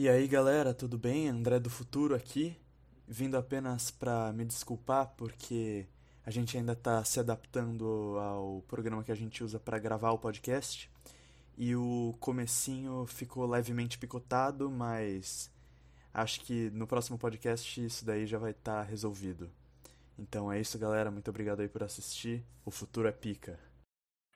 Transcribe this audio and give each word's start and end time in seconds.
E 0.00 0.08
aí 0.08 0.28
galera, 0.28 0.72
tudo 0.72 0.96
bem? 0.96 1.28
André 1.28 1.58
do 1.58 1.68
Futuro 1.68 2.14
aqui, 2.14 2.56
vindo 3.04 3.36
apenas 3.36 3.90
para 3.90 4.32
me 4.32 4.44
desculpar 4.44 5.08
porque 5.16 5.88
a 6.24 6.30
gente 6.30 6.56
ainda 6.56 6.74
está 6.74 7.02
se 7.02 7.18
adaptando 7.18 8.16
ao 8.20 8.62
programa 8.68 9.02
que 9.02 9.10
a 9.10 9.16
gente 9.16 9.42
usa 9.42 9.58
para 9.58 9.76
gravar 9.76 10.12
o 10.12 10.18
podcast 10.18 10.88
e 11.56 11.74
o 11.74 12.14
comecinho 12.20 13.06
ficou 13.06 13.44
levemente 13.44 13.98
picotado, 13.98 14.70
mas 14.70 15.50
acho 16.14 16.42
que 16.42 16.70
no 16.70 16.86
próximo 16.86 17.18
podcast 17.18 17.84
isso 17.84 18.04
daí 18.04 18.24
já 18.24 18.38
vai 18.38 18.52
estar 18.52 18.84
tá 18.84 18.88
resolvido. 18.88 19.50
Então 20.16 20.52
é 20.52 20.60
isso, 20.60 20.78
galera. 20.78 21.10
Muito 21.10 21.28
obrigado 21.28 21.58
aí 21.58 21.68
por 21.68 21.82
assistir. 21.82 22.44
O 22.64 22.70
futuro 22.70 23.08
é 23.08 23.12
pica. 23.12 23.58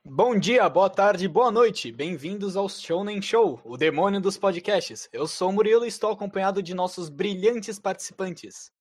Bom 0.04 0.36
dia, 0.36 0.68
boa 0.68 0.90
tarde, 0.90 1.28
boa 1.28 1.48
noite. 1.52 1.92
Bem-vindos 1.92 2.56
ao 2.56 2.68
Shounen 2.68 3.22
Show, 3.22 3.62
o 3.64 3.76
demônio 3.76 4.20
dos 4.20 4.36
podcasts. 4.36 5.08
Eu 5.12 5.28
sou 5.28 5.50
o 5.50 5.52
Murilo 5.52 5.84
e 5.84 5.88
estou 5.88 6.10
acompanhado 6.10 6.60
de 6.60 6.74
nossos 6.74 7.08
brilhantes 7.08 7.78
participantes. 7.78 8.72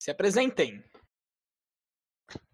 Se 0.00 0.12
apresentem. 0.12 0.82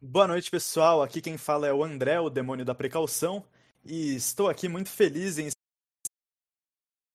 Boa 0.00 0.26
noite, 0.26 0.50
pessoal. 0.50 1.02
Aqui 1.02 1.20
quem 1.20 1.36
fala 1.36 1.66
é 1.66 1.72
o 1.72 1.84
André, 1.84 2.18
o 2.18 2.30
demônio 2.30 2.64
da 2.64 2.74
precaução, 2.74 3.46
e 3.84 4.14
estou 4.14 4.48
aqui 4.48 4.66
muito 4.66 4.88
feliz 4.88 5.36
em 5.36 5.50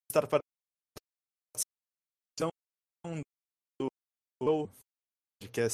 estar 0.07 0.27
participando 0.27 0.51
do 3.81 3.88
podcast 4.40 5.73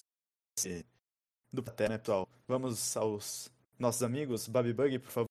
do 1.52 1.62
Paté, 1.62 1.90
né, 1.90 1.98
pessoal? 1.98 2.30
Vamos 2.48 2.96
aos 2.96 3.52
nossos 3.80 4.04
amigos. 4.04 4.48
Babi 4.48 4.74
Bug, 4.74 5.00
por 5.00 5.12
favor. 5.12 5.30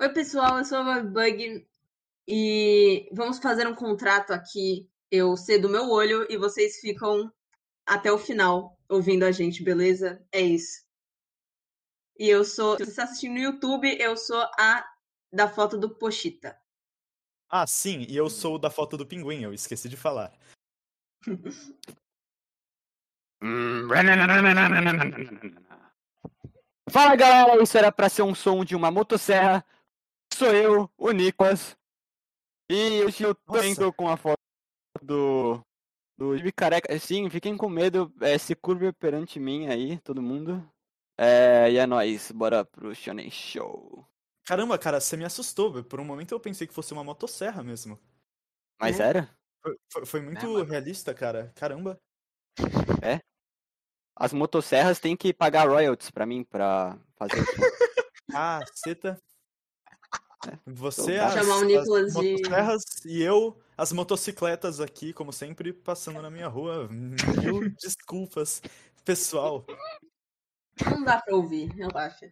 Oi, 0.00 0.12
pessoal, 0.12 0.58
eu 0.58 0.64
sou 0.64 0.78
a 0.78 0.84
Babi 0.84 1.08
Bug 1.08 1.68
e 2.28 3.08
vamos 3.12 3.38
fazer 3.38 3.66
um 3.66 3.74
contrato 3.74 4.32
aqui. 4.32 4.90
Eu 5.10 5.36
cedo 5.36 5.68
meu 5.68 5.88
olho 5.88 6.26
e 6.30 6.36
vocês 6.36 6.80
ficam 6.80 7.32
até 7.86 8.10
o 8.10 8.18
final 8.18 8.76
ouvindo 8.88 9.24
a 9.24 9.30
gente, 9.30 9.62
beleza? 9.62 10.26
É 10.32 10.40
isso. 10.40 10.84
E 12.18 12.28
eu 12.28 12.44
sou. 12.44 12.76
Se 12.76 12.84
você 12.84 12.90
está 12.90 13.04
assistindo 13.04 13.34
no 13.34 13.40
YouTube, 13.40 13.96
eu 14.00 14.16
sou 14.16 14.42
a 14.58 14.84
da 15.32 15.48
foto 15.48 15.78
do 15.78 15.96
Pochita. 15.96 16.58
Ah, 17.48 17.66
sim, 17.66 18.04
e 18.08 18.16
eu 18.16 18.28
sou 18.28 18.58
da 18.58 18.70
foto 18.70 18.96
do 18.96 19.06
pinguim, 19.06 19.42
eu 19.42 19.54
esqueci 19.54 19.88
de 19.88 19.96
falar. 19.96 20.36
Fala 26.88 27.14
galera, 27.14 27.62
isso 27.62 27.76
era 27.76 27.92
pra 27.92 28.08
ser 28.08 28.22
um 28.22 28.34
som 28.34 28.64
de 28.64 28.74
uma 28.74 28.90
motosserra. 28.90 29.62
Sou 30.32 30.48
eu, 30.48 30.90
o 30.96 31.10
Nicolas. 31.10 31.76
E 32.70 33.02
hoje 33.02 33.22
eu 33.22 33.34
tô 33.34 33.92
com 33.92 34.08
a 34.08 34.16
foto 34.16 34.40
do. 35.02 35.60
Do 36.16 36.36
Gibi 36.36 36.52
Careca. 36.52 36.98
Sim, 36.98 37.28
fiquem 37.28 37.56
com 37.56 37.68
medo, 37.68 38.10
é, 38.20 38.38
se 38.38 38.54
curve 38.54 38.92
perante 38.92 39.38
mim 39.38 39.66
aí, 39.66 39.98
todo 39.98 40.22
mundo. 40.22 40.64
É, 41.18 41.70
e 41.70 41.76
é 41.76 41.86
nóis, 41.86 42.30
bora 42.32 42.64
pro 42.64 42.94
Shonen 42.94 43.30
Show. 43.30 44.06
Caramba, 44.46 44.78
cara, 44.78 45.00
você 45.00 45.16
me 45.16 45.24
assustou. 45.24 45.84
Por 45.84 46.00
um 46.00 46.04
momento 46.04 46.32
eu 46.32 46.40
pensei 46.40 46.66
que 46.66 46.72
fosse 46.72 46.92
uma 46.92 47.04
motosserra 47.04 47.62
mesmo. 47.62 47.98
Mas 48.80 49.00
é? 49.00 49.08
era? 49.08 49.36
Foi, 49.62 49.76
foi, 49.92 50.06
foi 50.06 50.20
muito 50.22 50.58
é, 50.60 50.62
realista, 50.62 51.12
cara. 51.12 51.52
Caramba. 51.56 52.00
É? 53.02 53.20
As 54.16 54.32
motosserras 54.32 55.00
têm 55.00 55.16
que 55.16 55.32
pagar 55.32 55.68
royalties 55.68 56.10
pra 56.10 56.24
mim 56.24 56.44
pra 56.44 56.96
fazer 57.16 57.42
isso. 57.42 57.52
ah, 58.34 58.60
ceta. 58.74 59.20
É. 60.46 60.58
Você, 60.66 61.18
as, 61.18 61.32
chamar 61.34 61.56
o 61.56 61.64
Nicolas 61.64 62.16
as 62.16 62.22
motosserras 62.22 62.82
de... 63.02 63.08
e 63.10 63.22
eu, 63.22 63.58
as 63.76 63.92
motocicletas 63.92 64.80
aqui, 64.80 65.12
como 65.12 65.32
sempre, 65.32 65.72
passando 65.72 66.20
na 66.22 66.30
minha 66.30 66.48
rua. 66.48 66.88
Mil 66.90 67.70
desculpas, 67.80 68.62
pessoal. 69.04 69.64
Não 70.84 71.02
dá 71.02 71.20
pra 71.20 71.34
ouvir, 71.34 71.70
relaxa. 71.72 72.30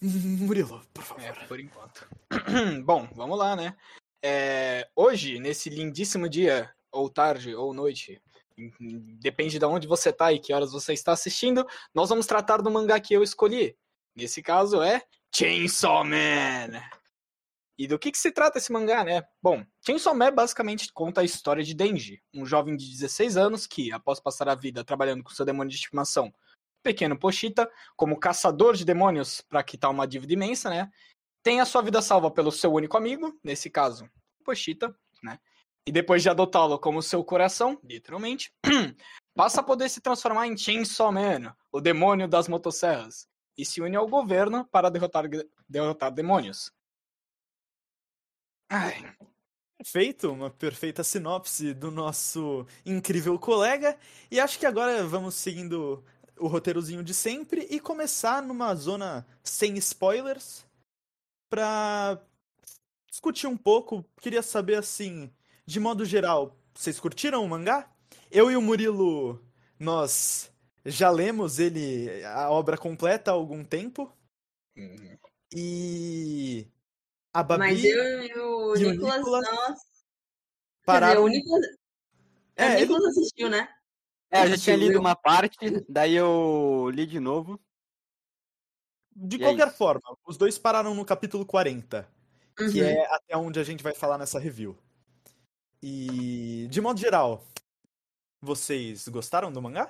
Murilo, 0.00 0.82
por 0.92 1.02
favor. 1.02 1.24
É, 1.24 1.32
por 1.46 1.58
enquanto. 1.58 2.08
Bom, 2.84 3.08
vamos 3.14 3.38
lá, 3.38 3.56
né? 3.56 3.76
É, 4.22 4.88
hoje, 4.94 5.38
nesse 5.38 5.70
lindíssimo 5.70 6.28
dia, 6.28 6.70
ou 6.90 7.08
tarde, 7.08 7.54
ou 7.54 7.72
noite, 7.72 8.20
depende 9.20 9.58
de 9.58 9.64
onde 9.64 9.86
você 9.86 10.12
tá 10.12 10.32
e 10.32 10.38
que 10.38 10.52
horas 10.52 10.72
você 10.72 10.92
está 10.92 11.12
assistindo, 11.12 11.66
nós 11.94 12.08
vamos 12.08 12.26
tratar 12.26 12.62
do 12.62 12.70
mangá 12.70 12.98
que 12.98 13.14
eu 13.14 13.22
escolhi. 13.22 13.76
Nesse 14.14 14.42
caso 14.42 14.82
é 14.82 15.02
Chainsaw 15.34 16.04
Man. 16.04 16.80
E 17.78 17.86
do 17.86 17.98
que, 17.98 18.10
que 18.10 18.16
se 18.16 18.32
trata 18.32 18.56
esse 18.56 18.72
mangá, 18.72 19.04
né? 19.04 19.22
Bom, 19.42 19.62
Chainsaw 19.84 20.14
Man 20.14 20.32
basicamente 20.32 20.90
conta 20.92 21.20
a 21.20 21.24
história 21.24 21.62
de 21.62 21.74
Denji, 21.74 22.22
um 22.32 22.46
jovem 22.46 22.74
de 22.74 22.90
16 22.90 23.36
anos 23.36 23.66
que, 23.66 23.92
após 23.92 24.18
passar 24.18 24.48
a 24.48 24.54
vida 24.54 24.82
trabalhando 24.82 25.22
com 25.22 25.30
seu 25.30 25.44
demônio 25.44 25.70
de 25.70 25.76
estimação, 25.76 26.32
pequeno 26.82 27.18
Pochita, 27.18 27.70
como 27.94 28.18
caçador 28.18 28.74
de 28.74 28.84
demônios 28.84 29.42
para 29.42 29.62
quitar 29.62 29.90
uma 29.90 30.06
dívida 30.06 30.32
imensa, 30.32 30.70
né? 30.70 30.90
Tem 31.42 31.60
a 31.60 31.66
sua 31.66 31.82
vida 31.82 32.00
salva 32.00 32.30
pelo 32.30 32.50
seu 32.50 32.72
único 32.72 32.96
amigo, 32.96 33.38
nesse 33.44 33.68
caso, 33.68 34.08
Pochita, 34.42 34.96
né? 35.22 35.38
E 35.86 35.92
depois 35.92 36.22
de 36.22 36.28
adotá-lo 36.28 36.78
como 36.78 37.00
seu 37.00 37.22
coração, 37.22 37.78
literalmente, 37.84 38.52
passa 39.34 39.60
a 39.60 39.64
poder 39.64 39.88
se 39.88 40.00
transformar 40.00 40.48
em 40.48 40.56
Chainsaw 40.56 41.12
Man, 41.12 41.54
o 41.70 41.80
demônio 41.80 42.26
das 42.26 42.48
motosserras, 42.48 43.28
e 43.56 43.64
se 43.64 43.80
une 43.80 43.94
ao 43.94 44.08
governo 44.08 44.66
para 44.66 44.90
derrotar, 44.90 45.24
derrotar 45.68 46.10
demônios. 46.10 46.72
Ai. 48.68 49.16
Perfeito, 49.78 50.32
uma 50.32 50.50
perfeita 50.50 51.04
sinopse 51.04 51.72
do 51.72 51.90
nosso 51.90 52.66
incrível 52.84 53.38
colega. 53.38 53.96
E 54.30 54.40
acho 54.40 54.58
que 54.58 54.66
agora 54.66 55.06
vamos 55.06 55.34
seguindo 55.34 56.02
o 56.38 56.48
roteirozinho 56.48 57.02
de 57.02 57.14
sempre 57.14 57.66
e 57.70 57.78
começar 57.78 58.42
numa 58.42 58.74
zona 58.74 59.26
sem 59.44 59.76
spoilers 59.76 60.66
para 61.48 62.20
discutir 63.08 63.46
um 63.46 63.56
pouco. 63.56 64.04
Queria 64.20 64.42
saber 64.42 64.76
assim, 64.76 65.30
de 65.66 65.80
modo 65.80 66.04
geral, 66.04 66.56
vocês 66.74 67.00
curtiram 67.00 67.44
o 67.44 67.48
mangá? 67.48 67.90
Eu 68.30 68.50
e 68.50 68.56
o 68.56 68.62
Murilo, 68.62 69.44
nós 69.78 70.50
já 70.84 71.10
lemos 71.10 71.58
ele, 71.58 72.24
a 72.24 72.50
obra 72.50 72.78
completa 72.78 73.30
há 73.30 73.34
algum 73.34 73.64
tempo. 73.64 74.12
Uhum. 74.76 75.18
E 75.52 76.66
a 77.32 77.42
Babi 77.42 77.58
Mas 77.58 77.84
eu 77.84 78.22
e 78.22 78.32
o, 78.38 78.76
e 78.76 78.90
Nicolas, 78.92 79.18
Nicolas 79.18 79.50
nós... 79.50 79.78
Pararam... 80.84 81.24
Quer 81.24 81.30
dizer, 81.30 81.40
o 81.40 81.44
Nicolas, 81.44 81.76
é, 82.56 82.76
o 82.76 82.80
Nicolas 82.80 83.02
ele... 83.02 83.10
assistiu, 83.10 83.50
né? 83.50 83.68
É, 84.30 84.44
eu 84.44 84.48
já 84.48 84.58
tinha 84.58 84.76
lido 84.76 84.98
uma 84.98 85.16
parte, 85.16 85.84
daí 85.88 86.14
eu 86.14 86.90
li 86.92 87.06
de 87.06 87.18
novo. 87.18 87.60
De 89.14 89.36
e 89.36 89.42
é 89.42 89.46
qualquer 89.46 89.68
é 89.68 89.70
forma, 89.70 90.16
os 90.26 90.36
dois 90.36 90.58
pararam 90.58 90.94
no 90.94 91.04
capítulo 91.04 91.46
40, 91.46 92.06
uhum. 92.60 92.70
que 92.70 92.82
é 92.82 93.06
até 93.14 93.36
onde 93.36 93.58
a 93.58 93.64
gente 93.64 93.82
vai 93.82 93.94
falar 93.94 94.18
nessa 94.18 94.38
review. 94.38 94.76
E, 95.88 96.66
de 96.66 96.80
modo 96.80 96.98
geral, 96.98 97.46
vocês 98.42 99.06
gostaram 99.06 99.52
do 99.52 99.62
mangá? 99.62 99.88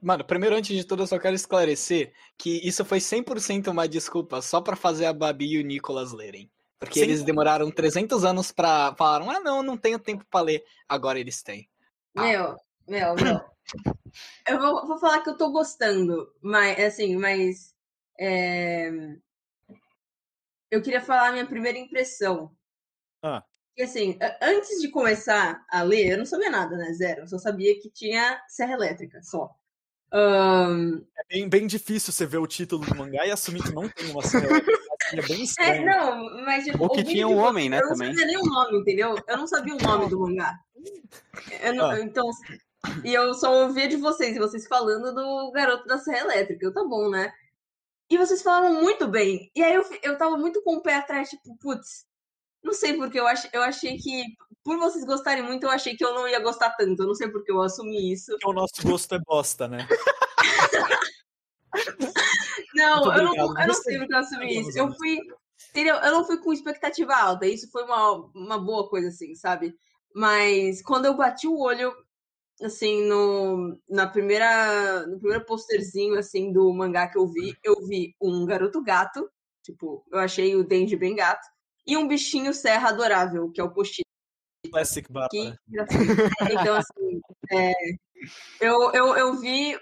Mano, 0.00 0.24
primeiro, 0.24 0.56
antes 0.56 0.74
de 0.74 0.86
tudo, 0.86 1.02
eu 1.02 1.06
só 1.06 1.18
quero 1.18 1.34
esclarecer 1.34 2.14
que 2.38 2.66
isso 2.66 2.82
foi 2.82 2.96
100% 2.96 3.68
uma 3.70 3.86
desculpa 3.86 4.40
só 4.40 4.62
para 4.62 4.74
fazer 4.74 5.04
a 5.04 5.12
Babi 5.12 5.52
e 5.52 5.58
o 5.58 5.62
Nicolas 5.62 6.12
lerem. 6.12 6.50
Porque 6.78 7.00
Sim. 7.00 7.04
eles 7.04 7.22
demoraram 7.22 7.70
300 7.70 8.24
anos 8.24 8.50
pra. 8.50 8.94
Falaram, 8.96 9.30
ah, 9.30 9.40
não, 9.40 9.62
não 9.62 9.76
tenho 9.76 9.98
tempo 9.98 10.24
para 10.30 10.46
ler. 10.46 10.64
Agora 10.88 11.20
eles 11.20 11.42
têm. 11.42 11.68
Ah. 12.16 12.22
Meu, 12.22 12.56
meu, 12.88 13.14
meu. 13.16 13.40
eu 14.48 14.58
vou, 14.58 14.86
vou, 14.86 14.98
falar 14.98 15.20
que 15.20 15.28
eu 15.28 15.36
tô 15.36 15.52
gostando, 15.52 16.32
mas, 16.40 16.80
assim, 16.80 17.16
mas. 17.16 17.74
É... 18.18 18.88
Eu 20.70 20.80
queria 20.80 21.02
falar 21.02 21.28
a 21.28 21.32
minha 21.32 21.46
primeira 21.46 21.76
impressão. 21.76 22.50
Ah. 23.22 23.44
E 23.78 23.82
assim, 23.84 24.18
antes 24.42 24.80
de 24.80 24.88
começar 24.88 25.64
a 25.70 25.82
ler, 25.82 26.08
eu 26.08 26.18
não 26.18 26.26
sabia 26.26 26.50
nada, 26.50 26.76
né? 26.76 26.92
Zero. 26.92 27.20
Eu 27.20 27.28
só 27.28 27.38
sabia 27.38 27.78
que 27.80 27.88
tinha 27.88 28.42
serra 28.48 28.72
elétrica, 28.72 29.22
só. 29.22 29.54
Um... 30.12 30.96
É 31.16 31.24
bem, 31.28 31.48
bem 31.48 31.66
difícil 31.68 32.12
você 32.12 32.26
ver 32.26 32.38
o 32.38 32.46
título 32.46 32.84
do 32.84 32.96
mangá 32.96 33.24
e 33.24 33.30
assumir 33.30 33.62
que 33.62 33.72
não 33.72 33.88
tem 33.88 34.10
uma 34.10 34.22
serra 34.22 34.46
elétrica. 34.46 34.88
É 35.12 35.22
bem 35.22 35.40
é, 35.40 35.44
estranho. 35.44 35.82
É, 35.82 35.84
não, 35.84 36.44
mas 36.44 36.64
tipo, 36.64 36.82
Ou 36.82 36.90
que 36.90 37.04
tinha 37.04 37.28
um 37.28 37.38
homem, 37.38 37.70
né? 37.70 37.78
Eu 37.78 37.88
também. 37.88 38.08
não 38.08 38.18
sabia 38.18 38.26
nem 38.26 38.36
o 38.36 38.44
nome, 38.44 38.78
entendeu? 38.78 39.16
Eu 39.28 39.36
não 39.36 39.46
sabia 39.46 39.74
o 39.74 39.78
nome 39.78 40.10
do 40.10 40.20
mangá. 40.20 40.58
Não, 41.74 41.90
ah. 41.90 42.00
Então, 42.00 42.28
e 43.04 43.14
eu 43.14 43.32
só 43.34 43.62
ouvia 43.62 43.88
de 43.88 43.96
vocês, 43.96 44.36
e 44.36 44.40
vocês 44.40 44.66
falando 44.66 45.14
do 45.14 45.52
garoto 45.52 45.86
da 45.86 45.98
serra 45.98 46.24
elétrica. 46.24 46.66
Eu, 46.66 46.74
tá 46.74 46.82
bom, 46.84 47.08
né? 47.08 47.32
E 48.10 48.18
vocês 48.18 48.42
falaram 48.42 48.82
muito 48.82 49.06
bem. 49.06 49.50
E 49.54 49.62
aí 49.62 49.74
eu, 49.74 49.84
eu 50.02 50.18
tava 50.18 50.36
muito 50.36 50.62
com 50.62 50.76
o 50.76 50.82
pé 50.82 50.96
atrás, 50.96 51.30
tipo, 51.30 51.56
putz, 51.58 52.07
não 52.68 52.74
sei 52.74 52.94
porque 52.94 53.18
eu, 53.18 53.26
ach, 53.26 53.48
eu 53.52 53.62
achei 53.62 53.96
que, 53.96 54.24
por 54.62 54.78
vocês 54.78 55.04
gostarem 55.04 55.42
muito, 55.42 55.64
eu 55.64 55.70
achei 55.70 55.96
que 55.96 56.04
eu 56.04 56.14
não 56.14 56.28
ia 56.28 56.38
gostar 56.38 56.70
tanto. 56.70 57.02
Eu 57.02 57.06
não 57.06 57.14
sei 57.14 57.28
porque 57.28 57.50
eu 57.50 57.62
assumi 57.62 58.12
isso. 58.12 58.32
Porque 58.32 58.48
o 58.48 58.52
nosso 58.52 58.82
gosto 58.82 59.14
é 59.14 59.18
bosta, 59.20 59.66
né? 59.66 59.88
não, 62.74 63.16
eu 63.16 63.24
não, 63.24 63.34
eu 63.34 63.66
não 63.66 63.74
sei 63.74 63.98
porque 63.98 64.14
eu 64.14 64.18
assumi 64.18 64.60
isso. 64.60 64.78
Eu 64.78 64.92
fui, 64.94 65.18
entendeu? 65.70 65.96
Eu 65.96 66.12
não 66.12 66.24
fui 66.24 66.38
com 66.38 66.52
expectativa 66.52 67.14
alta, 67.14 67.46
isso 67.46 67.70
foi 67.70 67.84
uma, 67.84 68.30
uma 68.34 68.58
boa 68.58 68.88
coisa, 68.88 69.08
assim, 69.08 69.34
sabe? 69.34 69.74
Mas 70.14 70.82
quando 70.82 71.06
eu 71.06 71.16
bati 71.16 71.46
o 71.46 71.58
olho, 71.58 71.94
assim, 72.62 73.08
no, 73.08 73.78
na 73.88 74.06
primeira, 74.06 75.06
no 75.06 75.18
primeiro 75.18 75.46
posterzinho, 75.46 76.18
assim, 76.18 76.52
do 76.52 76.70
mangá 76.74 77.08
que 77.08 77.16
eu 77.16 77.26
vi, 77.26 77.56
eu 77.64 77.80
vi 77.86 78.14
um 78.20 78.44
garoto 78.44 78.82
gato, 78.82 79.30
tipo, 79.62 80.04
eu 80.12 80.18
achei 80.18 80.54
o 80.54 80.64
Denji 80.64 80.96
bem 80.96 81.14
gato, 81.14 81.46
e 81.88 81.96
um 81.96 82.06
bichinho 82.06 82.52
serra 82.52 82.90
adorável, 82.90 83.50
que 83.50 83.60
é 83.60 83.64
o 83.64 83.72
Pochito. 83.72 84.06
Classic. 84.70 85.08
Que... 85.30 85.54
Então, 86.52 86.74
assim, 86.76 87.20
é, 87.50 87.72
eu, 88.60 88.92
eu, 88.92 89.16
eu 89.16 89.40
vi 89.40 89.78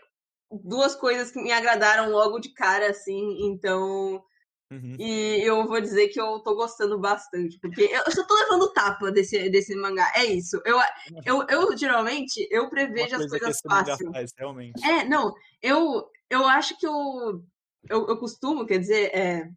duas 0.51 0.95
coisas 0.95 1.33
que 1.33 1.43
me 1.43 1.51
agradaram 1.51 2.09
logo 2.11 2.39
de 2.39 2.51
cara, 2.51 2.91
assim, 2.91 3.49
então. 3.49 4.23
Uhum. 4.71 4.97
E 4.99 5.43
eu 5.43 5.67
vou 5.67 5.81
dizer 5.81 6.09
que 6.09 6.21
eu 6.21 6.41
tô 6.41 6.55
gostando 6.55 6.99
bastante, 6.99 7.59
porque 7.61 7.83
eu 7.83 8.11
só 8.13 8.25
tô 8.27 8.35
levando 8.35 8.73
tapa 8.73 9.11
desse, 9.11 9.49
desse 9.49 9.75
mangá. 9.77 10.13
É 10.15 10.25
isso. 10.25 10.61
Eu, 10.65 10.79
eu, 11.25 11.47
eu 11.49 11.77
geralmente, 11.77 12.47
eu 12.51 12.69
prevejo 12.69 13.17
as 13.17 13.19
coisa 13.19 13.35
que 13.35 13.45
coisas 13.45 13.61
fácil. 13.69 14.13
faz, 14.13 14.33
realmente. 14.37 14.85
É, 14.85 15.05
não, 15.05 15.33
eu, 15.63 16.09
eu 16.29 16.47
acho 16.47 16.77
que 16.79 16.87
eu, 16.87 17.45
eu, 17.89 18.07
eu 18.09 18.19
costumo, 18.19 18.67
quer 18.67 18.79
dizer, 18.79 19.15
é, 19.15 19.49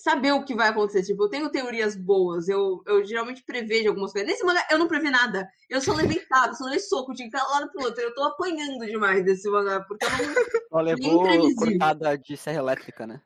saber 0.00 0.32
o 0.32 0.44
que 0.44 0.54
vai 0.54 0.68
acontecer. 0.68 1.02
Tipo, 1.02 1.24
eu 1.24 1.28
tenho 1.28 1.50
teorias 1.50 1.94
boas, 1.94 2.48
eu, 2.48 2.82
eu 2.86 3.04
geralmente 3.04 3.42
prevejo 3.42 3.88
algumas 3.88 4.12
coisas. 4.12 4.28
Nesse 4.30 4.44
mangá, 4.44 4.66
eu 4.70 4.78
não 4.78 4.88
previ 4.88 5.10
nada. 5.10 5.48
Eu 5.68 5.80
só 5.80 5.92
levei 5.94 6.20
tapa, 6.20 6.54
só 6.54 6.64
levei 6.64 6.80
soco 6.80 7.12
de 7.14 7.28
cada 7.30 7.48
lado 7.50 7.70
pro 7.70 7.84
outro. 7.84 8.00
Eu 8.00 8.14
tô 8.14 8.22
apanhando 8.24 8.84
demais 8.86 9.24
desse 9.24 9.48
mangá, 9.50 9.80
porque 9.80 10.04
eu 10.04 10.10
não. 10.10 10.34
Só 10.70 10.80
levou 10.80 11.54
cortada 11.54 12.16
de 12.16 12.36
serra 12.36 12.58
elétrica, 12.58 13.06
né? 13.06 13.20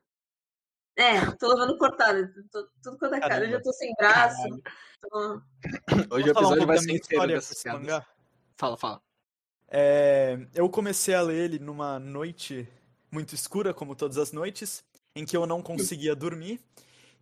É, 0.96 1.20
tô 1.32 1.48
levando 1.48 1.76
cortada. 1.78 2.32
Tô, 2.52 2.68
tudo 2.82 2.98
quanto 2.98 3.14
é 3.14 3.20
cara. 3.20 3.44
Eu 3.44 3.50
já 3.50 3.60
tô 3.60 3.72
sem 3.72 3.92
braço. 3.98 4.42
tô- 5.00 5.40
Hoje 6.10 6.24
o 6.24 6.28
um 6.28 6.30
episódio 6.30 6.32
pouco 6.48 6.66
vai 6.66 6.78
ser 6.78 6.92
inteiro 6.92 7.26
piadas. 7.26 7.64
mangá? 7.64 8.06
Fala, 8.56 8.76
fala. 8.76 9.02
É, 9.68 10.38
eu 10.54 10.68
comecei 10.68 11.14
a 11.14 11.20
ler 11.22 11.36
ele 11.46 11.58
numa 11.58 11.98
noite 11.98 12.68
muito 13.10 13.34
escura, 13.34 13.74
como 13.74 13.96
todas 13.96 14.18
as 14.18 14.30
noites, 14.30 14.84
em 15.16 15.24
que 15.24 15.36
eu 15.36 15.46
não 15.46 15.62
conseguia 15.62 16.14
dormir 16.14 16.60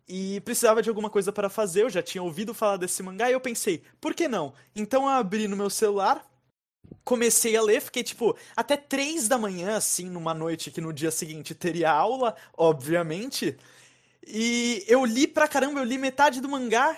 e 0.07 0.41
precisava 0.41 0.81
de 0.81 0.89
alguma 0.89 1.09
coisa 1.09 1.31
para 1.31 1.49
fazer. 1.49 1.83
Eu 1.83 1.89
já 1.89 2.01
tinha 2.01 2.23
ouvido 2.23 2.53
falar 2.53 2.77
desse 2.77 3.03
mangá 3.03 3.29
e 3.29 3.33
eu 3.33 3.39
pensei, 3.39 3.83
por 4.01 4.13
que 4.13 4.27
não? 4.27 4.53
Então 4.75 5.03
eu 5.03 5.09
abri 5.09 5.47
no 5.47 5.55
meu 5.55 5.69
celular, 5.69 6.25
comecei 7.03 7.55
a 7.55 7.61
ler, 7.61 7.81
fiquei 7.81 8.03
tipo 8.03 8.35
até 8.55 8.75
três 8.75 9.27
da 9.27 9.37
manhã, 9.37 9.77
assim, 9.77 10.09
numa 10.09 10.33
noite 10.33 10.71
que 10.71 10.81
no 10.81 10.91
dia 10.91 11.11
seguinte 11.11 11.53
teria 11.53 11.91
aula, 11.91 12.35
obviamente. 12.57 13.55
E 14.25 14.83
eu 14.87 15.05
li 15.05 15.27
pra 15.27 15.47
caramba, 15.47 15.79
eu 15.79 15.85
li 15.85 15.97
metade 15.97 16.41
do 16.41 16.49
mangá. 16.49 16.97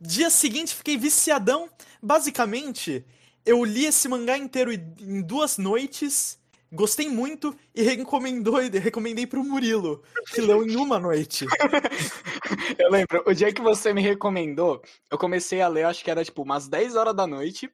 Dia 0.00 0.30
seguinte 0.30 0.74
fiquei 0.74 0.96
viciadão. 0.96 1.68
Basicamente, 2.00 3.04
eu 3.44 3.64
li 3.64 3.86
esse 3.86 4.08
mangá 4.08 4.38
inteiro 4.38 4.72
em 4.72 4.94
em 5.00 5.22
duas 5.22 5.58
noites, 5.58 6.38
gostei 6.72 7.08
muito 7.08 7.56
e 7.74 7.82
recomendou, 7.82 8.56
recomendei 8.56 9.26
pro 9.26 9.44
Murilo, 9.44 10.02
que 10.32 10.40
leu 10.40 10.64
em 10.66 10.76
uma 10.76 10.98
noite. 10.98 11.46
Eu 12.78 12.90
lembro, 12.90 13.22
o 13.26 13.34
dia 13.34 13.52
que 13.52 13.60
você 13.60 13.92
me 13.92 14.00
recomendou, 14.00 14.80
eu 15.10 15.18
comecei 15.18 15.60
a 15.60 15.68
ler, 15.68 15.84
acho 15.84 16.04
que 16.04 16.10
era 16.10 16.24
tipo 16.24 16.42
umas 16.42 16.68
10 16.68 16.94
horas 16.94 17.14
da 17.14 17.26
noite. 17.26 17.70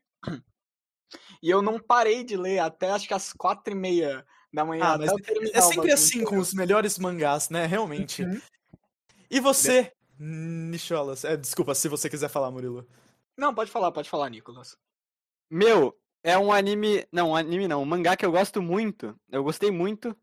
E 1.43 1.51
eu 1.51 1.61
não 1.61 1.79
parei 1.79 2.25
de 2.25 2.37
ler 2.37 2.59
até 2.59 2.91
acho 2.91 3.07
que 3.07 3.13
às 3.13 3.33
4 3.33 3.75
e 3.75 3.77
meia 3.77 4.25
da 4.53 4.65
manhã. 4.65 4.97
Ah, 4.99 4.99
é 5.53 5.61
sempre 5.61 5.93
assim 5.93 6.25
com 6.25 6.39
os 6.39 6.55
melhores 6.55 6.99
mangás, 6.99 7.51
né? 7.51 7.67
Realmente. 7.67 8.23
Uhum. 8.23 8.41
E 9.31 9.41
você, 9.41 9.93
Nicholas? 10.19 11.25
É, 11.25 11.37
desculpa, 11.37 11.75
se 11.75 11.89
você 11.89 12.09
quiser 12.09 12.29
falar, 12.29 12.51
Murilo. 12.51 12.87
Não, 13.37 13.55
pode 13.55 13.71
falar, 13.71 13.91
pode 13.93 14.09
falar, 14.09 14.29
Nicolas. 14.31 14.77
Meu, 15.51 15.97
é 16.23 16.39
um 16.39 16.53
anime. 16.53 17.07
Não, 17.13 17.31
um 17.31 17.37
anime 17.37 17.69
não, 17.69 17.83
um 17.83 17.87
mangá 17.87 18.17
que 18.17 18.25
eu 18.25 18.33
gosto 18.33 18.63
muito. 18.63 19.19
Eu 19.31 19.43
gostei 19.43 19.71
muito. 19.71 20.17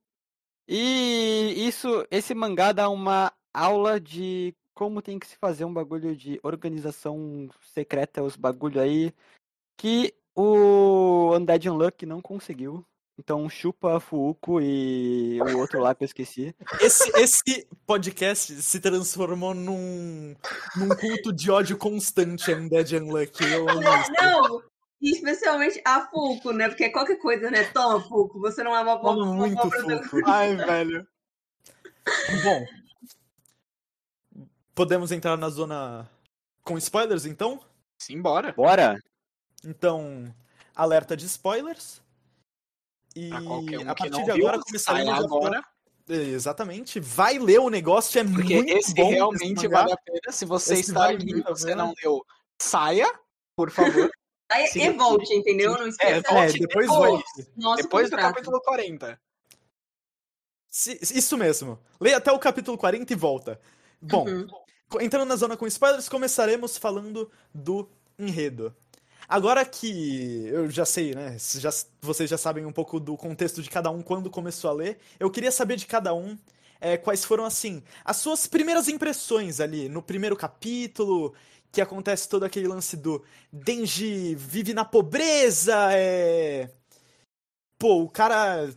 E 0.68 1.54
isso, 1.68 2.06
esse 2.12 2.34
mangá 2.36 2.72
dá 2.72 2.90
uma 2.90 3.34
aula 3.54 4.00
de 4.00 4.56
como 4.74 5.02
tem 5.02 5.20
que 5.20 5.28
se 5.28 5.36
fazer 5.36 5.66
um 5.66 5.74
bagulho 5.74 6.16
de 6.16 6.40
organização 6.44 7.50
secreta, 7.74 8.24
os 8.24 8.36
bagulho 8.36 8.80
aí, 8.80 9.14
que 9.78 10.14
o 10.36 11.36
Undead 11.36 11.70
Unluck 11.70 12.06
não 12.06 12.22
conseguiu. 12.22 12.86
Então 13.18 13.50
chupa 13.50 14.00
Fuuko 14.00 14.62
e 14.62 15.42
o 15.42 15.58
outro 15.58 15.82
lá 15.82 15.94
que 15.94 16.04
eu 16.04 16.06
esqueci. 16.06 16.56
Esse, 16.80 17.12
esse 17.20 17.68
podcast 17.86 18.54
se 18.62 18.80
transformou 18.80 19.54
num, 19.54 20.34
num 20.78 20.88
culto 20.96 21.34
de 21.34 21.52
ódio 21.52 21.78
constante 21.78 22.50
a 22.50 22.56
Undead 22.56 22.96
Unlucky. 22.96 23.44
Eu 23.44 23.66
isso. 23.66 24.12
Não! 24.14 24.64
E 25.02 25.12
especialmente 25.12 25.82
a 25.86 26.08
Fulco, 26.08 26.52
né? 26.52 26.68
Porque 26.68 26.90
qualquer 26.90 27.18
coisa, 27.18 27.50
né? 27.50 27.64
Toma, 27.72 28.02
Fulco, 28.02 28.40
você 28.40 28.62
não 28.64 28.76
é 28.76 28.82
uma 28.82 28.98
boa. 28.98 29.14
Amo 29.14 29.24
uma 29.24 29.34
muito 29.36 29.56
boa 29.56 29.70
protagonista. 29.70 30.10
Fulco. 30.10 30.30
Ai, 30.30 30.56
velho. 30.56 31.08
Bom, 32.44 32.66
podemos 34.74 35.12
entrar 35.12 35.38
na 35.38 35.50
zona 35.50 36.10
com 36.64 36.78
spoilers, 36.78 37.26
então? 37.26 37.60
Simbora. 37.98 38.54
Bora! 38.54 38.98
Então, 39.64 40.34
alerta 40.76 41.16
de 41.16 41.26
spoilers. 41.26 42.02
E 43.16 43.34
um 43.34 43.90
a 43.90 43.96
partir 43.96 44.24
de 44.24 44.32
agora 44.32 44.60
começaremos 44.60 45.26
agora. 45.26 45.64
Exatamente. 46.08 47.00
Vai 47.00 47.38
ler 47.38 47.60
o 47.60 47.70
negócio, 47.70 48.20
é 48.20 48.24
Porque 48.24 48.56
muito 48.56 48.72
esse 48.72 48.94
bom. 48.96 49.10
realmente 49.10 49.68
vale 49.68 49.94
a 49.94 49.98
pena. 49.98 50.32
Se 50.32 50.46
você 50.46 50.74
Esse 50.74 50.90
está 50.90 51.02
vale 51.02 51.18
aqui 51.18 51.32
e 51.32 51.42
você 51.42 51.76
não 51.76 51.94
leu, 52.04 52.26
saia, 52.60 53.08
por 53.56 53.70
favor. 53.70 54.10
Aí, 54.50 54.68
Sim. 54.68 54.82
e 54.82 54.90
volte, 54.92 55.34
entendeu? 55.34 55.74
Não 55.78 55.88
esqueça. 55.88 56.12
É, 56.14 56.18
É, 56.18 56.22
volte 56.22 56.60
depois 56.60 56.88
depois. 56.88 57.12
volte. 57.12 57.48
nosso 57.56 57.84
Depois 57.84 58.10
do 58.10 58.16
contrato. 58.16 58.34
capítulo 58.34 58.62
40. 58.62 59.20
Se- 60.70 61.00
Isso 61.02 61.38
mesmo. 61.38 61.80
Leia 62.00 62.18
até 62.18 62.32
o 62.32 62.40
capítulo 62.40 62.78
40 62.78 63.14
e 63.14 63.16
volta. 63.16 63.60
Bom, 64.02 64.26
Uhum. 64.28 64.48
entrando 65.02 65.28
na 65.28 65.36
zona 65.36 65.58
com 65.58 65.66
spoilers, 65.68 66.08
começaremos 66.10 66.78
falando 66.78 67.30
do 67.54 67.90
enredo. 68.18 68.76
Agora 69.28 69.64
que 69.66 70.48
eu 70.48 70.70
já 70.70 70.86
sei, 70.86 71.14
né? 71.14 71.38
já- 71.40 71.70
vocês 72.02 72.30
já 72.30 72.38
sabem 72.38 72.66
um 72.66 72.72
pouco 72.72 73.00
do 73.00 73.16
contexto 73.16 73.62
de 73.62 73.70
cada 73.70 73.90
um 73.92 74.02
quando 74.02 74.30
começou 74.30 74.70
a 74.72 74.74
ler, 74.74 75.00
eu 75.20 75.30
queria 75.30 75.52
saber 75.52 75.76
de 75.76 75.86
cada 75.86 76.14
um 76.14 76.38
é, 76.82 76.96
quais 76.98 77.26
foram, 77.26 77.44
assim, 77.44 77.84
as 78.06 78.16
suas 78.18 78.48
primeiras 78.48 78.88
impressões 78.88 79.60
ali 79.60 79.90
no 79.90 80.02
primeiro 80.02 80.36
capítulo, 80.36 81.34
que 81.72 81.82
acontece 81.82 82.28
todo 82.28 82.44
aquele 82.44 82.68
lance 82.68 82.98
do 82.98 83.24
Denji 83.52 84.36
vive 84.36 84.74
na 84.74 84.86
pobreza, 84.86 85.90
é. 85.92 86.70
Pô, 87.78 88.04
o 88.04 88.10
cara 88.10 88.70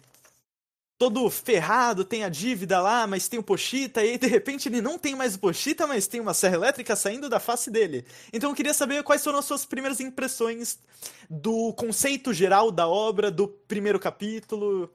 todo 1.03 1.29
ferrado, 1.29 2.05
tem 2.05 2.23
a 2.23 2.29
dívida 2.29 2.81
lá, 2.81 3.09
mas 3.09 3.27
tem 3.27 3.37
o 3.37 3.43
Pochita, 3.43 4.05
e 4.05 4.11
aí 4.11 4.19
de 4.19 4.29
repente 4.29 4.69
ele 4.69 4.81
não 4.81 4.97
tem 4.97 5.17
mais 5.17 5.35
o 5.35 5.41
Pochita, 5.41 5.85
mas 5.85 6.07
tem 6.07 6.21
uma 6.21 6.33
serra 6.33 6.55
elétrica 6.55 6.95
saindo 6.95 7.29
da 7.29 7.41
face 7.41 7.73
dele. 7.73 8.07
Então 8.33 8.51
eu 8.51 8.55
queria 8.55 8.73
saber 8.73 9.03
quais 9.03 9.25
foram 9.25 9.41
as 9.41 9.45
suas 9.45 9.67
primeiras 9.67 9.99
impressões 9.99 10.79
do 11.29 11.73
conceito 11.73 12.33
geral 12.33 12.71
da 12.71 12.87
obra, 12.87 13.33
do 13.33 13.49
primeiro 13.49 13.99
capítulo. 13.99 14.89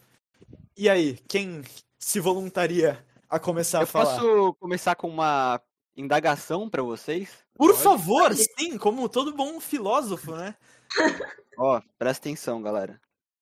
E 0.78 0.88
aí, 0.88 1.20
quem 1.28 1.62
se 2.00 2.22
voluntaria 2.22 3.06
a 3.30 3.38
começar 3.38 3.80
a 3.80 3.82
Eu 3.84 3.88
falar? 3.88 4.18
posso 4.18 4.54
começar 4.62 4.96
com 4.96 5.10
uma 5.10 5.60
indagação 5.98 6.70
pra 6.70 6.84
vocês? 6.84 7.30
Por 7.56 7.72
Pode. 7.72 7.84
favor, 7.84 8.34
sim, 8.36 8.78
como 8.78 9.10
todo 9.10 9.36
bom 9.36 9.60
filósofo, 9.60 10.36
né? 10.36 10.56
Ó, 11.58 11.82
presta 11.98 12.30
atenção, 12.30 12.62
galera. 12.62 13.02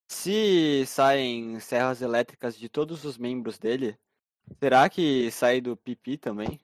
Se 0.09 0.85
saem 0.87 1.59
serras 1.59 2.01
elétricas 2.01 2.57
de 2.57 2.69
todos 2.69 3.03
os 3.03 3.17
membros 3.17 3.57
dele, 3.59 3.97
será 4.59 4.89
que 4.89 5.29
sai 5.31 5.59
do 5.59 5.75
pipi 5.75 6.17
também? 6.17 6.59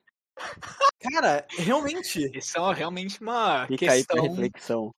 Cara, 1.00 1.46
realmente. 1.50 2.30
Isso 2.36 2.58
é 2.58 2.74
realmente 2.74 3.20
uma 3.20 3.66
Fica 3.66 3.92
aí 3.92 4.04
pra 4.04 4.16
questão. 4.16 4.30
reflexão. 4.30 4.94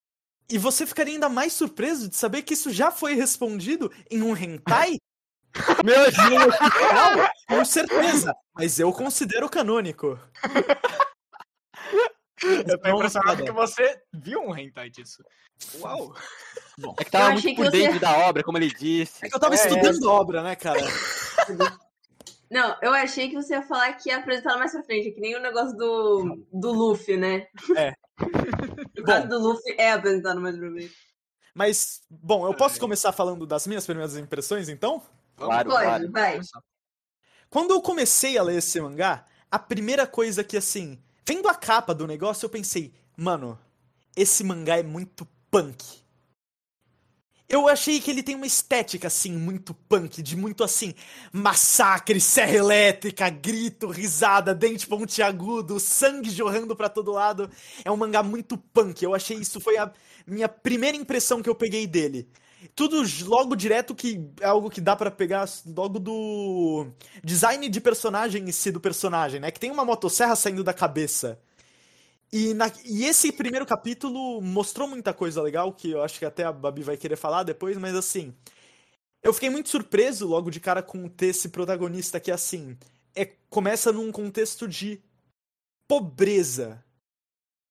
E 0.51 0.59
você 0.59 0.87
ficaria 0.87 1.15
ainda 1.15 1.29
mais 1.29 1.55
surpreso 1.55 2.09
de 2.09 2.17
saber 2.17 2.43
que 2.43 2.53
isso 2.55 2.71
já 2.71 2.91
foi 2.91 3.15
respondido 3.15 3.91
em 4.11 4.23
um 4.23 4.37
hentai? 4.37 4.99
Meu 5.84 6.04
Deus! 6.11 6.54
Com 7.49 7.64
certeza, 7.64 8.34
mas 8.54 8.78
eu 8.78 8.92
considero 8.92 9.49
canônico. 9.49 10.18
Eu 12.42 12.78
tô 12.80 12.88
impressionado 12.88 13.44
que 13.44 13.52
você 13.52 13.99
viu 14.12 14.40
um 14.40 14.56
hentai 14.56 14.90
disso. 14.90 15.23
Uau! 15.78 16.14
É 16.99 17.04
que 17.04 17.11
tava 17.11 17.26
Eu 17.28 17.32
muito 17.34 17.54
por 17.54 17.64
você- 17.66 17.70
dentro 17.78 18.00
da 18.00 18.18
obra, 18.28 18.42
como 18.42 18.58
ele 18.58 18.68
disse. 18.75 19.25
É 19.25 19.28
que 19.28 19.34
eu 19.37 19.40
tava 19.40 19.54
É, 19.54 19.56
estudando 19.56 20.11
a 20.11 20.12
obra, 20.12 20.42
né, 20.42 20.56
cara? 20.56 20.80
Não, 22.50 22.76
eu 22.82 22.92
achei 22.92 23.28
que 23.28 23.34
você 23.34 23.54
ia 23.54 23.62
falar 23.62 23.92
que 23.94 24.11
ia 24.11 24.18
apresentar 24.18 24.56
mais 24.58 24.73
pra 24.73 24.82
frente, 24.82 25.11
que 25.12 25.20
nem 25.20 25.34
o 25.37 25.40
negócio 25.40 25.76
do, 25.76 26.46
do 26.52 26.73
Luffy, 26.73 27.16
né? 27.16 27.46
É. 27.76 27.94
O 28.99 29.02
caso 29.02 29.28
do 29.28 29.38
Luffy 29.38 29.75
é 29.76 29.92
apresentado 29.92 30.40
mais 30.40 30.56
pra 30.56 30.70
frente. 30.70 30.94
Mas, 31.54 32.00
bom, 32.08 32.46
eu 32.46 32.54
posso 32.54 32.78
começar 32.80 33.12
falando 33.12 33.44
das 33.46 33.66
minhas 33.66 33.84
primeiras 33.84 34.16
impressões, 34.16 34.68
então? 34.68 35.02
Claro, 35.37 35.71
Pode, 35.71 35.85
claro. 35.85 36.11
vai. 36.11 36.41
Quando 37.50 37.73
eu 37.73 37.81
comecei 37.81 38.37
a 38.37 38.43
ler 38.43 38.59
esse 38.59 38.81
mangá, 38.81 39.26
a 39.50 39.59
primeira 39.59 40.07
coisa 40.07 40.43
que, 40.43 40.57
assim, 40.57 40.99
vendo 41.26 41.49
a 41.49 41.55
capa 41.55 41.95
do 41.95 42.07
negócio, 42.07 42.45
eu 42.47 42.50
pensei, 42.50 42.93
mano, 43.17 43.59
esse 44.17 44.43
mangá 44.43 44.79
é 44.79 44.83
muito 44.83 45.26
punk. 45.50 46.05
Eu 47.47 47.69
achei 47.69 48.00
que 48.00 48.11
ele 48.11 48.23
tem 48.23 48.35
uma 48.35 48.47
estética, 48.47 49.07
assim, 49.07 49.31
muito 49.31 49.75
punk, 49.75 50.23
de 50.23 50.35
muito, 50.35 50.64
assim, 50.64 50.95
massacre, 51.31 52.19
serra 52.21 52.57
elétrica, 52.57 53.29
grito, 53.29 53.88
risada, 53.88 54.55
dente 54.55 54.87
pontiagudo, 54.87 55.79
sangue 55.79 56.31
jorrando 56.31 56.75
pra 56.75 56.88
todo 56.88 57.12
lado. 57.12 57.50
É 57.85 57.91
um 57.91 57.97
mangá 57.97 58.23
muito 58.23 58.57
punk. 58.57 59.03
Eu 59.03 59.14
achei 59.14 59.37
isso 59.37 59.61
foi 59.61 59.76
a 59.76 59.93
minha 60.26 60.49
primeira 60.49 60.97
impressão 60.97 61.43
que 61.43 61.49
eu 61.49 61.55
peguei 61.55 61.87
dele. 61.87 62.29
Tudo 62.75 63.02
logo 63.25 63.54
direto 63.54 63.94
que 63.94 64.25
é 64.40 64.47
algo 64.47 64.71
que 64.71 64.80
dá 64.80 64.97
para 64.97 65.11
pegar 65.11 65.49
logo 65.66 65.99
do 65.99 66.87
design 67.23 67.68
de 67.68 67.80
personagem 67.80 68.49
em 68.49 68.52
si 68.52 68.71
do 68.71 68.80
personagem, 68.80 69.40
né? 69.40 69.50
Que 69.50 69.61
tem 69.61 69.71
uma 69.71 69.85
motosserra 69.85 70.37
saindo 70.37 70.64
da 70.64 70.73
cabeça. 70.73 71.38
E, 72.37 72.52
na, 72.52 72.66
e, 72.85 73.04
esse 73.04 73.30
primeiro 73.30 73.64
capítulo 73.64 74.40
mostrou 74.42 74.88
muita 74.88 75.14
coisa 75.14 75.40
legal, 75.40 75.73
que 75.73 75.90
eu 75.92 76.02
acho 76.02 76.18
que 76.18 76.25
até 76.25 76.42
a 76.42 76.50
Babi 76.50 76.83
vai 76.83 76.97
querer 76.97 77.14
falar 77.14 77.44
depois, 77.44 77.76
mas 77.76 77.94
assim. 77.94 78.35
Eu 79.23 79.33
fiquei 79.33 79.49
muito 79.49 79.68
surpreso 79.68 80.26
logo 80.26 80.50
de 80.50 80.59
cara 80.59 80.83
com 80.83 81.09
ter 81.09 81.26
esse 81.26 81.49
protagonista 81.49 82.18
que, 82.18 82.33
assim. 82.33 82.76
É, 83.14 83.25
começa 83.49 83.92
num 83.92 84.11
contexto 84.11 84.66
de 84.66 85.00
pobreza. 85.87 86.85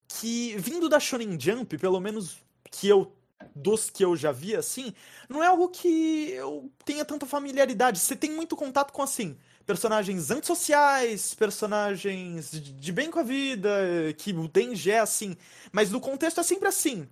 Que, 0.07 0.55
vindo 0.57 0.87
da 0.87 0.97
Shonen 0.97 1.37
Jump, 1.37 1.77
pelo 1.77 1.99
menos 1.99 2.37
que 2.71 2.87
eu. 2.87 3.13
Dos 3.55 3.89
que 3.89 4.03
eu 4.03 4.15
já 4.15 4.31
vi, 4.31 4.55
assim, 4.55 4.93
não 5.29 5.43
é 5.43 5.47
algo 5.47 5.69
que 5.69 6.31
eu 6.31 6.71
tenha 6.85 7.05
tanta 7.05 7.25
familiaridade. 7.25 7.99
Você 7.99 8.15
tem 8.15 8.31
muito 8.31 8.55
contato 8.55 8.91
com, 8.91 9.01
assim, 9.01 9.37
personagens 9.65 10.29
antissociais, 10.31 11.33
personagens 11.33 12.51
de 12.51 12.91
bem 12.91 13.09
com 13.09 13.19
a 13.19 13.23
vida, 13.23 13.69
que 14.17 14.33
o 14.33 14.47
Denji 14.47 14.91
é 14.91 14.99
assim. 14.99 15.37
Mas 15.71 15.91
no 15.91 16.01
contexto 16.01 16.39
é 16.39 16.43
sempre 16.43 16.67
assim. 16.67 17.07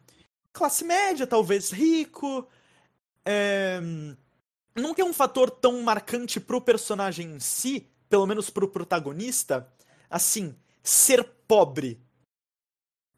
Classe 0.54 0.84
média, 0.84 1.26
talvez 1.26 1.72
rico. 1.72 2.48
É... 3.26 3.80
Não 4.76 4.94
tem 4.94 5.04
um 5.04 5.14
fator 5.14 5.50
tão 5.50 5.82
marcante 5.82 6.40
pro 6.40 6.62
personagem 6.62 7.36
em 7.36 7.40
si, 7.40 7.88
pelo 8.10 8.26
menos 8.26 8.50
pro 8.50 8.68
protagonista, 8.68 9.68
assim, 10.10 10.56
ser 10.82 11.24
pobre. 11.48 12.02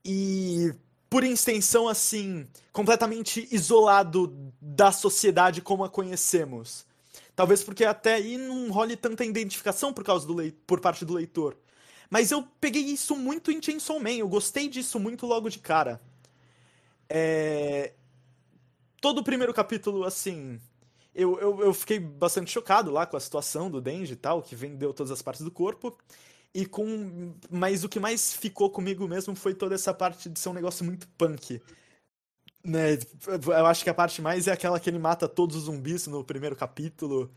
E, 0.06 0.74
por 1.14 1.24
extensão, 1.24 1.88
assim, 1.88 2.48
completamente 2.72 3.48
isolado 3.52 4.36
da 4.60 4.92
sociedade 4.92 5.62
como 5.62 5.84
a 5.84 5.90
conhecemos. 5.90 6.88
Talvez 7.36 7.64
porque 7.64 7.86
até 7.86 8.16
aí 8.16 8.36
não 8.36 8.72
role 8.72 8.96
tanta 8.96 9.24
identificação 9.24 9.94
por 9.94 10.04
causa 10.04 10.26
do 10.26 10.36
por 10.66 10.80
parte 10.80 11.06
do 11.06 11.14
leitor. 11.14 11.56
Mas 12.10 12.32
eu 12.32 12.48
peguei 12.60 12.82
isso 12.82 13.16
muito 13.16 13.52
em 13.52 13.62
Chainsaw 13.62 14.00
Man, 14.00 14.14
eu 14.14 14.28
gostei 14.28 14.68
disso 14.68 15.00
muito 15.00 15.28
logo 15.28 15.52
de 15.52 15.60
cara. 15.60 16.02
É... 17.08 17.94
Todo 19.00 19.20
o 19.20 19.24
primeiro 19.24 19.54
capítulo, 19.54 20.06
assim, 20.06 20.60
eu, 21.14 21.40
eu, 21.40 21.62
eu, 21.62 21.74
fiquei 21.76 22.00
bastante 22.00 22.50
chocado 22.50 22.90
lá 22.90 23.06
com 23.06 23.16
a 23.16 23.20
situação 23.20 23.70
do 23.70 23.80
Denji 23.80 24.14
e 24.14 24.16
tal, 24.16 24.42
que 24.42 24.56
vendeu 24.56 24.92
todas 24.92 25.12
as 25.12 25.22
partes 25.22 25.44
do 25.44 25.52
corpo. 25.52 25.96
E 26.54 26.66
com. 26.66 27.34
Mas 27.50 27.84
o 27.84 27.90
que 27.90 28.00
mais 28.00 28.34
ficou 28.34 28.70
comigo 28.70 29.08
mesmo 29.08 29.36
foi 29.36 29.56
toda 29.56 29.74
essa 29.74 29.94
parte 29.94 30.30
de 30.30 30.40
ser 30.40 30.50
um 30.50 30.54
negócio 30.54 30.86
muito 30.86 31.08
punk. 31.18 31.62
Né, 32.64 32.98
eu 33.28 33.66
acho 33.66 33.84
que 33.84 33.90
a 33.90 33.94
parte 33.94 34.22
mais 34.22 34.48
é 34.48 34.52
aquela 34.52 34.80
que 34.80 34.90
ele 34.90 35.00
mata 35.00 35.28
todos 35.28 35.56
os 35.58 35.64
zumbis 35.64 36.08
no 36.08 36.24
primeiro 36.24 36.56
capítulo. 36.56 37.32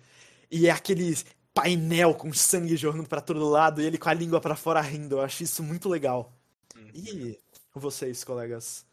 E 0.50 0.68
é 0.68 0.70
aquele 0.70 1.16
painel 1.54 2.14
com 2.14 2.32
sangue 2.32 2.76
jorrando 2.76 3.08
para 3.08 3.22
todo 3.22 3.48
lado 3.48 3.80
e 3.80 3.86
ele 3.86 3.96
com 3.96 4.08
a 4.08 4.14
língua 4.14 4.40
para 4.40 4.54
fora 4.54 4.80
rindo. 4.80 5.16
Eu 5.16 5.22
acho 5.22 5.42
isso 5.42 5.62
muito 5.62 5.88
legal. 5.88 6.32
Hum. 6.76 6.90
E 6.94 7.40
vocês, 7.74 8.22
colegas? 8.22 8.86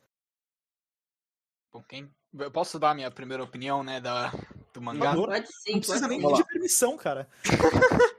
Bom, 1.71 1.83
quem... 1.83 2.09
Eu 2.35 2.49
posso 2.49 2.79
dar 2.79 2.91
a 2.91 2.95
minha 2.95 3.11
primeira 3.11 3.43
opinião, 3.43 3.83
né, 3.83 4.01
da... 4.01 4.33
do 4.73 4.81
mangá? 4.81 5.13
Pode 5.13 5.47
sim, 5.53 5.73
Não 5.73 5.79
precisa 5.81 6.07
nem 6.07 6.19
pedir 6.19 6.45
permissão, 6.45 6.97
cara. 6.97 7.29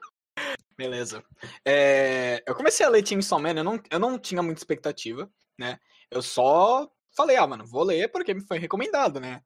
Beleza. 0.77 1.25
É... 1.65 2.43
Eu 2.47 2.55
comecei 2.55 2.85
a 2.85 2.89
ler 2.89 3.07
Chainsaw 3.07 3.39
Man, 3.39 3.55
eu 3.55 3.65
não, 3.65 3.81
eu 3.91 3.99
não 3.99 4.19
tinha 4.19 4.43
muita 4.43 4.61
expectativa, 4.61 5.31
né? 5.59 5.79
Eu 6.11 6.23
só 6.23 6.91
falei, 7.17 7.37
ah, 7.37 7.47
mano, 7.47 7.65
vou 7.65 7.85
ler 7.85 8.11
porque 8.11 8.35
me 8.35 8.41
foi 8.41 8.59
recomendado, 8.59 9.21
né? 9.21 9.43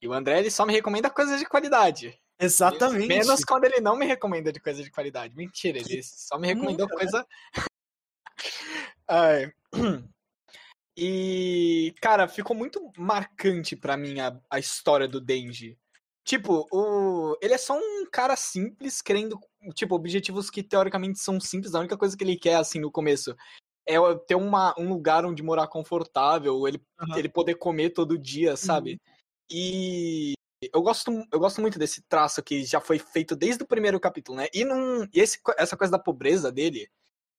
E 0.00 0.08
o 0.08 0.12
André, 0.12 0.38
ele 0.40 0.50
só 0.50 0.66
me 0.66 0.72
recomenda 0.72 1.10
coisas 1.10 1.38
de 1.38 1.46
qualidade. 1.46 2.18
Exatamente. 2.38 3.06
Menos 3.06 3.44
quando 3.44 3.64
ele 3.64 3.80
não 3.80 3.96
me 3.96 4.04
recomenda 4.04 4.52
de 4.52 4.60
coisa 4.60 4.82
de 4.82 4.90
qualidade. 4.90 5.36
Mentira, 5.36 5.78
ele 5.78 6.02
só 6.02 6.38
me 6.38 6.48
recomendou 6.48 6.88
Nunca, 6.88 6.96
coisa. 6.96 7.26
Ai. 9.06 9.52
E, 10.96 11.94
cara, 12.00 12.28
ficou 12.28 12.54
muito 12.54 12.90
marcante 12.98 13.76
para 13.76 13.96
mim 13.96 14.20
a, 14.20 14.38
a 14.50 14.58
história 14.58 15.08
do 15.08 15.20
Denji. 15.20 15.78
Tipo, 16.24 16.66
o... 16.72 17.36
ele 17.42 17.54
é 17.54 17.58
só 17.58 17.76
um 17.76 18.06
cara 18.10 18.36
simples, 18.36 19.02
querendo, 19.02 19.38
tipo, 19.74 19.94
objetivos 19.94 20.50
que 20.50 20.62
teoricamente 20.62 21.18
são 21.18 21.40
simples. 21.40 21.74
A 21.74 21.80
única 21.80 21.96
coisa 21.96 22.16
que 22.16 22.22
ele 22.22 22.36
quer, 22.36 22.56
assim, 22.56 22.78
no 22.78 22.90
começo 22.90 23.34
é 23.86 23.96
ter 24.26 24.36
uma, 24.36 24.74
um 24.78 24.88
lugar 24.88 25.24
onde 25.24 25.42
morar 25.42 25.66
confortável, 25.66 26.66
ele, 26.68 26.80
uhum. 27.00 27.16
ele 27.16 27.28
poder 27.28 27.56
comer 27.56 27.90
todo 27.90 28.18
dia, 28.18 28.56
sabe? 28.56 28.92
Uhum. 28.92 28.98
E 29.50 30.32
eu 30.72 30.80
gosto, 30.80 31.10
eu 31.32 31.40
gosto 31.40 31.60
muito 31.60 31.78
desse 31.78 32.02
traço 32.02 32.42
que 32.42 32.64
já 32.64 32.80
foi 32.80 32.98
feito 32.98 33.34
desde 33.34 33.64
o 33.64 33.66
primeiro 33.66 33.98
capítulo, 33.98 34.38
né? 34.38 34.46
E, 34.54 34.64
num, 34.64 35.04
e 35.12 35.20
esse, 35.20 35.40
essa 35.58 35.76
coisa 35.76 35.90
da 35.90 35.98
pobreza 35.98 36.52
dele, 36.52 36.88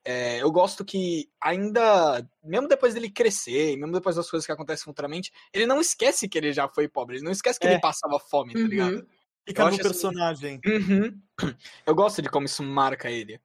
é, 0.06 0.42
eu 0.42 0.52
gosto 0.52 0.84
que 0.84 1.30
ainda, 1.40 2.28
mesmo 2.44 2.68
depois 2.68 2.94
dele 2.94 3.10
crescer, 3.10 3.78
mesmo 3.78 3.94
depois 3.94 4.16
das 4.16 4.30
coisas 4.30 4.46
que 4.46 4.52
acontecem 4.52 4.84
futuramente, 4.84 5.32
ele 5.54 5.66
não 5.66 5.80
esquece 5.80 6.28
que 6.28 6.38
ele 6.38 6.52
já 6.52 6.68
foi 6.68 6.88
pobre, 6.88 7.18
ele 7.18 7.26
não 7.26 7.32
esquece 7.32 7.60
que 7.60 7.68
é. 7.68 7.72
ele 7.72 7.82
passava 7.82 8.20
fome, 8.20 8.54
tá 8.54 8.60
uhum. 8.60 8.68
ligado? 8.68 9.08
Fica 9.48 9.70
no 9.70 9.78
personagem. 9.78 10.60
Assim, 10.64 10.92
uhum. 10.92 11.22
Eu 11.86 11.96
gosto 11.96 12.22
de 12.22 12.30
como 12.30 12.46
isso 12.46 12.64
marca 12.64 13.10
ele. 13.10 13.40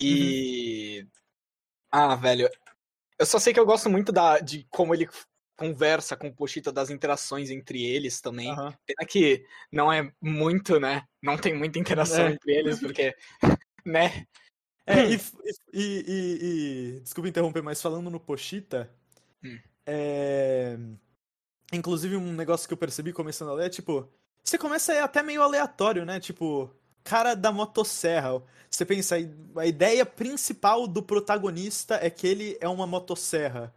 E 0.00 1.00
uhum. 1.02 1.08
Ah, 1.90 2.16
velho. 2.16 2.48
Eu 3.18 3.26
só 3.26 3.38
sei 3.38 3.52
que 3.52 3.60
eu 3.60 3.66
gosto 3.66 3.90
muito 3.90 4.10
da, 4.10 4.38
de 4.38 4.66
como 4.70 4.94
ele 4.94 5.08
conversa 5.56 6.16
com 6.16 6.28
o 6.28 6.34
Pochita 6.34 6.72
das 6.72 6.90
interações 6.90 7.50
entre 7.50 7.84
eles 7.84 8.20
também. 8.20 8.50
Uhum. 8.50 8.72
Pena 8.86 9.06
que 9.08 9.44
não 9.70 9.92
é 9.92 10.10
muito, 10.20 10.80
né? 10.80 11.04
Não 11.22 11.36
tem 11.36 11.54
muita 11.56 11.78
interação 11.78 12.26
é. 12.26 12.32
entre 12.32 12.52
eles, 12.52 12.80
porque. 12.80 13.14
né? 13.84 14.26
É, 14.86 15.10
e, 15.10 15.20
e, 15.72 16.04
e, 16.06 16.96
e, 16.96 17.00
Desculpa 17.00 17.28
interromper, 17.28 17.62
mas 17.62 17.80
falando 17.80 18.10
no 18.10 18.18
Pochita. 18.18 18.90
Hum. 19.42 19.58
É... 19.86 20.76
Inclusive, 21.72 22.16
um 22.16 22.32
negócio 22.32 22.66
que 22.66 22.74
eu 22.74 22.78
percebi 22.78 23.12
começando 23.12 23.50
a 23.50 23.54
ler 23.54 23.66
é 23.66 23.70
tipo. 23.70 24.08
Você 24.44 24.58
começa 24.58 25.02
até 25.04 25.22
meio 25.22 25.42
aleatório, 25.42 26.04
né? 26.04 26.18
Tipo, 26.18 26.70
cara 27.04 27.34
da 27.34 27.52
motosserra. 27.52 28.42
Você 28.68 28.84
pensa, 28.84 29.16
a 29.56 29.66
ideia 29.66 30.04
principal 30.04 30.86
do 30.88 31.02
protagonista 31.02 31.98
é 32.02 32.10
que 32.10 32.26
ele 32.26 32.56
é 32.60 32.68
uma 32.68 32.86
motosserra. 32.86 33.72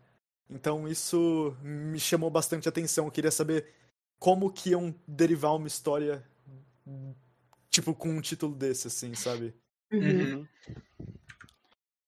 Então 0.49 0.87
isso 0.87 1.55
me 1.61 1.99
chamou 1.99 2.29
bastante 2.29 2.67
atenção. 2.67 3.05
Eu 3.05 3.11
queria 3.11 3.31
saber 3.31 3.67
como 4.19 4.51
que 4.51 4.71
iam 4.71 4.93
derivar 5.07 5.55
uma 5.55 5.67
história 5.67 6.23
tipo 7.69 7.93
com 7.93 8.09
um 8.09 8.21
título 8.21 8.55
desse, 8.55 8.87
assim, 8.87 9.13
sabe? 9.15 9.53
Uhum. 9.91 10.01
uhum. 10.01 10.47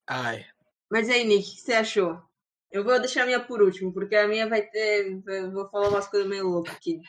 Ai. 0.07 0.45
Mas 0.89 1.09
aí, 1.09 1.25
Nick, 1.25 1.49
o 1.49 1.55
que 1.55 1.61
você 1.61 1.73
achou? 1.73 2.21
Eu 2.71 2.83
vou 2.83 2.99
deixar 2.99 3.23
a 3.23 3.25
minha 3.25 3.39
por 3.39 3.61
último, 3.61 3.93
porque 3.93 4.15
a 4.15 4.27
minha 4.27 4.47
vai 4.47 4.61
ter. 4.61 5.21
Eu 5.25 5.51
vou 5.51 5.69
falar 5.69 5.89
umas 5.89 6.07
coisas 6.07 6.27
meio 6.27 6.47
loucas 6.47 6.75
aqui. 6.75 7.01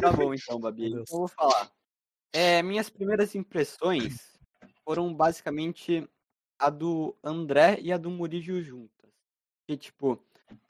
Tá 0.00 0.12
bom 0.12 0.34
então, 0.34 0.60
Babi. 0.60 0.92
Eu 0.92 1.04
vou 1.08 1.28
falar. 1.28 1.70
É, 2.32 2.62
minhas 2.62 2.88
primeiras 2.88 3.34
impressões 3.34 4.38
foram 4.84 5.12
basicamente 5.12 6.08
a 6.58 6.70
do 6.70 7.16
André 7.22 7.78
e 7.80 7.92
a 7.92 7.96
do 7.96 8.10
Murillo 8.10 8.62
juntas. 8.62 9.10
Que, 9.66 9.76
tipo, 9.76 10.22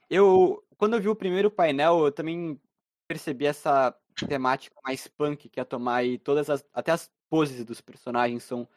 eu. 0.09 0.63
Quando 0.77 0.95
eu 0.95 1.01
vi 1.01 1.09
o 1.09 1.17
primeiro 1.17 1.51
painel, 1.51 2.05
eu 2.05 2.13
também 2.13 2.61
percebi 3.07 3.47
essa 3.47 3.95
temática 4.27 4.75
mais 4.85 5.07
punk 5.07 5.49
que 5.49 5.61
ia 5.61 5.65
tomar 5.65 6.05
e 6.05 6.19
todas 6.19 6.51
as. 6.51 6.65
Até 6.73 6.93
as 6.93 7.11
poses 7.29 7.65
dos 7.65 7.81
personagens 7.81 8.43
são 8.43 8.69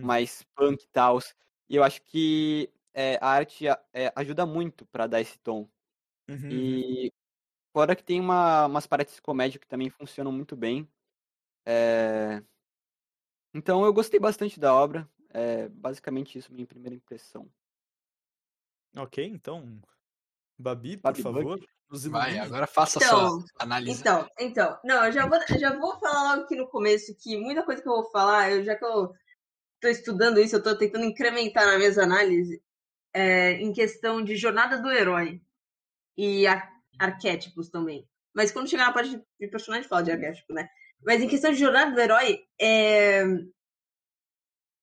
hum. 0.00 0.06
mais 0.06 0.42
punk 0.54 0.82
e 0.82 0.88
tal. 0.88 1.18
E 1.68 1.76
eu 1.76 1.84
acho 1.84 2.02
que 2.02 2.70
é, 2.92 3.18
a 3.20 3.28
arte 3.28 3.66
é, 3.66 4.12
ajuda 4.16 4.44
muito 4.44 4.84
para 4.86 5.06
dar 5.06 5.20
esse 5.20 5.38
tom. 5.38 5.68
Uhum. 6.28 6.48
E 6.50 7.12
fora 7.72 7.96
que 7.96 8.04
tem 8.04 8.20
uma, 8.20 8.66
umas 8.66 8.86
partes 8.86 9.14
de 9.14 9.22
comédia 9.22 9.58
que 9.58 9.66
também 9.66 9.90
funcionam 9.90 10.32
muito 10.32 10.56
bem. 10.56 10.88
É... 11.66 12.42
Então 13.54 13.84
eu 13.84 13.92
gostei 13.92 14.18
bastante 14.18 14.58
da 14.58 14.74
obra. 14.74 15.08
É 15.32 15.68
basicamente 15.68 16.38
isso, 16.38 16.52
minha 16.52 16.66
primeira 16.66 16.94
impressão. 16.94 17.48
Ok, 18.96 19.24
então. 19.24 19.80
Babi, 20.58 20.96
por 20.96 21.02
Babi 21.02 21.22
favor. 21.22 21.60
Vai, 22.08 22.38
agora 22.38 22.66
faça 22.68 22.98
então, 22.98 23.40
sua 23.40 23.44
análise. 23.58 24.00
Então, 24.00 24.28
então. 24.38 24.78
Não, 24.84 25.06
eu 25.06 25.12
já 25.12 25.26
vou, 25.26 25.38
já 25.58 25.76
vou 25.76 25.98
falar 25.98 26.30
logo 26.30 26.44
aqui 26.44 26.54
no 26.54 26.68
começo 26.68 27.16
que 27.16 27.36
muita 27.36 27.64
coisa 27.64 27.82
que 27.82 27.88
eu 27.88 27.94
vou 27.94 28.10
falar, 28.10 28.52
eu, 28.52 28.62
já 28.62 28.76
que 28.76 28.84
eu 28.84 29.12
tô 29.80 29.88
estudando 29.88 30.40
isso, 30.40 30.56
eu 30.56 30.62
tô 30.62 30.76
tentando 30.76 31.04
incrementar 31.04 31.66
na 31.66 31.78
minha 31.78 31.90
análise 32.02 32.62
é, 33.12 33.52
em 33.52 33.72
questão 33.72 34.22
de 34.22 34.36
jornada 34.36 34.78
do 34.78 34.90
herói 34.90 35.40
e 36.16 36.46
ar 36.46 36.70
arquétipos 36.98 37.70
também. 37.70 38.06
Mas 38.34 38.52
quando 38.52 38.68
chegar 38.68 38.86
na 38.86 38.92
parte 38.92 39.20
de 39.40 39.48
personagem, 39.48 39.88
fala 39.88 40.02
de 40.02 40.12
arquétipo, 40.12 40.52
né? 40.52 40.68
Mas 41.04 41.22
em 41.22 41.28
questão 41.28 41.50
de 41.50 41.58
jornada 41.58 41.92
do 41.92 42.00
herói, 42.00 42.44
é... 42.60 43.24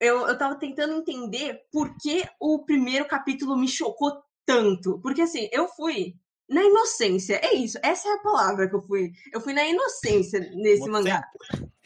eu, 0.02 0.28
eu 0.28 0.38
tava 0.38 0.56
tentando 0.56 0.96
entender 0.96 1.62
por 1.72 1.96
que 1.98 2.28
o 2.40 2.66
primeiro 2.66 3.06
capítulo 3.06 3.56
me 3.56 3.68
chocou 3.68 4.20
tanto. 4.46 5.00
Porque 5.00 5.22
assim, 5.22 5.48
eu 5.52 5.68
fui 5.68 6.16
na 6.50 6.64
inocência. 6.64 7.40
É 7.44 7.54
isso, 7.54 7.78
essa 7.84 8.10
é 8.10 8.14
a 8.14 8.20
palavra 8.20 8.68
que 8.68 8.76
eu 8.76 8.82
fui. 8.82 9.12
Eu 9.32 9.40
fui 9.40 9.54
na 9.54 9.64
inocência 9.64 10.40
nesse 10.56 10.90
mangá. 10.90 11.24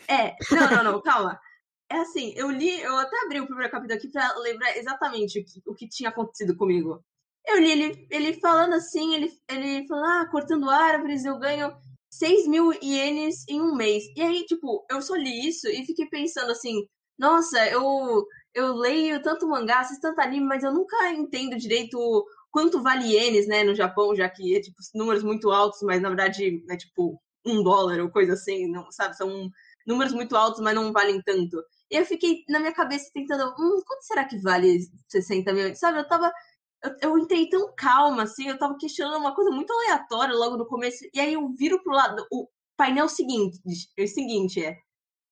É, 0.07 0.35
não, 0.49 0.71
não, 0.71 0.83
não, 0.83 1.01
calma. 1.01 1.39
É 1.91 1.97
assim, 1.99 2.33
eu 2.37 2.49
li, 2.49 2.79
eu 2.81 2.97
até 2.97 3.17
abri 3.25 3.41
o 3.41 3.45
primeiro 3.45 3.69
capítulo 3.69 3.97
aqui 3.97 4.07
pra 4.09 4.33
lembrar 4.37 4.77
exatamente 4.77 5.39
o 5.41 5.43
que, 5.43 5.61
o 5.67 5.75
que 5.75 5.89
tinha 5.89 6.09
acontecido 6.09 6.55
comigo. 6.55 7.03
Eu 7.45 7.59
li 7.59 7.69
ele, 7.71 8.07
ele 8.09 8.33
falando 8.39 8.73
assim, 8.75 9.13
ele, 9.13 9.29
ele 9.49 9.85
falou, 9.87 10.05
ah, 10.05 10.25
cortando 10.31 10.69
árvores, 10.69 11.25
eu 11.25 11.37
ganho 11.37 11.75
6 12.09 12.47
mil 12.47 12.71
ienes 12.81 13.45
em 13.49 13.61
um 13.61 13.75
mês. 13.75 14.05
E 14.15 14.21
aí, 14.21 14.45
tipo, 14.45 14.85
eu 14.89 15.01
só 15.01 15.15
li 15.15 15.49
isso 15.49 15.67
e 15.67 15.85
fiquei 15.85 16.05
pensando 16.07 16.51
assim, 16.51 16.81
nossa, 17.19 17.67
eu, 17.67 18.25
eu 18.53 18.73
leio 18.73 19.21
tanto 19.21 19.45
mangá, 19.45 19.81
assisto 19.81 20.01
tanto 20.01 20.21
anime, 20.21 20.45
mas 20.45 20.63
eu 20.63 20.73
nunca 20.73 21.11
entendo 21.11 21.57
direito 21.57 21.97
quanto 22.51 22.81
vale 22.81 23.13
ienes, 23.13 23.47
né, 23.47 23.65
no 23.65 23.75
Japão, 23.75 24.15
já 24.15 24.29
que 24.29 24.55
é, 24.55 24.61
tipo, 24.61 24.77
números 24.95 25.23
muito 25.23 25.51
altos, 25.51 25.81
mas 25.81 26.01
na 26.01 26.07
verdade 26.07 26.63
é, 26.69 26.77
tipo, 26.77 27.21
um 27.45 27.61
dólar 27.61 27.99
ou 27.99 28.09
coisa 28.09 28.33
assim, 28.33 28.67
não, 28.71 28.89
sabe? 28.91 29.17
São 29.17 29.49
números 29.85 30.13
muito 30.13 30.35
altos, 30.37 30.61
mas 30.61 30.75
não 30.75 30.93
valem 30.93 31.21
tanto. 31.21 31.61
E 31.91 31.97
eu 31.97 32.05
fiquei 32.05 32.45
na 32.47 32.59
minha 32.59 32.73
cabeça 32.73 33.11
tentando, 33.13 33.53
hum, 33.59 33.81
quanto 33.85 34.03
será 34.03 34.25
que 34.25 34.37
vale 34.39 34.79
60 35.09 35.53
mil? 35.53 35.75
Sabe, 35.75 35.99
eu 35.99 36.07
tava 36.07 36.31
eu, 36.83 36.95
eu 37.01 37.17
entrei 37.17 37.47
tão 37.47 37.73
calma, 37.75 38.23
assim, 38.23 38.47
eu 38.47 38.57
tava 38.57 38.77
questionando 38.77 39.19
uma 39.19 39.35
coisa 39.35 39.51
muito 39.51 39.71
aleatória 39.71 40.33
logo 40.33 40.57
no 40.57 40.65
começo, 40.65 41.05
e 41.13 41.19
aí 41.19 41.33
eu 41.33 41.47
viro 41.49 41.81
pro 41.83 41.93
lado, 41.93 42.25
o 42.31 42.47
painel 42.75 43.07
seguinte, 43.07 43.59
é 43.97 44.03
o 44.03 44.07
seguinte, 44.07 44.63
é, 44.63 44.77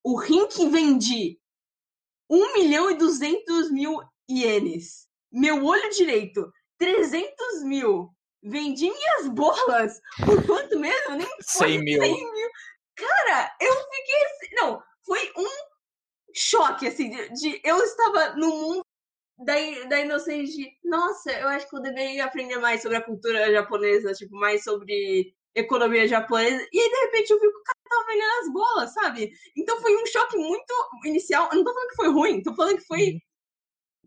o 0.03 0.17
Rink 0.17 0.67
vendi 0.69 1.39
1 2.29 2.53
milhão 2.53 2.91
e 2.91 2.95
200 2.95 3.71
mil 3.71 3.99
ienes. 4.29 5.07
Meu 5.31 5.65
olho 5.65 5.89
direito, 5.89 6.51
300 6.77 7.63
mil. 7.63 8.09
Vendi 8.41 8.89
minhas 8.89 9.27
bolas 9.29 9.99
por 10.25 10.45
quanto 10.45 10.79
mesmo? 10.79 11.15
Nem 11.15 11.27
100 11.41 11.83
mil. 11.83 12.01
100 12.01 12.31
mil. 12.31 12.49
Cara, 12.95 13.55
eu 13.59 13.73
fiquei 13.73 14.25
assim, 14.25 14.55
não, 14.55 14.81
foi 15.03 15.31
um 15.35 15.68
choque, 16.33 16.87
assim, 16.87 17.09
de, 17.09 17.29
de 17.33 17.61
eu 17.63 17.77
estava 17.77 18.35
no 18.35 18.47
mundo 18.47 18.85
da, 19.37 19.53
da 19.87 19.99
inocência 19.99 20.55
de, 20.55 20.71
nossa, 20.83 21.31
eu 21.31 21.47
acho 21.47 21.69
que 21.69 21.75
eu 21.75 21.81
deveria 21.81 22.25
aprender 22.25 22.57
mais 22.57 22.81
sobre 22.81 22.97
a 22.97 23.01
cultura 23.01 23.51
japonesa, 23.51 24.13
tipo, 24.13 24.35
mais 24.35 24.63
sobre 24.63 25.33
economia 25.55 26.07
japonesa. 26.07 26.67
E 26.71 26.79
aí, 26.79 26.89
de 26.89 26.99
repente, 27.05 27.31
eu 27.31 27.39
vi 27.39 27.47
que 27.47 27.57
o 27.57 27.63
cara 27.63 27.79
tava 27.89 28.05
vendendo 28.05 28.39
as 28.41 28.53
bolas, 28.53 28.93
sabe? 28.93 29.31
Então 29.55 29.81
foi 29.81 29.95
um 29.95 30.05
choque 30.05 30.37
muito 30.37 30.73
inicial. 31.05 31.49
Eu 31.51 31.57
não 31.57 31.63
tô 31.63 31.73
falando 31.73 31.89
que 31.89 31.95
foi 31.95 32.11
ruim, 32.11 32.43
tô 32.43 32.53
falando 32.53 32.77
que 32.77 32.85
foi 32.85 33.19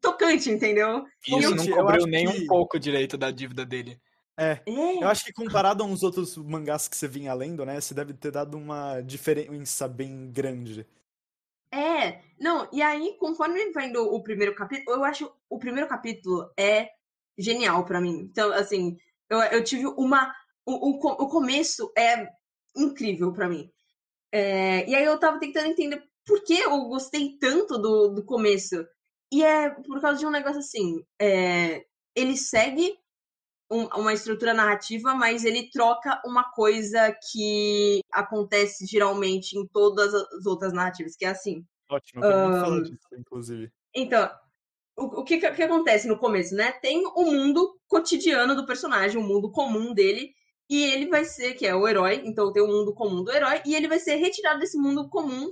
tocante, 0.00 0.50
entendeu? 0.50 1.04
Isso 1.26 1.54
não 1.54 1.66
cobriu 1.66 2.06
nem 2.06 2.30
que... 2.30 2.42
um 2.42 2.46
pouco 2.46 2.78
direito 2.78 3.16
da 3.16 3.30
dívida 3.30 3.64
dele. 3.64 3.98
É. 4.36 4.60
é. 4.66 5.02
Eu 5.02 5.08
acho 5.08 5.24
que 5.24 5.32
comparado 5.32 5.82
a 5.82 5.86
uns 5.86 6.02
outros 6.02 6.36
mangás 6.36 6.88
que 6.88 6.96
você 6.96 7.06
vinha 7.06 7.34
lendo, 7.34 7.64
né? 7.64 7.80
Você 7.80 7.94
deve 7.94 8.12
ter 8.14 8.30
dado 8.30 8.56
uma 8.56 9.00
diferença 9.00 9.86
bem 9.86 10.30
grande. 10.30 10.86
É, 11.72 12.20
não, 12.38 12.68
e 12.72 12.82
aí, 12.82 13.16
conforme 13.18 13.72
vai 13.72 13.88
indo 13.88 14.02
o 14.02 14.22
primeiro 14.22 14.54
capítulo, 14.54 14.96
eu 14.96 15.04
acho 15.04 15.32
o 15.48 15.58
primeiro 15.58 15.88
capítulo 15.88 16.50
é 16.58 16.90
genial 17.38 17.84
para 17.84 18.00
mim. 18.00 18.28
Então, 18.30 18.52
assim, 18.52 18.96
eu, 19.30 19.38
eu 19.44 19.64
tive 19.64 19.86
uma. 19.86 20.34
O, 20.66 20.90
o, 20.90 21.24
o 21.24 21.28
começo 21.28 21.90
é 21.96 22.28
incrível 22.76 23.32
para 23.32 23.48
mim. 23.48 23.70
É, 24.32 24.88
e 24.88 24.94
aí 24.94 25.04
eu 25.04 25.18
tava 25.18 25.38
tentando 25.40 25.68
entender 25.68 26.02
por 26.26 26.42
que 26.44 26.54
eu 26.58 26.78
gostei 26.88 27.36
tanto 27.38 27.78
do, 27.78 28.08
do 28.08 28.24
começo. 28.24 28.86
E 29.32 29.42
é 29.42 29.70
por 29.70 30.00
causa 30.00 30.18
de 30.18 30.26
um 30.26 30.30
negócio 30.30 30.58
assim. 30.58 31.02
É, 31.20 31.84
ele 32.14 32.36
segue 32.36 32.98
um, 33.70 33.86
uma 34.00 34.12
estrutura 34.12 34.54
narrativa, 34.54 35.14
mas 35.14 35.44
ele 35.44 35.70
troca 35.70 36.20
uma 36.26 36.44
coisa 36.52 37.16
que 37.30 38.00
acontece 38.12 38.86
geralmente 38.86 39.58
em 39.58 39.66
todas 39.68 40.14
as 40.14 40.46
outras 40.46 40.72
narrativas, 40.72 41.16
que 41.16 41.24
é 41.24 41.28
assim. 41.28 41.64
Ótimo, 41.92 42.24
eu 42.24 42.48
um, 42.48 42.60
falar 42.60 42.80
disso, 42.80 43.08
inclusive. 43.18 43.70
Então, 43.94 44.30
o, 44.96 45.20
o 45.20 45.24
que, 45.24 45.38
que 45.38 45.62
acontece 45.62 46.08
no 46.08 46.18
começo, 46.18 46.54
né? 46.54 46.72
Tem 46.72 47.04
o 47.06 47.24
mundo 47.24 47.78
cotidiano 47.86 48.56
do 48.56 48.64
personagem, 48.66 49.20
o 49.20 49.22
mundo 49.22 49.50
comum 49.50 49.92
dele, 49.92 50.32
e 50.70 50.84
ele 50.84 51.06
vai 51.06 51.24
ser, 51.24 51.54
que 51.54 51.66
é 51.66 51.74
o 51.74 51.86
herói, 51.86 52.22
então 52.24 52.52
tem 52.52 52.62
o 52.62 52.66
mundo 52.66 52.94
comum 52.94 53.22
do 53.22 53.30
herói, 53.30 53.60
e 53.66 53.74
ele 53.74 53.88
vai 53.88 53.98
ser 53.98 54.14
retirado 54.14 54.58
desse 54.58 54.78
mundo 54.78 55.08
comum, 55.10 55.50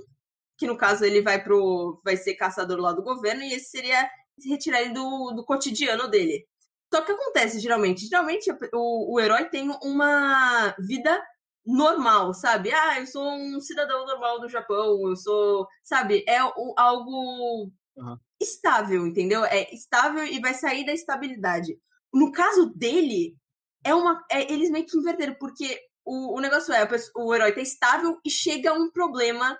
que 0.57 0.65
no 0.65 0.75
caso 0.75 1.05
ele 1.05 1.21
vai 1.21 1.43
pro. 1.43 2.01
vai 2.03 2.17
ser 2.17 2.33
caçador 2.33 2.79
lá 2.79 2.91
do 2.91 3.03
governo, 3.03 3.43
e 3.43 3.53
esse 3.53 3.69
seria 3.69 4.09
retirar 4.43 4.81
ele 4.81 4.93
do, 4.93 5.31
do 5.31 5.45
cotidiano 5.45 6.07
dele. 6.07 6.47
Só 6.93 7.01
que 7.01 7.11
acontece 7.11 7.59
geralmente? 7.59 8.07
Geralmente 8.07 8.51
o, 8.73 9.13
o 9.13 9.19
herói 9.19 9.45
tem 9.45 9.69
uma 9.83 10.75
vida 10.79 11.23
normal, 11.65 12.33
sabe? 12.33 12.71
Ah, 12.71 12.99
eu 12.99 13.07
sou 13.07 13.23
um 13.31 13.59
cidadão 13.59 14.05
normal 14.05 14.39
do 14.39 14.49
Japão, 14.49 15.07
eu 15.07 15.15
sou, 15.15 15.67
sabe? 15.83 16.23
É 16.27 16.43
o, 16.43 16.73
algo 16.77 17.71
uhum. 17.95 18.17
estável, 18.39 19.05
entendeu? 19.05 19.45
É 19.45 19.73
estável 19.73 20.23
e 20.23 20.39
vai 20.39 20.53
sair 20.53 20.85
da 20.85 20.93
estabilidade. 20.93 21.77
No 22.13 22.31
caso 22.31 22.73
dele, 22.75 23.35
é 23.83 23.93
uma, 23.93 24.23
é, 24.29 24.51
eles 24.51 24.69
meio 24.69 24.85
que 24.85 24.97
inverteram, 24.97 25.35
porque 25.39 25.79
o, 26.03 26.37
o 26.37 26.41
negócio 26.41 26.73
é, 26.73 26.87
o 27.15 27.33
herói 27.33 27.53
tá 27.53 27.61
estável 27.61 28.19
e 28.25 28.29
chega 28.29 28.73
um 28.73 28.91
problema 28.91 29.57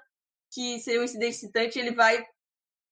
que 0.54 0.80
seria 0.80 1.02
um 1.02 1.06
incidente 1.06 1.36
excitante, 1.36 1.80
ele 1.80 1.94
vai 1.94 2.26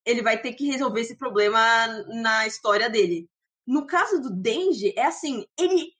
ele 0.05 0.21
vai 0.21 0.41
ter 0.41 0.53
que 0.53 0.65
resolver 0.65 1.01
esse 1.01 1.15
problema 1.17 1.59
na 2.07 2.47
história 2.47 2.89
dele. 2.89 3.29
No 3.67 3.85
caso 3.85 4.19
do 4.19 4.31
Denji, 4.31 4.93
é 4.97 5.05
assim, 5.05 5.45
ele 5.59 5.91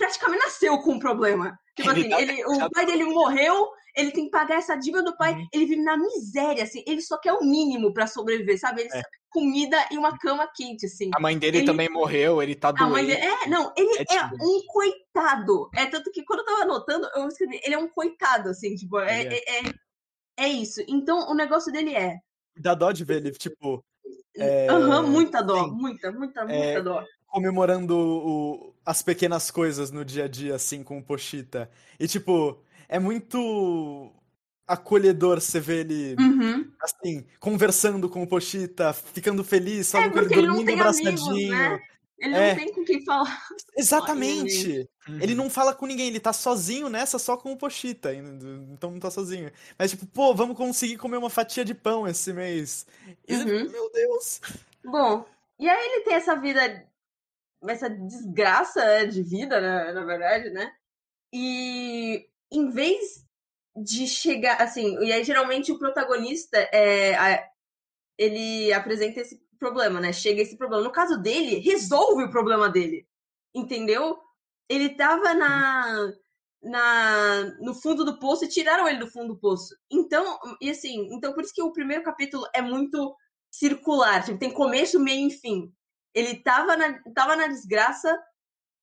praticamente 0.00 0.42
nasceu 0.42 0.78
com 0.78 0.92
um 0.92 0.98
problema. 0.98 1.58
Tipo 1.76 1.90
ele 1.90 2.12
assim, 2.12 2.22
ele, 2.22 2.44
o 2.46 2.70
pai 2.70 2.86
dele 2.86 3.04
morreu, 3.04 3.68
ele 3.94 4.10
tem 4.10 4.24
que 4.24 4.30
pagar 4.30 4.56
essa 4.56 4.74
dívida 4.74 5.02
do 5.02 5.16
pai, 5.16 5.34
uhum. 5.34 5.46
ele 5.52 5.66
vive 5.66 5.82
na 5.82 5.96
miséria, 5.96 6.62
assim, 6.62 6.82
ele 6.86 7.02
só 7.02 7.18
quer 7.18 7.34
o 7.34 7.44
mínimo 7.44 7.92
para 7.92 8.06
sobreviver, 8.06 8.58
sabe? 8.58 8.82
Ele 8.82 8.90
é. 8.94 9.02
comida 9.28 9.76
e 9.90 9.98
uma 9.98 10.18
cama 10.18 10.50
quente, 10.54 10.86
assim. 10.86 11.10
A 11.14 11.20
mãe 11.20 11.38
dele 11.38 11.58
ele... 11.58 11.66
também 11.66 11.90
morreu, 11.90 12.42
ele 12.42 12.54
tá 12.54 12.72
doente. 12.72 13.08
Dele... 13.08 13.20
É, 13.20 13.46
não, 13.48 13.72
ele 13.76 13.90
é, 13.98 14.16
é 14.16 14.24
um 14.24 14.62
coitado. 14.66 15.68
É 15.74 15.86
tanto 15.86 16.10
que 16.10 16.24
quando 16.24 16.40
eu 16.40 16.46
tava 16.46 16.62
anotando, 16.62 17.06
eu 17.14 17.28
escrevi, 17.28 17.60
ele 17.62 17.74
é 17.74 17.78
um 17.78 17.88
coitado, 17.88 18.48
assim, 18.48 18.74
tipo, 18.74 18.98
é, 19.00 19.22
é, 19.22 19.36
é, 19.36 19.62
é 20.38 20.48
isso. 20.48 20.82
Então, 20.88 21.30
o 21.30 21.34
negócio 21.34 21.70
dele 21.70 21.94
é... 21.94 22.16
Dá 22.56 22.74
dó 22.74 22.90
de 22.90 23.04
ver 23.04 23.18
ele, 23.18 23.32
tipo, 23.32 23.84
Aham, 24.38 24.46
é... 24.46 25.00
uhum, 25.00 25.06
muita 25.08 25.42
dó, 25.42 25.64
Sim. 25.64 25.70
muita, 25.72 26.10
muita, 26.10 26.44
muita 26.44 26.54
é... 26.54 26.80
dó. 26.80 27.04
Comemorando 27.30 27.96
o... 27.96 28.74
as 28.84 29.02
pequenas 29.02 29.50
coisas 29.50 29.90
no 29.90 30.04
dia 30.04 30.24
a 30.24 30.28
dia, 30.28 30.56
assim, 30.56 30.82
com 30.82 30.98
o 30.98 31.02
Pochita. 31.02 31.70
E, 31.98 32.06
tipo, 32.06 32.60
é 32.88 32.98
muito 32.98 34.12
acolhedor 34.66 35.40
você 35.40 35.58
ver 35.58 35.80
ele, 35.80 36.16
uhum. 36.18 36.70
assim, 36.80 37.26
conversando 37.40 38.08
com 38.08 38.22
o 38.22 38.26
Pochita, 38.26 38.92
ficando 38.92 39.42
feliz, 39.42 39.90
falando 39.90 40.08
é, 40.08 40.12
com 40.12 40.18
ele, 40.18 40.46
dormindo 40.46 40.72
abraçadinho. 40.72 41.28
Amigos, 41.28 41.50
né? 41.50 41.80
Ele 42.20 42.34
é. 42.34 42.48
não 42.48 42.56
tem 42.56 42.72
com 42.74 42.84
quem 42.84 43.04
falar. 43.04 43.42
Exatamente. 43.76 44.88
Uhum. 45.08 45.18
Ele 45.20 45.34
não 45.34 45.48
fala 45.48 45.74
com 45.74 45.86
ninguém, 45.86 46.08
ele 46.08 46.20
tá 46.20 46.32
sozinho 46.32 46.88
nessa 46.88 47.18
só 47.18 47.36
com 47.36 47.52
o 47.52 47.56
Pochita, 47.56 48.14
então 48.14 48.90
não 48.90 49.00
tá 49.00 49.10
sozinho. 49.10 49.50
Mas 49.78 49.90
tipo, 49.90 50.06
pô, 50.06 50.34
vamos 50.34 50.56
conseguir 50.56 50.98
comer 50.98 51.16
uma 51.16 51.30
fatia 51.30 51.64
de 51.64 51.74
pão 51.74 52.06
esse 52.06 52.32
mês. 52.32 52.86
Uhum. 53.28 53.70
meu 53.70 53.90
Deus. 53.90 54.40
Bom, 54.84 55.24
e 55.58 55.68
aí 55.68 55.86
ele 55.86 56.04
tem 56.04 56.14
essa 56.14 56.36
vida, 56.36 56.84
essa 57.68 57.88
desgraça 57.88 58.84
né, 58.84 59.06
de 59.06 59.22
vida, 59.22 59.60
né, 59.60 59.92
na 59.92 60.04
verdade, 60.04 60.50
né? 60.50 60.72
E 61.32 62.26
em 62.50 62.70
vez 62.70 63.24
de 63.76 64.06
chegar, 64.06 64.60
assim, 64.60 64.98
e 65.04 65.12
aí 65.12 65.22
geralmente 65.24 65.70
o 65.70 65.78
protagonista 65.78 66.58
é, 66.72 67.46
ele 68.18 68.72
apresenta 68.72 69.20
esse 69.20 69.40
problema, 69.58 70.00
né? 70.00 70.12
Chega 70.12 70.42
esse 70.42 70.56
problema. 70.56 70.82
No 70.82 70.92
caso 70.92 71.18
dele, 71.18 71.58
resolve 71.58 72.24
o 72.24 72.30
problema 72.30 72.68
dele. 72.68 73.06
Entendeu? 73.54 74.18
Ele 74.68 74.90
tava 74.90 75.34
na, 75.34 76.12
na 76.62 77.44
no 77.60 77.74
fundo 77.74 78.04
do 78.04 78.18
poço 78.18 78.44
e 78.44 78.48
tiraram 78.48 78.88
ele 78.88 78.98
do 78.98 79.10
fundo 79.10 79.34
do 79.34 79.40
poço. 79.40 79.74
Então, 79.90 80.38
e 80.60 80.70
assim, 80.70 81.08
então 81.14 81.32
por 81.32 81.44
isso 81.44 81.54
que 81.54 81.62
o 81.62 81.72
primeiro 81.72 82.02
capítulo 82.02 82.46
é 82.54 82.62
muito 82.62 83.14
circular, 83.50 84.24
tipo, 84.24 84.38
tem 84.38 84.52
começo, 84.52 85.00
meio 85.00 85.28
e 85.28 85.30
fim. 85.30 85.72
Ele 86.14 86.42
tava 86.42 86.76
na, 86.76 87.00
tava 87.14 87.36
na 87.36 87.46
desgraça, 87.46 88.18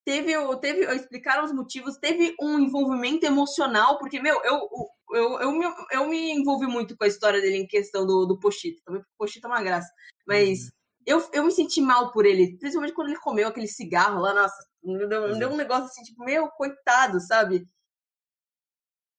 teve, 0.06 0.34
teve 0.60 0.86
explicaram 0.96 1.44
os 1.44 1.52
motivos, 1.52 1.98
teve 1.98 2.36
um 2.42 2.60
envolvimento 2.60 3.26
emocional, 3.26 4.00
porque, 4.00 4.20
meu, 4.22 4.42
eu, 4.44 4.70
eu, 5.12 5.40
eu, 5.42 5.52
me, 5.52 5.66
eu 5.92 6.08
me 6.08 6.32
envolvi 6.32 6.66
muito 6.66 6.96
com 6.96 7.04
a 7.04 7.08
história 7.08 7.42
dele 7.42 7.58
em 7.58 7.68
questão 7.68 8.06
do, 8.06 8.26
do 8.26 8.40
Pochito, 8.40 8.82
também 8.86 9.02
porque 9.02 9.14
o 9.14 9.18
Pochito 9.18 9.48
é 9.48 9.50
uma 9.50 9.62
graça. 9.62 9.92
Mas 10.26 10.60
Uhum. 10.60 10.70
eu, 11.06 11.30
eu 11.34 11.44
me 11.44 11.52
senti 11.52 11.82
mal 11.82 12.12
por 12.12 12.26
ele, 12.26 12.58
principalmente 12.58 12.94
quando 12.94 13.10
ele 13.10 13.20
comeu 13.20 13.48
aquele 13.48 13.68
cigarro 13.68 14.22
lá, 14.22 14.34
nossa, 14.34 14.66
me 14.84 15.06
deu, 15.08 15.28
me 15.28 15.40
deu 15.40 15.50
um 15.50 15.58
negócio 15.58 15.86
assim, 15.86 16.04
tipo, 16.04 16.24
meu, 16.24 16.48
coitado, 16.50 17.20
sabe? 17.20 17.68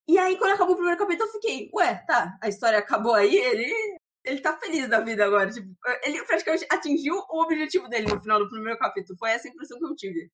E 0.08 0.18
aí, 0.18 0.38
quando 0.38 0.52
acabou 0.52 0.72
o 0.72 0.76
primeiro 0.76 0.98
capítulo, 0.98 1.28
eu 1.28 1.32
fiquei, 1.34 1.70
ué, 1.74 2.02
tá, 2.06 2.38
a 2.42 2.48
história 2.48 2.78
acabou 2.78 3.12
aí, 3.12 3.36
ele, 3.36 3.98
ele 4.28 4.40
tá 4.40 4.58
feliz 4.58 4.88
da 4.88 5.00
vida 5.00 5.24
agora. 5.24 5.50
Tipo, 5.50 5.68
ele 6.04 6.24
praticamente 6.24 6.66
atingiu 6.70 7.14
o 7.30 7.42
objetivo 7.42 7.88
dele 7.88 8.06
no 8.08 8.20
final 8.20 8.38
do 8.38 8.48
primeiro 8.48 8.78
capítulo. 8.78 9.18
Foi 9.18 9.30
essa 9.30 9.48
impressão 9.48 9.78
que 9.78 9.86
eu 9.86 9.96
tive. 9.96 10.30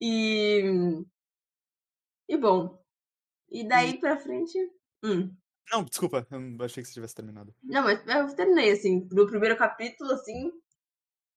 E. 0.00 0.62
E 2.28 2.36
bom. 2.36 2.82
E 3.50 3.66
daí 3.66 3.98
pra 3.98 4.18
frente. 4.18 4.58
Hum. 5.04 5.34
Não, 5.72 5.84
desculpa, 5.84 6.26
eu 6.30 6.64
achei 6.64 6.82
que 6.82 6.88
você 6.88 6.94
tivesse 6.94 7.14
terminado. 7.14 7.54
Não, 7.62 7.82
mas 7.82 8.06
eu 8.06 8.34
terminei, 8.36 8.70
assim, 8.72 9.08
no 9.10 9.26
primeiro 9.26 9.56
capítulo, 9.56 10.12
assim, 10.12 10.50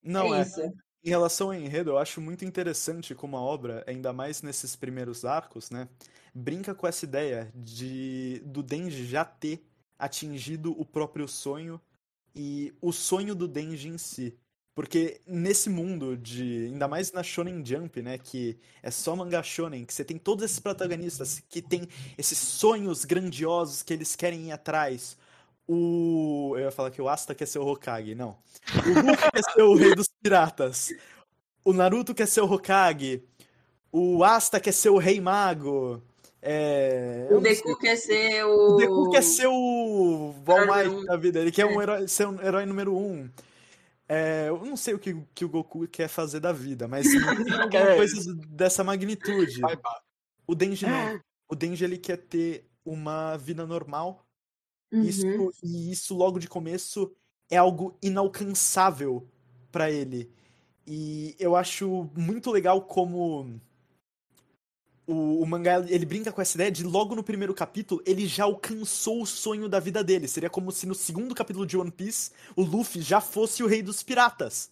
Não, 0.04 0.34
é 0.36 0.42
é. 0.42 0.72
Em 1.04 1.10
relação 1.10 1.48
ao 1.48 1.54
enredo, 1.54 1.92
eu 1.92 1.98
acho 1.98 2.20
muito 2.20 2.44
interessante 2.44 3.16
como 3.16 3.38
a 3.38 3.42
obra, 3.42 3.84
ainda 3.88 4.12
mais 4.12 4.42
nesses 4.42 4.76
primeiros 4.76 5.24
arcos, 5.24 5.70
né, 5.70 5.88
brinca 6.34 6.76
com 6.76 6.88
essa 6.88 7.06
ideia 7.06 7.52
de 7.56 8.42
do 8.46 8.62
Denji 8.62 9.06
já 9.06 9.24
ter 9.24 9.66
atingido 9.98 10.80
o 10.80 10.86
próprio 10.86 11.28
sonho 11.28 11.80
e 12.36 12.74
o 12.82 12.92
sonho 12.92 13.34
do 13.34 13.48
Denji 13.48 13.90
em 13.90 13.98
si. 13.98 14.38
Porque 14.78 15.20
nesse 15.26 15.72
mundo 15.72 16.16
de, 16.16 16.68
ainda 16.72 16.88
mais 16.88 17.12
na 17.12 17.24
Shonen 17.24 17.66
Jump, 17.66 18.00
né, 18.00 18.20
que 18.20 18.60
é 18.84 18.92
só 18.92 19.16
mangá 19.16 19.42
shonen, 19.42 19.84
que 19.84 19.92
você 19.92 20.06
tem 20.06 20.20
todos 20.20 20.46
esses 20.46 20.60
protagonistas 20.60 21.42
que 21.50 21.64
tem 21.64 21.88
esses 22.16 22.38
sonhos 22.38 23.04
grandiosos 23.04 23.82
que 23.82 23.92
eles 23.92 24.16
querem 24.16 24.50
ir 24.50 24.52
atrás. 24.52 25.18
O, 25.68 26.54
eu 26.58 26.66
ia 26.66 26.72
falar 26.72 26.92
que 26.92 27.02
o 27.02 27.10
Asta 27.10 27.34
quer 27.34 27.48
ser 27.48 27.58
o 27.58 27.68
Hokage, 27.68 28.14
não. 28.14 28.38
O 28.86 29.02
Luffy 29.02 29.32
quer 29.32 29.44
ser 29.52 29.64
o 29.64 29.74
rei 29.74 29.96
dos 29.96 30.10
piratas. 30.22 30.94
O 31.66 31.74
Naruto 31.74 32.14
quer 32.14 32.28
ser 32.28 32.42
o 32.42 32.54
Hokage. 32.54 33.24
O 33.92 34.24
Asta 34.24 34.60
quer 34.60 34.74
ser 34.74 34.90
o 34.90 35.00
rei 35.00 35.20
mago. 35.20 36.04
É, 36.50 37.28
O. 37.30 37.42
Deku 37.42 37.78
quer 37.78 37.96
ser 37.98 38.46
o. 38.46 38.74
O 38.74 38.76
Deku 38.78 39.10
quer 39.10 39.22
ser 39.22 39.48
o 39.48 40.34
um. 40.34 41.04
da 41.06 41.18
vida. 41.18 41.40
Ele 41.42 41.52
quer 41.52 41.66
um 41.66 41.80
É. 41.80 41.84
herói, 41.84 42.08
ser 42.08 42.26
um 42.28 42.42
herói 42.42 42.66
número 42.66 42.96
um. 42.96 43.30
É, 44.08 44.46
eu 44.48 44.64
não 44.64 44.78
sei 44.78 44.94
o 44.94 45.00
que, 45.00 45.14
que 45.36 45.44
o 45.44 45.50
Goku 45.50 45.86
quer 45.90 46.08
fazer 46.08 46.40
da 46.40 46.54
vida, 46.54 46.88
mas 46.88 47.06
Quer- 47.70 47.98
coisa 47.98 48.34
dessa 48.48 48.82
magnitude. 48.82 49.60
Vai. 49.60 49.78
O 50.48 50.56
Denji 50.56 50.86
não. 50.86 51.20
O 51.50 51.56
Denji 51.56 51.84
ele 51.84 51.98
quer 51.98 52.18
ter 52.18 52.66
uma 52.86 53.36
vida 53.36 53.66
normal. 53.66 54.26
Uhum. 54.94 55.02
Isso, 55.02 55.52
e 55.62 55.92
isso 55.92 56.16
logo 56.16 56.40
de 56.40 56.48
começo 56.48 57.12
é 57.52 57.58
algo 57.58 57.98
inalcançável 58.02 59.28
pra 59.70 59.92
ele. 59.92 60.32
E 60.86 61.36
eu 61.38 61.58
acho 61.58 62.10
muito 62.16 62.50
legal 62.50 62.82
como 62.84 63.60
o, 65.08 65.42
o 65.42 65.46
mangá 65.48 65.80
ele 65.88 66.06
brinca 66.06 66.32
com 66.32 66.42
essa 66.42 66.58
ideia 66.58 66.72
de 66.72 66.84
logo 66.84 67.16
no 67.16 67.24
primeiro 67.24 67.54
capítulo 67.54 68.02
ele 68.06 68.28
já 68.28 68.44
alcançou 68.44 69.22
o 69.22 69.26
sonho 69.26 69.70
da 69.70 69.80
vida 69.80 70.04
dele. 70.04 70.28
Seria 70.28 70.50
como 70.50 70.72
se 70.72 70.86
no 70.86 70.96
segundo 70.96 71.34
capítulo 71.34 71.66
de 71.66 71.78
One 71.78 71.92
Piece 71.92 72.32
o 72.56 72.64
Luffy 72.64 73.02
já 73.02 73.22
fosse 73.22 73.64
o 73.64 73.68
rei 73.68 73.82
dos 73.82 74.04
piratas. 74.04 74.72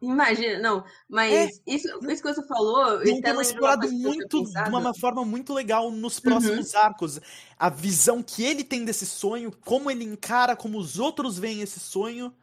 Imagina, 0.00 0.58
não, 0.58 0.84
mas 1.08 1.60
isso, 1.66 1.88
isso 2.08 2.22
que 2.22 2.32
você 2.34 2.46
falou, 2.46 3.02
é 3.02 3.20
de 3.20 3.30
uma 3.30 3.42
explorado 3.42 3.90
muito, 3.92 4.42
de 4.42 4.68
uma 4.70 4.94
forma 4.94 5.24
muito 5.24 5.52
legal 5.52 5.90
nos 5.90 6.16
Uhum. 6.16 6.22
próximos 6.22 6.74
arcos. 6.74 7.20
A 7.58 7.68
visão 7.68 8.22
que 8.22 8.42
ele 8.44 8.64
tem 8.64 8.84
desse 8.84 9.04
sonho, 9.06 9.52
como 9.64 9.90
ele 9.90 10.04
encara, 10.04 10.56
como 10.56 10.78
os 10.78 10.98
outros 10.98 11.38
veem 11.38 11.60
esse 11.60 11.78
sonho. 11.80 12.34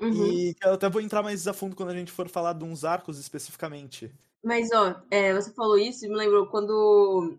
Uhum. 0.00 0.32
E 0.32 0.56
eu 0.62 0.74
até 0.74 0.88
vou 0.90 1.00
entrar 1.00 1.22
mais 1.22 1.46
a 1.48 1.52
fundo 1.54 1.76
quando 1.76 1.90
a 1.90 1.94
gente 1.96 2.12
for 2.12 2.28
falar 2.28 2.52
de 2.54 2.64
uns 2.64 2.84
arcos 2.84 3.18
especificamente. 3.18 4.12
Mas, 4.44 4.70
ó, 4.72 5.02
é, 5.10 5.32
você 5.34 5.52
falou 5.54 5.78
isso 5.78 6.04
e 6.04 6.08
me 6.08 6.16
lembrou 6.16 6.48
quando, 6.48 7.38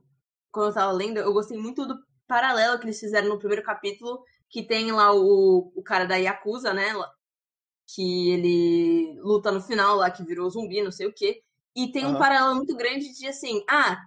quando 0.52 0.70
eu 0.70 0.74
tava 0.74 0.92
lendo, 0.92 1.18
eu 1.20 1.34
gostei 1.34 1.58
muito 1.58 1.86
do 1.88 1.96
paralelo 2.28 2.80
que 2.80 2.86
eles 2.86 3.00
fizeram 3.00 3.30
no 3.30 3.38
primeiro 3.40 3.64
capítulo, 3.64 4.24
que 4.50 4.64
tem 4.64 4.92
lá 4.92 5.14
o, 5.14 5.72
o 5.76 5.84
cara 5.84 6.06
da 6.06 6.16
Yakuza, 6.16 6.74
né? 6.74 6.94
Que 7.88 8.32
ele 8.32 9.20
luta 9.22 9.52
no 9.52 9.62
final 9.62 9.96
lá, 9.98 10.10
que 10.10 10.24
virou 10.24 10.50
zumbi, 10.50 10.82
não 10.82 10.92
sei 10.92 11.08
o 11.08 11.14
quê. 11.14 11.42
E 11.76 11.92
tem 11.92 12.06
um 12.08 12.10
Aham. 12.10 12.18
paralelo 12.18 12.56
muito 12.56 12.76
grande 12.76 13.14
de 13.14 13.28
assim, 13.28 13.64
ah, 13.70 13.98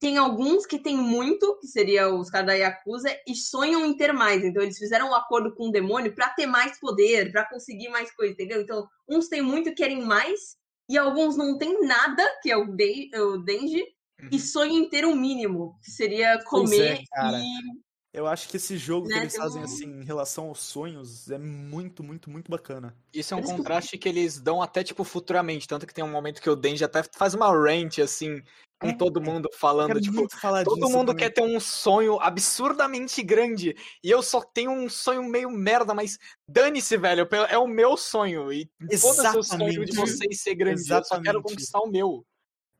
tem 0.00 0.18
alguns 0.18 0.66
que 0.66 0.78
tem 0.78 0.96
muito, 0.96 1.58
que 1.60 1.66
seria 1.68 2.14
os 2.14 2.30
caras 2.30 2.48
da 2.48 2.54
Yakuza, 2.54 3.08
e 3.26 3.34
sonham 3.34 3.86
em 3.86 3.96
ter 3.96 4.12
mais. 4.12 4.44
Então 4.44 4.62
eles 4.62 4.78
fizeram 4.78 5.10
um 5.10 5.14
acordo 5.14 5.54
com 5.54 5.68
o 5.68 5.72
demônio 5.72 6.14
pra 6.14 6.30
ter 6.30 6.46
mais 6.46 6.78
poder, 6.80 7.32
pra 7.32 7.48
conseguir 7.48 7.88
mais 7.90 8.14
coisa, 8.14 8.32
entendeu? 8.34 8.60
Então, 8.62 8.86
uns 9.08 9.28
têm 9.28 9.42
muito 9.42 9.70
e 9.70 9.74
querem 9.74 10.02
mais, 10.02 10.56
e 10.88 10.98
alguns 10.98 11.36
não 11.36 11.58
têm 11.58 11.86
nada, 11.86 12.22
que 12.42 12.50
é 12.50 12.56
o, 12.56 12.66
Den 12.74 13.10
o 13.14 13.38
Denji, 13.38 13.84
e 14.30 14.38
sonham 14.38 14.76
em 14.76 14.88
ter 14.88 15.04
o 15.04 15.14
mínimo, 15.14 15.78
que 15.82 15.90
seria 15.90 16.34
é, 16.34 16.42
comer 16.44 17.02
cara. 17.12 17.38
e. 17.40 17.84
Eu 18.12 18.28
acho 18.28 18.48
que 18.48 18.56
esse 18.58 18.76
jogo 18.78 19.08
que 19.08 19.14
Né, 19.14 19.22
eles 19.22 19.32
tem 19.32 19.42
fazem 19.42 19.60
um- 19.60 19.64
assim 19.64 19.86
em 19.86 20.04
relação 20.04 20.46
aos 20.46 20.60
sonhos 20.60 21.28
é 21.32 21.36
muito, 21.36 22.04
muito, 22.04 22.30
muito 22.30 22.48
bacana. 22.48 22.96
Isso 23.12 23.34
é 23.34 23.36
um 23.36 23.40
isso 23.40 23.50
que 23.50 23.56
contraste 23.56 23.98
que 23.98 24.08
eles 24.08 24.38
dão 24.40 24.62
até, 24.62 24.84
tipo, 24.84 25.02
futuramente. 25.02 25.66
Tanto 25.66 25.84
que 25.84 25.92
tem 25.92 26.04
um 26.04 26.12
momento 26.12 26.40
que 26.40 26.48
o 26.48 26.54
Denji 26.54 26.84
até 26.84 27.02
faz 27.12 27.34
uma 27.34 27.50
rant, 27.50 27.98
assim, 27.98 28.40
com 28.84 28.90
É, 28.90 28.94
todo 28.96 29.20
mundo 29.20 29.48
falando, 29.52 30.00
tipo, 30.00 30.28
todo 30.64 30.86
disso 30.86 30.90
mundo 30.90 31.08
também. 31.08 31.16
quer 31.16 31.30
ter 31.30 31.42
um 31.42 31.58
sonho 31.60 32.20
absurdamente 32.20 33.22
grande. 33.22 33.74
E 34.02 34.10
eu 34.10 34.22
só 34.22 34.40
tenho 34.42 34.70
um 34.72 34.88
sonho 34.88 35.22
meio 35.24 35.50
merda, 35.50 35.94
mas 35.94 36.18
dane-se, 36.48 36.96
velho. 36.96 37.28
É 37.48 37.58
o 37.58 37.66
meu 37.66 37.96
sonho. 37.96 38.52
E 38.52 38.70
foda-se 38.98 39.36
o 39.38 39.42
sonho 39.42 39.84
de 39.84 39.92
Exatamente. 39.92 39.96
vocês 39.96 40.40
ser 40.42 40.54
grande. 40.54 40.80
Eu 40.82 41.04
só 41.04 41.20
quero 41.20 41.38
Exatamente. 41.38 41.42
conquistar 41.42 41.80
o 41.80 41.86
meu. 41.90 42.26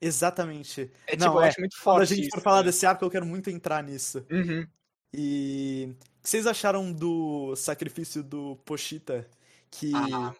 Exatamente. 0.00 0.90
É 1.06 1.16
Não, 1.16 1.28
tipo, 1.28 1.38
eu 1.38 1.42
é. 1.42 1.48
acho 1.48 1.60
muito 1.60 1.76
Quando 1.82 1.82
forte. 1.82 2.12
a 2.12 2.16
gente 2.16 2.26
isso, 2.26 2.36
for 2.36 2.42
falar 2.42 2.58
né? 2.58 2.64
desse 2.64 2.84
arco, 2.86 3.04
eu 3.04 3.10
quero 3.10 3.24
muito 3.26 3.50
entrar 3.50 3.82
nisso. 3.82 4.24
Uhum. 4.30 4.66
E 5.12 5.88
o 6.18 6.22
que 6.22 6.28
vocês 6.30 6.46
acharam 6.46 6.92
do 6.92 7.54
sacrifício 7.56 8.22
do 8.22 8.56
Pochita? 8.64 9.28
Que, 9.70 9.92
Ah, 9.94 10.34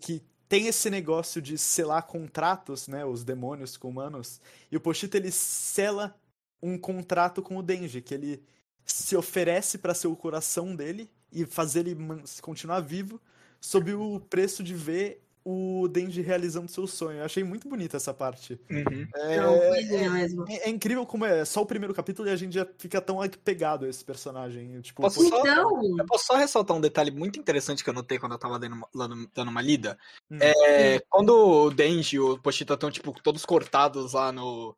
que 0.00 0.22
tem 0.50 0.66
esse 0.66 0.90
negócio 0.90 1.40
de 1.40 1.56
selar 1.56 2.02
contratos, 2.08 2.88
né? 2.88 3.04
Os 3.04 3.22
demônios 3.22 3.76
com 3.76 3.88
humanos. 3.88 4.40
E 4.68 4.76
o 4.76 4.80
Pochita 4.80 5.16
ele 5.16 5.30
sela 5.30 6.18
um 6.60 6.76
contrato 6.76 7.40
com 7.40 7.56
o 7.56 7.62
Denji, 7.62 8.02
que 8.02 8.12
ele 8.12 8.42
se 8.84 9.14
oferece 9.16 9.78
pra 9.78 9.94
ser 9.94 10.08
o 10.08 10.16
coração 10.16 10.74
dele 10.74 11.08
e 11.30 11.46
fazer 11.46 11.86
ele 11.86 11.96
continuar 12.42 12.80
vivo, 12.80 13.20
sob 13.60 13.94
o 13.94 14.18
preço 14.18 14.64
de 14.64 14.74
ver 14.74 15.22
o 15.44 15.88
Denji 15.88 16.20
realizando 16.20 16.68
seu 16.70 16.86
sonho. 16.86 17.18
Eu 17.18 17.24
achei 17.24 17.42
muito 17.42 17.68
bonita 17.68 17.96
essa 17.96 18.12
parte. 18.12 18.60
Uhum. 18.70 19.06
É, 19.14 19.36
É 19.36 19.68
coisinha 19.68 20.10
mesmo. 20.10 20.44
é- 20.48 20.68
é 20.68 20.70
incrível 20.70 21.06
como 21.06 21.24
é 21.24 21.44
só 21.44 21.62
o 21.62 21.66
primeiro 21.66 21.94
capítulo 21.94 22.28
e 22.28 22.30
a 22.32 22.36
gente 22.36 22.54
já 22.54 22.66
fica 22.78 23.00
tão 23.00 23.20
apegado 23.22 23.84
a 23.84 23.88
esse 23.88 24.04
personagem. 24.04 24.80
Tipo, 24.80 25.02
Posso 25.02 25.26
só- 25.28 25.40
Então, 25.40 25.98
Eu 25.98 26.06
posso 26.06 26.26
só 26.26 26.34
ressaltar 26.36 26.76
um 26.76 26.80
detalhe 26.80 27.10
muito 27.10 27.38
interessante 27.38 27.82
que 27.82 27.90
eu 27.90 27.94
notei 27.94 28.18
quando 28.18 28.32
eu 28.32 28.38
tava 28.38 28.58
dando, 28.58 28.74
uma- 28.74 28.88
dando- 28.94 29.30
dando 29.34 29.48
uma 29.50 29.62
lida. 29.62 29.98
Hum. 30.30 30.38
É, 30.40 31.00
quando 31.08 31.30
o 31.30 31.70
Denji 31.70 32.16
e 32.16 32.20
o 32.20 32.38
Pochita 32.38 32.74
estão, 32.74 32.90
tipo, 32.90 33.12
todos 33.22 33.44
cortados 33.44 34.12
lá 34.12 34.30
no, 34.32 34.76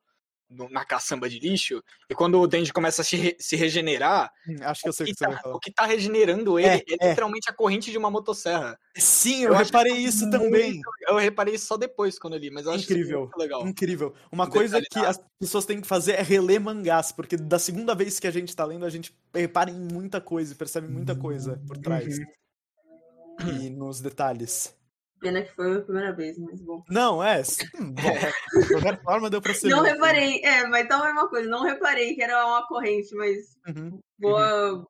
no- 0.53 0.69
na 0.69 0.85
caçamba 0.85 1.29
de 1.29 1.39
lixo, 1.39 1.83
e 2.09 2.15
quando 2.15 2.41
o 2.41 2.47
Denji 2.47 2.73
começa 2.73 3.03
a 3.03 3.05
se, 3.05 3.17
re- 3.17 3.37
se 3.41 3.57
regenerar, 3.57 4.31
Hum, 4.49 4.57
acho 4.63 4.83
que 4.83 4.89
eu 4.89 4.93
sei 4.93 5.05
o 5.05 5.07
que 5.09 5.15
que, 5.15 5.19
tá, 5.25 5.43
o 5.51 5.59
que 5.61 5.71
tá 5.73 5.87
regenerando 5.87 6.59
ele 6.59 6.69
É, 6.69 6.77
é, 6.77 6.85
é. 7.01 7.09
literalmente 7.11 7.49
a 7.51 7.53
corrente 7.53 7.91
de 7.91 7.99
uma 7.99 8.11
motosserra. 8.11 8.79
Sim, 8.97 9.45
Eu 9.45 9.53
eu 9.53 9.59
reparei 9.59 9.95
isso 9.95 10.27
muito 10.27 10.39
também. 10.39 10.81
Eu 11.09 11.17
reparei 11.17 11.55
isso 11.55 11.67
só 11.67 11.77
depois 11.77 12.19
quando 12.19 12.35
eu 12.35 12.39
li, 12.41 12.51
mas 12.51 12.67
eu 12.67 12.73
acho 12.73 12.85
Incrível. 12.85 13.21
muito 13.21 13.37
legal. 13.37 13.67
Incrível. 13.67 14.15
Uma 14.31 14.45
Um 14.47 14.51
coisa 14.51 14.81
que 14.81 14.99
as 14.99 15.21
pessoas 15.41 15.65
têm 15.65 15.81
que 15.81 15.87
fazer 15.87 16.13
é 16.13 16.23
reler 16.23 16.61
mangás, 16.61 17.11
porque 17.13 17.37
da 17.37 17.59
segunda 17.59 17.95
vez 17.95 18.19
que 18.21 18.27
a 18.27 18.31
gente 18.31 18.55
tá 18.55 18.65
lendo, 18.65 18.85
a 18.85 18.91
gente 18.91 19.15
repara 19.35 19.71
em 19.71 19.79
muita 19.81 20.21
coisa 20.21 20.53
e 20.53 20.57
percebe 20.57 20.89
muita 20.89 21.15
coisa 21.17 21.61
por 21.67 21.77
trás. 21.79 22.19
Uhum. 22.19 23.63
E 23.65 23.71
nos 23.71 24.01
detalhes. 24.01 24.75
Pena 25.23 25.43
que 25.43 25.53
foi 25.53 25.77
a 25.77 25.81
primeira 25.81 26.13
vez, 26.13 26.37
mas 26.39 26.61
bom. 26.61 26.83
Não, 26.91 27.23
é. 27.23 27.43
sim, 27.45 27.65
Bom, 27.75 27.93
de 28.61 28.69
qualquer 28.69 29.03
forma 29.03 29.31
deu 29.31 29.41
pra 29.41 29.55
ser. 29.55 29.69
Não 29.69 29.83
reparei, 29.83 30.41
é, 30.45 30.67
mas 30.67 30.85
então 30.85 31.07
é 31.07 31.13
uma 31.13 31.29
coisa, 31.29 31.49
não 31.49 31.63
reparei 31.63 32.15
que 32.15 32.23
era 32.23 32.45
uma 32.47 32.67
corrente, 32.67 33.15
mas 33.15 33.57
Uhum. 33.67 33.99
boa. 34.19 34.87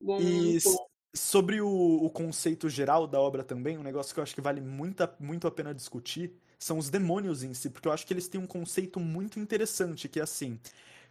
Bom, 0.00 0.20
E 0.20 0.58
bom. 0.64 0.86
sobre 1.14 1.60
o, 1.60 1.68
o 1.68 2.10
conceito 2.10 2.68
geral 2.68 3.06
da 3.06 3.20
obra 3.20 3.44
também, 3.44 3.78
um 3.78 3.82
negócio 3.82 4.12
que 4.12 4.20
eu 4.20 4.22
acho 4.22 4.34
que 4.34 4.40
vale 4.40 4.60
muito 4.60 5.02
a, 5.02 5.14
muito 5.20 5.46
a 5.46 5.50
pena 5.50 5.74
discutir 5.74 6.34
são 6.58 6.78
os 6.78 6.88
demônios 6.88 7.42
em 7.42 7.52
si, 7.52 7.68
porque 7.68 7.86
eu 7.86 7.92
acho 7.92 8.06
que 8.06 8.12
eles 8.12 8.26
têm 8.26 8.40
um 8.40 8.46
conceito 8.46 8.98
muito 8.98 9.38
interessante, 9.38 10.08
que 10.08 10.18
é 10.18 10.22
assim, 10.22 10.58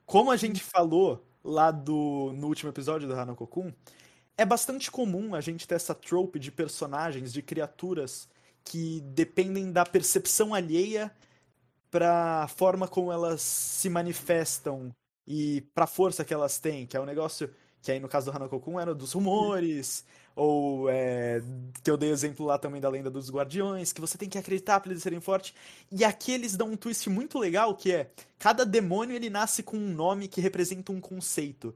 como 0.05 0.31
a 0.31 0.35
gente 0.35 0.63
falou 0.63 1.23
lá 1.43 1.69
do, 1.69 2.33
no 2.33 2.47
último 2.47 2.71
episódio 2.71 3.07
do 3.07 3.13
Hanokokun, 3.13 3.71
é 4.37 4.45
bastante 4.45 4.89
comum 4.89 5.35
a 5.35 5.41
gente 5.41 5.67
ter 5.67 5.75
essa 5.75 5.93
trope 5.93 6.39
de 6.39 6.51
personagens, 6.51 7.31
de 7.31 7.41
criaturas 7.41 8.27
que 8.65 9.01
dependem 9.01 9.71
da 9.71 9.85
percepção 9.85 10.53
alheia 10.53 11.11
pra 11.91 12.47
forma 12.49 12.87
como 12.87 13.11
elas 13.11 13.41
se 13.41 13.89
manifestam 13.89 14.91
e 15.27 15.61
pra 15.73 15.87
força 15.87 16.25
que 16.25 16.33
elas 16.33 16.59
têm, 16.59 16.85
que 16.87 16.97
é 16.97 17.01
um 17.01 17.05
negócio 17.05 17.49
Que 17.81 17.91
aí 17.91 17.99
no 17.99 18.07
caso 18.07 18.31
do 18.31 18.35
Hanako-kun 18.35 18.79
era 18.79 18.95
dos 18.95 19.11
rumores, 19.13 20.05
ou 20.35 20.89
é, 20.89 21.41
que 21.83 21.91
eu 21.91 21.97
dei 21.97 22.11
exemplo 22.11 22.45
lá 22.45 22.57
também 22.57 22.79
da 22.81 22.89
lenda 22.89 23.11
dos 23.11 23.29
guardiões, 23.29 23.91
que 23.93 24.01
você 24.01 24.17
tem 24.17 24.29
que 24.29 24.37
acreditar 24.37 24.79
para 24.79 24.91
eles 24.91 25.03
serem 25.03 25.19
fortes. 25.19 25.53
E 25.91 26.03
aqui 26.05 26.31
eles 26.31 26.55
dão 26.55 26.71
um 26.71 26.77
twist 26.77 27.09
muito 27.09 27.37
legal, 27.37 27.75
que 27.75 27.91
é, 27.91 28.11
cada 28.39 28.65
demônio 28.65 29.15
ele 29.15 29.29
nasce 29.29 29.61
com 29.63 29.77
um 29.77 29.93
nome 29.93 30.27
que 30.29 30.41
representa 30.41 30.91
um 30.93 31.01
conceito. 31.01 31.75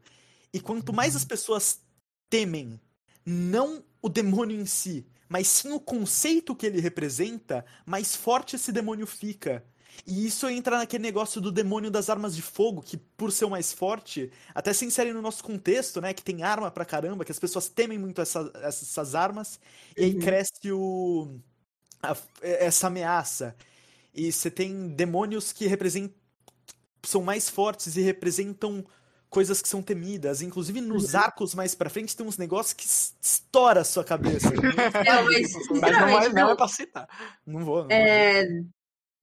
E 0.54 0.60
quanto 0.62 0.94
mais 0.94 1.16
as 1.16 1.26
pessoas 1.26 1.82
temem, 2.30 2.80
não 3.26 3.84
o 4.02 4.10
demônio 4.10 4.60
em 4.60 4.66
si, 4.66 5.06
mas 5.30 5.48
sim 5.48 5.72
o 5.72 5.80
conceito 5.80 6.56
que 6.56 6.66
ele 6.66 6.80
representa, 6.80 7.66
mais 7.86 8.16
forte 8.16 8.56
esse 8.56 8.72
demônio 8.72 9.06
fica. 9.06 9.64
E 10.06 10.26
isso 10.26 10.48
entra 10.48 10.78
naquele 10.78 11.04
negócio 11.04 11.42
do 11.42 11.52
demônio 11.52 11.90
das 11.90 12.10
armas 12.10 12.36
de 12.36 12.42
fogo, 12.42 12.82
que 12.82 12.98
por 12.98 13.32
ser 13.32 13.46
o 13.46 13.50
mais 13.50 13.74
forte, 13.74 14.32
até 14.54 14.72
se 14.74 14.86
insere 14.86 15.12
no 15.12 15.22
nosso 15.22 15.44
contexto, 15.44 16.00
né? 16.00 16.14
Que 16.14 16.24
tem 16.24 16.44
arma 16.44 16.70
pra 16.70 16.86
caramba, 16.86 17.26
que 17.26 17.32
as 17.32 17.40
pessoas 17.40 17.68
temem 17.68 17.98
muito 17.98 18.22
essa, 18.22 18.52
essas 18.62 19.16
armas, 19.16 19.60
e 19.98 20.04
aí 20.04 20.14
uhum. 20.14 20.20
cresce 20.20 20.72
o, 20.72 21.40
a, 22.02 22.16
essa 22.42 22.88
ameaça. 22.88 23.56
E 24.14 24.32
você 24.32 24.50
tem 24.50 24.90
demônios 24.90 25.52
que 25.52 25.68
representam. 25.68 26.16
são 27.04 27.22
mais 27.22 27.50
fortes 27.50 27.98
e 27.98 28.02
representam 28.02 28.86
coisas 29.30 29.62
que 29.62 29.70
são 29.70 29.82
temidas. 29.82 30.42
Inclusive, 30.42 30.82
nos 30.82 31.14
uhum. 31.14 31.20
arcos 31.20 31.54
mais 31.54 31.76
pra 31.76 31.90
frente 31.90 32.16
tem 32.16 32.26
uns 32.26 32.38
negócios 32.38 32.74
que 32.74 32.86
estoura 32.86 33.82
a 33.82 33.86
sua 33.86 34.04
cabeça. 34.04 34.48
É, 35.06 35.22
mas, 35.22 35.54
mas 35.82 35.92
não, 35.92 36.00
vai, 36.00 36.30
não, 36.30 36.36
não 36.36 36.52
é 36.52 36.56
pra 36.56 36.68
citar. 36.68 37.08
Não 37.46 37.64
vou. 37.64 37.84
Não 37.84 37.92
é, 37.92 38.46
vou. 38.46 38.66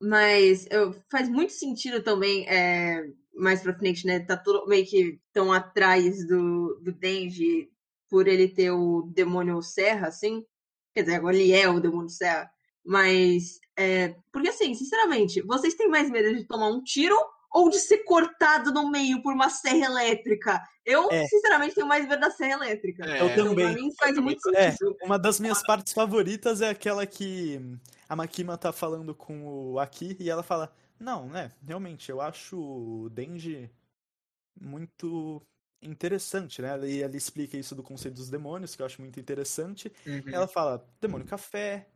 Mas 0.00 0.66
eu, 0.70 0.94
faz 1.10 1.28
muito 1.28 1.52
sentido 1.52 2.02
também, 2.02 2.46
é, 2.48 3.04
mais 3.34 3.62
pra 3.62 3.76
frente, 3.76 4.06
né? 4.06 4.20
Tá 4.20 4.36
tudo 4.36 4.66
meio 4.66 4.86
que 4.86 5.18
tão 5.32 5.52
atrás 5.52 6.26
do, 6.26 6.78
do 6.82 6.92
Denji 6.92 7.70
por 8.08 8.28
ele 8.28 8.48
ter 8.48 8.70
o 8.70 9.02
demônio 9.14 9.60
Serra, 9.62 10.08
assim. 10.08 10.44
Quer 10.94 11.02
dizer, 11.02 11.16
agora 11.16 11.36
ele 11.36 11.52
é 11.52 11.68
o 11.68 11.80
demônio 11.80 12.10
Serra. 12.10 12.50
Mas, 12.84 13.58
é, 13.76 14.14
porque 14.30 14.48
assim, 14.48 14.74
sinceramente, 14.74 15.40
vocês 15.42 15.74
têm 15.74 15.88
mais 15.88 16.10
medo 16.10 16.36
de 16.36 16.44
tomar 16.44 16.68
um 16.68 16.82
tiro 16.82 17.16
ou 17.54 17.70
de 17.70 17.78
ser 17.78 17.98
cortado 17.98 18.72
no 18.72 18.90
meio 18.90 19.22
por 19.22 19.32
uma 19.32 19.48
serra 19.48 19.86
elétrica. 19.86 20.60
Eu, 20.84 21.08
é. 21.12 21.24
sinceramente, 21.28 21.76
tenho 21.76 21.86
mais 21.86 22.06
medo 22.06 22.20
da 22.20 22.30
serra 22.30 22.54
elétrica. 22.54 23.06
É. 23.06 23.20
Eu 23.20 23.26
então, 23.28 23.48
também. 23.48 23.72
Pra 23.72 23.80
mim 23.80 23.94
faz 23.94 24.18
muito 24.18 24.56
é, 24.56 24.72
sentido. 24.72 24.96
É, 25.00 25.06
uma 25.06 25.16
das 25.16 25.38
minhas 25.38 25.62
partes 25.62 25.92
favoritas 25.92 26.60
é 26.60 26.68
aquela 26.68 27.06
que 27.06 27.60
a 28.08 28.16
Makima 28.16 28.58
tá 28.58 28.72
falando 28.72 29.14
com 29.14 29.46
o 29.46 29.78
Aki 29.78 30.16
e 30.18 30.28
ela 30.28 30.42
fala: 30.42 30.74
Não, 30.98 31.28
né, 31.28 31.52
realmente, 31.64 32.10
eu 32.10 32.20
acho 32.20 32.58
o 32.58 33.08
Denji 33.10 33.70
muito 34.60 35.40
interessante, 35.80 36.60
né? 36.60 36.76
E 36.88 37.02
ela 37.02 37.16
explica 37.16 37.56
isso 37.56 37.76
do 37.76 37.84
conceito 37.84 38.16
dos 38.16 38.28
demônios, 38.28 38.74
que 38.74 38.82
eu 38.82 38.86
acho 38.86 39.00
muito 39.00 39.20
interessante. 39.20 39.92
Uhum. 40.04 40.22
Ela 40.26 40.48
fala: 40.48 40.84
demônio 41.00 41.24
café, 41.24 41.86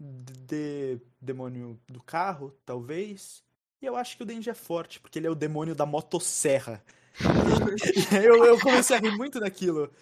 de 0.00 0.98
demônio 1.20 1.78
do 1.86 2.02
carro, 2.02 2.56
talvez. 2.64 3.44
E 3.82 3.86
eu 3.86 3.96
acho 3.96 4.16
que 4.16 4.22
o 4.22 4.26
Denji 4.26 4.48
é 4.48 4.54
forte, 4.54 5.00
porque 5.00 5.18
ele 5.18 5.26
é 5.26 5.30
o 5.30 5.34
demônio 5.34 5.74
da 5.74 5.84
motosserra. 5.84 6.80
eu, 8.24 8.44
eu 8.44 8.60
comecei 8.60 8.96
a 8.96 9.00
rir 9.00 9.16
muito 9.16 9.40
daquilo. 9.40 9.92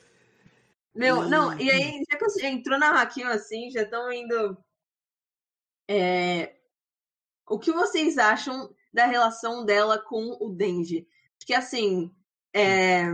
Meu, 0.94 1.26
não, 1.26 1.58
e 1.58 1.70
aí, 1.70 2.04
já 2.10 2.18
que 2.18 2.24
você 2.24 2.46
entrou 2.46 2.78
na 2.78 3.00
Hakima 3.00 3.30
assim, 3.30 3.70
já 3.70 3.82
estão 3.82 4.12
indo. 4.12 4.58
É... 5.88 6.56
O 7.48 7.58
que 7.58 7.72
vocês 7.72 8.18
acham 8.18 8.72
da 8.92 9.06
relação 9.06 9.64
dela 9.64 9.98
com 9.98 10.36
o 10.38 10.50
Denji? 10.50 11.08
Que 11.46 11.54
assim. 11.54 12.14
É... 12.52 13.04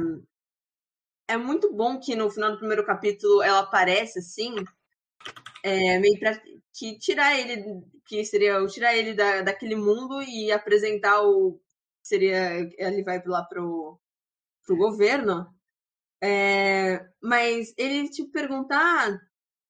é 1.28 1.36
muito 1.36 1.72
bom 1.72 2.00
que 2.00 2.16
no 2.16 2.28
final 2.28 2.50
do 2.50 2.58
primeiro 2.58 2.84
capítulo 2.84 3.40
ela 3.40 3.60
aparece 3.60 4.18
assim, 4.18 4.56
é, 5.62 5.98
meio 6.00 6.18
pra 6.18 6.40
que 6.76 6.98
tirar 6.98 7.38
ele, 7.38 7.82
que 8.06 8.24
seria 8.24 8.62
o 8.62 8.66
tirar 8.66 8.94
ele 8.94 9.14
da, 9.14 9.40
daquele 9.40 9.74
mundo 9.74 10.22
e 10.22 10.52
apresentar 10.52 11.22
o 11.22 11.58
seria 12.02 12.70
ele 12.78 13.02
vai 13.02 13.22
lá 13.24 13.42
pro, 13.44 13.98
pro 14.64 14.76
governo. 14.76 15.52
É, 16.22 17.06
mas 17.22 17.74
ele 17.76 18.08
tipo 18.08 18.30
perguntar, 18.30 19.08
ah, 19.08 19.20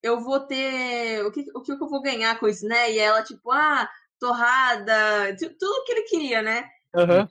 eu 0.02 0.20
vou 0.20 0.40
ter 0.40 1.24
o 1.24 1.30
que, 1.30 1.46
o 1.54 1.60
que 1.62 1.72
eu 1.72 1.88
vou 1.88 2.02
ganhar 2.02 2.38
com 2.38 2.48
isso, 2.48 2.66
né? 2.66 2.92
E 2.92 2.98
ela 2.98 3.22
tipo, 3.22 3.50
ah, 3.52 3.88
torrada, 4.18 5.36
tudo 5.58 5.84
que 5.84 5.92
ele 5.92 6.02
queria, 6.02 6.42
né? 6.42 6.68
Uhum. 6.94 7.28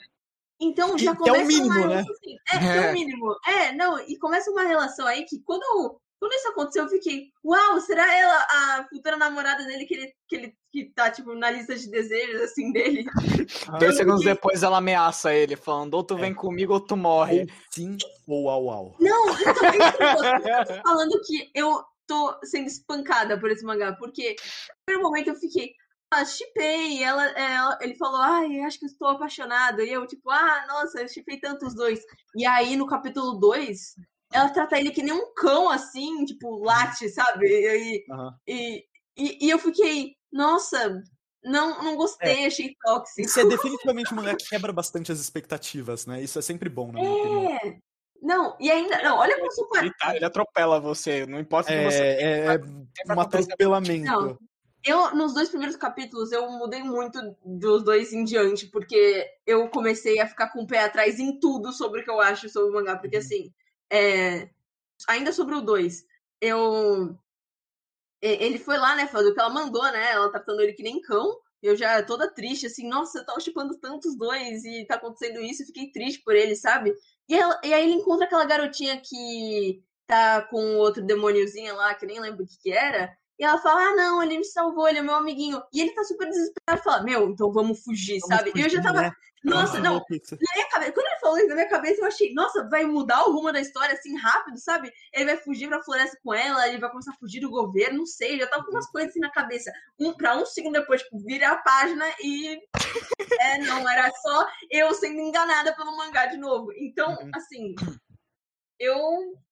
Então 0.59 0.97
já 0.97 1.13
começa 1.15 1.41
é 1.41 1.43
o 1.43 1.47
mínimo, 1.47 1.65
uma, 1.67 1.87
né? 1.87 1.99
Assim, 1.99 2.37
é, 2.49 2.77
é, 2.77 2.89
o 2.89 2.93
mínimo. 2.93 3.35
É, 3.45 3.71
não, 3.73 3.99
e 3.99 4.17
começa 4.17 4.49
uma 4.51 4.63
relação 4.63 5.05
aí 5.05 5.25
que 5.25 5.39
quando 5.41 5.99
quando 6.19 6.33
isso 6.33 6.47
aconteceu, 6.47 6.83
eu 6.83 6.89
fiquei, 6.89 7.29
uau, 7.43 7.79
será 7.81 8.15
ela 8.15 8.35
a 8.35 8.87
futura 8.89 9.17
namorada 9.17 9.63
dele 9.65 9.85
que 9.85 9.93
ele, 9.93 10.13
que 10.27 10.35
ele 10.35 10.57
que 10.71 10.91
tá, 10.93 11.09
tipo, 11.09 11.33
na 11.33 11.49
lista 11.49 11.73
de 11.75 11.89
desejos, 11.89 12.41
assim, 12.41 12.71
dele? 12.71 13.05
Dois 13.79 13.95
segundos 13.95 14.23
que... 14.23 14.29
depois 14.29 14.61
ela 14.61 14.77
ameaça 14.77 15.33
ele, 15.33 15.55
falando, 15.55 15.93
ou 15.93 16.03
tu 16.03 16.17
vem 16.17 16.31
é. 16.31 16.35
comigo 16.35 16.73
ou 16.73 16.81
tu 16.81 16.97
morre. 16.97 17.41
Ou 17.41 17.47
sim 17.71 17.97
ou 18.27 18.49
au 18.49 18.69
au. 18.69 18.95
Não, 18.99 19.29
então, 19.29 19.53
eu 19.73 20.65
tô 20.65 20.81
falando 20.83 21.21
que 21.25 21.49
eu 21.55 21.81
tô 22.05 22.37
sendo 22.43 22.67
espancada 22.67 23.39
por 23.39 23.49
esse 23.51 23.63
mangá, 23.63 23.93
porque 23.93 24.31
no 24.31 24.85
primeiro 24.85 25.09
momento 25.09 25.29
eu 25.29 25.35
fiquei, 25.35 25.73
ah, 26.11 26.25
chipei, 26.25 27.03
ela, 27.03 27.23
ela, 27.31 27.77
ele 27.81 27.95
falou, 27.95 28.21
ai, 28.21 28.59
acho 28.61 28.79
que 28.79 28.85
estou 28.85 29.07
apaixonado, 29.07 29.81
e 29.81 29.91
eu, 29.91 30.05
tipo, 30.05 30.29
ah, 30.29 30.65
nossa, 30.67 31.01
eu 31.01 31.07
chipei 31.07 31.39
tanto 31.39 31.65
os 31.65 31.75
dois. 31.75 32.01
E 32.35 32.45
aí, 32.45 32.75
no 32.75 32.85
capítulo 32.85 33.39
2, 33.39 33.95
ela 34.33 34.49
trata 34.49 34.77
ele 34.77 34.91
que 34.91 35.03
nem 35.03 35.13
um 35.13 35.33
cão, 35.33 35.69
assim, 35.69 36.25
tipo, 36.25 36.63
late, 36.63 37.09
sabe? 37.09 37.47
E, 37.47 38.05
uhum. 38.09 38.31
e, 38.47 38.85
e, 39.17 39.47
e, 39.47 39.49
eu 39.49 39.59
fiquei, 39.59 40.15
nossa, 40.31 41.01
não, 41.43 41.83
não 41.83 41.95
gostei, 41.95 42.43
é. 42.43 42.47
achei 42.47 42.75
tóxico. 42.83 43.21
Isso 43.21 43.39
é 43.39 43.45
definitivamente 43.45 44.13
um 44.13 44.17
mangá 44.17 44.35
que 44.35 44.47
quebra 44.47 44.73
bastante 44.73 45.11
as 45.11 45.19
expectativas, 45.19 46.05
né? 46.05 46.21
Isso 46.21 46.39
é 46.39 46.41
sempre 46.41 46.69
bom, 46.69 46.91
minha 46.91 47.07
é. 47.07 47.11
opinião. 47.11 47.79
Não, 48.21 48.57
e 48.59 48.71
ainda. 48.71 49.01
Não, 49.03 49.17
olha 49.17 49.37
como 49.37 49.51
super. 49.51 49.83
Ele, 49.83 49.93
tá, 49.99 50.15
ele 50.15 50.25
atropela 50.25 50.79
você, 50.79 51.25
não 51.27 51.39
importa 51.39 51.71
é, 51.71 51.77
que 51.77 51.91
você. 51.91 52.03
É, 52.03 52.45
é 52.55 53.13
um 53.13 53.21
atropelamento. 53.21 54.05
Não, 54.05 54.37
eu, 54.85 55.15
nos 55.15 55.33
dois 55.33 55.49
primeiros 55.49 55.75
capítulos, 55.75 56.31
eu 56.31 56.49
mudei 56.51 56.83
muito 56.83 57.19
dos 57.43 57.83
dois 57.83 58.13
em 58.13 58.23
diante, 58.23 58.67
porque 58.67 59.27
eu 59.45 59.67
comecei 59.69 60.19
a 60.19 60.27
ficar 60.27 60.51
com 60.51 60.61
o 60.61 60.67
pé 60.67 60.83
atrás 60.83 61.19
em 61.19 61.39
tudo 61.39 61.71
sobre 61.71 62.01
o 62.01 62.03
que 62.03 62.09
eu 62.09 62.21
acho 62.21 62.47
sobre 62.49 62.69
o 62.69 62.73
mangá. 62.73 62.95
Porque, 62.95 63.17
uhum. 63.17 63.21
assim, 63.23 63.51
é, 63.91 64.49
ainda 65.07 65.31
sobre 65.31 65.55
o 65.55 65.61
2, 65.61 66.05
eu. 66.41 67.17
Ele 68.21 68.57
foi 68.57 68.77
lá, 68.77 68.95
né, 68.95 69.07
fazer 69.07 69.29
o 69.29 69.33
que 69.33 69.39
ela 69.39 69.49
mandou, 69.49 69.83
né? 69.83 70.11
Ela 70.11 70.31
tratando 70.31 70.61
ele 70.61 70.73
que 70.73 70.81
nem 70.81 71.01
cão. 71.01 71.37
Eu 71.61 71.75
já 71.75 72.01
toda 72.03 72.31
triste, 72.31 72.65
assim, 72.67 72.87
nossa, 72.87 73.19
eu 73.19 73.25
tava 73.25 73.39
chipando 73.39 73.77
tantos 73.79 74.17
dois 74.17 74.63
e 74.65 74.85
tá 74.85 74.95
acontecendo 74.95 75.39
isso, 75.41 75.63
eu 75.63 75.67
fiquei 75.67 75.91
triste 75.91 76.21
por 76.23 76.35
ele, 76.35 76.55
sabe? 76.55 76.93
E, 77.27 77.35
ela, 77.35 77.59
e 77.63 77.73
aí 77.73 77.83
ele 77.83 77.93
encontra 77.93 78.25
aquela 78.25 78.45
garotinha 78.45 78.99
que 79.01 79.83
tá 80.07 80.41
com 80.43 80.77
outro 80.77 81.03
demôniozinho 81.03 81.75
lá, 81.75 81.93
que 81.95 82.05
nem 82.05 82.19
lembro 82.19 82.43
o 82.43 82.47
que, 82.47 82.57
que 82.59 82.71
era. 82.71 83.15
E 83.37 83.43
ela 83.43 83.57
fala: 83.57 83.81
Ah, 83.81 83.95
não, 83.95 84.23
ele 84.23 84.37
me 84.37 84.45
salvou, 84.45 84.87
ele 84.87 84.99
é 84.99 85.01
meu 85.01 85.15
amiguinho. 85.15 85.61
E 85.73 85.81
ele 85.81 85.91
tá 85.91 86.03
super 86.03 86.27
desesperado. 86.27 86.83
Fala: 86.83 87.03
Meu, 87.03 87.29
então 87.29 87.51
vamos 87.51 87.83
fugir, 87.83 88.19
vamos 88.19 88.37
sabe? 88.37 88.51
Fugir, 88.51 88.63
e 88.63 88.65
eu 88.65 88.69
já 88.69 88.81
tava. 88.81 89.01
Né? 89.01 89.11
Nossa, 89.45 89.79
não. 89.79 89.93
Na 89.93 90.03
minha 90.09 90.69
cabeça, 90.69 90.91
quando 90.91 91.05
ele 91.05 91.19
falou 91.19 91.37
isso 91.37 91.47
na 91.47 91.55
minha 91.55 91.69
cabeça, 91.69 92.01
eu 92.01 92.07
achei: 92.07 92.33
Nossa, 92.33 92.67
vai 92.67 92.83
mudar 92.85 93.25
o 93.25 93.31
rumo 93.31 93.51
da 93.51 93.59
história 93.61 93.93
assim 93.93 94.15
rápido, 94.17 94.57
sabe? 94.57 94.91
Ele 95.13 95.25
vai 95.25 95.37
fugir 95.37 95.67
pra 95.67 95.83
floresta 95.83 96.17
com 96.23 96.33
ela, 96.33 96.67
ele 96.67 96.79
vai 96.79 96.89
começar 96.89 97.11
a 97.11 97.17
fugir 97.17 97.41
do 97.41 97.49
governo, 97.49 97.99
não 97.99 98.05
sei. 98.05 98.39
Já 98.39 98.47
tava 98.47 98.63
com 98.63 98.71
umas 98.71 98.89
coisas 98.89 99.11
assim 99.11 99.19
na 99.19 99.31
cabeça. 99.31 99.71
Um, 99.99 100.13
pra 100.13 100.35
um 100.35 100.45
segundo 100.45 100.73
depois, 100.73 101.03
tipo, 101.03 101.19
vira 101.19 101.51
a 101.51 101.57
página 101.57 102.05
e. 102.23 102.57
é, 103.39 103.57
não, 103.59 103.87
era 103.87 104.09
só 104.11 104.47
eu 104.71 104.93
sendo 104.93 105.19
enganada 105.19 105.75
pelo 105.75 105.95
mangá 105.95 106.25
de 106.25 106.37
novo. 106.37 106.71
Então, 106.75 107.11
uhum. 107.11 107.31
assim. 107.35 107.75
Eu 108.77 108.99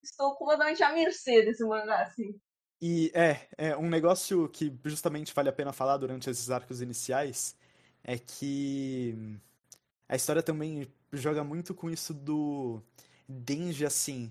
estou 0.03 0.35
completamente 0.35 0.83
à 0.83 0.91
mercê 0.91 1.43
desse 1.43 1.63
mangá, 1.63 2.01
assim. 2.01 2.37
E 2.85 3.13
é, 3.13 3.47
é 3.57 3.77
um 3.77 3.89
negócio 3.89 4.49
que 4.49 4.77
justamente 4.83 5.33
vale 5.33 5.47
a 5.47 5.53
pena 5.53 5.71
falar 5.71 5.95
durante 5.95 6.29
esses 6.29 6.49
arcos 6.51 6.81
iniciais 6.81 7.55
é 8.03 8.17
que 8.17 9.15
a 10.09 10.17
história 10.17 10.43
também 10.43 10.91
joga 11.13 11.45
muito 11.45 11.73
com 11.73 11.89
isso 11.89 12.13
do 12.13 12.81
Denji 13.25 13.85
assim. 13.85 14.29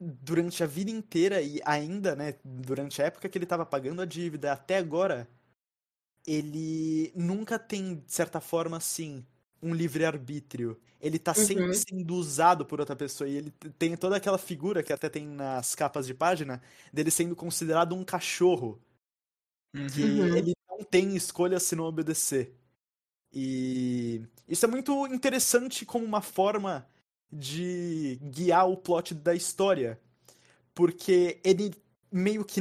Durante 0.00 0.64
a 0.64 0.66
vida 0.66 0.90
inteira 0.90 1.40
e 1.40 1.60
ainda, 1.64 2.16
né, 2.16 2.34
durante 2.44 3.00
a 3.00 3.04
época 3.06 3.28
que 3.28 3.38
ele 3.38 3.44
estava 3.44 3.64
pagando 3.64 4.02
a 4.02 4.04
dívida 4.04 4.52
até 4.52 4.76
agora, 4.76 5.28
ele 6.26 7.12
nunca 7.14 7.58
tem, 7.58 7.96
de 7.96 8.12
certa 8.12 8.40
forma, 8.40 8.76
assim, 8.76 9.24
um 9.62 9.74
livre-arbítrio. 9.74 10.80
Ele 11.00 11.18
tá 11.18 11.32
uhum. 11.36 11.44
sempre 11.46 11.74
sendo 11.74 12.14
usado 12.14 12.66
por 12.66 12.78
outra 12.78 12.94
pessoa. 12.94 13.28
E 13.28 13.36
ele 13.36 13.50
tem 13.78 13.96
toda 13.96 14.16
aquela 14.16 14.36
figura 14.36 14.82
que 14.82 14.92
até 14.92 15.08
tem 15.08 15.26
nas 15.26 15.74
capas 15.74 16.06
de 16.06 16.12
página 16.12 16.60
dele 16.92 17.10
sendo 17.10 17.34
considerado 17.34 17.94
um 17.94 18.04
cachorro. 18.04 18.78
Uhum. 19.74 19.86
Que 19.86 20.02
ele 20.02 20.52
não 20.68 20.84
tem 20.84 21.16
escolha 21.16 21.58
se 21.58 21.74
não 21.74 21.84
obedecer. 21.84 22.54
E 23.32 24.22
isso 24.46 24.64
é 24.66 24.68
muito 24.68 25.06
interessante 25.06 25.86
como 25.86 26.04
uma 26.04 26.20
forma 26.20 26.86
de 27.32 28.18
guiar 28.22 28.68
o 28.68 28.76
plot 28.76 29.14
da 29.14 29.34
história. 29.34 29.98
Porque 30.74 31.40
ele 31.42 31.72
meio 32.12 32.44
que 32.44 32.60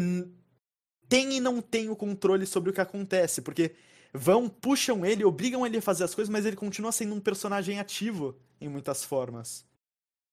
tem 1.10 1.38
e 1.38 1.40
não 1.42 1.62
tem 1.62 1.90
o 1.90 1.96
controle 1.96 2.46
sobre 2.46 2.70
o 2.70 2.74
que 2.74 2.80
acontece. 2.80 3.42
Porque 3.42 3.76
vão, 4.14 4.50
puxam 4.50 5.06
ele, 5.06 5.26
obrigam 5.26 5.66
ele 5.66 5.78
a 5.78 5.82
fazer 5.82 6.04
as 6.04 6.16
coisas, 6.16 6.32
mas 6.32 6.46
ele 6.46 6.56
continua 6.56 6.92
sendo 6.92 7.14
um 7.14 7.20
personagem 7.20 7.80
ativo 7.80 8.38
em 8.60 8.68
muitas 8.68 9.04
formas. 9.04 9.66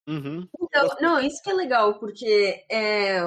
Uhum. 0.08 0.48
Então, 0.60 0.96
não, 1.00 1.20
isso 1.20 1.42
que 1.42 1.50
é 1.50 1.54
legal, 1.54 1.98
porque 1.98 2.64
é. 2.70 3.20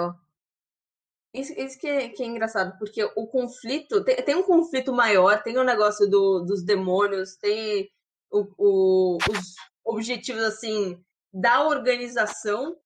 Isso, 1.32 1.54
isso 1.54 1.78
que, 1.78 1.88
é, 1.88 2.10
que 2.10 2.24
é 2.24 2.26
engraçado, 2.26 2.78
porque 2.80 3.04
o 3.04 3.28
conflito. 3.28 4.04
Tem, 4.04 4.16
tem 4.18 4.36
um 4.36 4.44
conflito 4.44 4.94
maior, 4.94 5.44
tem 5.44 5.58
o 5.58 5.62
um 5.62 5.66
negócio 5.66 6.10
do, 6.10 6.40
dos 6.40 6.64
demônios, 6.64 7.36
tem 7.36 7.92
o, 8.32 8.48
o, 8.58 9.18
os 9.18 9.56
objetivos, 9.86 10.42
assim, 10.44 11.04
da 11.32 11.68
organização, 11.68 12.78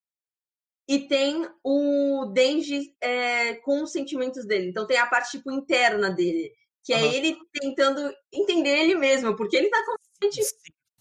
e 0.88 1.08
tem 1.08 1.48
o 1.64 2.26
Denji 2.34 2.94
é, 3.00 3.56
com 3.56 3.84
os 3.84 3.92
sentimentos 3.92 4.46
dele. 4.46 4.70
Então 4.70 4.86
tem 4.86 4.98
a 4.98 5.06
parte, 5.06 5.38
tipo, 5.38 5.52
interna 5.52 6.10
dele, 6.10 6.54
que 6.84 6.94
é 6.94 6.98
uhum. 6.98 7.12
ele 7.12 7.38
tentando 7.54 8.14
entender 8.32 8.70
ele 8.70 8.96
mesmo, 8.96 9.36
porque 9.36 9.56
ele 9.56 9.70
tá 9.70 9.84
completamente 9.86 10.42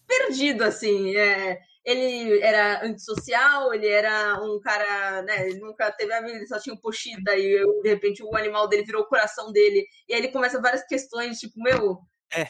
perdido, 0.07 0.63
assim. 0.63 1.15
É, 1.15 1.59
ele 1.83 2.39
era 2.41 2.85
antissocial, 2.85 3.73
ele 3.73 3.87
era 3.87 4.41
um 4.41 4.59
cara, 4.59 5.21
né, 5.23 5.47
ele 5.47 5.59
nunca 5.59 5.91
teve 5.91 6.13
a 6.13 6.21
vida, 6.21 6.37
ele 6.37 6.47
só 6.47 6.59
tinha 6.59 6.73
um 6.73 6.79
pochida, 6.79 7.35
e 7.37 7.61
de 7.81 7.89
repente 7.89 8.23
o 8.23 8.35
animal 8.35 8.67
dele 8.67 8.85
virou 8.85 9.03
o 9.03 9.07
coração 9.07 9.51
dele, 9.51 9.85
e 10.07 10.13
aí 10.13 10.19
ele 10.19 10.31
começa 10.31 10.61
várias 10.61 10.85
questões, 10.87 11.39
tipo, 11.39 11.61
meu, 11.61 11.99
é. 12.33 12.49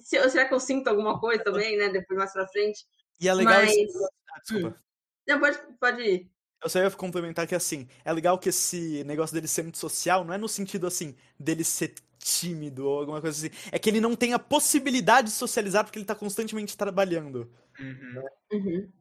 será 0.00 0.48
que 0.48 0.54
eu 0.54 0.60
sinto 0.60 0.88
alguma 0.88 1.20
coisa 1.20 1.44
também, 1.44 1.76
né, 1.76 1.90
depois 1.90 2.18
mais 2.18 2.32
pra 2.32 2.48
frente? 2.48 2.86
E 3.20 3.28
é 3.28 3.34
legal 3.34 3.54
Mas... 3.54 3.72
esse... 3.72 4.04
ah, 4.30 4.40
desculpa. 4.40 4.82
Não, 5.28 5.38
pode, 5.38 5.58
pode 5.78 6.02
ir. 6.02 6.30
Eu 6.64 6.70
só 6.70 6.78
ia 6.78 6.90
complementar 6.92 7.46
que, 7.46 7.54
assim, 7.54 7.88
é 8.04 8.12
legal 8.12 8.38
que 8.38 8.48
esse 8.48 9.02
negócio 9.04 9.34
dele 9.34 9.48
ser 9.48 9.62
muito 9.62 9.78
social 9.78 10.24
não 10.24 10.32
é 10.32 10.38
no 10.38 10.48
sentido, 10.48 10.86
assim, 10.86 11.16
dele 11.38 11.64
ser 11.64 11.92
tímido 12.22 12.86
ou 12.86 13.00
alguma 13.00 13.20
coisa 13.20 13.46
assim. 13.46 13.54
É 13.70 13.78
que 13.78 13.90
ele 13.90 14.00
não 14.00 14.14
tem 14.14 14.32
a 14.32 14.38
possibilidade 14.38 15.28
de 15.28 15.34
socializar 15.34 15.84
porque 15.84 15.98
ele 15.98 16.06
tá 16.06 16.14
constantemente 16.14 16.76
trabalhando. 16.76 17.50
Uhum. 17.78 18.22
Uhum. 18.52 18.92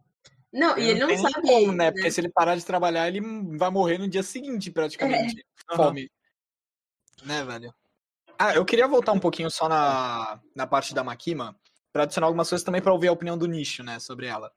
Não, 0.52 0.78
e 0.78 0.90
ele 0.90 1.00
não, 1.00 1.08
não 1.08 1.18
sabe. 1.18 1.48
Como, 1.48 1.72
né? 1.72 1.92
Porque 1.92 2.12
se 2.12 2.20
ele 2.20 2.30
parar 2.30 2.56
de 2.56 2.66
trabalhar, 2.66 3.08
ele 3.08 3.22
vai 3.58 3.70
morrer 3.70 3.98
no 3.98 4.08
dia 4.08 4.24
seguinte, 4.24 4.70
praticamente. 4.72 5.46
É. 5.72 5.76
Fome. 5.76 6.10
Uhum. 7.22 7.28
Né, 7.28 7.46
velho? 7.46 7.74
Ah, 8.38 8.56
eu 8.56 8.66
queria 8.66 8.88
voltar 8.88 9.12
um 9.12 9.20
pouquinho 9.20 9.52
só 9.52 9.70
na, 9.70 10.42
na 10.56 10.66
parte 10.66 10.96
da 10.96 11.04
Makima, 11.04 11.56
para 11.94 12.04
adicionar 12.04 12.28
algumas 12.28 12.50
coisas 12.50 12.66
também 12.66 12.82
para 12.82 12.92
ouvir 12.92 13.08
a 13.08 13.12
opinião 13.12 13.38
do 13.38 13.48
nicho, 13.48 13.84
né, 13.84 14.00
sobre 14.00 14.26
ela. 14.26 14.52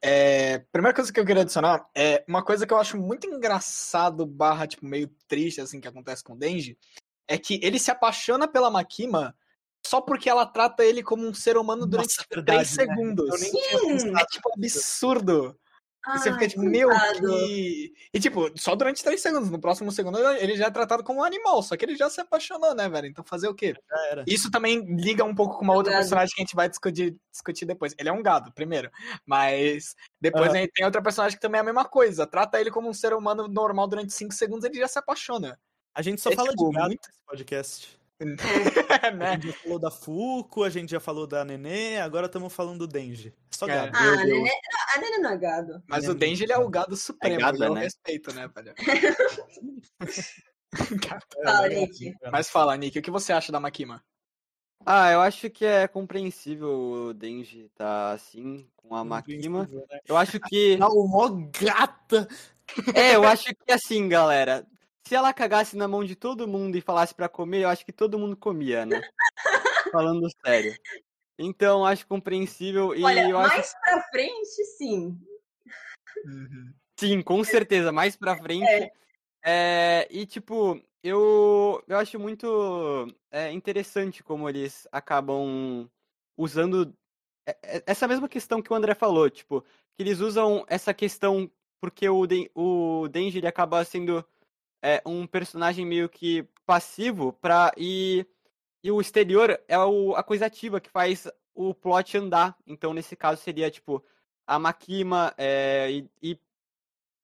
É, 0.00 0.60
primeira 0.72 0.94
coisa 0.94 1.12
que 1.12 1.18
eu 1.18 1.26
queria 1.26 1.42
adicionar 1.42 1.86
é 1.94 2.24
uma 2.26 2.42
coisa 2.42 2.66
que 2.66 2.72
eu 2.72 2.78
acho 2.78 2.96
muito 2.96 3.26
engraçado, 3.26 4.24
barra, 4.24 4.66
tipo, 4.66 4.86
meio 4.86 5.08
triste, 5.26 5.60
assim, 5.60 5.80
que 5.80 5.88
acontece 5.88 6.24
com 6.24 6.32
o 6.32 6.38
Denji, 6.38 6.78
é 7.28 7.38
que 7.38 7.60
ele 7.62 7.78
se 7.78 7.90
apaixona 7.90 8.48
pela 8.48 8.70
Makima 8.70 9.36
só 9.86 10.00
porque 10.00 10.28
ela 10.28 10.44
trata 10.44 10.84
ele 10.84 11.02
como 11.02 11.26
um 11.26 11.34
ser 11.34 11.56
humano 11.56 11.86
durante 11.86 12.16
Nossa, 12.16 12.26
verdade, 12.30 12.74
3 12.74 12.76
né? 12.76 12.84
segundos. 12.84 13.40
Sim. 13.40 14.18
É 14.18 14.24
tipo 14.26 14.50
absurdo. 14.52 15.58
Ai, 16.06 16.18
você 16.18 16.32
fica 16.32 16.48
tipo, 16.48 16.62
meu, 16.62 16.88
que... 16.88 17.92
E 18.14 18.20
tipo, 18.20 18.50
só 18.56 18.74
durante 18.74 19.02
3 19.02 19.20
segundos. 19.20 19.50
No 19.50 19.60
próximo 19.60 19.92
segundo 19.92 20.18
ele 20.18 20.56
já 20.56 20.66
é 20.66 20.70
tratado 20.70 21.04
como 21.04 21.20
um 21.20 21.24
animal, 21.24 21.62
só 21.62 21.76
que 21.76 21.84
ele 21.84 21.96
já 21.96 22.08
se 22.08 22.20
apaixonou, 22.20 22.74
né, 22.74 22.88
velho? 22.88 23.08
Então 23.08 23.24
fazer 23.24 23.48
o 23.48 23.54
quê? 23.54 23.74
Isso 24.26 24.50
também 24.50 24.80
liga 24.96 25.24
um 25.24 25.34
pouco 25.34 25.58
com 25.58 25.64
uma 25.64 25.74
outra 25.74 25.92
personagem 25.92 26.34
que 26.34 26.40
a 26.40 26.44
gente 26.44 26.56
vai 26.56 26.68
discutir, 26.68 27.16
discutir 27.30 27.66
depois. 27.66 27.94
Ele 27.98 28.08
é 28.08 28.12
um 28.12 28.22
gado, 28.22 28.52
primeiro. 28.52 28.90
Mas 29.26 29.94
depois 30.20 30.48
uhum. 30.48 30.54
a 30.54 30.58
gente 30.58 30.72
tem 30.72 30.86
outra 30.86 31.02
personagem 31.02 31.36
que 31.36 31.42
também 31.42 31.58
é 31.58 31.62
a 31.62 31.64
mesma 31.64 31.84
coisa. 31.84 32.26
Trata 32.26 32.60
ele 32.60 32.70
como 32.70 32.88
um 32.88 32.94
ser 32.94 33.12
humano 33.12 33.48
normal 33.48 33.86
durante 33.88 34.12
5 34.12 34.32
segundos, 34.32 34.64
ele 34.64 34.78
já 34.78 34.88
se 34.88 34.98
apaixona. 34.98 35.58
A 35.98 36.02
gente 36.02 36.20
só 36.20 36.30
é, 36.30 36.36
fala 36.36 36.50
tipo, 36.50 36.70
de 36.70 36.76
gado 36.76 36.88
muito... 36.90 37.08
nesse 37.08 37.20
podcast. 37.26 37.98
né? 38.20 38.36
A 39.30 39.32
gente 39.32 39.48
já 39.48 39.54
falou 39.54 39.78
da 39.80 39.90
Fuco, 39.90 40.62
a 40.62 40.70
gente 40.70 40.92
já 40.92 41.00
falou 41.00 41.26
da 41.26 41.44
Nenê, 41.44 41.98
agora 41.98 42.26
estamos 42.26 42.54
falando 42.54 42.78
do 42.78 42.86
Denji. 42.86 43.34
Só 43.50 43.66
é, 43.66 43.74
gado. 43.74 43.96
Ah, 43.96 44.12
a 44.12 44.24
Nenê, 44.24 44.52
a 44.94 45.00
Nenê 45.00 45.18
não 45.18 45.30
é 45.30 45.36
gado. 45.36 45.82
Mas 45.88 46.06
o 46.06 46.14
Denji 46.14 46.44
ele 46.44 46.52
é 46.52 46.58
o 46.58 46.68
gado 46.68 46.96
supremo, 46.96 47.34
é 47.34 47.38
gado, 47.38 47.74
né? 47.74 47.80
respeito, 47.80 48.32
né, 48.32 48.46
velho? 48.46 48.72
fala, 51.44 51.68
Nick. 51.68 52.14
Mas 52.30 52.48
fala, 52.48 52.76
Nick, 52.76 52.96
o 52.96 53.02
que 53.02 53.10
você 53.10 53.32
acha 53.32 53.50
da 53.50 53.58
Makima? 53.58 54.00
Ah, 54.86 55.10
eu 55.10 55.20
acho 55.20 55.50
que 55.50 55.64
é 55.64 55.88
compreensível 55.88 56.70
o 56.70 57.12
Denji 57.12 57.68
tá 57.74 58.12
assim 58.12 58.70
com 58.76 58.94
a 58.94 59.04
Makima. 59.04 59.66
Né? 59.66 59.98
Eu 60.06 60.16
acho 60.16 60.38
que. 60.38 60.76
Não, 60.76 60.94
mó 61.08 61.28
gata! 61.60 62.28
É, 62.94 63.16
eu 63.16 63.24
acho 63.24 63.46
que 63.46 63.72
assim, 63.72 64.08
galera 64.08 64.64
se 65.06 65.14
ela 65.14 65.32
cagasse 65.32 65.76
na 65.76 65.88
mão 65.88 66.04
de 66.04 66.14
todo 66.14 66.48
mundo 66.48 66.76
e 66.76 66.80
falasse 66.80 67.14
para 67.14 67.28
comer, 67.28 67.62
eu 67.62 67.68
acho 67.68 67.84
que 67.84 67.92
todo 67.92 68.18
mundo 68.18 68.36
comia, 68.36 68.84
né? 68.84 69.00
Falando 69.92 70.28
sério. 70.44 70.76
Então, 71.38 71.84
acho 71.84 72.06
compreensível 72.06 72.94
e 72.94 73.02
Olha, 73.02 73.28
eu 73.28 73.38
mais 73.38 73.52
acho... 73.52 73.80
pra 73.80 74.02
frente, 74.10 74.64
sim. 74.76 75.18
Uhum. 76.24 76.74
Sim, 76.98 77.22
com 77.22 77.42
certeza, 77.44 77.92
mais 77.92 78.16
pra 78.16 78.36
frente. 78.36 78.66
É. 78.66 78.92
É, 79.44 80.08
e, 80.10 80.26
tipo, 80.26 80.80
eu, 81.02 81.82
eu 81.86 81.96
acho 81.96 82.18
muito 82.18 83.06
é, 83.30 83.52
interessante 83.52 84.22
como 84.22 84.48
eles 84.48 84.86
acabam 84.90 85.88
usando 86.36 86.92
essa 87.86 88.06
mesma 88.06 88.28
questão 88.28 88.60
que 88.60 88.72
o 88.72 88.76
André 88.76 88.94
falou, 88.94 89.30
tipo, 89.30 89.62
que 89.96 90.02
eles 90.02 90.20
usam 90.20 90.64
essa 90.68 90.92
questão 90.92 91.50
porque 91.80 92.08
o, 92.08 92.26
Den 92.26 92.50
o 92.54 93.08
Denji 93.08 93.38
ele 93.38 93.46
acaba 93.46 93.84
sendo 93.84 94.24
é, 94.82 95.02
um 95.04 95.26
personagem 95.26 95.84
meio 95.84 96.08
que 96.08 96.46
passivo 96.64 97.32
para 97.32 97.72
e, 97.76 98.26
e 98.82 98.90
o 98.90 99.00
exterior 99.00 99.58
é 99.66 99.78
o, 99.78 100.14
a 100.14 100.22
coisa 100.22 100.46
ativa 100.46 100.80
que 100.80 100.90
faz 100.90 101.26
o 101.54 101.74
plot 101.74 102.16
andar. 102.16 102.56
Então, 102.66 102.94
nesse 102.94 103.16
caso, 103.16 103.42
seria 103.42 103.70
tipo 103.70 104.02
a 104.46 104.58
Makima 104.58 105.34
é, 105.36 105.90
e, 105.90 106.10
e 106.22 106.38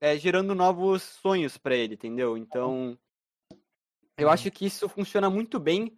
é, 0.00 0.16
gerando 0.16 0.54
novos 0.54 1.02
sonhos 1.02 1.56
para 1.56 1.76
ele, 1.76 1.94
entendeu? 1.94 2.36
Então, 2.36 2.98
eu 4.18 4.28
acho 4.28 4.50
que 4.50 4.66
isso 4.66 4.88
funciona 4.88 5.30
muito 5.30 5.58
bem 5.58 5.96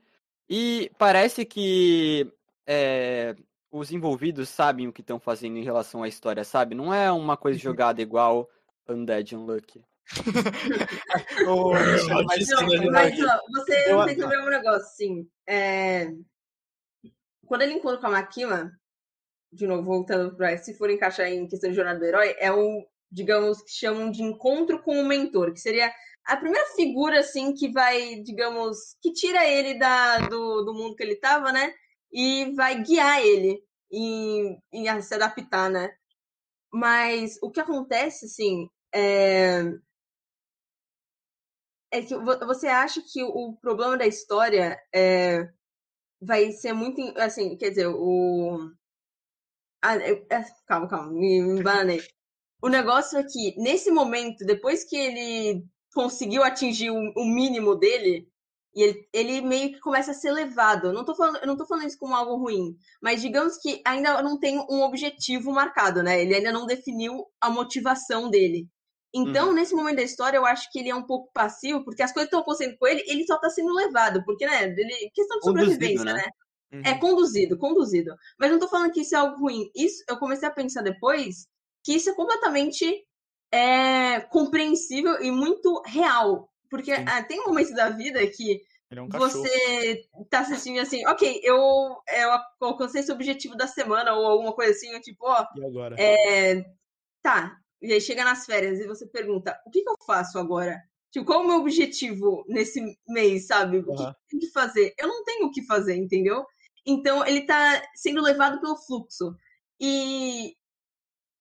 e 0.48 0.90
parece 0.98 1.44
que 1.44 2.32
é, 2.66 3.34
os 3.70 3.90
envolvidos 3.90 4.48
sabem 4.48 4.86
o 4.86 4.92
que 4.92 5.00
estão 5.00 5.18
fazendo 5.18 5.56
em 5.56 5.64
relação 5.64 6.02
à 6.02 6.08
história, 6.08 6.44
sabe? 6.44 6.74
Não 6.74 6.92
é 6.92 7.10
uma 7.10 7.36
coisa 7.36 7.58
uhum. 7.58 7.62
jogada 7.62 8.02
igual 8.02 8.48
Undead 8.88 9.34
Unlucky 9.34 9.82
oh, 11.48 11.72
não, 12.08 12.24
mas, 12.24 12.48
ó, 12.52 13.40
você 13.50 13.90
eu... 13.90 14.04
tem 14.04 14.14
que 14.14 14.26
ver 14.26 14.40
um 14.40 14.48
negócio, 14.48 14.82
assim. 14.82 15.28
É... 15.46 16.12
Quando 17.46 17.62
ele 17.62 17.74
encontra 17.74 18.00
com 18.00 18.06
a 18.06 18.10
Makima, 18.10 18.72
de 19.52 19.66
novo, 19.66 19.82
voltando 19.82 20.36
para 20.36 20.56
se 20.58 20.74
for 20.74 20.90
encaixar 20.90 21.28
em 21.28 21.46
questão 21.48 21.70
de 21.70 21.76
jornada 21.76 21.98
do 21.98 22.04
herói, 22.04 22.34
é 22.38 22.52
um, 22.52 22.84
digamos, 23.10 23.62
que 23.62 23.70
chamam 23.70 24.10
de 24.10 24.22
encontro 24.22 24.82
com 24.82 25.00
o 25.00 25.04
mentor, 25.06 25.52
que 25.52 25.60
seria 25.60 25.92
a 26.24 26.36
primeira 26.36 26.66
figura, 26.74 27.20
assim, 27.20 27.54
que 27.54 27.70
vai, 27.70 28.16
digamos, 28.22 28.96
que 29.00 29.12
tira 29.12 29.46
ele 29.46 29.78
da, 29.78 30.18
do, 30.28 30.62
do 30.64 30.74
mundo 30.74 30.96
que 30.96 31.02
ele 31.02 31.14
estava, 31.14 31.52
né? 31.52 31.72
E 32.12 32.52
vai 32.54 32.82
guiar 32.82 33.24
ele 33.24 33.62
em, 33.90 34.58
em 34.72 35.02
se 35.02 35.14
adaptar, 35.14 35.70
né? 35.70 35.90
Mas 36.72 37.38
o 37.42 37.50
que 37.50 37.60
acontece, 37.60 38.26
assim, 38.26 38.68
é, 38.92 39.62
é 41.96 42.02
que 42.02 42.14
você 42.14 42.68
acha 42.68 43.00
que 43.02 43.22
o 43.22 43.56
problema 43.60 43.96
da 43.96 44.06
história 44.06 44.78
é, 44.94 45.48
vai 46.20 46.52
ser 46.52 46.72
muito. 46.72 47.00
Assim, 47.18 47.56
quer 47.56 47.70
dizer, 47.70 47.86
o. 47.88 48.70
Ah, 49.82 49.96
é, 49.96 50.24
calma, 50.66 50.88
calma, 50.88 51.12
me, 51.12 51.40
me 51.42 51.62
bananei. 51.62 52.00
O 52.62 52.68
negócio 52.68 53.18
é 53.18 53.24
que, 53.24 53.54
nesse 53.60 53.90
momento, 53.90 54.44
depois 54.44 54.84
que 54.84 54.96
ele 54.96 55.64
conseguiu 55.94 56.42
atingir 56.42 56.90
o, 56.90 57.12
o 57.16 57.24
mínimo 57.24 57.74
dele, 57.76 58.28
e 58.74 58.82
ele, 58.82 59.08
ele, 59.12 59.40
meio 59.40 59.72
que 59.72 59.80
começa 59.80 60.10
a 60.10 60.14
ser 60.14 60.32
levado. 60.32 60.92
Não, 60.92 61.04
tô 61.04 61.14
falando, 61.14 61.44
não 61.46 61.56
tô 61.56 61.66
falando 61.66 61.86
isso 61.86 61.98
como 61.98 62.14
algo 62.14 62.36
ruim, 62.36 62.76
mas 63.00 63.22
digamos 63.22 63.56
que 63.58 63.80
ainda 63.86 64.22
não 64.22 64.38
tem 64.38 64.58
um 64.58 64.82
objetivo 64.82 65.50
marcado, 65.52 66.02
né? 66.02 66.20
Ele 66.20 66.34
ainda 66.34 66.52
não 66.52 66.66
definiu 66.66 67.24
a 67.40 67.48
motivação 67.48 68.28
dele. 68.30 68.68
Então, 69.16 69.48
uhum. 69.48 69.54
nesse 69.54 69.74
momento 69.74 69.96
da 69.96 70.02
história, 70.02 70.36
eu 70.36 70.44
acho 70.44 70.70
que 70.70 70.78
ele 70.78 70.90
é 70.90 70.94
um 70.94 71.06
pouco 71.06 71.30
passivo, 71.32 71.82
porque 71.82 72.02
as 72.02 72.12
coisas 72.12 72.26
estão 72.26 72.40
acontecendo 72.40 72.76
com 72.76 72.86
ele, 72.86 73.02
ele 73.06 73.26
só 73.26 73.36
está 73.36 73.48
sendo 73.48 73.72
levado, 73.72 74.22
porque, 74.24 74.44
né, 74.44 74.64
ele, 74.64 75.10
questão 75.14 75.38
de 75.38 75.44
sobrevivência, 75.44 76.04
né? 76.04 76.12
né? 76.12 76.24
Uhum. 76.72 76.82
É 76.84 76.98
conduzido, 76.98 77.56
conduzido. 77.56 78.14
Mas 78.38 78.50
não 78.50 78.58
tô 78.58 78.68
falando 78.68 78.92
que 78.92 79.00
isso 79.00 79.14
é 79.14 79.18
algo 79.18 79.38
ruim. 79.40 79.70
Isso, 79.74 80.04
eu 80.08 80.18
comecei 80.18 80.46
a 80.46 80.52
pensar 80.52 80.82
depois 80.82 81.46
que 81.82 81.94
isso 81.94 82.10
é 82.10 82.14
completamente 82.14 83.06
é, 83.50 84.20
compreensível 84.20 85.22
e 85.22 85.30
muito 85.30 85.82
real. 85.86 86.50
Porque 86.68 86.92
ah, 86.92 87.22
tem 87.22 87.44
momentos 87.44 87.72
da 87.72 87.88
vida 87.88 88.26
que 88.26 88.60
é 88.90 89.00
um 89.00 89.08
você 89.08 90.04
tá 90.30 90.40
assistindo 90.40 90.80
assim, 90.80 91.04
ok, 91.06 91.40
eu, 91.42 91.56
eu 91.56 92.38
alcancei 92.60 93.00
esse 93.00 93.10
objetivo 93.10 93.56
da 93.56 93.66
semana, 93.66 94.12
ou 94.12 94.26
alguma 94.26 94.52
coisa 94.52 94.72
assim, 94.72 94.90
eu 94.90 95.00
tipo, 95.00 95.26
ó, 95.26 95.44
E 95.56 95.64
agora? 95.64 95.96
é, 95.98 96.64
tá, 97.22 97.58
e 97.80 97.92
aí 97.92 98.00
chega 98.00 98.24
nas 98.24 98.46
férias 98.46 98.78
e 98.80 98.86
você 98.86 99.06
pergunta, 99.06 99.58
o 99.66 99.70
que, 99.70 99.82
que 99.82 99.88
eu 99.88 99.96
faço 100.06 100.38
agora? 100.38 100.82
Tipo, 101.10 101.26
qual 101.26 101.42
o 101.42 101.46
meu 101.46 101.56
objetivo 101.56 102.44
nesse 102.48 102.98
mês, 103.08 103.46
sabe? 103.46 103.78
O 103.78 103.84
que 103.84 104.02
eu 104.02 104.14
tenho 104.28 104.40
que 104.40 104.50
fazer? 104.50 104.94
Eu 104.98 105.08
não 105.08 105.24
tenho 105.24 105.46
o 105.46 105.50
que 105.50 105.64
fazer, 105.64 105.96
entendeu? 105.96 106.44
Então 106.84 107.26
ele 107.26 107.46
tá 107.46 107.82
sendo 107.94 108.22
levado 108.22 108.60
pelo 108.60 108.76
fluxo. 108.76 109.34
E, 109.80 110.56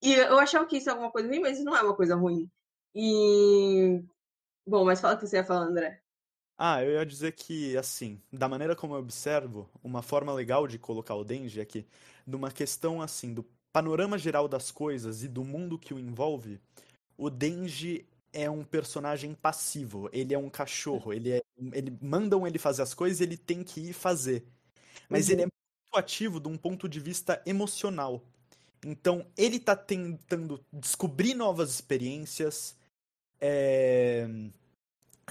e 0.02 0.14
eu 0.14 0.40
achava 0.40 0.66
que 0.66 0.78
isso 0.78 0.90
é 0.90 0.92
alguma 0.92 1.12
coisa 1.12 1.28
ruim, 1.28 1.40
mas 1.40 1.58
isso 1.58 1.66
não 1.66 1.76
é 1.76 1.82
uma 1.82 1.96
coisa 1.96 2.16
ruim. 2.16 2.50
E. 2.94 4.02
Bom, 4.66 4.86
mas 4.86 5.00
fala 5.00 5.16
o 5.16 5.18
que 5.18 5.28
você 5.28 5.38
ia 5.38 5.44
falar, 5.44 5.66
André. 5.66 6.02
Ah, 6.58 6.82
eu 6.82 6.94
ia 6.94 7.06
dizer 7.06 7.34
que, 7.34 7.76
assim, 7.76 8.22
da 8.32 8.48
maneira 8.48 8.76
como 8.76 8.96
eu 8.96 9.00
observo, 9.00 9.70
uma 9.84 10.02
forma 10.02 10.34
legal 10.34 10.68
de 10.68 10.80
colocar 10.80 11.14
o 11.16 11.24
Denji 11.24 11.60
é 11.60 11.66
que, 11.66 11.86
numa 12.26 12.50
questão, 12.50 13.02
assim, 13.02 13.34
do 13.34 13.44
panorama 13.76 14.18
geral 14.18 14.48
das 14.48 14.72
coisas 14.72 15.22
e 15.22 15.28
do 15.28 15.44
mundo 15.44 15.78
que 15.78 15.94
o 15.94 16.00
envolve, 16.00 16.62
o 17.18 17.30
Denji 17.30 18.06
é 18.32 18.50
um 18.50 18.64
personagem 18.64 19.34
passivo, 19.34 20.10
ele 20.14 20.34
é 20.34 20.38
um 20.38 20.50
cachorro, 20.50 21.12
ele 21.12 21.34
é, 21.34 21.42
ele 21.74 21.92
mandam 22.02 22.48
ele 22.48 22.58
fazer 22.58 22.84
as 22.84 22.94
coisas 22.94 23.20
e 23.20 23.24
ele 23.24 23.36
tem 23.36 23.66
que 23.66 23.90
ir 23.90 23.92
fazer. 23.92 24.46
Mas 25.10 25.30
ele 25.30 25.42
é 25.42 25.46
muito 25.46 25.98
ativo 25.98 26.40
de 26.40 26.48
um 26.48 26.56
ponto 26.56 26.88
de 26.88 27.02
vista 27.02 27.42
emocional. 27.46 28.24
Então, 28.86 29.28
ele 29.36 29.60
tá 29.60 29.76
tentando 29.76 30.64
descobrir 30.72 31.34
novas 31.34 31.70
experiências, 31.70 32.78
é, 33.42 34.26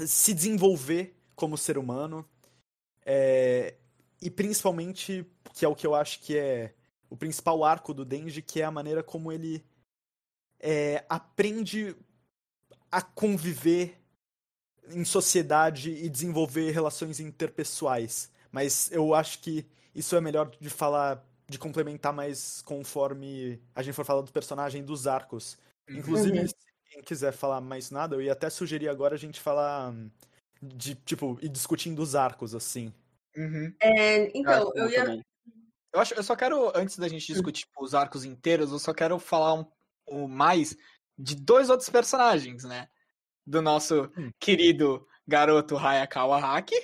se 0.07 0.35
desenvolver 0.35 1.17
como 1.35 1.57
ser 1.57 1.79
humano, 1.79 2.29
é, 3.07 3.73
e 4.21 4.29
principalmente, 4.29 5.25
que 5.55 5.65
é 5.65 5.69
o 5.69 5.75
que 5.75 5.87
eu 5.87 5.95
acho 5.95 6.21
que 6.21 6.37
é 6.37 6.75
o 7.15 7.17
principal 7.17 7.63
arco 7.63 7.95
do 7.95 8.05
Denji, 8.05 8.43
que 8.43 8.61
é 8.61 8.65
a 8.65 8.73
maneira 8.73 9.01
como 9.01 9.31
ele 9.31 9.65
é, 10.59 11.05
aprende 11.09 11.95
a 12.91 13.01
conviver 13.01 13.97
em 14.89 15.05
sociedade 15.05 15.91
e 15.91 16.09
desenvolver 16.09 16.73
relações 16.73 17.21
interpessoais. 17.21 18.33
Mas 18.51 18.91
eu 18.91 19.15
acho 19.15 19.39
que 19.39 19.65
isso 19.95 20.17
é 20.17 20.21
melhor 20.21 20.51
de 20.61 20.69
falar, 20.69 21.25
de 21.49 21.57
complementar 21.57 22.13
mais 22.13 22.61
conforme 22.63 23.63
a 23.77 23.81
gente 23.83 23.95
for 23.95 24.05
falar 24.05 24.23
do 24.23 24.33
personagem 24.33 24.85
dos 24.85 25.07
arcos. 25.07 25.57
Inclusive, 25.89 26.41
Uhum. 26.41 26.49
se 26.49 26.55
quem 26.91 27.03
quiser 27.03 27.33
falar 27.33 27.61
mais 27.61 27.93
nada, 27.93 28.17
eu 28.17 28.23
ia 28.23 28.33
até 28.33 28.51
sugerir 28.51 28.89
agora 28.89 29.15
a 29.15 29.19
gente 29.19 29.41
falar 29.41 29.93
hum, 29.93 30.11
de, 30.61 30.97
tipo, 30.97 31.39
ir 31.41 31.49
discutindo 31.49 32.03
os 32.03 32.17
arcos, 32.17 32.57
assim. 32.57 32.93
Uhum. 33.37 33.73
É, 33.81 34.37
então, 34.37 34.73
Ah, 34.75 34.79
eu 34.79 34.91
ia. 34.91 35.05
também. 35.05 35.23
Eu, 35.95 36.01
acho, 36.01 36.13
eu 36.15 36.23
só 36.25 36.35
quero, 36.35 36.73
antes 36.77 36.99
da 36.99 37.07
gente 37.09 37.25
discutir 37.33 37.61
tipo, 37.67 37.85
os 37.85 37.95
arcos 37.95 38.25
inteiros, 38.25 38.73
eu 38.73 38.79
só 38.81 38.93
quero 38.93 39.17
falar 39.19 39.55
um, 39.55 39.65
um 40.09 40.27
mais 40.29 40.77
de 41.17 41.37
dois 41.37 41.71
outros 41.71 41.89
personagens, 41.89 42.65
né? 42.65 42.89
Do 43.47 43.63
nosso 43.63 44.11
Hum. 44.19 44.33
querido 44.41 45.07
garoto 45.27 45.77
Hayakawa 45.77 46.39
Haki, 46.41 46.75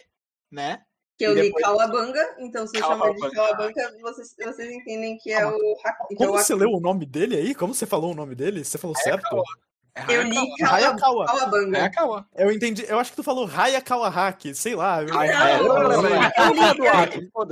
né? 0.51 0.83
Que 1.19 1.25
eu 1.27 1.35
li 1.35 1.43
depois- 1.43 1.65
Kawabanga, 1.65 2.37
então 2.39 2.67
se 2.67 2.77
eu 2.79 2.83
chamar 2.83 3.13
de 3.13 3.19
Kawabanga. 3.21 3.75
Kawabanga, 3.75 3.99
vocês, 4.01 4.35
vocês 4.39 4.71
entendem 4.73 5.19
que 5.19 5.33
é 5.33 5.45
o. 5.47 5.51
É 6.11 6.15
Como 6.17 6.31
o 6.31 6.33
você 6.39 6.53
Haki. 6.55 6.63
leu 6.63 6.71
o 6.71 6.81
nome 6.81 7.05
dele 7.05 7.37
aí? 7.37 7.55
Como 7.55 7.75
você 7.75 7.85
falou 7.87 8.13
o 8.13 8.15
nome 8.15 8.35
dele? 8.37 8.65
Você 8.65 8.79
falou 8.79 8.97
certo? 8.97 9.43
É 9.95 10.05
Eu 10.17 10.23
li 10.23 10.37
Hayakawa. 10.63 11.27
Hayakawa. 11.27 12.27
Eu 12.37 12.51
entendi. 12.53 12.85
Eu 12.89 12.99
acho 12.99 13.11
que 13.11 13.17
tu 13.17 13.23
falou 13.25 13.47
Hayakawa 13.47 14.09
Haki, 14.09 14.55
sei 14.55 14.75
lá. 14.75 15.03
eu- 15.03 15.09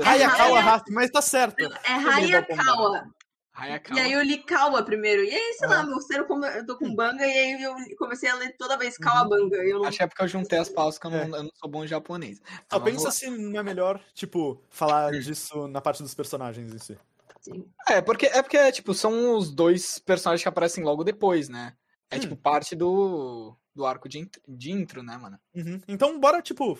Hayakawa. 0.05 0.61
Haki, 0.61 0.93
mas 0.93 1.11
tá 1.11 1.21
certo. 1.23 1.65
É 1.65 1.93
Hayakawa. 1.93 3.05
Hayakawa. 3.53 3.99
E 3.99 4.03
aí 4.03 4.13
eu 4.13 4.23
li 4.23 4.39
Kawa 4.39 4.83
primeiro. 4.85 5.25
E 5.25 5.35
aí, 5.35 5.55
sei 5.59 5.67
lá, 5.67 5.81
Ah. 5.81 5.83
meu 5.83 6.01
cérebro, 6.01 6.29
como 6.29 6.47
eu 6.47 6.65
tô 6.65 6.75
Hum. 6.75 6.79
com 6.79 6.95
banga, 6.95 7.27
e 7.27 7.31
aí 7.31 7.61
eu 7.63 7.75
comecei 7.99 8.29
a 8.31 8.37
ler 8.37 8.55
toda 8.57 8.77
vez 8.77 8.95
Uhum. 8.95 9.01
Kawabanga. 9.05 9.57
e 9.65 9.71
Eu 9.71 9.79
não... 9.81 9.87
Acho 9.87 9.99
que 9.99 10.05
é 10.05 10.07
porque 10.07 10.23
eu 10.23 10.29
juntei 10.29 10.59
as 10.61 10.69
pausas 10.69 10.97
que 10.99 11.07
eu 11.07 11.11
não, 11.11 11.19
É. 11.19 11.23
eu 11.25 11.43
não 11.43 11.51
sou 11.55 11.69
bom 11.69 11.85
em 11.85 11.89
japonês. 11.89 12.39
Só 12.39 12.79
Mas 12.79 12.83
vamos 12.85 13.03
pensa 13.03 13.11
se 13.11 13.29
não 13.31 13.59
é 13.59 13.63
melhor, 13.65 14.01
tipo, 14.15 14.63
falar 14.71 15.11
disso 15.11 15.67
na 15.67 15.81
parte 15.81 16.03
dos 16.05 16.15
personagens 16.15 16.73
em 16.73 16.79
si. 16.79 16.97
Sim. 17.41 17.65
É, 17.89 18.01
porque, 18.01 18.27
é 18.27 18.41
porque, 18.43 18.71
tipo, 18.73 18.95
são 18.95 19.37
os 19.37 19.51
dois 19.51 19.99
personagens 19.99 20.43
que 20.43 20.49
aparecem 20.49 20.85
logo 20.85 21.03
depois, 21.03 21.49
né? 21.49 21.73
É, 22.11 22.17
Hum. 22.17 22.21
tipo, 22.21 22.37
parte 22.37 22.75
do, 22.75 23.55
do 23.75 23.85
arco 23.85 24.09
de, 24.09 24.19
int- 24.21 24.39
de 24.49 24.71
intro, 24.73 25.03
né, 25.03 25.17
mano? 25.17 25.39
Uhum. 25.55 25.81
Então, 25.87 26.19
bora, 26.19 26.41
tipo, 26.41 26.79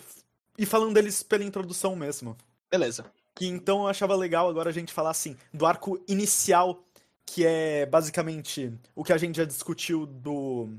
ir 0.57 0.65
falando 0.65 0.93
deles 0.93 1.21
pela 1.23 1.43
introdução 1.43 1.95
mesmo. 1.95 2.35
Beleza. 2.69 3.05
Que 3.35 3.45
então 3.47 3.81
eu 3.81 3.87
achava 3.87 4.15
legal 4.15 4.49
agora 4.49 4.69
a 4.69 4.73
gente 4.73 4.91
falar 4.93 5.11
assim, 5.11 5.37
do 5.53 5.65
arco 5.65 6.03
inicial, 6.07 6.83
que 7.25 7.45
é 7.45 7.85
basicamente 7.85 8.73
o 8.95 9.03
que 9.03 9.13
a 9.13 9.17
gente 9.17 9.37
já 9.37 9.45
discutiu 9.45 10.05
do, 10.05 10.69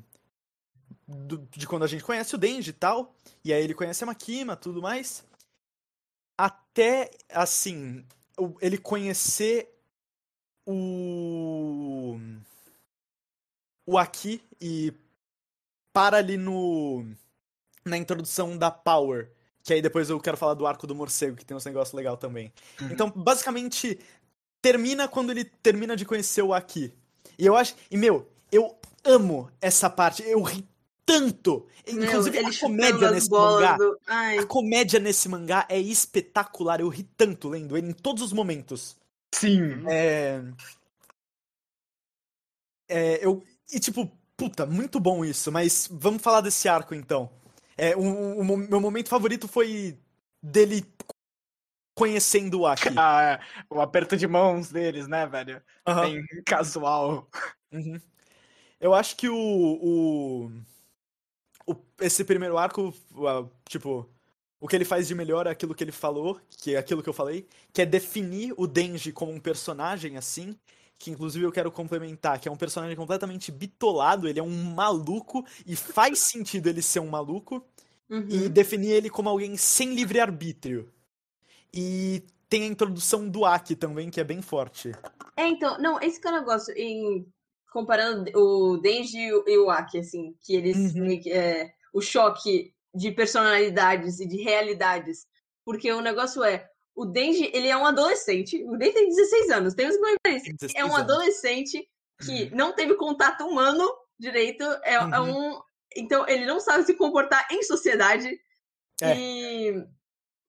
do- 1.07 1.39
de 1.57 1.67
quando 1.67 1.85
a 1.85 1.87
gente 1.87 2.03
conhece 2.05 2.35
o 2.35 2.39
Denji 2.39 2.71
e 2.71 2.75
tal, 2.75 3.15
e 3.45 3.53
aí 3.53 3.63
ele 3.63 3.75
conhece 3.75 4.03
a 4.03 4.07
Makima, 4.07 4.57
tudo 4.57 4.83
mais. 4.83 5.25
Até 6.37 7.11
assim, 7.31 8.05
ele 8.61 8.79
conhecer 8.79 9.73
o 10.67 12.19
o 13.91 13.99
Aki 13.99 14.41
e 14.61 14.93
para 15.93 16.19
ali 16.19 16.37
no 16.37 17.05
na 17.85 17.97
introdução 17.97 18.57
da 18.57 18.71
Power, 18.71 19.31
que 19.65 19.73
aí 19.73 19.83
depois 19.83 20.09
eu 20.09 20.21
quero 20.21 20.37
falar 20.37 20.55
do 20.55 20.67
arco 20.67 20.87
do 20.87 20.95
morcego, 20.95 21.37
que 21.37 21.45
tem 21.45 21.57
uns 21.57 21.65
negócios 21.65 21.95
legal 21.95 22.17
também. 22.17 22.53
Uhum. 22.81 22.89
Então, 22.93 23.11
basicamente, 23.11 23.99
termina 24.63 25.09
quando 25.09 25.31
ele 25.31 25.45
termina 25.45 25.97
de 25.97 26.05
conhecer 26.05 26.43
o 26.43 26.55
Aki. 26.55 26.93
E 27.39 27.45
eu 27.47 27.57
acho. 27.57 27.75
E, 27.91 27.97
meu, 27.97 28.29
eu 28.53 28.77
amo 29.03 29.51
essa 29.61 29.91
parte. 29.91 30.23
Eu 30.23 30.41
ri 30.43 30.65
tanto. 31.05 31.67
Meu, 31.91 32.05
Inclusive, 32.05 32.39
ele 32.39 32.55
a 32.55 32.61
comédia 32.61 33.11
nesse 33.11 33.31
mangá. 33.31 33.77
do- 33.77 33.99
A 34.07 34.47
comédia 34.47 35.01
nesse 35.01 35.29
mangá 35.29 35.67
é 35.69 35.81
espetacular. 35.81 36.81
Eu 36.81 36.89
ri 36.89 37.03
tanto 37.17 37.49
lendo 37.49 37.77
ele 37.77 37.89
em 37.89 37.93
todos 37.95 38.23
os 38.23 38.33
momentos. 38.33 38.97
Sim. 39.35 39.85
É. 39.89 40.43
É, 42.89 43.25
eu. 43.25 43.43
E 43.73 43.79
tipo, 43.81 44.11
puta, 44.37 44.67
muito 44.67 44.99
bom 45.01 45.25
isso, 45.25 45.51
mas 45.53 45.89
vamos 45.91 46.23
falar 46.23 46.41
desse 46.41 46.69
arco 46.69 46.95
então. 46.95 47.31
É, 47.77 47.97
o, 47.97 48.01
o 48.41 48.45
mo- 48.45 48.57
meu 48.57 48.81
momento 48.81 49.09
favorito 49.09 49.49
foi 49.49 49.99
dele 50.43 50.85
conhecendo 51.95 52.61
o 52.61 52.67
Aki. 52.67 52.89
Ah, 52.97 53.23
é. 53.23 53.65
o 53.69 53.81
aperto 53.81 54.17
de 54.17 54.27
mãos 54.27 54.71
deles, 54.71 55.07
né, 55.07 55.27
velho? 55.27 55.63
Aham. 55.87 56.03
Bem 56.11 56.25
casual. 56.45 57.29
Uhum. 57.73 58.01
Eu 58.81 58.95
acho 58.95 59.17
que 59.17 59.29
o, 59.29 59.37
o, 59.37 60.53
o- 61.67 61.77
Esse 62.01 62.25
primeiro 62.25 62.59
arco, 62.59 62.93
tipo. 63.69 64.09
O 64.63 64.69
que 64.69 64.77
ele 64.77 64.85
faz 64.85 65.09
de 65.09 65.15
melhor 65.15 65.47
é 65.47 65.51
aquilo 65.51 65.75
que 65.75 65.83
ele 65.83 65.93
falou, 65.93 66.39
que 66.51 66.75
é 66.75 66.79
aquilo 66.79 67.03
que 67.03 67.09
eu 67.09 67.15
falei, 67.15 67.49
que 67.73 67.81
é 67.81 67.87
definir 67.87 68.53
o 68.59 68.67
Denji 68.67 69.11
como 69.11 69.33
um 69.33 69.41
personagem 69.41 70.19
assim, 70.19 70.55
que 71.01 71.11
inclusive 71.11 71.47
eu 71.47 71.51
quero 71.51 71.73
complementar, 71.73 72.39
que 72.39 72.47
é 72.47 72.53
um 72.53 72.57
personagem 72.57 72.95
completamente 72.95 73.51
bitolado, 73.51 74.29
ele 74.29 74.39
é 74.39 74.43
um 74.43 74.75
maluco, 74.75 75.45
e 75.67 75.75
faz 75.75 76.19
sentido 76.31 76.69
ele 76.69 76.83
ser 76.83 77.01
um 77.01 77.09
maluco, 77.09 77.65
uhum. 78.09 78.27
e 78.29 78.51
definir 78.51 78.91
ele 78.91 79.09
como 79.09 79.31
alguém 79.31 79.57
sem 79.57 79.95
livre-arbítrio. 79.95 80.93
E 81.73 82.23
tem 82.51 82.65
a 82.65 82.67
introdução 82.67 83.27
do 83.27 83.47
Aki 83.47 83.77
também, 83.77 84.11
que 84.11 84.21
é 84.21 84.25
bem 84.25 84.43
forte. 84.43 84.93
É, 85.37 85.49
então, 85.49 85.79
não, 85.81 85.99
esse 86.03 86.21
que 86.21 86.29
é 86.29 86.31
o 86.31 86.35
negócio, 86.35 86.75
em, 86.77 87.27
comparando 87.73 88.31
o 88.37 88.77
Denji 88.77 89.19
e 89.19 89.57
o- 89.59 89.71
Aki, 89.71 90.01
assim, 90.01 90.37
que 90.43 90.55
eles, 90.55 90.95
Uhum. 90.95 91.19
é, 91.29 91.73
o 91.95 92.03
choque 92.03 92.75
de 92.95 93.11
personalidades 93.11 94.21
e 94.21 94.27
de 94.29 94.37
realidades, 94.37 95.27
porque 95.65 95.91
o 95.91 96.03
negócio 96.03 96.45
é, 96.45 96.70
o 96.95 97.05
Denji, 97.07 97.51
ele 97.55 97.69
é 97.69 97.77
um 97.77 97.87
adolescente, 97.87 98.63
o 98.65 98.77
Denji 98.77 98.93
tem 98.95 99.09
16 99.09 99.51
anos, 99.51 99.75
temos 99.75 99.97
que 99.97 100.03
lembrar 100.03 100.37
isso, 100.37 100.45
Tem 100.47 100.57
16 100.57 100.75
é 100.75 100.85
um 100.85 100.97
adolescente 100.97 101.89
que 102.25 102.55
não 102.55 102.75
teve 102.75 102.95
contato 102.95 103.47
humano 103.47 103.91
direito, 104.19 104.63
é, 104.85 104.95
é 104.95 105.21
Uhum. 105.21 105.53
um, 105.55 105.63
então 105.97 106.29
ele 106.29 106.45
não 106.45 106.61
sabe 106.61 106.85
se 106.85 106.95
comportar 106.95 107.47
em 107.51 107.63
sociedade, 107.63 108.39
É. 109.03 109.17
e 109.17 109.85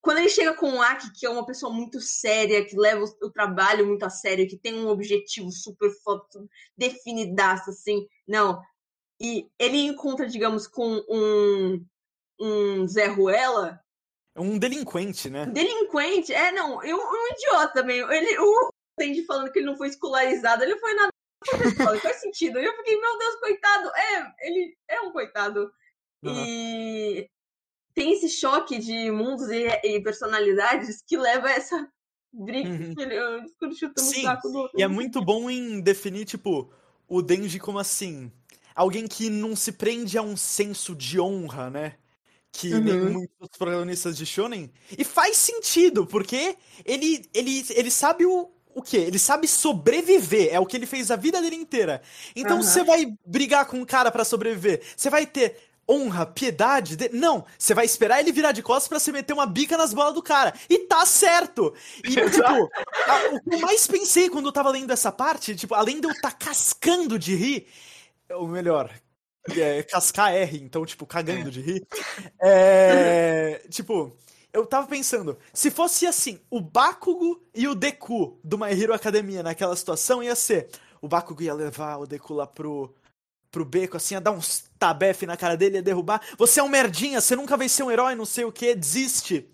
quando 0.02 0.18
ele 0.18 0.30
chega 0.30 0.54
com 0.56 0.74
o 0.74 0.82
Aki, 0.82 1.14
que 1.14 1.26
é 1.26 1.30
uma 1.30 1.46
pessoa 1.46 1.72
muito 1.72 2.02
séria, 2.02 2.66
que 2.66 2.76
leva 2.76 3.06
o, 3.22 3.30
trabalho 3.30 3.86
muito 3.86 4.04
a 4.04 4.10
sério, 4.10 4.48
que 4.48 4.58
tem 4.58 4.74
um 4.74 4.88
objetivo 4.88 5.52
super 5.52 5.92
foto 6.04 6.50
definidaço, 6.76 7.70
assim, 7.70 8.08
não. 8.28 8.60
E 9.22 9.48
ele 9.60 9.78
encontra, 9.78 10.28
digamos, 10.28 10.66
com 10.66 11.02
um, 11.08 11.86
um 12.40 12.88
Zé 12.88 13.06
Ruela, 13.06 13.80
É 13.80 13.91
um 14.40 14.58
delinquente, 14.58 15.30
né? 15.30 15.46
delinquente, 15.46 16.34
é, 16.34 16.52
não, 16.52 16.84
e 16.84 16.94
um, 16.94 17.28
idiota 17.34 17.74
também. 17.74 18.00
Ele, 18.00 18.40
o 18.40 18.70
Sandy 19.00 19.26
falando 19.26 19.52
que 19.52 19.60
ele 19.60 19.66
não 19.66 19.78
foi 19.78 19.90
escolarizado, 19.90 20.64
ele 20.64 20.78
foi 20.80 20.94
na 20.94 21.10
faz 22.02 22.22
sentido. 22.22 22.60
E 22.60 22.66
eu 22.66 22.76
fiquei, 22.78 23.00
meu 23.00 23.18
Deus, 23.18 23.36
coitado, 23.36 23.90
é, 23.90 24.48
ele 24.48 24.78
é 24.88 25.02
um 25.02 25.12
coitado. 25.12 25.72
Uhum. 26.24 26.46
E 26.46 27.30
tem 27.94 28.14
esse 28.14 28.30
choque 28.30 28.78
de 28.78 29.12
mundos 29.12 29.50
e, 29.50 29.68
e 29.84 30.02
personalidades 30.02 31.02
que 31.06 31.18
leva 31.18 31.48
a 31.48 31.52
essa 31.52 31.92
briga. 32.32 32.70
Uhum. 32.70 32.94
Ele, 32.98 33.16
eu 33.16 33.44
fico 33.50 33.74
chutando 33.74 34.08
Sim, 34.08 34.20
o 34.20 34.24
saco 34.24 34.50
do 34.50 34.70
E 34.78 34.84
é 34.84 34.88
muito 34.88 35.24
bom 35.24 35.50
em 35.50 35.82
definir, 35.82 36.26
tipo, 36.26 36.72
o 37.08 37.22
Denji 37.22 37.60
como 37.60 37.80
assim. 37.80 38.32
Alguém 38.74 39.08
que 39.08 39.30
não 39.30 39.56
se 39.56 39.74
prende 39.74 40.18
a 40.18 40.22
um 40.22 40.38
senso 40.38 40.96
de 40.96 41.20
honra, 41.20 41.70
né? 41.70 41.98
Que 42.52 42.70
nem 42.70 42.94
Uhum. 43.02 43.14
muitos 43.14 43.58
protagonistas 43.58 44.18
de 44.18 44.26
Shonen. 44.26 44.72
E 44.98 45.04
faz 45.04 45.38
sentido, 45.38 46.06
porque 46.06 46.58
ele, 46.86 47.26
ele, 47.34 47.66
ele 47.70 47.90
sabe 47.90 48.26
o, 48.26 48.50
o 48.76 48.82
quê? 48.82 48.98
Ele 48.98 49.18
sabe 49.18 49.48
sobreviver. 49.48 50.50
É 50.54 50.60
o 50.60 50.66
que 50.66 50.76
ele 50.76 50.86
fez 50.86 51.10
a 51.12 51.16
vida 51.16 51.42
dele 51.42 51.56
inteira. 51.56 52.02
Então 52.36 52.62
você 52.62 52.84
vai 52.84 53.14
brigar 53.26 53.66
com 53.66 53.78
um 53.78 53.86
cara 53.86 54.12
pra 54.12 54.26
sobreviver. 54.26 54.82
Você 54.98 55.10
vai 55.10 55.26
ter 55.26 55.56
honra, 55.90 56.26
piedade. 56.26 56.96
de- 56.96 57.10
Não, 57.10 57.44
você 57.58 57.74
vai 57.74 57.86
esperar 57.86 58.20
ele 58.20 58.32
virar 58.32 58.52
de 58.52 58.62
costas 58.62 58.88
pra 58.88 59.00
você 59.00 59.12
meter 59.12 59.34
uma 59.34 59.46
bica 59.46 59.78
nas 59.78 59.94
bolas 59.94 60.14
do 60.14 60.22
cara. 60.22 60.54
E 60.70 60.80
tá 60.80 61.06
certo! 61.06 61.74
E, 62.04 62.10
tipo, 62.32 62.70
a- 63.08 63.30
o 63.34 63.42
que 63.50 63.56
eu 63.56 63.60
mais 63.62 63.88
pensei 63.88 64.30
quando 64.30 64.46
eu 64.48 64.52
tava 64.54 64.70
lendo 64.70 64.92
essa 64.92 65.12
parte, 65.12 65.56
tipo, 65.56 65.74
além 65.74 66.00
de 66.02 66.08
eu 66.08 66.12
estar 66.12 66.32
cascando 66.34 67.18
de 67.18 67.34
rir, 67.36 67.68
ou 68.30 68.48
melhor, 68.48 68.90
é, 69.50 69.84
cascar 69.84 70.34
R, 70.34 70.58
então, 70.58 70.86
tipo, 70.86 71.06
cagando 71.06 71.50
de 71.50 71.62
rir, 71.62 71.88
é, 72.40 73.62
tipo, 73.70 74.16
eu 74.54 74.66
tava 74.66 74.88
pensando, 74.88 75.38
se 75.54 75.72
fosse 75.72 76.06
assim, 76.06 76.40
o 76.50 76.60
Bakugo 76.60 77.42
e 77.54 77.68
o 77.68 77.76
Deku 77.76 78.40
do 78.44 78.58
My 78.58 78.72
Hero 78.72 78.94
Academia 78.94 79.42
naquela 79.42 79.76
situação, 79.76 80.22
ia 80.22 80.36
ser, 80.36 80.70
o 81.02 81.08
Bakugo 81.08 81.42
ia 81.42 81.54
levar 81.54 81.98
o 81.98 82.06
Deku 82.06 82.34
lá 82.34 82.46
pro, 82.46 82.94
pro 83.50 83.66
beco, 83.66 83.98
assim, 83.98 84.16
ia 84.16 84.22
dar 84.22 84.32
uns 84.32 84.66
tabefe 84.78 85.26
na 85.26 85.38
cara 85.38 85.58
dele, 85.58 85.78
ia 85.78 85.82
derrubar, 85.82 86.22
você 86.38 86.60
é 86.60 86.64
um 86.64 86.70
merdinha, 86.70 87.22
você 87.22 87.36
nunca 87.36 87.58
vai 87.58 87.68
ser 87.68 87.84
um 87.84 87.92
herói, 87.92 88.16
não 88.16 88.26
sei 88.26 88.46
o 88.46 88.52
que, 88.52 88.76
desiste. 88.76 89.48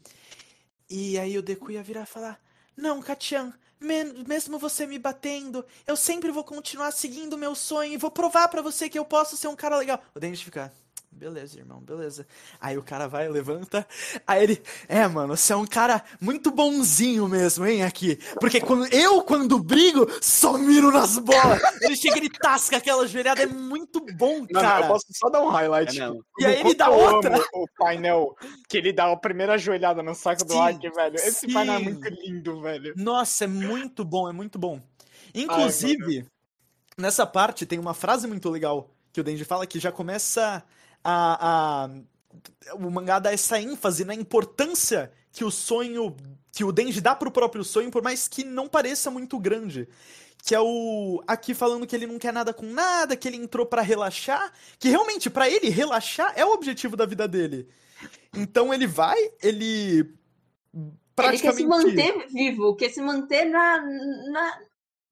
E 0.90 1.20
aí 1.20 1.38
o 1.38 1.42
Deku 1.42 1.72
ia 1.72 1.84
virar 1.84 2.04
e 2.04 2.06
falar: 2.06 2.40
Não, 2.76 3.02
Katian, 3.02 3.54
mesmo 3.80 4.58
você 4.58 4.86
me 4.86 4.98
batendo, 4.98 5.66
eu 5.86 5.96
sempre 5.96 6.32
vou 6.32 6.44
continuar 6.44 6.92
seguindo 6.92 7.38
meu 7.38 7.56
sonho 7.56 7.94
e 7.94 7.98
vou 7.98 8.12
provar 8.12 8.48
pra 8.48 8.62
você 8.62 8.90
que 8.90 8.98
eu 8.98 9.06
posso 9.06 9.38
ser 9.38 9.48
um 9.48 9.56
cara 9.56 9.78
legal. 9.78 10.02
O 10.16 10.20
Denji 10.20 10.44
fica. 10.44 10.72
Beleza, 11.12 11.58
irmão, 11.58 11.80
beleza. 11.82 12.28
Aí 12.62 12.78
o 12.78 12.84
cara 12.84 13.08
vai, 13.08 13.28
levanta. 13.28 13.88
Aí 14.26 14.44
ele, 14.44 14.62
é, 14.88 15.08
mano, 15.08 15.36
você 15.36 15.52
é 15.52 15.56
um 15.56 15.66
cara 15.66 16.04
muito 16.22 16.52
bonzinho 16.52 17.28
mesmo, 17.28 17.66
hein, 17.66 17.84
aqui. 17.84 18.18
Porque 18.40 18.62
quando, 18.62 18.86
eu, 18.94 19.24
quando 19.24 19.58
brigo, 19.58 20.08
só 20.22 20.58
miro 20.60 20.92
nas 20.92 21.18
bolas. 21.18 21.60
Ele 21.82 21.96
chega 21.96 22.18
e 22.18 22.20
ele 22.20 22.30
tasca 22.30 22.78
aquela 22.78 23.08
joelhada, 23.08 23.42
é 23.42 23.48
muito 23.48 24.00
bom, 24.16 24.46
Não, 24.52 24.62
cara. 24.62 24.86
eu 24.86 24.88
posso 24.90 25.08
só 25.12 25.28
dar 25.30 25.42
um 25.42 25.50
highlight. 25.50 26.00
É. 26.00 26.12
E 26.40 26.46
aí 26.46 26.60
ele 26.60 26.76
dá 26.76 26.86
eu 26.86 26.94
outra. 26.94 27.36
O 27.52 27.66
painel 27.78 28.36
que 28.70 28.78
ele 28.78 28.94
dá 28.94 29.12
a 29.12 29.18
primeira 29.18 29.58
joelhada 29.58 30.04
no 30.04 30.14
saco 30.14 30.46
do 30.46 30.54
Sim, 30.54 30.60
Aki, 30.60 30.90
velho. 30.92 31.16
Esse 31.16 31.48
sim. 31.48 31.54
painel 31.54 31.76
é 31.76 31.80
muito 31.80 32.08
lindo, 32.10 32.62
velho. 32.62 32.94
Nossa, 32.96 33.46
é 33.46 33.48
muito 33.48 34.06
bom, 34.06 34.30
é 34.30 34.34
muito 34.34 34.60
bom. 34.60 34.80
Inclusive, 35.34 36.28
nessa 36.96 37.26
parte 37.26 37.66
tem 37.66 37.80
uma 37.80 37.96
frase 37.96 38.28
muito 38.28 38.50
legal 38.50 38.92
que 39.12 39.20
o 39.20 39.24
Denji 39.24 39.44
fala 39.46 39.66
que 39.66 39.80
já 39.80 39.92
começa 39.92 40.64
a, 41.10 41.86
a- 41.86 42.76
o 42.76 42.90
mangá 42.92 43.18
dá 43.20 43.32
essa 43.32 43.60
ênfase 43.62 44.04
na 44.04 44.14
importância 44.14 45.12
que 45.32 45.44
o 45.46 45.50
sonho 45.52 46.16
que 46.52 46.64
o 46.64 46.72
Denji 46.72 47.00
dá 47.02 47.16
pro 47.16 47.32
próprio 47.32 47.64
sonho, 47.64 47.92
por 47.92 48.02
mais 48.02 48.28
que 48.28 48.44
não 48.44 48.68
pareça 48.68 49.10
muito 49.12 49.38
grande. 49.40 49.88
Que 50.44 50.56
é 50.56 50.60
o 50.60 51.22
aqui 51.28 51.54
falando 51.54 51.86
que 51.86 51.96
ele 51.96 52.08
não 52.08 52.18
quer 52.18 52.34
nada 52.34 52.52
com 52.54 52.66
nada, 52.66 53.16
que 53.16 53.28
ele 53.28 53.38
entrou 53.38 53.66
pra 53.66 53.82
relaxar, 53.82 54.52
que 54.80 54.90
realmente 54.90 55.30
pra 55.30 55.48
ele 55.50 55.70
relaxar 55.70 56.34
é 56.36 56.44
o 56.46 56.52
objetivo 56.54 56.96
da 56.98 57.06
vida 57.06 57.28
dele. 57.28 57.68
Então 58.36 58.74
ele 58.74 58.88
vai, 58.88 59.18
ele 59.42 60.00
Ele 60.00 60.10
quer 60.74 60.92
praticamente 61.16 61.62
se 61.62 61.68
manter 61.68 62.28
vivo, 62.28 62.76
quer 62.76 62.90
se 62.90 63.02
manter 63.02 63.46
na, 63.46 63.82
na- 64.32 64.60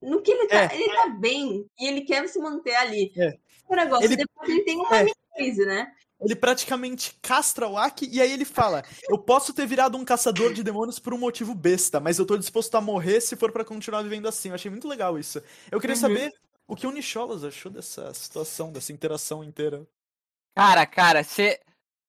no 0.01 0.21
que 0.21 0.31
ele 0.31 0.47
tá. 0.47 0.63
É. 0.63 0.75
Ele 0.75 0.93
tá 0.95 1.09
bem 1.09 1.65
e 1.79 1.87
ele 1.87 2.01
quer 2.01 2.27
se 2.27 2.39
manter 2.39 2.75
ali. 2.75 3.11
É. 3.17 3.37
O 3.67 3.75
negócio, 3.75 4.05
Ele- 4.05 4.15
depois 4.17 4.49
ele 4.49 4.63
tem 4.63 4.77
uma 4.77 4.97
É. 4.97 5.03
crise, 5.35 5.65
né? 5.65 5.91
Ele 6.21 6.35
praticamente 6.35 7.17
castra 7.21 7.67
o 7.67 7.77
Aki 7.77 8.09
e 8.11 8.21
aí 8.21 8.31
ele 8.31 8.45
fala: 8.45 8.83
Eu 9.09 9.17
posso 9.17 9.53
ter 9.53 9.67
virado 9.67 9.97
um 9.97 10.05
caçador 10.05 10.53
de 10.53 10.63
demônios 10.63 10.97
por 10.97 11.13
um 11.13 11.17
motivo 11.17 11.53
besta, 11.53 11.99
mas 11.99 12.17
eu 12.17 12.25
tô 12.25 12.37
disposto 12.37 12.73
a 12.75 12.81
morrer 12.81 13.19
se 13.19 13.35
for 13.35 13.51
pra 13.51 13.65
continuar 13.65 14.01
vivendo 14.01 14.27
assim. 14.27 14.49
Eu 14.49 14.55
achei 14.55 14.71
muito 14.71 14.87
legal 14.87 15.19
isso. 15.19 15.41
Eu 15.69 15.79
queria 15.79 15.95
Uhum. 15.95 16.01
saber 16.01 16.33
o 16.67 16.75
que 16.75 16.87
o 16.87 16.91
Nicholas 16.91 17.43
achou 17.43 17.69
dessa 17.71 18.13
situação, 18.13 18.71
dessa 18.71 18.93
interação 18.93 19.43
inteira. 19.43 19.85
Cara, 20.55 20.85
cara, 20.85 21.23
você. 21.23 21.59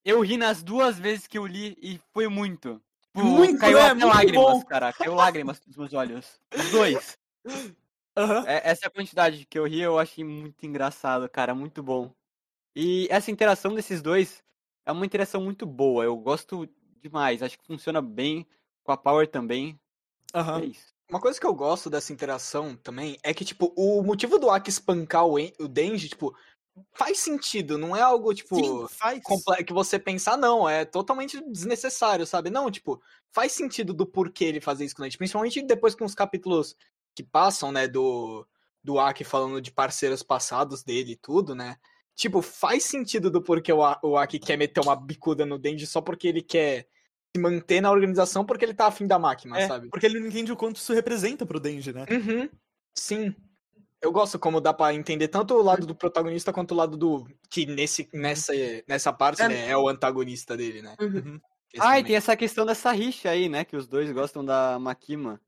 Eu 0.04 0.20
ri 0.20 0.36
nas 0.36 0.62
duas 0.62 0.96
vezes 0.96 1.26
que 1.26 1.36
eu 1.36 1.44
li 1.44 1.76
e 1.82 2.00
foi 2.12 2.28
muito. 2.28 2.80
Tipo, 3.12 3.24
Muito, 3.26 3.58
caiu 3.58 3.78
né? 3.78 3.84
até 3.86 3.94
Muito 3.94 4.06
lágrimas, 4.06 4.44
bom. 4.58 4.62
cara. 4.66 4.92
Caiu 4.92 5.14
lágrimas 5.14 5.58
dos 5.58 5.76
meus 5.76 5.92
olhos. 5.92 6.38
Os 6.54 6.70
dois. 6.70 7.18
Aham. 8.16 8.44
É, 8.46 8.70
essa 8.70 8.88
quantidade 8.88 9.44
que 9.46 9.58
eu 9.58 9.64
ri 9.66 9.80
eu 9.80 9.98
achei 9.98 10.22
muito 10.22 10.64
engraçado, 10.64 11.28
cara. 11.28 11.54
Muito 11.56 11.82
bom. 11.82 12.12
E 12.78 13.08
essa 13.10 13.30
interação 13.30 13.74
desses 13.74 14.02
dois 14.02 14.44
é 14.84 14.92
uma 14.92 15.06
interação 15.06 15.40
muito 15.40 15.64
boa. 15.64 16.04
Eu 16.04 16.14
gosto 16.18 16.68
demais. 17.02 17.42
Acho 17.42 17.58
que 17.58 17.66
funciona 17.66 18.02
bem 18.02 18.46
com 18.84 18.92
a 18.92 18.98
Power 18.98 19.26
também. 19.26 19.80
Aham. 20.34 20.60
É 20.60 20.66
isso. 20.66 20.94
Uma 21.08 21.20
coisa 21.20 21.40
que 21.40 21.46
eu 21.46 21.54
gosto 21.54 21.88
dessa 21.88 22.12
interação 22.12 22.76
também 22.76 23.16
é 23.22 23.32
que, 23.32 23.44
tipo, 23.46 23.72
o 23.76 24.02
motivo 24.02 24.38
do 24.38 24.50
Aki 24.50 24.68
espancar 24.68 25.24
o, 25.24 25.38
En- 25.38 25.54
o 25.58 25.68
Denji, 25.68 26.08
tipo, 26.10 26.36
faz 26.92 27.18
sentido, 27.20 27.78
não 27.78 27.96
é 27.96 28.02
algo, 28.02 28.34
tipo, 28.34 28.56
Sim, 28.56 28.86
que 29.64 29.72
você 29.72 29.98
pensar, 29.98 30.36
não, 30.36 30.68
é 30.68 30.84
totalmente 30.84 31.40
desnecessário, 31.48 32.26
sabe? 32.26 32.50
Não, 32.50 32.70
tipo, 32.70 33.00
faz 33.32 33.52
sentido 33.52 33.94
do 33.94 34.04
porquê 34.04 34.44
ele 34.46 34.60
fazer 34.60 34.84
isso 34.84 34.96
com 34.96 35.02
o 35.02 35.04
Denji, 35.04 35.16
principalmente 35.16 35.62
depois 35.62 35.94
com 35.94 36.04
os 36.04 36.14
capítulos 36.14 36.76
que 37.14 37.22
passam, 37.22 37.70
né, 37.70 37.86
do, 37.86 38.44
do 38.82 38.98
Aki 38.98 39.22
falando 39.24 39.60
de 39.62 39.70
parceiros 39.70 40.22
passados 40.24 40.82
dele 40.82 41.12
e 41.12 41.16
tudo, 41.16 41.54
né? 41.54 41.76
Tipo, 42.16 42.40
faz 42.40 42.82
sentido 42.84 43.30
do 43.30 43.42
porquê 43.42 43.72
o, 43.72 43.84
A- 43.84 44.00
o 44.02 44.16
Aki 44.16 44.38
quer 44.38 44.56
meter 44.56 44.80
uma 44.80 44.96
bicuda 44.96 45.44
no 45.44 45.58
Denji 45.58 45.86
só 45.86 46.00
porque 46.00 46.26
ele 46.26 46.42
quer 46.42 46.88
se 47.36 47.40
manter 47.42 47.82
na 47.82 47.90
organização 47.90 48.44
porque 48.44 48.64
ele 48.64 48.72
tá 48.74 48.86
afim 48.86 49.06
da 49.06 49.18
máquina, 49.18 49.58
É, 49.58 49.68
sabe? 49.68 49.90
porque 49.90 50.06
ele 50.06 50.18
não 50.18 50.26
entende 50.28 50.50
o 50.50 50.56
quanto 50.56 50.76
isso 50.76 50.94
representa 50.94 51.44
pro 51.44 51.60
Denji, 51.60 51.92
né? 51.92 52.06
Uhum. 52.10 52.48
Sim. 52.94 53.34
Eu 54.00 54.10
gosto 54.12 54.38
como 54.38 54.60
dá 54.60 54.72
pra 54.72 54.94
entender 54.94 55.28
tanto 55.28 55.54
o 55.54 55.62
lado 55.62 55.86
do 55.86 55.94
protagonista 55.94 56.52
quanto 56.52 56.72
o 56.72 56.74
lado 56.76 56.96
do. 56.96 57.26
Que 57.50 57.66
nesse, 57.66 58.08
nessa, 58.12 58.52
nessa 58.88 59.12
parte, 59.12 59.42
É. 59.42 59.48
né, 59.48 59.70
é 59.70 59.76
o 59.76 59.88
antagonista 59.88 60.56
dele, 60.56 60.80
né? 60.82 60.94
Uhum. 61.00 61.38
Esse 61.72 61.84
Ah, 61.86 61.98
e 61.98 62.04
tem 62.04 62.16
essa 62.16 62.36
questão 62.36 62.64
dessa 62.64 62.92
rixa 62.92 63.28
aí, 63.30 63.48
né? 63.48 63.64
Que 63.64 63.76
os 63.76 63.86
dois 63.86 64.10
gostam 64.12 64.44
da 64.44 64.78
Makima. 64.78 65.40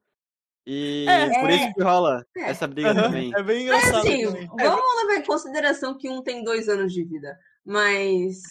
E 0.71 1.07
É, 1.09 1.41
por 1.41 1.49
é. 1.51 1.55
isso 1.57 1.75
que 1.75 1.83
rola 1.83 2.27
É. 2.37 2.51
essa 2.51 2.67
briga 2.67 2.91
Aham, 2.91 3.03
também. 3.05 3.33
É 3.35 3.43
bem 3.43 3.67
Mas 3.69 3.85
engraçado 3.85 4.07
assim, 4.07 4.27
também. 4.27 4.47
vamos 4.49 4.97
levar 5.03 5.17
em 5.17 5.25
consideração 5.25 5.97
que 5.97 6.11
um 6.11 6.23
tem 6.23 6.45
dois 6.45 6.69
anos 6.69 6.93
de 6.93 7.03
vida. 7.05 7.39
Mas 7.65 8.43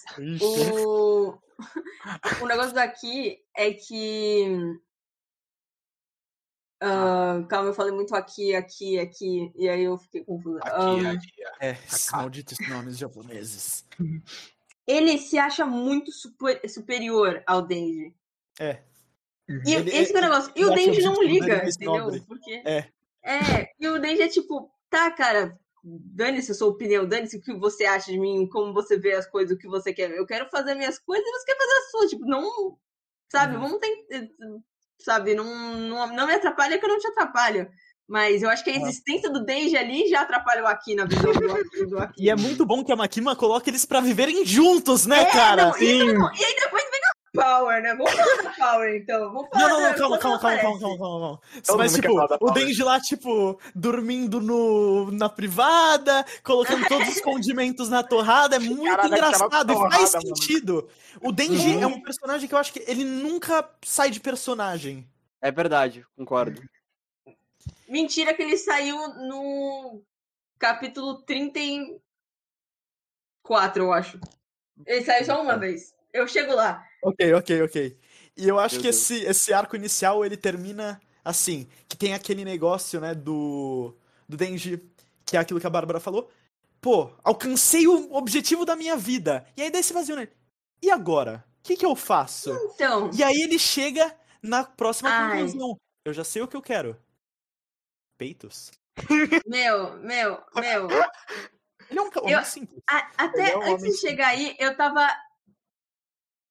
o, 0.41 1.37
o 2.41 2.45
negócio 2.47 2.73
daqui 2.73 3.37
é 3.55 3.71
que. 3.71 4.79
Ah, 6.81 7.43
calma, 7.49 7.69
eu 7.69 7.73
falei 7.73 7.91
muito 7.93 8.15
aqui, 8.15 8.55
aqui, 8.55 8.99
aqui, 8.99 9.51
e 9.55 9.67
aí 9.67 9.83
eu 9.83 9.97
fiquei 9.97 10.23
confusa. 10.23 10.59
Aqui, 10.63 11.05
Ah, 11.05 11.11
aqui, 11.11 11.31
É, 11.59 11.71
esses 11.85 12.11
malditos 12.11 12.57
nomes 12.69 12.97
japoneses. 12.97 13.85
ele 14.87 15.17
se 15.17 15.37
acha 15.37 15.65
muito 15.65 16.11
super- 16.11 16.67
superior 16.69 17.43
ao 17.47 17.61
Denji. 17.61 18.13
É. 18.59 18.81
E 19.49 19.73
Ele- 19.73 19.95
esse 19.95 20.13
é 20.15 20.17
o 20.17 20.21
negócio. 20.21 20.51
E 20.55 20.63
o 20.65 20.67
o 20.71 20.75
não 21.13 21.23
liga, 21.23 21.57
mais 21.57 21.75
entendeu? 21.75 21.97
nobre. 22.05 22.23
Porque... 22.27 22.61
É. 22.65 22.85
É, 23.23 23.69
e 23.79 23.87
o 23.89 23.99
Denji 23.99 24.21
é 24.21 24.27
tipo, 24.27 24.69
tá, 24.89 25.11
cara, 25.11 25.57
dane-se 25.83 26.51
a 26.51 26.55
sua 26.55 26.67
opinião, 26.69 27.05
dane-se 27.05 27.37
o 27.37 27.41
que 27.41 27.53
você 27.53 27.85
acha 27.85 28.11
de 28.11 28.19
mim, 28.19 28.47
como 28.49 28.73
você 28.73 28.97
vê 28.97 29.13
as 29.13 29.25
coisas, 29.27 29.55
o 29.55 29.59
que 29.59 29.67
você 29.67 29.93
quer. 29.93 30.11
Eu 30.11 30.25
quero 30.25 30.49
fazer 30.49 30.75
minhas 30.75 30.97
coisas 30.99 31.25
e 31.27 31.31
você 31.31 31.45
quer 31.45 31.57
fazer 31.57 31.73
as 31.77 31.91
suas. 31.91 32.09
Tipo, 32.11 32.25
não. 32.25 32.77
Sabe, 33.29 33.55
Uhum. 33.55 33.61
vamos 33.61 33.79
ter. 33.79 34.29
Sabe, 34.99 35.35
não, 35.35 35.43
não, 35.45 36.07
não 36.15 36.25
me 36.27 36.33
atrapalha 36.33 36.77
que 36.79 36.85
eu 36.85 36.89
não 36.89 36.97
te 36.99 37.07
atrapalho. 37.07 37.69
Mas 38.07 38.41
eu 38.41 38.49
acho 38.49 38.63
que 38.63 38.69
a 38.69 38.75
existência 38.77 39.29
do 39.29 39.43
Denji 39.43 39.75
ali 39.75 40.07
já 40.07 40.21
atrapalha 40.21 40.63
o 40.63 40.67
Aki 40.67 40.95
na 40.95 41.03
visão 41.03 41.33
do 41.33 41.51
Aki. 41.51 41.85
Do 41.87 41.99
Aki. 41.99 42.23
E 42.23 42.29
é 42.29 42.35
muito 42.37 42.65
bom 42.65 42.81
que 42.83 42.91
a 42.91 42.95
Makima 42.95 43.35
coloca 43.35 43.69
eles 43.69 43.83
pra 43.83 43.99
viverem 43.99 44.45
juntos, 44.45 45.05
né, 45.05 45.23
É, 45.23 45.25
cara? 45.25 45.65
não, 45.71 45.77
e, 45.77 46.13
não, 46.13 46.33
e 46.33 46.45
aí 46.45 46.55
depois 46.55 46.83
Power, 47.43 47.81
né? 47.81 47.95
Vamos 47.95 48.11
falar 48.13 48.43
da 48.43 48.49
Power, 48.51 48.95
então. 48.95 49.33
Vamos 49.33 49.49
falar 49.49 49.69
Não, 49.69 49.69
não, 49.69 49.81
não, 49.89 49.95
calma, 49.97 50.17
calma, 50.19 50.39
calma, 50.39 50.57
calma, 50.59 50.79
calma, 50.79 50.97
calma, 50.97 50.99
calma. 50.99 51.41
Mas, 51.77 51.93
tipo, 51.93 52.11
o. 52.41 52.51
Denji 52.51 52.83
lá, 52.83 52.99
tipo, 52.99 53.59
dormindo 53.73 54.39
no, 54.41 55.11
na 55.11 55.29
privada, 55.29 56.25
colocando 56.43 56.87
todos 56.87 57.07
os 57.07 57.21
condimentos 57.21 57.89
na 57.89 58.03
torrada, 58.03 58.55
é 58.55 58.59
muito 58.59 58.83
Caralho, 58.83 59.07
engraçado 59.13 59.73
e 59.73 59.75
faz 59.75 60.11
torrada, 60.11 60.25
mano. 60.25 60.37
sentido. 60.37 60.87
O 61.21 61.31
Denji 61.31 61.75
Uhum. 61.75 61.81
é 61.83 61.87
um 61.87 62.01
personagem 62.01 62.47
que 62.47 62.53
eu 62.53 62.59
acho 62.59 62.71
que 62.73 62.83
ele 62.87 63.03
nunca 63.03 63.67
sai 63.83 64.09
de 64.11 64.19
personagem. 64.19 65.07
É 65.41 65.51
verdade, 65.51 66.05
concordo. 66.15 66.61
Mentira 67.87 68.33
que 68.33 68.41
ele 68.43 68.57
saiu 68.57 68.95
no 69.15 70.01
capítulo 70.59 71.21
34, 71.23 73.83
eu 73.83 73.93
acho. 73.93 74.19
Ele 74.85 75.03
saiu 75.03 75.25
só 75.25 75.41
uma 75.41 75.57
vez. 75.57 75.93
Eu 76.13 76.27
chego 76.27 76.53
lá. 76.53 76.83
Ok, 77.03 77.33
ok, 77.33 77.61
ok. 77.63 77.97
E 78.35 78.47
eu 78.47 78.59
acho 78.59 78.75
Meu 78.75 78.81
que 78.83 78.89
Deus. 78.91 78.95
esse, 79.11 79.23
esse 79.25 79.53
arco 79.53 79.75
inicial, 79.75 80.23
ele 80.25 80.37
termina 80.37 80.99
assim, 81.23 81.67
que 81.89 81.97
tem 81.97 82.13
aquele 82.13 82.45
negócio, 82.45 82.99
né, 83.01 83.13
do, 83.13 83.95
do 84.29 84.37
Denji, 84.37 84.81
que 85.25 85.35
é 85.35 85.39
aquilo 85.39 85.59
que 85.59 85.67
a 85.67 85.69
Bárbara 85.69 85.99
falou. 85.99 86.29
Pô, 86.79 87.11
alcancei 87.23 87.87
o 87.87 88.13
objetivo 88.13 88.63
da 88.65 88.75
minha 88.75 88.95
vida. 88.95 89.45
E 89.57 89.61
aí 89.63 89.69
desse 89.71 89.91
vazio, 89.93 90.15
né? 90.15 90.27
E 90.81 90.89
agora? 90.91 91.43
O 91.59 91.63
que 91.63 91.75
que 91.75 91.85
eu 91.85 91.95
faço? 91.95 92.51
Então, 92.73 93.09
E 93.13 93.23
aí 93.23 93.41
ele 93.41 93.59
chega 93.59 94.15
na 94.41 94.63
próxima 94.63 95.09
Ai. 95.09 95.41
conclusão. 95.41 95.77
Eu 96.05 96.13
já 96.13 96.23
sei 96.23 96.41
o 96.41 96.47
que 96.47 96.55
eu 96.55 96.61
quero. 96.61 96.95
Peitos. 98.17 98.71
meu, 99.47 99.97
meu, 99.97 100.39
meu. 100.55 100.87
Ele 101.89 101.99
é 101.99 102.01
um 102.01 102.09
cara 102.09 102.29
Eu- 102.29 102.45
simples. 102.45 102.81
A- 102.89 103.11
até 103.17 103.51
é 103.51 103.57
um 103.57 103.61
antes 103.61 103.73
homem 103.73 103.91
de 103.91 103.97
chegar 103.97 104.27
aí, 104.29 104.55
eu 104.59 104.75
tava 104.77 105.07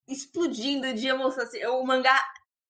explodindo 0.09 0.93
de 0.95 1.07
emoção. 1.09 1.45
Assim. 1.45 1.65
O 1.67 1.85
mangá 1.85 2.23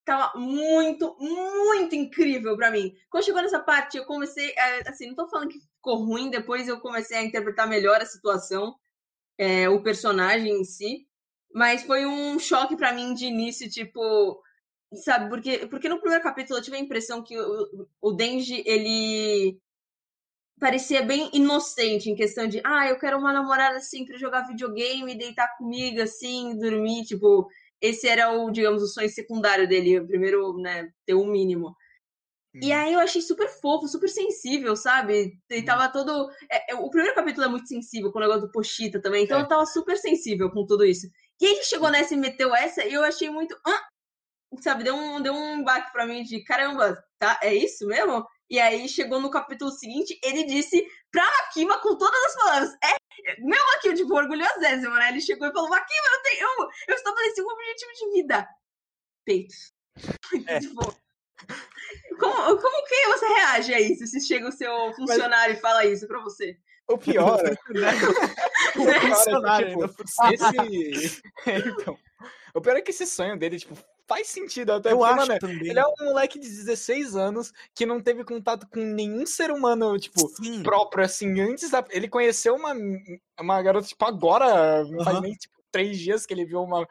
tava 0.05 0.39
muito, 0.39 1.17
muito 1.21 1.95
incrível 1.95 2.57
pra 2.57 2.71
mim. 2.71 2.95
Quando 3.11 3.25
chegou 3.25 3.43
nessa 3.43 3.61
parte, 3.61 3.97
eu 3.99 4.05
comecei. 4.07 4.55
a- 4.59 4.91
Assim, 4.91 5.09
não 5.09 5.15
tô 5.17 5.29
falando 5.29 5.49
que 5.51 5.61
ficou 5.61 5.97
ruim, 6.05 6.31
depois 6.31 6.69
eu 6.69 6.81
comecei 6.81 7.17
a 7.19 7.23
interpretar 7.25 7.69
melhor 7.69 8.01
a 8.01 8.07
situação, 8.07 8.75
é, 9.39 9.69
o 9.69 9.83
personagem 9.83 10.53
em 10.61 10.65
si. 10.65 11.07
Mas 11.55 11.83
foi 11.85 12.07
um 12.07 12.39
choque 12.39 12.77
pra 12.77 12.93
mim 12.93 13.15
de 13.15 13.27
início, 13.27 13.69
tipo. 13.71 14.41
Sabe, 15.05 15.29
porque, 15.29 15.67
porque 15.69 15.89
no 15.89 16.01
primeiro 16.01 16.23
capítulo 16.23 16.59
eu 16.59 16.63
tive 16.63 16.77
a 16.77 16.81
impressão 16.81 17.23
que 17.23 17.39
o, 17.39 17.89
o 18.01 18.13
Denji, 18.13 18.63
ele 18.67 19.59
parecia 20.61 21.03
bem 21.03 21.31
inocente 21.33 22.11
em 22.11 22.15
questão 22.17 22.47
de, 22.49 22.61
ah, 22.65 22.89
eu 22.89 22.99
quero 22.99 23.19
uma 23.19 23.33
namorada 23.33 23.77
assim 23.79 24.05
pra 24.07 24.17
jogar 24.19 24.47
videogame, 24.49 25.17
deitar 25.19 25.57
comigo 25.59 26.01
assim, 26.03 26.57
dormir, 26.59 27.05
tipo, 27.05 27.49
esse 27.81 28.09
era 28.09 28.31
o, 28.33 28.51
digamos, 28.51 28.83
o 28.83 28.89
sonho 28.89 29.09
secundário 29.11 29.69
dele, 29.69 30.01
o 30.01 30.07
primeiro, 30.07 30.59
né, 30.59 30.89
ter 31.07 31.15
o 31.15 31.25
mínimo. 31.27 31.75
E 32.63 32.73
aí 32.73 32.93
eu 32.95 33.01
achei 33.01 33.23
super 33.23 33.49
fofo, 33.49 33.87
super 33.89 34.09
sensível, 34.09 34.77
sabe? 34.77 35.33
E 35.51 35.63
tava 35.63 35.89
todo. 35.91 36.31
é, 36.51 36.73
é, 36.73 36.75
o 36.75 36.91
primeiro 36.91 37.15
capítulo 37.15 37.47
é 37.47 37.49
muito 37.51 37.69
sensível 37.69 38.11
com 38.13 38.19
o 38.19 38.23
negócio 38.23 38.43
do 38.43 38.53
Pochita 38.53 39.01
também, 39.03 39.25
então 39.25 39.39
É. 39.39 39.43
eu 39.43 39.49
tava 39.49 39.67
super 39.67 39.97
sensível 39.99 40.51
com 40.51 40.67
tudo 40.67 40.85
isso. 40.85 41.07
E 41.41 41.47
aí 41.47 41.53
ele 41.53 41.65
chegou 41.65 41.91
nessa 41.91 42.15
e 42.15 42.17
meteu 42.17 42.55
essa, 42.55 42.85
e 42.85 42.95
eu 42.95 43.05
achei 43.05 43.31
muito. 43.31 43.55
"Hã?" 43.67 43.75
sabe, 44.61 44.85
deu 44.85 44.95
um, 44.97 45.21
deu 45.23 45.35
um 45.35 45.65
baque 45.65 45.93
pra 45.93 46.07
mim 46.07 46.23
de 46.25 46.43
caramba, 46.45 47.03
tá? 47.19 47.39
É 47.43 47.55
isso 47.55 47.87
mesmo? 47.87 48.25
E 48.49 48.61
aí 48.61 48.89
chegou 48.89 49.21
no 49.21 49.31
capítulo 49.31 49.71
seguinte, 49.71 50.19
ele 50.23 50.45
disse 50.45 50.87
pra 51.11 51.25
Makima 51.25 51.79
com 51.81 51.97
todas 51.97 52.25
as 52.25 52.35
palavras. 52.37 52.71
É, 52.85 52.97
meu 53.41 53.67
Makima, 53.67 53.95
tipo, 53.95 54.15
orgulhosésimo, 54.15 54.95
né? 54.95 55.09
Ele 55.09 55.21
chegou 55.21 55.49
e 55.49 55.53
falou: 55.53 55.69
Makima, 55.69 56.07
eu 56.15 56.23
tenho. 56.23 56.43
Eu, 56.43 56.69
eu 56.89 56.95
estabeleci 56.95 57.43
um 57.43 57.49
objetivo 57.49 57.93
de 57.93 58.13
vida. 58.13 58.49
Peitos. 59.25 59.73
É. 60.47 60.61
tipo. 60.61 60.97
Como, 62.19 62.57
como 62.57 62.87
que 62.87 63.07
você 63.09 63.27
reage 63.27 63.75
a 63.75 63.81
isso 63.81 64.07
se 64.07 64.21
chega 64.27 64.49
o 64.49 64.53
seu 64.53 64.93
funcionário 64.95 65.55
e 65.55 65.61
fala 65.61 65.85
isso 65.85 66.07
pra 66.07 66.21
você? 66.21 66.57
O 66.89 66.97
pior, 66.97 67.43
Né? 67.75 67.91
o 68.77 68.83
pior 68.83 68.95
é 68.95 69.01
que, 69.01 69.09
Funcionário 69.09 69.89
tipo, 69.89 70.09
cima. 70.09 70.67
esse. 70.71 71.23
então, 71.47 71.99
o 72.55 72.61
pior 72.61 72.77
é 72.77 72.81
que 72.81 72.91
esse 72.91 73.07
sonho 73.07 73.37
dele, 73.37 73.59
tipo, 73.59 73.77
faz 74.09 74.29
sentido 74.29 74.73
até. 74.73 74.93
Eu 74.93 74.99
porque, 74.99 75.13
acho 75.13 75.27
mano, 75.29 75.39
também. 75.39 75.69
ele 75.71 75.79
é 75.79 75.85
um 75.87 76.05
moleque 76.07 76.39
de 76.39 76.49
16 76.49 77.17
anos 77.17 77.53
que 77.75 77.85
não 77.87 78.01
teve 78.01 78.25
contato 78.25 78.67
com 78.69 78.81
nenhum 78.81 79.27
ser 79.27 79.51
humano, 79.51 79.99
tipo, 79.99 80.29
Sim. 80.29 80.63
próprio, 80.63 81.05
assim, 81.05 81.41
antes 81.41 81.71
da... 81.71 81.85
Ele 81.91 82.09
conheceu 82.09 82.55
uma, 82.55 82.73
uma 83.39 83.63
garota, 83.63 83.87
tipo, 83.87 84.05
agora, 84.05 84.85
não 84.85 85.03
faz 85.05 85.17
Aham. 85.17 85.21
nem, 85.23 85.33
tipo, 85.35 85.57
três 85.71 85.99
dias 85.99 86.25
que 86.25 86.33
ele 86.35 86.45
viu 86.45 86.63
uma, 86.63 86.87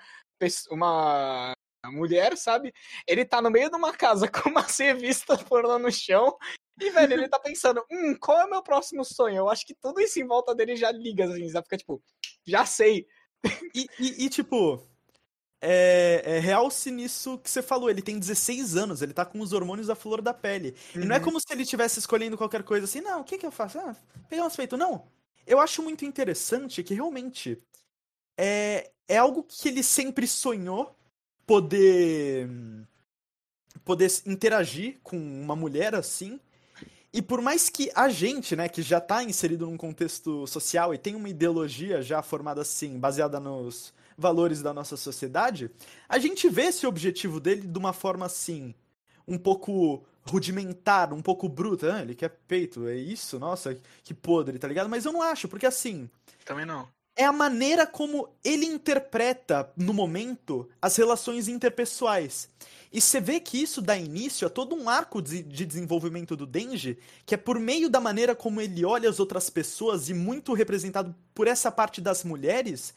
uma 0.71 1.55
mulher, 1.91 2.35
sabe? 2.37 2.73
Ele 3.07 3.25
tá 3.25 3.41
no 3.41 3.49
meio 3.51 3.69
de 3.69 3.75
uma 3.75 3.93
casa 3.93 4.27
com 4.31 4.49
uma 4.49 4.61
revista 4.61 5.37
pornô 5.37 5.77
no 5.79 5.91
chão 5.91 6.35
e, 6.79 6.89
velho, 6.89 7.13
ele 7.13 7.29
tá 7.29 7.39
pensando, 7.39 7.83
hum, 7.89 8.15
qual 8.19 8.39
é 8.41 8.45
o 8.45 8.49
meu 8.49 8.61
próximo 8.61 9.05
sonho? 9.05 9.37
Eu 9.37 9.49
acho 9.49 9.65
que 9.65 9.73
tudo 9.75 10.01
isso 10.01 10.19
em 10.19 10.27
volta 10.27 10.53
dele 10.53 10.75
já 10.75 10.91
liga, 10.91 11.25
assim, 11.25 11.47
já 11.49 11.61
fica, 11.63 11.77
tipo, 11.77 12.01
já 12.45 12.65
sei. 12.65 13.07
E, 13.73 13.87
e- 13.99 14.25
e, 14.25 14.29
tipo, 14.29 14.85
é, 15.61 16.21
é 16.25 16.39
realce 16.39 16.91
nisso 16.91 17.37
que 17.39 17.49
você 17.49 17.61
falou. 17.61 17.89
Ele 17.89 18.01
tem 18.01 18.19
16 18.19 18.75
anos, 18.75 19.01
ele 19.01 19.13
tá 19.13 19.25
com 19.25 19.39
os 19.41 19.53
hormônios 19.53 19.87
da 19.87 19.95
flor 19.95 20.21
da 20.21 20.33
pele. 20.33 20.75
E 20.99 21.05
não 21.05 21.15
é 21.15 21.19
Uhum. 21.19 21.23
como 21.23 21.39
se 21.39 21.47
ele 21.51 21.63
estivesse 21.63 21.99
escolhendo 21.99 22.37
qualquer 22.37 22.63
coisa 22.63 22.85
assim, 22.85 23.01
não, 23.01 23.21
o 23.21 23.23
que 23.23 23.37
que 23.37 23.45
eu 23.45 23.51
faço? 23.51 23.79
Ah, 23.79 23.95
pegar 24.29 24.45
uns 24.45 24.55
peitos. 24.55 24.77
Não. 24.79 25.07
Eu 25.47 25.59
acho 25.59 25.81
muito 25.83 26.05
interessante 26.05 26.83
que 26.83 26.93
realmente 26.93 27.61
é, 28.39 28.91
é 29.07 29.17
algo 29.17 29.43
que 29.43 29.69
ele 29.69 29.83
sempre 29.83 30.27
sonhou 30.27 30.95
poder 31.45 32.49
poder 33.83 34.11
interagir 34.25 34.99
com 35.03 35.17
uma 35.17 35.55
mulher 35.55 35.95
assim. 35.95 36.39
E 37.13 37.21
por 37.21 37.41
mais 37.41 37.69
que 37.69 37.91
a 37.95 38.09
gente, 38.09 38.55
né, 38.55 38.67
que 38.67 38.81
já 38.81 38.99
tá 38.99 39.23
inserido 39.23 39.65
num 39.65 39.77
contexto 39.77 40.45
social 40.47 40.93
e 40.93 40.97
tem 40.97 41.15
uma 41.15 41.29
ideologia 41.29 42.01
já 42.01 42.21
formada 42.21 42.61
assim, 42.61 42.99
baseada 42.99 43.39
nos 43.39 43.93
valores 44.17 44.61
da 44.61 44.73
nossa 44.73 44.95
sociedade, 44.97 45.69
a 46.07 46.17
gente 46.19 46.49
vê 46.49 46.63
esse 46.63 46.85
objetivo 46.87 47.39
dele 47.39 47.67
de 47.67 47.77
uma 47.77 47.93
forma 47.93 48.25
assim, 48.25 48.73
um 49.27 49.37
pouco 49.37 50.03
rudimentar, 50.23 51.13
um 51.13 51.21
pouco 51.21 51.47
bruta. 51.49 51.95
Ah, 51.95 52.01
ele 52.01 52.15
quer 52.15 52.29
peito, 52.47 52.87
é 52.87 52.95
isso? 52.95 53.37
Nossa, 53.39 53.77
que 54.03 54.13
podre, 54.13 54.57
tá 54.59 54.67
ligado? 54.67 54.89
Mas 54.89 55.05
eu 55.05 55.13
não 55.13 55.21
acho, 55.21 55.47
porque 55.47 55.65
assim, 55.65 56.09
Também 56.45 56.65
não. 56.65 56.87
é 57.15 57.25
a 57.25 57.31
maneira 57.31 57.85
como 57.87 58.29
ele 58.43 58.65
interpreta, 58.65 59.71
no 59.77 59.93
momento, 59.93 60.67
as 60.81 60.95
relações 60.95 61.47
interpessoais. 61.47 62.49
E 62.91 63.01
você 63.01 63.19
vê 63.19 63.39
que 63.41 63.61
isso 63.61 63.81
dá 63.81 63.97
início 63.97 64.47
a 64.47 64.49
todo 64.49 64.73
um 64.75 64.87
arco 64.89 65.21
de 65.21 65.43
de 65.43 65.65
desenvolvimento 65.65 66.35
do 66.35 66.45
Denji, 66.45 66.97
que 67.25 67.35
é 67.35 67.37
por 67.37 67.59
meio 67.59 67.89
da 67.89 67.99
maneira 67.99 68.33
como 68.35 68.61
ele 68.61 68.85
olha 68.85 69.09
as 69.09 69.19
outras 69.19 69.49
pessoas, 69.49 70.07
e 70.09 70.13
muito 70.13 70.53
representado 70.53 71.13
por 71.33 71.47
essa 71.47 71.69
parte 71.71 71.99
das 72.01 72.23
mulheres, 72.23 72.93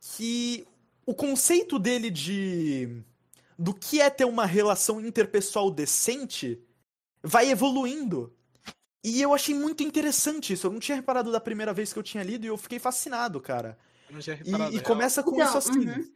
que 0.00 0.66
o 1.06 1.14
conceito 1.14 1.78
dele 1.78 2.10
de. 2.10 3.02
do 3.58 3.74
que 3.74 4.00
é 4.00 4.10
ter 4.10 4.24
uma 4.24 4.46
relação 4.46 5.00
interpessoal 5.00 5.70
decente 5.70 6.62
vai 7.22 7.50
evoluindo. 7.50 8.34
E 9.04 9.22
eu 9.22 9.34
achei 9.34 9.54
muito 9.54 9.82
interessante 9.82 10.52
isso. 10.52 10.66
Eu 10.66 10.72
não 10.72 10.80
tinha 10.80 10.96
reparado 10.96 11.32
da 11.32 11.40
primeira 11.40 11.72
vez 11.72 11.92
que 11.92 11.98
eu 11.98 12.02
tinha 12.02 12.22
lido 12.24 12.44
e 12.44 12.48
eu 12.48 12.56
fiquei 12.58 12.78
fascinado, 12.78 13.40
cara. 13.40 13.78
Eu 14.08 14.14
não 14.14 14.20
tinha 14.20 14.36
E, 14.36 14.38
reparado, 14.44 14.72
e 14.72 14.80
real. 14.80 14.84
começa 14.86 15.22
com 15.22 15.32
Então, 15.32 15.46
isso 15.46 15.58
assim. 15.58 15.88
uhum. 15.88 16.12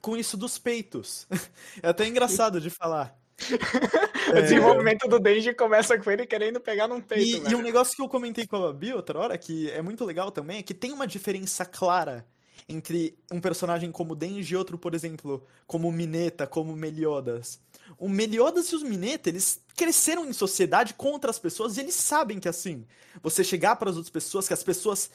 Com 0.00 0.16
isso 0.16 0.36
dos 0.36 0.58
peitos. 0.58 1.26
É 1.82 1.88
até 1.88 2.06
engraçado 2.06 2.60
de 2.60 2.70
falar. 2.70 3.16
O 4.30 4.40
desenvolvimento 4.40 5.06
do 5.08 5.18
Denji 5.20 5.54
começa 5.54 5.98
com 5.98 6.10
ele 6.10 6.26
querendo 6.26 6.60
pegar 6.60 6.88
num 6.88 7.00
peito, 7.00 7.46
E, 7.48 7.52
e 7.52 7.54
um 7.54 7.60
negócio 7.62 7.94
que 7.94 8.02
eu 8.02 8.08
comentei 8.08 8.46
com 8.46 8.56
a 8.56 8.60
Babi 8.72 8.92
outra 8.94 9.18
hora, 9.18 9.38
que 9.38 9.70
é 9.70 9.82
muito 9.82 10.04
legal 10.04 10.30
também, 10.32 10.58
é 10.58 10.62
que 10.62 10.72
tem 10.74 10.92
uma 10.92 11.06
diferença 11.06 11.64
clara 11.66 12.26
entre 12.68 13.18
um 13.30 13.40
personagem 13.40 13.92
como 13.92 14.14
Denji 14.14 14.54
e 14.54 14.56
outro, 14.56 14.78
por 14.78 14.94
exemplo, 14.94 15.46
como 15.66 15.90
Mineta, 15.92 16.46
como 16.46 16.74
Meliodas. 16.74 17.60
O 17.98 18.08
Meliodas 18.08 18.68
e 18.68 18.76
os 18.76 18.82
Mineta, 18.82 19.28
eles 19.28 19.60
cresceram 19.76 20.24
em 20.26 20.32
sociedade 20.32 20.94
contra 20.94 21.30
as 21.30 21.38
pessoas 21.38 21.76
e 21.76 21.80
eles 21.80 21.94
sabem 21.94 22.40
que 22.40 22.48
assim, 22.48 22.86
você 23.22 23.44
chegar 23.44 23.76
para 23.76 23.90
as 23.90 23.96
outras 23.96 24.10
pessoas, 24.10 24.48
que 24.48 24.54
as 24.54 24.62
pessoas 24.62 25.10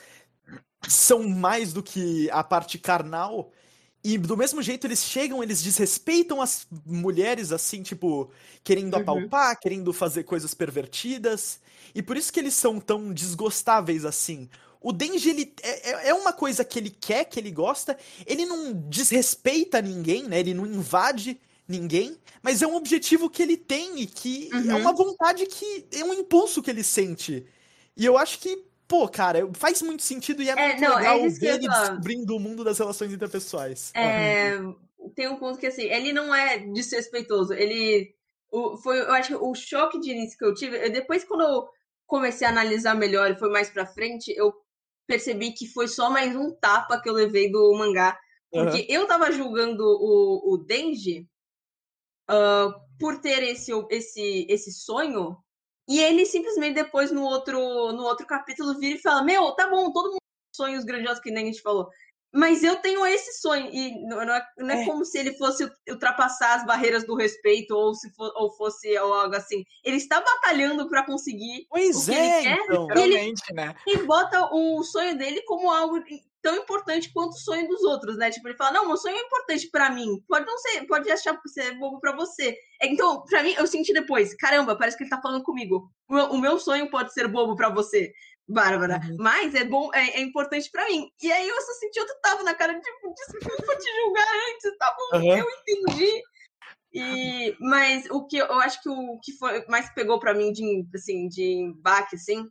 são 0.88 1.28
mais 1.28 1.74
do 1.74 1.84
que 1.84 2.30
a 2.32 2.43
parte 2.43 2.78
carnal, 2.78 3.52
e 4.04 4.18
do 4.18 4.38
mesmo 4.38 4.62
jeito 4.62 4.88
eles 4.88 5.04
chegam, 5.04 5.43
eles 5.43 5.62
desrespeitam 5.62 6.41
as 6.41 6.66
mulheres, 6.86 7.52
assim, 7.52 7.84
tipo, 7.84 8.32
querendo 8.64 8.95
Uhum. 8.95 9.02
apalpar, 9.02 9.60
querendo 9.60 9.91
fazer 9.91 10.24
coisas 10.24 10.54
pervertidas. 10.54 11.60
E 11.93 12.02
por 12.02 12.16
isso 12.16 12.32
que 12.32 12.39
eles 12.39 12.54
são 12.54 12.80
tão 12.80 13.14
desgostáveis 13.14 14.06
assim. 14.06 14.50
O 14.82 14.93
Denji, 14.93 15.30
ele 15.30 15.53
é, 15.61 15.89
é- 15.91 16.09
é 16.09 16.13
uma 16.13 16.32
coisa 16.34 16.63
que 16.63 16.80
ele 16.80 16.89
quer, 16.89 17.25
que 17.25 17.39
ele 17.39 17.51
gosta. 17.51 17.97
Ele 18.25 18.45
não 18.45 18.71
desrespeita 18.73 19.82
ninguém, 19.82 20.23
né? 20.23 20.39
Ele 20.39 20.53
não 20.53 20.65
invade 20.65 21.39
ninguém. 21.67 22.17
Mas 22.41 22.61
é 22.61 22.67
um 22.67 22.75
objetivo 22.75 23.30
que 23.30 23.43
ele 23.43 23.57
tem 23.57 23.99
e 24.01 24.07
que 24.07 24.49
é 24.51 24.55
Uhum. 24.73 24.82
uma 24.82 24.93
vontade 24.93 25.45
que. 25.45 25.86
É 25.93 26.03
um 26.03 26.13
impulso 26.13 26.61
que 26.63 26.69
ele 26.71 26.84
sente. 26.84 27.45
E 27.97 28.05
eu 28.05 28.17
acho 28.17 28.39
que, 28.39 28.63
pô, 28.88 29.07
cara, 29.09 29.49
faz 29.53 29.82
muito 29.82 30.01
sentido 30.03 30.41
e 30.41 30.49
é, 30.49 30.53
É, 30.53 30.67
muito 30.69 30.82
não, 30.82 30.93
é 30.97 31.11
legal 31.13 31.30
ver 31.30 31.55
ele 31.55 31.67
descobrindo 31.67 32.36
o 32.36 32.39
mundo 32.39 32.63
das 32.63 32.80
relações 32.80 33.11
interpessoais. 33.11 33.91
É, 33.93 34.57
tem 35.15 35.27
um 35.27 35.36
ponto 35.38 35.59
que 35.59 35.67
assim, 35.67 35.84
ele 35.84 36.13
não 36.13 36.34
é 36.34 36.59
desrespeitoso. 36.59 37.53
Ele 37.53 38.15
o, 38.51 38.77
foi, 38.77 38.99
eu 38.99 39.11
acho 39.11 39.30
que 39.30 39.36
o 39.36 39.53
choque 39.53 39.99
de 39.99 40.11
início 40.11 40.38
que 40.38 40.45
eu 40.45 40.53
tive, 40.55 40.77
eu- 40.77 40.91
depois 40.91 41.23
quando 41.25 41.41
eu 41.41 41.67
comecei 42.07 42.47
a 42.47 42.49
analisar 42.49 42.95
melhor 42.95 43.30
e 43.30 43.36
foi 43.38 43.49
mais 43.49 43.69
pra 43.69 43.86
frente, 43.86 44.34
eu 44.36 44.53
percebi 45.10 45.51
que 45.53 45.66
foi 45.66 45.88
só 45.88 46.12
mais 46.12 46.36
um 46.36 46.51
tapa 46.51 47.01
que 47.01 47.10
eu 47.10 47.14
levei 47.14 47.51
do 47.51 47.74
mangá, 47.74 48.16
porque 48.51 48.86
eu 48.88 49.07
tava 49.07 49.32
julgando 49.32 49.84
o, 49.84 50.53
o 50.53 50.57
Denji 50.57 51.28
ah, 52.28 52.70
por 52.99 53.20
ter 53.20 53.41
esse, 53.41 53.72
esse, 53.89 54.45
esse 54.47 54.72
sonho, 54.72 55.36
e 55.88 55.99
ele 55.99 56.28
simplesmente 56.28 56.76
depois 56.76 57.12
no 57.12 57.24
outro, 57.24 57.57
no 57.91 58.03
outro 58.03 58.28
capítulo 58.28 58.78
vira 58.78 58.97
e 58.99 59.01
fala: 59.01 59.24
Meu, 59.24 59.51
tá 59.53 59.68
bom, 59.68 59.91
todo 59.91 60.12
mundo 60.12 60.20
tem 60.20 60.68
sonhos 60.68 60.86
grandiosos 60.86 61.20
que 61.20 61.32
nem 61.32 61.45
a 61.45 61.47
gente 61.47 61.62
falou. 61.64 61.89
Mas 62.32 62.63
eu 62.63 62.75
tenho 62.75 63.05
esse 63.07 63.41
sonho, 63.41 63.69
e 63.73 64.05
não 64.07 64.21
é, 64.21 64.47
não 64.57 64.69
é, 64.69 64.84
é. 64.84 64.86
como 64.86 65.03
se 65.03 65.17
ele 65.17 65.34
fosse 65.36 65.69
ultrapassar 65.89 66.55
as 66.55 66.65
barreiras 66.65 67.03
do 67.03 67.15
respeito 67.15 67.75
ou 67.75 67.95
se 67.95 68.09
for, 68.13 68.32
ou 68.36 68.51
fosse 68.55 68.95
algo 68.95 69.36
assim. 69.36 69.63
Ele 69.84 69.97
está 69.97 70.21
batalhando 70.21 70.88
para 70.88 71.05
conseguir 71.05 71.65
pois 71.69 72.07
o 72.07 72.11
que 72.11 72.17
é, 72.17 72.38
ele 72.38 72.43
quer. 72.43 72.63
Então. 72.65 72.88
E 72.95 73.01
ele, 73.01 73.34
né? 73.53 73.75
ele 73.88 74.03
bota 74.03 74.47
o 74.53 74.84
sonho 74.84 75.17
dele 75.17 75.41
como 75.41 75.71
algo 75.71 76.03
tão 76.41 76.55
importante 76.55 77.11
quanto 77.11 77.32
o 77.32 77.39
sonho 77.39 77.67
dos 77.67 77.84
outros, 77.84 78.17
né? 78.17 78.30
Tipo, 78.32 78.47
ele 78.47 78.57
fala, 78.57 78.73
não, 78.73 78.88
meu 78.88 78.97
sonho 78.97 79.17
é 79.17 79.21
importante 79.21 79.67
para 79.69 79.89
mim. 79.89 80.23
Pode 80.27 80.45
não 80.45 80.57
ser, 80.57 80.86
pode 80.86 81.11
achar 81.11 81.39
que 81.41 81.49
ser 81.49 81.77
bobo 81.77 81.99
para 81.99 82.15
você. 82.15 82.55
Então, 82.82 83.23
para 83.23 83.43
mim, 83.43 83.53
eu 83.57 83.67
senti 83.67 83.91
depois, 83.91 84.34
caramba, 84.36 84.77
parece 84.77 84.97
que 84.97 85.03
ele 85.03 85.09
tá 85.09 85.21
falando 85.21 85.43
comigo. 85.43 85.89
O 86.07 86.13
meu, 86.13 86.25
o 86.25 86.38
meu 86.38 86.59
sonho 86.59 86.89
pode 86.89 87.13
ser 87.13 87.27
bobo 87.27 87.55
para 87.55 87.69
você. 87.69 88.13
Bárbara, 88.50 89.00
uhum. 89.04 89.18
mas 89.20 89.54
é 89.54 89.64
bom, 89.64 89.93
é, 89.93 90.20
é 90.20 90.22
importante 90.22 90.70
para 90.72 90.86
mim. 90.88 91.08
E 91.22 91.32
aí 91.32 91.47
eu 91.47 91.62
só 91.62 91.74
senti 91.74 92.00
outro 92.00 92.16
tava 92.22 92.43
na 92.43 92.56
cara, 92.56 92.74
tipo, 92.74 93.14
desculpa 93.14 93.76
te 93.78 94.02
julgar 94.02 94.28
antes, 94.50 94.78
tá 94.78 94.95
bom, 94.97 95.18
uhum. 95.20 95.38
eu 95.38 95.45
entendi. 95.45 96.24
E, 96.91 97.56
mas 97.60 98.10
o 98.10 98.26
que 98.26 98.38
eu 98.38 98.60
acho 98.60 98.82
que 98.82 98.89
o 98.89 99.20
que 99.20 99.34
foi 99.38 99.64
mais 99.68 99.93
pegou 99.93 100.20
para 100.20 100.34
mim 100.34 100.52
de 100.52 100.84
assim 100.95 101.28
de 101.28 101.72
baque 101.78 102.16
assim 102.16 102.50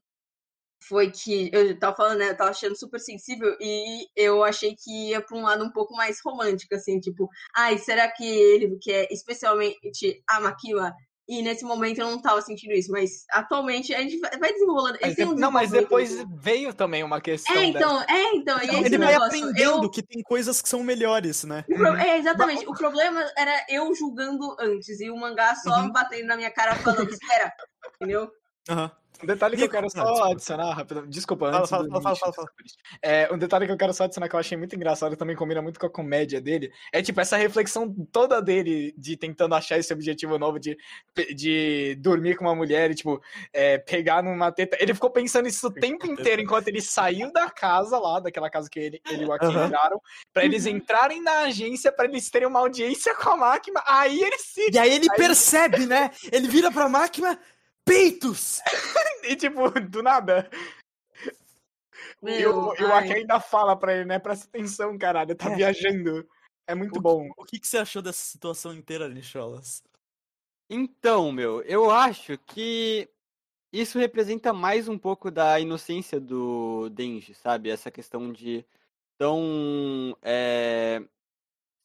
foi 0.84 1.10
que 1.10 1.50
eu 1.52 1.76
tava 1.76 1.96
falando, 1.96 2.18
né, 2.18 2.30
eu 2.30 2.36
tava 2.36 2.50
achando 2.50 2.78
super 2.78 3.00
sensível 3.00 3.56
e 3.60 4.06
eu 4.14 4.44
achei 4.44 4.76
que 4.78 5.10
ia 5.10 5.20
para 5.20 5.36
um 5.36 5.42
lado 5.42 5.64
um 5.64 5.72
pouco 5.72 5.92
mais 5.94 6.20
romântico 6.24 6.74
assim, 6.74 7.00
tipo, 7.00 7.28
ai, 7.54 7.76
será 7.78 8.08
que 8.08 8.24
ele 8.24 8.78
que 8.80 8.92
é 8.92 9.12
especialmente 9.12 10.22
a 10.28 10.40
Makima 10.40 10.94
e 11.28 11.42
nesse 11.42 11.62
momento 11.62 11.98
eu 11.98 12.06
não 12.06 12.18
tava 12.18 12.40
sentindo 12.40 12.72
isso, 12.72 12.90
mas 12.90 13.26
atualmente 13.30 13.94
a 13.94 14.00
gente 14.00 14.18
vai 14.18 14.50
desenrolando. 14.52 14.98
Mas, 15.02 15.18
um 15.18 15.34
não, 15.34 15.50
mas 15.50 15.70
depois 15.70 16.24
veio 16.40 16.72
também 16.72 17.04
uma 17.04 17.20
questão. 17.20 17.54
É, 17.54 17.64
então, 17.66 17.98
dessa. 17.98 18.12
é, 18.12 18.34
então. 18.34 18.58
E 18.62 18.86
ele 18.86 18.96
vai 18.96 19.12
negócio, 19.12 19.26
aprendendo 19.26 19.84
eu... 19.84 19.90
que 19.90 20.02
tem 20.02 20.22
coisas 20.22 20.62
que 20.62 20.68
são 20.68 20.82
melhores, 20.82 21.44
né? 21.44 21.66
É, 22.02 22.16
exatamente. 22.16 22.66
O 22.66 22.72
problema 22.72 23.22
era 23.36 23.66
eu 23.68 23.94
julgando 23.94 24.56
antes 24.58 25.00
e 25.00 25.10
o 25.10 25.16
mangá 25.16 25.54
só 25.56 25.82
uhum. 25.82 25.92
batendo 25.92 26.26
na 26.26 26.36
minha 26.36 26.50
cara 26.50 26.74
falando, 26.76 27.10
espera, 27.10 27.52
entendeu? 27.96 28.30
Aham. 28.70 28.84
Uhum. 28.84 29.07
Um 29.22 29.26
detalhe 29.26 29.56
que 29.56 29.64
eu 29.64 29.68
quero 29.68 29.90
só 29.90 30.30
adicionar 30.30 30.72
rapidamente. 30.72 31.12
Desculpa, 31.12 31.46
antes. 31.46 31.70
Fala, 31.70 31.88
fala, 31.88 32.02
fala, 32.02 32.16
fala, 32.16 32.32
fala. 32.32 32.48
É, 33.02 33.28
um 33.32 33.38
detalhe 33.38 33.66
que 33.66 33.72
eu 33.72 33.76
quero 33.76 33.92
só 33.92 34.04
adicionar 34.04 34.28
que 34.28 34.34
eu 34.34 34.40
achei 34.40 34.56
muito 34.56 34.76
engraçado 34.76 35.12
e 35.12 35.16
também 35.16 35.34
combina 35.34 35.60
muito 35.60 35.80
com 35.80 35.86
a 35.86 35.90
comédia 35.90 36.40
dele. 36.40 36.70
É 36.92 37.02
tipo 37.02 37.20
essa 37.20 37.36
reflexão 37.36 37.92
toda 38.12 38.40
dele 38.40 38.94
de 38.96 39.16
tentando 39.16 39.54
achar 39.54 39.78
esse 39.78 39.92
objetivo 39.92 40.38
novo 40.38 40.58
de, 40.58 40.78
de 41.34 41.96
dormir 42.00 42.36
com 42.36 42.44
uma 42.44 42.54
mulher 42.54 42.90
e, 42.90 42.94
tipo, 42.94 43.20
é, 43.52 43.78
pegar 43.78 44.22
numa 44.22 44.52
teta. 44.52 44.76
Ele 44.80 44.94
ficou 44.94 45.10
pensando 45.10 45.48
isso 45.48 45.66
o 45.66 45.72
tempo 45.72 46.06
inteiro 46.06 46.40
enquanto 46.40 46.68
ele 46.68 46.80
saiu 46.80 47.32
da 47.32 47.50
casa 47.50 47.98
lá, 47.98 48.20
daquela 48.20 48.48
casa 48.48 48.68
que 48.70 48.78
ele, 48.78 49.00
ele 49.10 49.24
e 49.24 49.26
o 49.26 49.32
Aki 49.32 49.46
uhum. 49.46 49.66
entraram, 49.66 50.00
pra 50.32 50.44
eles 50.44 50.64
uhum. 50.64 50.72
entrarem 50.76 51.22
na 51.22 51.40
agência, 51.40 51.90
pra 51.90 52.04
eles 52.04 52.30
terem 52.30 52.46
uma 52.46 52.60
audiência 52.60 53.14
com 53.16 53.30
a 53.30 53.36
máquina. 53.36 53.82
Aí 53.84 54.22
ele 54.22 54.38
se. 54.38 54.70
E 54.72 54.78
aí 54.78 54.94
ele 54.94 55.08
percebe, 55.16 55.86
né? 55.86 56.10
Ele 56.30 56.46
vira 56.46 56.70
pra 56.70 56.88
máquina 56.88 57.38
peitos! 57.88 58.60
e 59.24 59.36
tipo, 59.36 59.68
do 59.80 60.02
nada. 60.02 60.48
Meu, 62.22 62.40
e 62.40 62.46
o, 62.46 62.74
e 62.74 62.84
o 62.84 62.92
Aki 62.92 63.12
ainda 63.12 63.40
fala 63.40 63.76
pra 63.76 63.94
ele, 63.94 64.04
né? 64.04 64.18
Presta 64.18 64.46
atenção, 64.46 64.96
caralho, 64.98 65.34
tá 65.34 65.50
é. 65.50 65.56
viajando. 65.56 66.28
É 66.66 66.74
muito 66.74 66.98
o, 66.98 67.02
bom. 67.02 67.28
O 67.36 67.44
que, 67.44 67.58
que 67.58 67.66
você 67.66 67.78
achou 67.78 68.02
dessa 68.02 68.22
situação 68.22 68.74
inteira, 68.74 69.08
Nicholas? 69.08 69.82
Então, 70.68 71.32
meu, 71.32 71.62
eu 71.62 71.90
acho 71.90 72.36
que 72.38 73.08
isso 73.72 73.98
representa 73.98 74.52
mais 74.52 74.88
um 74.88 74.98
pouco 74.98 75.30
da 75.30 75.58
inocência 75.58 76.20
do 76.20 76.90
Denji, 76.90 77.34
sabe? 77.34 77.70
Essa 77.70 77.90
questão 77.90 78.32
de 78.32 78.64
tão 79.16 80.16
é, 80.22 81.02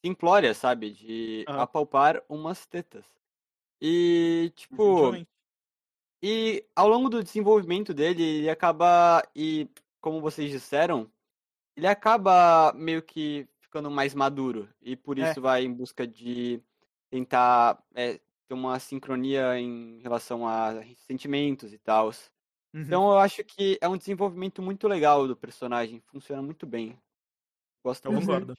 simplória, 0.04 0.52
sabe? 0.52 0.90
De 0.90 1.44
ah. 1.48 1.62
apalpar 1.62 2.22
umas 2.28 2.66
tetas. 2.66 3.04
E, 3.80 4.52
tipo, 4.54 5.12
e 6.26 6.64
ao 6.74 6.88
longo 6.88 7.10
do 7.10 7.22
desenvolvimento 7.22 7.92
dele, 7.92 8.22
ele 8.22 8.48
acaba, 8.48 9.22
e 9.36 9.68
como 10.00 10.22
vocês 10.22 10.50
disseram, 10.50 11.06
ele 11.76 11.86
acaba 11.86 12.72
meio 12.72 13.02
que 13.02 13.46
ficando 13.60 13.90
mais 13.90 14.14
maduro. 14.14 14.66
E 14.80 14.96
por 14.96 15.18
é. 15.18 15.28
isso 15.28 15.40
é. 15.40 15.42
vai 15.42 15.64
em 15.64 15.74
busca 15.74 16.06
de 16.06 16.62
tentar 17.10 17.78
é, 17.94 18.18
ter 18.48 18.54
uma 18.54 18.78
sincronia 18.78 19.60
em 19.60 20.00
relação 20.00 20.48
a 20.48 20.82
sentimentos 21.06 21.74
e 21.74 21.78
tal. 21.78 22.06
Uhum. 22.06 22.80
Então 22.80 23.10
eu 23.10 23.18
acho 23.18 23.44
que 23.44 23.76
é 23.78 23.86
um 23.86 23.98
desenvolvimento 23.98 24.62
muito 24.62 24.88
legal 24.88 25.28
do 25.28 25.36
personagem. 25.36 26.00
Funciona 26.06 26.40
muito 26.40 26.64
bem. 26.64 26.98
Gosto 27.84 28.06
eu 28.06 28.14
concordo. 28.14 28.56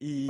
E... 0.00 0.26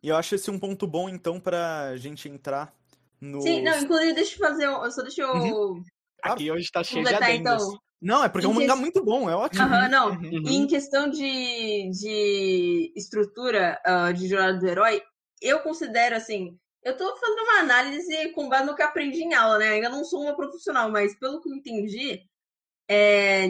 e 0.00 0.08
eu 0.08 0.14
acho 0.14 0.36
esse 0.36 0.48
um 0.48 0.60
ponto 0.60 0.86
bom, 0.86 1.08
então, 1.08 1.40
pra 1.40 1.96
gente 1.96 2.28
entrar 2.28 2.77
no... 3.20 3.40
Sim, 3.40 3.62
não, 3.62 3.78
inclusive, 3.78 4.12
deixa 4.12 4.34
eu 4.34 4.38
fazer. 4.38 4.66
Eu 4.66 4.90
só 4.90 5.02
deixa 5.02 5.22
eu. 5.22 5.32
Uhum. 5.32 5.82
Aqui 6.22 6.50
hoje 6.50 6.70
tá 6.70 6.82
cheio 6.82 7.04
de 7.04 7.14
adendos. 7.14 7.62
Então. 7.62 7.78
Não, 8.00 8.24
é 8.24 8.28
porque 8.28 8.46
é 8.46 8.48
um 8.48 8.52
mangá 8.52 8.76
muito 8.76 9.04
bom, 9.04 9.28
é 9.28 9.34
ótimo. 9.34 9.64
Uhum, 9.64 9.88
não. 9.88 10.10
Uhum. 10.10 10.48
E 10.48 10.56
em 10.56 10.66
questão 10.66 11.10
de, 11.10 11.90
de 11.90 12.92
estrutura 12.96 13.80
uh, 13.84 14.12
de 14.12 14.28
jornada 14.28 14.58
do 14.58 14.68
herói, 14.68 15.02
eu 15.42 15.60
considero 15.60 16.16
assim. 16.16 16.56
Eu 16.82 16.96
tô 16.96 17.16
fazendo 17.16 17.42
uma 17.42 17.60
análise 17.60 18.32
com 18.32 18.48
base 18.48 18.66
no 18.66 18.76
que 18.76 18.82
aprendi 18.82 19.22
em 19.22 19.34
aula, 19.34 19.58
né? 19.58 19.70
Ainda 19.70 19.88
não 19.88 20.04
sou 20.04 20.22
uma 20.22 20.36
profissional, 20.36 20.90
mas 20.90 21.18
pelo 21.18 21.40
que 21.40 21.50
eu 21.50 21.54
entendi, 21.54 22.22
é, 22.88 23.48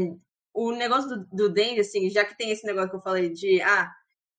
o 0.55 0.73
negócio 0.73 1.11
do, 1.11 1.29
do 1.31 1.49
Dengue, 1.51 1.81
assim, 1.81 2.09
já 2.09 2.25
que 2.25 2.37
tem 2.37 2.51
esse 2.51 2.67
negócio 2.67 2.91
que 2.91 2.97
eu 2.97 3.03
falei 3.03 3.29
de 3.31 3.61
ah, 3.61 3.91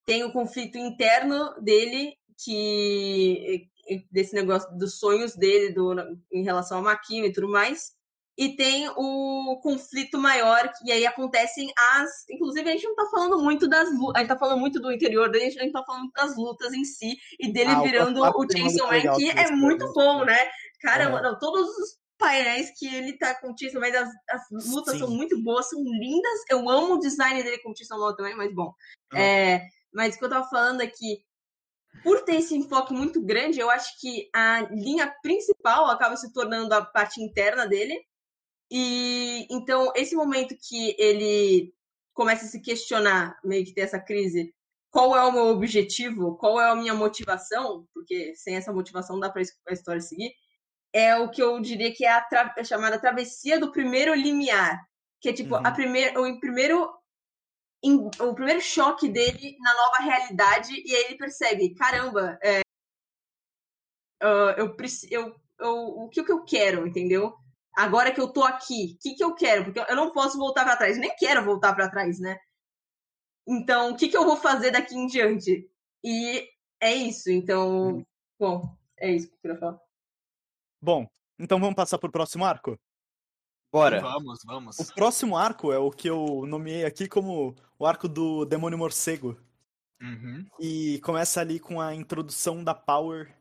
tem 0.06 0.24
o 0.24 0.34
conflito 0.34 0.78
interno 0.78 1.54
dele 1.62 2.18
que 2.44 3.68
desse 4.12 4.34
negócio 4.34 4.70
dos 4.78 5.00
sonhos 5.00 5.36
dele 5.36 5.74
do, 5.74 5.96
em 6.32 6.44
relação 6.44 6.78
ao 6.78 6.84
Makima 6.84 7.28
e 7.28 7.34
tudo 7.34 7.50
mais. 7.50 7.98
E 8.38 8.56
tem 8.56 8.88
o 8.96 9.60
conflito 9.62 10.18
maior, 10.18 10.72
que 10.72 10.90
aí 10.94 11.06
acontecem 11.06 11.70
as. 11.78 12.10
Inclusive, 12.30 12.70
a 12.70 12.72
gente 12.72 12.88
não 12.88 12.96
tá 12.96 13.06
falando 13.12 13.44
muito 13.44 13.68
das 13.68 13.92
lutas. 13.92 14.16
A 14.16 14.20
gente 14.20 14.30
tá 14.30 14.40
falando 14.40 14.60
muito 14.62 14.80
do 14.80 14.94
interior 14.94 15.30
dele, 15.30 15.48
a 15.48 15.50
gente 15.50 15.74
tá 15.74 15.84
falando 15.86 16.10
das 16.16 16.38
lutas 16.38 16.74
em 16.74 16.86
si 16.86 17.18
e 17.38 17.52
dele 17.52 17.72
ah, 17.72 17.82
virando 17.82 18.22
o, 18.22 18.30
o 18.30 18.48
Chainsaw 18.50 18.88
Man, 18.88 19.14
que 19.18 19.30
é 19.30 19.52
muito 19.52 19.92
bom, 19.92 20.24
né? 20.24 20.38
Cara, 20.82 21.10
não, 21.22 21.38
todos 21.38 21.68
os 21.68 21.98
painéis 22.18 22.72
que 22.80 22.88
ele 22.88 23.18
tá 23.18 23.36
com 23.42 23.52
o 23.52 23.58
Chainsaw 23.58 23.82
Man, 23.82 23.90
as, 23.90 24.10
as 24.30 24.72
lutas 24.72 24.94
Sim. 24.94 25.00
são 25.00 25.10
muito 25.10 25.38
boas, 25.44 25.68
são 25.68 25.84
lindas. 25.84 26.40
Eu 26.50 26.70
amo 26.70 26.94
o 26.94 27.00
design 27.00 27.44
dele 27.44 27.58
com 27.58 27.72
o 27.72 27.76
Chainsaw 27.76 28.00
Man 28.00 28.16
também, 28.16 28.38
mas 28.38 28.56
bom. 28.56 28.74
Ah. 29.12 29.20
É, 29.20 29.68
mas 29.94 30.16
o 30.16 30.18
que 30.18 30.24
eu 30.24 30.30
tava 30.30 30.48
falando 30.48 30.80
é 30.80 30.88
que 30.88 31.22
por 32.04 32.22
ter 32.24 32.36
esse 32.36 32.56
enfoque 32.56 32.94
muito 32.94 33.22
grande, 33.22 33.60
eu 33.60 33.70
acho 33.70 34.00
que 34.00 34.30
a 34.34 34.62
linha 34.72 35.14
principal 35.22 35.88
acaba 35.88 36.16
se 36.16 36.32
tornando 36.32 36.74
a 36.74 36.84
parte 36.84 37.22
interna 37.22 37.68
dele. 37.68 38.00
E 38.72 39.48
então, 39.50 39.92
esse 39.96 40.16
momento 40.16 40.56
que 40.58 40.96
ele 40.98 41.74
começa 42.14 42.46
a 42.46 42.48
se 42.48 42.62
questionar, 42.62 43.38
meio 43.44 43.66
que 43.66 43.74
ter 43.74 43.82
essa 43.82 44.00
crise, 44.00 44.54
qual 44.92 45.16
é 45.16 45.24
o 45.24 45.32
meu 45.32 45.48
objetivo, 45.48 46.36
qual 46.38 46.60
é 46.60 46.70
a 46.70 46.76
minha 46.76 46.94
motivação, 46.94 47.88
porque 47.94 48.34
sem 48.36 48.56
essa 48.56 48.74
motivação 48.74 49.16
não 49.16 49.22
dá 49.22 49.30
para 49.30 49.42
a 49.42 49.74
história 49.74 50.02
seguir, 50.02 50.32
é 50.92 51.16
o 51.16 51.30
que 51.30 51.42
eu 51.42 51.60
diria 51.60 51.94
que 51.94 52.06
é 52.06 52.12
a, 52.12 52.22
tra 52.22 52.54
a 52.58 52.64
chamada 52.64 53.00
travessia 53.00 53.60
do 53.60 53.72
primeiro 53.72 54.14
limiar, 54.14 54.80
que 55.22 55.30
é 55.30 55.34
tipo 55.34 55.56
uhum. 55.56 55.62
a 55.66 55.72
primeir, 55.72 56.18
o 56.18 56.40
primeiro 56.40 56.92
em, 57.84 57.96
o 57.98 58.34
primeiro 58.34 58.62
choque 58.62 59.08
dele 59.08 59.58
na 59.60 59.74
nova 59.74 59.98
realidade 60.04 60.74
e 60.74 60.96
aí 60.96 61.06
ele 61.06 61.18
percebe, 61.18 61.74
caramba, 61.74 62.38
é, 62.44 62.60
uh, 64.24 64.52
eu, 64.58 64.76
eu, 65.10 65.36
eu, 65.60 65.76
o 66.00 66.10
que, 66.10 66.24
que 66.24 66.32
eu 66.32 66.44
quero, 66.44 66.88
entendeu? 66.88 67.36
Agora 67.76 68.12
que 68.12 68.20
eu 68.20 68.28
tô 68.28 68.44
aqui, 68.44 68.96
o 68.96 69.02
que, 69.02 69.16
que 69.16 69.24
eu 69.24 69.34
quero? 69.34 69.66
Porque 69.66 69.80
eu 69.80 69.96
não 69.96 70.12
posso 70.12 70.38
voltar 70.38 70.66
para 70.66 70.76
trás, 70.76 70.98
nem 70.98 71.16
quero 71.16 71.44
voltar 71.46 71.74
para 71.74 71.90
trás, 71.90 72.20
né? 72.20 72.38
Então, 73.48 73.92
o 73.92 73.98
que, 73.98 74.10
que 74.10 74.18
eu 74.18 74.26
vou 74.26 74.38
fazer 74.38 74.72
daqui 74.72 74.96
em 74.96 75.08
diante? 75.08 75.70
E 76.04 76.48
é 76.82 76.94
isso, 76.94 77.32
então, 77.32 77.98
hum. 77.98 78.06
bom, 78.38 78.78
é 78.98 79.12
isso 79.12 79.28
que 79.28 79.36
eu 79.36 79.40
queria 79.40 79.58
falar. 79.58 79.80
Bom, 80.82 81.08
então 81.38 81.60
vamos 81.60 81.76
passar 81.76 81.98
pro 81.98 82.12
próximo 82.12 82.46
arco? 82.46 82.78
Bora. 83.72 84.01
Vamos, 84.01 84.39
vamos. 84.45 84.80
O 84.80 84.93
próximo 84.93 85.38
arco 85.38 85.72
é 85.72 85.78
o 85.78 85.91
que 85.91 86.09
eu 86.09 86.43
nomeei 86.47 86.86
aqui 86.86 87.07
como 87.07 87.55
o 87.78 87.86
arco 87.86 88.07
do 88.07 88.45
Demônio 88.45 88.78
Morcego. 88.78 89.38
Uhum. 90.01 90.45
E 90.59 90.99
começa 91.03 91.41
ali 91.41 91.59
com 91.59 91.80
a 91.80 91.93
introdução 91.93 92.63
da 92.63 92.74
Power, 92.74 93.32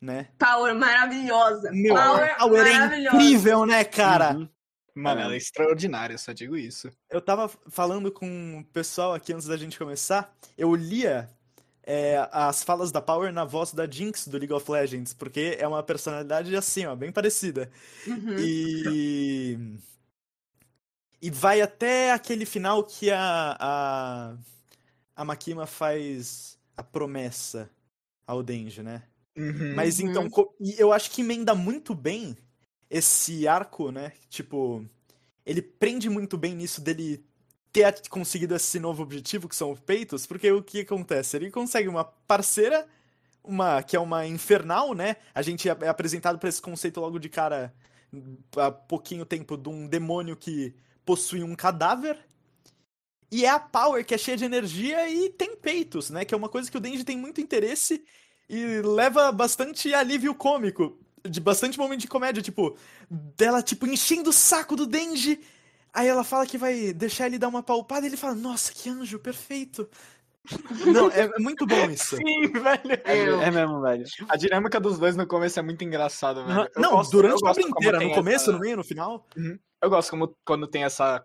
né? 0.00 0.30
Power 0.38 0.74
maravilhosa. 0.74 1.70
Meu, 1.72 1.94
Power, 1.94 2.36
Power 2.38 2.66
é 2.66 3.04
incrível, 3.04 3.66
né, 3.66 3.84
cara? 3.84 4.36
Uhum. 4.36 4.48
Mano, 4.94 5.20
ela 5.20 5.34
é 5.34 5.36
extraordinária, 5.36 6.16
só 6.16 6.32
digo 6.32 6.56
isso. 6.56 6.90
Eu 7.10 7.20
tava 7.20 7.50
falando 7.68 8.10
com 8.10 8.60
o 8.60 8.64
pessoal 8.72 9.12
aqui 9.12 9.30
antes 9.34 9.46
da 9.46 9.56
gente 9.56 9.78
começar. 9.78 10.34
Eu 10.56 10.74
lia 10.74 11.28
é, 11.86 12.28
as 12.32 12.64
falas 12.64 12.90
da 12.90 13.00
Power 13.00 13.32
na 13.32 13.44
voz 13.44 13.72
da 13.72 13.88
Jinx 13.88 14.26
do 14.26 14.36
League 14.36 14.52
of 14.52 14.68
Legends, 14.70 15.14
porque 15.14 15.56
é 15.58 15.66
uma 15.68 15.82
personalidade 15.84 16.54
assim, 16.56 16.84
ó, 16.84 16.96
bem 16.96 17.12
parecida. 17.12 17.70
Uhum. 18.06 18.36
E. 18.38 19.58
E 21.22 21.30
vai 21.30 21.62
até 21.62 22.12
aquele 22.12 22.44
final 22.44 22.84
que 22.84 23.10
a, 23.10 23.56
a, 23.58 24.36
a 25.16 25.24
Makima 25.24 25.66
faz 25.66 26.58
a 26.76 26.82
promessa 26.82 27.70
ao 28.26 28.42
Denji, 28.42 28.82
né? 28.82 29.02
Uhum. 29.36 29.74
Mas 29.74 30.00
então, 30.00 30.24
Uhum. 30.24 30.46
e 30.60 30.74
eu 30.78 30.92
acho 30.92 31.10
que 31.10 31.22
emenda 31.22 31.54
muito 31.54 31.94
bem 31.94 32.36
esse 32.90 33.48
arco, 33.48 33.90
né? 33.90 34.12
Tipo, 34.28 34.84
ele 35.44 35.62
prende 35.62 36.08
muito 36.10 36.36
bem 36.36 36.54
nisso 36.54 36.80
dele 36.80 37.24
ter 37.76 38.08
conseguido 38.08 38.54
esse 38.54 38.80
novo 38.80 39.02
objetivo, 39.02 39.48
que 39.48 39.54
são 39.54 39.70
os 39.70 39.80
peitos, 39.80 40.26
porque 40.26 40.50
o 40.50 40.62
que 40.62 40.80
acontece? 40.80 41.36
Ele 41.36 41.50
consegue 41.50 41.88
uma 41.88 42.04
parceira, 42.04 42.86
uma 43.44 43.82
que 43.82 43.94
é 43.94 44.00
uma 44.00 44.26
infernal, 44.26 44.94
né? 44.94 45.16
A 45.34 45.42
gente 45.42 45.68
é 45.68 45.76
é 45.82 45.88
apresentado 45.88 46.38
pra 46.38 46.48
esse 46.48 46.62
conceito 46.62 47.00
logo 47.00 47.18
de 47.18 47.28
cara 47.28 47.74
há 48.56 48.70
pouquinho 48.70 49.26
tempo 49.26 49.56
de 49.58 49.68
um 49.68 49.86
demônio 49.86 50.36
que 50.36 50.74
possui 51.04 51.42
um 51.42 51.54
cadáver. 51.54 52.18
E 53.30 53.44
é 53.44 53.50
a 53.50 53.60
Power, 53.60 54.06
que 54.06 54.14
é 54.14 54.18
cheia 54.18 54.36
de 54.36 54.44
energia 54.44 55.08
e 55.10 55.28
tem 55.28 55.54
peitos, 55.56 56.08
né? 56.08 56.24
Que 56.24 56.32
é 56.32 56.36
uma 56.36 56.48
coisa 56.48 56.70
que 56.70 56.76
o 56.78 56.80
Denji 56.80 57.04
tem 57.04 57.18
muito 57.18 57.40
interesse 57.40 58.04
e 58.48 58.80
leva 58.80 59.30
bastante 59.32 59.92
alívio 59.92 60.34
cômico. 60.34 60.98
De 61.28 61.40
bastante 61.40 61.76
momento 61.76 62.00
de 62.02 62.08
comédia, 62.08 62.42
tipo, 62.42 62.76
dela, 63.10 63.60
tipo, 63.60 63.86
enchendo 63.86 64.30
o 64.30 64.32
saco 64.32 64.76
do 64.76 64.86
Denji. 64.86 65.40
Aí 65.96 66.06
ela 66.08 66.22
fala 66.22 66.46
que 66.46 66.58
vai 66.58 66.92
deixar 66.92 67.26
ele 67.26 67.38
dar 67.38 67.48
uma 67.48 67.62
palpada 67.62 68.04
e 68.04 68.10
ele 68.10 68.18
fala, 68.18 68.34
nossa, 68.34 68.70
que 68.70 68.90
anjo, 68.90 69.18
perfeito. 69.18 69.88
Não, 70.86 71.10
é, 71.10 71.22
é 71.22 71.38
muito 71.38 71.66
bom 71.66 71.90
isso. 71.90 72.16
Sim, 72.16 72.48
velho. 72.48 73.02
Eu- 73.06 73.40
É 73.40 73.50
mesmo, 73.50 73.80
velho. 73.80 74.04
A 74.28 74.36
dinâmica 74.36 74.78
dos 74.78 74.98
dois 74.98 75.16
no 75.16 75.26
começo 75.26 75.58
é 75.58 75.62
muito 75.62 75.82
engraçada, 75.82 76.44
velho. 76.44 76.68
Eu 76.76 76.82
Não, 76.82 76.90
gosto- 76.90 77.12
durante 77.12 77.44
a 77.44 77.50
obra 77.50 77.62
inteira, 77.62 77.98
no 78.00 78.12
começo, 78.14 78.42
essa- 78.44 78.52
no 78.52 78.58
meio, 78.60 78.76
no 78.76 78.84
final. 78.84 79.26
Eu 79.82 79.88
gosto 79.90 80.10
como 80.10 80.36
quando 80.44 80.66
tem 80.66 80.84
essa. 80.84 81.24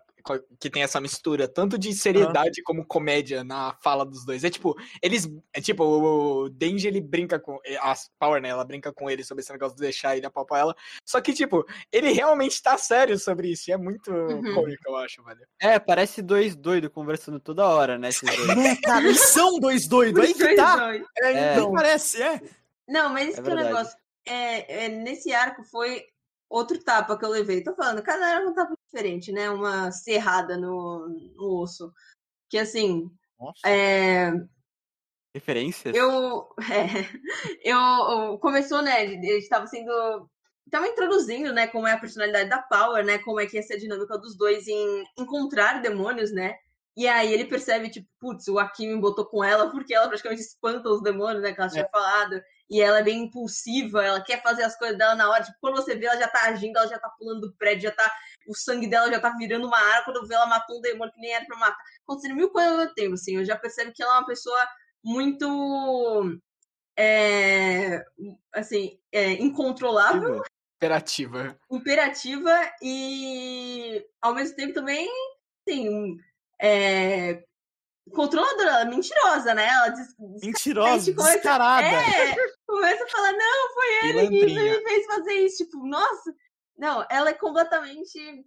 Que 0.60 0.70
tem 0.70 0.82
essa 0.82 1.00
mistura, 1.00 1.46
tanto 1.48 1.76
de 1.78 1.92
seriedade 1.94 2.62
como 2.62 2.86
comédia 2.86 3.42
na 3.44 3.74
fala 3.82 4.04
dos 4.04 4.24
dois. 4.24 4.44
É 4.44 4.50
tipo, 4.50 4.74
eles. 5.02 5.28
É 5.52 5.60
tipo, 5.60 5.84
o 5.84 6.48
Denji 6.48 6.86
ele 6.88 7.00
brinca 7.00 7.38
com. 7.38 7.58
A 7.80 7.94
Power, 8.18 8.40
né? 8.40 8.48
Ela 8.48 8.64
brinca 8.64 8.92
com 8.92 9.08
ele 9.10 9.24
sobre 9.24 9.42
esse 9.42 9.52
negócio 9.52 9.76
de 9.76 9.82
deixar 9.82 10.16
ele 10.16 10.26
apalpar 10.26 10.60
ela. 10.60 10.76
Só 11.04 11.20
que, 11.20 11.32
tipo, 11.32 11.64
ele 11.90 12.12
realmente 12.12 12.62
tá 12.62 12.76
sério 12.78 13.18
sobre 13.18 13.48
isso. 13.52 13.70
E 13.70 13.72
é 13.72 13.76
muito 13.76 14.10
Uhum. 14.12 14.54
cômico, 14.54 14.82
eu 14.86 14.96
acho, 14.96 15.22
velho. 15.24 15.40
É, 15.60 15.78
parece 15.78 16.22
dois 16.22 16.54
doidos 16.56 16.90
conversando 16.92 17.40
toda 17.40 17.66
hora, 17.68 17.98
né? 17.98 18.08
Esses 18.08 18.22
dois. 18.22 18.42
Né, 18.72 18.76
cara? 18.82 19.04
Eles 19.04 19.20
são 19.20 19.58
dois 19.58 19.86
doidos, 19.88 20.22
aí 20.22 20.34
que 20.34 20.54
tá. 20.54 20.94
É, 21.18 21.32
É. 21.32 21.52
então 21.54 21.72
parece, 21.72 22.22
é. 22.22 22.40
Não, 22.88 23.08
mas 23.10 23.28
esse 23.28 23.40
É 23.40 23.42
que 23.42 23.50
é 23.50 23.52
o 23.52 23.56
negócio. 23.56 23.96
É, 24.26 24.84
é, 24.84 24.88
nesse 24.88 25.32
arco 25.32 25.64
foi 25.64 26.04
outro 26.48 26.78
tapa 26.82 27.16
que 27.18 27.24
eu 27.24 27.30
levei. 27.30 27.62
Tô 27.62 27.74
falando, 27.74 28.02
cada 28.02 28.24
arco 28.26 28.48
é 28.48 28.50
um 28.50 28.54
tapa 28.54 28.74
diferente, 28.92 29.32
né? 29.32 29.48
Uma 29.50 29.90
serrada 29.90 30.56
no, 30.56 31.08
no 31.34 31.60
osso. 31.60 31.92
Que 32.48 32.58
assim, 32.58 33.10
Nossa. 33.40 33.60
é, 33.66 34.32
Referências? 35.34 35.96
eu, 35.96 36.48
é, 36.70 37.08
eu, 37.64 38.38
Começou, 38.38 38.82
né? 38.82 39.04
Ele 39.04 39.26
estava 39.38 39.66
sendo. 39.66 40.28
Estava 40.66 40.86
introduzindo, 40.86 41.52
né? 41.52 41.66
Como 41.66 41.86
é 41.86 41.92
a 41.92 41.98
personalidade 41.98 42.48
da 42.48 42.62
Power, 42.62 43.04
né? 43.04 43.18
Como 43.18 43.40
é 43.40 43.46
que 43.46 43.56
ia 43.56 43.62
ser 43.62 43.74
a 43.74 43.78
dinâmica 43.78 44.16
dos 44.18 44.36
dois 44.36 44.68
em 44.68 45.04
encontrar 45.18 45.82
demônios, 45.82 46.32
né? 46.32 46.54
E 46.94 47.08
aí 47.08 47.32
ele 47.32 47.46
percebe, 47.46 47.90
tipo, 47.90 48.06
putz, 48.20 48.46
o 48.48 48.58
Akimi 48.58 49.00
botou 49.00 49.24
com 49.24 49.42
ela 49.42 49.70
porque 49.70 49.94
ela 49.94 50.08
praticamente 50.08 50.42
espanta 50.42 50.88
os 50.90 51.02
demônios, 51.02 51.42
né? 51.42 51.52
Que 51.52 51.60
ela 51.60 51.70
tinha 51.70 51.88
falado. 51.88 52.40
E 52.70 52.80
ela 52.80 53.00
é 53.00 53.02
bem 53.02 53.24
impulsiva, 53.24 54.04
ela 54.04 54.20
quer 54.22 54.42
fazer 54.42 54.62
as 54.62 54.76
coisas 54.78 54.96
dela 54.96 55.14
na 55.14 55.28
hora. 55.28 55.42
Tipo, 55.42 55.58
quando 55.60 55.76
você 55.76 55.94
vê, 55.94 56.06
ela 56.06 56.18
já 56.18 56.28
tá 56.28 56.46
agindo, 56.46 56.76
ela 56.78 56.86
já 56.86 56.98
tá 56.98 57.08
pulando 57.18 57.40
do 57.40 57.52
prédio, 57.54 57.82
já 57.82 57.92
tá. 57.92 58.10
O 58.48 58.54
sangue 58.54 58.86
dela 58.86 59.10
já 59.10 59.20
tá 59.20 59.30
virando 59.36 59.66
uma 59.66 59.78
arma. 59.78 60.04
Quando 60.04 60.26
vê, 60.26 60.34
ela 60.34 60.46
matou 60.46 60.78
um 60.78 60.80
demônio 60.80 61.12
que 61.12 61.20
nem 61.20 61.32
era 61.32 61.44
pra 61.46 61.56
matar. 61.56 61.78
Acontecendo 62.04 62.36
mil 62.36 62.50
coisas 62.50 62.72
ao 62.72 62.78
mesmo 62.78 62.94
tempo, 62.94 63.14
assim. 63.14 63.36
Eu 63.36 63.44
já 63.44 63.56
percebo 63.56 63.92
que 63.92 64.02
ela 64.02 64.16
é 64.16 64.18
uma 64.18 64.26
pessoa 64.26 64.68
muito. 65.04 66.38
É, 66.96 68.04
assim, 68.52 68.98
é, 69.10 69.32
incontrolável 69.32 70.42
Imperativa. 70.76 71.58
imperativa 71.70 72.50
e 72.82 74.04
ao 74.20 74.34
mesmo 74.34 74.56
tempo 74.56 74.74
também, 74.74 75.08
assim, 75.66 76.18
é, 76.60 77.42
controladora, 78.12 78.84
mentirosa, 78.84 79.54
né? 79.54 79.66
Ela 79.66 79.88
diz, 79.88 80.08
Mentirosa, 80.42 80.98
gente 81.06 81.16
começa- 81.16 81.34
descarada. 81.36 81.86
é, 81.86 82.34
começa 82.66 83.04
a 83.04 83.08
falar, 83.08 83.32
não, 83.32 83.72
foi 83.74 84.08
ele 84.10 84.28
que 84.28 84.46
me 84.54 84.82
fez 84.82 85.06
fazer 85.06 85.32
isso, 85.34 85.64
tipo, 85.64 85.86
nossa, 85.86 86.34
não, 86.82 87.06
ela 87.08 87.30
é 87.30 87.32
completamente 87.32 88.44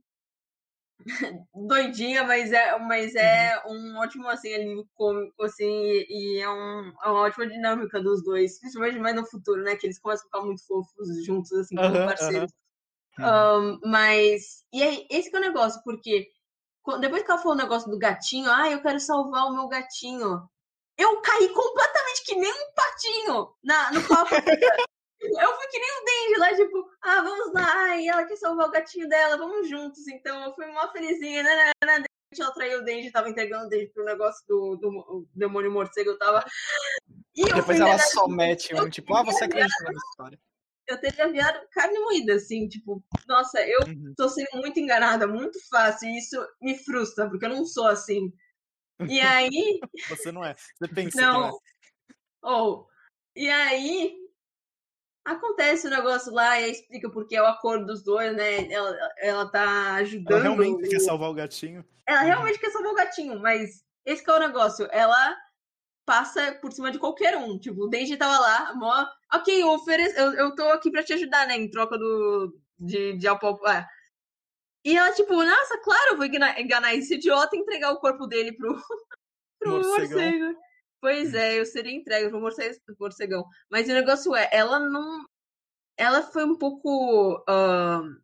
doidinha, 1.55 2.21
mas 2.25 2.51
é, 2.51 2.77
mas 2.79 3.15
é 3.15 3.63
um 3.65 3.97
ótimo, 3.97 4.27
assim, 4.27 4.53
alívio 4.53 4.85
cômico, 4.93 5.41
assim, 5.41 5.65
e 6.09 6.41
é, 6.41 6.49
um, 6.49 6.93
é 7.01 7.09
uma 7.09 7.21
ótima 7.21 7.47
dinâmica 7.47 8.01
dos 8.01 8.21
dois, 8.25 8.59
principalmente 8.59 8.99
mais 8.99 9.15
no 9.15 9.25
futuro, 9.25 9.63
né, 9.63 9.77
que 9.77 9.87
eles 9.87 9.99
começam 9.99 10.25
a 10.25 10.27
ficar 10.27 10.41
muito 10.41 10.67
fofos 10.67 11.25
juntos, 11.25 11.49
assim, 11.53 11.77
como 11.77 11.95
Aham, 11.95 12.05
parceiros. 12.05 12.51
Uhum. 13.17 13.25
Ahn, 13.25 13.79
mas. 13.85 14.65
E 14.73 14.83
aí, 14.83 15.07
esse 15.09 15.29
que 15.29 15.37
é 15.37 15.39
o 15.39 15.41
negócio, 15.41 15.81
porque 15.85 16.29
depois 16.99 17.23
que 17.23 17.31
ela 17.31 17.39
falou 17.39 17.53
o 17.53 17.61
negócio 17.61 17.89
do 17.89 17.97
gatinho, 17.97 18.51
ah, 18.51 18.69
eu 18.69 18.81
quero 18.81 18.99
salvar 18.99 19.45
o 19.45 19.53
meu 19.53 19.69
gatinho. 19.69 20.45
Eu 20.97 21.21
caí 21.21 21.47
completamente 21.53 22.25
que 22.25 22.35
nem 22.35 22.51
um 22.51 22.73
patinho 22.75 23.55
na, 23.63 23.93
no 23.93 24.05
papo. 24.05 24.31
eu 25.25 25.55
fui 25.55 25.67
que 25.67 25.79
nem 25.79 25.89
um 25.91 26.05
Denji 26.05 26.39
lá, 26.39 26.55
tipo, 26.55 26.89
ah, 27.01 27.21
vamos 27.21 27.53
lá, 27.53 27.73
ai, 27.89 28.07
ela 28.07 28.25
quer 28.25 28.35
salvar 28.35 28.67
o 28.67 28.71
gatinho 28.71 29.07
dela, 29.07 29.37
vamos 29.37 29.69
juntos. 29.69 30.07
Então 30.07 30.43
eu 30.43 30.53
fui 30.53 30.65
mó 30.67 30.91
felizinha, 30.91 31.43
né, 31.43 31.55
né, 31.55 31.71
né, 31.85 31.99
né. 31.99 32.05
Ela 32.37 32.51
traiu 32.53 32.79
o 32.79 32.83
Denji, 32.83 33.11
tava 33.11 33.29
entregando 33.29 33.65
o 33.65 33.69
Denji 33.69 33.87
pro 33.93 34.03
negócio 34.03 34.45
do, 34.47 34.75
do, 34.75 35.27
demônio 35.33 35.71
morcego, 35.71 36.09
eu 36.11 36.17
tava. 36.17 36.45
E 37.35 37.45
Depois 37.53 37.79
ela 37.79 37.97
só 37.99 38.27
mete 38.27 38.73
um 38.75 38.89
tipo, 38.89 39.13
ah, 39.15 39.23
você 39.23 39.45
acredita 39.45 39.83
na 39.83 39.91
história. 39.91 40.39
eu 40.87 40.99
teria 40.99 41.31
virado 41.31 41.67
carne 41.71 41.97
moída, 41.99 42.35
assim, 42.35 42.67
tipo, 42.67 43.03
nossa, 43.27 43.61
eu 43.65 43.79
Uhum. 43.87 44.13
tô 44.17 44.27
sendo 44.27 44.49
muito 44.55 44.79
enganada, 44.79 45.27
muito 45.27 45.59
fácil, 45.69 46.09
e 46.09 46.17
isso 46.17 46.37
me 46.61 46.77
frustra, 46.77 47.29
porque 47.29 47.45
eu 47.45 47.49
não 47.49 47.65
sou 47.65 47.87
assim. 47.87 48.33
E 49.07 49.19
aí, 49.21 49.79
Você 50.09 50.31
não 50.31 50.43
é. 50.43 50.55
Você 50.55 50.87
pensa 50.93 51.21
não. 51.21 51.51
que 51.51 51.57
Ou, 52.41 52.87
e 53.35 53.49
aí, 53.49 54.17
acontece 55.25 55.87
o 55.87 55.89
negócio 55.89 56.31
lá, 56.31 56.59
e 56.61 56.71
explica 56.71 57.09
porque 57.09 57.35
é 57.35 57.41
o 57.41 57.47
acordo 57.47 57.87
dos 57.87 58.03
dois, 58.03 58.35
né? 58.35 58.71
Ela, 58.71 58.95
ela 59.17 59.51
tá 59.51 59.97
é. 59.97 60.01
ajudando. 60.01 60.31
Ela 60.31 60.43
realmente 60.43 60.85
o- 60.85 60.89
quer 60.89 60.99
salvar 60.99 61.29
o 61.29 61.33
gatinho. 61.33 61.83
ela 62.05 62.21
realmente 62.21 62.59
quer 62.59 62.69
salvar 62.69 62.91
o 62.91 62.95
gatinho, 62.95 63.39
mas 63.39 63.83
esse 64.05 64.23
que 64.23 64.29
é 64.29 64.33
o 64.33 64.39
negócio. 64.39 64.87
Ela 64.91 65.35
passa 66.05 66.53
por 66.61 66.71
cima 66.71 66.91
de 66.91 66.99
qualquer 66.99 67.35
um. 67.35 67.57
Tipo, 67.57 67.85
o 67.85 67.87
Denji 67.89 68.15
tava 68.15 68.39
lá, 68.39 68.73
mó. 68.75 69.05
Ok, 69.33 69.61
eu, 69.61 69.69
ofereço, 69.69 70.15
eu, 70.17 70.33
eu 70.33 70.55
tô 70.55 70.63
aqui 70.69 70.91
pra 70.91 71.03
te 71.03 71.13
ajudar, 71.13 71.47
né? 71.47 71.57
Em 71.57 71.69
troca 71.69 71.97
do. 71.97 72.55
de, 72.77 73.17
de 73.17 73.27
apalpar. 73.27 73.89
E 74.85 74.95
ela, 74.95 75.11
tipo, 75.13 75.33
nossa, 75.33 75.79
claro, 75.79 76.11
eu 76.11 76.17
vou 76.17 76.25
enganar, 76.27 76.61
enganar 76.61 76.93
esse 76.93 77.15
idiota 77.15 77.55
e 77.55 77.59
entregar 77.59 77.91
o 77.91 77.99
corpo 77.99 78.27
dele 78.27 78.51
pro, 78.51 78.75
pro 79.59 79.81
morcego. 79.83 80.55
Pois 81.01 81.33
é, 81.33 81.59
eu 81.59 81.65
seria 81.65 81.93
entregue 81.95 82.29
pro 82.29 82.41
morcegão. 82.99 83.45
Mas 83.69 83.87
o 83.87 83.93
negócio 83.93 84.35
é, 84.35 84.49
ela 84.51 84.79
não. 84.79 85.25
Ela 85.97 86.21
foi 86.23 86.43
um 86.43 86.57
pouco. 86.57 87.43
ahn, 87.47 88.15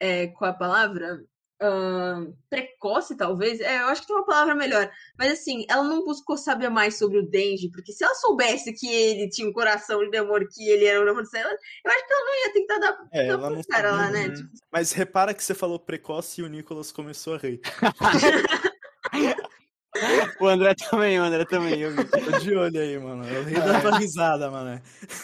é, 0.00 0.28
qual 0.28 0.50
é 0.50 0.54
a 0.54 0.56
palavra? 0.56 1.24
Ahn, 1.60 2.32
precoce, 2.50 3.16
talvez. 3.16 3.60
É, 3.60 3.80
eu 3.82 3.86
acho 3.86 4.02
que 4.02 4.08
tem 4.08 4.16
uma 4.16 4.26
palavra 4.26 4.54
melhor. 4.54 4.90
Mas 5.18 5.32
assim, 5.32 5.64
ela 5.68 5.82
não 5.82 6.04
buscou 6.04 6.36
saber 6.36 6.68
mais 6.68 6.98
sobre 6.98 7.18
o 7.18 7.28
Denji, 7.28 7.70
porque 7.70 7.92
se 7.92 8.04
ela 8.04 8.14
soubesse 8.14 8.72
que 8.72 8.88
ele 8.88 9.28
tinha 9.30 9.48
um 9.48 9.52
coração 9.52 10.00
de 10.00 10.10
demônio, 10.10 10.48
que 10.50 10.68
ele 10.68 10.84
era 10.84 11.00
o 11.00 11.04
demônio 11.04 11.30
dela, 11.30 11.56
eu 11.84 11.90
acho 11.90 12.06
que 12.06 12.12
ela 12.12 12.24
não 12.24 12.34
ia 12.34 12.52
tentar 12.52 12.78
dar, 12.78 13.08
É, 13.12 13.28
ela 13.28 13.50
não 13.50 13.62
cara 13.64 13.90
sabia, 13.90 14.04
lá, 14.04 14.10
né? 14.10 14.28
né? 14.28 14.34
Tipo, 14.34 14.50
Mas 14.70 14.92
repara 14.92 15.32
que 15.32 15.42
você 15.44 15.54
falou 15.54 15.78
precoce 15.78 16.40
e 16.40 16.44
o 16.44 16.48
Nicolas 16.48 16.92
começou 16.92 17.34
a 17.34 17.38
rir. 17.38 17.60
O 20.40 20.46
André 20.48 20.74
também, 20.74 21.20
o 21.20 21.22
André 21.24 21.44
também. 21.44 21.80
Eu 21.80 21.90
vi. 21.94 22.04
Tô 22.04 22.38
de 22.38 22.54
olho 22.56 22.80
aí, 22.80 22.98
mano. 22.98 23.24
Eu 23.28 23.44
ri 23.44 23.54
da 23.54 23.80
tua 23.80 23.98
risada, 23.98 24.50
mano. 24.50 24.80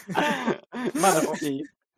Mano. 0.94 1.32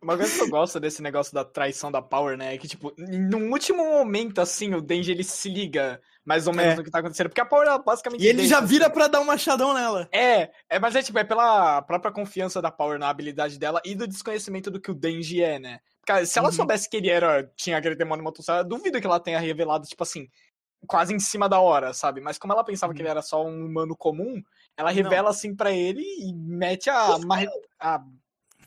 Uma 0.02 0.16
coisa 0.16 0.34
que 0.34 0.40
eu 0.42 0.48
gosto 0.48 0.80
desse 0.80 1.00
negócio 1.00 1.32
da 1.32 1.44
traição 1.44 1.92
da 1.92 2.02
Power, 2.02 2.36
né? 2.36 2.54
É 2.54 2.58
que, 2.58 2.66
tipo, 2.66 2.92
num 2.98 3.52
último 3.52 3.84
momento, 3.84 4.40
assim, 4.40 4.74
o 4.74 4.80
Denji 4.80 5.12
ele 5.12 5.22
se 5.22 5.48
liga 5.48 6.00
mais 6.24 6.48
ou 6.48 6.52
menos 6.52 6.72
É. 6.72 6.76
no 6.76 6.82
que 6.82 6.90
tá 6.90 6.98
acontecendo. 6.98 7.28
Porque 7.28 7.40
a 7.40 7.44
Power, 7.46 7.68
ela 7.68 7.78
basicamente. 7.78 8.20
E 8.22 8.26
ele 8.26 8.38
deixa, 8.38 8.56
já 8.56 8.60
vira 8.60 8.86
assim. 8.86 8.94
pra 8.94 9.06
dar 9.06 9.20
um 9.20 9.24
machadão 9.24 9.72
nela. 9.74 10.08
É, 10.10 10.50
é, 10.68 10.78
mas 10.80 10.96
é 10.96 11.02
tipo, 11.02 11.16
é 11.18 11.24
pela 11.24 11.80
própria 11.82 12.10
confiança 12.10 12.60
da 12.60 12.70
Power 12.72 12.98
na 12.98 13.08
habilidade 13.08 13.58
dela 13.60 13.80
e 13.84 13.94
do 13.94 14.08
desconhecimento 14.08 14.70
do 14.72 14.80
que 14.80 14.90
o 14.90 14.94
Denji 14.94 15.40
é, 15.42 15.60
né? 15.60 15.78
Porque 16.04 16.26
se 16.26 16.36
ela 16.36 16.48
Uhum. 16.48 16.54
soubesse 16.54 16.90
que 16.90 16.96
ele 16.96 17.08
era, 17.08 17.48
tinha 17.54 17.76
aquele 17.78 17.94
demônio 17.94 18.24
motosserra, 18.24 18.58
eu 18.58 18.64
duvido 18.64 19.00
que 19.00 19.06
ela 19.06 19.20
tenha 19.20 19.38
revelado, 19.38 19.86
tipo 19.86 20.02
assim, 20.02 20.26
quase 20.86 21.14
em 21.14 21.18
cima 21.18 21.48
da 21.48 21.60
hora, 21.60 21.92
sabe? 21.92 22.20
Mas 22.20 22.38
como 22.38 22.52
ela 22.52 22.64
pensava 22.64 22.92
que 22.92 23.00
ele 23.00 23.08
era 23.08 23.22
só 23.22 23.44
um 23.44 23.64
humano 23.66 23.96
comum, 23.96 24.42
ela 24.76 24.90
revela 24.90 25.30
assim 25.30 25.54
pra 25.54 25.70
ele 25.72 26.02
e 26.02 26.32
mete 26.34 26.90
a, 26.90 27.18
marre- 27.18 27.48
a 27.78 28.02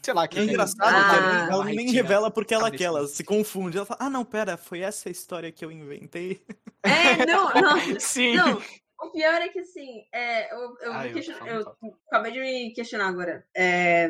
sei 0.02 0.14
lá, 0.14 0.28
que 0.28 0.38
É 0.38 0.44
engraçado 0.44 0.82
Ah, 0.84 1.10
que 1.10 1.16
ela, 1.16 1.34
nem- 1.34 1.54
ela 1.54 1.66
nem 1.66 1.92
revela 1.92 2.30
porque 2.32 2.54
ela 2.54 2.66
cabeça. 2.66 2.78
quer, 2.78 2.86
ela 2.88 3.08
se 3.08 3.24
confunde. 3.24 3.78
Ela 3.78 3.86
fala, 3.86 4.00
ah, 4.04 4.10
não, 4.10 4.24
pera, 4.24 4.56
foi 4.56 4.82
essa 4.82 5.10
a 5.10 5.12
história 5.12 5.52
que 5.52 5.66
eu 5.66 5.72
inventei. 5.72 6.46
É, 6.84 7.26
não, 7.26 7.50
não. 7.54 8.00
Sim. 8.00 8.36
Não, 8.36 8.62
o 9.02 9.10
pior 9.12 9.42
é 9.42 9.50
que 9.50 9.60
assim, 9.60 10.06
é, 10.12 10.54
eu, 10.54 10.78
eu, 10.82 10.94
eu 10.94 11.14
question- 11.14 11.46
eu 11.48 11.64
falo. 11.64 11.78
acabei 12.08 12.32
de 12.32 12.40
me 12.40 12.72
questionar 12.74 13.08
agora. 13.08 13.46
É, 13.56 14.10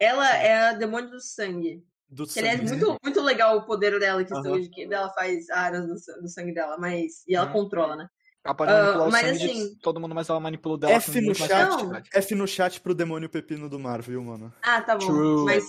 ela 0.00 0.36
é 0.36 0.68
a 0.68 0.72
demônio 0.72 1.10
do 1.10 1.20
sangue. 1.20 1.84
Do 2.08 2.26
Que 2.26 2.38
aliás, 2.40 2.58
sangue. 2.60 2.70
muito, 2.70 2.96
muito 3.04 3.20
legal 3.20 3.56
o 3.58 3.64
poder 3.66 3.98
dela, 4.00 4.22
Aham. 4.22 4.60
de 4.60 4.70
que 4.70 4.82
ela 4.92 5.12
faz 5.12 5.48
aras 5.50 5.86
do, 5.86 6.20
do 6.22 6.28
sangue 6.28 6.54
dela, 6.54 6.78
mas. 6.78 7.22
E 7.26 7.34
ela 7.34 7.48
Hum. 7.48 7.52
controla, 7.52 7.96
né? 7.96 8.08
Pode 8.56 8.72
Ah, 8.72 8.76
manipular 8.76 9.08
o 9.08 9.10
mas 9.12 9.20
sangue 9.20 9.38
de 9.38 9.50
assim- 9.50 9.78
todo 9.82 10.00
mundo, 10.00 10.14
mas 10.14 10.28
ela 10.30 10.40
manipula 10.40 10.74
o 10.76 10.78
dela 10.78 10.94
F 10.94 11.20
no 11.20 11.26
mais 11.26 11.36
chat. 11.36 12.08
F 12.14 12.34
no 12.34 12.46
chat 12.46 12.80
pro 12.80 12.94
demônio 12.94 13.28
pepino 13.28 13.68
do 13.68 13.78
mar, 13.78 14.00
viu, 14.00 14.22
mano? 14.22 14.54
Ah, 14.62 14.80
tá 14.80 14.96
bom. 14.96 15.04
True. 15.06 15.44
Mas 15.44 15.64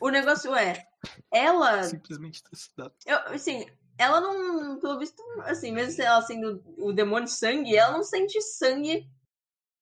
o 0.00 0.08
negócio 0.08 0.52
é, 0.56 0.82
ela. 1.30 1.84
Simplesmente 1.84 2.42
trucidade. 2.42 2.92
Eu, 3.06 3.18
assim, 3.28 3.66
ela 3.96 4.20
não, 4.20 4.80
pelo 4.80 4.98
visto, 4.98 5.22
assim, 5.44 5.70
mesmo 5.70 6.02
ela 6.02 6.20
sendo 6.22 6.60
o 6.76 6.92
demônio 6.92 7.26
de 7.26 7.32
sangue, 7.34 7.76
ela 7.76 7.92
não 7.92 8.02
sente 8.02 8.40
sangue. 8.42 9.06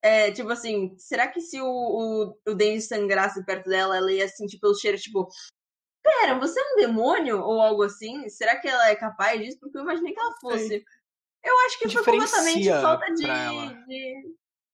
É, 0.02 0.30
tipo 0.30 0.50
assim, 0.50 0.94
será 0.98 1.26
que 1.26 1.40
se 1.40 1.58
o, 1.60 1.66
o, 1.66 2.38
o 2.46 2.54
Denji 2.54 2.82
sangrasse 2.82 3.44
perto 3.46 3.68
dela, 3.68 3.96
ela 3.96 4.12
ia 4.12 4.28
sentir 4.28 4.58
pelo 4.58 4.74
cheiro, 4.74 4.98
tipo, 4.98 5.26
pera, 6.20 6.38
você 6.38 6.58
é 6.60 6.72
um 6.72 6.76
demônio? 6.76 7.40
Ou 7.40 7.60
algo 7.60 7.82
assim? 7.82 8.28
Será 8.28 8.56
que 8.56 8.68
ela 8.68 8.88
é 8.88 8.96
capaz 8.96 9.40
disso? 9.40 9.58
Porque 9.60 9.76
eu 9.76 9.82
imaginei 9.82 10.12
que 10.12 10.20
ela 10.20 10.34
fosse. 10.40 10.84
Eu 11.44 11.54
acho 11.66 11.78
que 11.78 11.88
foi 11.90 12.04
completamente 12.04 12.68
falta 12.70 13.12
de. 13.14 13.24
ela. 13.28 13.76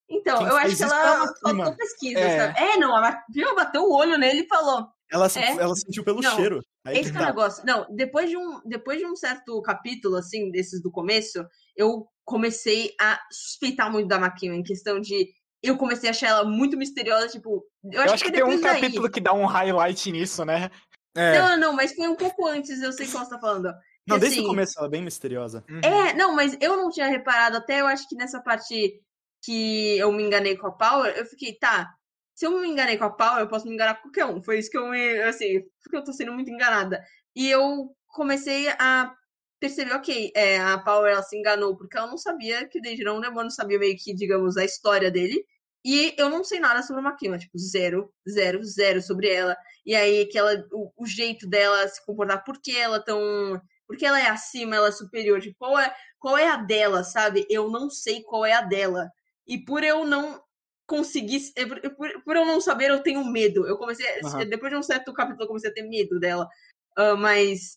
Então, 0.08 0.38
Quem 0.38 0.46
eu 0.46 0.56
acho 0.56 0.76
que 0.76 0.82
é 0.82 0.86
ela 0.86 1.18
Makima. 1.26 1.34
faltou 1.64 1.76
pesquisa, 1.76 2.20
É. 2.20 2.38
sabe? 2.38 2.60
É, 2.60 2.76
não, 2.76 2.94
a 2.94 3.22
viu, 3.30 3.54
bateu 3.54 3.82
o 3.82 3.94
olho 3.96 4.18
nele 4.18 4.42
e 4.42 4.46
falou. 4.48 4.86
Ela, 5.10 5.28
se- 5.28 5.38
É? 5.38 5.52
ela 5.52 5.74
sentiu 5.74 6.04
pelo 6.04 6.20
Não. 6.20 6.36
cheiro. 6.36 6.60
Aí 6.84 6.94
Esse 6.98 7.10
que 7.10 7.16
que 7.16 7.22
é 7.22 7.26
o 7.26 7.28
negócio. 7.28 7.64
Não, 7.64 7.86
depois 7.94 8.28
de, 8.28 8.36
um, 8.36 8.60
depois 8.64 8.98
de 8.98 9.06
um 9.06 9.14
certo 9.16 9.60
capítulo, 9.62 10.16
assim, 10.16 10.50
desses 10.50 10.82
do 10.82 10.90
começo, 10.90 11.44
eu 11.76 12.06
comecei 12.24 12.94
a 13.00 13.18
suspeitar 13.30 13.90
muito 13.90 14.08
da 14.08 14.18
Makima, 14.18 14.54
em 14.54 14.62
questão 14.62 15.00
de. 15.00 15.28
Eu 15.62 15.76
comecei 15.78 16.08
a 16.08 16.10
achar 16.10 16.28
ela 16.28 16.44
muito 16.44 16.76
misteriosa, 16.76 17.28
tipo. 17.28 17.64
Eu 17.84 18.00
acho, 18.00 18.08
Eu 18.08 18.14
acho 18.14 18.24
que 18.24 18.30
foi 18.30 18.38
tem 18.38 18.44
um 18.44 18.60
daí. 18.60 18.80
capítulo 18.80 19.10
que 19.10 19.20
dá 19.20 19.32
um 19.32 19.46
highlight 19.46 20.10
nisso, 20.12 20.44
né? 20.44 20.70
É. 21.14 21.38
Não, 21.38 21.48
não, 21.50 21.58
não, 21.58 21.72
mas 21.74 21.94
foi 21.94 22.08
um 22.08 22.16
pouco 22.16 22.46
antes, 22.46 22.80
eu 22.80 22.92
sei 22.92 23.06
qual 23.06 23.24
você 23.24 23.30
tá 23.30 23.38
falando. 23.38 23.72
Não, 24.06 24.18
desde 24.18 24.38
assim- 24.38 24.46
o 24.46 24.50
começo 24.50 24.78
ela 24.78 24.86
é 24.88 24.90
bem 24.90 25.02
misteriosa. 25.02 25.64
Uhum. 25.68 25.80
É, 25.84 26.12
não, 26.14 26.34
mas 26.34 26.56
eu 26.60 26.76
não 26.76 26.90
tinha 26.90 27.06
reparado, 27.06 27.56
até 27.56 27.80
eu 27.80 27.86
acho 27.86 28.08
que 28.08 28.16
nessa 28.16 28.40
parte 28.42 29.00
que 29.44 29.98
eu 29.98 30.10
me 30.12 30.22
enganei 30.22 30.56
com 30.56 30.66
a 30.66 30.72
Power, 30.72 31.12
eu 31.16 31.26
fiquei, 31.26 31.54
tá. 31.58 31.92
Se 32.34 32.46
eu 32.46 32.58
me 32.58 32.66
enganei 32.68 32.96
com 32.96 33.04
a 33.04 33.10
Power, 33.10 33.40
eu 33.40 33.48
posso 33.48 33.66
me 33.68 33.74
enganar 33.74 33.96
com 33.96 34.02
qualquer 34.02 34.24
um. 34.24 34.42
Foi 34.42 34.58
isso 34.58 34.70
que 34.70 34.78
eu 34.78 34.88
me. 34.88 35.20
Assim, 35.22 35.60
porque 35.82 35.96
eu 35.96 36.04
tô 36.04 36.12
sendo 36.12 36.32
muito 36.32 36.50
enganada. 36.50 37.02
E 37.36 37.48
eu 37.50 37.94
comecei 38.08 38.68
a 38.78 39.12
perceber, 39.60 39.92
ok, 39.92 40.32
é, 40.34 40.58
a 40.58 40.78
Power 40.78 41.12
ela 41.12 41.22
se 41.22 41.36
enganou, 41.36 41.76
porque 41.76 41.96
ela 41.96 42.06
não 42.08 42.16
sabia 42.18 42.66
que 42.66 42.78
o 42.78 42.82
Denji 42.82 43.02
era 43.02 43.12
um 43.12 43.20
demônio, 43.20 43.44
não 43.44 43.50
sabia 43.50 43.78
meio 43.78 43.96
que, 43.96 44.14
digamos, 44.14 44.56
a 44.56 44.64
história 44.64 45.10
dele. 45.10 45.44
E 45.84 46.14
eu 46.16 46.30
não 46.30 46.44
sei 46.44 46.60
nada 46.60 46.82
sobre 46.82 47.00
a 47.00 47.02
Makima, 47.02 47.38
tipo, 47.38 47.58
zero, 47.58 48.12
zero, 48.28 48.62
zero 48.62 49.02
sobre 49.02 49.28
ela. 49.28 49.56
E 49.84 49.96
aí, 49.96 50.26
que 50.26 50.38
ela, 50.38 50.64
o, 50.70 50.92
o 50.96 51.06
jeito 51.06 51.46
dela 51.48 51.86
se 51.88 52.04
comportar, 52.06 52.44
por 52.44 52.60
que 52.60 52.76
ela 52.76 52.98
é 52.98 53.02
tão. 53.02 53.60
Por 53.86 53.96
que 53.96 54.06
ela 54.06 54.20
é 54.20 54.28
acima, 54.28 54.76
ela 54.76 54.88
é 54.88 54.92
superior? 54.92 55.40
Tipo, 55.40 55.56
qual 55.58 55.78
é, 55.78 55.92
qual 56.20 56.38
é 56.38 56.48
a 56.48 56.56
dela, 56.56 57.02
sabe? 57.02 57.44
Eu 57.50 57.68
não 57.68 57.90
sei 57.90 58.22
qual 58.22 58.46
é 58.46 58.52
a 58.52 58.60
dela. 58.60 59.10
E 59.46 59.58
por 59.58 59.82
eu 59.82 60.04
não 60.04 60.40
conseguir. 60.86 61.40
é, 61.56 61.66
Por, 61.66 61.80
por, 61.96 62.22
por 62.22 62.36
eu 62.36 62.44
não 62.44 62.60
saber, 62.60 62.90
eu 62.90 63.02
tenho 63.02 63.24
medo. 63.24 63.66
Eu 63.66 63.76
comecei. 63.76 64.06
Aham. 64.24 64.46
Depois 64.48 64.70
de 64.70 64.78
um 64.78 64.82
certo 64.82 65.12
capítulo, 65.12 65.42
eu 65.44 65.48
comecei 65.48 65.70
a 65.70 65.74
ter 65.74 65.82
medo 65.82 66.20
dela. 66.20 66.48
Ah, 66.96 67.16
mas. 67.16 67.76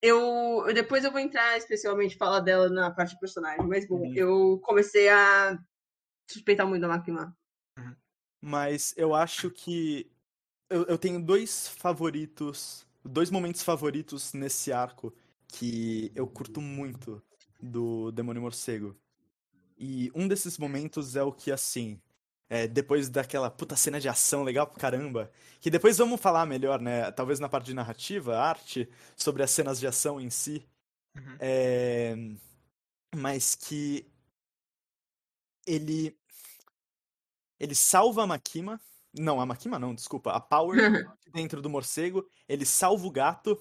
Eu. 0.00 0.64
Depois 0.72 1.02
eu 1.04 1.10
vou 1.10 1.20
entrar 1.20 1.56
especialmente 1.56 2.16
falar 2.16 2.40
dela 2.40 2.68
na 2.68 2.90
parte 2.90 3.14
do 3.14 3.20
personagem. 3.20 3.66
Mas 3.66 3.86
bom, 3.88 3.96
Uhum. 4.00 4.14
eu 4.14 4.60
comecei 4.62 5.08
a 5.08 5.58
suspeitar 6.30 6.66
muito 6.66 6.82
da 6.82 6.88
Makima. 6.88 7.36
Mas 8.40 8.92
eu 8.96 9.14
acho 9.14 9.50
que 9.50 10.10
eu, 10.68 10.84
eu 10.84 10.98
tenho 10.98 11.20
dois 11.20 11.68
favoritos, 11.68 12.86
dois 13.02 13.30
momentos 13.30 13.62
favoritos 13.62 14.32
nesse 14.32 14.72
arco 14.72 15.14
que 15.48 16.12
eu 16.14 16.26
curto 16.26 16.60
muito 16.60 17.22
do 17.60 18.10
Demônio 18.12 18.42
Morcego. 18.42 18.96
E 19.78 20.10
um 20.14 20.28
desses 20.28 20.58
momentos 20.58 21.16
é 21.16 21.22
o 21.22 21.32
que, 21.32 21.50
assim, 21.50 22.00
é, 22.48 22.66
depois 22.68 23.08
daquela 23.08 23.50
puta 23.50 23.76
cena 23.76 23.98
de 23.98 24.08
ação 24.08 24.42
legal 24.42 24.66
pra 24.66 24.78
caramba, 24.78 25.30
que 25.60 25.70
depois 25.70 25.96
vamos 25.96 26.20
falar 26.20 26.44
melhor, 26.46 26.80
né? 26.80 27.10
Talvez 27.12 27.40
na 27.40 27.48
parte 27.48 27.66
de 27.66 27.74
narrativa, 27.74 28.38
arte, 28.38 28.88
sobre 29.16 29.42
as 29.42 29.50
cenas 29.50 29.80
de 29.80 29.86
ação 29.86 30.20
em 30.20 30.30
si. 30.30 30.66
Uhum. 31.16 31.36
É, 31.40 32.14
mas 33.16 33.54
que 33.54 34.06
ele 35.66 36.16
ele 37.58 37.74
salva 37.74 38.22
a 38.22 38.26
Makima. 38.26 38.80
Não, 39.16 39.40
a 39.40 39.46
Makima 39.46 39.78
não, 39.78 39.94
desculpa. 39.94 40.32
A 40.32 40.40
Power 40.40 40.76
dentro 41.32 41.62
do 41.62 41.70
morcego. 41.70 42.26
Ele 42.48 42.64
salva 42.64 43.06
o 43.06 43.10
gato. 43.10 43.60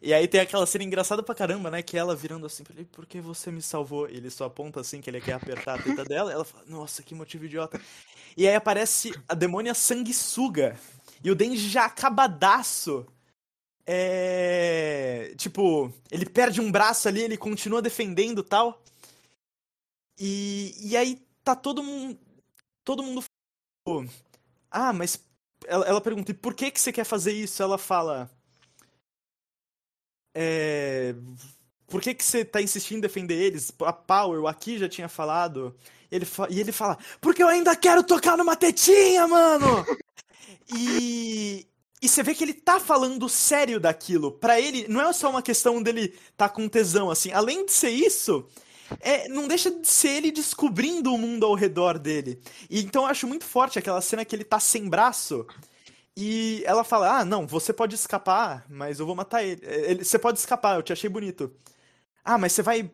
E 0.00 0.14
aí 0.14 0.28
tem 0.28 0.40
aquela 0.40 0.66
cena 0.66 0.84
engraçada 0.84 1.22
pra 1.22 1.34
caramba, 1.34 1.70
né? 1.70 1.82
Que 1.82 1.98
ela 1.98 2.14
virando 2.14 2.46
assim 2.46 2.62
pra 2.62 2.74
ele, 2.74 2.84
por 2.84 3.04
que 3.04 3.20
você 3.20 3.50
me 3.50 3.60
salvou? 3.60 4.08
E 4.08 4.16
ele 4.16 4.30
só 4.30 4.44
aponta 4.44 4.80
assim 4.80 5.00
que 5.00 5.10
ele 5.10 5.20
quer 5.20 5.34
apertar 5.34 5.78
a 5.78 5.82
teta 5.82 6.04
dela. 6.04 6.32
Ela 6.32 6.44
fala, 6.44 6.64
nossa, 6.66 7.02
que 7.02 7.14
motivo 7.14 7.44
idiota. 7.44 7.80
E 8.36 8.48
aí 8.48 8.54
aparece 8.54 9.12
a 9.28 9.34
demônia 9.34 9.74
sanguessuga. 9.74 10.78
E 11.22 11.30
o 11.30 11.34
Denji 11.34 11.68
já 11.68 11.84
acabadaço. 11.84 13.06
É. 13.84 15.34
Tipo, 15.36 15.92
ele 16.10 16.24
perde 16.24 16.60
um 16.60 16.70
braço 16.70 17.08
ali, 17.08 17.22
ele 17.22 17.36
continua 17.36 17.82
defendendo 17.82 18.42
tal. 18.42 18.82
E, 20.18 20.74
e 20.80 20.96
aí 20.96 21.20
tá 21.44 21.54
todo 21.56 21.82
mundo. 21.82 22.18
Todo 22.84 23.02
mundo. 23.02 23.24
Ah, 24.70 24.92
mas. 24.92 25.18
Ela, 25.66 25.86
ela 25.86 26.00
pergunta, 26.00 26.32
e 26.32 26.34
por 26.34 26.54
que, 26.54 26.70
que 26.70 26.80
você 26.80 26.92
quer 26.92 27.04
fazer 27.04 27.32
isso? 27.32 27.62
Ela 27.62 27.78
fala. 27.78 28.30
É. 30.34 31.14
Por 31.86 32.00
que, 32.00 32.14
que 32.14 32.24
você 32.24 32.44
tá 32.44 32.60
insistindo 32.62 32.98
em 32.98 33.00
defender 33.02 33.34
eles? 33.34 33.72
A 33.82 33.92
Power, 33.92 34.40
o 34.40 34.48
Aki 34.48 34.78
já 34.78 34.88
tinha 34.88 35.08
falado. 35.08 35.76
Ele 36.10 36.24
fa- 36.24 36.48
E 36.50 36.60
ele 36.60 36.72
fala, 36.72 36.98
porque 37.20 37.42
eu 37.42 37.48
ainda 37.48 37.76
quero 37.76 38.02
tocar 38.02 38.36
numa 38.36 38.56
tetinha, 38.56 39.26
mano! 39.26 39.84
e. 40.74 41.66
E 42.04 42.08
você 42.08 42.20
vê 42.22 42.34
que 42.34 42.42
ele 42.42 42.54
tá 42.54 42.80
falando 42.80 43.28
sério 43.28 43.78
daquilo. 43.78 44.32
Pra 44.32 44.60
ele, 44.60 44.88
não 44.88 45.00
é 45.00 45.12
só 45.12 45.30
uma 45.30 45.40
questão 45.40 45.80
dele 45.80 46.18
tá 46.36 46.48
com 46.48 46.68
tesão, 46.68 47.10
assim. 47.10 47.30
Além 47.32 47.64
de 47.64 47.70
ser 47.72 47.90
isso, 47.90 48.48
é, 49.00 49.28
não 49.28 49.48
deixa 49.48 49.70
de 49.70 49.86
ser 49.86 50.08
ele 50.16 50.32
descobrindo 50.32 51.12
o 51.12 51.18
mundo 51.18 51.46
ao 51.46 51.54
redor 51.54 51.98
dele. 51.98 52.40
E 52.70 52.82
então 52.82 53.02
eu 53.02 53.08
acho 53.08 53.26
muito 53.26 53.44
forte 53.44 53.78
aquela 53.78 54.00
cena 54.00 54.24
que 54.24 54.34
ele 54.34 54.44
tá 54.44 54.60
sem 54.60 54.88
braço. 54.88 55.46
E 56.16 56.62
ela 56.66 56.84
fala: 56.84 57.20
Ah, 57.20 57.24
não, 57.24 57.46
você 57.46 57.72
pode 57.72 57.94
escapar, 57.94 58.64
mas 58.68 59.00
eu 59.00 59.06
vou 59.06 59.14
matar 59.14 59.42
ele. 59.42 59.60
ele 59.64 60.04
você 60.04 60.18
pode 60.18 60.38
escapar, 60.38 60.76
eu 60.76 60.82
te 60.82 60.92
achei 60.92 61.08
bonito. 61.08 61.52
Ah, 62.24 62.38
mas 62.38 62.52
você 62.52 62.62
vai 62.62 62.90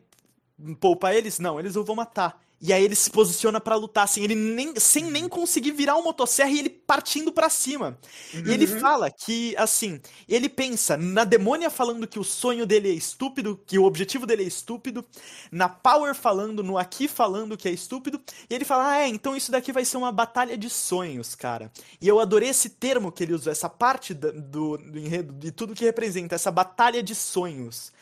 poupar 0.79 1.15
eles? 1.15 1.39
Não, 1.39 1.59
eles 1.59 1.75
eu 1.75 1.83
vou 1.83 1.95
matar. 1.95 2.41
E 2.61 2.73
aí 2.73 2.83
ele 2.83 2.95
se 2.95 3.09
posiciona 3.09 3.61
pra 3.61 3.75
lutar, 3.75 4.03
assim, 4.03 4.21
ele 4.21 4.35
nem, 4.35 4.77
sem 4.77 5.05
nem 5.05 5.29
conseguir 5.29 5.71
virar 5.71 5.95
uma 5.95 6.03
motosserra 6.03 6.49
e 6.49 6.59
ele 6.59 6.69
partindo 6.69 7.31
pra 7.31 7.49
cima. 7.49 7.97
E 8.33 8.51
ele 8.51 8.67
fala 8.67 9.09
que, 9.09 9.55
assim, 9.57 10.01
ele 10.27 10.49
pensa 10.49 10.97
na 10.97 11.23
demônia 11.23 11.69
falando 11.69 12.05
que 12.05 12.19
o 12.19 12.23
sonho 12.23 12.65
dele 12.65 12.89
é 12.89 12.93
estúpido, 12.93 13.61
que 13.65 13.79
o 13.79 13.85
objetivo 13.85 14.25
dele 14.25 14.43
é 14.43 14.47
estúpido, 14.47 15.05
na 15.49 15.69
Power 15.69 16.13
falando, 16.13 16.61
no 16.61 16.77
Aki 16.77 17.07
falando 17.07 17.55
que 17.55 17.69
é 17.69 17.71
estúpido, 17.71 18.21
e 18.49 18.53
ele 18.53 18.65
fala, 18.65 18.91
ah, 18.91 18.97
é, 18.97 19.07
então 19.07 19.37
isso 19.37 19.51
daqui 19.51 19.71
vai 19.71 19.85
ser 19.85 19.95
uma 19.95 20.11
batalha 20.11 20.57
de 20.57 20.69
sonhos, 20.69 21.35
cara. 21.35 21.71
E 22.01 22.07
eu 22.07 22.19
adorei 22.19 22.49
esse 22.49 22.69
termo 22.69 23.09
que 23.09 23.23
ele 23.23 23.33
usou, 23.33 23.51
essa 23.51 23.69
parte 23.69 24.13
do, 24.13 24.77
do 24.77 24.99
enredo, 24.99 25.31
de 25.33 25.51
tudo 25.51 25.73
que 25.73 25.85
representa, 25.85 26.35
essa 26.35 26.51
batalha 26.51 27.01
de 27.01 27.15
sonhos. 27.15 27.93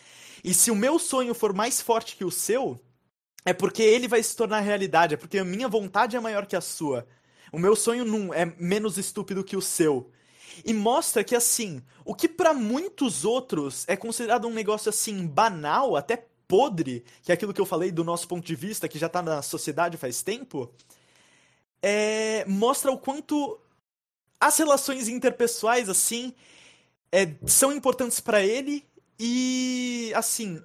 E 0.43 0.53
se 0.53 0.72
o 0.72 0.76
meu 0.76 0.97
sonho 0.97 1.34
for 1.36 1.53
mais 1.53 1.82
forte 1.82 2.16
que 2.16 2.26
o 2.26 2.32
seu, 2.32 2.80
é 3.45 3.53
porque 3.53 3.81
ele 3.81 4.07
vai 4.07 4.21
se 4.21 4.35
tornar 4.35 4.59
realidade, 4.59 5.13
é 5.13 5.17
porque 5.17 5.38
a 5.38 5.45
minha 5.45 5.67
vontade 5.67 6.15
é 6.15 6.19
maior 6.19 6.45
que 6.45 6.55
a 6.55 6.61
sua. 6.61 7.07
O 7.51 7.59
meu 7.59 7.75
sonho 7.75 8.03
não 8.03 8.33
é 8.33 8.45
menos 8.59 8.97
estúpido 8.97 9.43
que 9.43 9.55
o 9.55 9.61
seu. 9.61 10.11
E 10.65 10.73
mostra 10.73 11.23
que, 11.23 11.35
assim, 11.35 11.81
o 12.03 12.15
que 12.15 12.27
pra 12.27 12.53
muitos 12.53 13.23
outros 13.23 13.85
é 13.88 13.95
considerado 13.95 14.47
um 14.47 14.53
negócio, 14.53 14.89
assim, 14.89 15.25
banal, 15.25 15.95
até 15.95 16.25
podre, 16.47 17.03
que 17.21 17.31
é 17.31 17.33
aquilo 17.33 17.53
que 17.53 17.61
eu 17.61 17.65
falei 17.65 17.91
do 17.91 18.03
nosso 18.03 18.27
ponto 18.27 18.45
de 18.45 18.55
vista, 18.55 18.88
que 18.88 18.97
já 18.97 19.09
tá 19.09 19.21
na 19.21 19.41
sociedade 19.41 19.97
faz 19.97 20.21
tempo, 20.21 20.71
é, 21.81 22.45
mostra 22.45 22.91
o 22.91 22.97
quanto 22.97 23.59
as 24.39 24.57
relações 24.57 25.07
interpessoais, 25.07 25.89
assim, 25.89 26.33
é, 27.11 27.35
são 27.45 27.71
importantes 27.71 28.19
pra 28.19 28.43
ele 28.43 28.85
e, 29.19 30.11
assim, 30.15 30.61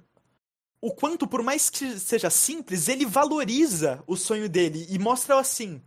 o 0.83 0.91
quanto, 0.91 1.25
por 1.25 1.41
mais 1.41 1.69
que 1.69 1.97
seja 1.97 2.29
simples, 2.29 2.89
ele 2.89 3.05
valoriza 3.05 4.03
o 4.05 4.17
sonho 4.17 4.49
dele 4.49 4.85
e 4.89 4.99
mostra, 4.99 5.39
assim, 5.39 5.81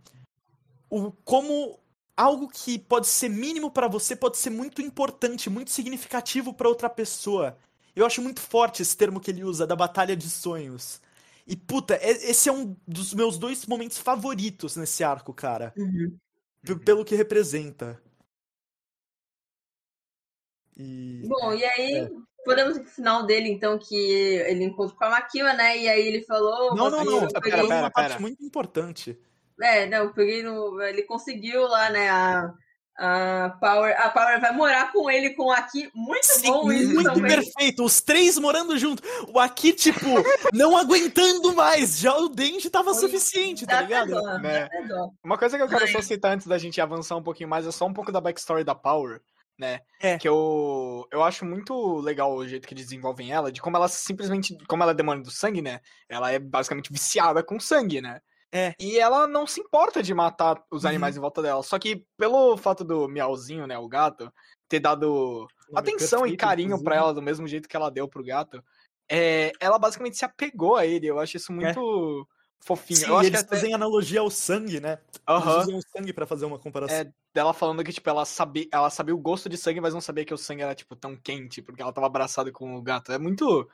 o, 0.89 1.11
como 1.23 1.79
algo 2.15 2.47
que 2.47 2.79
pode 2.79 3.05
ser 3.05 3.29
mínimo 3.29 3.69
pra 3.69 3.87
você 3.87 4.15
pode 4.15 4.39
ser 4.39 4.49
muito 4.49 4.81
importante, 4.81 5.51
muito 5.51 5.69
significativo 5.69 6.51
pra 6.51 6.67
outra 6.67 6.89
pessoa. 6.89 7.55
Eu 7.95 8.07
acho 8.07 8.23
muito 8.23 8.41
forte 8.41 8.81
esse 8.81 8.97
termo 8.97 9.19
que 9.19 9.29
ele 9.29 9.43
usa, 9.43 9.67
da 9.67 9.75
batalha 9.75 10.17
de 10.17 10.27
sonhos. 10.27 10.99
E, 11.45 11.55
puta, 11.55 11.99
esse 12.01 12.49
é 12.49 12.51
um 12.51 12.75
dos 12.87 13.13
meus 13.13 13.37
dois 13.37 13.67
momentos 13.67 13.99
favoritos 13.99 14.75
nesse 14.75 15.03
arco, 15.03 15.31
cara. 15.31 15.75
Uhum. 15.77 16.17
Pelo 16.83 17.05
que 17.05 17.15
representa. 17.15 18.01
E. 20.75 21.21
Bom, 21.27 21.53
e 21.53 21.63
aí, 21.63 21.91
É. 21.97 22.09
podemos 22.47 22.77
ir 22.77 22.79
pro 22.81 22.89
final 22.89 23.23
dele, 23.25 23.49
então, 23.49 23.77
que 23.77 23.95
ele 23.95 24.63
encontrou 24.63 24.97
com 24.97 25.05
a 25.05 25.09
Makima, 25.11 25.53
né? 25.53 25.77
E 25.77 25.87
aí 25.87 26.07
ele 26.07 26.23
falou. 26.23 26.75
Não, 26.75 26.89
não, 26.89 26.99
"Você- 27.03 27.05
não. 27.05 27.21
eu 27.23 27.27
Pera, 27.27 27.41
peguei- 27.41 27.67
pera, 27.67 27.79
uma 27.81 27.91
parte 27.91 28.07
pera. 28.09 28.19
muito 28.19 28.43
importante. 28.43 29.19
É, 29.61 29.85
não, 29.85 29.97
eu 30.05 30.13
peguei 30.13 30.41
no. 30.41 30.81
Ele 30.81 31.03
conseguiu 31.03 31.67
lá, 31.67 31.89
né? 31.89 32.09
A, 32.09 32.53
a 32.99 33.49
Power. 33.59 33.95
A 34.01 34.09
Power 34.09 34.39
vai 34.41 34.51
morar 34.53 34.91
com 34.91 35.09
ele 35.09 35.31
com 35.31 35.51
aqui. 35.51 35.89
Muito 35.93 36.23
Sim, 36.25 36.47
bom 36.51 36.71
isso 36.71 36.93
muito 36.93 37.13
também. 37.13 37.31
perfeito. 37.35 37.83
Os 37.83 38.01
três 38.01 38.37
morando 38.39 38.77
junto. 38.77 39.03
O 39.33 39.39
Aki, 39.39 39.73
tipo, 39.73 40.05
não 40.53 40.75
aguentando 40.77 41.53
mais. 41.53 41.99
Já 41.99 42.15
o 42.17 42.29
Denji 42.29 42.69
tava 42.69 42.91
Oi, 42.91 42.95
suficiente, 42.99 43.65
tá 43.67 43.81
ligado? 43.81 44.11
dó, 44.11 44.37
Né? 44.39 44.67
Uma 45.23 45.37
coisa 45.37 45.57
que 45.57 45.63
eu 45.63 45.67
quero 45.67 45.81
Mas- 45.81 45.91
só 45.91 46.01
citar 46.01 46.33
antes 46.33 46.47
da 46.47 46.57
gente 46.57 46.79
avançar 46.81 47.15
um 47.15 47.23
pouquinho 47.23 47.49
mais 47.49 47.67
é 47.67 47.71
só 47.71 47.85
um 47.85 47.93
pouco 47.93 48.11
da 48.11 48.21
backstory 48.21 48.63
da 48.63 48.73
Power, 48.75 49.21
né? 49.57 49.79
É. 49.99 50.17
Que 50.17 50.27
eu, 50.27 51.07
eu 51.11 51.23
acho 51.23 51.45
muito 51.45 51.99
legal 51.99 52.33
o 52.35 52.47
jeito 52.47 52.67
que 52.67 52.73
eles 52.73 52.85
desenvolvem 52.85 53.31
ela, 53.31 53.51
de 53.51 53.61
como 53.61 53.75
ela 53.77 53.87
simplesmente, 53.87 54.57
como 54.67 54.83
ela 54.83 54.91
é 54.91 54.95
demônio 54.95 55.23
do 55.23 55.31
sangue, 55.31 55.61
né? 55.61 55.79
Ela 56.09 56.31
é 56.31 56.39
basicamente 56.39 56.91
viciada 56.91 57.43
com 57.43 57.59
sangue, 57.59 58.01
né? 58.01 58.19
É. 58.53 58.73
E 58.79 58.97
ela 58.97 59.27
não 59.27 59.45
se 59.45 59.59
importa 59.59 60.01
de 60.01 60.13
matar 60.13 60.63
os 60.71 60.83
Uhum. 60.83 60.89
animais 60.89 61.17
em 61.17 61.19
volta 61.19 61.41
dela. 61.41 61.61
Só 61.63 61.77
que 61.77 62.05
pelo 62.17 62.55
fato 62.57 62.83
do 62.83 63.07
Miauzinho, 63.09 63.67
né, 63.67 63.77
o 63.77 63.87
gato, 63.89 64.31
ter 64.69 64.79
dado 64.79 65.47
atenção 65.75 66.25
e 66.25 66.37
carinho 66.37 66.69
pra 66.81 66.95
inclusive. 66.95 66.97
ela 67.03 67.13
do 67.13 67.21
mesmo 67.21 67.45
jeito 67.47 67.67
que 67.67 67.75
ela 67.75 67.91
deu 67.91 68.07
pro 68.07 68.23
gato, 68.23 68.63
é, 69.09 69.51
ela 69.59 69.77
basicamente 69.77 70.15
se 70.17 70.23
apegou 70.23 70.77
a 70.77 70.85
ele. 70.85 71.07
Eu 71.07 71.19
acho 71.19 71.35
isso 71.35 71.51
muito 71.51 72.25
fofinho. 72.59 72.99
É. 72.99 73.03
Sim, 73.03 73.09
eu 73.09 73.17
acho 73.17 73.29
eles 73.29 73.39
que 73.39 73.45
até... 73.45 73.55
fazem 73.55 73.73
analogia 73.73 74.19
ao 74.19 74.29
sangue, 74.29 74.79
né? 74.79 74.99
Aham. 75.27 75.53
Eles 75.53 75.63
usam 75.67 75.77
o 75.77 75.81
sangue 75.81 76.13
pra 76.13 76.25
fazer 76.25 76.45
uma 76.45 76.59
comparação. 76.59 76.97
É, 76.97 77.11
dela 77.33 77.53
falando 77.53 77.83
que, 77.83 77.91
tipo, 77.93 78.09
ela 78.09 78.25
sabia, 78.25 78.67
ela 78.71 78.89
sabia 78.89 79.15
o 79.15 79.19
gosto 79.19 79.47
de 79.49 79.57
sangue, 79.57 79.81
mas 79.81 79.93
não 79.93 80.01
sabia 80.01 80.25
que 80.25 80.33
o 80.33 80.37
sangue 80.37 80.61
era, 80.61 80.75
tipo, 80.75 80.95
tão 80.95 81.15
quente, 81.15 81.61
porque 81.61 81.81
ela 81.81 81.93
tava 81.93 82.07
abraçada 82.07 82.51
com 82.51 82.75
o 82.75 82.81
gato. 82.81 83.11
É 83.11 83.17
muito. 83.17 83.69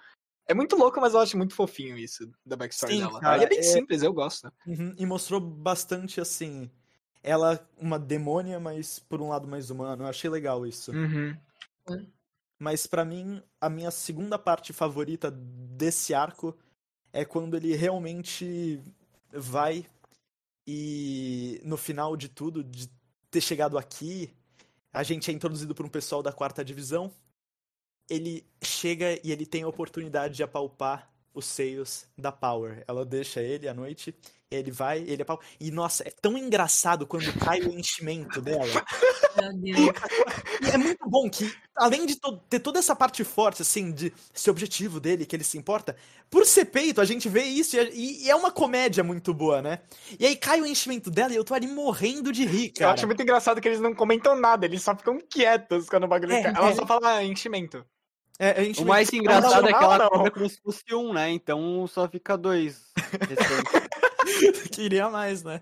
É 0.46 0.54
muito 0.54 0.76
louco, 0.76 1.00
mas 1.00 1.14
eu 1.14 1.22
acho 1.22 1.38
muito 1.38 1.56
fofinho 1.56 1.98
isso 1.98 2.30
da 2.46 2.58
backstory 2.58 2.96
Sim, 2.96 3.00
dela. 3.00 3.22
cara, 3.22 3.42
e 3.42 3.46
é 3.46 3.48
bem 3.48 3.60
é- 3.60 3.64
simples, 3.64 4.04
eu 4.04 4.12
gosto. 4.12 4.52
Uhum, 4.68 4.94
E 4.98 5.06
mostrou 5.06 5.40
bastante, 5.40 6.20
assim, 6.20 6.70
ela 7.24 7.66
uma 7.78 7.98
demônia, 7.98 8.60
mas 8.60 9.00
por 9.00 9.22
um 9.22 9.30
lado 9.30 9.48
mais 9.48 9.70
humano. 9.70 10.04
Eu 10.04 10.08
achei 10.08 10.30
legal 10.30 10.68
isso. 10.68 10.92
Uhum. 10.92 11.34
Mas 12.60 12.86
pra 12.86 13.06
mim, 13.06 13.42
a 13.60 13.70
minha 13.70 13.90
segunda 13.90 14.38
parte 14.38 14.74
favorita 14.74 15.32
desse 15.32 16.14
arco 16.14 16.58
é 17.14 17.24
quando 17.24 17.56
ele 17.56 17.76
realmente 17.76 18.82
vai 19.32 19.86
e 20.68 21.62
no 21.64 21.78
final 21.78 22.18
de 22.18 22.28
tudo, 22.28 22.64
de 22.64 22.90
ter 23.30 23.42
chegado 23.42 23.78
aqui, 23.78 24.34
a 24.92 25.04
gente 25.04 25.30
é 25.30 25.34
introduzido 25.34 25.76
por 25.76 25.86
um 25.86 25.90
pessoal 25.90 26.24
da 26.24 26.32
quarta 26.32 26.64
divisão. 26.64 27.12
Ele 28.10 28.46
chega 28.62 29.20
e 29.24 29.32
ele 29.32 29.46
tem 29.46 29.64
a 29.64 29.68
oportunidade 29.68 30.36
de 30.36 30.44
apalpar 30.44 31.10
os 31.34 31.46
seios 31.46 32.06
da 32.18 32.32
Power. 32.32 32.84
Ela 32.88 33.06
deixa 33.06 33.42
ele 33.42 33.68
à 33.68 33.74
noite, 33.74 34.16
ele 34.52 34.72
vai, 34.72 35.00
ele 35.00 35.22
apalpa. 35.22 35.44
E 35.60 35.72
nossa, 35.72 36.08
é 36.08 36.12
tão 36.12 36.38
engraçado 36.38 37.08
quando 37.08 37.32
cai 37.40 37.62
o 37.62 37.74
enchimento 37.74 38.42
dela. 38.42 38.86
Meu 39.36 39.54
Deus. 39.54 39.96
É 40.74 40.78
muito 40.78 41.08
bom 41.10 41.30
que, 41.30 41.54
além 41.76 42.06
de 42.06 42.16
to- 42.16 42.38
ter 42.50 42.60
toda 42.60 42.80
essa 42.80 42.96
parte 42.96 43.24
forte, 43.24 43.62
assim, 43.62 43.92
de 43.92 44.14
esse 44.36 44.50
objetivo 44.50 45.00
dele, 45.00 45.26
que 45.26 45.36
ele 45.36 45.44
se 45.44 45.58
importa, 45.58 45.96
por 46.30 46.46
ser 46.46 46.66
peito, 46.66 47.00
a 47.00 47.06
gente 47.06 47.30
vê 47.30 47.44
isso 47.44 47.76
e, 47.76 47.80
é- 47.80 47.92
e 47.94 48.30
é 48.30 48.36
uma 48.36 48.52
comédia 48.52 49.04
muito 49.04 49.34
boa, 49.34 49.62
né? 49.62 49.80
E 50.20 50.26
aí 50.26 50.36
cai 50.36 50.60
o 50.62 50.66
enchimento 50.66 51.12
dela 51.12 51.32
e 51.34 51.36
eu 51.36 51.44
tô 51.44 51.54
ali 51.54 51.68
morrendo 51.68 52.32
de 52.32 52.46
rir, 52.46 52.68
Eu 52.70 52.74
cara. 52.82 52.94
acho 52.94 53.06
muito 53.08 53.22
engraçado 53.22 53.62
que 53.62 53.68
eles 53.68 53.80
não 53.80 53.94
comentam 53.94 54.36
nada, 54.36 54.66
eles 54.66 54.82
só 54.82 54.96
ficam 54.96 55.20
quietos 55.30 55.88
quando 55.90 56.06
o 56.06 56.08
bagulho 56.08 56.34
É, 56.34 56.44
cai. 56.44 56.54
Ela 56.56 56.70
é. 56.70 56.76
só 56.76 56.86
fala 56.86 57.18
ah, 57.18 57.24
enchimento. 57.24 57.86
É, 58.40 58.66
é 58.66 58.72
O 58.82 58.86
mais 58.86 59.14
engraçado 59.14 59.68
é 59.70 59.74
que 59.74 59.84
ela 59.84 59.98
não. 60.00 60.32
como 60.32 60.50
se 60.50 60.60
fosse 60.60 60.84
um, 60.92 61.14
né? 61.14 61.30
Então 61.30 61.86
só 61.88 62.10
fica 62.10 62.36
dois. 62.36 62.82
Queria 64.72 65.10
mais, 65.10 65.44
né? 65.44 65.62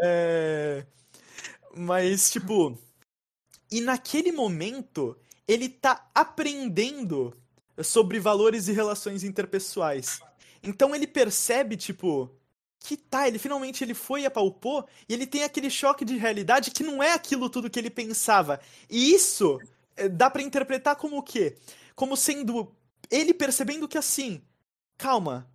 É... 0.00 0.84
Mas, 1.74 2.30
tipo. 2.30 2.78
E 3.70 3.80
naquele 3.80 4.32
momento, 4.32 5.16
ele 5.46 5.68
tá 5.68 6.08
aprendendo 6.14 7.36
sobre 7.82 8.18
valores 8.18 8.68
e 8.68 8.72
relações 8.72 9.22
interpessoais. 9.24 10.20
Então 10.62 10.94
ele 10.94 11.06
percebe, 11.06 11.76
tipo. 11.76 12.30
Que 12.80 12.96
tá, 12.96 13.26
ele 13.26 13.40
finalmente 13.40 13.82
ele 13.82 13.92
foi 13.92 14.22
e 14.22 14.26
apalpou, 14.26 14.86
e 15.08 15.12
ele 15.12 15.26
tem 15.26 15.42
aquele 15.42 15.68
choque 15.68 16.04
de 16.04 16.16
realidade 16.16 16.70
que 16.70 16.84
não 16.84 17.02
é 17.02 17.12
aquilo 17.12 17.50
tudo 17.50 17.68
que 17.68 17.78
ele 17.78 17.90
pensava. 17.90 18.60
E 18.88 19.12
isso 19.12 19.58
eh, 19.96 20.08
dá 20.08 20.30
pra 20.30 20.42
interpretar 20.42 20.94
como 20.94 21.18
o 21.18 21.22
quê? 21.22 21.56
Como 21.96 22.16
sendo 22.16 22.72
ele 23.10 23.34
percebendo 23.34 23.88
que 23.88 23.98
assim, 23.98 24.40
calma, 24.96 25.50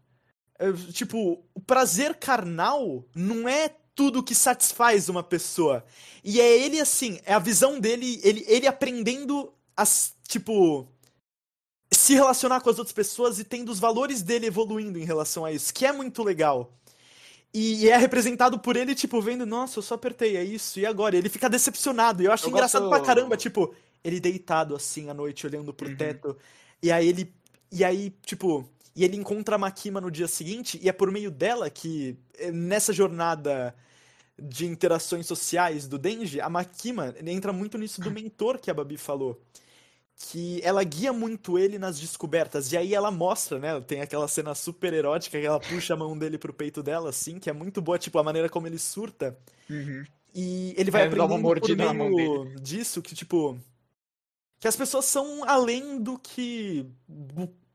é, 0.60 0.72
Tipo, 0.92 1.44
o 1.54 1.60
prazer 1.60 2.16
carnal 2.16 3.06
não 3.16 3.48
é 3.48 3.76
tudo 3.96 4.24
que 4.24 4.34
satisfaz 4.36 5.10
uma 5.10 5.24
pessoa. 5.24 5.86
E 6.24 6.40
é 6.42 6.58
ele, 6.64 6.80
assim, 6.80 7.20
é 7.26 7.34
a 7.34 7.40
visão 7.40 7.80
dele, 7.80 8.20
ele, 8.24 8.44
ele 8.48 8.68
aprendendo 8.68 9.54
a, 9.76 9.84
tipo, 10.28 10.88
se 11.92 12.14
relacionar 12.14 12.62
com 12.62 12.70
as 12.70 12.80
outras 12.80 12.94
pessoas 12.94 13.40
e 13.40 13.44
tendo 13.44 13.72
os 13.72 13.80
valores 13.80 14.22
dele 14.22 14.48
evoluindo 14.48 14.98
em 14.98 15.06
relação 15.06 15.46
a 15.46 15.52
isso, 15.52 15.74
que 15.74 15.86
é 15.86 15.92
muito 15.92 16.24
legal. 16.24 16.74
E 17.54 17.88
é 17.88 17.96
representado 17.98 18.58
por 18.58 18.76
ele, 18.76 18.96
tipo, 18.96 19.22
vendo, 19.22 19.46
nossa, 19.46 19.78
eu 19.78 19.84
só 19.84 19.94
apertei, 19.94 20.36
é 20.38 20.44
isso, 20.44 20.80
e 20.80 20.86
agora? 20.88 21.16
Ele 21.16 21.30
fica 21.30 21.48
decepcionado. 21.48 22.24
E 22.24 22.26
eu 22.26 22.32
acho 22.32 22.46
Eu 22.46 22.50
engraçado 22.50 22.84
gosto- 22.90 22.96
pra 22.98 23.06
caramba, 23.06 23.38
tipo, 23.38 23.76
ele 24.04 24.20
deitado 24.20 24.76
assim 24.76 25.08
à 25.10 25.14
noite, 25.14 25.46
olhando 25.46 25.72
pro 25.72 25.88
Uhum. 25.88 25.96
teto. 25.96 26.36
E 26.82 26.92
aí 26.92 27.08
ele. 27.08 27.32
E 27.72 27.84
aí, 27.84 28.12
tipo. 28.26 28.68
E 28.96 29.04
ele 29.04 29.18
encontra 29.18 29.56
a 29.56 29.58
Makima 29.58 30.00
no 30.02 30.12
dia 30.12 30.28
seguinte, 30.28 30.80
e 30.82 30.90
é 30.90 30.94
por 30.94 31.12
meio 31.12 31.32
dela 31.32 31.70
que, 31.70 32.18
eh, 32.38 32.52
nessa 32.52 32.94
jornada 32.94 33.76
de 34.42 34.66
interações 34.68 35.28
sociais 35.28 35.88
do 35.88 35.98
Denji, 36.00 36.42
a 36.42 36.50
Makima 36.50 37.16
entra 37.26 37.54
muito 37.54 37.78
nisso 37.78 38.02
do 38.02 38.12
mentor 38.12 38.60
que 38.60 38.72
a 38.72 38.74
Babi 38.74 38.98
falou. 38.98 39.42
Que 40.16 40.62
ela 40.64 40.84
guia 40.84 41.14
muito 41.14 41.58
ele 41.60 41.80
nas 41.80 42.00
descobertas. 42.00 42.72
E 42.72 42.78
aí 42.78 42.94
ela 42.94 43.12
mostra, 43.12 43.60
né? 43.60 43.82
Tem 43.82 44.02
aquela 44.02 44.28
cena 44.28 44.56
super 44.56 44.94
erótica 44.94 45.40
que 45.40 45.46
ela 45.46 45.60
puxa 45.60 45.94
a 45.96 45.98
mão 45.98 46.18
dele 46.18 46.38
pro 46.38 46.54
peito 46.54 46.84
dela, 46.84 47.10
assim, 47.10 47.40
que 47.40 47.50
é 47.50 47.54
muito 47.54 47.82
boa, 47.82 48.00
tipo, 48.00 48.20
a 48.20 48.24
maneira 48.24 48.50
como 48.50 48.68
ele 48.68 48.80
surta. 48.80 49.38
E 50.34 50.74
ele 50.78 50.92
vai 50.92 51.04
É, 51.04 51.10
dá 51.10 51.26
uma 51.26 51.38
aprendendo 51.38 51.54
por 51.54 51.78
mordida 51.78 51.86
na 51.86 51.94
mão 51.94 52.12
meio 52.12 52.56
disso 52.62 53.02
que, 53.02 53.16
tipo. 53.16 53.60
Que 54.60 54.68
as 54.68 54.76
pessoas 54.76 55.06
são 55.06 55.44
além 55.44 56.02
do 56.02 56.18
que. 56.18 56.86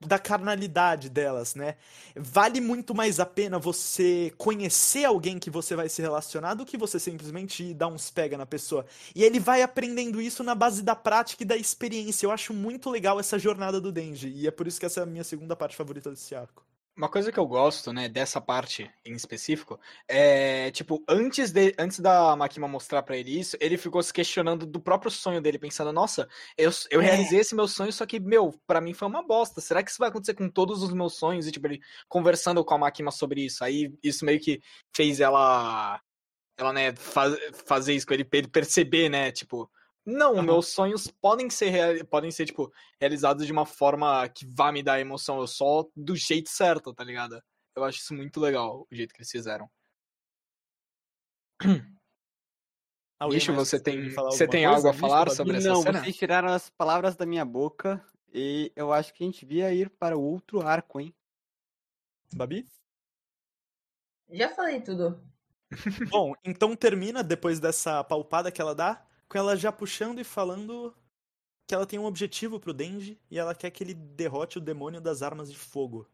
Da 0.01 0.19
carnalidade 0.19 1.09
delas, 1.09 1.55
né? 1.55 1.77
Vale 2.15 2.61
muito 2.61 2.95
mais 2.95 3.19
a 3.19 3.27
pena 3.27 3.59
você 3.59 4.33
conhecer 4.37 5.05
alguém 5.05 5.39
que 5.39 5.51
você 5.51 5.75
vai 5.75 5.89
se 5.89 6.01
relacionar 6.01 6.55
do 6.55 6.65
que 6.65 6.77
você 6.77 7.01
simplesmente 7.01 7.75
dar 7.75 7.89
uns 7.89 8.11
pega 8.11 8.39
na 8.39 8.47
pessoa. 8.47 8.87
E 9.15 9.25
ele 9.25 9.41
vai 9.41 9.63
aprendendo 9.63 10.21
isso 10.21 10.45
na 10.45 10.55
base 10.55 10.83
da 10.83 10.95
prática 10.95 11.43
e 11.43 11.47
da 11.47 11.57
experiência. 11.57 12.27
Eu 12.27 12.31
acho 12.31 12.55
muito 12.55 12.91
legal 12.91 13.19
essa 13.19 13.39
jornada 13.39 13.81
do 13.81 13.91
Denji. 13.91 14.29
E 14.29 14.47
é 14.47 14.51
por 14.51 14.67
isso 14.67 14.79
que 14.79 14.87
essa 14.87 15.01
é 15.01 15.03
a 15.03 15.07
minha 15.07 15.25
segunda 15.25 15.57
parte 15.57 15.77
favorita 15.77 16.11
desse 16.11 16.35
arco. 16.35 16.68
Uma 16.99 17.09
coisa 17.09 17.31
que 17.31 17.39
eu 17.39 17.47
gosto, 17.47 17.93
né, 17.93 18.09
dessa 18.09 18.41
parte 18.41 18.91
em 19.07 19.13
específico, 19.15 19.79
é, 20.09 20.69
tipo, 20.73 21.01
antes, 21.09 21.53
de, 21.53 21.73
antes 21.79 22.01
da 22.01 22.35
Makima 22.35 22.67
mostrar 22.67 23.05
pra 23.05 23.17
ele 23.17 23.39
isso, 23.39 23.57
ele 23.61 23.79
ficou 23.79 24.03
se 24.03 24.13
questionando 24.13 24.67
do 24.67 24.81
próprio 24.81 25.09
sonho 25.09 25.41
dele, 25.41 25.61
pensando, 25.61 25.93
nossa, 25.93 26.29
eu, 26.57 26.73
eu 26.91 27.01
É. 27.01 27.05
realizei 27.05 27.39
esse 27.39 27.55
meu 27.55 27.69
sonho, 27.69 27.93
só 27.93 28.05
que, 28.05 28.19
meu, 28.19 28.53
pra 28.67 28.81
mim 28.81 28.95
foi 28.95 29.07
uma 29.07 29.25
bosta. 29.25 29.61
Será 29.61 29.81
que 29.81 29.91
isso 29.93 30.01
vai 30.01 30.09
acontecer 30.09 30.35
com 30.35 30.51
todos 30.51 30.83
os 30.83 30.93
meus 30.93 31.15
sonhos? 31.15 31.47
E, 31.47 31.53
tipo, 31.53 31.69
ele 31.69 31.81
conversando 32.09 32.65
com 32.65 32.75
a 32.75 32.79
Makima 32.79 33.13
sobre 33.13 33.45
isso. 33.45 33.63
Aí, 33.63 33.95
isso 34.03 34.25
meio 34.25 34.41
que 34.41 34.61
fez 34.93 35.21
ela, 35.21 36.01
ela, 36.57 36.73
né, 36.73 36.97
faz, 36.97 37.37
fazer 37.65 37.95
isso 37.95 38.09
com 38.09 38.15
ele, 38.15 38.27
ele 38.33 38.49
perceber, 38.49 39.09
né, 39.09 39.31
tipo... 39.31 39.71
Não, 40.11 40.37
Aham. 40.37 40.43
meus 40.43 40.69
sonhos 40.69 41.07
podem 41.07 41.51
ser, 41.51 42.03
podem 42.07 42.31
ser, 42.31 42.47
tipo, 42.47 42.73
realizados 42.99 43.45
de 43.45 43.53
uma 43.53 43.67
forma 43.67 44.27
que 44.31 44.47
vá 44.47 44.73
me 44.73 44.83
dar 44.83 44.99
emoção. 44.99 45.39
Eu 45.39 45.47
só 45.47 45.87
do 45.95 46.17
jeito 46.17 46.49
certo, 46.49 46.95
tá 46.95 47.05
ligado? 47.05 47.43
Eu 47.77 47.85
acho 47.85 47.99
isso 47.99 48.15
muito 48.15 48.41
legal, 48.41 48.87
o 48.91 48.95
jeito 48.95 49.13
que 49.13 49.21
eles 49.21 49.31
fizeram. 49.31 49.71
Mais 53.21 53.45
você 53.45 53.79
tem- 53.79 54.09
você 54.15 54.49
tem 54.49 54.65
algo 54.65 54.89
a 54.89 54.95
falar 54.95 55.29
sobre 55.29 55.59
essa 55.59 55.69
Não, 55.69 55.83
cena? 55.83 56.01
vocês 56.03 56.17
tiraram 56.17 56.49
as 56.49 56.71
palavras 56.71 57.15
da 57.15 57.27
minha 57.27 57.45
boca 57.45 58.03
e 58.33 58.73
eu 58.75 58.93
acho 58.93 59.13
que 59.13 59.23
a 59.23 59.27
gente 59.27 59.45
devia 59.45 59.75
ir 59.75 59.91
para 59.91 60.17
o 60.17 60.23
outro 60.23 60.67
arco, 60.67 61.01
hein? 61.01 61.15
Babi? 62.33 62.67
Já 64.31 64.55
falei 64.55 64.81
tudo. 64.81 65.23
Bom, 66.09 66.33
então 66.43 66.75
termina 66.75 67.23
depois 67.23 67.61
dessa 67.61 68.03
palpada 68.05 68.51
que 68.51 68.61
ela 68.61 68.75
dá, 68.75 69.05
com 69.29 69.39
ela 69.39 69.57
já 69.57 69.71
puxando 69.71 70.19
e 70.21 70.25
falando 70.25 70.95
que 71.67 71.75
ela 71.75 71.87
tem 71.87 71.99
um 71.99 72.07
objetivo 72.07 72.59
pro 72.59 72.73
Denji 72.73 73.21
e 73.31 73.39
ela 73.39 73.55
quer 73.55 73.71
que 73.71 73.85
ele 73.85 73.95
derrote 73.95 74.59
o 74.59 74.61
demônio 74.61 75.01
das 75.01 75.23
armas 75.23 75.51
de 75.53 75.59
fogo. 75.59 76.07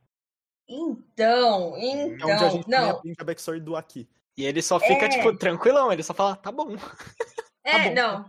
Então, 0.69 1.77
É 1.77 2.05
onde 2.07 2.23
a 2.25 2.37
então, 2.37 2.51
gente 2.51 2.69
não. 2.69 3.01
a 3.19 3.25
backstory 3.25 3.61
do 3.61 3.77
Aki. 3.77 4.09
E 4.37 4.45
ele 4.45 4.61
só 4.63 4.81
fica, 4.81 5.05
É. 5.07 5.09
tipo, 5.09 5.37
tranquilão, 5.37 5.93
ele 5.93 6.03
só 6.03 6.13
fala, 6.13 6.35
tá 6.37 6.51
bom. 6.51 6.69
É, 7.65 7.89
bom. 7.89 7.95
não. 7.95 8.25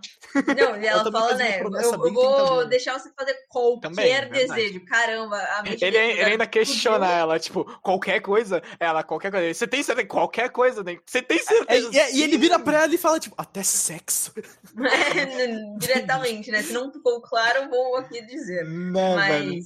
Não, 0.56 0.82
e 0.82 0.88
ela 0.88 1.12
fala, 1.12 1.36
né? 1.36 1.60
Eu, 1.62 2.06
eu 2.06 2.14
vou 2.14 2.66
deixar 2.68 2.98
você 2.98 3.12
fazer 3.14 3.36
qualquer 3.50 3.90
Também, 3.90 4.14
verdade. 4.14 4.48
desejo. 4.48 4.86
Caramba, 4.86 5.38
a 5.38 5.64
mente 5.64 5.84
Ele, 5.84 5.98
ele 5.98 6.24
ainda 6.24 6.48
questiona 6.48 7.12
ela, 7.12 7.38
tipo, 7.38 7.66
qualquer 7.82 8.22
coisa, 8.22 8.64
ela, 8.80 9.04
qualquer 9.04 9.32
coisa. 9.32 9.54
Você 9.54 9.68
tem 9.68 9.84
certeza? 9.84 10.08
Qualquer 10.08 10.50
coisa, 10.50 10.84
né? 10.84 10.98
Você 11.06 11.22
tem 11.22 11.38
É, 11.38 11.42
certeza? 11.42 11.90
e, 11.92 12.18
e 12.18 12.24
ele 12.24 12.38
vira 12.38 12.58
pra 12.58 12.84
ela 12.84 12.96
e 12.96 12.98
fala, 12.98 13.20
tipo, 13.20 13.36
até 13.38 13.62
sexo. 13.62 14.34
Diretamente, 15.80 16.50
né? 16.50 16.64
Se 16.64 16.72
não 16.72 16.92
ficou 16.92 17.22
claro, 17.22 17.70
vou 17.70 17.98
aqui 17.98 18.26
dizer. 18.26 18.64
Né, 18.66 19.16
velho? 19.18 19.54
Mas 19.56 19.66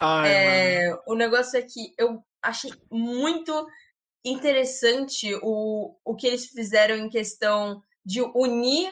Ai, 0.00 0.32
é, 0.32 0.98
o 1.06 1.14
negócio 1.14 1.58
é 1.58 1.62
que 1.62 1.92
eu 1.98 2.24
achei 2.42 2.72
muito 2.90 3.66
interessante 4.24 5.34
o, 5.42 5.94
o 6.04 6.16
que 6.16 6.26
eles 6.26 6.46
fizeram 6.46 6.96
em 6.96 7.08
questão 7.08 7.82
de 8.04 8.22
unir 8.34 8.90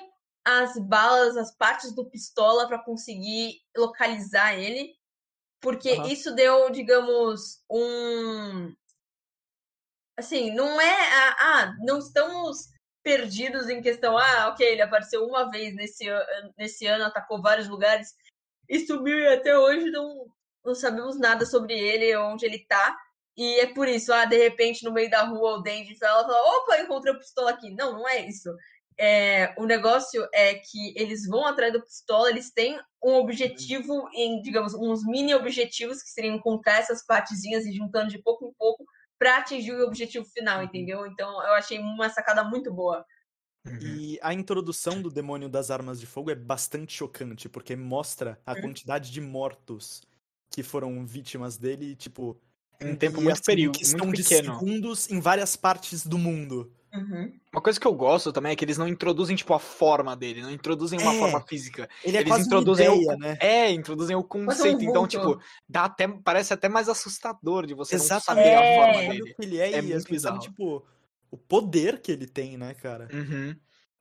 as 0.48 0.78
balas, 0.78 1.36
as 1.36 1.54
partes 1.54 1.94
do 1.94 2.08
pistola 2.08 2.66
para 2.66 2.82
conseguir 2.82 3.60
localizar 3.76 4.54
ele, 4.58 4.94
porque 5.60 5.90
Aham. 5.90 6.06
isso 6.08 6.34
deu, 6.34 6.70
digamos, 6.70 7.62
um 7.70 8.74
assim, 10.16 10.52
não 10.52 10.80
é 10.80 10.96
ah, 11.12 11.36
ah, 11.38 11.76
não 11.80 11.98
estamos 11.98 12.68
perdidos 13.02 13.68
em 13.68 13.80
questão, 13.80 14.18
ah, 14.18 14.48
ok, 14.48 14.66
ele 14.66 14.82
apareceu 14.82 15.24
uma 15.24 15.50
vez 15.50 15.74
nesse, 15.74 16.04
nesse 16.56 16.86
ano, 16.86 17.04
atacou 17.04 17.40
vários 17.40 17.68
lugares 17.68 18.14
e 18.68 18.80
sumiu 18.86 19.18
e 19.18 19.28
até 19.28 19.56
hoje 19.56 19.90
não, 19.90 20.26
não 20.64 20.74
sabemos 20.74 21.18
nada 21.18 21.46
sobre 21.46 21.74
ele, 21.78 22.16
onde 22.16 22.44
ele 22.44 22.66
tá. 22.66 22.96
E 23.36 23.60
é 23.60 23.72
por 23.72 23.86
isso, 23.86 24.12
ah, 24.12 24.24
de 24.24 24.36
repente, 24.36 24.84
no 24.84 24.92
meio 24.92 25.08
da 25.08 25.22
rua, 25.22 25.60
o 25.60 25.62
fala, 25.98 26.24
fala 26.24 26.56
opa, 26.56 26.80
encontrei 26.80 27.14
o 27.14 27.18
pistola 27.18 27.50
aqui. 27.50 27.70
Não, 27.70 27.92
não 27.92 28.08
é 28.08 28.26
isso. 28.26 28.50
É, 29.00 29.54
o 29.58 29.66
negócio 29.66 30.26
é 30.34 30.54
que 30.56 30.92
eles 30.96 31.26
vão 31.28 31.46
atrás 31.46 31.72
do 31.72 31.82
pistola, 31.84 32.30
eles 32.30 32.52
têm 32.52 32.78
um 33.04 33.14
objetivo, 33.14 34.08
em, 34.14 34.42
digamos, 34.42 34.74
uns 34.74 35.04
mini 35.06 35.34
objetivos, 35.34 36.02
que 36.02 36.10
seriam 36.10 36.36
encontrar 36.36 36.78
essas 36.80 37.04
partezinhas 37.06 37.64
e 37.66 37.72
juntando 37.72 38.08
de 38.10 38.20
pouco 38.22 38.46
em 38.46 38.52
pouco 38.58 38.84
para 39.18 39.38
atingir 39.38 39.72
o 39.72 39.86
objetivo 39.86 40.24
final, 40.26 40.62
entendeu? 40.64 41.06
Então 41.06 41.30
eu 41.46 41.54
achei 41.54 41.78
uma 41.78 42.08
sacada 42.10 42.44
muito 42.44 42.72
boa. 42.74 43.04
Uhum. 43.66 43.78
E 43.80 44.18
a 44.22 44.34
introdução 44.34 45.00
do 45.00 45.08
demônio 45.10 45.48
das 45.48 45.70
armas 45.70 46.00
de 46.00 46.06
fogo 46.06 46.30
é 46.30 46.34
bastante 46.34 46.92
chocante, 46.92 47.48
porque 47.48 47.76
mostra 47.76 48.40
a 48.44 48.56
Hum. 48.56 48.60
quantidade 48.60 49.10
de 49.12 49.20
mortos 49.20 50.02
que 50.50 50.62
foram 50.64 51.06
vítimas 51.06 51.56
dele, 51.56 51.94
tipo, 51.94 52.40
Em 52.80 52.90
um 52.90 52.96
tempo 52.96 53.20
e, 53.20 53.22
muito 53.22 53.30
assim, 53.30 53.42
período, 53.44 53.78
questão 53.78 54.10
muito 54.10 54.10
de 54.12 54.24
pequeno. 54.24 54.64
segundos 54.64 55.08
em 55.10 55.20
várias 55.20 55.54
partes 55.56 56.06
do 56.06 56.18
mundo. 56.18 56.72
Uhum. 56.92 57.38
Uma 57.52 57.62
coisa 57.62 57.78
que 57.78 57.86
eu 57.86 57.94
gosto 57.94 58.32
também 58.32 58.52
é 58.52 58.56
que 58.56 58.64
eles 58.64 58.78
não 58.78 58.88
introduzem, 58.88 59.36
tipo, 59.36 59.52
a 59.54 59.58
forma 59.58 60.16
dele, 60.16 60.42
não 60.42 60.50
introduzem 60.50 60.98
uma 61.00 61.14
É. 61.14 61.18
forma 61.18 61.40
física. 61.46 61.88
Ele 62.04 62.16
é 62.16 62.20
Eles 62.20 62.30
quase 62.32 62.46
introduzem 62.46 62.88
uma 62.88 62.96
o- 62.96 63.02
ideia, 63.02 63.16
né? 63.18 63.38
É, 63.40 63.70
introduzem 63.70 64.16
o 64.16 64.24
conceito. 64.24 64.82
Então, 64.84 65.06
tipo, 65.06 65.40
dá 65.68 65.84
até, 65.84 66.08
parece 66.08 66.52
até 66.54 66.68
mais 66.68 66.88
assustador 66.88 67.66
de 67.66 67.74
você 67.74 67.96
não 67.96 68.04
Exatamente. 68.04 68.48
saber 68.48 68.56
a 68.56 68.64
É. 68.64 68.74
forma 68.76 68.94
Sabe 68.94 69.08
dele. 69.08 69.22
o 69.32 69.34
que 69.36 69.42
ele 69.44 69.58
é, 69.58 69.68
É 69.68 69.70
e 69.72 69.74
a 69.76 69.82
muito 69.82 69.92
gente 69.92 70.00
sabe, 70.02 70.10
bizarro. 70.12 70.38
tipo, 70.40 70.86
o 71.30 71.36
poder 71.36 72.00
que 72.00 72.10
ele 72.12 72.26
tem, 72.26 72.56
né, 72.56 72.74
cara? 72.74 73.08
Uhum. 73.12 73.54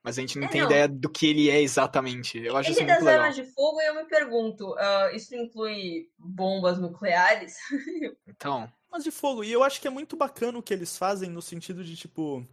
Mas 0.04 0.18
a 0.18 0.22
gente 0.22 0.40
não 0.40 0.48
É, 0.48 0.50
tem 0.50 0.62
não. 0.62 0.68
ideia 0.68 0.88
do 0.88 1.10
que 1.10 1.28
ele 1.28 1.50
é 1.50 1.62
exatamente. 1.62 2.38
Eu 2.38 2.56
acho 2.56 2.72
isso 2.72 2.80
Ele 2.80 2.86
muito 2.88 3.00
das 3.00 3.06
legal. 3.06 3.22
armas 3.26 3.36
de 3.36 3.44
fogo, 3.54 3.82
eu 3.82 3.96
me 3.96 4.06
pergunto, 4.06 4.74
ah, 4.78 5.12
isso 5.14 5.36
inclui 5.36 6.08
bombas 6.18 6.80
nucleares? 6.80 7.56
Então, 8.28 8.72
Mas 8.90 9.04
de 9.04 9.12
fogo. 9.12 9.44
E 9.44 9.52
eu 9.52 9.64
acho 9.64 9.82
que 9.82 9.88
é 9.88 9.90
muito 9.92 10.16
bacana 10.16 10.58
o 10.58 10.64
que 10.64 10.74
eles 10.74 10.98
fazem 10.98 11.30
no 11.30 11.42
sentido 11.42 11.84
de, 11.84 11.94
tipo, 11.98 12.48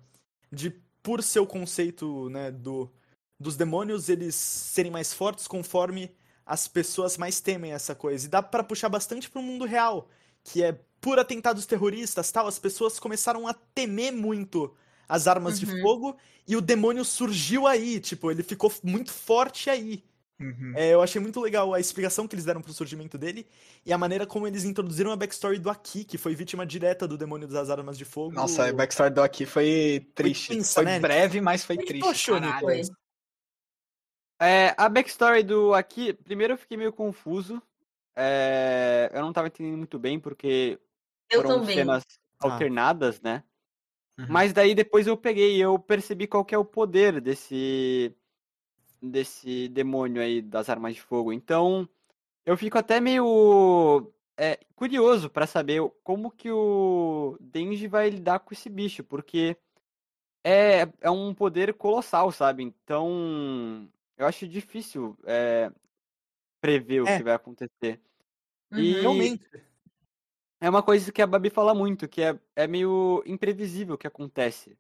de 0.55 0.71
por 1.03 1.23
seu 1.23 1.47
conceito, 1.47 2.29
né, 2.31 2.51
do, 2.51 2.91
dos 3.39 3.57
demônios 3.57 4.09
eles 4.09 4.35
serem 4.35 4.91
mais 4.91 5.13
fortes 5.13 5.47
conforme 5.47 6.11
as 6.47 6.69
pessoas 6.69 7.17
mais 7.19 7.41
temem 7.41 7.73
essa 7.73 7.95
coisa. 7.95 8.27
E 8.27 8.29
dá 8.29 8.43
pra 8.43 8.65
puxar 8.65 8.89
bastante 8.89 9.31
pro 9.31 9.43
mundo 9.43 9.65
real, 9.65 10.09
que 10.43 10.63
é 10.63 10.79
por 11.01 11.19
atentados 11.19 11.67
terroristas, 11.67 12.31
tal, 12.33 12.47
as 12.47 12.59
pessoas 12.59 12.99
começaram 12.99 13.47
a 13.47 13.53
temer 13.53 14.13
muito 14.13 14.75
as 15.09 15.27
armas 15.27 15.59
de 15.59 15.67
Uhum. 15.67 15.83
fogo 15.83 16.17
e 16.47 16.57
o 16.57 16.61
demônio 16.61 17.05
surgiu 17.05 17.67
aí, 17.67 18.01
tipo, 18.01 18.31
ele 18.31 18.43
ficou 18.43 18.73
muito 18.83 19.13
forte 19.13 19.69
aí. 19.69 20.03
Uhum. 20.41 20.73
É, 20.77 20.93
eu 20.93 21.03
achei 21.03 21.21
muito 21.21 21.41
legal 21.41 21.73
a 21.73 21.81
explicação 21.81 22.27
que 22.27 22.35
eles 22.35 22.45
deram 22.45 22.61
pro 22.63 22.73
surgimento 22.73 23.17
dele 23.17 23.47
e 23.85 23.93
a 23.93 23.99
maneira 23.99 24.27
como 24.27 24.47
eles 24.47 24.65
introduziram 24.65 25.13
a 25.13 25.17
backstory 25.17 25.59
do 25.59 25.71
Aki, 25.71 26.05
que 26.05 26.19
foi 26.19 26.35
vítima 26.35 26.67
direta 26.67 27.07
do 27.07 27.17
demônio 27.19 27.47
das 27.49 27.71
armas 27.71 27.97
de 27.99 28.05
fogo. 28.05 28.35
Nossa, 28.35 28.69
a 28.69 28.73
backstory 28.73 29.13
do 29.15 29.23
aqui 29.23 29.47
foi 29.47 30.07
triste. 30.15 30.49
Foi, 30.49 30.57
tensa, 30.57 30.83
né? 30.83 30.99
breve, 30.99 31.41
mas 31.41 31.65
foi 31.65 31.77
triste. 31.77 32.31
Foi. 32.31 32.41
Nicolas? 32.41 32.91
É, 34.41 34.75
a 34.77 34.89
backstory 34.89 35.43
do 35.43 35.73
aqui, 35.75 36.13
primeiro 36.13 36.55
eu 36.55 36.59
fiquei 36.59 36.77
meio 36.77 36.93
confuso. 36.93 37.63
É, 38.17 39.11
eu 39.13 39.23
não 39.23 39.33
tava 39.33 39.49
entendendo 39.49 39.79
muito 39.79 39.99
bem, 39.99 40.19
porque 40.21 40.79
Eu 41.31 41.43
foram 41.43 41.61
também. 41.61 41.77
cenas 41.77 42.03
Ah. 42.41 42.53
alternadas, 42.53 43.21
né? 43.21 43.43
Uhum. 44.19 44.27
Mas 44.29 44.53
daí 44.53 44.75
depois 44.75 45.07
eu 45.07 45.17
peguei 45.17 45.57
e 45.57 45.61
eu 45.61 45.79
percebi 45.79 46.27
qual 46.27 46.45
que 46.45 46.55
é 46.55 46.59
o 46.59 46.65
poder 46.65 47.21
desse 47.21 48.15
desse 49.11 49.69
demônio 49.69 50.21
aí 50.23 50.41
das 50.43 50.69
armas 50.69 50.95
de 50.95 51.03
fogo. 51.03 51.33
Então, 51.33 51.89
eu 52.45 52.57
fico 52.57 52.79
até 52.79 53.01
meio 53.01 54.13
é, 54.37 54.59
curioso 54.75 55.31
pra 55.31 55.47
saber 55.47 55.81
como 56.03 56.31
que 56.31 56.51
o 56.51 57.37
Denji 57.41 57.87
vai 57.87 58.11
lidar 58.11 58.41
com 58.41 58.53
esse 58.55 58.69
bicho, 58.69 59.05
porque 59.05 59.57
é, 60.45 60.89
é 61.01 61.11
um 61.11 61.35
poder 61.35 61.75
colossal, 61.75 62.31
sabe? 62.33 62.63
Então, 62.63 63.89
eu 64.17 64.27
acho 64.27 64.47
difícil 64.47 65.17
é, 65.25 65.71
prever 66.61 67.03
o 67.03 67.09
É. 67.09 67.17
que 67.17 67.25
vai 67.25 67.35
acontecer. 67.35 68.01
Uhum. 68.73 68.79
E- 68.79 69.01
Realmente. 69.01 69.45
É 70.61 70.71
uma 70.71 70.83
coisa 70.83 71.13
que 71.13 71.21
a 71.21 71.27
Babi 71.27 71.51
fala 71.51 71.75
muito, 71.75 72.09
que 72.09 72.23
é, 72.23 72.39
é 72.57 72.67
meio 72.67 73.23
imprevisível 73.27 73.97
o 73.97 73.99
que 73.99 74.07
acontece. 74.07 74.79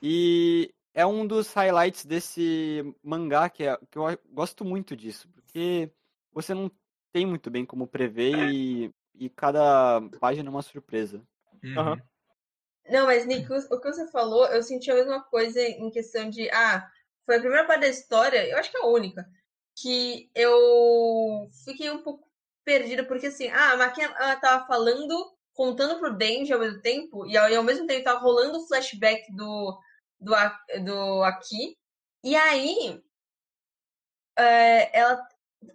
E 0.00 0.72
é 0.96 1.04
um 1.04 1.26
dos 1.26 1.52
highlights 1.52 2.06
desse 2.06 2.82
mangá 3.02 3.50
que, 3.50 3.64
é, 3.64 3.78
que 3.90 3.98
eu 3.98 4.04
gosto 4.30 4.64
muito 4.64 4.96
disso, 4.96 5.28
porque 5.28 5.92
você 6.32 6.54
não 6.54 6.70
tem 7.12 7.26
muito 7.26 7.50
bem 7.50 7.66
como 7.66 7.86
prever 7.86 8.34
e, 8.50 8.90
e 9.14 9.28
cada 9.28 10.00
página 10.18 10.48
é 10.48 10.50
uma 10.50 10.62
surpresa. 10.62 11.22
Uhum. 11.62 11.78
Aham. 11.78 12.02
Não, 12.88 13.04
mas 13.04 13.26
Nick, 13.26 13.46
o 13.52 13.80
que 13.80 13.92
você 13.92 14.10
falou, 14.10 14.46
eu 14.46 14.62
senti 14.62 14.90
a 14.90 14.94
mesma 14.94 15.22
coisa 15.24 15.60
em 15.60 15.90
questão 15.90 16.30
de, 16.30 16.48
ah, 16.50 16.88
foi 17.26 17.36
a 17.36 17.40
primeira 17.40 17.66
parte 17.66 17.80
da 17.82 17.88
história, 17.88 18.48
eu 18.48 18.56
acho 18.56 18.70
que 18.70 18.78
é 18.78 18.80
a 18.80 18.86
única, 18.86 19.28
que 19.76 20.30
eu 20.34 21.46
fiquei 21.62 21.90
um 21.90 22.02
pouco 22.02 22.26
perdida, 22.64 23.04
porque 23.04 23.26
assim, 23.26 23.48
ah, 23.48 23.72
a 23.72 23.76
Maquia 23.76 24.06
ela 24.06 24.36
tava 24.36 24.66
falando, 24.66 25.14
contando 25.52 25.98
pro 25.98 26.16
Denji 26.16 26.54
ao 26.54 26.60
mesmo 26.60 26.80
tempo, 26.80 27.26
e 27.26 27.36
ao, 27.36 27.50
e 27.50 27.54
ao 27.54 27.62
mesmo 27.62 27.86
tempo 27.86 28.04
tava 28.04 28.20
rolando 28.20 28.58
o 28.58 28.66
flashback 28.66 29.30
do, 29.34 29.78
do, 30.20 30.32
do 30.84 31.22
Aki, 31.22 31.76
e 32.24 32.34
aí 32.36 33.02
é, 34.38 34.98
ela 34.98 35.26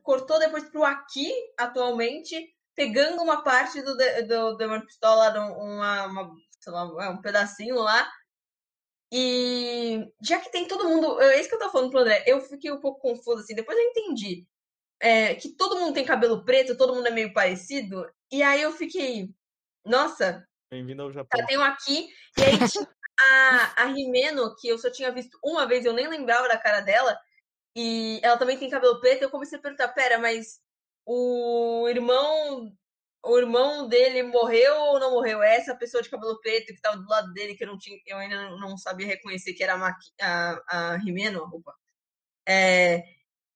cortou 0.04 0.40
depois 0.40 0.64
pro 0.70 0.84
Aki, 0.84 1.32
atualmente, 1.58 2.54
pegando 2.76 3.22
uma 3.22 3.44
parte 3.44 3.82
do, 3.82 3.96
de- 3.96 4.24
do 4.24 4.56
Demon 4.58 4.82
Pistola, 4.82 5.30
uma, 5.58 6.06
uma, 6.06 6.36
sei 6.60 6.72
lá, 6.72 7.10
um 7.12 7.22
pedacinho 7.22 7.76
lá. 7.76 8.10
E 9.14 10.08
já 10.22 10.40
que 10.40 10.50
tem 10.52 10.68
todo 10.68 10.88
mundo. 10.88 11.20
É 11.22 11.40
isso 11.40 11.50
que 11.50 11.56
eu 11.56 11.60
tô 11.60 11.70
falando 11.70 11.90
pro 11.90 12.00
André. 12.00 12.24
Eu 12.26 12.40
fiquei 12.42 12.72
um 12.72 12.80
pouco 12.80 13.02
confusa, 13.02 13.42
assim. 13.42 13.54
Depois 13.54 13.78
eu 13.78 13.84
entendi 13.84 14.48
é, 15.02 15.36
que 15.36 15.50
todo 15.50 15.78
mundo 15.80 15.94
tem 15.94 16.06
cabelo 16.06 16.46
preto, 16.46 16.78
todo 16.78 16.96
mundo 16.96 17.08
é 17.08 17.12
meio 17.12 17.34
parecido. 17.34 18.10
E 18.32 18.42
aí 18.42 18.62
eu 18.62 18.72
fiquei. 18.72 19.30
Nossa, 19.86 20.48
Bem-vindo 20.72 21.02
ao 21.02 21.12
Japão. 21.12 21.40
tá, 21.42 21.46
tem 21.46 21.58
um 21.58 21.62
aqui. 21.64 22.08
E 22.38 22.44
aí 22.44 22.70
tinha 22.70 22.88
a, 23.30 23.74
a 23.84 23.86
Rimeno, 23.86 24.56
que 24.58 24.68
eu 24.68 24.78
só 24.78 24.92
tinha 24.92 25.12
visto 25.12 25.38
uma 25.44 25.66
vez, 25.68 25.86
eu 25.86 25.94
nem 25.94 26.08
lembrava 26.08 26.48
da 26.48 26.58
cara 26.58 26.82
dela. 26.82 27.18
E 27.76 28.20
ela 28.24 28.38
também 28.38 28.58
tem 28.58 28.70
cabelo 28.70 29.00
preto. 29.00 29.22
Eu 29.24 29.30
comecei 29.30 29.58
a 29.58 29.62
perguntar: 29.62 29.88
pera, 29.90 30.18
mas 30.20 30.60
o 31.06 31.88
irmão. 31.90 32.72
O 33.24 33.38
irmão 33.38 33.88
dele 33.88 34.24
morreu 34.24 34.76
ou 34.76 35.00
não 35.00 35.12
morreu? 35.12 35.44
É 35.44 35.56
essa 35.56 35.76
pessoa 35.76 36.02
de 36.02 36.10
cabelo 36.10 36.40
preto 36.42 36.74
que 36.74 36.82
tava 36.82 36.98
do 36.98 37.08
lado 37.08 37.32
dele, 37.34 37.54
que 37.54 37.64
eu, 37.64 37.68
não 37.68 37.78
tinha, 37.78 37.96
eu 38.08 38.18
ainda 38.18 38.50
não 38.58 38.76
sabia 38.76 39.06
reconhecer 39.06 39.54
que 39.54 39.64
era 39.64 39.74
a, 39.76 39.78
Maqui, 39.78 40.10
a, 40.20 40.62
a 40.68 40.98
Rimeno. 40.98 41.44
Opa. 41.54 41.72
É, 42.48 43.04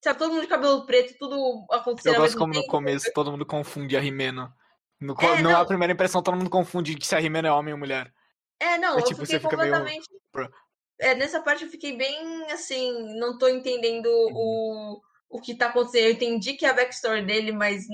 sabe, 0.04 0.20
todo 0.20 0.30
mundo 0.32 0.42
de 0.44 0.48
cabelo 0.48 0.86
preto, 0.86 1.16
tudo 1.18 1.66
acontecendo 1.72 2.14
Eu 2.14 2.22
gosto 2.22 2.38
como 2.38 2.54
no 2.54 2.60
tempo. 2.60 2.72
começo 2.72 3.12
todo 3.12 3.32
mundo 3.32 3.44
confunde 3.44 3.98
a 3.98 4.00
Rimeno. 4.00 4.54
No, 5.00 5.16
É, 5.20 5.42
no- 5.42 5.50
não. 5.50 5.60
a 5.62 5.66
primeira 5.66 5.94
impressão 5.94 6.22
todo 6.22 6.38
mundo 6.38 6.50
confunde 6.50 6.96
se 7.04 7.16
a 7.16 7.20
Rimeno 7.20 7.48
é 7.48 7.52
homem 7.52 7.74
ou 7.74 7.80
mulher. 7.80 8.14
É, 8.60 8.77
não, 8.77 8.98
É 8.98 9.02
eu 9.02 9.06
tipo, 9.06 9.22
fiquei 9.26 9.40
você 9.40 9.40
fica 9.40 9.57
meio- 9.57 9.73
completamente. 9.73 10.10
é, 10.99 11.15
nessa 11.15 11.41
parte 11.41 11.64
eu 11.65 11.69
fiquei 11.69 11.95
bem 11.98 12.52
assim, 12.52 13.18
não 13.19 13.38
tô 13.38 13.48
entendendo 13.48 14.07
o, 14.07 15.02
o 15.30 15.41
que 15.41 15.56
tá 15.56 15.68
acontecendo. 15.68 16.06
Eu 16.06 16.11
entendi 16.14 16.53
que 16.53 16.65
é 16.65 16.69
a 16.69 16.73
backstory 16.73 17.26
dele, 17.26 17.52
mas 17.52 17.86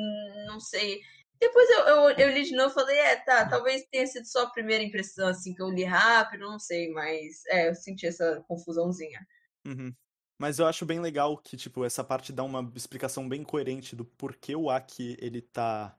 não 0.47 0.59
sei. 0.59 1.01
Depois 1.39 1.67
eu, 1.71 1.79
eu, 1.79 2.09
eu 2.11 2.29
li 2.29 2.43
de 2.43 2.55
novo 2.55 2.69
e 2.69 2.73
falei, 2.75 2.97
é, 2.99 3.15
tá, 3.15 3.49
talvez 3.49 3.83
tenha 3.91 4.05
sido 4.05 4.25
só 4.27 4.43
a 4.43 4.51
primeira 4.51 4.83
impressão, 4.83 5.27
assim, 5.27 5.55
que 5.55 5.61
eu 5.61 5.69
li 5.71 5.83
rápido, 5.83 6.41
não 6.41 6.59
sei, 6.59 6.91
mas 6.91 7.43
é, 7.47 7.69
eu 7.69 7.73
senti 7.73 8.05
essa 8.05 8.43
confusãozinha. 8.47 9.25
Uhum. 9.65 9.91
Mas 10.39 10.59
eu 10.59 10.67
acho 10.67 10.85
bem 10.85 10.99
legal 10.99 11.35
que, 11.37 11.57
tipo, 11.57 11.83
essa 11.83 12.03
parte 12.03 12.31
dá 12.31 12.43
uma 12.43 12.71
explicação 12.75 13.27
bem 13.27 13.43
coerente 13.43 13.95
do 13.95 14.05
porquê 14.05 14.55
o 14.55 14.69
Aki, 14.69 15.17
ele 15.19 15.41
tá... 15.41 15.97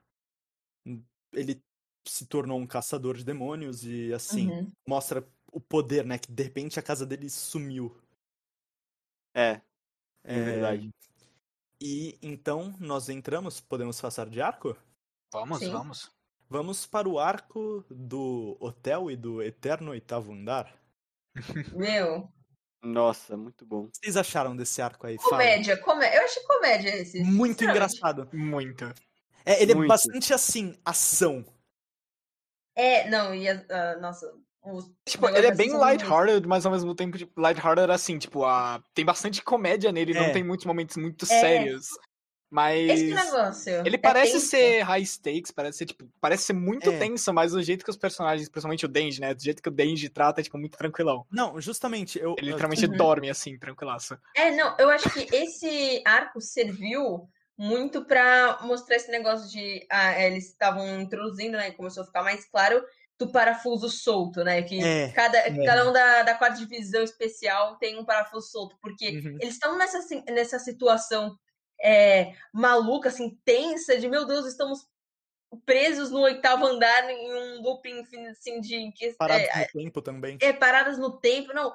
Ele 1.32 1.60
se 2.06 2.26
tornou 2.26 2.58
um 2.58 2.66
caçador 2.66 3.16
de 3.16 3.24
demônios 3.24 3.84
e, 3.84 4.12
assim, 4.12 4.48
Uhum. 4.50 4.72
mostra 4.88 5.26
o 5.52 5.60
poder, 5.60 6.04
né? 6.04 6.18
Que, 6.18 6.30
de 6.32 6.42
repente, 6.42 6.78
a 6.78 6.82
casa 6.82 7.06
dele 7.06 7.28
sumiu. 7.30 7.96
É, 9.34 9.60
É, 10.24 10.38
é 10.38 10.40
verdade. 10.40 10.90
E, 11.80 12.18
então, 12.22 12.76
nós 12.78 13.08
entramos, 13.08 13.60
podemos 13.60 14.00
passar 14.00 14.28
de 14.28 14.40
arco? 14.40 14.76
Vamos, 15.32 15.58
Sim. 15.58 15.70
vamos. 15.70 16.10
Vamos 16.48 16.86
para 16.86 17.08
o 17.08 17.18
arco 17.18 17.84
do 17.90 18.56
hotel 18.60 19.10
e 19.10 19.16
do 19.16 19.42
eterno 19.42 19.90
oitavo 19.90 20.32
andar. 20.32 20.78
Meu, 21.76 22.28
Nossa, 22.84 23.36
muito 23.36 23.64
bom. 23.64 23.84
O 23.84 23.90
que 23.90 23.98
vocês 23.98 24.16
acharam 24.16 24.54
desse 24.56 24.82
arco 24.82 25.06
aí? 25.06 25.16
Comédia, 25.16 25.76
comédia. 25.80 26.18
Eu 26.18 26.24
achei 26.24 26.42
comédia 26.42 26.96
esse. 26.96 27.22
Muito 27.22 27.64
engraçado. 27.64 28.28
Muito. 28.32 28.84
É, 29.44 29.62
ele 29.62 29.72
é 29.72 29.74
Muito. 29.74 29.88
bastante 29.88 30.32
assim, 30.34 30.76
ação. 30.84 31.44
É, 32.74 33.08
não, 33.10 33.34
e 33.34 33.48
a, 33.48 33.62
a- 33.70 33.96
nossa. 34.00 34.32
os 34.64 34.90
Tipo, 35.06 35.28
ele 35.28 35.46
é 35.46 35.54
bem 35.54 35.72
lighthearted, 35.72 36.46
mas 36.46 36.64
ao 36.64 36.72
mesmo 36.72 36.94
tempo, 36.94 37.18
tipo, 37.18 37.40
lighthearted 37.40 37.90
assim, 37.90 38.18
tipo, 38.18 38.44
a... 38.44 38.82
tem 38.94 39.04
bastante 39.04 39.42
comédia 39.42 39.90
nele, 39.92 40.16
É. 40.16 40.20
não 40.26 40.32
tem 40.32 40.42
muitos 40.44 40.64
momentos 40.66 40.96
muito 40.96 41.24
É. 41.24 41.28
sérios. 41.28 41.86
Mas. 42.54 42.90
Esse 42.90 43.14
negócio. 43.14 43.72
Ele 43.86 43.96
é 43.96 43.98
parece 43.98 44.32
tenso. 44.32 44.46
ser 44.46 44.80
high 44.82 45.02
stakes, 45.06 45.50
parece 45.50 45.78
ser, 45.78 45.86
tipo, 45.86 46.06
parece 46.20 46.44
ser 46.44 46.52
muito 46.52 46.90
É. 46.90 46.98
tenso, 46.98 47.32
mas 47.32 47.52
do 47.52 47.62
jeito 47.62 47.82
que 47.82 47.90
os 47.90 47.96
personagens, 47.96 48.46
principalmente 48.46 48.84
o 48.84 48.88
Denji, 48.88 49.22
né? 49.22 49.32
Do 49.32 49.42
jeito 49.42 49.62
que 49.62 49.70
o 49.70 49.72
Denji 49.72 50.10
trata, 50.10 50.42
é, 50.42 50.44
tipo, 50.44 50.58
muito 50.58 50.76
tranquilão. 50.76 51.26
Não, 51.32 51.58
justamente, 51.58 52.18
eu. 52.18 52.34
Ele 52.36 52.50
literalmente 52.50 52.84
Uhum. 52.84 52.94
dorme, 52.94 53.30
assim, 53.30 53.58
tranquilaço. 53.58 54.18
É, 54.36 54.50
não, 54.54 54.76
eu 54.78 54.90
acho 54.90 55.08
que 55.08 55.34
esse 55.34 56.02
arco 56.04 56.42
serviu 56.42 57.26
muito 57.58 58.04
pra 58.04 58.58
mostrar 58.62 58.96
esse 58.96 59.10
negócio 59.10 59.48
de. 59.50 59.86
Ah, 59.90 60.20
eles 60.22 60.48
estavam 60.48 61.00
introduzindo, 61.00 61.56
né? 61.56 61.68
e 61.68 61.72
Começou 61.72 62.02
a 62.02 62.06
ficar 62.06 62.22
mais 62.22 62.44
claro 62.46 62.84
do 63.18 63.30
parafuso 63.30 63.88
solto, 63.88 64.42
né? 64.42 64.62
Que 64.62 64.80
É, 64.82 65.08
cada, 65.12 65.38
é. 65.38 65.64
cada 65.64 65.88
um 65.88 65.92
da, 65.92 66.22
da 66.22 66.34
quarta 66.34 66.58
divisão 66.58 67.02
especial 67.02 67.76
tem 67.78 67.98
um 67.98 68.04
parafuso 68.04 68.48
solto, 68.50 68.76
porque 68.82 69.10
Uhum. 69.10 69.38
eles 69.40 69.54
estão 69.54 69.76
nessa, 69.78 70.00
nessa 70.30 70.58
situação 70.58 71.36
é, 71.80 72.32
maluca, 72.52 73.08
assim, 73.08 73.38
tensa, 73.44 73.98
de 73.98 74.08
meu 74.08 74.24
Deus, 74.26 74.46
estamos 74.46 74.86
presos 75.66 76.10
no 76.10 76.20
oitavo 76.20 76.66
andar 76.66 77.10
em 77.10 77.32
um 77.32 77.62
looping 77.62 78.00
assim, 78.30 78.60
de. 78.60 78.90
que- 78.92 79.12
Parados 79.14 79.48
é, 79.48 79.60
no 79.60 79.66
tempo 79.82 80.02
também. 80.02 80.38
é, 80.40 80.52
paradas 80.52 80.98
no 80.98 81.18
tempo, 81.20 81.52
não. 81.52 81.72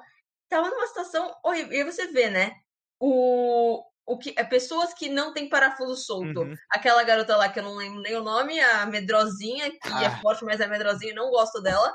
Tava 0.48 0.70
numa 0.70 0.86
situação 0.86 1.34
horrível. 1.44 1.72
E 1.72 1.76
aí 1.76 1.84
você 1.84 2.06
vê, 2.08 2.28
né? 2.30 2.56
O, 3.00 3.84
o 4.08 4.18
que, 4.18 4.34
é, 4.36 4.42
pessoas 4.42 4.94
que 4.94 5.08
não 5.10 5.32
têm 5.34 5.48
parafuso 5.48 5.96
solto. 5.96 6.40
Uhum. 6.40 6.56
Aquela 6.70 7.02
garota 7.04 7.36
lá 7.36 7.48
que 7.48 7.58
eu 7.58 7.62
não 7.62 7.74
lembro 7.76 8.00
nem 8.00 8.16
o 8.16 8.22
nome, 8.24 8.58
a 8.58 8.86
medrosinha, 8.86 9.70
que 9.70 9.88
é 9.88 10.06
Ah. 10.06 10.20
forte, 10.22 10.44
mas 10.44 10.60
é 10.60 10.66
medrosinha, 10.66 11.14
não 11.14 11.30
gosto 11.30 11.60
dela. 11.60 11.94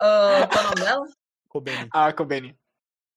Ah, 0.00 0.48
qual 0.50 0.60
é 0.62 0.66
o 0.66 0.70
nome 0.70 0.80
dela? 0.80 1.06
Kobeni. 1.48 1.88
Ah, 1.92 2.12
Kobeni. 2.12 2.58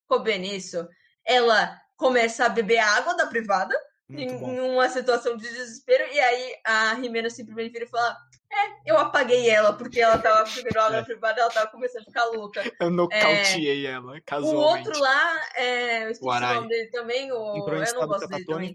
Kobeni, 0.07 0.57
isso. 0.57 0.87
Ela 1.25 1.79
começa 1.95 2.45
a 2.45 2.49
beber 2.49 2.79
água 2.79 3.15
da 3.15 3.27
privada, 3.27 3.73
em, 4.09 4.27
Muito 4.27 4.39
bom. 4.39 4.51
em 4.51 4.59
uma 4.59 4.89
situação 4.89 5.37
de 5.37 5.43
desespero, 5.47 6.03
e 6.13 6.19
aí 6.19 6.55
a 6.65 6.93
Rimena 6.95 7.29
simplesmente 7.29 7.71
vira 7.71 7.85
e 7.85 7.89
fala: 7.89 8.17
É, 8.55 8.91
eu 8.91 8.97
apaguei 8.97 9.49
ela, 9.49 9.73
porque 9.73 9.99
ela 9.99 10.17
tava 10.17 10.43
É. 10.89 10.91
da 10.91 11.03
privada, 11.03 11.41
ela 11.41 11.49
tava 11.49 11.71
começando 11.71 12.03
a 12.03 12.05
ficar 12.05 12.25
louca. 12.25 12.61
Eu 12.79 12.89
nocauteei 12.91 13.85
ela, 13.87 14.17
O 14.17 14.21
casualmente. 14.23 14.87
outro 14.87 14.99
lá, 15.01 15.41
é, 15.55 16.03
eu 16.05 16.11
esqueci 16.11 16.25
O 16.25 16.29
o, 16.29 16.39
nome 16.39 16.67
dele 16.69 16.89
também, 16.91 17.31
o, 17.31 17.57
Entrou 17.57 17.83
eu 17.83 17.93
não 17.95 18.07
gosto 18.07 18.27
dele 18.27 18.45
também. 18.45 18.73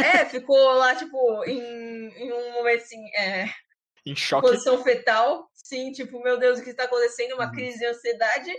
É, 0.00 0.18
é, 0.20 0.24
ficou 0.26 0.56
lá, 0.74 0.94
tipo, 0.94 1.44
em, 1.44 2.08
em 2.08 2.32
um 2.32 2.52
momento 2.52 2.82
assim, 2.82 3.04
é, 3.14 3.46
Em 4.06 4.16
choque. 4.16 4.48
posição 4.48 4.82
fetal, 4.82 5.50
sim, 5.52 5.92
tipo, 5.92 6.22
meu 6.22 6.38
Deus, 6.38 6.58
o 6.58 6.64
que 6.64 6.70
está 6.70 6.84
acontecendo? 6.84 7.34
Uma 7.34 7.46
Uhum. 7.46 7.52
crise 7.52 7.78
de 7.78 7.86
ansiedade. 7.86 8.50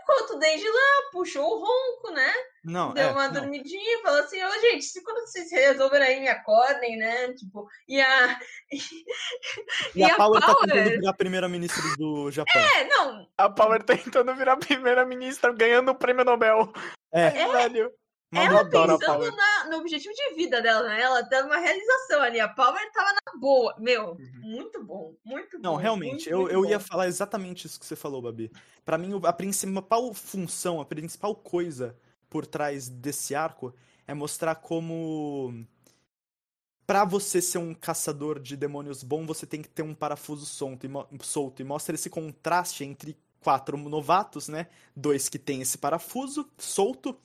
Enquanto 0.00 0.34
o 0.34 0.38
Denji 0.38 0.68
lá 0.68 1.10
puxou 1.12 1.44
o 1.44 1.64
ronco, 1.64 2.10
né? 2.12 2.32
Não, 2.64 2.92
Deu 2.92 3.08
é, 3.08 3.12
uma 3.12 3.28
não. 3.28 3.34
dormidinha 3.34 3.98
e 3.98 4.02
falou 4.02 4.20
assim, 4.20 4.42
ô 4.42 4.60
gente, 4.60 4.84
se 4.84 5.02
quando 5.02 5.20
vocês 5.26 5.50
resolverem 5.50 6.08
aí, 6.08 6.20
me 6.20 6.28
acordem, 6.28 6.96
né? 6.96 7.32
Tipo, 7.34 7.66
e 7.88 8.00
a. 8.00 8.38
E 9.94 10.02
a 10.02 10.16
Power 10.16 10.40
tá 10.40 10.54
Power? 10.54 10.70
tentando 10.70 10.90
virar 10.90 11.12
primeira-ministra 11.14 11.82
do 11.98 12.30
Japão. 12.30 12.60
É, 12.60 12.84
não, 12.88 13.28
A 13.36 13.50
Power 13.50 13.82
tentando 13.82 14.34
virar 14.34 14.56
primeira-ministra, 14.56 15.52
ganhando 15.52 15.90
o 15.90 15.94
prêmio 15.94 16.24
Nobel. 16.24 16.72
É. 17.12 17.26
Ai, 17.26 17.52
velho. 17.52 17.92
Ela 18.34 18.64
pensando 18.64 19.36
na- 19.36 19.64
no 19.68 19.76
objetivo 19.78 20.14
de 20.14 20.34
vida 20.34 20.62
dela, 20.62 20.88
né? 20.88 21.02
Ela 21.02 21.20
dando 21.22 21.46
uma 21.46 21.58
realização 21.58 22.22
ali. 22.22 22.40
A 22.40 22.48
Power 22.48 22.90
tava 22.92 23.10
na 23.12 23.38
boa. 23.38 23.74
Meu, 23.78 24.12
Uhum. 24.12 24.40
muito 24.42 24.82
bom, 24.82 25.14
muito 25.24 25.58
bom. 25.58 25.62
Não, 25.62 25.76
realmente, 25.76 26.30
muito, 26.30 26.30
eu, 26.30 26.38
muito 26.40 26.52
eu 26.54 26.64
ia 26.64 26.80
falar 26.80 27.06
exatamente 27.08 27.66
isso 27.66 27.78
que 27.78 27.84
você 27.84 27.94
falou, 27.94 28.22
Babi. 28.22 28.50
Pra 28.84 28.96
mim, 28.96 29.20
a 29.22 29.32
principal 29.32 30.14
função, 30.14 30.80
a 30.80 30.84
principal 30.86 31.34
coisa 31.34 31.94
por 32.30 32.46
trás 32.46 32.88
desse 32.88 33.34
arco 33.34 33.74
é 34.06 34.14
mostrar 34.14 34.54
como. 34.56 35.64
Pra 36.86 37.04
você 37.04 37.40
ser 37.40 37.58
um 37.58 37.74
caçador 37.74 38.40
de 38.40 38.56
demônios 38.56 39.02
bom, 39.02 39.24
você 39.24 39.46
tem 39.46 39.62
que 39.62 39.68
ter 39.68 39.82
um 39.82 39.94
parafuso 39.94 40.44
solto 40.44 40.86
e, 40.86 41.24
solto, 41.24 41.62
e 41.62 41.64
mostra 41.64 41.94
esse 41.94 42.10
contraste 42.10 42.82
entre 42.84 43.16
quatro 43.40 43.76
novatos, 43.76 44.48
né? 44.48 44.66
Dois 44.94 45.28
que 45.28 45.38
tem 45.38 45.60
esse 45.62 45.78
parafuso 45.78 46.48
solto, 46.58 47.16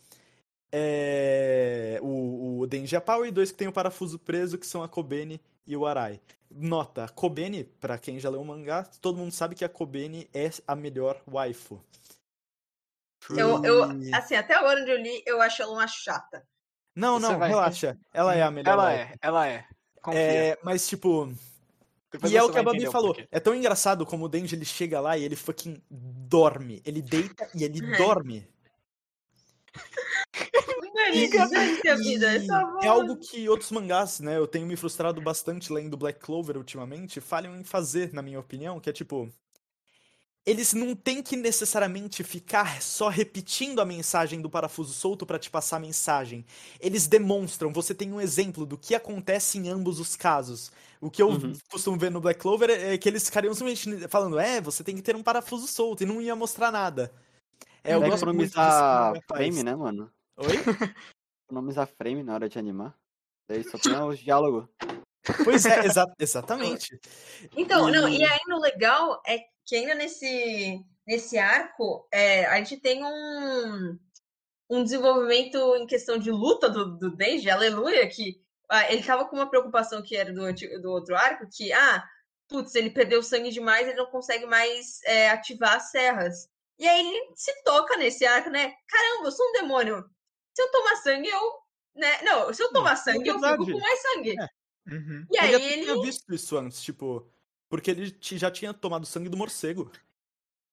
é, 0.72 2.00
o, 2.02 2.60
o 2.60 2.68
Denji 2.68 2.96
e 2.96 2.98
a 2.98 3.02
Power, 3.02 3.28
e 3.28 3.32
dois 3.32 3.52
que 3.52 3.58
tem 3.58 3.68
o 3.68 3.74
parafuso 3.74 4.18
preso, 4.20 4.58
que 4.58 4.68
são 4.68 4.84
a 4.84 4.88
Kobeni 4.90 5.40
e 5.66 5.76
o 5.76 5.86
Arai. 5.86 6.20
Nota, 6.50 7.04
a 7.06 7.10
Kobeni, 7.10 7.64
pra 7.64 7.98
quem 7.98 8.20
já 8.20 8.30
leu 8.30 8.42
o 8.42 8.46
mangá, 8.46 8.84
todo 9.02 9.18
mundo 9.18 9.32
sabe 9.32 9.56
que 9.56 9.66
a 9.66 9.70
Kobeni 9.70 10.30
é 10.34 10.50
a 10.68 10.76
melhor 10.76 11.22
waifu. 11.28 11.82
Eu, 13.30 13.64
eu, 13.66 13.84
assim, 14.14 14.36
até 14.36 14.54
agora 14.56 14.80
onde 14.82 14.90
eu 14.92 14.98
li, 15.02 15.22
eu 15.26 15.42
acho 15.42 15.62
ela 15.62 15.74
uma 15.74 15.88
chata. 15.88 16.46
Não, 16.96 17.20
Você 17.20 17.28
não, 17.32 17.40
vai- 17.40 17.50
relaxa. 17.50 17.98
Ela 18.14 18.34
é 18.36 18.42
a 18.42 18.50
melhor 18.50 18.72
Ela 18.72 18.84
waifu. 18.86 19.12
é, 19.12 19.16
ela 19.22 19.48
é. 19.48 19.66
Confia. 20.02 20.20
É, 20.22 20.58
mas 20.64 20.88
tipo, 20.88 21.34
Depois 22.10 22.32
e 22.32 22.38
é 22.38 22.42
o 22.44 22.50
que 22.50 22.58
a 22.58 22.64
Babi 22.64 22.90
falou. 22.90 23.16
É 23.30 23.40
tão 23.40 23.54
engraçado 23.54 24.06
como 24.06 24.26
o 24.26 24.30
Denji 24.30 24.56
ele 24.56 24.64
chega 24.64 25.02
lá 25.02 25.18
e 25.18 25.24
ele 25.24 25.36
fucking 25.36 25.82
dorme. 25.92 26.82
Ele 26.86 27.02
deita 27.02 27.50
e 27.54 27.66
ele 27.66 27.94
É. 27.94 27.98
dorme. 27.98 28.48
A 31.90 31.96
vida. 31.96 32.36
É, 32.36 32.86
é 32.86 32.88
algo 32.88 33.18
que 33.18 33.48
outros 33.50 33.72
mangás, 33.72 34.20
né, 34.20 34.38
eu 34.38 34.48
tenho 34.48 34.66
me 34.68 34.76
frustrado 34.76 35.22
bastante 35.22 35.72
lendo 35.72 35.98
Black 35.98 36.20
Clover 36.20 36.58
ultimamente, 36.58 37.20
falham 37.22 37.56
em 37.60 37.64
fazer, 37.64 38.14
na 38.14 38.22
minha 38.22 38.40
opinião, 38.40 38.80
que 38.80 38.90
é 38.90 38.94
tipo. 38.94 39.30
Eles 40.46 40.72
não 40.72 40.96
têm 40.96 41.22
que 41.22 41.36
necessariamente 41.36 42.24
ficar 42.24 42.82
só 42.82 43.10
repetindo 43.10 43.82
a 43.82 43.86
mensagem 43.86 44.40
do 44.42 44.50
parafuso 44.50 44.94
solto 44.94 45.26
pra 45.26 45.38
te 45.38 45.50
passar 45.50 45.76
a 45.76 45.80
mensagem. 45.80 46.46
Eles 46.80 47.06
demonstram, 47.06 47.74
você 47.74 47.94
tem 47.94 48.14
um 48.14 48.22
exemplo 48.22 48.66
do 48.66 48.78
que 48.78 48.96
acontece 48.96 49.58
em 49.58 49.68
ambos 49.68 50.00
os 50.00 50.16
casos. 50.16 50.72
O 51.02 51.12
que 51.12 51.22
eu 51.22 51.28
Uhum. 51.28 51.52
costumo 51.70 51.98
ver 51.98 52.10
no 52.12 52.22
Black 52.22 52.40
Clover 52.40 52.70
é 52.70 52.98
que 52.98 53.10
eles 53.10 53.26
ficariam 53.26 53.54
simplesmente 53.54 54.08
falando, 54.08 54.40
é, 54.40 54.62
você 54.62 54.86
tem 54.86 54.96
que 54.96 55.02
ter 55.02 55.18
um 55.18 55.24
parafuso 55.24 55.68
solto, 55.68 56.04
e 56.04 56.06
não 56.06 56.22
ia 56.22 56.34
mostrar 56.34 56.72
nada. 56.72 57.12
É, 57.84 57.94
eu 57.96 58.02
gosto 58.02 58.26
muito 58.34 58.58
disso 58.60 58.84
que 58.86 58.96
o 58.96 58.98
economizar 58.98 59.00
mangá 59.00 59.22
faz. 59.28 59.40
frame, 59.40 59.64
né, 59.64 59.76
mano? 59.76 60.10
Oi? 60.38 60.48
Economizar 61.50 61.88
frame 61.88 62.24
na 62.24 62.34
hora 62.34 62.50
de 62.50 62.60
animar. 62.60 62.96
Daí 63.50 63.64
só 63.64 63.78
tem 63.78 63.94
os 64.02 64.20
diálogos. 64.20 64.68
Pois 65.44 65.66
é, 65.66 65.80
exa- 65.86 66.14
exatamente. 66.20 67.00
Então, 67.56 67.90
não, 67.90 68.08
E- 68.08 68.20
e 68.20 68.24
ainda 68.24 68.56
o 68.56 68.60
legal 68.60 69.22
é 69.26 69.40
que 69.66 69.76
ainda 69.76 69.96
nesse, 69.96 70.84
nesse 71.06 71.38
arco, 71.38 72.08
é, 72.12 72.46
a 72.46 72.58
gente 72.58 72.78
tem 72.78 73.04
um, 73.04 73.98
um 74.70 74.84
desenvolvimento 74.84 75.58
em 75.78 75.88
questão 75.88 76.18
de 76.18 76.32
luta 76.32 76.70
do, 76.70 76.98
do 76.98 77.16
Denji, 77.16 77.50
aleluia, 77.50 78.08
que 78.08 78.42
ah, 78.70 78.92
ele 78.92 79.04
tava 79.04 79.26
com 79.26 79.36
uma 79.38 79.50
preocupação 79.50 80.02
que 80.04 80.16
era 80.16 80.34
do, 80.34 80.44
antigo- 80.44 80.80
do 80.82 80.92
outro 80.92 81.16
arco, 81.16 81.48
que, 81.50 81.72
ah, 81.72 82.04
putz, 82.50 82.76
ele 82.76 82.90
perdeu 82.90 83.24
sangue 83.24 83.50
demais, 83.50 83.88
ele 83.88 83.98
não 83.98 84.08
consegue 84.12 84.46
mais 84.46 85.02
é, 85.06 85.30
ativar 85.30 85.78
as 85.78 85.90
serras. 85.92 86.50
E 86.78 86.88
aí 86.88 87.08
ele 87.08 87.32
se 87.36 87.64
toca 87.64 87.98
nesse 87.98 88.26
arco, 88.26 88.50
né? 88.50 88.74
Caramba, 88.88 89.28
eu 89.28 89.32
sou 89.32 89.48
um 89.50 89.54
demônio. 89.54 90.06
Se 90.58 90.64
eu 90.64 90.72
tomar 90.72 90.96
sangue, 90.96 91.30
eu. 91.30 91.54
Né? 91.96 92.22
Não, 92.24 92.52
se 92.52 92.64
eu 92.64 92.72
tomar 92.72 92.96
sangue, 92.96 93.30
eu 93.30 93.40
fico 93.40 93.66
com 93.72 93.80
mais 93.80 94.02
sangue. 94.02 94.36
É. 94.40 94.48
Uhum. 94.92 95.26
E 95.32 95.38
aí 95.38 95.54
ele 95.54 95.64
ele. 95.66 95.84
tinha 95.84 96.02
visto 96.02 96.34
isso 96.34 96.58
antes, 96.58 96.82
tipo, 96.82 97.30
porque 97.70 97.92
ele 97.92 98.18
já 98.22 98.50
tinha 98.50 98.74
tomado 98.74 99.06
sangue 99.06 99.30
do 99.30 99.38
morcego. 99.38 99.92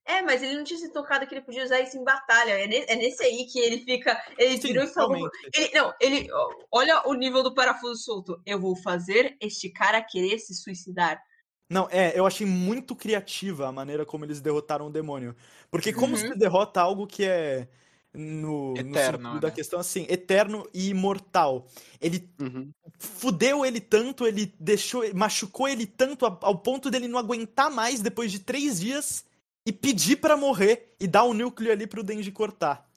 É, 0.06 0.22
mas 0.22 0.42
ele 0.42 0.56
não 0.56 0.64
tinha 0.64 0.78
se 0.78 0.90
tocado 0.90 1.26
que 1.26 1.34
ele 1.34 1.42
podia 1.44 1.64
usar 1.64 1.80
isso 1.80 1.98
em 1.98 2.04
batalha. 2.04 2.52
É, 2.52 2.66
ne- 2.66 2.84
é 2.88 2.96
nesse 2.96 3.22
aí 3.22 3.44
que 3.46 3.58
ele 3.58 3.84
fica. 3.84 4.22
Ele 4.38 4.56
Sim, 4.58 4.68
virou 4.68 4.84
e 4.84 4.88
falou. 4.88 5.30
Ele, 5.54 5.70
não, 5.74 5.94
ele. 6.00 6.28
Olha 6.70 7.06
o 7.06 7.12
nível 7.12 7.42
do 7.42 7.54
parafuso 7.54 8.02
solto. 8.02 8.40
Eu 8.46 8.58
vou 8.58 8.74
fazer 8.76 9.36
este 9.38 9.68
cara 9.68 10.00
querer 10.02 10.38
se 10.38 10.54
suicidar. 10.54 11.22
Não, 11.70 11.88
é, 11.90 12.18
eu 12.18 12.24
achei 12.26 12.46
muito 12.46 12.96
criativa 12.96 13.66
a 13.68 13.72
maneira 13.72 14.06
como 14.06 14.24
eles 14.24 14.40
derrotaram 14.40 14.86
o 14.86 14.90
demônio. 14.92 15.34
Porque 15.70 15.92
como 15.92 16.14
Uhum. 16.14 16.20
você 16.20 16.34
derrota 16.34 16.80
algo 16.80 17.06
que 17.06 17.24
é 17.24 17.68
no, 18.14 18.74
no 18.74 18.78
Eterno, 18.80 19.40
da 19.40 19.48
né? 19.48 19.54
questão 19.54 19.80
assim, 19.80 20.06
eterno 20.08 20.68
e 20.72 20.88
imortal. 20.90 21.66
Ele 22.00 22.28
Uhum. 22.40 22.70
fudeu 22.98 23.64
ele 23.66 23.80
tanto, 23.80 24.26
ele 24.26 24.54
deixou, 24.58 25.02
machucou 25.14 25.68
ele 25.68 25.86
tanto 25.86 26.24
ao 26.24 26.58
ponto 26.58 26.90
dele 26.90 27.08
não 27.08 27.18
aguentar 27.18 27.70
mais 27.70 28.00
depois 28.00 28.30
de 28.30 28.38
três 28.38 28.80
dias 28.80 29.24
e 29.66 29.72
pedir 29.72 30.16
pra 30.16 30.36
morrer 30.36 30.94
e 31.00 31.06
dar 31.06 31.24
o 31.24 31.34
núcleo 31.34 31.72
ali 31.72 31.86
pro 31.86 32.02
Denji 32.02 32.30
cortar. 32.30 32.88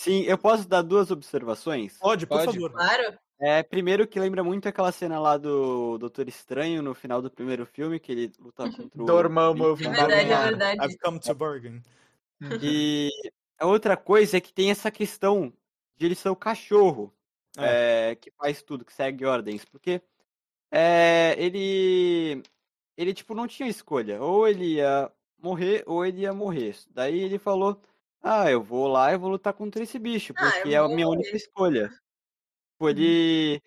Sim, 0.00 0.22
eu 0.22 0.36
posso 0.36 0.68
dar 0.68 0.82
duas 0.82 1.10
observações? 1.10 1.98
Pode, 1.98 2.26
por 2.26 2.38
Pode. 2.38 2.52
favor. 2.52 2.72
Claro. 2.72 3.18
É, 3.38 3.62
primeiro 3.62 4.06
que 4.06 4.18
lembra 4.18 4.42
muito 4.42 4.66
aquela 4.66 4.90
cena 4.90 5.18
lá 5.18 5.36
do 5.36 5.98
Doutor 5.98 6.26
Estranho 6.26 6.82
no 6.82 6.94
final 6.94 7.20
do 7.20 7.30
primeiro 7.30 7.66
filme, 7.66 8.00
que 8.00 8.12
ele 8.12 8.32
luta 8.38 8.64
contra 8.90 9.02
o. 9.02 9.04
Dormammu, 9.06 9.72
É 9.72 9.74
verdade, 9.74 10.12
é 10.12 10.42
verdade. 10.42 10.84
I've 10.84 10.98
come 10.98 11.20
to 11.20 11.34
bargain. 11.34 11.82
E 12.62 13.10
a 13.58 13.66
outra 13.66 13.96
coisa 13.96 14.36
é 14.38 14.40
que 14.40 14.52
tem 14.52 14.70
essa 14.70 14.90
questão 14.90 15.52
de 15.96 16.06
ele 16.06 16.14
ser 16.14 16.28
o 16.30 16.36
cachorro 16.36 17.12
é, 17.58 18.16
que 18.20 18.30
faz 18.32 18.62
tudo, 18.62 18.84
que 18.84 18.92
segue 18.92 19.24
ordens. 19.24 19.64
Porque 19.64 20.02
é, 20.72 21.34
ele. 21.38 22.42
Ele, 22.96 23.14
tipo, 23.14 23.34
não 23.34 23.46
tinha 23.48 23.68
escolha. 23.68 24.22
Ou 24.22 24.48
ele 24.48 24.76
ia 24.76 25.12
morrer, 25.38 25.84
ou 25.86 26.04
ele 26.06 26.22
ia 26.22 26.34
morrer. 26.34 26.76
Daí 26.90 27.20
ele 27.20 27.38
falou: 27.38 27.80
Ah, 28.22 28.50
eu 28.50 28.62
vou 28.62 28.88
lá 28.88 29.12
e 29.12 29.18
vou 29.18 29.30
lutar 29.30 29.54
contra 29.54 29.82
esse 29.82 29.98
bicho, 29.98 30.34
Ah, 30.36 30.52
porque 30.52 30.70
eu 30.70 30.72
é 30.72 30.76
a 30.76 30.88
minha 30.88 31.06
morrer." 31.06 31.08
única 31.08 31.36
escolha. 31.36 31.88
Tipo, 32.72 32.88
ele 32.90 33.62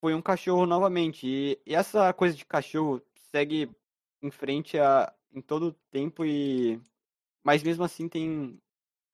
foi 0.00 0.14
um 0.14 0.22
cachorro 0.22 0.66
novamente. 0.66 1.26
E, 1.26 1.60
e 1.66 1.74
essa 1.74 2.12
coisa 2.12 2.36
de 2.36 2.44
cachorro 2.44 3.02
segue 3.30 3.70
em 4.22 4.30
frente 4.30 4.78
a, 4.78 5.12
em 5.32 5.40
todo 5.40 5.68
o 5.68 5.72
tempo 5.90 6.24
e. 6.24 6.80
Mas 7.44 7.62
mesmo 7.62 7.84
assim 7.84 8.08
tem. 8.08 8.60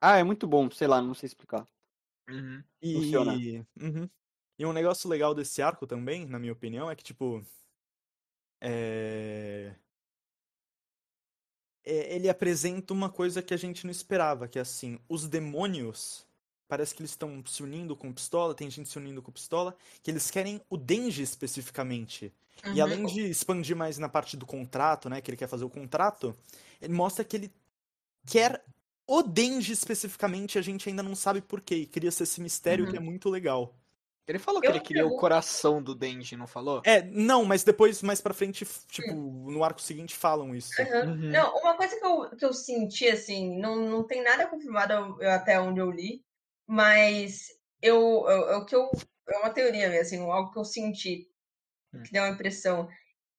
Ah, 0.00 0.18
é 0.18 0.24
muito 0.24 0.46
bom, 0.46 0.70
sei 0.70 0.86
lá, 0.86 1.00
não 1.00 1.14
sei 1.14 1.26
explicar. 1.26 1.66
Uhum. 2.28 2.62
E... 2.82 2.94
Funciona. 2.94 3.32
Uhum. 3.80 4.08
E 4.58 4.64
um 4.64 4.72
negócio 4.72 5.08
legal 5.08 5.34
desse 5.34 5.60
arco 5.60 5.86
também, 5.86 6.24
na 6.26 6.38
minha 6.38 6.52
opinião, 6.52 6.90
é 6.90 6.96
que, 6.96 7.04
tipo. 7.04 7.44
É... 8.60 9.74
é- 11.84 12.14
Ele 12.14 12.28
apresenta 12.28 12.92
uma 12.92 13.10
coisa 13.10 13.42
que 13.42 13.54
a 13.54 13.56
gente 13.56 13.84
não 13.84 13.90
esperava, 13.90 14.48
que 14.48 14.58
é 14.58 14.62
assim, 14.62 14.98
os 15.08 15.28
demônios. 15.28 16.26
Parece 16.68 16.94
que 16.94 17.00
eles 17.00 17.12
estão 17.12 17.44
se 17.46 17.62
unindo 17.62 17.94
com 17.94 18.12
pistola, 18.12 18.54
tem 18.54 18.68
gente 18.68 18.88
se 18.88 18.98
unindo 18.98 19.22
com 19.22 19.30
pistola, 19.30 19.76
que 20.02 20.10
eles 20.10 20.30
querem 20.30 20.60
o 20.68 20.76
Denji 20.76 21.22
especificamente. 21.22 22.32
E 22.64 22.68
Uhum. 22.70 22.82
além 22.82 23.06
de 23.06 23.20
expandir 23.20 23.76
mais 23.76 23.98
na 23.98 24.08
parte 24.08 24.36
do 24.36 24.46
contrato, 24.46 25.08
né, 25.08 25.20
que 25.20 25.30
ele 25.30 25.36
quer 25.36 25.46
fazer 25.48 25.64
o 25.64 25.70
contrato, 25.70 26.34
ele 26.80 26.92
mostra 26.94 27.24
que 27.24 27.36
ele 27.36 27.52
quer 28.26 28.64
o 29.06 29.22
Denji 29.22 29.72
especificamente, 29.72 30.58
a 30.58 30.62
gente 30.62 30.88
ainda 30.88 31.02
não 31.02 31.14
sabe 31.14 31.40
por 31.40 31.60
quê, 31.60 31.76
e 31.76 31.86
cria-se 31.86 32.22
esse 32.22 32.40
mistério 32.40 32.84
Uhum. 32.84 32.90
que 32.90 32.96
é 32.96 33.00
muito 33.00 33.28
legal. 33.28 33.74
Ele 34.28 34.38
falou 34.40 34.60
que 34.60 34.66
Eu 34.66 34.72
ele 34.72 34.80
queria 34.80 35.06
o 35.06 35.16
coração 35.16 35.80
do 35.80 35.94
Denji, 35.94 36.36
não 36.36 36.48
falou? 36.48 36.82
É, 36.84 37.00
não, 37.02 37.44
mas 37.44 37.62
depois, 37.62 38.02
mais 38.02 38.20
pra 38.20 38.34
frente, 38.34 38.66
tipo, 38.88 39.12
no 39.14 39.62
arco 39.62 39.80
seguinte 39.80 40.16
falam 40.16 40.52
isso. 40.54 40.72
Uhum. 40.82 41.10
Uhum. 41.12 41.30
Não, 41.30 41.56
uma 41.58 41.76
coisa 41.76 41.96
que 41.96 42.04
eu, 42.04 42.30
que 42.36 42.44
eu 42.44 42.52
senti, 42.52 43.08
assim, 43.08 43.56
não, 43.60 43.76
não 43.76 44.04
tem 44.04 44.22
nada 44.24 44.48
confirmado 44.48 44.92
eu- 45.22 45.30
até 45.30 45.60
onde 45.60 45.78
eu 45.80 45.90
li, 45.92 46.24
mas 46.66 47.46
eu, 47.80 48.24
eu, 48.28 48.40
eu- 48.48 48.64
que 48.66 48.74
eu, 48.74 48.90
é 49.28 49.38
uma 49.38 49.50
teoria 49.50 49.88
mesmo, 49.88 50.02
assim, 50.02 50.30
algo 50.30 50.50
que 50.50 50.58
eu 50.58 50.64
senti, 50.64 51.28
Hum. 51.94 52.02
que 52.02 52.12
deu 52.12 52.24
uma 52.24 52.30
impressão. 52.34 52.88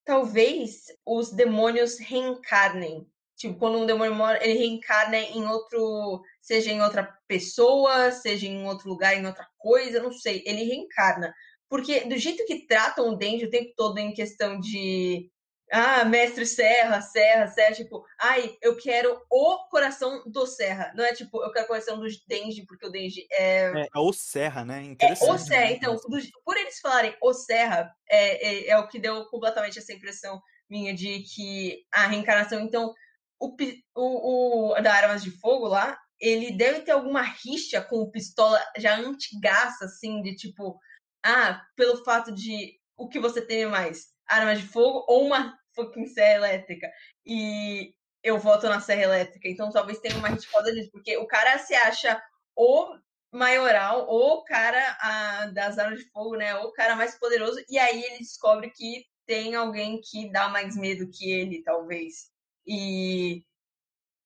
Talvez 0.06 0.86
os 1.06 1.32
demônios 1.32 2.00
reencarnem. 2.00 3.06
Tipo, 3.38 3.60
quando 3.60 3.78
um 3.78 3.86
demônio 3.86 4.16
mora, 4.16 4.44
ele 4.44 4.58
reencarna 4.58 5.18
em 5.18 5.46
outro, 5.46 6.22
seja 6.42 6.72
em 6.72 6.82
outra 6.82 7.16
pessoa, 7.28 8.12
seja 8.12 8.48
em 8.48 8.66
outro 8.66 8.90
lugar, 8.90 9.16
em 9.16 9.26
outra 9.28 9.48
coisa, 9.58 10.02
não 10.02 10.12
sei. 10.12 10.44
Ele 10.46 10.64
reencarna. 10.64 11.34
Porque 11.70 12.02
do 12.06 12.18
jeito 12.18 12.46
que 12.46 12.66
tratam 12.66 13.10
o 13.10 13.16
Denji 13.16 13.46
o 13.46 13.50
tempo 13.50 13.72
todo 13.76 13.98
em 14.00 14.14
questão 14.14 14.60
de 14.60 15.30
ah, 15.72 16.06
mestre 16.06 16.46
Serra, 16.46 17.02
Serra, 17.02 17.48
Serra, 17.48 17.76
tipo, 17.76 18.04
ai, 18.20 18.56
eu 18.62 18.78
quero 18.78 19.22
o 19.30 19.68
coração 19.70 20.24
do 20.26 20.48
Serra. 20.48 20.92
Não 20.96 21.04
é 21.04 21.14
tipo, 21.14 21.44
eu 21.44 21.52
quero 21.52 21.66
o 21.66 21.68
coração 21.68 22.00
do 22.00 22.08
Denji, 22.28 22.66
porque 22.66 22.88
o 22.88 22.90
Denji 22.90 23.28
é. 23.32 23.72
É, 23.82 23.88
é 23.94 24.00
o 24.00 24.14
Serra, 24.14 24.64
né? 24.64 24.82
É 24.82 24.86
Interessante. 24.86 25.30
o 25.30 25.38
Serra. 25.38 25.72
Então, 25.72 25.96
do- 25.96 26.42
por 26.44 26.58
eles 26.58 26.80
falarem 26.80 27.16
o 27.22 27.34
Serra, 27.34 27.94
é, 28.10 28.48
é, 28.48 28.70
é 28.70 28.78
o 28.80 28.88
que 28.88 28.98
deu 28.98 29.26
completamente 29.26 29.78
essa 29.78 29.94
impressão 29.94 30.42
minha 30.70 30.94
de 30.94 31.20
que 31.20 31.86
a 31.94 32.08
reencarnação. 32.08 32.62
Então, 32.62 32.94
o, 33.40 33.56
o, 33.96 34.72
o 34.72 34.82
da 34.82 34.94
Armas 34.94 35.24
de 35.24 35.32
Fogo 35.32 35.68
lá, 35.68 35.98
ele 36.20 36.52
deve 36.52 36.82
ter 36.82 36.92
alguma 36.92 37.22
rixa 37.22 37.82
com 37.82 37.98
o 37.98 38.12
pistola 38.12 38.60
já 38.78 38.98
antigaça, 38.98 39.86
assim, 39.86 40.22
de 40.22 40.36
tipo, 40.36 40.80
ah, 41.24 41.62
pelo 41.76 42.04
fato 42.04 42.32
de 42.32 42.80
o 42.98 43.08
que 43.08 43.20
você 43.20 43.42
teme 43.42 43.70
mais, 43.70 44.08
armas 44.28 44.60
de 44.60 44.68
fogo 44.68 45.06
ou 45.08 45.26
uma 45.28 45.58
fucking 45.76 46.08
serra 46.08 46.36
elétrica. 46.36 46.92
E 47.26 47.94
eu 48.24 48.40
voto 48.40 48.68
na 48.68 48.82
serra 48.82 49.04
elétrica, 49.04 49.48
então 49.48 49.70
talvez 49.72 50.00
tenha 50.00 50.18
uma 50.18 50.30
rixa 50.30 50.50
causa 50.52 50.74
disso, 50.74 50.90
porque 50.92 51.16
o 51.18 51.28
cara 51.28 51.60
se 51.60 51.76
acha 51.76 52.22
o 52.56 52.98
maioral, 53.32 54.08
ou 54.08 54.38
o 54.40 54.44
cara 54.44 54.98
ah, 55.00 55.52
das 55.54 55.78
armas 55.78 56.00
de 56.00 56.10
fogo, 56.10 56.36
né, 56.36 56.56
ou 56.56 56.70
o 56.70 56.74
cara 56.74 56.96
mais 56.96 57.18
poderoso, 57.20 57.64
e 57.70 57.78
aí 57.78 58.04
ele 58.04 58.20
descobre 58.20 58.72
que 58.72 59.06
tem 59.28 59.54
alguém 59.56 60.02
que 60.02 60.32
dá 60.32 60.50
mais 60.50 60.76
medo 60.76 61.10
que 61.12 61.30
ele, 61.30 61.62
talvez. 61.62 62.32
E 62.68 63.46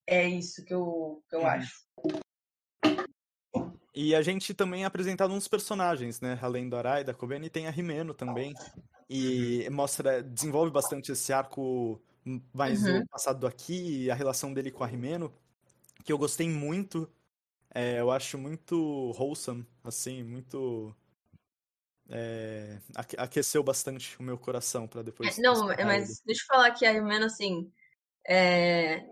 é 0.07 0.27
isso 0.27 0.65
que 0.65 0.73
eu, 0.73 1.23
que 1.29 1.35
eu 1.35 1.41
Uhum. 1.41 1.45
acho. 1.47 1.81
E 3.93 4.15
a 4.15 4.21
gente 4.21 4.53
também 4.53 4.83
é 4.83 4.85
apresentado 4.85 5.33
uns 5.33 5.47
personagens, 5.47 6.19
né? 6.21 6.39
Além 6.41 6.67
do 6.67 6.75
Arai, 6.75 7.03
da 7.03 7.13
Kobeni, 7.13 7.49
tem 7.49 7.67
a 7.67 7.71
Rimeno 7.71 8.13
também. 8.13 8.53
E 9.09 9.69
mostra, 9.69 10.23
desenvolve 10.23 10.71
bastante 10.71 11.11
esse 11.11 11.31
arco 11.33 12.01
mais 12.53 12.87
Uhum. 12.87 13.01
o 13.01 13.07
passado 13.07 13.39
do 13.41 13.47
aqui 13.47 14.03
e 14.05 14.11
a 14.11 14.15
relação 14.15 14.53
dele 14.53 14.71
com 14.71 14.83
a 14.83 14.87
Rimeno, 14.87 15.31
que 16.03 16.11
eu 16.11 16.17
gostei 16.17 16.49
muito. 16.49 17.11
É, 17.73 17.99
eu 17.99 18.09
acho 18.11 18.37
muito 18.37 18.75
wholesome, 19.17 19.65
assim, 19.83 20.23
muito. 20.23 20.95
é, 22.09 22.79
aque- 22.95 23.15
aqueceu 23.17 23.63
bastante 23.63 24.17
o 24.19 24.23
meu 24.23 24.37
coração 24.37 24.85
pra 24.87 25.01
depois. 25.01 25.37
Não, 25.37 25.53
escutar 25.53 25.85
mas 25.85 26.21
deixa 26.25 26.43
eu 26.43 26.47
falar 26.47 26.71
que 26.71 26.85
a 26.85 26.91
Rimena, 26.91 27.27
assim. 27.27 27.71
É... 28.27 29.03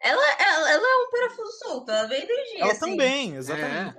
Ela, 0.00 0.22
ela, 0.38 0.70
ela 0.70 0.86
é 0.86 0.96
um 0.96 1.10
parafuso 1.10 1.52
solto, 1.58 1.90
ela 1.90 2.06
veio 2.06 2.26
doidinha. 2.26 2.60
Ela 2.60 2.72
assim. 2.72 2.80
também, 2.80 3.34
exatamente. 3.36 3.98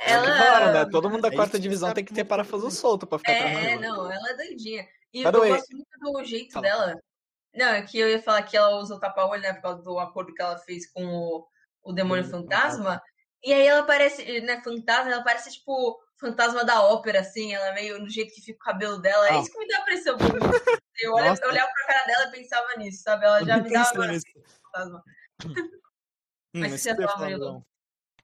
É 0.00 0.18
o 0.18 0.22
que 0.22 0.28
Ela... 0.28 0.38
falaram, 0.38 0.72
né? 0.72 0.86
Todo 0.90 1.10
mundo 1.10 1.22
da 1.22 1.28
É 1.28 1.34
quarta 1.34 1.58
divisão 1.58 1.92
tem 1.92 2.04
que 2.04 2.14
ter 2.14 2.24
parafuso 2.24 2.70
solto 2.70 3.06
pra 3.06 3.18
ficar 3.18 3.32
É, 3.32 3.52
tranquilo. 3.52 3.80
não, 3.80 4.12
ela 4.12 4.30
é 4.30 4.34
doidinha. 4.34 4.86
E 5.12 5.22
By 5.22 5.26
eu 5.26 5.32
gosto 5.32 5.76
muito 5.76 5.88
do 6.00 6.24
jeito 6.24 6.52
Fala. 6.52 6.62
dela. 6.66 7.02
Não, 7.54 7.66
é 7.68 7.82
que 7.82 7.98
eu 7.98 8.08
ia 8.08 8.22
falar 8.22 8.42
que 8.42 8.56
ela 8.56 8.76
usa 8.78 8.94
o 8.94 9.00
tapa-olho, 9.00 9.42
né, 9.42 9.52
por 9.54 9.62
causa 9.62 9.82
do 9.82 9.98
acordo 9.98 10.34
que 10.34 10.42
ela 10.42 10.58
fez 10.58 10.90
com 10.92 11.04
o, 11.04 11.46
o 11.82 11.92
demônio 11.92 12.24
Demônio 12.24 12.48
fantasma. 12.48 13.02
E 13.42 13.52
aí 13.52 13.66
ela 13.66 13.84
parece, 13.84 14.40
né, 14.40 14.60
fantasma, 14.62 15.12
ela 15.12 15.24
parece 15.24 15.52
tipo 15.52 15.98
fantasma 16.18 16.64
da 16.64 16.82
ópera, 16.82 17.20
assim, 17.20 17.54
ela 17.54 17.68
é 17.68 17.74
meio 17.74 17.98
no 18.00 18.08
jeito 18.10 18.34
que 18.34 18.40
fica 18.40 18.56
o 18.60 18.64
cabelo 18.64 18.98
dela. 19.00 19.26
É 19.28 19.32
Ah. 19.32 19.38
isso 19.40 19.50
que 19.52 19.58
me 19.58 19.68
dá 19.68 19.80
pressão. 19.82 20.16
Eu 21.00 21.12
olha- 21.14 21.30
Nossa. 21.30 21.44
eu 21.44 21.50
olhava 21.50 21.70
pra 21.72 21.86
cara 21.94 22.06
dela 22.06 22.24
e 22.28 22.30
pensava 22.32 22.66
nisso, 22.76 23.02
sabe? 23.02 23.24
Ela 23.24 23.44
já 23.44 23.58
me 23.58 23.70
dava 23.72 23.88
agora 23.90 24.12
nisso. 24.12 24.26
fantasma. 24.72 25.02
Hum, 26.54 26.60
Mas 26.60 26.80
você 26.80 26.94
que 26.94 27.00
eu 27.00 27.02
ia 27.02 27.08
fala, 27.08 27.18
falar, 27.18 27.30
Murilo? 27.30 27.52
não. 27.52 27.62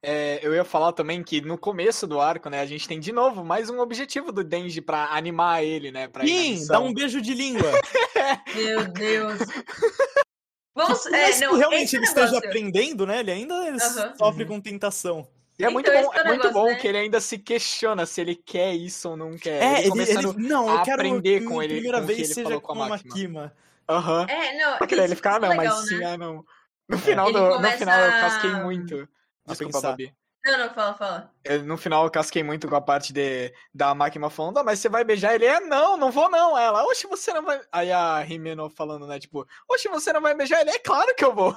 É, 0.03 0.41
eu 0.43 0.55
ia 0.55 0.65
falar 0.65 0.93
também 0.93 1.23
que 1.23 1.43
no 1.43 1.59
começo 1.59 2.07
do 2.07 2.19
arco, 2.21 2.49
né, 2.49 2.61
a 2.61 2.67
gente 2.67 2.89
tem 2.89 2.99
de 2.99 3.13
novo 3.13 3.45
mais 3.45 3.69
um 3.69 3.79
objetivo 3.81 4.33
do 4.33 4.43
Denji 4.43 4.81
pra 4.81 5.09
animar 5.15 5.63
ele, 5.63 5.91
né, 5.93 6.09
pra 6.09 6.27
Sim, 6.27 6.67
dá 6.67 6.81
um 6.81 6.93
beijo 6.95 7.21
de 7.21 7.35
língua. 7.35 7.71
Meu 8.55 8.87
Deus. 8.93 9.39
Vamos, 10.75 11.07
é, 11.07 11.39
não, 11.41 11.57
realmente 11.57 11.95
ele 11.97 12.05
esteja 12.07 12.27
negócio. 12.33 12.49
aprendendo, 12.49 13.07
né? 13.07 13.21
Ele 13.21 13.31
ainda 13.31 13.55
Aham. 13.55 14.17
sofre 14.17 14.43
Uhum. 14.45 14.49
com 14.49 14.61
tentação. 14.61 15.29
E 15.59 15.65
é 15.65 15.71
muito 15.71 15.89
Então, 15.91 16.03
bom, 16.03 16.13
é 16.13 16.17
o 16.17 16.21
é 16.21 16.25
muito 16.25 16.43
negócio, 16.49 16.53
bom 16.53 16.67
né? 16.67 16.75
que 16.75 16.89
ele 16.89 16.99
ainda 16.99 17.21
se 17.21 17.39
questiona 17.39 18.07
se 18.07 18.21
ele 18.21 18.35
quer 18.35 18.75
isso 18.75 19.11
ou 19.11 19.17
não 19.17 19.37
quer. 19.39 19.63
É, 19.63 19.87
ele 19.87 20.03
ele, 20.03 20.11
ele- 20.11 20.33
não, 20.49 20.69
eu 20.69 20.83
quero 20.83 20.95
aprender 21.01 21.41
que 21.41 21.47
com 21.47 21.63
ele- 21.63 21.75
primeira 21.75 22.01
com 22.01 22.07
vez 22.07 22.19
ele 22.19 22.29
seja 22.29 22.43
falou 22.45 22.61
com 22.61 22.83
a 22.83 22.89
Makima. 22.89 23.57
Aham. 23.89 24.27
É, 24.29 24.59
não, 24.59 24.79
Porque 24.79 24.97
daí 24.97 25.05
ele 25.05 25.15
fica, 25.15 25.33
ah, 25.33 25.37
é 25.37 25.39
não, 25.41 25.49
legal, 25.51 25.77
mas 25.77 25.89
sim, 25.89 25.99
né? 25.99 26.07
ah, 26.07 26.17
não. 26.17 26.45
No 26.89 26.99
final, 26.99 27.29
Ele 27.29 27.39
do, 27.39 27.59
no 27.61 27.71
final 27.71 27.99
eu 28.01 28.09
a- 28.09 28.21
casquei 28.21 28.51
muito. 28.51 29.09
Desculpa. 29.47 29.81
Babi. 29.81 30.15
Não, 30.47 30.59
não, 30.59 30.75
fala, 30.75 30.95
fala. 30.95 31.35
Eu, 31.43 31.63
no 31.65 31.77
final 31.79 32.05
eu 32.05 32.11
casquei 32.11 32.43
muito 32.43 32.69
com 32.69 32.77
a 32.77 32.81
parte 32.81 33.15
de, 33.15 33.51
da 33.73 33.95
máquina 33.95 34.29
falando, 34.29 34.59
ah, 34.59 34.63
mas 34.65 34.79
você 34.79 34.91
vai 34.91 35.03
beijar 35.03 35.35
ele? 35.35 35.47
É, 35.47 35.59
não, 35.61 35.97
não 35.97 36.11
vou 36.11 36.29
não. 36.29 36.57
Ela, 36.57 36.85
oxe, 36.85 37.07
você 37.07 37.33
não 37.33 37.43
vai. 37.43 37.63
Aí 37.73 37.91
a 37.91 38.21
Rimeno 38.21 38.69
falando, 38.69 39.07
né, 39.07 39.19
tipo, 39.19 39.47
oxe, 39.67 39.89
você 39.89 40.13
não 40.13 40.21
vai 40.21 40.35
beijar 40.35 40.61
ele? 40.61 40.71
É 40.71 40.79
claro 40.79 41.15
que 41.17 41.25
eu 41.25 41.35
vou. 41.35 41.55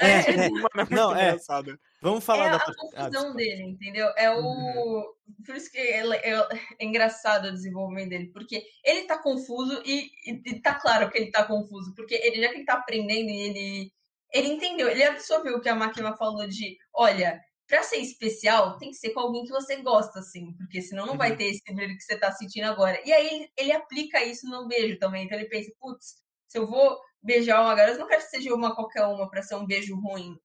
É, 0.00 0.06
é. 0.30 0.48
Mano, 0.48 0.88
é 0.90 0.94
Não, 0.94 1.16
é. 1.16 1.28
engraçado. 1.30 1.76
Vamos 2.00 2.24
falar 2.24 2.46
é 2.46 2.50
da 2.50 2.56
a 2.56 2.60
Ah, 2.60 2.74
confusão 2.76 3.10
desculpa. 3.10 3.36
dele, 3.36 3.62
entendeu? 3.64 4.06
É 4.16 4.30
o. 4.30 4.40
Uhum. 4.40 5.04
Por 5.44 5.56
isso 5.56 5.70
que 5.70 5.78
ele- 5.78 6.14
é, 6.16 6.30
é 6.78 6.84
engraçado 6.84 7.46
o 7.48 7.52
desenvolvimento 7.52 8.10
dele, 8.10 8.30
porque 8.32 8.62
ele 8.84 9.02
tá 9.08 9.18
confuso 9.18 9.82
e, 9.84 10.08
e- 10.24 10.40
e 10.46 10.60
tá 10.60 10.74
claro 10.74 11.10
que 11.10 11.18
ele 11.18 11.30
tá 11.32 11.44
confuso, 11.44 11.92
porque 11.96 12.14
ele 12.14 12.40
já 12.40 12.48
que 12.48 12.54
ele 12.58 12.64
tá 12.64 12.74
aprendendo 12.74 13.28
e 13.28 13.40
ele. 13.40 13.92
Ele 14.32 14.46
entendeu, 14.48 14.88
ele 14.88 15.02
absorveu 15.02 15.56
o 15.56 15.60
que 15.60 15.68
a 15.68 15.74
máquina 15.74 16.16
falou 16.16 16.46
de, 16.46 16.78
olha, 16.94 17.40
pra 17.70 17.84
ser 17.84 17.98
especial, 17.98 18.78
tem 18.78 18.90
que 18.90 18.96
ser 18.98 19.12
com 19.12 19.20
alguém 19.20 19.44
que 19.44 19.50
você 19.52 19.76
gosta, 19.82 20.20
assim, 20.20 20.54
porque 20.58 20.82
senão 20.82 21.06
não 21.06 21.16
vai 21.18 21.30
Uhum. 21.30 21.36
ter 21.36 21.46
esse 21.46 21.62
brilho 21.74 21.96
que 21.96 22.02
você 22.04 22.18
tá 22.18 22.32
sentindo 22.32 22.66
agora. 22.66 23.00
E 23.06 23.12
aí 23.12 23.28
ele, 23.28 23.52
ele 23.56 23.72
aplica 23.72 24.24
isso 24.24 24.48
no 24.50 24.68
beijo 24.68 24.98
também, 24.98 25.26
então 25.26 25.38
ele 25.38 25.48
pensa, 25.48 25.72
putz, 25.80 26.16
se 26.48 26.58
eu 26.58 26.66
vou 26.68 26.98
beijar 27.22 27.62
uma 27.62 27.74
garota, 27.76 27.96
eu 27.98 28.00
não 28.02 28.08
quero 28.08 28.22
que 28.22 28.30
seja 28.30 28.54
uma 28.54 28.74
qualquer 28.76 29.04
uma 29.06 29.30
pra 29.30 29.42
ser 29.42 29.56
um 29.56 29.66
beijo 29.66 29.96
ruim. 30.00 30.36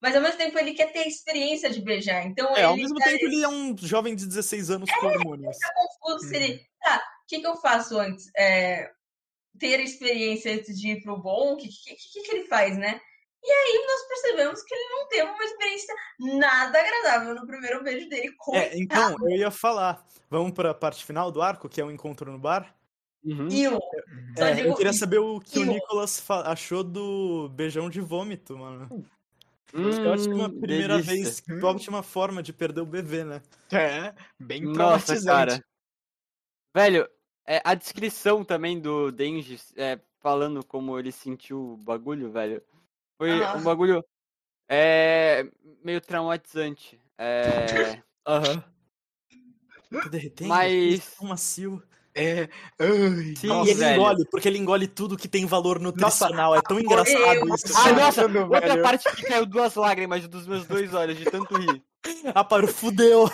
Mas 0.00 0.14
ao 0.16 0.22
mesmo 0.22 0.38
tempo 0.38 0.58
ele 0.58 0.74
quer 0.74 0.92
ter 0.92 1.00
a 1.00 1.08
experiência 1.08 1.70
de 1.70 1.82
beijar. 1.82 2.26
Então 2.26 2.56
É, 2.56 2.62
ele 2.62 2.64
ao 2.64 2.76
mesmo 2.76 3.00
tá, 3.00 3.02
tempo 3.02 3.26
ele 3.26 3.42
é 3.42 3.48
um 3.48 3.76
jovem 3.76 4.14
de 4.14 4.26
16 4.26 4.70
anos 4.70 4.92
com 4.92 5.06
hormônios. 5.06 5.58
tá 5.60 5.72
confuso 5.74 6.28
se 6.28 6.36
ele. 6.36 6.66
Tá, 6.80 6.96
o 6.98 7.26
que, 7.28 7.40
que 7.40 7.46
eu 7.46 7.56
faço 7.56 7.98
antes? 7.98 8.30
É, 8.36 8.90
ter 9.58 9.76
a 9.80 9.82
experiência 9.84 10.54
antes 10.54 10.78
de 10.80 10.90
ir 10.92 11.02
pro 11.02 11.20
bom? 11.20 11.54
O 11.54 11.56
que, 11.56 11.68
que, 11.68 11.96
que, 11.96 12.22
que 12.22 12.32
ele 12.36 12.46
faz, 12.48 12.76
né? 12.78 13.00
E 13.46 13.52
aí 13.52 13.84
nós 13.86 14.08
percebemos 14.08 14.62
que 14.62 14.74
ele 14.74 14.88
não 14.88 15.08
teve 15.08 15.30
uma 15.30 15.44
experiência 15.44 15.94
nada 16.18 16.80
agradável 16.80 17.34
no 17.34 17.46
primeiro 17.46 17.82
beijo 17.82 18.08
dele. 18.08 18.32
Com 18.38 18.56
É, 18.56 18.76
então, 18.78 19.14
eu 19.20 19.36
ia 19.36 19.50
falar. 19.50 20.02
Vamos 20.30 20.52
pra 20.52 20.72
parte 20.72 21.04
final 21.04 21.30
do 21.30 21.42
arco, 21.42 21.68
que 21.68 21.80
é 21.80 21.84
o 21.84 21.90
encontro 21.90 22.32
no 22.32 22.38
bar? 22.38 22.74
Uhum. 23.22 23.48
Só 23.50 24.44
É, 24.46 24.54
digo 24.54 24.68
eu 24.68 24.74
queria 24.76 24.92
saber 24.92 25.18
o 25.18 25.40
que 25.40 25.58
o 25.58 25.62
Eww. 25.62 25.72
Nicolas 25.74 26.24
achou 26.46 26.82
do 26.82 27.48
beijão 27.50 27.90
de 27.90 28.00
vômito, 28.00 28.56
mano. 28.56 29.06
eu 29.72 30.12
acho 30.12 30.28
que 30.28 30.34
uma 30.34 30.48
Hum, 30.48 30.60
primeira 30.60 30.98
delícia. 31.00 31.42
vez, 31.46 31.62
ótima 31.62 32.02
forma 32.02 32.42
de 32.42 32.52
perder 32.52 32.80
o 32.80 32.86
bebê, 32.86 33.24
né? 33.24 33.42
É, 33.72 34.14
bem 34.38 34.62
Nossa, 34.62 35.22
cara. 35.22 35.62
Velho, 36.74 37.08
é, 37.46 37.60
a 37.64 37.74
descrição 37.74 38.44
também 38.44 38.80
do 38.80 39.10
Denji 39.12 39.60
é, 39.76 40.00
falando 40.20 40.64
como 40.64 40.98
ele 40.98 41.12
sentiu 41.12 41.72
o 41.72 41.76
bagulho, 41.76 42.30
velho. 42.32 42.62
Foi 43.18 43.30
Aham. 43.42 43.58
um 43.58 43.62
bagulho 43.62 44.04
é, 44.68 45.46
meio 45.84 46.00
traumatizante. 46.00 47.00
É, 47.18 48.02
Aham. 48.26 48.64
Tá 49.92 50.08
derretendo? 50.08 50.48
Mas- 50.48 51.14
Tão 51.14 51.28
macio. 51.28 51.80
É. 52.16 52.48
Ai, 52.80 53.34
Sim, 53.36 53.44
e 53.44 53.46
nossa, 53.46 53.70
ele 53.70 53.78
velho. 53.80 53.94
engole, 54.00 54.24
porque 54.30 54.48
ele 54.48 54.58
engole 54.58 54.86
tudo 54.88 55.16
que 55.16 55.28
tem 55.28 55.46
valor 55.46 55.78
nutricional. 55.80 56.54
é 56.56 56.62
tão 56.62 56.78
engraçado 56.80 57.16
eu- 57.16 57.54
isso. 57.54 57.66
Ah, 57.76 57.92
nossa, 57.92 58.22
outra 58.26 58.60
velho. 58.68 58.82
parte 58.82 59.04
que 59.14 59.22
caiu 59.22 59.46
duas 59.46 59.74
lágrimas 59.74 60.26
dos 60.28 60.46
meus 60.48 60.64
dois 60.66 60.92
olhos 60.94 61.16
de 61.16 61.24
tanto 61.24 61.56
rir. 61.56 61.82
Ah, 62.34 62.42
para, 62.44 62.66
fudeu. 62.68 63.28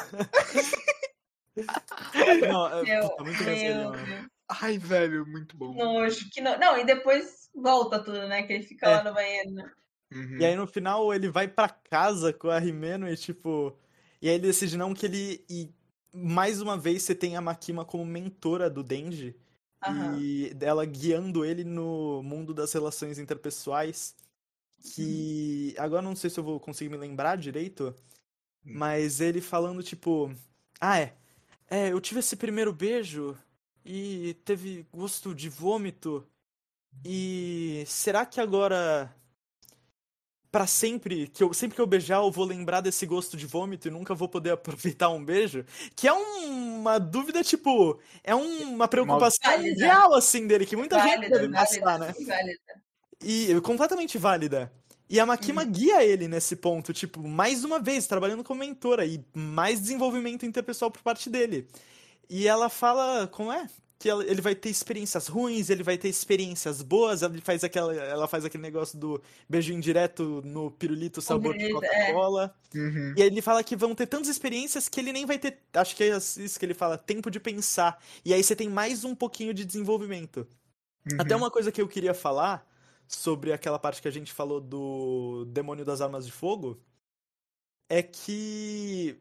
Não, 2.48 2.66
é, 2.84 3.00
puta, 3.08 3.24
muito 3.24 3.42
meu 3.44 3.54
engraçado, 3.56 4.30
Ai, 4.60 4.78
velho, 4.78 5.26
muito 5.26 5.56
bom. 5.56 5.72
nojo, 5.74 6.28
que 6.30 6.40
no... 6.40 6.58
Não, 6.58 6.76
e 6.78 6.84
depois 6.84 7.48
volta 7.54 8.02
tudo, 8.02 8.26
né? 8.26 8.42
Que 8.42 8.52
ele 8.54 8.64
fica 8.64 8.86
É. 8.88 8.96
lá 8.96 9.04
no 9.04 9.14
banheiro, 9.14 9.50
né? 9.52 9.70
Uhum. 10.12 10.38
E 10.40 10.44
aí 10.44 10.56
no 10.56 10.66
final 10.66 11.14
ele 11.14 11.28
vai 11.30 11.46
pra 11.46 11.68
casa 11.68 12.32
com 12.32 12.48
a 12.50 12.58
Rimeno 12.58 13.08
e 13.08 13.16
tipo. 13.16 13.78
E 14.20 14.28
aí 14.28 14.34
ele 14.34 14.48
decide 14.48 14.76
não 14.76 14.92
que 14.92 15.06
ele. 15.06 15.44
E 15.48 15.70
mais 16.12 16.60
uma 16.60 16.76
vez 16.76 17.02
você 17.04 17.14
tem 17.14 17.36
a 17.36 17.40
Makima 17.40 17.84
como 17.84 18.04
mentora 18.04 18.68
do 18.68 18.82
Denji. 18.82 19.36
Aham. 19.86 20.18
E 20.20 20.56
ela 20.60 20.84
guiando 20.84 21.44
ele 21.44 21.62
no 21.62 22.22
mundo 22.24 22.52
das 22.52 22.72
relações 22.72 23.18
interpessoais. 23.20 24.16
Uhum. 24.84 24.90
Que. 24.96 25.74
Agora 25.78 26.02
não 26.02 26.16
sei 26.16 26.28
se 26.28 26.40
eu 26.40 26.44
vou 26.44 26.58
conseguir 26.58 26.90
me 26.90 26.96
lembrar 26.96 27.36
direito. 27.36 27.94
Hum. 28.66 28.72
Mas 28.74 29.20
ele 29.20 29.40
falando, 29.40 29.80
tipo. 29.80 30.34
Ah, 30.80 30.98
é. 30.98 31.14
É, 31.70 31.92
eu 31.92 32.00
tive 32.00 32.18
esse 32.18 32.34
primeiro 32.34 32.72
beijo. 32.72 33.38
E 33.92 34.34
teve 34.44 34.86
gosto 34.92 35.34
de 35.34 35.48
vômito. 35.48 36.24
E 37.04 37.82
será 37.88 38.24
que 38.24 38.40
agora 38.40 39.12
Pra 40.52 40.66
sempre, 40.66 41.28
que 41.28 41.44
eu 41.44 41.52
sempre 41.54 41.76
que 41.76 41.80
eu 41.80 41.86
beijar 41.86 42.16
eu 42.18 42.30
vou 42.30 42.44
lembrar 42.44 42.80
desse 42.80 43.06
gosto 43.06 43.36
de 43.36 43.46
vômito 43.46 43.86
e 43.86 43.90
nunca 43.90 44.14
vou 44.16 44.28
poder 44.28 44.50
aproveitar 44.98 45.08
um 45.08 45.24
beijo? 45.24 45.64
Que 45.94 46.08
é 46.08 46.12
um- 46.12 46.80
uma 46.80 46.98
dúvida, 46.98 47.42
tipo, 47.44 48.00
é 48.24 48.34
um- 48.34 48.74
uma 48.74 48.88
preocupação 48.88 49.38
Válida. 49.52 49.84
real, 49.84 50.12
assim, 50.14 50.46
dele, 50.48 50.66
que 50.66 50.76
muita 50.76 50.98
gente 51.00 51.16
Válida, 51.16 51.38
deve 51.38 51.52
passar, 51.52 51.98
né? 52.00 52.06
válida, 52.12 52.26
válida. 52.26 52.60
E 53.22 53.60
completamente 53.60 54.18
válida. 54.18 54.72
E 55.08 55.18
a 55.20 55.26
Makima 55.26 55.64
guia 55.64 56.04
ele 56.04 56.26
nesse 56.28 56.56
ponto, 56.56 56.92
tipo, 56.92 57.20
mais 57.26 57.64
uma 57.64 57.78
vez, 57.80 58.06
trabalhando 58.06 58.42
como 58.44 58.60
mentora 58.60 59.04
e 59.06 59.24
mais 59.34 59.80
desenvolvimento 59.80 60.46
interpessoal 60.46 60.90
por 60.90 61.02
parte 61.02 61.28
dele. 61.28 61.68
E 62.30 62.46
ela 62.48 62.68
fala, 62.70 63.26
como 63.26 63.52
é? 63.52 63.68
Que 63.98 64.08
ela- 64.08 64.24
ele 64.24 64.40
vai 64.40 64.54
ter 64.54 64.70
experiências 64.70 65.26
ruins, 65.26 65.68
ele 65.68 65.82
vai 65.82 65.98
ter 65.98 66.08
experiências 66.08 66.80
boas, 66.80 67.22
ela 67.22 67.34
faz, 67.42 67.64
aquela, 67.64 67.92
ela 67.94 68.28
faz 68.28 68.44
aquele 68.44 68.62
negócio 68.62 68.96
do 68.98 69.20
beijo 69.48 69.72
indireto 69.74 70.40
no 70.44 70.70
pirulito 70.70 71.20
sabor 71.20 71.56
de 71.58 71.64
é. 71.66 71.70
Coca-Cola. 71.72 72.54
Uhum. 72.74 73.14
E 73.16 73.22
aí 73.22 73.28
ele 73.28 73.42
fala 73.42 73.64
que 73.64 73.76
vão 73.76 73.94
ter 73.94 74.06
tantas 74.06 74.28
experiências 74.28 74.88
que 74.88 75.00
ele 75.00 75.12
nem 75.12 75.26
vai 75.26 75.38
ter, 75.40 75.58
acho 75.74 75.96
que 75.96 76.04
é 76.04 76.16
isso 76.16 76.58
que 76.58 76.64
ele 76.64 76.72
fala, 76.72 76.96
tempo 76.96 77.30
de 77.30 77.40
pensar. 77.40 78.00
E 78.24 78.32
aí 78.32 78.42
você 78.42 78.54
tem 78.56 78.68
mais 78.70 79.04
um 79.04 79.14
pouquinho 79.14 79.52
de 79.52 79.64
desenvolvimento. 79.64 80.46
Até 81.18 81.34
Uhum. 81.34 81.42
uma 81.42 81.50
coisa 81.50 81.72
que 81.72 81.82
eu 81.82 81.88
queria 81.88 82.14
falar 82.14 82.66
sobre 83.08 83.52
aquela 83.52 83.78
parte 83.78 84.00
que 84.00 84.08
a 84.08 84.12
gente 84.12 84.32
falou 84.32 84.60
do 84.60 85.44
Demônio 85.46 85.84
das 85.84 86.00
Armas 86.00 86.24
de 86.26 86.32
Fogo 86.32 86.80
é 87.88 88.02
que 88.02 89.20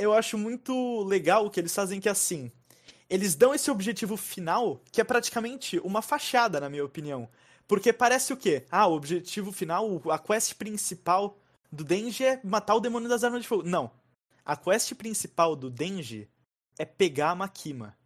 eu 0.00 0.12
acho 0.12 0.38
muito 0.38 1.02
legal 1.04 1.46
o 1.46 1.50
que 1.50 1.60
eles 1.60 1.74
fazem 1.74 2.00
que 2.00 2.08
é 2.08 2.12
assim. 2.12 2.50
Eles 3.08 3.34
dão 3.34 3.54
esse 3.54 3.70
objetivo 3.70 4.16
final, 4.16 4.80
que 4.90 5.00
é 5.00 5.04
praticamente 5.04 5.78
uma 5.80 6.00
fachada, 6.00 6.60
na 6.60 6.68
minha 6.68 6.84
opinião. 6.84 7.28
Porque 7.66 7.92
parece 7.92 8.32
o 8.32 8.36
quê? 8.36 8.64
Ah, 8.70 8.86
o 8.86 8.94
objetivo 8.94 9.52
final, 9.52 10.00
a 10.10 10.18
quest 10.18 10.54
principal 10.54 11.38
do 11.70 11.84
Denji 11.84 12.24
é 12.24 12.40
matar 12.42 12.74
o 12.74 12.80
demônio 12.80 13.08
das 13.08 13.22
armas 13.22 13.42
de 13.42 13.48
fogo. 13.48 13.62
Não. 13.64 13.90
A 14.44 14.56
quest 14.56 14.94
principal 14.94 15.54
do 15.54 15.70
Denji 15.70 16.28
é 16.78 16.84
pegar 16.84 17.30
a 17.30 17.34
Makima. 17.34 17.96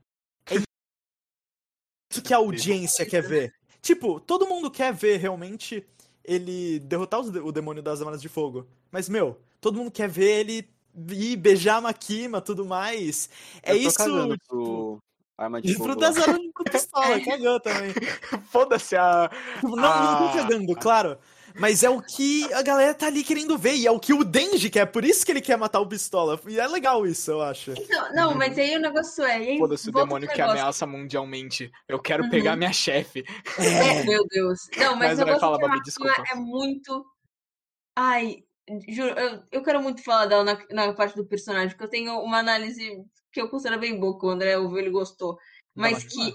É 0.47 0.57
isso 0.57 2.23
que 2.23 2.35
a 2.35 2.39
audiência 2.39 3.07
quer 3.07 3.23
ver. 3.23 3.55
Tipo, 3.81 4.19
todo 4.19 4.47
mundo 4.47 4.71
quer 4.71 4.93
ver 4.93 5.19
realmente 5.19 5.87
ele 6.25 6.79
derrotar 6.81 7.21
o 7.21 7.53
demônio 7.53 7.83
das 7.83 8.01
armas 8.01 8.21
de 8.21 8.29
fogo. 8.29 8.67
Mas, 8.91 9.09
meu, 9.09 9.41
todo 9.61 9.77
mundo 9.77 9.91
quer 9.91 10.09
ver 10.09 10.41
ele 10.41 10.74
ir 11.11 11.37
beijar 11.37 11.77
a 11.77 11.81
Makima 11.81 12.41
tudo 12.41 12.65
mais. 12.65 13.29
É 13.63 13.73
Eu 13.73 13.83
tô 13.83 13.89
isso. 13.89 13.99
cagando 13.99 14.37
tipo, 14.37 14.47
pro 14.49 14.99
arma 15.37 15.61
de 15.61 15.75
fogo. 15.75 15.97
pro 15.97 16.65
de 16.65 16.65
pistola, 16.71 17.21
cagou 17.21 17.61
também. 17.61 17.93
Foda-se 18.51 18.97
a. 18.97 19.31
Tipo, 19.57 19.77
Não, 19.77 20.03
não 20.03 20.29
tô 20.33 20.37
cagando, 20.39 20.75
claro. 20.77 21.19
Mas 21.57 21.85
é 21.85 21.89
o 21.89 22.03
que 22.03 22.53
a 22.53 22.63
galera 22.63 22.93
tá 22.93 23.07
ali 23.07 23.23
querendo 23.23 23.57
ver. 23.57 23.77
E 23.77 23.87
é 23.87 23.91
o 23.91 24.01
que 24.01 24.13
o 24.13 24.25
Denji 24.25 24.69
quer. 24.69 24.87
Por 24.87 25.05
isso 25.05 25.25
que 25.25 25.31
ele 25.31 25.41
quer 25.41 25.57
matar 25.57 25.79
o 25.79 25.87
pistola. 25.87 26.41
E 26.49 26.59
é 26.59 26.67
legal 26.67 27.07
isso, 27.07 27.31
eu 27.31 27.43
acho. 27.43 27.73
Não, 27.89 28.13
não, 28.13 28.35
mas 28.35 28.59
aí 28.59 28.77
o 28.77 28.81
negócio 28.81 29.23
é. 29.25 29.57
Foda-se 29.57 29.89
o 29.89 29.93
demônio 29.93 30.29
que 30.29 30.41
ameaça 30.43 30.85
mundialmente. 30.85 31.71
Eu 31.89 32.01
quero 32.01 32.25
Uhum. 32.25 32.31
pegar 32.31 32.57
minha 32.57 32.73
chefe. 32.73 33.25
É, 33.57 34.03
meu 34.03 34.27
Deus. 34.29 34.69
Não, 34.77 34.97
mas, 34.97 35.11
Mas 35.11 35.13
o 35.13 35.17
vai, 35.17 35.25
negócio 35.27 35.41
fala, 35.41 35.57
é 35.57 35.61
Babi, 35.61 35.69
Makima 35.77 35.85
desculpa. 35.85 36.25
é 36.33 36.35
muito. 36.35 37.07
Ai, 37.97 38.39
juro, 38.89 39.19
eu, 39.19 39.43
eu 39.51 39.63
quero 39.63 39.83
muito 39.83 40.03
falar 40.03 40.27
dela 40.27 40.45
na, 40.45 40.87
na 40.87 40.93
parte 40.95 41.17
do 41.17 41.27
personagem, 41.27 41.71
porque 41.71 41.85
eu 41.85 41.91
tenho 41.91 42.21
uma 42.21 42.39
análise 42.39 43.05
que 43.33 43.41
eu 43.41 43.49
considero 43.49 43.81
bem 43.81 43.99
boa, 43.99 44.19
que 44.19 44.27
o 44.27 44.31
André 44.31 44.57
ouviu, 44.57 44.79
ele 44.79 44.91
gostou. 44.91 45.39
Mas 45.75 46.05
que 46.05 46.35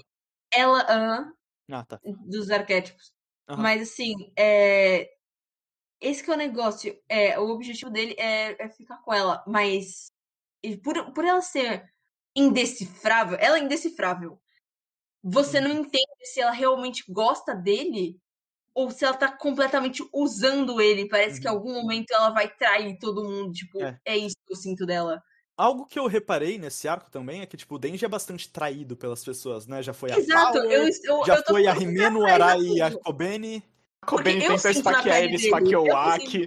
ela. 0.52 0.80
aham, 0.82 1.32
Ah, 1.70 1.84
tá. 1.84 2.00
dos 2.26 2.50
arquétipos. 2.50 3.12
Aham. 3.48 3.62
Mas 3.62 3.82
assim, 3.82 4.14
é... 4.36 5.10
esse 6.00 6.22
que 6.22 6.30
é 6.30 6.34
o 6.34 6.36
negócio. 6.36 7.00
É, 7.08 7.38
o 7.38 7.48
objetivo 7.48 7.90
dele 7.90 8.14
é, 8.18 8.62
é 8.62 8.68
ficar 8.68 8.98
com 8.98 9.12
ela, 9.12 9.42
mas 9.46 10.12
por, 10.82 11.12
por 11.12 11.24
ela 11.24 11.40
ser 11.40 11.90
indecifrável, 12.36 13.38
ela 13.40 13.58
é 13.58 13.62
indecifrável. 13.62 14.40
Você 15.22 15.60
não 15.60 15.70
entende 15.70 16.24
se 16.24 16.40
ela 16.40 16.52
realmente 16.52 17.04
gosta 17.08 17.54
dele 17.54 18.18
ou 18.82 18.90
se 18.90 19.04
ela 19.04 19.16
tá 19.16 19.30
completamente 19.30 20.02
usando 20.12 20.80
ele. 20.80 21.08
Parece 21.08 21.40
que 21.40 21.46
em 21.46 21.50
Uhum. 21.50 21.56
algum 21.56 21.72
momento 21.74 22.10
ela 22.12 22.30
vai 22.30 22.48
trair 22.48 22.98
todo 22.98 23.24
mundo. 23.24 23.52
Tipo, 23.52 23.82
É. 23.82 23.98
é, 24.04 24.16
isso 24.16 24.36
que 24.46 24.52
eu 24.52 24.56
sinto 24.56 24.86
dela. 24.86 25.22
Algo 25.56 25.84
que 25.86 25.98
eu 25.98 26.06
reparei 26.06 26.56
nesse 26.58 26.88
arco 26.88 27.10
também 27.10 27.42
é 27.42 27.46
que, 27.46 27.56
tipo, 27.56 27.74
o 27.74 27.78
Denji 27.78 28.04
é 28.04 28.08
bastante 28.08 28.50
traído 28.50 28.96
pelas 28.96 29.22
pessoas, 29.22 29.66
né? 29.66 29.82
Já 29.82 29.92
foi 29.92 30.10
a 30.10 30.16
Exato, 30.18 30.52
Power, 30.54 30.70
eu, 30.70 30.84
eu, 31.04 31.24
já 31.26 31.36
eu 31.36 31.44
foi 31.44 31.66
a 31.66 31.74
falando 31.74 31.88
Rimeno, 31.88 32.18
o 32.20 32.22
pra 32.22 32.32
Arai 32.34 32.60
e 32.60 32.80
a 32.80 32.90
Kobeni. 32.98 33.62
A 34.00 34.06
Kobeni 34.06 34.40
tentou 34.40 34.70
esfaquear 34.70 35.22
ele, 35.22 35.34
esfaqueou 35.36 35.86
o 35.86 35.94
Aki. 35.94 36.46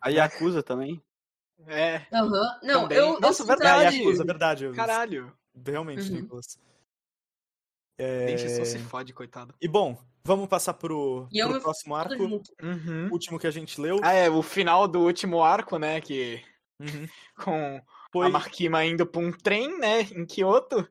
A 0.00 0.08
Yakuza 0.10 0.62
também. 0.62 1.02
É, 1.66 2.06
Aham. 2.12 2.60
Não, 2.62 2.82
Também. 2.82 2.98
eu. 2.98 3.18
Nossa, 3.18 3.42
eu, 3.42 3.46
verdade. 3.46 3.96
É, 3.96 3.98
Yakuza, 3.98 4.24
verdade. 4.24 4.70
caralho. 4.72 5.32
Realmente, 5.66 6.08
Uhum. 6.12 6.20
Nicolas. 6.20 6.58
É... 7.98 8.26
Denji 8.26 8.50
só 8.50 8.64
se 8.64 8.78
fode, 8.78 9.12
coitado. 9.14 9.54
E 9.60 9.66
bom, 9.66 9.98
vamos 10.26 10.48
passar 10.48 10.74
pro, 10.74 11.26
E 11.32 11.38
eu 11.38 11.48
pro 11.48 11.60
próximo 11.62 11.94
arco. 11.94 12.22
Uhum. 12.62 13.08
último 13.10 13.38
que 13.38 13.46
a 13.46 13.50
gente 13.50 13.80
leu. 13.80 14.00
Ah, 14.02 14.12
é, 14.12 14.28
o 14.28 14.42
final 14.42 14.86
do 14.88 15.00
último 15.00 15.42
arco, 15.42 15.78
né, 15.78 16.00
que 16.00 16.42
Uhum. 16.80 17.08
com 17.42 17.80
Foi, 18.12 18.26
a 18.26 18.28
Marquima 18.28 18.84
indo 18.84 19.06
pra 19.06 19.20
um 19.22 19.32
trem, 19.32 19.78
né, 19.78 20.00
em 20.02 20.26
Kyoto. 20.26 20.86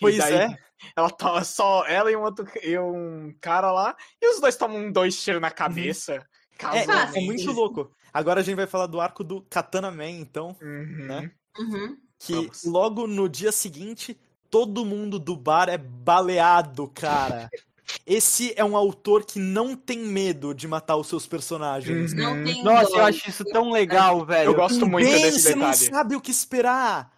pois 0.00 0.16
daí 0.18 0.34
é. 0.34 0.58
Ela 0.96 1.10
tava 1.10 1.42
só 1.44 1.86
ela 1.86 2.10
e 2.10 2.16
um 2.16 2.22
outro 2.22 2.46
e 2.62 2.78
um 2.78 3.34
cara 3.40 3.72
lá, 3.72 3.96
e 4.20 4.28
os 4.30 4.40
dois 4.40 4.56
tomam 4.56 4.90
dois 4.92 5.20
tiros 5.22 5.40
na 5.40 5.50
cabeça. 5.50 6.14
É, 6.14 6.24
casualmente. 6.58 7.18
é 7.18 7.20
muito 7.20 7.52
louco. 7.52 7.90
Agora 8.12 8.40
a 8.40 8.42
gente 8.42 8.56
vai 8.56 8.66
falar 8.66 8.86
do 8.86 9.00
arco 9.00 9.22
do 9.24 9.42
Katana 9.42 9.90
Man, 9.90 10.08
então, 10.10 10.56
Uhum. 10.62 11.06
né? 11.06 11.30
Uhum. 11.58 11.96
Que 12.18 12.34
Vamos. 12.34 12.64
logo 12.64 13.06
no 13.06 13.28
dia 13.28 13.52
seguinte, 13.52 14.18
todo 14.50 14.84
mundo 14.86 15.18
do 15.18 15.36
bar 15.36 15.68
é 15.68 15.76
baleado, 15.78 16.88
cara. 16.88 17.48
Esse 18.06 18.52
é 18.56 18.64
um 18.64 18.76
autor 18.76 19.24
que 19.24 19.38
não 19.38 19.76
tem 19.76 19.98
medo 19.98 20.54
de 20.54 20.66
matar 20.66 20.96
os 20.96 21.06
seus 21.08 21.26
personagens. 21.26 22.12
Uhum. 22.12 22.18
Não 22.18 22.44
tem 22.44 22.62
Nossa, 22.62 22.90
dó. 22.90 22.98
eu 22.98 23.04
acho 23.04 23.28
isso 23.28 23.44
tão 23.44 23.70
legal, 23.70 24.24
velho. 24.24 24.50
Eu 24.50 24.54
gosto 24.54 24.86
muito 24.86 25.10
Bem, 25.10 25.22
desse 25.22 25.40
você 25.40 25.54
não 25.54 25.70
detalhe. 25.70 25.90
sabe 25.90 26.16
o 26.16 26.20
que 26.20 26.30
esperar, 26.30 27.12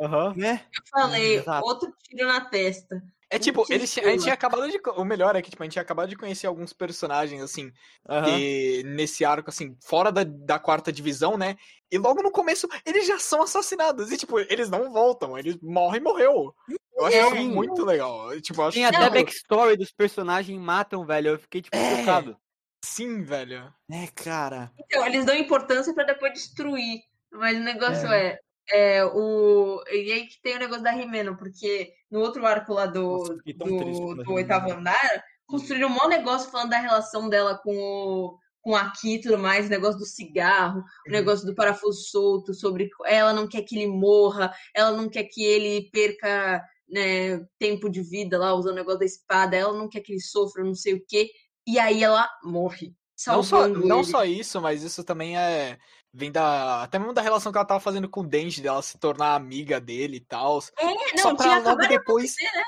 Aham. 0.00 0.34
né? 0.36 0.64
Eu 0.76 0.82
falei, 0.90 1.36
Exato. 1.36 1.66
outro 1.66 1.92
tiro 2.02 2.26
na 2.26 2.40
testa. 2.40 3.02
É 3.30 3.38
tipo, 3.38 3.66
eles, 3.68 3.98
a 3.98 4.08
gente 4.08 4.22
tinha 4.22 4.32
acabado 4.32 4.66
de. 4.70 4.80
O 4.96 5.04
melhor 5.04 5.36
é 5.36 5.42
que, 5.42 5.50
tipo, 5.50 5.62
a 5.62 5.66
gente 5.66 5.74
tinha 5.74 5.82
acabado 5.82 6.08
de 6.08 6.16
conhecer 6.16 6.46
alguns 6.46 6.72
personagens, 6.72 7.42
assim, 7.42 7.70
Aham. 8.08 8.24
que 8.24 8.82
nesse 8.86 9.22
arco, 9.22 9.50
assim, 9.50 9.76
fora 9.84 10.10
da, 10.10 10.24
da 10.24 10.58
quarta 10.58 10.90
divisão, 10.90 11.36
né? 11.36 11.58
E 11.90 11.98
logo 11.98 12.22
no 12.22 12.30
começo, 12.30 12.66
eles 12.86 13.06
já 13.06 13.18
são 13.18 13.42
assassinados. 13.42 14.10
E, 14.10 14.16
tipo, 14.16 14.38
eles 14.38 14.70
não 14.70 14.90
voltam, 14.90 15.36
eles 15.36 15.58
morrem 15.60 16.00
e 16.00 16.04
morreu. 16.04 16.54
Eu 16.98 17.06
acho 17.06 17.36
Sim. 17.36 17.48
muito 17.50 17.84
legal. 17.84 18.40
Tipo, 18.40 18.62
acho 18.62 18.74
Tem 18.74 18.84
até 18.84 19.08
backstory 19.08 19.76
dos 19.76 19.92
personagens 19.92 20.60
matam, 20.60 21.06
velho. 21.06 21.28
Eu 21.28 21.38
fiquei, 21.38 21.62
tipo, 21.62 21.76
É. 21.76 21.96
chocado. 21.98 22.36
Sim, 22.84 23.22
velho. 23.22 23.72
É, 23.90 24.06
cara. 24.08 24.70
Então, 24.78 25.06
eles 25.06 25.24
dão 25.24 25.34
importância 25.34 25.94
pra 25.94 26.04
depois 26.04 26.32
destruir. 26.32 27.00
Mas 27.30 27.56
o 27.56 27.62
negócio 27.62 28.10
é. 28.10 28.38
é, 28.70 29.04
o... 29.04 29.82
E 29.90 30.12
aí 30.12 30.26
que 30.26 30.40
tem 30.42 30.56
o 30.56 30.58
negócio 30.58 30.82
da 30.82 30.90
Rimeno, 30.90 31.36
porque 31.36 31.92
no 32.10 32.20
outro 32.20 32.46
arco 32.46 32.72
lá 32.72 32.86
do, 32.86 33.18
Nossa, 33.18 33.34
do, 33.56 34.14
do 34.14 34.32
oitavo 34.32 34.72
andar, 34.72 35.24
construíram 35.46 35.88
um 35.88 35.92
maior 35.92 36.08
negócio 36.08 36.50
falando 36.50 36.70
da 36.70 36.78
relação 36.78 37.28
dela 37.28 37.58
com 37.58 37.76
o. 37.76 38.38
Com 38.60 38.74
a 38.74 38.90
Ki 38.90 39.14
e 39.14 39.20
tudo 39.20 39.38
mais, 39.38 39.66
o 39.66 39.70
negócio 39.70 39.98
do 39.98 40.04
cigarro, 40.04 40.82
o 41.06 41.10
negócio 41.10 41.46
do 41.46 41.54
parafuso 41.54 42.02
solto, 42.10 42.52
sobre 42.52 42.90
ela 43.06 43.32
não 43.32 43.48
quer 43.48 43.62
que 43.62 43.76
ele 43.78 43.86
morra, 43.86 44.52
ela 44.74 44.90
não 44.90 45.08
quer 45.08 45.24
que 45.24 45.42
ele 45.42 45.88
perca 45.90 46.62
né, 46.88 47.38
tempo 47.58 47.88
de 47.90 48.02
vida 48.02 48.38
lá, 48.38 48.54
usando 48.54 48.72
o 48.72 48.76
negócio 48.76 49.00
da 49.00 49.04
espada, 49.04 49.56
ela 49.56 49.72
não 49.76 49.88
quer 49.88 50.00
que 50.00 50.12
ele 50.12 50.20
sofra, 50.20 50.64
não 50.64 50.74
sei 50.74 50.94
o 50.94 51.04
quê. 51.06 51.30
E 51.66 51.78
aí 51.78 52.02
ela 52.02 52.28
morre. 52.42 52.94
Não 53.26 53.42
só, 53.42 53.66
não 53.68 54.04
só 54.04 54.24
isso, 54.24 54.60
mas 54.60 54.82
isso 54.82 55.02
também 55.02 55.36
é. 55.36 55.76
Vem 56.14 56.30
da. 56.32 56.82
Até 56.84 56.98
mesmo 56.98 57.12
da 57.12 57.20
relação 57.20 57.52
que 57.52 57.58
ela 57.58 57.66
tava 57.66 57.80
fazendo 57.80 58.08
com 58.08 58.20
o 58.20 58.26
Denji, 58.26 58.62
dela 58.62 58.80
se 58.80 58.96
tornar 58.98 59.34
amiga 59.34 59.80
dele 59.80 60.16
e 60.16 60.20
tal. 60.20 60.60
É, 60.78 61.18
Só 61.18 61.28
não, 61.30 61.36
pra 61.36 61.44
tinha 61.46 61.58
logo 61.58 61.82
de 61.82 61.88
depois. 61.88 62.32
acontecer, 62.34 62.56
né? 62.56 62.64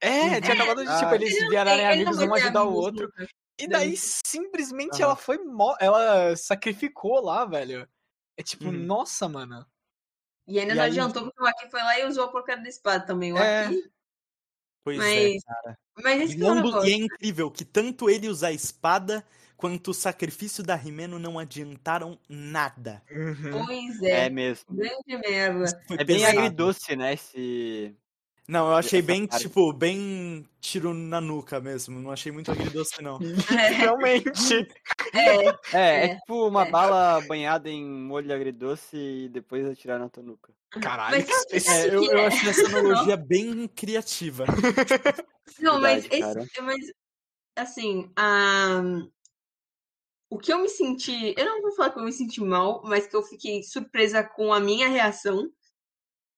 É, 0.00 0.40
tinha 0.40 0.52
acabado 0.54 0.84
de, 0.84 0.94
tipo, 0.98 1.06
Ah, 1.10 1.14
eles 1.14 1.34
Ele 1.34 1.48
virarem 1.48 1.86
amigos, 1.86 2.18
um 2.18 2.34
ajudar 2.34 2.64
o 2.64 2.72
outro. 2.74 3.06
nunca. 3.06 3.26
E 3.58 3.66
daí, 3.66 3.96
simplesmente, 3.96 5.00
ela 5.02 5.16
foi. 5.16 5.38
Ela 5.80 6.36
sacrificou 6.36 7.20
lá, 7.22 7.44
velho. 7.44 7.88
É 8.36 8.42
tipo, 8.42 8.66
Uhum. 8.66 8.72
nossa, 8.72 9.28
mano. 9.28 9.66
E 10.46 10.58
ainda 10.60 10.72
E 10.72 10.76
não 10.76 10.82
aí- 10.84 10.90
adiantou 10.90 11.22
porque 11.24 11.42
o 11.42 11.46
Aki 11.46 11.70
foi 11.70 11.80
lá 11.80 11.98
e 12.00 12.06
usou 12.06 12.24
a 12.24 12.28
porcaria 12.28 12.62
da 12.62 12.68
espada 12.68 13.04
também. 13.06 13.32
O 13.32 13.38
É. 13.38 13.66
Aki. 13.66 13.90
Pois 14.84 14.98
é, 14.98 15.02
Mas- 15.32 15.44
cara. 15.44 15.78
Mas 16.02 16.20
E, 16.20 16.24
esse 16.24 16.36
que 16.36 16.42
é 16.42 16.46
o 16.46 16.50
ambos- 16.50 16.84
e 16.84 16.92
é 16.92 16.96
incrível 16.96 17.50
que 17.50 17.64
tanto 17.64 18.10
ele 18.10 18.28
usar 18.28 18.48
a 18.48 18.52
espada 18.52 19.24
quanto 19.56 19.92
o 19.92 19.94
sacrifício 19.94 20.62
da 20.62 20.74
Rimeno 20.74 21.18
não 21.18 21.38
adiantaram 21.38 22.18
nada. 22.28 23.02
Uhum. 23.10 23.64
Pois 23.64 24.02
É 24.02 24.26
é. 24.26 24.30
mesmo. 24.30 24.74
Grande 24.74 25.16
merda. 25.26 25.82
Foi 25.88 25.96
É 25.98 26.04
bem 26.04 26.26
agridoce, 26.26 26.94
né? 26.96 27.14
Esse. 27.14 27.96
Não, 28.46 28.68
eu 28.68 28.74
achei 28.74 29.00
bem, 29.00 29.26
tipo, 29.26 29.72
bem 29.72 30.46
tiro 30.60 30.92
na 30.92 31.18
nuca 31.18 31.60
mesmo. 31.60 31.98
Não 31.98 32.10
achei 32.10 32.30
muito 32.30 32.50
agridoce, 32.50 33.02
não. 33.02 33.18
Realmente. 33.48 34.68
É, 35.14 35.46
É, 35.46 35.48
é, 35.72 36.04
É, 36.06 36.16
tipo 36.16 36.46
uma 36.48 36.66
é. 36.66 36.70
bala 36.70 37.20
banhada 37.26 37.70
em 37.70 37.82
molho 37.84 38.34
agridoce 38.34 38.96
e 38.96 39.28
depois 39.30 39.66
atirar 39.66 39.98
na 39.98 40.10
tua 40.10 40.22
nuca. 40.22 40.52
Caralho, 40.70 41.24
Mas. 41.50 41.66
É, 41.66 41.88
eu, 41.88 42.04
eu 42.04 42.26
achei 42.26 42.50
essa 42.50 42.66
analogia 42.66 43.16
bem 43.16 43.66
criativa. 43.68 44.44
não, 45.60 45.80
mas 45.80 46.06
Verdade, 46.06 46.40
esse. 46.40 46.60
Mas, 46.60 46.80
assim, 47.56 48.10
a. 48.14 48.82
O 50.28 50.38
que 50.38 50.52
eu 50.52 50.58
me 50.58 50.68
senti. 50.68 51.34
Eu 51.38 51.46
não 51.46 51.62
vou 51.62 51.72
falar 51.76 51.90
que 51.90 51.98
eu 51.98 52.04
me 52.04 52.12
senti 52.12 52.40
mal, 52.42 52.82
mas 52.84 53.06
que 53.06 53.16
eu 53.16 53.22
fiquei 53.22 53.62
surpresa 53.62 54.22
com 54.22 54.52
a 54.52 54.60
minha 54.60 54.88
reação. 54.88 55.48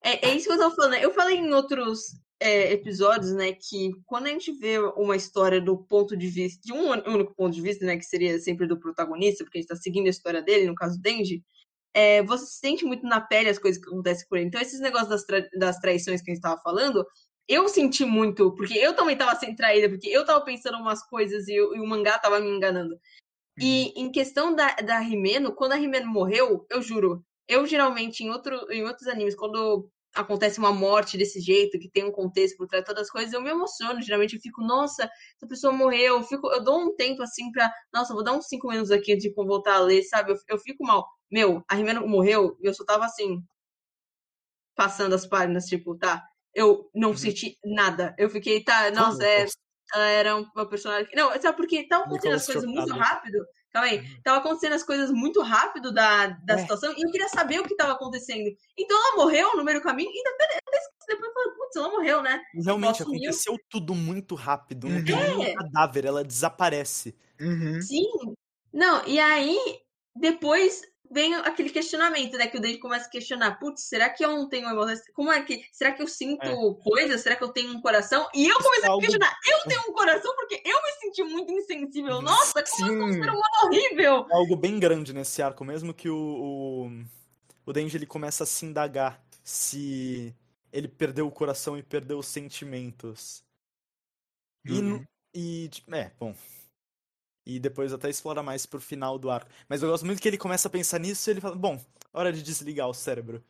É, 0.03 0.29
é 0.29 0.35
isso 0.35 0.47
que 0.47 0.53
eu 0.53 0.57
tava 0.57 0.75
falando. 0.75 0.91
né? 0.91 1.03
Eu 1.03 1.13
falei 1.13 1.37
em 1.37 1.51
outros 1.53 1.99
é, 2.39 2.71
episódios, 2.71 3.31
né, 3.33 3.51
que 3.53 3.91
quando 4.05 4.27
a 4.27 4.29
gente 4.29 4.51
vê 4.51 4.77
uma 4.95 5.15
história 5.15 5.59
do 5.59 5.77
ponto 5.77 6.15
de 6.15 6.27
vista, 6.27 6.61
de 6.63 6.71
um 6.73 6.91
único 7.11 7.33
ponto 7.35 7.53
de 7.53 7.61
vista, 7.61 7.85
né, 7.85 7.97
que 7.97 8.05
seria 8.05 8.37
sempre 8.39 8.67
do 8.67 8.79
protagonista, 8.79 9.43
porque 9.43 9.57
a 9.57 9.61
gente 9.61 9.69
tá 9.69 9.75
seguindo 9.75 10.05
a 10.07 10.11
história 10.11 10.41
dele, 10.41 10.67
no 10.67 10.75
caso 10.75 10.97
do 10.97 11.01
Denji, 11.01 11.43
é, 11.95 12.21
você 12.21 12.45
sente 12.45 12.85
muito 12.85 13.03
na 13.07 13.19
pele 13.19 13.49
as 13.49 13.57
coisas 13.57 13.81
que 13.81 13.89
acontecem 13.89 14.27
com 14.29 14.35
ele. 14.35 14.45
Então, 14.45 14.61
esses 14.61 14.79
negócios 14.79 15.09
das, 15.09 15.23
tra- 15.23 15.49
das 15.57 15.79
traições 15.79 16.21
que 16.21 16.29
a 16.29 16.33
gente 16.33 16.43
tava 16.43 16.61
falando, 16.61 17.03
eu 17.47 17.67
senti 17.67 18.05
muito, 18.05 18.53
porque 18.53 18.77
eu 18.77 18.93
também 18.95 19.17
tava 19.17 19.35
sendo 19.39 19.55
traída, 19.55 19.89
porque 19.89 20.07
eu 20.09 20.23
tava 20.23 20.41
pensando 20.45 20.77
umas 20.77 21.01
coisas 21.07 21.47
e, 21.47 21.55
eu- 21.55 21.75
e 21.75 21.79
o 21.79 21.87
mangá 21.87 22.19
tava 22.19 22.39
me 22.39 22.49
enganando. 22.49 22.99
E 23.59 23.99
em 23.99 24.11
questão 24.11 24.53
da, 24.53 24.75
da 24.75 24.99
Rimeno, 24.99 25.51
quando 25.55 25.71
a 25.71 25.75
Rimeno 25.75 26.05
morreu, 26.07 26.67
eu 26.69 26.81
juro, 26.83 27.25
eu 27.47 27.65
geralmente 27.65 28.23
em, 28.23 28.29
outro, 28.29 28.71
em 28.71 28.83
outros 28.83 29.07
animes, 29.07 29.35
quando 29.35 29.89
acontece 30.15 30.57
uma 30.59 30.71
morte 30.73 31.17
desse 31.17 31.39
jeito, 31.39 31.77
que 31.79 31.89
tem 31.89 32.03
um 32.03 32.11
contexto 32.11 32.57
por 32.57 32.67
trás 32.67 32.83
de 32.83 32.87
todas 32.87 33.03
as 33.03 33.09
coisas, 33.11 33.33
eu 33.33 33.41
me 33.41 33.49
emociono. 33.49 34.01
Geralmente 34.01 34.35
eu 34.35 34.41
fico, 34.41 34.61
nossa, 34.61 35.03
essa 35.35 35.47
pessoa 35.47 35.71
morreu. 35.73 36.17
Eu, 36.17 36.23
fico, 36.23 36.51
eu 36.51 36.63
dou 36.63 36.79
um 36.79 36.95
tempo 36.95 37.21
assim 37.21 37.51
pra, 37.51 37.71
nossa, 37.93 38.13
vou 38.13 38.23
dar 38.23 38.33
uns 38.33 38.47
cinco 38.47 38.67
minutos 38.67 38.91
aqui 38.91 39.13
antes 39.13 39.23
de 39.23 39.33
voltar 39.33 39.75
a 39.75 39.79
ler, 39.79 40.03
sabe? 40.03 40.31
Eu, 40.31 40.37
eu 40.49 40.57
fico 40.59 40.83
mal. 40.85 41.07
Meu, 41.31 41.63
a 41.69 41.75
Rimeno 41.75 42.07
morreu 42.07 42.57
e 42.61 42.67
eu 42.67 42.73
só 42.73 42.83
tava 42.85 43.05
assim, 43.05 43.43
passando 44.75 45.13
as 45.15 45.25
páginas, 45.25 45.65
tipo, 45.65 45.97
tá. 45.97 46.23
Eu 46.53 46.89
não 46.95 47.09
Uhum. 47.09 47.17
senti 47.17 47.57
nada. 47.63 48.15
Eu 48.17 48.29
fiquei, 48.29 48.63
tá, 48.63 48.89
nossa, 48.91 49.23
é, 49.25 49.45
ela 49.93 50.05
era 50.05 50.35
um- 50.35 50.45
uma 50.55 50.67
personagem. 50.67 51.09
Não, 51.15 51.29
sabe 51.41 51.55
porque 51.57 51.87
tava 51.87 52.05
acontecendo 52.05 52.35
as 52.35 52.45
coisas 52.45 52.65
muito 52.65 52.89
chocado. 52.89 52.99
rápido. 52.99 53.45
Calma 53.71 53.89
aí. 53.89 54.03
Tava 54.23 54.37
acontecendo 54.39 54.73
as 54.73 54.83
coisas 54.83 55.11
muito 55.11 55.41
rápido 55.41 55.91
da, 55.93 56.27
da 56.27 56.55
É. 56.55 56.57
situação 56.57 56.93
e 56.97 57.01
eu 57.05 57.11
queria 57.11 57.29
saber 57.29 57.59
o 57.59 57.63
que 57.63 57.75
tava 57.75 57.93
acontecendo. 57.93 58.49
Então 58.77 58.97
ela 58.97 59.17
morreu 59.17 59.55
no 59.55 59.63
meio 59.63 59.79
do 59.79 59.83
caminho 59.83 60.09
e 60.11 60.23
depois, 60.23 60.81
depois 61.07 61.27
eu 61.29 61.33
falei, 61.33 61.49
putz, 61.57 61.75
ela 61.75 61.89
morreu, 61.89 62.21
né? 62.21 62.41
Realmente, 62.53 63.03
sumiu. 63.03 63.17
aconteceu 63.19 63.57
tudo 63.69 63.93
muito 63.95 64.35
rápido. 64.35 64.89
Não 64.89 65.03
tem 65.03 65.15
nenhum 65.15 65.43
É. 65.43 65.53
cadáver, 65.53 66.05
ela 66.05 66.23
desaparece. 66.23 67.15
Uhum. 67.39 67.81
Sim. 67.81 68.03
Não, 68.73 69.05
e 69.07 69.19
aí 69.19 69.57
depois 70.15 70.81
vem 71.09 71.35
aquele 71.35 71.69
questionamento, 71.69 72.37
né? 72.37 72.47
Que 72.47 72.57
o 72.57 72.61
David 72.61 72.79
começa 72.79 73.07
a 73.07 73.09
questionar, 73.09 73.59
putz, 73.59 73.83
será 73.83 74.09
que 74.09 74.23
eu 74.23 74.29
não 74.31 74.47
tenho? 74.49 74.67
Como 75.13 75.31
é 75.31 75.41
que. 75.43 75.65
Será 75.71 75.91
que 75.91 76.01
eu 76.01 76.07
sinto 76.07 76.43
É. 76.45 76.83
coisas? 76.83 77.21
Será 77.21 77.35
que 77.35 77.43
eu 77.43 77.49
tenho 77.49 77.71
um 77.71 77.81
coração? 77.81 78.27
E 78.33 78.47
eu 78.47 78.57
comecei 78.57 78.89
a 78.89 78.97
questionar, 78.97 79.37
eu 79.47 79.59
tenho 79.69 79.81
um 79.89 79.93
coração 79.93 80.35
porque 80.35 80.61
eu 80.65 80.81
me 80.81 80.91
senti 80.99 81.23
muito 81.23 81.51
insensível. 81.51 82.21
Nossa, 82.21 82.63
como 82.63 82.91
eu 82.91 82.97
sou 82.97 83.07
um 83.07 83.13
Sim. 83.13 83.21
ser 83.21 83.29
humano 83.29 83.43
horrível! 83.63 84.27
É 84.29 84.33
algo 84.35 84.55
bem 84.55 84.79
grande 84.79 85.13
nesse 85.13 85.41
arco 85.41 85.63
mesmo 85.63 85.93
que 85.93 86.09
o, 86.09 86.17
o, 86.17 86.91
o 87.65 87.73
Denji 87.73 87.97
ele 87.97 88.05
começa 88.05 88.43
a 88.43 88.47
se 88.47 88.65
indagar 88.65 89.21
se 89.43 90.35
ele 90.71 90.87
perdeu 90.87 91.25
o 91.27 91.31
coração 91.31 91.77
e 91.77 91.83
perdeu 91.83 92.19
os 92.19 92.27
sentimentos. 92.27 93.43
E, 94.65 94.81
Uhum. 94.81 95.05
e 95.33 95.69
tipo, 95.69 95.95
é, 95.95 96.11
bom. 96.19 96.35
E 97.49 97.61
depois 97.61 97.93
até 97.93 98.09
explora 98.09 98.43
mais 98.43 98.65
pro 98.65 98.81
final 98.81 99.17
do 99.17 99.29
arco. 99.31 99.49
Mas 99.69 99.81
eu 99.81 99.89
gosto 99.89 100.05
muito 100.05 100.21
que 100.21 100.27
ele 100.27 100.37
começa 100.37 100.67
a 100.67 100.71
pensar 100.71 100.99
nisso 100.99 101.29
e 101.29 101.31
ele 101.31 101.39
fala, 101.39 101.55
bom, 101.55 101.81
hora 102.11 102.33
de 102.33 102.43
desligar 102.43 102.89
o 102.89 102.93
cérebro. 102.93 103.41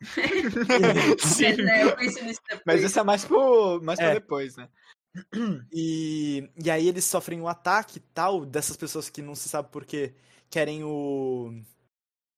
Sim. 1.18 1.44
Mas, 1.44 1.56
né, 1.56 1.84
eu 1.84 1.96
penso 1.96 2.22
nisso 2.22 2.40
depois. 2.42 2.62
Mas 2.66 2.82
isso 2.82 3.00
é 3.00 3.02
mais, 3.02 3.24
pro, 3.24 3.80
mais 3.82 3.98
pra 3.98 4.10
É. 4.10 4.14
depois, 4.14 4.56
né? 4.56 4.68
E, 5.72 6.50
e 6.62 6.70
aí 6.70 6.86
eles 6.86 7.04
sofrem 7.04 7.40
um 7.40 7.48
ataque 7.48 7.96
e 7.96 8.00
tal, 8.12 8.44
dessas 8.44 8.76
pessoas 8.76 9.08
que 9.08 9.22
não 9.22 9.34
se 9.34 9.48
sabe 9.48 9.70
por 9.70 9.84
quê, 9.84 10.14
querem 10.50 10.84
o, 10.84 11.62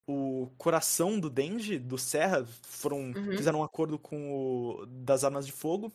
o 0.07 0.49
coração 0.57 1.19
do 1.19 1.29
Denji, 1.29 1.79
do 1.79 1.99
Serra, 1.99 2.47
foram, 2.63 3.13
Uhum. 3.17 3.37
fizeram 3.37 3.61
um 3.61 3.65
acordo 3.65 3.99
com 3.99 4.33
o 4.33 4.87
das 4.87 5.25
armas 5.25 5.47
de 5.47 5.53
fogo. 5.53 5.93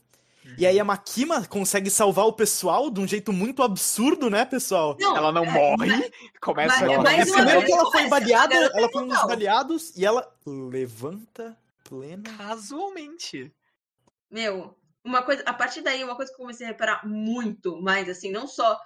E 0.57 0.65
aí 0.65 0.79
a 0.79 0.83
Makima 0.83 1.45
consegue 1.45 1.89
salvar 1.89 2.25
o 2.25 2.33
pessoal 2.33 2.89
de 2.89 2.99
um 2.99 3.07
jeito 3.07 3.33
muito 3.33 3.63
absurdo, 3.63 4.29
né, 4.29 4.45
pessoal? 4.45 4.95
Não, 4.99 5.17
Ela 5.17 5.31
não 5.31 5.43
é, 5.43 5.51
morre, 5.51 5.87
mas- 5.87 6.11
começa 6.41 6.73
mas- 6.79 6.83
a 6.83 6.93
É, 6.93 6.97
uma 6.97 7.03
primeiro 7.35 7.65
que 7.65 7.71
ela 7.71 7.91
foi 7.91 8.07
baleada, 8.07 8.55
ela 8.55 8.89
foi 8.91 9.03
um 9.03 9.07
dos 9.07 9.21
baleados 9.23 9.95
e 9.97 10.05
ela 10.05 10.31
levanta 10.45 11.57
plena. 11.83 12.23
casualmente. 12.37 13.51
Meu, 14.29 14.75
uma 15.03 15.21
coisa, 15.21 15.41
a 15.45 15.53
partir 15.53 15.81
daí, 15.81 16.03
uma 16.03 16.15
coisa 16.15 16.31
que 16.31 16.35
eu 16.35 16.43
comecei 16.43 16.65
a 16.65 16.69
reparar 16.69 17.05
muito 17.07 17.81
mais, 17.81 18.07
assim, 18.09 18.31
não 18.31 18.47
só 18.47 18.79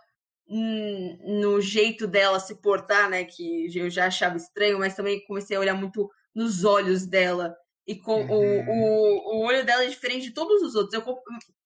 hum, 0.48 1.18
no 1.42 1.62
jeito 1.62 2.06
dela 2.06 2.40
se 2.40 2.56
portar, 2.56 3.10
né, 3.10 3.24
que 3.24 3.74
eu 3.76 3.90
já 3.90 4.08
achava 4.08 4.36
estranho, 4.36 4.80
mas 4.80 4.96
também 4.96 5.24
comecei 5.26 5.56
a 5.56 5.60
olhar 5.60 5.74
muito 5.74 6.10
nos 6.36 6.64
olhos 6.66 7.06
dela. 7.06 7.56
E 7.88 7.96
com 7.96 8.22
o, 8.22 8.32
Uhum. 8.32 8.70
o, 8.70 9.38
o 9.38 9.46
olho 9.46 9.66
dela 9.66 9.84
é 9.84 9.88
diferente 9.88 10.28
de 10.28 10.34
todos 10.34 10.62
os 10.62 10.76
outros. 10.76 10.94
Eu, 10.94 11.18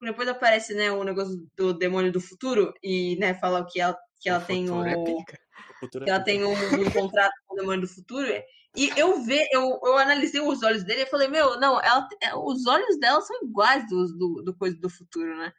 depois 0.01 0.27
aparece, 0.27 0.73
né, 0.73 0.91
o 0.91 1.03
negócio 1.03 1.45
do 1.55 1.73
demônio 1.73 2.11
do 2.11 2.21
futuro 2.21 2.73
e, 2.81 3.17
né, 3.17 3.33
fala 3.33 3.65
que 3.65 3.79
ela, 3.79 3.97
que 4.19 4.29
ela 4.29 4.41
O 4.41 4.45
tem 4.45 4.67
é 4.67 4.71
o. 4.71 5.17
O 5.17 5.79
futuro 5.79 6.05
que 6.05 6.11
é 6.11 6.13
ela 6.13 6.23
tem 6.23 6.43
um, 6.43 6.51
um 6.51 6.91
contrato 6.91 7.33
com 7.45 7.55
o 7.55 7.57
demônio 7.57 7.81
do 7.81 7.87
futuro. 7.87 8.27
E 8.75 8.89
eu 8.97 9.21
ve, 9.23 9.47
eu, 9.51 9.79
eu 9.83 9.97
analisei 9.97 10.41
os 10.41 10.61
olhos 10.61 10.83
dele 10.83 11.03
e 11.03 11.05
falei, 11.05 11.29
meu, 11.29 11.57
não, 11.59 11.79
ela, 11.81 12.07
é, 12.21 12.35
os 12.35 12.65
olhos 12.65 12.99
dela 12.99 13.21
são 13.21 13.43
iguais 13.43 13.87
dos 13.87 14.17
do, 14.17 14.41
do 14.41 14.53
coisa 14.53 14.77
do 14.77 14.89
futuro, 14.89 15.37
né? 15.37 15.53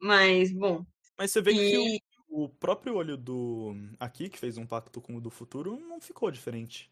Mas, 0.00 0.52
bom. 0.52 0.84
Mas 1.16 1.30
você 1.30 1.40
vê 1.40 1.52
que 1.52 1.74
E 1.74 2.00
o, 2.28 2.44
o 2.44 2.48
próprio 2.48 2.94
olho 2.94 3.16
do 3.16 3.74
aqui, 3.98 4.28
que 4.28 4.38
fez 4.38 4.58
um 4.58 4.66
pacto 4.66 5.00
com 5.00 5.16
o 5.16 5.20
do 5.20 5.30
futuro, 5.30 5.78
não 5.80 6.00
ficou 6.00 6.30
diferente. 6.30 6.90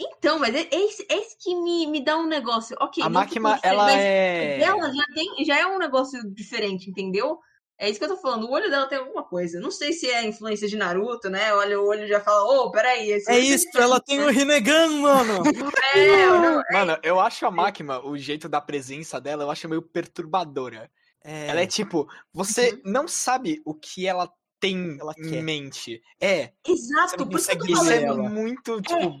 Então, 0.00 0.38
mas 0.38 0.54
é, 0.54 0.60
é 0.70 0.84
esse, 0.84 1.06
é 1.10 1.16
esse 1.18 1.36
que 1.38 1.54
me, 1.54 1.86
me 1.86 2.04
dá 2.04 2.16
um 2.16 2.26
negócio. 2.26 2.76
Ok, 2.80 3.02
A 3.02 3.08
não 3.08 3.20
máquina, 3.20 3.58
ela 3.62 3.84
mas 3.84 3.96
é. 3.96 4.58
dela 4.58 4.92
já, 4.92 5.04
tem, 5.14 5.44
já 5.44 5.58
é 5.58 5.66
um 5.66 5.78
negócio 5.78 6.20
diferente, 6.32 6.88
entendeu? 6.90 7.38
É 7.80 7.88
isso 7.88 7.98
que 8.00 8.04
eu 8.04 8.08
tô 8.08 8.16
falando. 8.16 8.44
O 8.44 8.50
olho 8.50 8.68
dela 8.70 8.88
tem 8.88 8.98
alguma 8.98 9.22
coisa. 9.22 9.60
Não 9.60 9.70
sei 9.70 9.92
se 9.92 10.10
é 10.10 10.26
influência 10.26 10.66
de 10.66 10.76
Naruto, 10.76 11.30
né? 11.30 11.54
Olha 11.54 11.80
o 11.80 11.86
olho 11.86 12.04
e 12.04 12.08
já 12.08 12.20
fala, 12.20 12.42
ô, 12.42 12.70
peraí. 12.72 13.08
Esse 13.12 13.30
É 13.30 13.38
isso, 13.38 13.68
ela 13.76 14.00
tem 14.00 14.20
o 14.20 14.28
Rinnegan, 14.28 14.88
mano! 15.00 15.42
É, 15.94 16.26
não, 16.26 16.62
Mano, 16.72 16.98
eu 17.02 17.18
acho 17.20 17.46
a 17.46 17.50
máquina, 17.50 18.00
o 18.04 18.16
jeito 18.18 18.48
da 18.48 18.60
presença 18.60 19.20
dela, 19.20 19.44
eu 19.44 19.50
acho 19.50 19.68
meio 19.68 19.80
perturbadora. 19.80 20.90
É, 21.24 21.46
Ela 21.46 21.60
é 21.62 21.66
tipo, 21.66 22.08
você 22.32 22.72
Uhum. 22.72 22.80
não 22.84 23.08
sabe 23.08 23.62
o 23.64 23.74
que 23.74 24.06
ela 24.06 24.30
tem 24.60 24.98
Ela 25.00 25.14
em 25.16 25.30
quer. 25.30 25.42
mente. 25.42 26.02
É, 26.20 26.52
exato. 26.66 27.10
Você 27.10 27.16
não 27.16 27.28
por 27.28 27.38
isso 27.38 27.48
que 27.48 27.56
eu 27.56 27.60
tô 27.60 27.72
isso 27.72 27.92
é 27.92 28.02
ela. 28.02 28.28
muito, 28.28 28.80
tipo, 28.82 29.20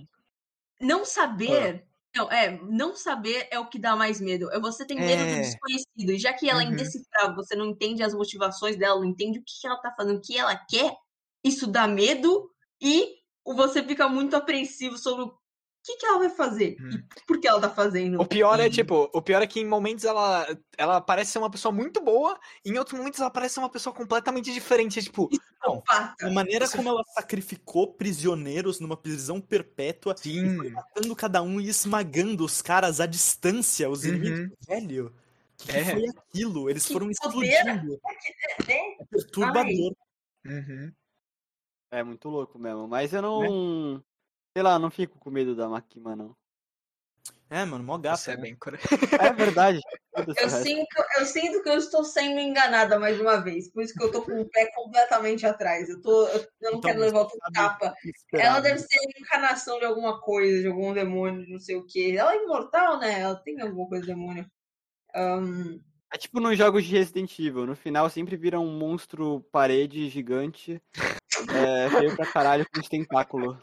não 0.80 1.04
saber. 1.04 1.86
Não, 2.16 2.30
é, 2.32 2.50
não 2.62 2.96
saber 2.96 3.48
é 3.50 3.58
o 3.60 3.68
que 3.68 3.78
dá 3.78 3.94
mais 3.94 4.20
medo. 4.20 4.50
É 4.52 4.58
você 4.60 4.86
tem 4.86 5.04
medo 5.04 5.26
do 5.26 5.38
É. 5.38 5.38
desconhecido. 5.38 6.12
E 6.12 6.18
já 6.18 6.32
que 6.32 6.48
ela 6.48 6.62
é 6.62 6.66
Uhum. 6.66 6.66
indecifrável, 6.66 7.36
você 7.36 7.54
não 7.54 7.66
entende 7.66 8.02
as 8.02 8.14
motivações 8.14 8.76
dela, 8.76 8.98
não 9.00 9.06
entende 9.06 9.38
o 9.38 9.44
que 9.44 9.66
ela 9.66 9.76
tá 9.80 9.92
fazendo, 9.96 10.18
o 10.18 10.22
que 10.22 10.36
ela 10.38 10.56
quer, 10.56 10.94
isso 11.44 11.66
dá 11.66 11.86
medo 11.86 12.50
e 12.80 13.16
você 13.46 13.82
fica 13.82 14.08
muito 14.08 14.34
apreensivo 14.36 14.98
sobre 14.98 15.24
o 15.24 15.34
que, 15.88 15.96
que 15.96 16.06
ela 16.06 16.18
vai 16.18 16.28
fazer 16.30 16.76
Hum. 16.80 16.90
e 17.16 17.24
por 17.26 17.40
que 17.40 17.48
ela 17.48 17.60
tá 17.60 17.70
fazendo. 17.70 18.20
O 18.20 18.26
pior 18.26 18.60
é, 18.60 18.66
E- 18.66 18.70
tipo, 18.70 19.08
o 19.12 19.22
pior 19.22 19.40
é 19.42 19.46
que 19.46 19.60
em 19.60 19.66
momentos 19.66 20.04
ela, 20.04 20.46
ela 20.76 21.00
parece 21.00 21.32
ser 21.32 21.38
uma 21.38 21.50
pessoa 21.50 21.72
muito 21.72 22.00
boa, 22.00 22.38
e 22.64 22.70
em 22.70 22.78
outros 22.78 22.96
momentos 22.98 23.18
ela 23.20 23.30
parece 23.30 23.54
ser 23.54 23.60
uma 23.60 23.70
pessoa 23.70 23.94
completamente 23.94 24.52
diferente. 24.52 25.02
Tipo, 25.02 25.28
Psicopata. 25.28 26.26
A 26.26 26.30
maneira 26.30 26.66
Você- 26.66 26.76
como 26.76 26.88
ela 26.90 27.02
sacrificou 27.14 27.94
prisioneiros 27.94 28.80
numa 28.80 28.96
prisão 28.96 29.40
perpétua, 29.40 30.14
sim. 30.16 30.70
matando 30.70 31.16
cada 31.16 31.42
um 31.42 31.60
e 31.60 31.68
esmagando 31.68 32.44
os 32.44 32.60
caras 32.60 33.00
à 33.00 33.06
distância, 33.06 33.88
os 33.88 34.04
Uhum. 34.04 34.08
inimigos. 34.10 34.56
Velho, 34.68 35.06
o 35.06 35.12
que, 35.64 35.72
que 35.72 35.76
É. 35.78 35.84
foi 35.84 36.04
aquilo? 36.08 36.68
Eles 36.70 36.86
Que 36.86 36.92
foram 36.92 37.10
explodindo. 37.10 37.44
né? 37.46 37.98
É 39.00 39.04
perturbador. 39.10 39.94
Uhum. 40.44 40.92
É 41.90 42.02
muito 42.02 42.28
louco 42.28 42.58
mesmo. 42.58 42.86
Mas 42.86 43.12
eu 43.14 43.22
não. 43.22 44.04
Sei 44.58 44.62
lá, 44.64 44.76
não 44.76 44.90
fico 44.90 45.16
com 45.20 45.30
medo 45.30 45.54
da 45.54 45.68
Makima, 45.68 46.16
não. 46.16 46.34
É, 47.48 47.64
mano, 47.64 47.84
mó 47.84 47.94
Isso 47.94 48.02
gata. 48.02 48.32
é 48.32 48.36
né? 48.36 48.42
bem 48.42 48.58
É 49.20 49.32
verdade. 49.32 49.78
Eu 50.36 50.50
sinto, 50.50 50.96
eu 51.16 51.24
sinto 51.26 51.62
que 51.62 51.68
eu 51.68 51.76
estou 51.76 52.02
sendo 52.02 52.40
enganada 52.40 52.98
mais 52.98 53.20
uma 53.20 53.36
vez. 53.36 53.70
Por 53.70 53.84
isso 53.84 53.94
que 53.94 54.02
eu 54.02 54.10
tô 54.10 54.20
com 54.20 54.40
o 54.40 54.48
pé 54.50 54.68
completamente 54.74 55.46
atrás. 55.46 55.88
Eu, 55.88 56.02
tô, 56.02 56.26
eu, 56.26 56.40
não 56.60 56.70
Então, 56.70 56.80
quero 56.80 56.98
levar 56.98 57.20
outra 57.20 57.36
esperar, 57.36 58.44
Ela 58.44 58.60
né? 58.60 58.62
deve 58.62 58.80
ser 58.80 58.98
a 58.98 59.20
encarnação 59.20 59.78
de 59.78 59.84
alguma 59.84 60.20
coisa, 60.20 60.60
de 60.60 60.66
algum 60.66 60.92
demônio, 60.92 61.46
de 61.46 61.52
não 61.52 61.60
sei 61.60 61.76
o 61.76 61.86
quê. 61.86 62.16
Ela 62.18 62.32
é 62.34 62.42
imortal, 62.42 62.98
né? 62.98 63.20
Ela 63.20 63.36
tem 63.36 63.60
alguma 63.60 63.88
coisa 63.88 64.04
de 64.06 64.10
demônio. 64.12 64.44
Ahn, 65.14 65.78
É 66.12 66.18
tipo 66.18 66.40
nos 66.40 66.58
jogos 66.58 66.84
de 66.84 66.96
Resident 66.96 67.38
Evil. 67.38 67.64
No 67.64 67.76
final 67.76 68.10
sempre 68.10 68.36
vira 68.36 68.58
um 68.58 68.76
monstro 68.76 69.40
parede 69.52 70.08
gigante. 70.08 70.82
É, 71.54 71.88
feio 71.90 72.16
pra 72.16 72.26
caralho 72.26 72.66
com 72.72 72.80
os 72.80 72.88
tentáculos. 72.88 73.56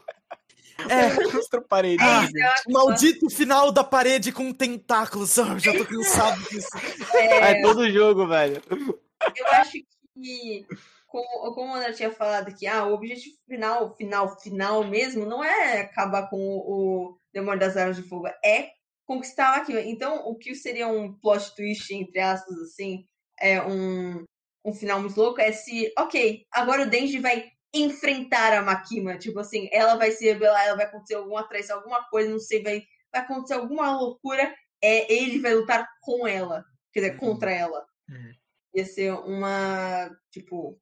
É, 0.88 1.32
Monstro 1.32 1.62
parede. 1.62 2.02
Ah, 2.02 2.24
é 2.24 2.72
maldito 2.72 3.30
final 3.30 3.72
da 3.72 3.82
parede 3.82 4.30
com 4.30 4.52
tentáculos. 4.52 5.38
Ah, 5.38 5.58
já 5.58 5.72
tô 5.72 5.84
cansado 5.84 6.42
disso. 6.48 6.68
É 7.14 7.62
todo 7.62 7.90
jogo, 7.90 8.26
velho. 8.26 8.62
eu 8.70 9.46
acho 9.52 9.72
que, 9.72 10.66
como, 11.06 11.54
como 11.54 11.72
o 11.72 11.74
André 11.74 11.92
tinha 11.92 12.12
falado 12.12 12.54
que 12.54 12.66
ah, 12.66 12.84
o 12.84 12.94
objetivo 12.94 13.36
final, 13.48 13.96
final, 13.96 14.40
final 14.40 14.84
mesmo, 14.84 15.24
não 15.24 15.42
é 15.42 15.80
acabar 15.80 16.28
com 16.28 16.36
o, 16.36 16.58
o 16.58 17.18
Demônio 17.32 17.60
das 17.60 17.76
Armas 17.76 17.96
de 17.96 18.02
Fogo, 18.02 18.28
é 18.44 18.70
conquistar 19.06 19.56
aqui. 19.56 19.72
Então, 19.72 20.26
o 20.26 20.36
que 20.36 20.54
seria 20.54 20.88
um 20.88 21.12
plot 21.14 21.54
twist, 21.54 21.94
entre 21.94 22.20
aspas, 22.20 22.58
assim, 22.58 23.06
é 23.40 23.62
um, 23.62 24.24
um 24.64 24.74
final 24.74 25.00
muito 25.00 25.16
louco, 25.16 25.40
é 25.40 25.52
se, 25.52 25.92
ok, 25.98 26.44
agora 26.52 26.82
o 26.82 26.90
Denji 26.90 27.18
vai 27.18 27.50
enfrentar 27.82 28.52
a 28.52 28.62
Makima, 28.62 29.16
tipo 29.18 29.38
assim, 29.40 29.68
ela 29.72 29.96
vai 29.96 30.10
se 30.12 30.24
rebelar, 30.24 30.64
ela 30.66 30.76
vai 30.76 30.86
acontecer 30.86 31.14
alguma 31.14 31.42
traição, 31.48 31.78
alguma 31.78 32.02
coisa, 32.08 32.30
não 32.30 32.38
sei, 32.38 32.62
vai, 32.62 32.82
vai 33.12 33.22
acontecer 33.22 33.54
alguma 33.54 33.96
loucura, 33.98 34.54
é, 34.82 35.12
ele 35.12 35.40
vai 35.40 35.54
lutar 35.54 35.88
com 36.00 36.26
ela, 36.26 36.64
quer 36.92 37.00
dizer, 37.00 37.16
contra 37.18 37.50
ela 37.50 37.86
Uhum. 38.08 38.32
ia 38.74 38.84
ser 38.84 39.12
uma 39.12 40.10
tipo 40.30 40.80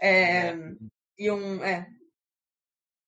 é, 0.00 0.54
e 1.18 1.30
um 1.30 1.62
é 1.62 1.86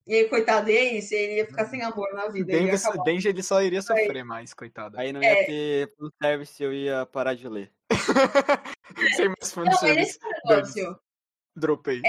e 0.07 0.13
aí 0.13 0.29
coitado 0.29 0.69
e 0.69 0.77
é 0.77 0.93
isso 0.97 1.15
ele 1.15 1.37
ia 1.37 1.47
ficar 1.47 1.65
sem 1.65 1.81
amor 1.81 2.13
na 2.13 2.27
vida 2.27 2.51
Denji, 2.51 2.75
acabar- 2.75 3.03
Denji 3.03 3.27
ele 3.27 3.41
só 3.41 3.61
iria 3.63 3.81
sofrer 3.81 4.23
mais, 4.23 4.53
coitado. 4.53 4.99
Aí 4.99 5.11
não 5.11 5.19
É. 5.21 5.39
ia 5.41 5.45
ter 5.47 5.95
fanservice, 5.97 6.61
eu 6.63 6.71
ia 6.71 7.05
parar 7.07 7.33
de 7.33 7.49
ler. 7.49 7.73
Sem 9.19 9.27
mais 9.29 9.55
não 9.55 9.65
mas 9.65 9.79
fanservice. 9.79 10.19
esse 10.19 10.19
negócio 10.47 10.99
Dropei. 11.55 12.01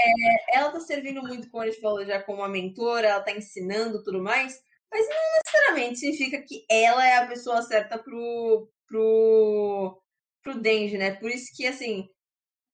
ela 0.49 0.71
tá 0.71 0.79
servindo 0.79 1.21
muito 1.23 1.49
como 1.49 1.63
a 1.63 1.67
gente 1.67 1.79
falou 1.81 2.05
já 2.05 2.21
como 2.21 2.39
uma 2.39 2.49
mentora 2.49 3.07
ela 3.07 3.21
tá 3.23 3.31
ensinando 3.31 4.03
tudo 4.03 4.21
mais 4.21 4.59
mas 4.91 5.07
não 5.07 5.15
necessariamente 5.37 5.99
significa 5.99 6.41
que 6.41 6.65
ela 6.69 7.05
é 7.07 7.17
a 7.17 7.27
pessoa 7.27 7.61
certa 7.61 7.97
pro 7.97 8.69
pro 8.87 10.01
pro 10.43 10.59
Denji 10.59 10.97
né 10.97 11.11
por 11.15 11.29
isso 11.29 11.51
que 11.55 11.65
assim 11.67 12.09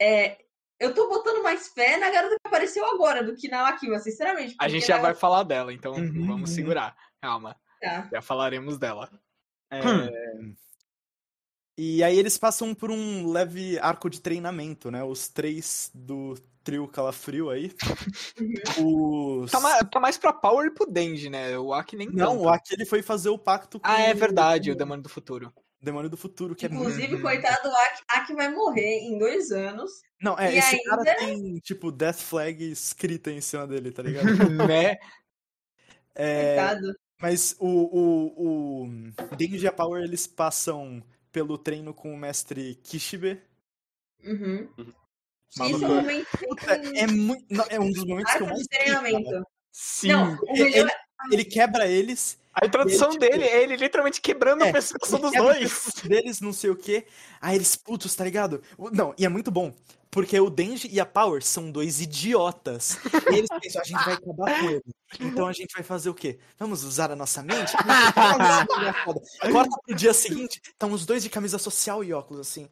é, 0.01 0.37
eu 0.79 0.93
tô 0.93 1.07
botando 1.07 1.41
mais 1.43 1.67
fé 1.69 1.97
na 1.97 2.09
garota 2.09 2.35
que 2.35 2.47
apareceu 2.47 2.85
agora 2.85 3.23
do 3.23 3.35
que 3.35 3.47
na 3.47 3.69
Akima, 3.69 3.99
sinceramente. 3.99 4.55
A 4.59 4.67
gente 4.67 4.85
já 4.85 4.95
na- 4.97 5.01
vai 5.03 5.15
falar 5.15 5.43
dela, 5.43 5.71
então 5.71 5.93
Uhum, 5.93 6.25
vamos 6.25 6.49
segurar. 6.49 6.97
Calma, 7.21 7.55
Tá. 7.79 8.09
já 8.11 8.21
falaremos 8.21 8.77
dela. 8.77 9.09
É, 9.71 9.81
Hum. 9.81 10.55
E 11.77 12.03
aí 12.03 12.17
eles 12.19 12.37
passam 12.37 12.73
por 12.75 12.91
um 12.91 13.31
leve 13.31 13.79
arco 13.79 14.09
de 14.09 14.21
treinamento, 14.21 14.91
né? 14.91 15.03
Os 15.03 15.27
três 15.27 15.89
do 15.93 16.35
trio 16.63 16.87
Calafrio 16.87 17.49
aí. 17.49 17.73
Os... 18.79 19.51
Tá, 19.51 19.59
ma- 19.59 19.83
tá 19.83 19.99
mais 19.99 20.17
pra 20.17 20.31
Power 20.31 20.67
e 20.67 20.71
pro 20.71 20.85
Denji, 20.89 21.29
né? 21.29 21.57
O 21.57 21.73
Aki 21.73 21.95
nem 21.95 22.07
Não, 22.11 22.33
tanto. 22.33 22.43
o 22.43 22.49
Aki 22.49 22.85
foi 22.85 23.01
fazer 23.01 23.29
o 23.29 23.37
pacto 23.37 23.79
com 23.79 23.87
Ah, 23.87 23.99
é 24.01 24.13
verdade, 24.13 24.71
o 24.71 24.75
Demônio 24.75 25.03
do 25.03 25.09
Futuro. 25.09 25.51
Demônio 25.81 26.09
do 26.09 26.15
Futuro, 26.15 26.55
que 26.55 26.65
é 26.65 26.69
muito... 26.69 26.83
Inclusive, 26.91 27.15
Uhum. 27.15 27.21
coitado, 27.21 27.67
o 27.67 27.71
Aki, 27.75 28.01
Aki 28.07 28.33
vai 28.35 28.49
morrer 28.49 28.99
em 28.99 29.17
dois 29.17 29.51
anos. 29.51 29.91
Não, 30.21 30.39
é, 30.39 30.53
E 30.53 30.57
esse 30.59 30.75
ainda- 30.75 31.03
cara 31.03 31.15
tem, 31.17 31.57
tipo, 31.59 31.91
Death 31.91 32.19
Flag 32.19 32.71
escrita 32.71 33.29
em 33.31 33.41
cima 33.41 33.67
dele, 33.67 33.91
tá 33.91 34.01
ligado? 34.01 34.23
né? 34.71 34.97
É, 36.15 36.55
Coitado. 36.55 36.95
mas 37.19 37.55
o, 37.59 37.67
o, 37.67 38.83
o 38.85 39.35
Denji 39.35 39.65
e 39.65 39.67
a 39.67 39.73
Power, 39.73 40.01
eles 40.03 40.25
passam 40.25 41.03
pelo 41.34 41.57
treino 41.57 41.93
com 41.93 42.14
o 42.14 42.18
mestre 42.18 42.76
Kishibe. 42.84 43.41
Uhum. 44.23 44.69
Uhum. 44.77 44.93
Isso 45.49 45.61
é 45.64 45.65
um 45.65 45.80
momento 45.80 46.27
Puta, 46.47 46.73
é, 46.73 47.07
muito, 47.07 47.45
não, 47.49 47.65
é 47.69 47.80
um 47.80 47.91
dos 47.91 48.05
momentos 48.05 48.34
que 48.34 48.41
eu 48.43 48.47
mais 48.47 48.68
cara. 48.68 48.84
treinamento. 48.84 49.47
Sim. 49.72 50.07
Não, 50.07 50.35
o 50.35 50.49
Ele- 50.55 50.64
melhor 50.69 50.91
Ele 51.31 51.45
quebra 51.45 51.88
eles, 51.88 52.38
A 52.53 52.65
introdução 52.65 53.10
Ele, 53.11 53.19
tipo, 53.19 53.31
dele 53.31 53.43
é 53.45 53.64
ele 53.64 53.76
literalmente 53.76 54.22
quebrando 54.22 54.64
É, 54.64 54.69
o 54.69 54.73
pescoço 54.73 55.15
ele 55.15 55.22
dos 55.22 55.31
dois. 55.31 55.93
deles, 56.05 56.39
não 56.41 56.53
sei 56.53 56.69
o 56.69 56.76
quê. 56.76 57.05
Aí 57.41 57.55
eles, 57.55 57.76
putos, 57.76 58.14
tá 58.15 58.23
ligado? 58.23 58.61
Não, 58.91 59.14
e 59.18 59.26
é 59.26 59.30
muito 59.30 59.49
bom. 59.49 59.73
Porque 60.14 60.40
o 60.40 60.49
Denji 60.49 60.88
e 60.91 60.99
a 60.99 61.06
Power 61.06 61.44
são 61.44 61.72
dois 61.72 61.99
idiotas. 61.99 62.98
E 63.31 63.35
eles 63.35 63.49
pensam, 63.61 63.81
a 63.81 63.84
gente 63.84 64.06
vai 64.06 64.14
acabar 64.14 64.60
com 64.60 64.69
ele. 64.69 64.84
Então 65.19 65.48
a 65.48 65.53
gente 65.53 65.73
vai 65.73 65.84
fazer 65.84 66.10
o 66.10 66.14
quê? 66.14 66.38
Vamos 66.57 66.84
usar 66.84 67.11
a 67.11 67.15
nossa 67.15 67.41
mente? 67.44 67.72
Corta 69.52 69.77
pro 69.85 69.95
dia 69.95 70.14
seguinte, 70.14 70.61
estão 70.64 70.91
os 70.91 71.06
dois 71.06 71.23
de 71.23 71.30
camisa 71.30 71.57
social 71.57 72.03
e 72.03 72.14
óculos 72.14 72.41
assim. 72.48 72.68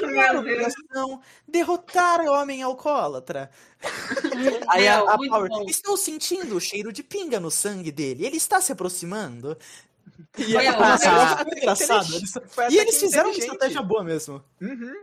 Meu 0.00 0.42
Deus. 0.42 0.72
Não, 0.90 1.20
derrotar 1.46 2.20
o 2.20 2.32
homem 2.32 2.62
alcoólatra. 2.62 3.50
Aí 4.68 4.86
a, 4.88 5.00
a 5.00 5.16
Power, 5.18 5.48
bom. 5.48 5.64
estou 5.68 5.96
sentindo 5.96 6.56
o 6.56 6.60
cheiro 6.60 6.92
de 6.92 7.02
pinga 7.02 7.40
no 7.40 7.50
sangue 7.50 7.90
dele. 7.90 8.24
Ele 8.26 8.36
está 8.36 8.60
se 8.60 8.72
aproximando. 8.72 9.56
E 10.38 10.54
eu 10.54 10.60
acho 10.60 11.44
muito 11.44 11.58
engraçado. 11.58 12.14
Eles- 12.14 12.32
e 12.70 12.78
eles 12.78 12.94
que 12.94 13.00
fizeram 13.00 13.30
uma 13.30 13.38
estratégia 13.38 13.82
boa 13.82 14.04
mesmo. 14.04 14.42
Uhum. 14.60 14.94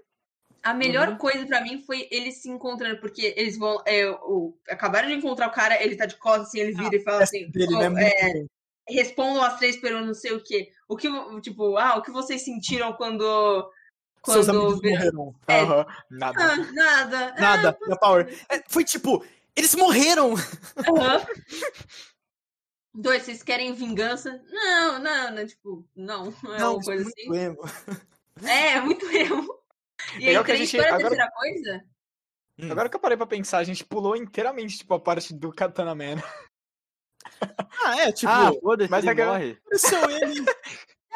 A 0.61 0.73
melhor 0.73 1.17
coisa 1.17 1.45
pra 1.45 1.61
mim 1.61 1.81
foi 1.81 2.07
eles 2.11 2.41
se 2.41 2.49
encontrando, 2.49 2.99
porque 2.99 3.33
eles 3.37 3.57
vão. 3.57 3.81
É, 3.85 4.09
o, 4.09 4.57
acabaram 4.69 5.07
de 5.07 5.13
encontrar 5.15 5.47
o 5.47 5.51
cara, 5.51 5.81
ele 5.81 5.95
tá 5.95 6.05
de 6.05 6.17
costas, 6.17 6.47
assim, 6.49 6.59
ele 6.59 6.73
vira 6.73 6.95
e 6.95 7.03
fala 7.03 7.23
assim: 7.23 7.49
Dele, 7.51 7.75
"Oh, 7.75 7.89
né? 7.89 8.09
É, 8.09 8.43
respondam 8.89 9.41
as 9.43 9.57
três 9.57 9.77
perguntas, 9.77 10.07
não 10.07 10.13
sei 10.13 10.33
o 10.33 10.43
quê. 10.43 10.71
O 10.87 10.97
que, 10.97 11.07
tipo, 11.41 11.77
ah, 11.77 11.95
o 11.97 12.01
que 12.01 12.11
vocês 12.11 12.43
sentiram 12.43 12.93
quando. 12.93 13.23
Seus 14.25 14.47
Quando. 14.47 14.49
amigos 14.63 14.81
vira- 14.81 15.11
morreram. 15.13 15.35
É. 15.47 15.61
Aham. 15.61 15.85
Nada. 16.11 16.43
Ah, 16.43 16.55
nada. 16.73 17.33
Nada, 17.39 17.77
da 17.87 17.95
Power. 17.95 18.27
É, 18.49 18.61
foi 18.67 18.83
tipo, 18.83 19.23
eles 19.55 19.73
morreram! 19.75 20.33
Aham. 20.77 21.25
Dois, 22.93 23.23
vocês 23.23 23.41
querem 23.43 23.73
vingança? 23.73 24.41
Não, 24.51 24.99
não, 24.99 25.31
não, 25.35 25.45
tipo, 25.47 25.85
não. 25.95 26.33
É 26.53 26.59
Não, 26.59 26.73
uma 26.75 26.83
coisa 26.83 27.03
muito 27.03 27.19
assim. 27.19 27.37
emo. 27.37 27.59
É, 28.43 28.71
é 28.73 28.81
muito 28.81 29.05
erro. 29.09 29.58
E 30.15 30.17
aí, 30.17 30.25
Legal 30.27 30.43
que 30.43 30.51
a 30.51 30.55
três 30.55 30.69
gente- 30.69 30.81
para 30.81 30.91
a 30.91 30.95
agora- 30.95 31.09
terceira 31.09 31.31
coisa? 31.31 31.83
Hum. 32.59 32.71
Agora 32.71 32.89
que 32.89 32.95
eu 32.95 32.99
parei 32.99 33.17
pra 33.17 33.25
pensar, 33.27 33.59
a 33.59 33.63
gente 33.63 33.85
pulou 33.85 34.15
inteiramente, 34.15 34.77
tipo, 34.77 34.93
a 34.93 34.99
parte 34.99 35.33
do 35.33 35.51
Katana 35.53 35.95
Man. 35.95 36.21
Ah, 37.83 38.01
é, 38.01 38.11
tipo, 38.11 38.31
ah, 38.31 38.51
foda-se, 38.61 38.89
mas 38.91 39.03
ele 39.03 39.11
é 39.11 39.15
que- 39.15 39.25
morre. 39.25 39.57
apareceu 39.65 40.09
ele. 40.09 40.45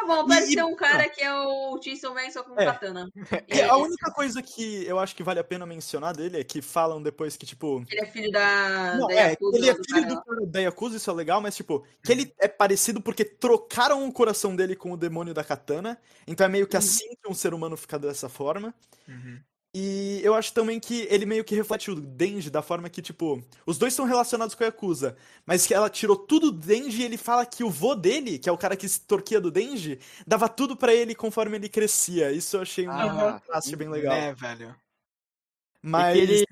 Tá 0.03 0.07
bom, 0.07 0.27
parece 0.27 0.51
E- 0.51 0.55
ter 0.55 0.63
um 0.63 0.75
cara 0.75 1.07
que 1.07 1.21
é 1.21 1.33
o 1.33 1.81
Chainsaw 1.81 2.13
Man 2.13 2.29
só 2.29 2.43
com 2.43 2.59
É. 2.59 2.65
katana. 2.65 3.09
E 3.47 3.59
É, 3.59 3.69
a 3.69 3.77
única 3.77 4.11
coisa 4.11 4.41
que 4.41 4.83
eu 4.85 4.99
acho 4.99 5.15
que 5.15 5.23
vale 5.23 5.39
a 5.39 5.43
pena 5.43 5.65
mencionar 5.65 6.13
dele 6.15 6.39
é 6.39 6.43
que 6.43 6.61
falam 6.61 7.01
depois 7.01 7.37
que, 7.37 7.45
tipo. 7.45 7.83
ele 7.89 8.01
é 8.01 8.05
filho 8.05 8.31
da. 8.31 8.95
Não, 8.97 9.07
da 9.07 9.13
é, 9.13 9.29
Yakuza, 9.31 9.57
ele 9.57 9.69
é 9.69 9.73
do 9.73 9.83
filho 9.85 10.01
cara 10.03 10.15
do 10.15 10.23
cara 10.23 10.45
da 10.47 10.59
Yakuza, 10.59 10.97
isso 10.97 11.09
é 11.09 11.13
legal, 11.13 11.39
mas, 11.41 11.55
tipo, 11.55 11.85
que 12.03 12.11
ele 12.11 12.33
é 12.39 12.47
parecido 12.47 13.01
porque 13.01 13.23
trocaram 13.23 14.05
o 14.07 14.11
coração 14.11 14.55
dele 14.55 14.75
com 14.75 14.91
o 14.91 14.97
demônio 14.97 15.33
da 15.33 15.43
katana. 15.43 15.97
Então 16.27 16.45
é 16.45 16.49
meio 16.49 16.67
que 16.67 16.75
Uhum. 16.75 16.79
assim 16.79 17.07
que 17.21 17.29
um 17.29 17.33
ser 17.33 17.53
humano 17.53 17.77
fica 17.77 17.97
dessa 17.97 18.27
forma. 18.27 18.73
Uhum. 19.07 19.39
E 19.75 20.21
eu 20.23 20.35
acho 20.35 20.53
também 20.53 20.79
que 20.79 21.07
ele 21.09 21.25
meio 21.25 21.43
que 21.43 21.55
reflete 21.55 21.89
o 21.89 21.95
Denji 21.95 22.51
da 22.51 22.61
forma 22.61 22.89
que, 22.91 23.01
tipo, 23.01 23.43
os 23.65 23.75
dois 23.77 23.91
são 23.93 24.05
relacionados 24.05 24.53
com 24.53 24.63
a 24.63 24.67
Yakuza, 24.67 25.17
mas 25.47 25.65
que 25.65 25.73
ela 25.73 25.89
tirou 25.89 26.15
tudo 26.15 26.51
do 26.51 26.59
Denji 26.59 27.01
e 27.01 27.05
ele 27.05 27.17
fala 27.17 27.43
que 27.43 27.63
o 27.63 27.71
vô 27.71 27.95
dele, 27.95 28.37
que 28.37 28.47
é 28.47 28.51
o 28.51 28.57
cara 28.57 28.75
que 28.75 28.85
extorquia 28.85 29.41
do 29.41 29.49
Denji, 29.49 29.99
dava 30.27 30.47
tudo 30.47 30.77
pra 30.77 30.93
ele 30.93 31.15
conforme 31.15 31.55
ele 31.57 31.67
crescia. 31.69 32.31
Isso 32.31 32.55
eu 32.57 32.61
achei 32.61 32.87
um 32.87 32.91
Ah, 32.91 33.41
traço 33.43 33.75
bem 33.75 33.89
legal. 33.89 34.13
É, 34.13 34.33
velho. 34.35 34.75
Mas 35.81 36.17
E 36.17 36.19
que 36.27 36.31
ele, 36.33 36.45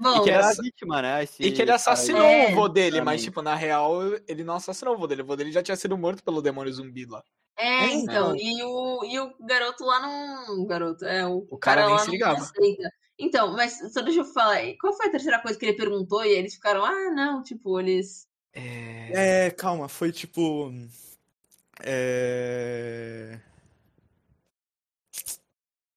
Bom, 0.00 0.16
e 0.16 0.24
que 0.24 0.30
era 0.30 0.46
a 0.46 0.50
essa- 0.50 0.62
vítima, 0.62 1.00
né? 1.00 1.22
Esse 1.24 1.42
E 1.42 1.52
que 1.52 1.62
ele 1.62 1.70
assassinou. 1.70 2.22
É. 2.22 2.50
o 2.52 2.54
vô 2.56 2.68
dele, 2.68 2.96
mas, 2.96 3.04
Realmente. 3.04 3.22
tipo, 3.24 3.40
na 3.40 3.54
real, 3.54 4.02
ele 4.28 4.42
não 4.44 4.56
assassinou 4.56 4.94
o 4.94 4.98
vô 4.98 5.06
dele. 5.06 5.22
O 5.22 5.24
vô 5.24 5.36
dele 5.36 5.52
já 5.52 5.62
tinha 5.62 5.76
sido 5.76 5.96
morto 5.96 6.22
pelo 6.24 6.42
demônio 6.42 6.72
zumbi 6.72 7.06
lá. 7.06 7.22
É, 7.56 7.84
É, 7.84 7.92
então, 7.94 8.34
e 8.36 8.62
o, 8.62 9.04
e 9.04 9.18
o 9.20 9.34
garoto 9.40 9.84
lá 9.84 10.00
não. 10.00 10.60
O 10.62 10.66
garoto, 10.66 11.04
é, 11.04 11.26
o, 11.26 11.46
O 11.50 11.58
cara 11.58 11.84
nem 11.86 11.94
lá 11.94 12.00
se 12.00 12.10
ligava. 12.10 12.38
aceita. 12.38 12.90
Então, 13.18 13.52
mas 13.52 13.78
só 13.92 14.02
deixa 14.02 14.20
eu 14.20 14.24
falar, 14.24 14.54
aí, 14.54 14.76
qual 14.76 14.92
foi 14.92 15.06
a 15.06 15.10
terceira 15.10 15.40
coisa 15.40 15.58
que 15.58 15.64
ele 15.64 15.76
perguntou? 15.76 16.24
E 16.24 16.28
aí 16.28 16.34
eles 16.34 16.54
ficaram, 16.54 16.84
ah, 16.84 17.10
não, 17.12 17.42
tipo, 17.42 17.78
eles. 17.78 18.26
É... 18.52 19.46
É, 19.46 19.50
calma, 19.50 19.88
foi 19.88 20.10
tipo. 20.10 20.72
É. 21.80 23.38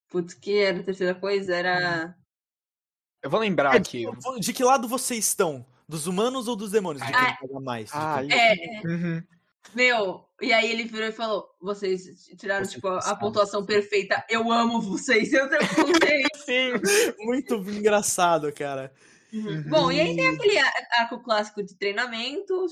Putz, 0.10 0.34
que 0.36 0.58
era 0.60 0.80
a 0.80 0.84
terceira 0.84 1.16
coisa? 1.16 1.56
Era. 1.56 2.16
Eu 3.24 3.30
vou 3.30 3.40
lembrar 3.40 3.74
É, 3.76 3.78
aqui. 3.78 4.06
tipo, 4.06 4.40
De 4.40 4.54
que 4.54 4.64
lado 4.64 4.88
vocês 4.88 5.26
estão? 5.26 5.66
Dos 5.90 6.06
humanos 6.06 6.48
ou 6.48 6.56
dos 6.56 6.72
demônios? 6.72 7.06
De 7.06 7.12
quem 7.12 7.22
Ah, 7.22 7.38
paga 7.40 7.60
mais? 7.60 7.90
De 7.90 7.96
Ah, 7.96 8.20
É, 8.30 8.82
Uhum. 8.88 9.24
Meu, 9.76 10.26
e 10.42 10.54
aí 10.54 10.72
ele 10.72 10.86
virou 10.86 11.08
e 11.08 11.12
falou: 11.12 11.48
vocês 11.62 12.04
tiraram, 12.38 12.64
Vocês 12.66 12.76
tipo, 12.76 12.88
a, 12.88 13.16
pontuação 13.16 13.66
perfeita. 13.66 14.24
Eu 14.30 14.52
amo 14.52 14.82
vocês. 14.82 15.32
Eu 15.34 15.50
perguntei. 15.50 16.24
Sim. 16.46 16.74
Muito 17.20 17.56
engraçado, 17.56 18.52
cara. 18.54 18.92
Uhum. 19.34 19.64
Bom, 19.70 19.92
e 19.92 20.00
aí 20.00 20.16
tem 20.16 20.28
aquele 20.28 20.58
a- 20.58 20.74
arco 21.00 21.20
clássico 21.22 21.64
de 21.64 21.78
treinamento. 21.78 22.66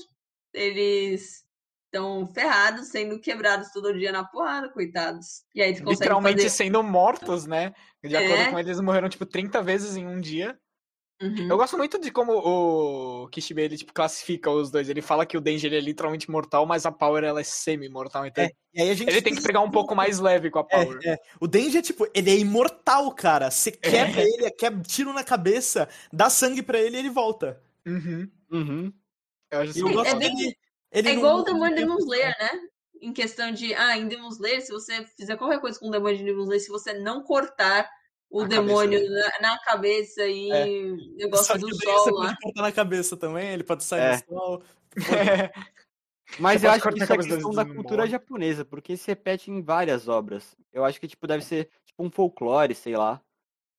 Eles 0.54 1.44
estão 1.84 2.26
ferrados, 2.26 2.88
sendo 2.88 3.20
quebrados 3.20 3.70
todo 3.72 3.96
dia 3.96 4.10
na 4.12 4.24
porrada, 4.24 4.68
coitados. 4.70 5.42
E 5.54 5.62
aí 5.62 5.70
eles 5.70 5.80
Literalmente 5.80 6.42
fazer... 6.42 6.50
sendo 6.50 6.82
mortos, 6.82 7.46
né? 7.46 7.72
De 8.02 8.14
É. 8.16 8.24
acordo 8.26 8.50
com 8.52 8.58
eles, 8.58 8.80
morreram, 8.80 9.08
tipo, 9.08 9.26
30 9.26 9.62
vezes 9.62 9.96
em 9.96 10.06
um 10.06 10.20
dia. 10.20 10.58
Uhum. 11.20 11.48
Eu 11.48 11.56
gosto 11.56 11.78
muito 11.78 11.98
de 11.98 12.10
como 12.10 12.32
o 12.32 13.28
Kishibe, 13.28 13.62
ele, 13.62 13.78
tipo, 13.78 13.92
classifica 13.92 14.50
os 14.50 14.70
dois. 14.70 14.88
Ele 14.88 15.00
fala 15.00 15.24
que 15.24 15.38
o 15.38 15.42
ele 15.46 15.76
é 15.76 15.80
literalmente 15.80 16.30
mortal, 16.30 16.66
mas 16.66 16.84
a 16.84 16.92
Power, 16.92 17.24
ela 17.24 17.40
é 17.40 17.44
semi-mortal. 17.44 18.26
Então, 18.26 18.44
É, 18.44 18.50
E 18.74 18.82
aí 18.82 18.90
a 18.90 18.94
gente 18.94 19.08
ele 19.10 19.22
tem 19.22 19.34
que 19.34 19.42
pegar 19.42 19.60
um 19.60 19.70
pouco 19.70 19.94
mais 19.94 20.18
leve 20.18 20.50
com 20.50 20.58
a 20.58 20.64
Power. 20.64 20.98
É, 21.02 21.12
é. 21.12 21.18
O 21.40 21.46
é 21.46 21.82
tipo, 21.82 22.06
ele 22.14 22.30
é 22.30 22.36
imortal, 22.38 23.10
cara. 23.12 23.50
Você 23.50 23.72
quebra 23.72 24.22
ele, 24.22 24.50
quebra 24.50 24.82
tiro 24.82 25.12
na 25.14 25.24
cabeça, 25.24 25.88
dá 26.12 26.28
sangue 26.28 26.62
pra 26.62 26.78
ele 26.78 26.96
e 26.96 27.00
ele 27.00 27.10
volta. 27.10 27.62
Uhum. 27.86 28.30
Uhum. 28.50 28.92
Eu 29.50 29.60
acho 29.60 29.70
eu 29.78 29.86
Sim, 29.88 29.92
gosto 29.94 30.14
é 30.14 30.18
bem-. 30.18 30.54
Ele 30.92 31.08
É 31.08 31.12
não- 31.12 31.18
igual 31.18 31.38
o 31.38 31.42
demônio 31.44 31.74
de 31.76 31.80
Demon 31.82 31.98
Slayer, 31.98 32.36
né? 32.38 32.50
Em 33.00 33.12
questão 33.12 33.52
de, 33.52 33.74
ah, 33.74 33.96
em 33.96 34.06
Demon 34.06 34.28
Slayer, 34.28 34.60
se 34.60 34.72
você 34.72 35.04
fizer 35.16 35.36
qualquer 35.36 35.60
coisa 35.60 35.78
com 35.78 35.88
o 35.88 35.90
demônio 35.90 36.18
de 36.18 36.24
Demon 36.24 36.42
Slayer, 36.42 36.62
se 36.62 36.68
você 36.68 36.92
não 36.92 37.22
cortar 37.22 37.88
o 38.30 38.42
A 38.42 38.48
demônio 38.48 39.00
cabeça 39.00 39.38
na, 39.42 39.50
na 39.52 39.58
cabeça 39.60 40.26
e 40.26 40.50
É. 40.52 40.66
negócio 41.16 41.46
Só 41.46 41.54
que 41.54 41.60
do 41.60 41.68
daí 41.68 41.78
sol 41.78 42.04
você 42.04 42.10
lá. 42.12 42.22
pode 42.26 42.36
cortar 42.42 42.62
na 42.62 42.72
cabeça 42.72 43.16
também, 43.16 43.48
ele 43.52 43.64
pode 43.64 43.84
sair 43.84 44.00
É. 44.02 44.16
no 44.16 44.38
sol. 44.38 44.62
Mas 46.38 46.60
Você 46.60 46.66
eu 46.66 46.70
acho 46.72 46.88
que 46.90 46.98
isso 47.02 47.12
é 47.12 47.16
questão 47.18 47.50
da 47.52 47.64
cultura 47.64 47.98
morre. 48.02 48.10
japonesa, 48.10 48.64
porque 48.64 48.96
se 48.96 49.06
repete 49.08 49.50
em 49.50 49.62
várias 49.62 50.08
obras. 50.08 50.56
Eu 50.72 50.84
acho 50.84 51.00
que, 51.00 51.08
tipo, 51.08 51.26
deve 51.26 51.44
ser 51.44 51.70
tipo 51.84 52.04
um 52.04 52.10
folclore, 52.10 52.74
sei 52.74 52.96
lá. 52.96 53.22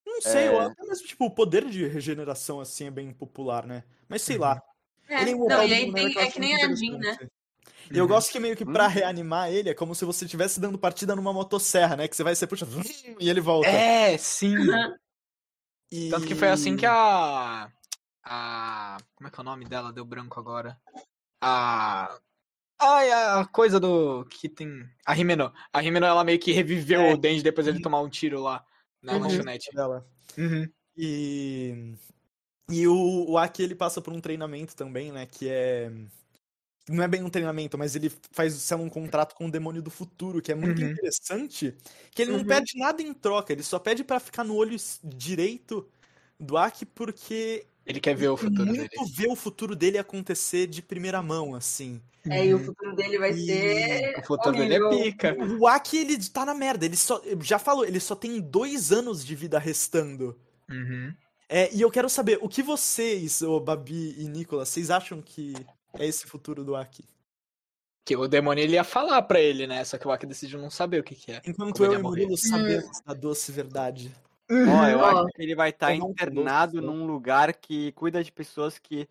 Não 0.06 0.22
sei, 0.22 0.46
É. 0.46 0.48
eu 0.50 0.62
até 0.62 0.84
mesmo, 0.86 1.08
tipo, 1.08 1.26
o 1.26 1.32
poder 1.36 1.66
de 1.70 1.88
regeneração 1.88 2.62
assim 2.62 2.86
é 2.88 2.92
bem 2.92 3.14
popular, 3.14 3.66
né? 3.68 3.84
Mas 4.10 4.22
sei 4.24 4.38
lá. 4.38 4.62
É, 5.10 5.24
é 5.24 5.36
não, 5.36 5.64
e 5.64 5.74
aí 5.74 5.94
tem, 5.94 6.18
é 6.20 6.32
que 6.32 6.40
nem 6.40 6.56
a 6.56 6.74
Jean, 6.76 6.98
né? 7.00 7.18
E 7.92 7.98
eu 7.98 8.04
Uhum. 8.04 8.10
gosto 8.10 8.32
que 8.32 8.40
meio 8.40 8.56
que 8.56 8.66
pra 8.66 8.86
Hum. 8.88 8.90
reanimar 8.90 9.52
ele 9.52 9.70
é 9.70 9.74
como 9.74 9.94
se 9.96 10.04
você 10.06 10.26
estivesse 10.26 10.60
dando 10.60 10.78
partida 10.78 11.16
numa 11.16 11.32
motosserra, 11.34 11.96
né? 11.96 12.08
Que 12.08 12.16
você 12.16 12.24
vai, 12.24 12.36
você 12.36 12.46
puxa 12.48 12.66
e 13.20 13.30
ele 13.30 13.40
volta. 13.42 13.68
É, 13.70 14.18
sim. 14.18 14.56
E- 15.92 16.10
Tanto 16.10 16.28
que 16.28 16.36
foi 16.36 16.50
assim 16.50 16.76
que 16.76 16.86
a. 16.86 17.72
A. 18.24 18.98
Como 19.16 19.28
é 19.28 19.32
que 19.32 19.40
é 19.40 19.42
o 19.42 19.46
nome 19.46 19.66
dela? 19.66 19.94
Deu 19.94 20.04
branco 20.04 20.40
agora. 20.40 20.78
A. 21.42 22.18
Ai, 22.80 23.12
a 23.12 23.46
coisa 23.46 23.80
do. 23.80 24.26
Que 24.26 24.50
tem. 24.50 24.68
A 25.06 25.14
Rimeno. 25.14 25.54
A 25.72 25.80
Rimeno, 25.80 26.06
ela 26.06 26.24
meio 26.24 26.40
que 26.40 26.52
reviveu 26.52 27.02
É. 27.02 27.14
o 27.14 27.18
Denji 27.18 27.42
depois 27.42 27.66
dele 27.66 27.82
tomar 27.82 28.02
um 28.02 28.10
tiro 28.10 28.42
lá 28.42 28.64
na 29.02 29.14
Uhum. 29.14 29.20
lanchonete. 29.22 29.72
dela. 29.74 30.06
Uhum. 30.38 30.70
E, 30.98 31.96
e 32.70 32.88
o, 32.88 33.30
o 33.32 33.38
Aki 33.38 33.64
ele 33.64 33.76
passa 33.76 34.02
por 34.02 34.12
um 34.14 34.20
treinamento 34.20 34.76
também, 34.76 35.12
né? 35.12 35.26
Que 35.26 35.48
é. 35.50 35.90
Não 36.90 37.04
é 37.04 37.08
bem 37.08 37.22
um 37.24 37.30
treinamento, 37.30 37.78
mas 37.78 37.96
ele 37.96 38.10
faz 38.32 38.54
sela 38.56 38.82
um 38.82 38.90
contrato 38.90 39.36
com 39.36 39.48
o 39.48 39.52
demônio 39.52 39.82
do 39.82 39.90
futuro, 39.92 40.42
que 40.42 40.52
é 40.52 40.56
muito 40.56 40.82
Uhum. 40.82 40.90
interessante. 40.92 41.76
Que 42.12 42.22
ele 42.22 42.32
não 42.32 42.40
Uhum. 42.40 42.46
pede 42.46 42.78
nada 42.78 43.02
em 43.02 43.14
troca, 43.14 43.52
ele 43.54 43.64
só 43.64 43.78
pede 43.80 44.04
pra 44.04 44.20
ficar 44.20 44.44
no 44.46 44.56
olho 44.56 44.78
direito 45.04 45.88
do 46.40 46.58
Aki, 46.58 46.86
porque 46.86 47.66
Ele 47.86 48.00
quer 48.00 48.16
ver 48.16 48.30
o 48.30 48.34
ele 48.34 48.38
futuro 48.38 48.66
muito 48.66 48.90
dele. 48.90 49.12
vê 49.16 49.28
o 49.28 49.36
futuro 49.36 49.76
dele 49.76 49.98
acontecer 49.98 50.68
de 50.68 50.82
primeira 50.82 51.22
mão, 51.22 51.56
assim. 51.56 52.02
É, 52.30 52.46
e 52.46 52.54
o 52.54 52.60
futuro 52.60 52.94
dele 52.96 53.18
vai 53.18 53.32
E 53.32 53.46
ser. 53.46 54.20
O 54.20 54.24
futuro 54.26 54.56
dele 54.58 54.76
é 54.76 54.90
pica. 54.90 55.36
O 55.60 55.66
Aki, 55.68 55.98
ele 55.98 56.30
tá 56.30 56.46
na 56.46 56.54
merda, 56.54 56.86
ele 56.86 56.98
só. 56.98 57.22
Já 57.42 57.58
falou, 57.60 57.86
ele 57.86 58.00
só 58.02 58.16
tem 58.16 58.42
dois 58.42 58.92
anos 58.92 59.26
de 59.26 59.34
vida 59.36 59.58
restando. 59.58 60.38
Uhum. 60.70 61.14
É, 61.50 61.74
e 61.74 61.80
eu 61.82 61.90
quero 61.90 62.10
saber, 62.10 62.38
o 62.42 62.50
que 62.50 62.62
vocês, 62.62 63.42
ô 63.42 63.60
Babi 63.62 64.16
e 64.18 64.28
Nicolas, 64.28 64.68
vocês 64.68 64.90
acham 64.92 65.22
que 65.22 65.54
é 65.94 66.06
esse 66.06 66.26
futuro 66.26 66.64
do 66.64 66.76
Aki? 66.76 67.04
Que 68.06 68.16
o 68.16 68.28
demônio 68.28 68.64
ele 68.64 68.74
ia 68.74 68.84
falar 68.84 69.22
pra 69.24 69.40
ele, 69.40 69.68
né? 69.68 69.84
Só 69.84 69.98
que 69.98 70.08
o 70.08 70.12
Aki 70.12 70.26
decidiu 70.26 70.60
não 70.60 70.70
saber 70.70 71.00
o 71.00 71.04
que, 71.04 71.16
que 71.16 71.32
é. 71.32 71.42
Enquanto 71.46 71.84
eu 71.84 71.94
e. 71.94 71.98
Murilo 71.98 72.38
sabemos 72.38 73.02
da 73.06 73.14
doce 73.14 73.52
verdade. 73.52 74.14
Ó, 74.50 74.88
eu 74.88 75.00
Ó, 75.00 75.24
acho 75.24 75.34
que 75.36 75.42
ele 75.42 75.56
vai 75.56 75.72
estar 75.72 75.88
tô 75.98 76.10
internado 76.10 76.82
num 76.82 77.06
lugar 77.06 77.54
que 77.54 77.92
cuida 77.92 78.24
de 78.24 78.32
pessoas 78.32 78.80
que 78.80 79.10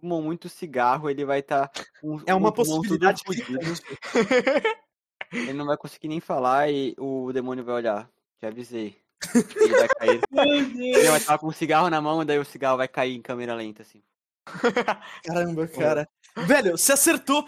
fumam 0.00 0.22
muito 0.22 0.48
cigarro. 0.48 1.10
Ele 1.10 1.24
vai 1.24 1.40
estar 1.40 1.70
com 2.00 2.22
É 2.26 2.34
uma 2.34 2.48
o 2.48 2.52
tudo 2.52 2.64
possibilidade. 2.64 3.22
Ele 5.30 5.52
não 5.52 5.66
vai 5.66 5.76
conseguir 5.76 6.08
nem 6.08 6.20
falar 6.20 6.70
e 6.70 6.94
o 6.98 7.30
demônio 7.32 7.62
vai 7.62 7.74
olhar. 7.74 8.10
Te 8.38 8.46
avisei. 8.46 8.96
Ele 9.34 9.76
vai 9.76 9.88
cair. 9.88 10.20
Meu 10.30 10.44
Ele 10.44 11.08
vai 11.08 11.18
estar 11.18 11.38
com 11.38 11.48
um 11.48 11.52
cigarro 11.52 11.90
na 11.90 12.00
mão, 12.00 12.24
daí 12.24 12.38
o 12.38 12.44
cigarro 12.44 12.78
vai 12.78 12.88
cair 12.88 13.14
em 13.14 13.20
câmera 13.20 13.54
lenta, 13.54 13.82
assim. 13.82 14.02
Caramba, 15.24 15.68
cara. 15.68 16.08
Velho, 16.46 16.76
você 16.76 16.92
acertou! 16.92 17.44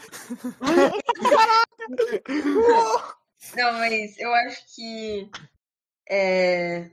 Não, 3.57 3.73
mas 3.73 4.19
eu 4.19 4.33
acho 4.33 4.75
que. 4.75 5.31
É... 6.09 6.91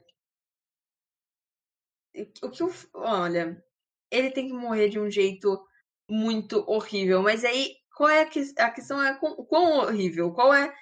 O 2.42 2.50
que 2.50 2.64
eu. 2.64 2.74
Olha, 2.94 3.64
ele 4.12 4.32
tem 4.32 4.48
que 4.48 4.54
morrer 4.54 4.90
de 4.90 5.00
um 5.00 5.10
jeito 5.10 5.66
muito 6.10 6.64
horrível. 6.68 7.22
Mas 7.22 7.44
aí, 7.44 7.76
qual 7.96 8.10
é 8.10 8.22
a, 8.22 8.26
que... 8.26 8.54
a 8.58 8.72
questão? 8.72 9.02
É 9.02 9.18
quão, 9.18 9.36
quão 9.46 9.80
horrível? 9.80 10.32
Qual 10.34 10.54
é. 10.54 10.74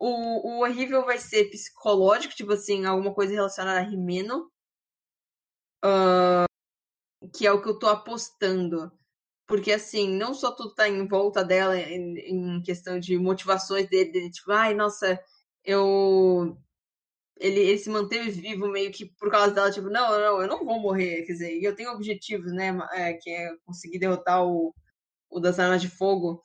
O, 0.00 0.58
o 0.58 0.60
horrível 0.62 1.04
vai 1.04 1.18
ser 1.18 1.50
psicológico, 1.50 2.34
tipo 2.34 2.52
assim, 2.52 2.84
alguma 2.84 3.12
coisa 3.12 3.32
relacionada 3.32 3.80
a 3.80 3.82
Rimeno. 3.82 4.48
Ah, 5.82 6.46
que 7.34 7.46
é 7.46 7.52
o 7.52 7.60
que 7.62 7.68
eu 7.68 7.78
tô 7.78 7.88
apostando. 7.88 8.92
Porque, 9.48 9.72
assim, 9.72 10.10
não 10.10 10.34
só 10.34 10.52
tudo 10.52 10.74
tá 10.74 10.88
em 10.88 11.08
volta 11.08 11.42
dela 11.44 11.76
em, 11.78 12.18
em 12.58 12.62
questão 12.62 13.00
de 13.00 13.18
motivações 13.18 13.88
dele, 13.88 14.12
dele, 14.12 14.30
tipo, 14.30 14.52
ai, 14.52 14.74
nossa, 14.74 15.18
eu. 15.64 16.56
Ele, 17.38 17.60
ele 17.60 17.78
se 17.78 17.90
manteve 17.90 18.30
vivo 18.30 18.68
meio 18.68 18.92
que 18.92 19.06
por 19.06 19.30
causa 19.30 19.52
dela, 19.54 19.70
tipo, 19.72 19.88
não, 19.90 20.10
não, 20.20 20.42
eu 20.42 20.48
não 20.48 20.64
vou 20.64 20.80
morrer, 20.80 21.22
quer 21.24 21.32
dizer, 21.32 21.62
eu 21.62 21.74
tenho 21.74 21.92
objetivos, 21.92 22.52
né, 22.52 22.76
é, 22.92 23.14
que 23.14 23.30
é 23.30 23.56
conseguir 23.64 23.98
derrotar 24.00 24.44
o, 24.46 24.74
o 25.30 25.40
das 25.40 25.58
armas 25.58 25.80
de 25.82 25.88
fogo. 25.88 26.44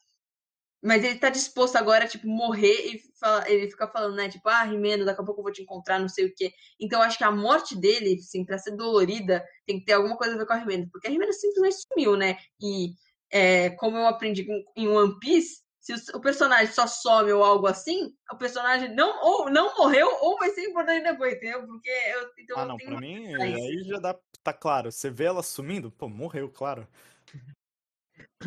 Mas 0.83 1.03
ele 1.03 1.17
tá 1.17 1.29
disposto 1.29 1.77
agora, 1.77 2.07
tipo, 2.07 2.27
morrer 2.27 2.73
e 2.93 3.01
fala, 3.19 3.49
ele 3.49 3.71
fica 3.71 3.87
falando, 3.87 4.15
né, 4.15 4.27
tipo, 4.27 4.47
ah, 4.49 4.63
Rimeno, 4.63 5.05
daqui 5.05 5.21
a 5.21 5.23
pouco 5.23 5.39
eu 5.39 5.43
vou 5.43 5.51
te 5.51 5.61
encontrar, 5.61 5.97
não 5.99 6.09
sei 6.09 6.25
o 6.25 6.35
quê. 6.35 6.51
Então 6.79 6.99
eu 6.99 7.05
acho 7.05 7.17
que 7.17 7.23
a 7.23 7.31
morte 7.31 7.75
dele, 7.79 8.15
assim, 8.19 8.43
pra 8.45 8.57
ser 8.57 8.75
dolorida, 8.75 9.43
tem 9.65 9.79
que 9.79 9.85
ter 9.85 9.93
alguma 9.93 10.17
coisa 10.17 10.35
a 10.35 10.37
ver 10.37 10.45
com 10.45 10.53
a 10.53 10.57
Rimeno, 10.57 10.89
porque 10.91 11.07
a 11.07 11.09
Rimeno 11.09 11.31
simplesmente 11.31 11.77
sumiu, 11.87 12.17
né? 12.17 12.37
E 12.61 12.95
é, 13.31 13.69
como 13.71 13.97
eu 13.97 14.07
aprendi 14.07 14.45
em 14.75 14.87
One 14.87 15.17
Piece, 15.19 15.63
se 15.79 15.93
o, 15.93 16.17
o 16.17 16.21
personagem 16.21 16.67
só 16.67 16.87
some 16.87 17.31
ou 17.31 17.43
algo 17.43 17.67
assim, 17.67 18.13
o 18.31 18.37
personagem 18.37 18.95
não 18.95 19.21
ou 19.21 19.49
não 19.49 19.75
morreu 19.77 20.07
ou 20.21 20.37
vai 20.37 20.49
ser 20.49 20.63
importante 20.63 21.03
depois, 21.03 21.33
entendeu? 21.33 21.65
Porque 21.65 21.89
eu, 21.89 22.29
então 22.39 22.59
Ah, 22.59 22.65
não, 22.65 22.77
tenho 22.77 22.91
pra 22.91 22.99
mim, 22.99 23.33
aí 23.35 23.83
já 23.83 23.99
dá. 23.99 24.15
Tá 24.43 24.53
claro. 24.53 24.91
Você 24.91 25.09
vê 25.09 25.25
ela 25.25 25.41
sumindo, 25.41 25.89
pô, 25.91 26.09
morreu, 26.09 26.49
claro. 26.49 26.87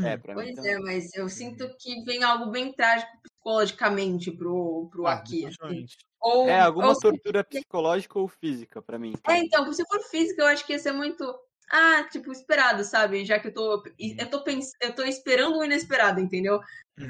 É, 0.04 0.06
pra 0.16 0.34
mim 0.34 0.42
Pois 0.42 0.54
também. 0.56 0.72
é, 0.72 0.78
mas 0.78 1.14
eu 1.14 1.28
sinto 1.28 1.68
que 1.78 2.02
vem 2.04 2.22
algo 2.22 2.50
bem 2.50 2.72
trágico 2.72 3.10
psicologicamente 3.22 4.30
pro, 4.30 4.88
pro 4.90 5.06
Ah, 5.06 5.14
Aki. 5.14 5.46
assim. 5.46 5.86
Ou, 6.20 6.48
É, 6.48 6.60
alguma 6.60 6.88
ou 6.88 6.98
tortura 6.98 7.44
psicológica 7.44 8.18
ou 8.18 8.26
física, 8.26 8.82
pra 8.82 8.98
mim. 8.98 9.14
É, 9.28 9.38
então, 9.38 9.70
se 9.72 9.84
for 9.86 10.00
física, 10.02 10.42
eu 10.42 10.46
acho 10.46 10.66
que 10.66 10.72
ia 10.72 10.78
ser 10.78 10.92
muito. 10.92 11.24
Ah, 11.70 12.04
tipo, 12.10 12.30
esperado, 12.32 12.84
sabe? 12.84 13.24
Já 13.24 13.38
que 13.40 13.48
eu 13.48 13.54
tô. 13.54 13.82
Eu 13.98 14.30
tô, 14.30 14.42
pens... 14.44 14.70
eu 14.80 14.94
tô 14.94 15.02
esperando 15.04 15.58
o 15.58 15.64
inesperado, 15.64 16.20
entendeu? 16.20 16.60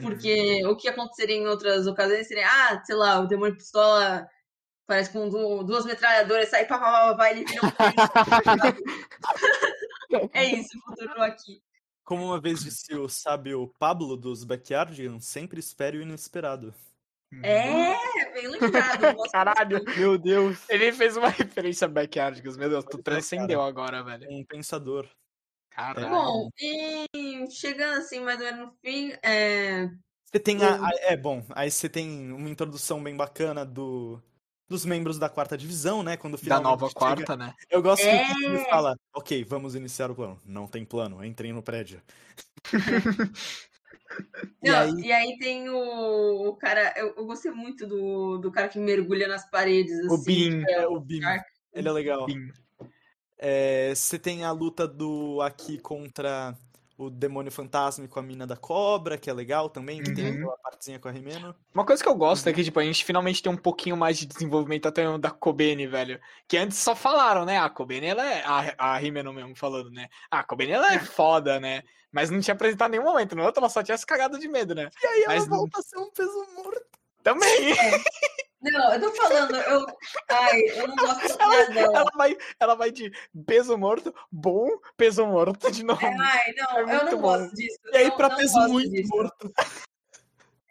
Porque 0.03 0.65
o 0.67 0.77
que 0.77 0.89
aconteceria 0.89 1.37
em 1.37 1.47
outras 1.47 1.87
ocasiões 1.87 2.27
seria, 2.27 2.47
ah, 2.47 2.83
sei 2.85 2.97
lá, 2.97 3.21
o 3.21 3.27
demônio 3.27 3.57
pistola 3.57 4.27
parece 4.87 5.13
com 5.13 5.29
du- 5.29 5.63
duas 5.63 5.85
metralhadoras, 5.85 6.49
sai 6.49 6.67
pá, 6.67 6.79
pá, 6.79 6.91
pá, 6.91 7.15
pá, 7.17 7.31
ele 7.31 7.45
vira 7.45 7.65
um. 7.65 7.69
é 10.33 10.45
isso, 10.45 10.69
o 10.79 10.91
futuro 10.91 11.23
aqui. 11.23 11.63
Como 12.07 12.25
uma 12.25 12.41
vez 12.41 12.63
disse 12.63 12.95
o 12.95 13.09
sábio 13.09 13.75
Pablo 13.81 14.17
dos 14.17 14.45
Backyardigans, 14.45 15.27
sempre 15.27 15.59
espere 15.59 15.99
o 15.99 16.03
inesperado. 16.03 16.73
É, 17.43 18.33
bem 18.33 18.47
lembrado. 18.47 19.17
Caralho. 19.33 19.85
Meu 19.97 20.17
Deus. 20.17 20.65
Ele 20.71 20.93
fez 20.93 21.17
uma 21.17 21.29
referência 21.29 21.85
a 21.85 21.89
Backyardigans, 21.89 22.57
meu 22.57 22.71
Deus, 22.71 22.85
tu 22.85 22.99
é, 22.99 23.03
transcendeu 23.03 23.61
agora, 23.61 24.05
velho. 24.05 24.29
Um 24.31 24.45
pensador. 24.45 25.09
Caralho. 25.71 26.09
Bom, 26.09 26.49
e 26.59 27.07
chegando 27.51 27.99
assim, 27.99 28.21
mais 28.21 28.39
ou 28.39 28.45
menos 28.47 28.61
no 28.67 28.73
fim, 28.81 29.13
é, 29.23 29.91
Você 30.25 30.39
tem 30.39 30.63
a, 30.63 30.77
a- 30.77 30.91
É 31.01 31.17
bom, 31.17 31.45
aí 31.51 31.71
você 31.71 31.89
tem 31.89 32.33
uma 32.33 32.49
introdução 32.49 33.03
bem 33.03 33.17
bacana 33.17 33.67
do. 33.67 34.23
Dos 34.69 34.85
membros 34.85 35.19
da 35.19 35.29
quarta 35.29 35.57
divisão, 35.57 36.03
né? 36.03 36.17
Quando 36.17 36.37
Da 36.43 36.61
nova 36.61 36.89
chega- 36.89 36.99
quarta, 36.99 37.37
né? 37.37 37.55
Eu 37.71 37.81
gosto 37.81 38.03
que 38.03 38.09
É. 38.09 38.31
o 38.33 38.35
Kid 38.35 38.65
fala, 38.69 38.99
ok, 39.15 39.45
vamos 39.45 39.75
iniciar 39.77 40.11
o 40.11 40.15
plano. 40.15 40.39
Não 40.45 40.67
tem 40.67 40.85
plano, 40.85 41.25
entrem 41.25 41.53
no 41.53 41.63
prédio. 41.63 42.03
E 44.63 44.71
Não, 44.71 44.79
aí- 44.79 44.95
e 45.03 45.13
aí 45.13 45.37
tem 45.39 45.69
o, 45.69 46.49
o 46.49 46.57
cara, 46.57 46.95
eu, 46.97 47.13
eu 47.17 47.27
gostei 47.27 47.51
muito 47.51 47.87
do, 47.87 48.39
do 48.39 48.51
cara 48.53 48.69
que 48.69 48.79
mergulha 48.79 49.29
nas 49.29 49.49
paredes, 49.51 49.93
O 50.09 50.15
assim. 50.15 50.25
Bean. 50.61 50.65
É, 50.69 50.87
o 50.87 50.99
Bim. 51.01 51.21
Shark. 51.21 51.45
Ele 51.75 51.89
é 51.89 51.93
legal. 51.93 52.27
É, 53.39 53.93
você 53.95 54.19
tem 54.19 54.45
a 54.45 54.53
luta 54.53 54.87
do 54.89 55.43
Aki 55.43 55.79
contra 55.81 56.57
o 56.99 57.11
demônio 57.11 57.53
fantasma 57.53 58.09
com 58.09 58.19
a 58.19 58.23
mina 58.23 58.47
da 58.47 58.57
cobra, 58.57 59.19
que 59.19 59.29
é 59.29 59.33
legal 59.33 59.69
também, 59.69 60.03
que 60.03 60.15
tem 60.15 60.27
Uhum. 60.29 60.37
aquela 60.37 60.57
partezinha 60.59 60.99
com 60.99 61.09
a 61.09 61.11
Rimeno. 61.11 61.55
Uma 61.75 61.85
coisa 61.85 62.03
que 62.03 62.09
eu 62.09 62.15
gosto 62.15 62.49
é 62.49 62.53
que, 62.53 62.65
tipo, 62.65 62.81
a 62.81 62.85
gente 62.85 63.05
finalmente 63.05 63.43
tem 63.43 63.53
um 63.53 63.57
pouquinho 63.57 63.97
mais 63.97 64.19
de 64.19 64.25
desenvolvimento 64.27 64.87
até 64.89 65.19
da 65.19 65.31
Kobene, 65.31 65.87
velho. 65.87 66.19
Que 66.49 66.57
antes 66.57 66.79
só 66.79 66.97
falaram, 66.97 67.45
né? 67.45 67.59
A 67.59 67.69
Kobene, 67.69 68.07
ela 68.07 68.25
é. 68.25 68.43
A, 68.45 68.95
a 68.95 69.03
Himeno 69.03 69.33
mesmo 69.33 69.55
falando, 69.55 69.91
né? 69.91 70.09
Ah, 70.31 70.41
a 70.41 70.45
Kobene, 70.45 70.73
ela 70.73 70.95
é 70.95 70.99
foda, 70.99 71.61
né? 71.61 71.83
Mas 72.11 72.31
não 72.31 72.41
tinha 72.41 72.55
apresentado 72.55 72.89
em 72.95 72.99
nenhum 72.99 73.11
momento. 73.11 73.37
No 73.37 73.45
outro, 73.45 73.61
ela 73.61 73.69
só 73.69 73.83
tinha 73.83 73.99
se 73.99 74.07
cagado 74.07 74.39
de 74.39 74.49
medo, 74.49 74.75
né? 74.75 74.89
E 75.03 75.07
aí 75.07 75.23
ela 75.25 75.35
Mas 75.35 75.47
não- 75.49 75.59
volta 75.59 75.81
a 75.81 75.83
ser 75.83 75.99
um 75.99 76.11
peso 76.11 76.47
morto. 76.57 76.81
Também! 77.23 77.75
Não, 78.73 78.93
eu 78.95 79.01
tô 79.01 79.13
falando, 79.15 79.55
eu. 79.57 79.87
Ai, 80.31 80.61
eu 80.77 80.89
não 80.89 80.97
gosto 80.97 81.39
nada 81.39 81.67
dela. 81.73 81.99
Ela 81.99 82.11
vai, 82.17 82.37
ela 82.59 82.75
vai 82.75 82.91
de 82.91 83.11
peso 83.47 83.77
morto, 83.79 84.15
bom, 84.31 84.69
peso 84.97 85.27
morto 85.27 85.71
de 85.71 85.85
novo. 85.85 86.05
Ai, 86.05 86.53
não, 86.57 86.79
É 86.79 86.97
eu 86.97 87.05
não 87.05 87.13
bom. 87.13 87.21
gosto 87.23 87.55
disso. 87.55 87.79
E 87.93 87.97
aí 87.97 88.09
não, 88.09 88.17
pra 88.17 88.29
não 88.31 88.37
peso 88.37 88.59
muito 88.69 88.91
disso. 88.91 89.09
morto. 89.15 89.53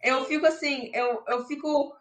Eu 0.04 0.26
fico 0.26 0.46
assim, 0.46 0.92
eu, 0.94 1.24
eu 1.28 1.46
fico. 1.46 1.96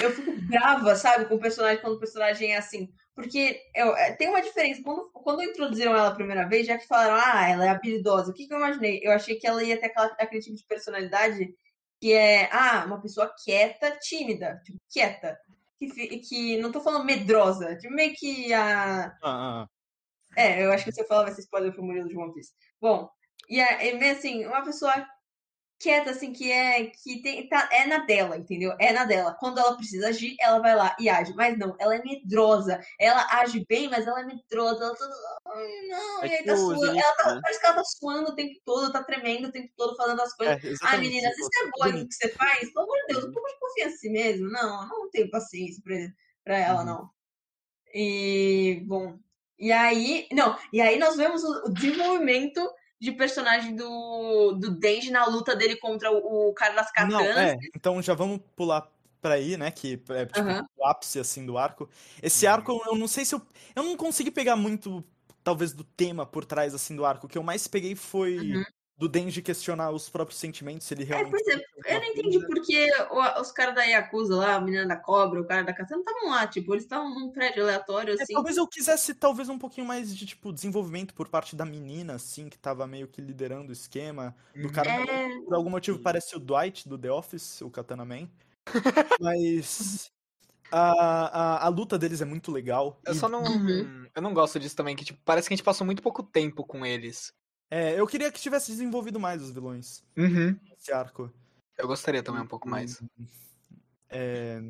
Eu 0.00 0.10
fico 0.10 0.32
brava, 0.48 0.96
sabe, 0.96 1.26
com 1.26 1.34
o 1.34 1.40
personagem 1.40 1.82
quando 1.82 1.96
o 1.96 2.00
personagem 2.00 2.54
é 2.54 2.56
assim. 2.56 2.90
Porque 3.14 3.60
eu, 3.74 3.94
é, 3.94 4.12
tem 4.12 4.28
uma 4.28 4.40
diferença. 4.40 4.82
Quando, 4.82 5.10
quando 5.12 5.42
introduziram 5.42 5.92
ela 5.94 6.08
a 6.08 6.14
primeira 6.14 6.48
vez, 6.48 6.66
já 6.66 6.78
que 6.78 6.86
falaram, 6.86 7.14
ah, 7.14 7.46
ela 7.48 7.66
é 7.66 7.68
habilidosa. 7.68 8.30
O 8.30 8.34
que, 8.34 8.46
que 8.46 8.54
eu 8.54 8.58
imaginei? 8.58 9.00
Eu 9.02 9.12
achei 9.12 9.36
que 9.36 9.46
ela 9.46 9.62
ia 9.62 9.78
ter 9.78 9.86
aquela, 9.86 10.06
aquele 10.18 10.40
tipo 10.42 10.56
de 10.56 10.64
personalidade 10.64 11.54
que 12.02 12.12
é, 12.12 12.48
ah, 12.52 12.84
uma 12.84 13.00
pessoa 13.00 13.32
quieta, 13.44 13.96
tímida, 14.00 14.60
tipo, 14.64 14.76
quieta. 14.90 15.38
Que, 15.78 16.18
que 16.18 16.56
não 16.60 16.72
tô 16.72 16.80
falando 16.80 17.04
medrosa, 17.04 17.76
tipo, 17.76 17.94
meio 17.94 18.12
que 18.16 18.52
a. 18.52 19.16
Ah, 19.22 19.62
ah. 19.62 19.68
É, 20.36 20.64
eu 20.64 20.72
acho 20.72 20.84
que 20.84 20.90
se 20.90 21.00
eu 21.00 21.06
falar 21.06 21.24
vai 21.24 21.32
ser 21.32 21.42
spoiler 21.42 21.72
pro 21.72 21.84
Murilo 21.84 22.08
de 22.08 22.16
One 22.16 22.34
Piece. 22.34 22.52
Bom, 22.80 23.08
e 23.48 23.60
é, 23.60 23.88
é 23.88 23.94
meio 23.94 24.16
assim, 24.16 24.44
uma 24.44 24.64
pessoa 24.64 24.92
quieta, 25.82 26.10
assim, 26.12 26.32
que 26.32 26.50
é 26.50 26.86
que 26.86 27.20
tem, 27.20 27.48
tá, 27.48 27.68
é 27.72 27.84
na 27.86 27.98
dela, 28.06 28.36
entendeu? 28.38 28.74
É 28.78 28.92
na 28.92 29.04
dela. 29.04 29.36
Quando 29.38 29.58
ela 29.58 29.76
precisa 29.76 30.08
agir, 30.08 30.36
ela 30.40 30.60
vai 30.60 30.76
lá 30.76 30.94
e 30.98 31.08
age. 31.08 31.34
Mas 31.34 31.58
não, 31.58 31.74
ela 31.80 31.96
é 31.96 32.02
medrosa. 32.02 32.80
Ela 32.98 33.26
age 33.40 33.64
bem, 33.68 33.88
mas 33.88 34.06
ela 34.06 34.20
é 34.20 34.24
medrosa. 34.24 34.84
Ela 34.84 34.94
tá... 34.96 35.08
Não, 35.88 36.22
É 36.22 36.28
e 36.28 36.34
aí 36.34 36.44
tá 36.44 36.54
o 36.54 36.56
suando. 36.56 36.86
Ela 36.98 37.14
tá, 37.16 37.34
né? 37.34 37.40
parece 37.42 37.60
que 37.60 37.66
ela 37.66 37.74
tá 37.76 37.84
suando 37.84 38.30
o 38.30 38.34
tempo 38.36 38.60
todo, 38.64 38.92
tá 38.92 39.02
tremendo 39.02 39.48
o 39.48 39.52
tempo 39.52 39.72
todo, 39.76 39.96
fazendo 39.96 40.22
as 40.22 40.32
coisas. 40.34 40.56
É, 40.82 40.96
menina, 40.98 41.30
se 41.30 41.40
você 41.40 41.64
é 41.64 41.70
boa 41.70 41.88
no 41.88 42.08
que 42.08 42.14
você 42.14 42.28
faz, 42.30 42.72
pelo 42.72 42.84
amor 42.84 42.96
de 43.08 43.14
Deus, 43.14 43.24
um 43.24 43.32
pouco 43.32 43.48
de 43.48 43.58
confiança 43.58 43.94
em 43.94 43.98
si 43.98 44.10
mesmo. 44.10 44.48
Não, 44.50 44.88
não 44.88 45.10
tenho 45.10 45.30
paciência 45.30 45.82
pra, 45.84 45.96
pra 46.44 46.58
ela, 46.58 46.80
Uhum. 46.80 46.86
não. 46.86 47.10
E, 47.94 48.82
bom, 48.86 49.18
e 49.58 49.70
aí, 49.70 50.26
não, 50.32 50.56
e 50.72 50.80
aí 50.80 50.98
nós 50.98 51.16
vemos 51.16 51.44
o, 51.44 51.66
o 51.66 51.72
desenvolvimento 51.74 52.66
de 53.02 53.10
personagem 53.10 53.74
do, 53.74 54.52
do 54.52 54.70
Denji 54.70 55.10
na 55.10 55.26
luta 55.26 55.56
dele 55.56 55.74
contra 55.74 56.12
o, 56.12 56.50
o 56.50 56.54
cara 56.54 56.72
das 56.74 56.86
Não, 57.10 57.18
katanas. 57.18 57.50
é, 57.50 57.56
então 57.74 58.00
já 58.00 58.14
vamos 58.14 58.38
pular 58.54 58.88
pra 59.20 59.34
aí, 59.34 59.56
né, 59.56 59.72
que 59.72 60.00
é 60.10 60.24
tipo 60.26 60.38
Aham. 60.48 60.64
o 60.76 60.86
ápice, 60.86 61.18
assim, 61.18 61.44
do 61.44 61.58
arco. 61.58 61.90
Esse 62.22 62.46
arco, 62.46 62.80
eu 62.86 62.94
não 62.94 63.08
sei 63.08 63.24
se 63.24 63.34
eu... 63.34 63.42
Eu 63.74 63.82
não 63.82 63.96
consegui 63.96 64.30
pegar 64.30 64.54
muito, 64.54 65.02
talvez, 65.42 65.72
do 65.72 65.82
tema 65.82 66.24
por 66.24 66.44
trás, 66.44 66.74
assim, 66.74 66.94
do 66.94 67.04
arco. 67.04 67.26
O 67.26 67.28
que 67.28 67.36
eu 67.36 67.42
mais 67.42 67.66
peguei 67.66 67.96
foi 67.96 68.38
Uhum. 68.38 68.62
Do 69.02 69.08
Denji 69.08 69.42
questionar 69.42 69.90
os 69.90 70.08
próprios 70.08 70.38
sentimentos, 70.38 70.86
se 70.86 70.94
ele 70.94 71.02
É, 71.02 71.06
realmente... 71.06 71.34
é, 71.34 71.52
sente 71.54 71.66
eu 71.84 71.94
não 72.00 72.04
entendi 72.06 72.38
coisa. 72.38 72.46
porque 72.46 72.90
os 73.40 73.50
caras 73.50 73.74
da 73.74 73.82
Yakuza 73.82 74.36
lá, 74.36 74.54
a 74.54 74.60
menina 74.60 74.86
da 74.86 74.94
cobra, 74.96 75.40
o 75.40 75.44
cara 75.44 75.64
da 75.64 75.72
katana, 75.72 76.02
não 76.04 76.12
estavam 76.12 76.30
lá, 76.30 76.46
tipo, 76.46 76.72
eles 76.72 76.84
estavam 76.84 77.10
num 77.12 77.30
prédio 77.32 77.64
aleatório, 77.64 78.16
É, 78.16 78.22
assim. 78.22 78.32
talvez 78.32 78.56
eu 78.56 78.66
quisesse, 78.68 79.12
talvez, 79.14 79.48
um 79.48 79.58
pouquinho 79.58 79.86
mais 79.86 80.16
de, 80.16 80.24
tipo, 80.24 80.52
desenvolvimento 80.52 81.14
por 81.14 81.28
parte 81.28 81.56
da 81.56 81.64
menina, 81.64 82.14
assim, 82.14 82.48
que 82.48 82.56
tava 82.56 82.86
meio 82.86 83.08
que 83.08 83.20
liderando 83.20 83.70
o 83.70 83.72
esquema. 83.72 84.36
Do 84.54 84.70
cara, 84.70 84.88
É, 84.90 85.40
por 85.40 85.54
algum 85.54 85.70
motivo, 85.70 85.98
parece 85.98 86.36
o 86.36 86.38
Dwight 86.38 86.88
do 86.88 86.96
The 86.96 87.10
Office, 87.10 87.60
o 87.62 87.70
Katana 87.70 88.04
Man. 88.04 88.28
Mas... 89.20 90.10
A, 90.70 90.90
a, 91.60 91.66
a 91.66 91.68
luta 91.68 91.98
deles 91.98 92.22
é 92.22 92.24
muito 92.24 92.50
legal. 92.50 92.98
Eu 93.04 93.12
e- 93.12 93.16
só 93.16 93.28
não. 93.28 93.42
Uhum. 93.42 94.06
Eu 94.14 94.22
não 94.22 94.32
gosto 94.32 94.58
disso 94.58 94.74
também, 94.74 94.96
que 94.96 95.04
tipo, 95.04 95.18
parece 95.22 95.46
que 95.46 95.52
a 95.52 95.56
gente 95.56 95.64
passou 95.64 95.84
muito 95.84 96.02
pouco 96.02 96.22
tempo 96.22 96.64
com 96.64 96.86
eles. 96.86 97.34
É, 97.74 97.98
eu 97.98 98.06
queria 98.06 98.30
que 98.30 98.38
tivesse 98.38 98.70
desenvolvido 98.70 99.18
mais 99.18 99.40
os 99.40 99.50
vilões 99.50 100.04
Uhum. 100.14 100.54
nesse 100.68 100.92
arco. 100.92 101.32
Eu 101.78 101.86
gostaria 101.86 102.22
também 102.22 102.42
um 102.42 102.46
pouco 102.46 102.68
mais. 102.68 103.02
É... 104.10 104.60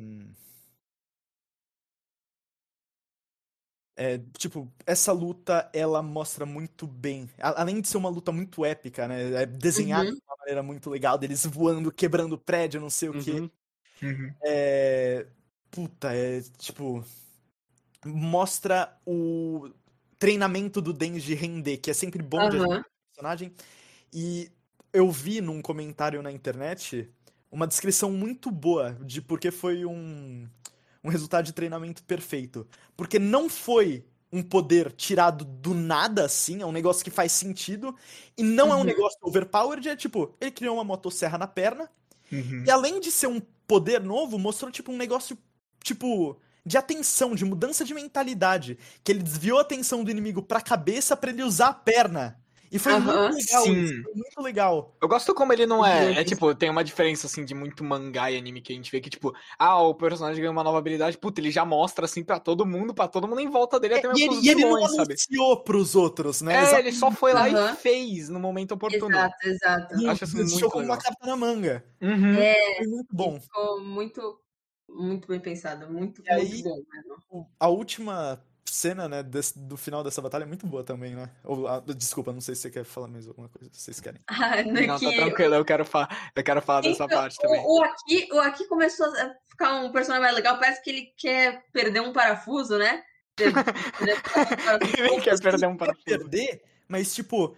É, 3.97 4.17
tipo, 4.37 4.71
essa 4.87 5.11
luta, 5.11 5.69
ela 5.73 6.01
mostra 6.01 6.45
muito 6.45 6.87
bem. 6.87 7.29
Além 7.37 7.81
de 7.81 7.89
ser 7.89 7.97
uma 7.97 8.07
luta 8.07 8.31
muito 8.31 8.63
épica, 8.63 9.05
né? 9.05 9.43
É 9.43 9.45
desenhada 9.45 10.05
Uhum. 10.07 10.15
de 10.15 10.21
uma 10.25 10.37
maneira 10.37 10.63
muito 10.63 10.89
legal, 10.89 11.17
deles 11.17 11.45
voando, 11.45 11.91
quebrando 11.91 12.37
prédio, 12.37 12.79
não 12.79 12.89
sei 12.89 13.09
o 13.09 13.21
quê. 13.21 13.31
Uhum. 13.31 13.49
Uhum. 14.01 14.33
É. 14.45 15.27
Puta, 15.69 16.15
é 16.15 16.41
tipo. 16.57 17.03
Mostra 18.05 18.97
o 19.05 19.69
treinamento 20.17 20.81
do 20.81 20.93
Denji 20.93 21.33
render, 21.33 21.77
que 21.77 21.91
é 21.91 21.93
sempre 21.93 22.23
bom 22.23 22.49
de 22.49 22.57
Aham. 22.57 22.85
Personagem. 23.13 23.53
E 24.11 24.51
eu 24.91 25.09
vi 25.11 25.41
num 25.41 25.61
comentário 25.61 26.21
na 26.21 26.31
internet 26.31 27.09
uma 27.51 27.67
descrição 27.67 28.11
muito 28.11 28.49
boa 28.49 28.97
de 29.01 29.21
porque 29.21 29.51
foi 29.51 29.85
um, 29.85 30.47
um 31.03 31.09
resultado 31.09 31.45
de 31.45 31.53
treinamento 31.53 32.03
perfeito. 32.03 32.67
Porque 32.97 33.19
não 33.19 33.49
foi 33.49 34.05
um 34.31 34.41
poder 34.41 34.91
tirado 34.93 35.45
do 35.45 35.75
nada, 35.75 36.25
assim, 36.25 36.61
é 36.61 36.65
um 36.65 36.71
negócio 36.71 37.03
que 37.03 37.11
faz 37.11 37.31
sentido. 37.31 37.95
E 38.37 38.41
não 38.43 38.73
é 38.73 38.75
um 38.75 38.83
Uhum. 38.83 38.83
negócio 38.83 39.17
overpowered, 39.21 39.87
é 39.89 39.95
tipo, 39.95 40.35
ele 40.41 40.51
criou 40.51 40.75
uma 40.75 40.83
motosserra 40.83 41.37
na 41.37 41.47
perna. 41.47 41.89
Uhum. 42.31 42.65
E 42.65 42.71
além 42.71 42.99
de 42.99 43.11
ser 43.11 43.27
um 43.27 43.39
poder 43.67 44.01
novo, 44.03 44.39
mostrou 44.39 44.71
tipo 44.71 44.91
um 44.91 44.97
negócio 44.97 45.37
tipo 45.83 46.39
de 46.65 46.77
atenção, 46.77 47.35
de 47.35 47.45
mudança 47.45 47.85
de 47.85 47.93
mentalidade, 47.93 48.77
que 49.03 49.11
ele 49.11 49.21
desviou 49.21 49.59
a 49.59 49.61
atenção 49.61 50.03
do 50.03 50.09
inimigo 50.09 50.41
pra 50.41 50.61
cabeça 50.61 51.15
pra 51.15 51.29
ele 51.29 51.43
usar 51.43 51.67
a 51.69 51.73
perna. 51.73 52.42
E 52.73 52.79
foi 52.79 52.93
muito 52.99 53.11
legal 53.35 53.63
sim. 53.63 53.83
isso, 53.83 54.03
foi 54.03 54.13
muito 54.15 54.41
legal. 54.41 54.97
Eu 54.99 55.07
gosto 55.07 55.33
como 55.35 55.53
ele 55.53 55.67
não 55.67 55.85
é. 55.85 56.19
É 56.19 56.23
tipo, 56.23 56.55
tem 56.55 56.71
uma 56.71 56.83
diferença 56.83 57.27
assim 57.27 57.45
de 57.45 57.53
muito 57.53 57.83
mangá 57.83 58.31
e 58.31 58.37
anime 58.37 58.61
que 58.61 58.73
a 58.73 58.75
gente 58.75 58.91
vê 58.91 58.99
que, 58.99 59.11
tipo, 59.11 59.31
ah, 59.59 59.79
o 59.83 59.93
personagem 59.93 60.41
ganha 60.41 60.51
uma 60.51 60.63
nova 60.63 60.79
habilidade, 60.79 61.17
puta, 61.17 61.39
ele 61.39 61.51
já 61.51 61.63
mostra 61.63 62.05
assim 62.05 62.23
pra 62.23 62.39
todo 62.39 62.65
mundo, 62.65 62.91
pra 62.93 63.07
todo 63.07 63.27
mundo 63.27 63.39
em 63.41 63.49
volta 63.49 63.79
dele, 63.79 63.93
até 63.93 64.07
É, 64.07 64.11
mesmo 64.13 64.19
e, 64.33 64.37
ele, 64.37 64.45
e 64.47 64.49
ele 64.49 64.65
não 64.65 64.87
sabe? 64.87 65.13
anunciou 65.13 65.63
pros 65.63 65.95
outros, 65.95 66.41
né? 66.41 66.55
É, 66.55 66.61
Exato. 66.63 66.79
ele 66.79 66.91
só 66.93 67.11
foi 67.11 67.31
lá 67.33 67.47
e 67.47 67.75
fez 67.75 68.27
no 68.29 68.39
momento 68.39 68.71
oportuno. 68.73 69.15
Exato, 69.15 69.35
exato. 69.47 69.95
E 70.01 70.07
acho 70.07 70.25
deixou 70.25 70.43
muito 70.43 70.69
como 70.71 70.85
uma 70.85 70.95
legal. 70.95 70.97
carta 71.03 71.27
na 71.27 71.35
manga. 71.37 71.85
Uhum. 72.01 72.33
É, 72.35 72.77
Foi 72.77 72.87
muito 72.87 73.09
bom. 73.15 73.39
ficou 73.39 73.81
muito, 73.81 74.39
muito 74.89 75.27
bem 75.27 75.39
pensado. 75.39 75.91
Muito, 75.93 76.23
E 76.25 76.29
aí- 76.31 76.47
muito 76.49 76.63
bom 76.63 76.75
mesmo. 76.91 77.47
A 77.59 77.67
última 77.67 78.43
cena, 78.65 79.07
né, 79.09 79.21
desse- 79.23 79.57
do 79.57 79.75
final 79.77 80.03
dessa 80.03 80.21
batalha 80.21 80.43
é 80.43 80.47
muito 80.47 80.65
boa 80.65 80.83
também, 80.83 81.15
né? 81.15 81.29
Ou, 81.43 81.67
ah, 81.67 81.81
desculpa, 81.95 82.31
não 82.33 82.41
sei 82.41 82.55
se 82.55 82.61
você 82.61 82.71
quer 82.71 82.83
falar 82.83 83.07
mais 83.07 83.27
alguma 83.27 83.49
coisa, 83.49 83.69
se 83.73 83.81
vocês 83.81 83.99
querem. 83.99 84.21
Ah, 84.27 84.63
Não, 84.63 84.99
tá 84.99 84.99
que- 85.09 85.15
tranquilo, 85.15 85.55
eu 85.55 85.65
quero, 85.65 85.85
fa 85.85 86.07
eu 86.35 86.43
quero 86.43 86.61
falar 86.61 86.81
dessa 86.81 87.03
Então, 87.05 87.17
parte 87.19 87.37
também. 87.37 87.59
O, 87.61 87.79
o 87.79 87.83
Aki, 87.83 88.29
o 88.31 88.39
Aki 88.39 88.67
começou 88.67 89.05
a 89.05 89.33
ficar 89.49 89.75
um 89.75 89.91
personagem 89.91 90.23
mais 90.23 90.35
legal. 90.35 90.57
Parece 90.59 90.81
que 90.83 90.89
ele 90.89 91.13
quer 91.17 91.63
perder 91.71 92.01
um 92.01 92.13
parafuso, 92.13 92.77
né? 92.77 93.03
Ele 93.39 95.21
quer 95.21 95.39
perder 95.41 95.67
um 95.67 95.75
Quer 95.75 95.77
parafuso. 95.77 96.05
perder, 96.05 96.61
mas 96.87 97.13
tipo, 97.15 97.55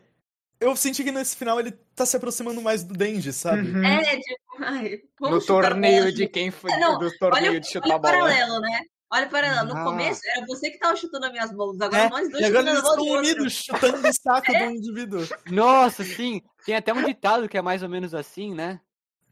eu 0.59 0.73
senti 0.75 1.03
que 1.03 1.11
nesse 1.11 1.35
final 1.35 1.59
ele 1.59 1.71
tá 1.93 2.05
se 2.05 2.15
aproximando 2.15 2.61
mais 2.61 2.83
do 2.83 2.93
Denji, 2.93 3.33
sabe? 3.33 3.69
Uhum. 3.71 3.83
É, 3.85 4.17
tipo, 4.19 4.39
ai, 4.59 5.01
No 5.19 5.29
vamos 5.29 5.45
chutar 5.45 5.69
torneio 5.71 5.99
bola. 6.03 6.11
de 6.13 6.27
quem 6.29 6.49
foi. 6.51 6.71
É, 6.71 6.79
não, 6.79 6.97
do 6.97 7.11
torneio 7.17 7.51
Olha, 7.51 7.59
de 7.59 7.67
chutar 7.69 7.87
olha 7.89 7.95
o 7.97 7.99
bola. 7.99 8.13
paralelo, 8.13 8.59
né? 8.61 8.79
Olha 9.15 9.27
o 9.27 9.29
paralelo. 9.29 9.69
No 9.69 9.77
Ah. 9.77 9.83
começo 9.85 10.19
era 10.25 10.45
você 10.45 10.69
que 10.69 10.77
tava 10.77 10.93
chutando 10.97 11.25
as 11.25 11.31
minhas 11.31 11.51
bolas. 11.53 11.79
Agora 11.79 12.03
É, 12.03 12.09
nós 12.09 12.29
dois 12.29 12.43
E 12.43 12.45
agora 12.45 12.67
chutando 12.67 12.69
eles 12.69 12.89
estão 12.89 13.05
do 13.05 13.13
unidos, 13.13 13.53
chutando 13.53 14.07
o 14.09 14.13
saco 14.13 14.51
do 14.51 14.71
indivíduo. 14.71 15.21
Nossa, 15.49 16.03
sim. 16.03 16.41
Tem 16.65 16.75
até 16.75 16.93
um 16.93 17.01
ditado 17.01 17.47
que 17.47 17.57
é 17.57 17.61
mais 17.61 17.81
ou 17.81 17.87
menos 17.87 18.13
assim, 18.13 18.53
né? 18.53 18.81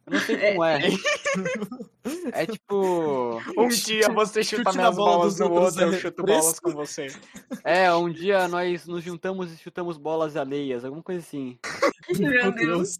Eu 0.06 0.14
não 0.14 0.20
sei 0.22 0.38
como 0.38 0.64
é. 0.64 0.80
É 2.34 2.46
tipo. 2.46 3.42
Um 3.58 3.68
dia 3.70 4.10
você 4.10 4.44
chuta 4.44 4.64
chute 4.64 4.78
na 4.78 4.84
minhas 4.84 4.96
bola 4.96 5.18
bolas 5.18 5.40
no 5.40 5.46
outros, 5.46 5.66
outro, 5.66 5.82
eu 5.82 5.94
é 5.94 6.00
chuto 6.00 6.24
bolas 6.24 6.60
com 6.60 6.72
você. 6.72 7.08
É, 7.64 7.94
um 7.94 8.10
dia 8.10 8.48
nós 8.48 8.86
nos 8.86 9.04
juntamos 9.04 9.52
e 9.54 9.58
chutamos 9.58 9.98
bolas 9.98 10.36
alheias, 10.36 10.84
alguma 10.84 11.04
coisa 11.04 11.22
assim. 11.22 11.58
Meu 12.20 12.52
Deus. 12.52 13.00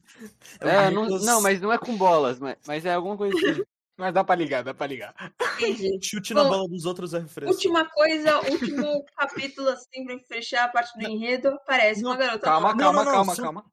É, 0.62 0.88
o 0.88 0.92
não, 0.92 1.06
não, 1.20 1.42
mas 1.42 1.60
não 1.60 1.72
é 1.74 1.78
com 1.78 1.96
bolas, 1.98 2.40
mas, 2.40 2.56
mas 2.66 2.86
é 2.86 2.94
alguma 2.94 3.18
coisa 3.18 3.36
assim. 3.38 3.62
Mas 3.98 4.14
dá 4.14 4.24
pra 4.24 4.34
ligar, 4.36 4.64
dá 4.64 4.74
pra 4.74 4.88
ligar. 4.88 5.14
Entendi. 5.60 6.00
Chute 6.02 6.34
na 6.34 6.44
Bom, 6.44 6.50
bola 6.50 6.68
dos 6.68 6.86
outros 6.86 7.14
é 7.14 7.20
refresco. 7.20 7.54
Última 7.54 7.86
coisa, 7.90 8.40
último 8.50 9.06
capítulo, 9.16 9.70
assim, 9.70 10.04
pra 10.06 10.18
fechar 10.28 10.64
a 10.66 10.68
parte 10.68 10.98
do 10.98 11.08
enredo. 11.08 11.50
Aparece 11.50 12.04
uma 12.04 12.16
garota. 12.18 12.40
Calma, 12.46 12.76
calma, 12.76 13.00
não, 13.00 13.06
não, 13.06 13.12
calma, 13.12 13.36
só- 13.36 13.42
calma. 13.44 13.66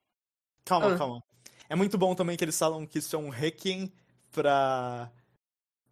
Calma, 0.64 0.94
Ah. 0.94 0.98
calma. 0.98 1.22
É 1.70 1.74
muito 1.74 1.96
bom 1.96 2.14
também 2.14 2.36
que 2.36 2.44
eles 2.44 2.58
falam 2.58 2.86
que 2.86 2.98
isso 2.98 3.14
é 3.16 3.18
um 3.18 3.28
requiem 3.30 3.90
pra 4.30 5.10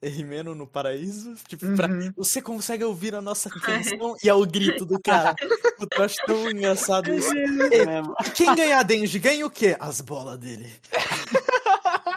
Rimeno 0.02 0.55
no 0.55 0.66
paraíso. 0.66 1.34
Tipo, 1.48 1.74
pra... 1.74 1.88
Uhum. 1.88 2.12
você 2.16 2.42
consegue 2.42 2.84
ouvir 2.84 3.14
a 3.14 3.22
nossa 3.22 3.48
canção 3.98 4.14
e 4.22 4.28
é 4.28 4.34
o 4.34 4.44
grito 4.44 4.84
do 4.84 5.00
cara. 5.00 5.34
Puta, 5.78 5.96
eu 5.96 6.05
acho 6.05 6.16
tão 6.26 6.50
engraçado 6.50 7.12
isso. 7.14 7.32
É. 7.36 8.26
E 8.26 8.30
quem 8.32 8.55
ganhar 8.55 8.82
Denji 8.82 9.18
ganha 9.18 9.46
o 9.46 9.50
quê? 9.50 9.74
As 9.80 10.00
bolas 10.00 10.38
dele. 10.38 10.70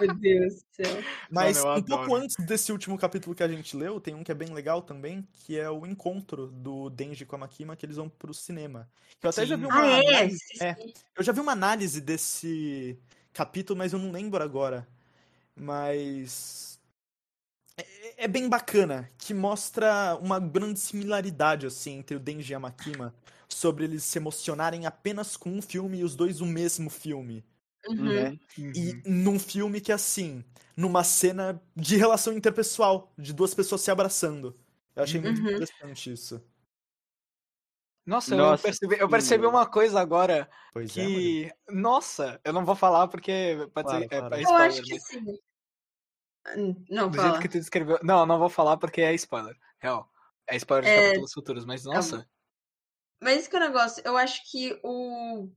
Meu 0.08 0.16
Deus 0.16 0.54
do 0.56 0.66
céu. 0.86 1.04
Mas 1.30 1.64
Mano, 1.64 1.80
um 1.80 1.84
pouco 1.84 2.16
antes 2.16 2.36
desse 2.46 2.72
último 2.72 2.98
capítulo 2.98 3.36
que 3.36 3.44
a 3.44 3.48
gente 3.48 3.76
leu, 3.76 4.00
tem 4.00 4.14
um 4.16 4.24
que 4.24 4.32
é 4.32 4.36
bem 4.36 4.54
legal 4.54 4.82
também, 4.82 5.28
que 5.34 5.58
é 5.60 5.70
o 5.70 5.86
encontro 5.86 6.48
do 6.48 6.90
Denji 6.90 7.26
com 7.26 7.36
a 7.36 7.40
Makima, 7.40 7.76
que 7.76 7.86
eles 7.86 7.96
vão 7.98 8.10
pro 8.10 8.34
cinema. 8.34 8.90
Eu 9.22 9.30
até 9.30 9.46
já 9.46 9.56
Sim. 9.56 9.62
vi 9.62 9.68
uma 9.68 9.82
Ah, 9.82 9.88
é? 10.04 10.08
análise- 10.10 10.44
é. 10.60 10.76
sim. 10.76 10.94
Eu 11.16 11.24
já 11.24 11.32
vi 11.32 11.40
uma 11.40 11.52
análise 11.52 12.02
desse 12.02 12.98
capítulo, 13.34 13.78
mas 13.78 13.94
eu 13.94 14.00
não 14.00 14.12
lembro 14.12 14.44
agora. 14.44 14.88
Mas. 15.56 16.80
É, 17.78 18.26
é 18.26 18.28
bem 18.28 18.50
bacana, 18.50 19.10
que 19.18 19.34
mostra 19.34 20.18
uma 20.22 20.40
grande 20.40 20.80
similaridade, 20.80 21.66
assim, 21.66 21.98
entre 22.00 22.16
o 22.16 22.20
Denji 22.20 22.52
e 22.52 22.56
a 22.56 22.60
Makima. 22.60 23.14
Sobre 23.48 23.84
eles 23.84 24.04
se 24.04 24.18
emocionarem 24.18 24.86
apenas 24.86 25.36
com 25.36 25.50
um 25.52 25.62
filme 25.62 26.00
e 26.00 26.04
os 26.04 26.16
dois 26.16 26.40
o 26.42 26.46
mesmo 26.46 26.90
filme. 26.90 27.44
Uhum. 27.88 28.06
Né? 28.06 28.40
Uhum. 28.58 28.72
E 28.76 29.02
num 29.06 29.40
filme 29.40 29.82
que, 29.82 29.92
assim, 29.92 30.44
numa 30.78 31.04
cena 31.04 31.62
de 31.76 31.98
relação 31.98 32.34
interpessoal, 32.34 33.14
de 33.18 33.34
duas 33.34 33.54
pessoas 33.54 33.82
se 33.82 33.92
abraçando. 33.92 34.60
Eu 34.96 35.04
achei 35.04 35.20
muito 35.22 35.42
Uhum. 35.42 35.50
interessante 35.50 36.12
isso. 36.12 36.42
Nossa, 38.06 38.34
eu 38.34 38.38
Nossa, 38.38 38.64
percebi, 38.64 38.98
eu 39.00 39.10
percebi 39.10 39.46
uma 39.46 39.70
coisa 39.70 40.00
agora 40.02 40.50
Pois 40.74 40.98
é, 40.98 41.04
que. 41.06 41.52
Nossa, 41.70 42.42
eu 42.44 42.52
não 42.52 42.66
vou 42.66 42.76
falar 42.76 43.08
porque 43.08 43.70
pode 43.74 43.90
Claro, 43.90 44.04
ser, 44.04 44.16
é, 44.16 44.20
claro. 44.20 44.36
é 44.36 44.42
Eu 44.42 44.44
spoiler. 44.44 44.72
acho 44.72 44.82
que 44.84 44.94
mas 44.94 45.04
sim. 45.08 45.42
Hum, 46.58 46.86
Não, 46.90 47.10
Do 47.10 47.16
fala. 47.16 47.32
jeito 47.32 47.40
que 47.40 47.48
tu 47.50 47.60
descreveu. 47.60 48.00
Não, 48.04 48.26
não 48.26 48.40
vou 48.40 48.50
falar 48.50 48.78
porque 48.78 49.02
é 49.02 49.14
spoiler. 49.14 49.56
Real. 49.80 50.10
É 50.48 50.56
spoiler 50.58 50.86
de 50.86 50.90
É, 50.90 50.96
capítulos 50.96 51.34
futuros, 51.34 51.66
mas 51.66 51.84
nossa. 51.86 52.28
Mas 53.22 53.38
esse 53.38 53.50
que 53.50 53.56
é 53.56 53.60
o 53.60 53.62
negócio, 53.62 54.02
eu 54.06 54.18
acho 54.18 54.42
que 54.52 54.80
o. 54.84 55.50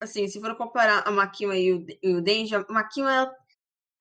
Assim, 0.00 0.26
se 0.28 0.40
for 0.40 0.56
comparar 0.56 1.06
a 1.06 1.10
Makima 1.10 1.56
e 1.56 1.72
o, 1.72 1.84
e 2.02 2.14
o 2.14 2.22
Denji, 2.22 2.54
a 2.54 2.64
Makima 2.70 3.12
ela, 3.12 3.34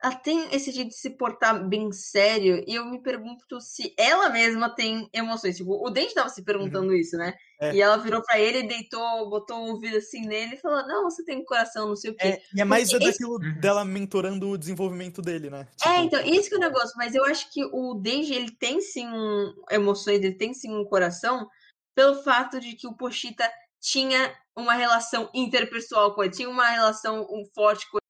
ela 0.02 0.16
tem 0.16 0.48
esse 0.56 0.72
jeito 0.72 0.90
de 0.90 0.96
se 0.96 1.10
portar 1.10 1.68
bem 1.68 1.92
sério, 1.92 2.64
e 2.66 2.74
eu 2.76 2.86
me 2.86 3.02
pergunto 3.04 3.60
se 3.60 3.94
ela 3.98 4.30
mesma 4.30 4.74
tem 4.74 5.10
emoções. 5.14 5.58
Tipo, 5.58 5.86
o 5.86 5.90
Denji 5.90 6.14
tava 6.14 6.30
se 6.30 6.42
perguntando 6.44 6.94
isso, 6.96 7.18
né? 7.18 7.34
É. 7.62 7.74
E 7.74 7.82
ela 7.82 7.98
virou 7.98 8.24
pra 8.24 8.40
ele, 8.40 8.64
deitou, 8.64 9.30
botou 9.30 9.58
o 9.58 9.72
ouvido 9.74 9.98
assim 9.98 10.22
nele 10.26 10.56
e 10.56 10.58
falou: 10.58 10.88
Não, 10.88 11.04
você 11.04 11.22
tem 11.26 11.44
coração, 11.44 11.90
não 11.90 11.96
sei 11.98 12.12
o 12.12 12.16
quê. 12.16 12.28
É, 12.28 12.42
e 12.56 12.62
é 12.62 12.64
mais 12.64 12.90
Porque 12.90 13.04
esse- 13.04 13.20
daquilo 13.20 13.34
Uhum. 13.34 13.60
dela 13.60 13.84
mentorando 13.84 14.48
o 14.50 14.58
desenvolvimento 14.58 15.22
dele, 15.22 15.50
né? 15.50 15.68
É, 15.84 15.90
Tipo, 15.90 16.02
então, 16.02 16.22
isso 16.34 16.48
que 16.48 16.56
é 16.56 16.58
o 16.58 16.62
negócio, 16.62 16.94
mas 16.96 17.14
eu 17.14 17.26
acho 17.26 17.52
que 17.52 17.62
o 17.66 17.96
Denji, 17.96 18.34
ele 18.34 18.52
tem 18.52 18.80
sim 18.80 19.06
um, 19.06 19.54
emoções, 19.70 20.20
ele 20.24 20.36
tem 20.36 20.54
sim 20.54 20.74
um 20.74 20.86
coração, 20.86 21.50
pelo 21.94 22.24
fato 22.24 22.62
de 22.62 22.74
que 22.78 22.88
o 22.88 22.96
Pochita 22.96 23.52
tinha 23.80 24.36
uma 24.56 24.74
relação 24.74 25.30
interpessoal 25.34 26.14
com 26.14 26.24
ele, 26.24 26.34
tinha 26.34 26.50
uma 26.50 26.70
relação 26.70 27.22
um, 27.30 27.46
forte 27.54 27.90
com 27.90 27.98
ele. 27.98 28.10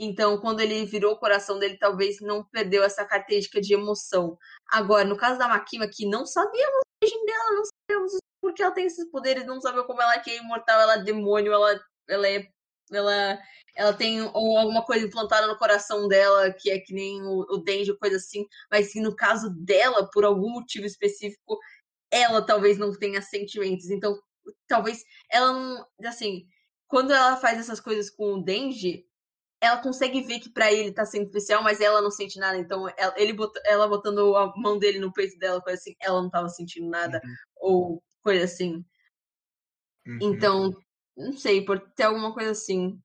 Então, 0.00 0.40
quando 0.40 0.60
ele 0.60 0.84
virou 0.86 1.14
o 1.14 1.18
coração 1.18 1.58
dele, 1.58 1.76
talvez 1.76 2.20
não 2.20 2.44
perdeu 2.44 2.84
essa 2.84 3.04
característica 3.04 3.60
de 3.60 3.74
emoção. 3.74 4.38
Agora, 4.70 5.04
no 5.04 5.16
caso 5.16 5.38
da 5.38 5.48
Makima, 5.48 5.88
que 5.88 6.06
não 6.08 6.24
sabíamos 6.24 6.76
a 6.76 7.04
origem 7.04 7.26
dela, 7.26 7.50
não 7.50 7.64
sabíamos 7.64 8.12
porque 8.40 8.62
ela 8.62 8.72
tem 8.72 8.86
esses 8.86 9.10
poderes, 9.10 9.46
não 9.46 9.60
sabia 9.60 9.82
como 9.84 10.00
ela 10.00 10.14
é 10.14 10.20
que 10.20 10.30
é 10.30 10.38
imortal, 10.38 10.80
ela 10.80 10.94
é 10.94 11.02
demônio, 11.02 11.52
ela, 11.52 11.80
ela 12.08 12.28
é. 12.28 12.46
Ela, 12.92 13.38
ela 13.76 13.92
tem 13.92 14.22
ou 14.22 14.58
alguma 14.58 14.84
coisa 14.84 15.06
implantada 15.06 15.46
no 15.46 15.58
coração 15.58 16.08
dela, 16.08 16.52
que 16.52 16.70
é 16.70 16.78
que 16.80 16.92
nem 16.94 17.22
o, 17.22 17.40
o 17.50 17.58
Denji, 17.58 17.96
coisa 17.98 18.16
assim, 18.16 18.46
mas 18.70 18.92
que 18.92 19.00
no 19.00 19.14
caso 19.14 19.50
dela, 19.50 20.08
por 20.12 20.24
algum 20.24 20.50
motivo 20.50 20.86
específico, 20.86 21.58
ela 22.10 22.42
talvez 22.44 22.78
não 22.78 22.92
tenha 22.98 23.22
sentimentos. 23.22 23.90
Então, 23.90 24.18
talvez 24.66 25.02
ela 25.30 25.52
não. 25.52 25.86
Assim, 26.06 26.46
quando 26.88 27.12
ela 27.12 27.36
faz 27.36 27.58
essas 27.58 27.80
coisas 27.80 28.10
com 28.10 28.34
o 28.34 28.42
Denji, 28.42 29.06
ela 29.60 29.78
consegue 29.82 30.22
ver 30.22 30.40
que 30.40 30.50
pra 30.50 30.72
ele 30.72 30.92
tá 30.92 31.04
sendo 31.04 31.26
especial, 31.26 31.62
mas 31.62 31.80
ela 31.80 32.00
não 32.00 32.10
sente 32.10 32.38
nada. 32.38 32.58
Então, 32.58 32.88
ela, 32.96 33.14
ele 33.16 33.32
bot, 33.32 33.52
ela 33.64 33.88
botando 33.88 34.36
a 34.36 34.52
mão 34.56 34.78
dele 34.78 34.98
no 35.00 35.12
peito 35.12 35.38
dela, 35.38 35.60
coisa 35.60 35.78
assim, 35.78 35.94
ela 36.00 36.22
não 36.22 36.30
tava 36.30 36.48
sentindo 36.48 36.88
nada, 36.88 37.20
Uhum. 37.24 37.34
ou 37.56 38.02
coisa 38.22 38.44
assim. 38.44 38.84
Uhum. 40.06 40.18
Então, 40.22 40.72
não 41.18 41.32
sei, 41.36 41.64
por 41.64 41.80
ter 41.94 42.04
alguma 42.04 42.32
coisa 42.32 42.52
assim. 42.52 43.00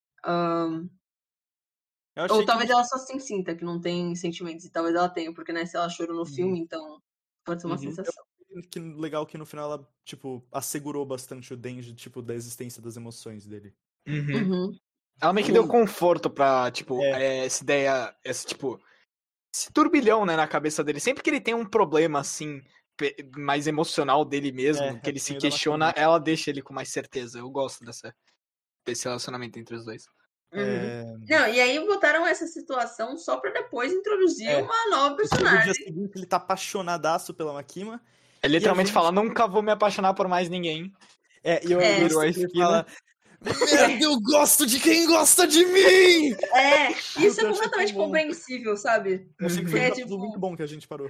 Ou 2.30 2.40
que 2.40 2.46
talvez 2.46 2.70
ela 2.70 2.84
só 2.84 2.98
se 2.98 3.20
sinta 3.20 3.56
que 3.56 3.66
não 3.66 3.82
tem 3.82 4.16
sentimentos, 4.16 4.66
e 4.66 4.72
talvez 4.72 4.96
ela 4.96 5.10
tenha, 5.10 5.34
porque 5.34 5.52
né, 5.52 5.66
se 5.66 5.76
ela 5.76 5.90
chorou 5.90 6.16
no 6.16 6.26
filme, 6.26 6.60
então 6.60 7.02
pode 7.44 7.62
ser 7.62 7.68
uma 7.68 7.76
Uhum. 7.76 7.82
sensação. 7.82 8.24
que 8.72 8.80
legal 8.80 9.26
que 9.26 9.38
no 9.38 9.46
final 9.48 9.72
ela, 9.72 9.90
tipo, 10.06 10.48
assegurou 10.52 11.06
bastante 11.06 11.54
o 11.54 11.58
Denji, 11.58 11.94
tipo, 11.96 12.22
da 12.22 12.36
existência 12.36 12.82
das 12.82 12.96
emoções 12.96 13.48
dele. 13.48 13.74
Uhum. 14.08 14.78
Ela 15.20 15.34
meio 15.34 15.46
que 15.46 15.52
deu 15.54 15.68
conforto 15.68 16.30
pra, 16.30 16.70
tipo, 16.72 17.02
É. 17.02 17.42
eh, 17.42 17.46
essa 17.46 17.64
ideia, 17.64 18.16
esse, 18.24 18.46
tipo, 18.46 18.80
esse 19.56 19.72
turbilhão, 19.74 20.26
né, 20.26 20.36
na 20.36 20.48
cabeça 20.48 20.84
dele. 20.84 21.00
Sempre 21.00 21.24
que 21.24 21.30
ele 21.30 21.42
tem 21.42 21.54
um 21.56 21.66
problema, 21.66 22.20
assim, 22.20 22.62
mais 23.38 23.68
emocional 23.68 24.24
dele 24.24 24.52
mesmo, 24.52 24.84
É, 24.84 25.00
que 25.00 25.10
ele 25.10 25.18
é 25.18 25.22
se 25.22 25.36
questiona, 25.36 25.94
ela 25.96 26.20
deixa 26.20 26.50
ele 26.50 26.62
com 26.62 26.74
mais 26.74 26.90
certeza. 26.90 27.40
Eu 27.40 27.50
gosto 27.50 27.84
dessa, 27.84 28.14
desse 28.86 29.06
relacionamento 29.06 29.58
entre 29.60 29.76
os 29.76 29.86
dois. 29.86 30.06
Uhum. 30.54 30.60
É, 30.62 31.04
Não, 31.28 31.48
e 31.48 31.60
aí 31.60 31.80
botaram 31.86 32.28
essa 32.28 32.46
situação 32.46 33.18
só 33.18 33.38
pra 33.38 33.52
depois 33.52 33.92
introduzir 33.92 34.48
É. 34.50 34.62
uma 34.62 34.90
nova 34.90 35.10
no 35.10 35.16
dia 35.18 35.28
personagem. 35.30 35.74
seguinte 35.74 36.12
ele 36.16 36.26
tá 36.28 36.38
apaixonadaço 36.38 37.34
pela 37.34 37.54
Makima. 37.54 38.00
Ele 38.44 38.56
literalmente 38.58 38.88
gente- 38.88 38.94
fala, 38.94 39.12
nunca 39.12 39.48
vou 39.48 39.64
me 39.64 39.72
apaixonar 39.72 40.14
por 40.14 40.28
mais 40.28 40.50
ninguém. 40.50 40.94
É, 41.44 41.66
e 41.66 41.72
eu 41.72 41.82
É. 41.82 42.00
Virou 42.02 42.22
a 42.22 42.28
esquina. 42.28 42.86
Merda, 43.42 44.04
eu 44.04 44.18
gosto 44.22 44.66
de 44.66 44.80
quem 44.80 45.06
gosta 45.06 45.46
de 45.46 45.66
mim! 45.66 46.34
É, 46.54 46.92
isso 47.20 47.42
Eu 47.42 47.48
é 47.50 47.52
completamente 47.52 47.94
compreensível, 47.94 48.78
sabe? 48.78 49.30
Eu 49.40 49.48
achei 49.48 49.66
que 49.66 49.70
foi 49.70 49.80
É, 49.82 49.86
um 49.88 49.90
capítulo 49.90 50.10
tipo, 50.16 50.20
muito 50.20 50.40
bom 50.40 50.56
que 50.56 50.64
a 50.64 50.68
gente 50.68 50.88
parou. 50.88 51.10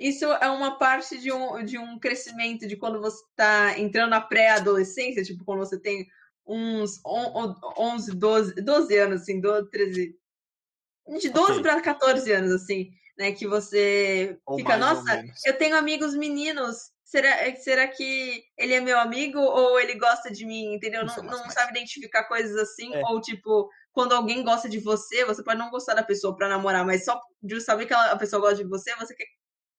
Isso 0.00 0.24
é 0.24 0.48
uma 0.48 0.78
parte 0.78 1.18
de 1.18 1.30
um, 1.30 1.62
de 1.62 1.76
um 1.78 1.98
crescimento 1.98 2.66
de 2.66 2.74
quando 2.76 3.00
você 3.00 3.22
tá 3.36 3.78
entrando 3.78 4.10
na 4.10 4.20
pré-adolescência, 4.20 5.22
tipo, 5.22 5.44
quando 5.44 5.58
você 5.58 5.78
tem 5.78 6.06
uns 6.46 6.98
on- 7.04 7.38
on- 7.50 7.54
11, 7.76 8.12
12, 8.16 8.54
12 8.62 8.96
anos, 8.96 9.20
assim, 9.22 9.40
12, 9.40 9.68
13. 9.70 10.16
De 11.20 11.28
12 11.28 11.52
Ok. 11.52 11.62
para 11.62 11.80
14 11.82 12.32
anos, 12.32 12.50
assim, 12.50 12.90
né? 13.18 13.32
Que 13.32 13.46
você 13.46 14.38
Ou 14.46 14.56
fica, 14.56 14.76
mais 14.78 14.80
nossa, 14.80 15.24
eu 15.44 15.58
tenho 15.58 15.76
amigos 15.76 16.14
meninos. 16.14 16.78
Será, 17.04 17.54
será 17.56 17.88
que 17.88 18.42
ele 18.56 18.72
é 18.72 18.80
meu 18.80 18.98
amigo 18.98 19.38
ou 19.40 19.78
ele 19.80 19.94
gosta 19.96 20.30
de 20.30 20.46
mim? 20.46 20.74
Entendeu? 20.74 21.04
Não, 21.04 21.14
mas- 21.14 21.24
não 21.24 21.44
mas- 21.44 21.52
sabe 21.54 21.72
identificar 21.72 22.24
coisas 22.24 22.56
assim. 22.56 22.94
É. 22.94 23.02
Ou, 23.06 23.20
tipo, 23.20 23.68
quando 23.92 24.14
alguém 24.14 24.42
gosta 24.44 24.68
de 24.68 24.78
você, 24.78 25.24
você 25.24 25.42
pode 25.42 25.58
não 25.58 25.70
gostar 25.70 25.94
da 25.94 26.04
pessoa 26.04 26.34
pra 26.36 26.48
namorar, 26.48 26.86
mas 26.86 27.04
só 27.04 27.20
de 27.42 27.60
saber 27.60 27.86
que 27.86 27.92
a 27.94 28.16
pessoa 28.16 28.40
gosta 28.40 28.62
de 28.62 28.68
você, 28.70 28.94
você 28.96 29.14
quer 29.14 29.26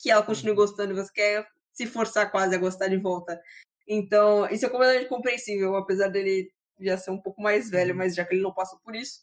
que 0.01 0.09
ela 0.09 0.23
continue 0.23 0.55
gostando, 0.55 0.95
você 0.95 1.11
quer 1.13 1.47
se 1.73 1.85
forçar 1.87 2.31
quase 2.31 2.55
a 2.55 2.59
gostar 2.59 2.87
de 2.87 2.97
volta. 2.97 3.39
Então, 3.87 4.47
isso 4.49 4.65
é 4.65 4.69
completamente 4.69 5.09
compreensível, 5.09 5.75
apesar 5.75 6.09
dele 6.09 6.51
já 6.79 6.97
ser 6.97 7.11
um 7.11 7.21
pouco 7.21 7.41
mais 7.41 7.69
velho, 7.69 7.91
Uhum. 7.91 7.97
mas 7.97 8.15
já 8.15 8.25
que 8.25 8.33
ele 8.33 8.41
não 8.43 8.53
passou 8.53 8.79
por 8.79 8.95
isso. 8.95 9.19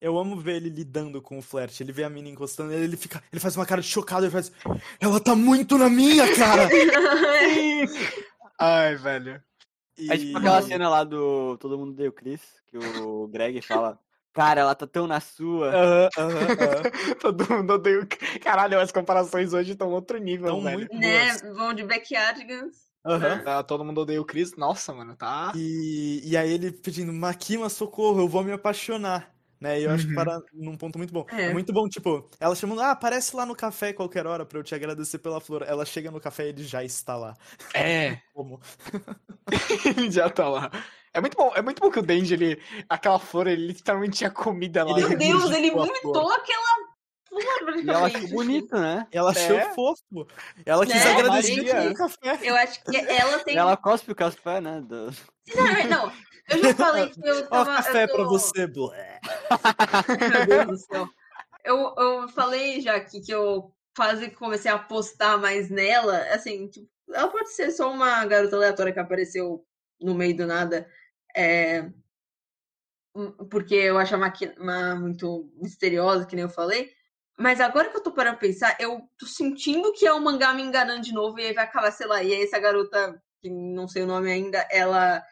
Eu 0.00 0.18
amo 0.18 0.40
ver 0.40 0.56
ele 0.56 0.68
lidando 0.68 1.22
com 1.22 1.38
o 1.38 1.42
flerte. 1.42 1.80
Ele 1.82 1.92
vê 1.92 2.02
a 2.02 2.10
mina 2.10 2.28
encostando 2.28 2.72
ele 2.72 2.96
fica. 2.96 3.22
Ele 3.32 3.40
faz 3.40 3.56
uma 3.56 3.64
cara 3.64 3.80
de 3.80 3.86
chocado, 3.86 4.24
ele 4.24 4.32
faz. 4.32 4.50
Ela 5.00 5.20
tá 5.20 5.36
muito 5.36 5.78
na 5.78 5.88
minha, 5.88 6.34
cara! 6.34 6.68
Ai, 8.58 8.96
velho. 8.96 9.40
E... 9.96 10.10
É 10.12 10.18
tipo 10.18 10.38
aquela 10.38 10.60
cena 10.62 10.88
lá 10.88 11.04
do 11.04 11.56
Todo 11.58 11.78
Mundo 11.78 11.94
Deu 11.94 12.12
Chris, 12.12 12.40
que 12.66 12.76
o 12.78 13.28
Greg 13.28 13.62
fala, 13.62 13.98
cara, 14.32 14.60
ela 14.62 14.74
tá 14.74 14.86
tão 14.86 15.06
na 15.06 15.20
sua. 15.20 15.68
Aham, 15.68 16.08
aham, 16.18 16.38
aham. 16.38 17.14
Todo 17.20 17.48
mundo 17.50 17.72
odeia. 17.74 18.00
o- 18.00 18.40
Caralho, 18.40 18.78
as 18.80 18.90
comparações 18.92 19.52
hoje 19.52 19.72
estão 19.72 19.90
outro 19.90 20.18
nível, 20.18 20.46
Tão 20.46 20.62
velho. 20.62 20.78
muito 20.78 20.94
né? 20.96 21.26
boas. 21.38 21.56
Vão 21.56 21.74
de 21.74 21.84
backyardigans. 21.84 22.90
Aham. 23.04 23.40
Tá, 23.42 23.62
todo 23.64 23.84
mundo 23.84 24.00
odeia 24.02 24.20
o 24.20 24.24
Chris. 24.24 24.54
Nossa, 24.56 24.92
mano, 24.92 25.16
tá. 25.16 25.52
E, 25.56 26.22
e 26.24 26.36
aí 26.36 26.52
ele 26.52 26.70
pedindo, 26.70 27.12
Makima, 27.12 27.68
socorro, 27.68 28.20
eu 28.20 28.28
vou 28.28 28.44
me 28.44 28.52
apaixonar. 28.52 29.34
Né? 29.62 29.80
E 29.80 29.84
eu 29.84 29.90
acho 29.92 30.04
que 30.04 30.10
Uhum. 30.10 30.16
para 30.24 30.40
num 30.52 30.76
ponto 30.76 30.98
muito 30.98 31.12
bom. 31.14 31.24
É. 31.30 31.44
É. 31.44 31.52
muito 31.52 31.72
bom, 31.72 31.88
tipo, 31.88 32.28
ela 32.40 32.54
chamando, 32.56 32.80
ah, 32.82 32.90
aparece 32.90 33.36
lá 33.36 33.46
no 33.46 33.54
café 33.54 33.92
qualquer 33.92 34.26
hora 34.26 34.44
pra 34.44 34.58
eu 34.58 34.64
te 34.64 34.74
agradecer 34.74 35.18
pela 35.18 35.40
flor. 35.40 35.62
Ela 35.66 35.84
chega 35.84 36.10
no 36.10 36.20
café 36.20 36.46
e 36.46 36.48
ele 36.48 36.64
já 36.64 36.82
está 36.82 37.16
lá. 37.16 37.34
É, 37.72 38.18
Como? 38.34 38.60
ele 39.96 40.10
já 40.10 40.28
tá 40.28 40.48
lá. 40.48 40.70
É 41.14 41.20
muito 41.20 41.36
bom, 41.36 41.52
é 41.54 41.62
muito 41.62 41.80
bom 41.80 41.90
que 41.90 41.98
o 41.98 42.02
Denji, 42.02 42.34
ele. 42.34 42.60
Aquela 42.88 43.18
flor, 43.18 43.46
ele 43.46 43.68
literalmente 43.68 44.18
tinha 44.18 44.30
comida 44.30 44.82
lá. 44.84 44.98
Ele 44.98 45.08
Meu 45.10 45.18
Deus, 45.18 45.50
ele 45.52 45.70
vomitou 45.70 46.28
aquela 46.32 46.66
flor, 47.28 47.76
E 47.84 47.88
ela 47.88 48.06
achou 48.06 48.28
bonito, 48.28 48.74
né? 48.76 49.06
Ela 49.12 49.30
achou 49.30 49.56
É. 49.56 49.74
fofo. 49.74 50.26
Ela 50.66 50.84
quis 50.86 50.94
Né, 51.04 51.12
agradecer 51.12 51.64
pelo 51.64 51.94
café. 51.94 52.38
Eu 52.42 52.56
acho 52.56 52.82
que 52.84 52.96
ela 52.96 53.38
tem. 53.40 53.56
ela 53.56 53.76
cospe 53.76 54.10
o 54.10 54.14
café, 54.14 54.60
né? 54.60 54.80
do- 54.80 55.12
Sinceramente, 55.46 55.88
não. 55.88 56.12
Eu 56.52 56.58
já 56.62 56.74
falei 56.74 57.10
que 57.10 57.20
eu 57.26 57.46
Ó, 57.50 57.64
tava. 57.64 57.76
café 57.76 58.04
eu 58.04 58.08
tô... 58.08 58.14
pra 58.14 58.24
você. 58.24 58.66
Meu 58.66 60.46
Deus 60.46 60.66
do 60.66 60.76
céu. 60.78 61.08
Eu, 61.64 61.94
eu 61.96 62.28
falei 62.28 62.80
já 62.80 62.96
aqui 62.96 63.20
que 63.20 63.32
eu 63.32 63.72
quase 63.96 64.30
comecei 64.30 64.70
a 64.70 64.74
apostar 64.74 65.38
mais 65.40 65.70
nela. 65.70 66.18
Assim, 66.34 66.68
tipo, 66.68 66.88
ela 67.12 67.28
pode 67.28 67.50
ser 67.52 67.70
só 67.70 67.90
uma 67.90 68.24
garota 68.26 68.56
aleatória 68.56 68.92
que 68.92 68.98
apareceu 69.00 69.64
no 70.00 70.14
meio 70.14 70.36
do 70.36 70.46
nada. 70.46 70.88
é, 71.36 71.90
hum, 73.14 73.30
Porque 73.50 73.74
eu 73.74 73.98
acho 73.98 74.14
a 74.14 74.18
Makima 74.18 74.94
muito 74.96 75.50
misteriosa, 75.56 76.26
que 76.26 76.34
nem 76.36 76.44
eu 76.44 76.48
falei. 76.48 76.90
Mas 77.38 77.60
agora 77.60 77.88
que 77.88 77.96
eu 77.96 78.02
tô 78.02 78.12
parando 78.12 78.38
pra 78.38 78.46
pensar, 78.48 78.76
eu 78.78 79.00
tô 79.18 79.26
sentindo 79.26 79.92
que 79.92 80.06
é 80.06 80.12
o 80.12 80.20
mangá 80.20 80.52
me 80.52 80.62
enganando 80.62 81.00
de 81.02 81.12
novo 81.12 81.38
e 81.40 81.46
aí 81.46 81.52
vai 81.54 81.64
acabar, 81.64 81.90
sei 81.90 82.06
lá, 82.06 82.22
e 82.22 82.32
aí 82.32 82.42
essa 82.42 82.58
garota, 82.58 83.20
que 83.40 83.48
não 83.50 83.88
sei 83.88 84.02
o 84.02 84.06
nome 84.06 84.30
ainda, 84.30 84.66
ela 84.70 85.22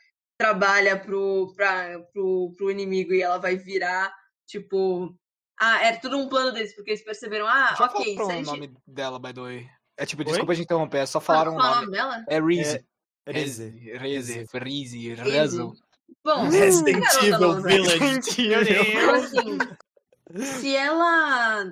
trabalha 0.40 0.98
pro, 0.98 1.52
pra, 1.54 2.00
pro, 2.14 2.54
pro 2.56 2.70
inimigo 2.70 3.12
e 3.12 3.20
ela 3.20 3.36
vai 3.36 3.56
virar, 3.56 4.10
tipo. 4.46 5.14
Ah, 5.60 5.84
era 5.84 5.98
tudo 5.98 6.16
um 6.16 6.30
plano 6.30 6.50
deles, 6.52 6.74
porque 6.74 6.92
eles 6.92 7.04
perceberam, 7.04 7.46
ah, 7.46 7.74
Já 7.78 7.84
ok, 7.84 8.16
falaram 8.16 8.24
a 8.24 8.32
o 8.32 8.36
gente. 8.38 8.46
nome 8.46 8.74
dela, 8.86 9.18
by 9.18 9.34
the 9.34 9.40
way. 9.42 9.68
É 9.98 10.06
tipo, 10.06 10.22
Oi? 10.22 10.28
desculpa 10.28 10.54
te 10.54 10.62
interromper, 10.62 10.98
é 11.00 11.06
só 11.06 11.20
falaram 11.20 11.52
o 11.52 11.56
Qual 11.56 11.66
é 11.66 11.72
o 11.72 11.80
nome. 11.82 11.92
dela? 11.92 12.24
É 12.26 12.40
Reese. 12.40 12.82
Reze. 13.26 13.68
Reze. 13.98 14.48
Reze. 14.54 15.14
Reze. 15.14 15.30
Rezo. 15.30 15.72
Bom, 16.24 16.48
Resident 16.48 17.04
Evil. 17.22 17.60
Village. 17.60 18.20
Então, 18.38 19.14
assim, 19.14 19.58
se 20.42 20.74
ela. 20.74 21.70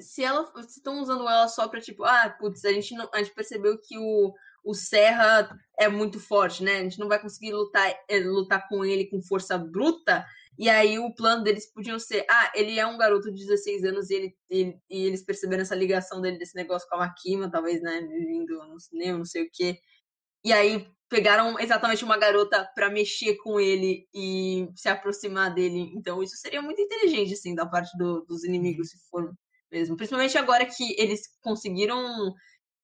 Se 0.00 0.24
ela. 0.24 0.50
Se 0.62 0.78
estão 0.78 1.02
usando 1.02 1.28
ela 1.28 1.48
só 1.48 1.68
pra, 1.68 1.80
tipo, 1.80 2.04
ah, 2.04 2.34
putz, 2.40 2.64
a 2.64 2.72
gente, 2.72 2.94
não, 2.94 3.08
a 3.12 3.18
gente 3.18 3.34
percebeu 3.34 3.78
que 3.78 3.98
o, 3.98 4.34
o 4.66 4.74
Serra 4.74 5.48
é 5.78 5.88
muito 5.88 6.18
forte, 6.20 6.62
né? 6.64 6.78
A 6.78 6.82
gente 6.82 6.98
não 6.98 7.08
vai 7.08 7.20
conseguir 7.20 7.52
lutar, 7.52 7.94
eh, 8.08 8.20
lutar 8.20 8.68
com 8.68 8.84
ele 8.84 9.06
com 9.06 9.22
força 9.22 9.56
bruta. 9.58 10.24
E 10.58 10.68
aí 10.70 10.98
o 10.98 11.14
plano 11.14 11.44
deles 11.44 11.70
podiam 11.72 11.98
ser, 11.98 12.24
ah, 12.30 12.52
ele 12.54 12.78
é 12.78 12.86
um 12.86 12.98
garoto 12.98 13.30
de 13.30 13.38
16 13.46 13.84
anos 13.84 14.10
e, 14.10 14.14
ele, 14.14 14.36
ele- 14.50 14.80
e 14.90 15.04
eles 15.06 15.22
perceberam 15.24 15.62
essa 15.62 15.74
ligação 15.74 16.20
dele 16.20 16.38
desse 16.38 16.56
negócio 16.56 16.88
com 16.88 16.96
a 16.96 17.00
Makima, 17.00 17.50
talvez, 17.50 17.82
né? 17.82 18.00
Vindo 18.02 18.56
no 18.66 18.80
cinema, 18.80 19.18
não 19.18 19.24
sei 19.26 19.44
o 19.44 19.50
quê. 19.52 19.78
E 20.44 20.52
aí 20.52 20.86
pegaram 21.08 21.58
exatamente 21.58 22.04
uma 22.04 22.16
garota 22.18 22.68
pra 22.74 22.90
mexer 22.90 23.36
com 23.36 23.60
ele 23.60 24.08
e 24.14 24.68
se 24.76 24.88
aproximar 24.88 25.54
dele. 25.54 25.92
Então 25.94 26.22
isso 26.22 26.36
seria 26.36 26.62
muito 26.62 26.80
inteligente, 26.80 27.34
assim, 27.34 27.54
da 27.54 27.66
parte 27.66 27.96
do- 27.98 28.24
dos 28.26 28.44
inimigos, 28.44 28.90
se 28.90 28.98
for 29.10 29.32
mesmo. 29.70 29.96
Principalmente 29.96 30.38
agora 30.38 30.64
que 30.66 30.94
eles 31.00 31.22
conseguiram 31.42 32.32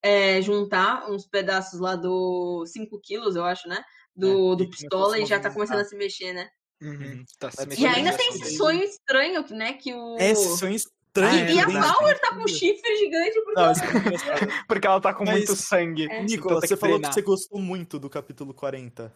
é, 0.02 0.42
juntar 0.42 1.08
uns 1.10 1.26
pedaços 1.26 1.78
lá 1.80 1.94
do 1.96 2.64
5 2.66 2.98
quilos, 3.00 3.36
eu 3.36 3.44
acho, 3.44 3.68
né? 3.68 3.82
Do, 4.14 4.52
É, 4.52 4.56
do 4.56 4.64
e 4.64 4.70
pistola 4.70 5.18
e 5.18 5.24
já 5.26 5.38
tá 5.40 5.50
começando 5.50 5.78
a 5.80 5.84
se 5.84 5.96
mexer, 5.96 6.32
né? 6.32 6.48
Uhum, 6.82 7.24
tá 7.38 7.50
se 7.50 7.60
E 7.60 7.64
E 7.64 7.66
mexendo 7.68 7.94
ainda 7.94 8.16
tem 8.16 8.28
esse 8.28 8.56
sonho 8.56 8.82
estranho, 8.82 9.44
né? 9.50 9.72
Que 9.74 9.94
o. 9.94 10.16
É, 10.18 10.30
esse 10.32 10.58
sonho 10.58 10.72
E, 10.72 10.76
estranho. 10.76 11.44
É 11.48 11.52
e 11.54 11.60
a. 11.60 11.66
Power 11.94 12.20
tá 12.20 12.34
com 12.34 12.46
chifre 12.48 12.96
gigante 12.98 13.40
porque 13.44 13.60
Não, 13.60 13.70
é. 13.70 13.74
Porque 14.66 14.86
ela 14.86 15.00
tá 15.00 15.14
com 15.14 15.24
Mas- 15.24 15.36
muito 15.36 15.54
sangue. 15.56 16.08
É. 16.10 16.22
Nicolas, 16.24 16.58
Então 16.58 16.60
você 16.60 16.74
que 16.74 16.80
falou 16.80 16.96
treinar. 16.96 17.10
que 17.10 17.14
você 17.14 17.22
gostou 17.22 17.60
muito 17.60 17.98
do 17.98 18.10
capítulo 18.10 18.52
40. 18.52 19.14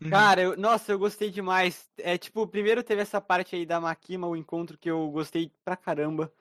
Uhum. 0.00 0.10
Cara, 0.10 0.40
eu- 0.42 0.56
nossa, 0.56 0.92
eu 0.92 0.98
gostei 0.98 1.28
demais. 1.28 1.86
É 1.98 2.16
tipo, 2.16 2.46
primeiro 2.46 2.84
teve 2.84 3.02
essa 3.02 3.20
parte 3.20 3.56
aí 3.56 3.66
da 3.66 3.80
Makima, 3.80 4.28
o 4.28 4.36
encontro 4.36 4.78
que 4.78 4.88
eu 4.88 5.10
gostei 5.10 5.50
pra 5.64 5.76
caramba. 5.76 6.32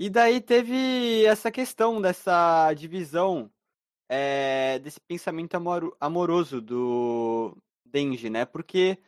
E 0.00 0.08
daí 0.08 0.40
teve 0.40 1.26
essa 1.26 1.50
questão 1.50 2.00
dessa 2.00 2.72
divisão, 2.72 3.52
é, 4.08 4.78
desse 4.78 4.98
pensamento 4.98 5.54
amoro- 5.56 5.94
amoroso 6.00 6.58
do 6.58 7.54
Denji, 7.84 8.30
né? 8.30 8.46
Porque 8.46 8.98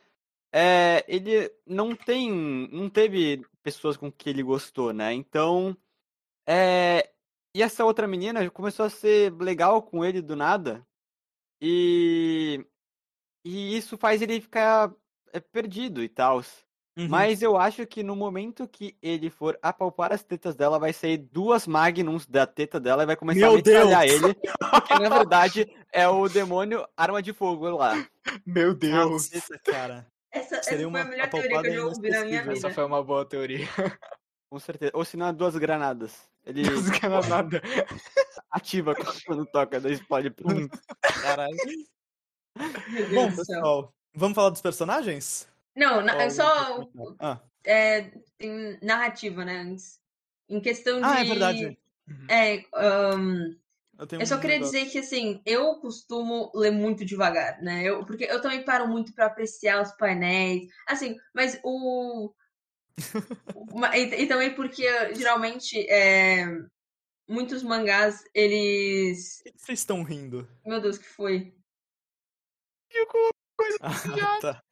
é, 0.53 1.03
ele 1.07 1.51
não 1.65 1.95
tem, 1.95 2.31
não 2.71 2.91
teve 2.91 3.43
pessoas 3.63 3.97
com 3.97 4.11
que 4.11 4.29
ele 4.29 4.43
gostou, 4.43 4.93
né? 4.93 5.13
Então, 5.13 5.75
é, 6.47 7.11
e 7.55 7.63
essa 7.63 7.85
outra 7.85 8.07
menina 8.07 8.47
começou 8.51 8.85
a 8.85 8.89
ser 8.91 9.33
legal 9.41 9.81
com 9.81 10.05
ele 10.05 10.21
do 10.21 10.35
nada. 10.35 10.85
E 11.61 12.63
e 13.45 13.77
isso 13.77 13.97
faz 13.97 14.21
ele 14.21 14.41
ficar 14.41 14.93
perdido 15.51 16.03
e 16.03 16.09
tal. 16.09 16.41
Uhum. 16.95 17.07
Mas 17.07 17.41
eu 17.41 17.57
acho 17.57 17.87
que 17.87 18.03
no 18.03 18.15
momento 18.15 18.67
que 18.67 18.95
ele 19.01 19.29
for 19.29 19.57
apalpar 19.61 20.13
as 20.13 20.23
tetas 20.23 20.55
dela, 20.55 20.77
vai 20.77 20.93
sair 20.93 21.17
duas 21.17 21.65
magnums 21.65 22.27
da 22.27 22.45
teta 22.45 22.79
dela 22.79 23.01
e 23.01 23.05
vai 23.07 23.15
começar 23.15 23.39
Meu 23.39 23.53
a 23.53 23.55
metralhar 23.55 24.05
Deus! 24.05 24.23
ele. 24.23 24.35
Porque 24.69 24.93
na 24.99 25.09
verdade 25.09 25.75
é 25.91 26.07
o 26.07 26.29
demônio 26.29 26.87
arma 26.95 27.21
de 27.21 27.33
fogo 27.33 27.67
lá. 27.71 27.93
Meu 28.45 28.75
Deus. 28.75 29.27
Caceta, 29.29 29.59
cara. 29.63 30.07
essa, 30.31 30.57
essa 30.57 30.69
Seria 30.69 30.89
foi 30.89 31.01
a 31.01 31.03
uma 31.03 31.09
melhor 31.09 31.29
teoria 31.29 31.61
que 31.61 31.67
eu 31.67 31.73
já 31.73 31.85
ouvi 31.85 32.09
na 32.11 32.25
minha 32.25 32.41
vida. 32.41 32.53
Essa 32.53 32.69
foi 32.69 32.85
uma 32.85 33.03
boa 33.03 33.25
teoria. 33.25 33.67
Com 34.51 34.59
certeza. 34.59 34.91
Ou 34.93 35.03
se 35.03 35.17
não, 35.17 35.27
é 35.27 35.33
duas 35.33 35.57
granadas. 35.57 36.29
Ele 36.45 36.61
Duas 36.69 36.89
granadas. 36.89 37.59
ativa 38.51 38.93
quando 39.25 39.47
toca, 39.47 39.79
daí 39.79 39.93
explode. 39.93 40.29
Pum. 40.29 40.67
Caralho. 41.23 41.57
Bom, 43.15 43.35
pessoal, 43.35 43.91
vamos 44.13 44.35
falar 44.35 44.51
dos 44.51 44.61
personagens? 44.61 45.51
Não, 45.75 46.01
na- 46.01 46.13
é 46.21 46.25
Ou- 46.25 46.31
só 46.31 46.89
Ah, 47.19 47.41
é, 47.65 48.11
tem 48.37 48.77
narrativa, 48.81 49.43
né? 49.43 49.75
Em 50.49 50.59
questão 50.61 50.99
de. 50.99 51.05
ah 51.05 51.19
é 51.19 51.23
verdade. 51.23 51.77
É, 52.29 52.63
ahn, 52.75 53.55
Eu, 53.97 54.19
eu 54.19 54.25
só 54.25 54.35
um 54.37 54.39
queria 54.39 54.59
dizer 54.59 54.85
que, 54.89 54.99
assim, 54.99 55.41
eu 55.45 55.75
costumo 55.79 56.51
ler 56.53 56.71
muito 56.71 57.05
devagar, 57.05 57.61
né? 57.61 57.83
Eu, 57.83 58.05
porque 58.05 58.25
eu 58.25 58.41
também 58.41 58.63
paro 58.63 58.87
muito 58.87 59.13
pra 59.13 59.27
apreciar 59.27 59.81
os 59.81 59.91
painéis. 59.93 60.67
Assim, 60.87 61.15
mas 61.33 61.59
o. 61.63 62.33
E, 63.95 64.23
e 64.23 64.27
também 64.27 64.53
porque, 64.53 64.83
geralmente, 65.15 65.79
é, 65.89 66.45
muitos 67.27 67.63
mangás, 67.63 68.23
eles. 68.33 69.41
Que 69.43 69.53
vocês 69.57 69.79
estão 69.79 70.03
rindo? 70.03 70.47
Meu 70.65 70.81
Deus, 70.81 70.97
que 70.97 71.07
foi? 71.07 71.53
Ah, 73.81 74.39
tá. 74.41 74.63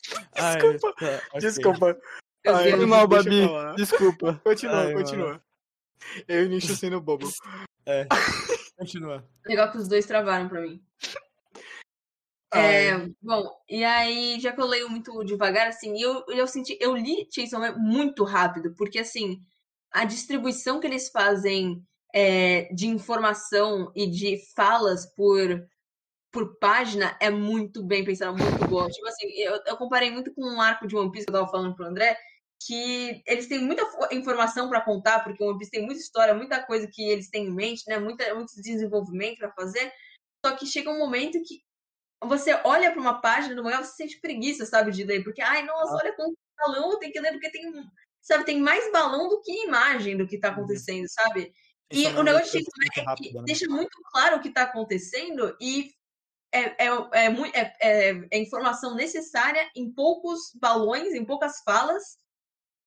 Desculpa. 0.53 0.93
tá, 0.93 1.21
ok. 1.31 1.39
Desculpa. 1.39 2.01
Ai. 2.47 2.71
Foi 2.71 2.85
mal, 2.85 3.07
Babi. 3.07 3.47
Desculpa. 3.75 4.41
Continua, 4.43 4.85
Ai, 4.85 4.93
continua. 4.93 5.43
Eu 6.27 6.43
e 6.43 6.45
o 6.45 6.49
Nicho 6.49 6.75
sendo 6.75 6.99
bobo. 6.99 7.29
É. 7.85 8.07
Continua. 8.77 9.23
Legal 9.45 9.71
que 9.71 9.77
os 9.77 9.87
dois 9.87 10.05
travaram 10.05 10.49
pra 10.49 10.61
mim. 10.61 10.83
Ai. 12.51 12.87
É, 12.87 13.09
bom, 13.21 13.49
e 13.69 13.83
aí, 13.83 14.39
já 14.39 14.51
que 14.51 14.59
eu 14.59 14.65
leio 14.65 14.89
muito 14.89 15.23
devagar, 15.23 15.67
assim, 15.67 16.01
eu, 16.01 16.25
eu 16.27 16.47
senti, 16.47 16.77
eu 16.81 16.95
li 16.95 17.27
Chainsaw 17.31 17.61
Man 17.61 17.75
muito 17.77 18.23
rápido, 18.23 18.73
porque, 18.75 18.99
assim, 18.99 19.39
a 19.91 20.03
distribuição 20.03 20.79
que 20.79 20.87
eles 20.87 21.09
fazem 21.09 21.85
é, 22.13 22.73
de 22.73 22.87
informação 22.87 23.91
e 23.95 24.07
de 24.07 24.37
falas 24.55 25.05
por, 25.15 25.65
por 26.31 26.57
página 26.57 27.17
é 27.19 27.29
muito 27.29 27.83
bem 27.83 28.03
pensada, 28.05 28.31
muito 28.31 28.67
boa. 28.67 28.89
Tipo 28.89 29.07
assim, 29.07 29.27
eu, 29.37 29.59
eu 29.65 29.77
comparei 29.77 30.09
muito 30.09 30.33
com 30.33 30.43
um 30.43 30.61
arco 30.61 30.87
de 30.87 30.95
One 30.95 31.11
Piece 31.11 31.25
que 31.25 31.31
eu 31.31 31.39
tava 31.39 31.51
falando 31.51 31.75
pro 31.75 31.85
André, 31.85 32.17
que 32.65 33.21
eles 33.27 33.47
têm 33.47 33.59
muita 33.59 33.85
fo- 33.85 34.07
informação 34.11 34.69
pra 34.69 34.81
contar, 34.81 35.23
porque 35.23 35.43
o 35.43 35.47
One 35.47 35.57
Piece 35.57 35.71
tem 35.71 35.85
muita 35.85 35.99
história, 35.99 36.33
muita 36.33 36.63
coisa 36.63 36.87
que 36.91 37.03
eles 37.03 37.29
têm 37.29 37.47
em 37.47 37.51
mente, 37.53 37.83
né, 37.87 37.99
muita, 37.99 38.33
muito 38.33 38.53
desenvolvimento 38.61 39.39
pra 39.39 39.51
fazer, 39.51 39.91
só 40.45 40.55
que 40.55 40.65
chega 40.65 40.89
um 40.89 40.99
momento 40.99 41.41
que 41.43 41.61
você 42.23 42.53
olha 42.63 42.91
para 42.91 43.01
uma 43.01 43.19
página 43.19 43.55
do 43.55 43.63
mangá, 43.63 43.83
você 43.83 43.93
sente 43.93 44.19
preguiça, 44.21 44.65
sabe, 44.65 44.91
de 44.91 45.03
ler, 45.03 45.23
porque, 45.23 45.41
ai, 45.41 45.63
nossa, 45.63 45.95
olha 45.95 46.13
quanto 46.13 46.37
balão, 46.57 46.99
tem 46.99 47.11
que 47.11 47.19
ler, 47.19 47.31
porque 47.31 47.49
tem, 47.49 47.73
sabe, 48.21 48.45
tem 48.45 48.61
mais 48.61 48.91
balão 48.91 49.27
do 49.27 49.41
que 49.41 49.65
imagem 49.65 50.15
do 50.15 50.27
que 50.27 50.37
tá 50.39 50.49
acontecendo, 50.49 51.07
sabe? 51.09 51.51
E 51.91 52.05
é 52.05 52.11
o 52.11 52.23
negócio 52.23 52.53
muito 52.53 52.99
é 52.99 53.15
que 53.15 53.33
né? 53.33 53.43
deixa 53.45 53.67
muito 53.67 53.97
claro 54.11 54.37
o 54.37 54.41
que 54.41 54.51
tá 54.51 54.63
acontecendo 54.63 55.57
e 55.59 55.91
é, 56.51 56.85
é, 56.85 56.89
é, 57.13 57.25
é- 57.53 57.75
é- 57.81 58.27
é 58.31 58.37
informação 58.39 58.95
necessária 58.95 59.69
em 59.75 59.91
poucos 59.91 60.51
balões, 60.55 61.13
em 61.13 61.25
poucas 61.25 61.61
falas 61.63 62.17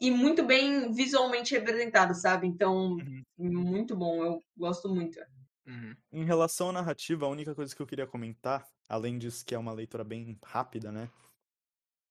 e 0.00 0.10
muito 0.10 0.44
bem 0.44 0.92
visualmente 0.92 1.54
representado, 1.54 2.14
sabe? 2.14 2.46
Então, 2.46 2.96
Uhum. 2.96 3.24
muito 3.38 3.96
bom, 3.96 4.24
eu 4.24 4.42
gosto 4.56 4.88
muito. 4.88 5.18
Uhum. 5.66 5.96
Em 6.12 6.24
relação 6.24 6.70
à 6.70 6.72
narrativa, 6.72 7.24
a 7.24 7.28
única 7.30 7.54
coisa 7.54 7.74
que 7.74 7.80
eu 7.80 7.86
queria 7.86 8.06
comentar, 8.06 8.68
além 8.88 9.18
disso 9.18 9.44
que 9.44 9.54
é 9.54 9.58
uma 9.58 9.72
leitura 9.72 10.04
bem 10.04 10.38
rápida, 10.44 10.92
né? 10.92 11.10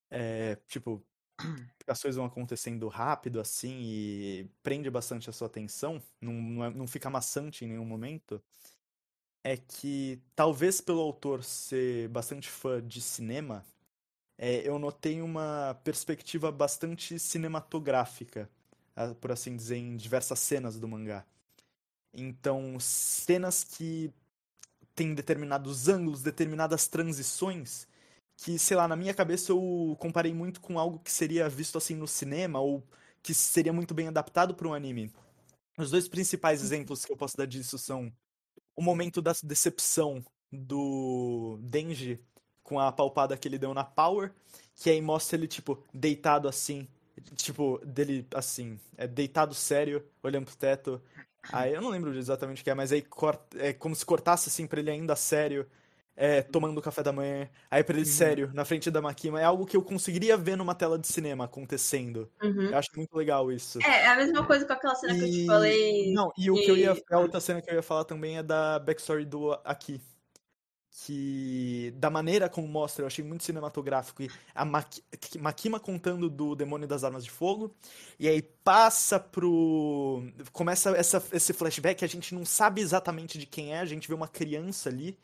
É, 0.09 0.55
tipo, 0.67 1.05
as 1.87 2.01
coisas 2.01 2.15
vão 2.17 2.25
acontecendo 2.25 2.87
rápido, 2.87 3.39
assim, 3.39 3.79
e 3.83 4.49
prende 4.61 4.89
bastante 4.89 5.29
a 5.29 5.33
sua 5.33 5.47
atenção, 5.47 6.01
não, 6.21 6.33
não, 6.33 6.65
é- 6.65 6.69
não 6.71 6.87
fica 6.87 7.09
maçante 7.09 7.65
em 7.65 7.69
nenhum 7.69 7.85
momento, 7.85 8.41
é 9.43 9.57
que 9.57 10.21
talvez 10.35 10.79
pelo 10.79 11.01
autor 11.01 11.43
ser 11.43 12.07
bastante 12.09 12.49
fã 12.49 12.81
de 12.85 13.01
cinema, 13.01 13.65
é, 14.37 14.67
eu 14.67 14.79
notei 14.79 15.21
uma 15.21 15.79
perspectiva 15.83 16.51
bastante 16.51 17.19
cinematográfica, 17.19 18.49
por 19.19 19.31
assim 19.31 19.55
dizer, 19.55 19.77
em 19.77 19.97
diversas 19.97 20.39
cenas 20.39 20.79
do 20.79 20.87
mangá. 20.87 21.25
Então, 22.13 22.79
cenas 22.79 23.63
que 23.63 24.11
têm 24.95 25.13
determinados 25.15 25.87
ângulos, 25.87 26.21
determinadas 26.21 26.87
transições, 26.87 27.87
que, 28.37 28.57
sei 28.59 28.77
lá, 28.77 28.87
na 28.87 28.95
minha 28.95 29.13
cabeça 29.13 29.51
eu 29.51 29.95
comparei 29.99 30.33
muito 30.33 30.61
com 30.61 30.79
algo 30.79 30.99
que 30.99 31.11
seria 31.11 31.49
visto 31.49 31.77
assim 31.77 31.95
no 31.95 32.07
cinema, 32.07 32.59
ou 32.59 32.83
que 33.21 33.33
seria 33.33 33.73
muito 33.73 33.93
bem 33.93 34.07
adaptado 34.07 34.55
para 34.55 34.67
um 34.67 34.73
anime. 34.73 35.11
Os 35.77 35.89
dois 35.89 36.07
principais 36.07 36.61
exemplos 36.61 37.05
que 37.05 37.11
eu 37.11 37.17
posso 37.17 37.37
dar 37.37 37.47
disso 37.47 37.77
são 37.77 38.11
o 38.75 38.81
momento 38.81 39.21
da 39.21 39.33
decepção 39.43 40.23
do 40.51 41.57
Denji 41.61 42.19
com 42.61 42.79
a 42.79 42.91
palpada 42.91 43.37
que 43.37 43.47
ele 43.47 43.57
deu 43.57 43.73
na 43.73 43.83
Power, 43.83 44.31
que 44.75 44.89
aí 44.89 45.01
mostra 45.01 45.37
ele, 45.37 45.47
tipo, 45.47 45.83
deitado 45.93 46.47
assim, 46.47 46.87
tipo, 47.35 47.79
dele 47.85 48.25
assim, 48.33 48.79
é 48.97 49.07
deitado 49.07 49.53
sério, 49.53 50.05
olhando 50.21 50.45
pro 50.45 50.55
teto. 50.55 51.01
Aí 51.51 51.73
eu 51.73 51.81
não 51.81 51.89
lembro 51.89 52.17
exatamente 52.17 52.61
o 52.61 52.63
que 52.63 52.69
é, 52.69 52.73
mas 52.73 52.91
aí 52.91 53.01
corta, 53.01 53.57
é 53.59 53.73
como 53.73 53.95
se 53.95 54.05
cortasse 54.05 54.49
assim 54.49 54.65
pra 54.65 54.79
ele 54.79 54.89
ainda 54.89 55.15
sério, 55.15 55.67
é, 56.15 56.41
tomando 56.41 56.81
café 56.81 57.01
da 57.01 57.11
manhã, 57.11 57.49
aí 57.71 57.83
pra 57.83 57.95
ele 57.97 58.05
sério, 58.05 58.51
na 58.53 58.63
frente 58.65 58.91
da 58.91 59.01
Makima. 59.01 59.41
É 59.41 59.43
algo 59.43 59.65
que 59.65 59.75
eu 59.75 59.81
conseguiria 59.81 60.37
ver 60.37 60.55
numa 60.55 60.75
tela 60.75 60.97
de 60.99 61.07
cinema 61.07 61.45
acontecendo. 61.45 62.29
Uhum. 62.41 62.69
Eu 62.69 62.77
acho 62.77 62.89
muito 62.95 63.15
legal 63.15 63.51
isso. 63.51 63.79
É, 63.83 64.03
é 64.03 64.07
a 64.07 64.15
mesma 64.15 64.45
coisa 64.45 64.65
com 64.65 64.73
aquela 64.73 64.95
cena 64.95 65.13
que 65.15 65.21
eu 65.21 65.27
te 65.29 65.43
E- 65.43 65.45
falei. 65.47 66.13
Não, 66.13 66.31
e 66.37 66.51
o 66.51 66.55
que 66.55 66.69
eu 66.69 66.77
ia. 66.77 66.93
e- 66.93 67.03
A 67.13 67.19
outra 67.19 67.39
cena 67.39 67.61
que 67.61 67.69
eu 67.69 67.75
ia 67.75 67.81
falar 67.83 68.03
também 68.05 68.37
é 68.37 68.43
da 68.43 68.77
backstory 68.79 69.25
do 69.25 69.51
Aki. 69.63 69.99
Que. 71.05 71.91
Da 71.97 72.09
maneira 72.11 72.47
como 72.47 72.67
mostra, 72.67 73.01
eu 73.01 73.07
achei 73.07 73.25
muito 73.25 73.43
cinematográfico. 73.43 74.21
E 74.21 74.29
a 74.53 74.63
Maki- 74.63 75.01
Makima 75.39 75.79
contando 75.79 76.29
do 76.29 76.55
Demônio 76.55 76.87
das 76.87 77.03
Armas 77.03 77.23
de 77.25 77.31
Fogo. 77.31 77.75
E 78.19 78.27
aí 78.27 78.43
passa 78.43 79.19
pro. 79.19 80.23
Começa 80.51 80.91
essa, 80.91 81.21
esse 81.31 81.51
flashback, 81.51 82.05
a 82.05 82.07
gente 82.07 82.35
não 82.35 82.45
sabe 82.45 82.81
exatamente 82.81 83.39
de 83.39 83.47
quem 83.47 83.73
é, 83.73 83.79
a 83.79 83.85
gente 83.85 84.07
vê 84.07 84.13
uma 84.13 84.27
criança 84.27 84.89
ali. 84.89 85.17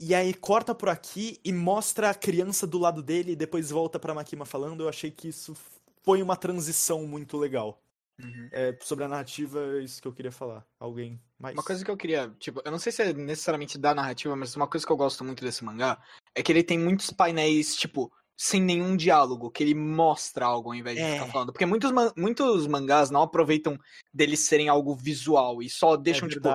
E 0.00 0.14
aí 0.14 0.32
corta 0.32 0.74
por 0.74 0.88
aqui 0.88 1.40
e 1.44 1.52
mostra 1.52 2.10
a 2.10 2.14
criança 2.14 2.66
do 2.66 2.78
lado 2.78 3.02
dele 3.02 3.32
e 3.32 3.36
depois 3.36 3.70
volta 3.70 3.98
pra 3.98 4.14
Makima 4.14 4.44
falando. 4.44 4.84
Eu 4.84 4.88
achei 4.88 5.10
que 5.10 5.28
isso 5.28 5.56
foi 6.04 6.22
uma 6.22 6.36
transição 6.36 7.06
muito 7.06 7.36
legal. 7.36 7.82
Uhum. 8.20 8.48
É, 8.50 8.76
sobre 8.80 9.04
a 9.04 9.08
narrativa, 9.08 9.60
é 9.76 9.82
isso 9.82 10.02
que 10.02 10.08
eu 10.08 10.12
queria 10.12 10.32
falar. 10.32 10.64
Alguém 10.78 11.20
mais? 11.38 11.54
Uma 11.54 11.62
coisa 11.62 11.84
que 11.84 11.90
eu 11.90 11.96
queria, 11.96 12.34
tipo, 12.38 12.60
eu 12.64 12.70
não 12.70 12.78
sei 12.78 12.90
se 12.90 13.02
é 13.02 13.12
necessariamente 13.12 13.78
da 13.78 13.94
narrativa, 13.94 14.34
mas 14.34 14.56
uma 14.56 14.66
coisa 14.66 14.84
que 14.84 14.92
eu 14.92 14.96
gosto 14.96 15.22
muito 15.24 15.44
desse 15.44 15.64
mangá 15.64 16.00
é 16.34 16.42
que 16.42 16.50
ele 16.50 16.64
tem 16.64 16.78
muitos 16.78 17.10
painéis, 17.10 17.76
tipo, 17.76 18.12
sem 18.36 18.60
nenhum 18.60 18.96
diálogo, 18.96 19.50
que 19.50 19.62
ele 19.62 19.74
mostra 19.74 20.46
algo 20.46 20.70
ao 20.70 20.74
invés 20.74 20.96
de 20.96 21.02
É. 21.02 21.12
ficar 21.14 21.26
falando. 21.32 21.52
Porque 21.52 21.66
muitos, 21.66 21.92
muitos 22.16 22.66
mangás 22.66 23.10
não 23.10 23.22
aproveitam 23.22 23.78
deles 24.12 24.40
serem 24.40 24.68
algo 24.68 24.94
visual 24.96 25.62
e 25.62 25.68
só 25.70 25.96
deixam, 25.96 26.26
é 26.26 26.30
tipo. 26.30 26.48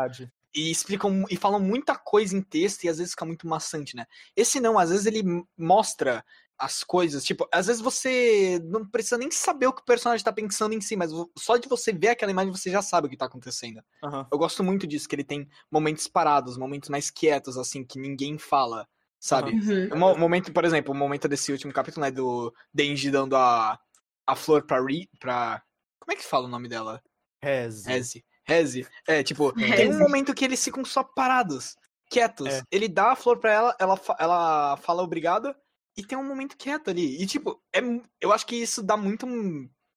E 0.55 0.69
explicam 0.71 1.25
e 1.29 1.35
falam 1.35 1.59
muita 1.59 1.95
coisa 1.95 2.35
em 2.35 2.41
texto 2.41 2.83
e 2.83 2.89
às 2.89 2.97
vezes 2.97 3.13
fica 3.13 3.25
muito 3.25 3.47
maçante, 3.47 3.95
né? 3.95 4.05
Esse 4.35 4.59
não, 4.59 4.77
às 4.77 4.89
vezes 4.89 5.05
ele 5.05 5.23
mostra 5.57 6.23
as 6.57 6.83
coisas, 6.83 7.25
tipo, 7.25 7.47
às 7.51 7.67
vezes 7.67 7.81
você 7.81 8.61
não 8.63 8.87
precisa 8.87 9.17
nem 9.17 9.29
saber 9.31 9.67
o 9.67 9.73
que 9.73 9.81
o 9.81 9.85
personagem 9.85 10.23
tá 10.23 10.31
pensando 10.31 10.73
em 10.73 10.79
si, 10.79 10.95
mas 10.95 11.11
só 11.37 11.57
de 11.57 11.67
você 11.67 11.91
ver 11.91 12.09
aquela 12.09 12.31
imagem 12.31 12.51
você 12.51 12.69
já 12.69 12.81
sabe 12.81 13.07
o 13.07 13.09
que 13.09 13.17
tá 13.17 13.25
acontecendo. 13.25 13.83
Aham. 14.03 14.27
Eu 14.31 14.37
gosto 14.37 14.63
muito 14.63 14.85
disso, 14.87 15.09
que 15.09 15.15
ele 15.15 15.23
tem 15.23 15.47
momentos 15.71 16.07
parados, 16.07 16.57
momentos 16.57 16.89
mais 16.89 17.09
quietos, 17.09 17.57
assim, 17.57 17.83
que 17.83 17.99
ninguém 17.99 18.37
fala, 18.37 18.87
sabe? 19.19 19.51
Uhum. 19.51 19.97
Mo- 19.97 20.17
momento, 20.17 20.53
por 20.53 20.63
exemplo, 20.63 20.93
o 20.93 20.97
momento 20.97 21.27
desse 21.27 21.51
último 21.51 21.73
capítulo, 21.73 22.05
né, 22.05 22.11
do 22.11 22.53
Denji 22.73 23.09
dando 23.09 23.35
a, 23.35 23.79
a 24.25 24.35
flor 24.35 24.63
pra 24.65 24.79
Ri, 24.79 25.09
pra... 25.19 25.61
Como 25.99 26.13
é 26.13 26.15
que 26.15 26.23
fala 26.23 26.45
o 26.45 26.49
nome 26.49 26.69
dela? 26.69 27.01
Reze. 27.41 27.89
Reze. 27.89 28.25
Reze. 28.45 28.87
É, 29.07 29.23
tipo, 29.23 29.53
tem 29.87 29.89
um 29.93 29.99
momento 29.99 30.33
que 30.33 30.43
eles 30.45 30.63
ficam 30.63 30.83
só 30.85 31.03
parados, 31.03 31.75
quietos. 32.09 32.47
É. 32.47 32.61
Ele 32.71 32.87
dá 32.87 33.11
a 33.11 33.15
flor 33.15 33.37
pra 33.39 33.51
ela, 33.51 33.75
ela, 33.79 33.95
fa- 33.97 34.17
ela 34.19 34.77
fala 34.77 35.01
obrigada, 35.03 35.55
e 35.95 36.03
tem 36.03 36.17
um 36.17 36.23
momento 36.27 36.57
quieto 36.57 36.89
ali. 36.89 37.21
E, 37.21 37.25
tipo, 37.25 37.61
é, 37.73 37.79
eu 38.19 38.31
acho 38.33 38.45
que 38.45 38.55
isso 38.55 38.81
dá 38.81 38.97
muito, 38.97 39.27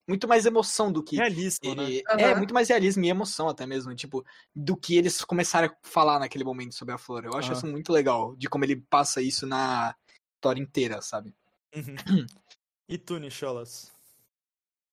muito 0.09 0.29
mais 0.29 0.45
emoção 0.45 0.93
do 0.93 1.03
que 1.03 1.17
Realismo, 1.17 1.75
né? 1.75 1.85
ele- 1.85 2.03
Aham. 2.11 2.21
É, 2.21 2.35
muito 2.35 2.53
mais 2.55 2.69
realismo 2.69 3.05
e 3.05 3.09
emoção 3.09 3.49
até 3.49 3.67
mesmo, 3.67 3.95
tipo, 3.95 4.25
do 4.55 4.77
que 4.77 4.97
eles 4.97 5.25
começaram 5.25 5.69
a 5.69 5.77
falar 5.89 6.19
naquele 6.19 6.45
momento 6.45 6.75
sobre 6.75 6.95
a 6.95 6.99
flor. 6.99 7.25
Eu 7.25 7.35
acho 7.35 7.49
Aham. 7.49 7.57
isso 7.59 7.67
muito 7.67 7.93
legal, 7.93 8.37
de 8.37 8.49
como 8.49 8.65
ele 8.65 8.77
passa 8.77 9.23
isso 9.23 9.47
na 9.47 9.95
história 10.37 10.61
inteira, 10.61 11.01
sabe? 11.01 11.35
Uhum. 11.75 11.97
E 12.89 12.97
tu, 12.97 13.19
Nicholas? 13.19 13.91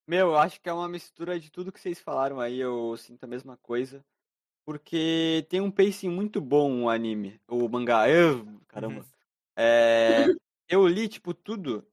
Meu, 0.07 0.27
eu 0.31 0.38
acho 0.38 0.59
que 0.59 0.67
é 0.67 0.73
uma 0.73 0.89
mistura 0.89 1.39
de 1.39 1.49
tudo 1.49 1.71
que 1.71 1.80
vocês 1.80 1.99
falaram 2.01 2.39
aí, 2.41 2.59
eu 2.59 2.95
sinto 2.97 3.23
a 3.23 3.27
mesma 3.27 3.55
coisa. 3.57 4.05
Porque 4.65 5.45
tem 5.49 5.61
um 5.61 5.71
pacing 5.71 6.09
muito 6.09 6.41
bom 6.41 6.84
o 6.85 6.89
anime, 6.89 7.41
o 7.47 7.69
mangá. 7.69 8.09
Eu, 8.09 8.61
caramba. 8.67 9.05
Uhum. 9.05 9.13
É, 9.57 10.34
eu 10.69 10.88
li, 10.88 11.09
tipo, 11.09 11.34
tudo. 11.34 11.88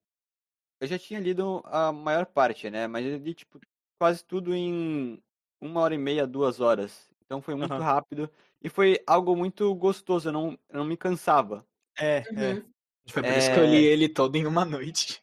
Eu 0.81 0.89
já 0.89 0.99
tinha 0.99 1.20
lido 1.20 1.62
a 1.66 1.93
maior 1.93 2.27
parte, 2.27 2.70
né? 2.70 2.87
Mas 2.89 3.07
eu 3.07 3.19
li, 3.19 3.35
tipo, 3.35 3.61
quase 3.99 4.24
tudo 4.24 4.55
em 4.55 5.23
uma 5.61 5.81
hora 5.82 5.95
e 5.95 5.99
meia, 5.99 6.27
duas 6.27 6.61
horas. 6.61 7.11
Então 7.24 7.43
foi 7.43 7.55
muito 7.57 7.81
Aham. 7.81 7.82
rápido 7.82 8.31
e 8.62 8.69
foi 8.70 9.03
algo 9.07 9.37
muito 9.37 9.74
gostoso, 9.77 10.28
eu 10.31 10.32
não, 10.35 10.53
eu 10.70 10.78
não 10.81 10.85
me 10.87 10.97
cansava. 10.97 11.66
É, 11.99 12.19
Uhum. 12.31 12.35
é. 12.37 12.62
Foi 13.09 13.24
por 13.24 13.37
isso 13.37 13.51
que 13.51 13.59
eu 13.59 13.65
É. 13.65 13.65
li 13.65 13.85
ele 13.85 14.09
todo 14.09 14.37
em 14.37 14.47
uma 14.47 14.65
noite. 14.65 15.23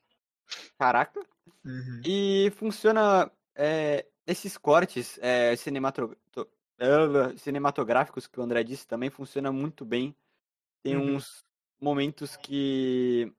Caraca! 0.79 1.21
Uhum. 1.67 2.07
E 2.07 2.51
funciona. 2.55 3.31
é, 3.55 4.07
esses 4.27 4.57
cortes 4.57 5.17
é, 5.21 5.55
cinematro- 5.55 6.17
cinematográficos 7.37 8.27
que 8.27 8.39
o 8.39 8.43
André 8.43 8.63
disse 8.63 8.87
também 8.87 9.09
funciona 9.09 9.51
muito 9.51 9.85
bem. 9.85 10.15
Tem 10.83 10.97
Uhum. 10.97 10.97
uns 10.97 11.45
momentos 11.81 12.37
que 12.37 13.33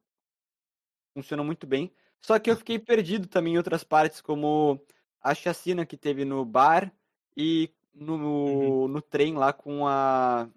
funcionam 1.15 1.45
muito 1.45 1.67
bem. 1.67 1.93
Só 2.21 2.39
que 2.39 2.51
eu 2.51 2.57
fiquei 2.57 2.79
perdido 2.79 3.29
também 3.29 3.55
em 3.55 3.57
outras 3.59 3.85
partes, 3.85 4.21
como 4.21 4.81
a 5.21 5.35
chacina 5.35 5.87
que 5.87 5.97
teve 5.97 6.25
no 6.25 6.45
bar 6.45 6.93
e 7.37 7.73
no, 7.95 8.19
Uhum. 8.47 8.79
no 8.89 9.03
trem 9.03 9.35
lá 9.35 9.53
com 9.53 9.87
a 9.87 10.49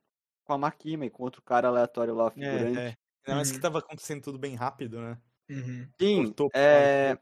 com 0.43 0.53
a 0.53 0.57
Makima 0.57 1.05
e 1.05 1.09
com 1.09 1.23
outro 1.23 1.41
cara 1.41 1.67
aleatório 1.69 2.15
lá, 2.15 2.29
É, 2.35 2.39
figurante. 2.41 2.83
é. 2.89 2.97
Ainda 3.25 3.35
mais 3.37 3.51
que 3.51 3.59
Uhum. 3.59 3.61
tava 3.61 3.79
acontecendo 3.79 4.23
tudo 4.23 4.39
bem 4.39 4.55
rápido, 4.55 4.99
né? 5.01 5.21
Uhum. 5.49 5.91
Sim, 5.99 6.35
Cortou 6.35 6.53
é... 6.53 7.17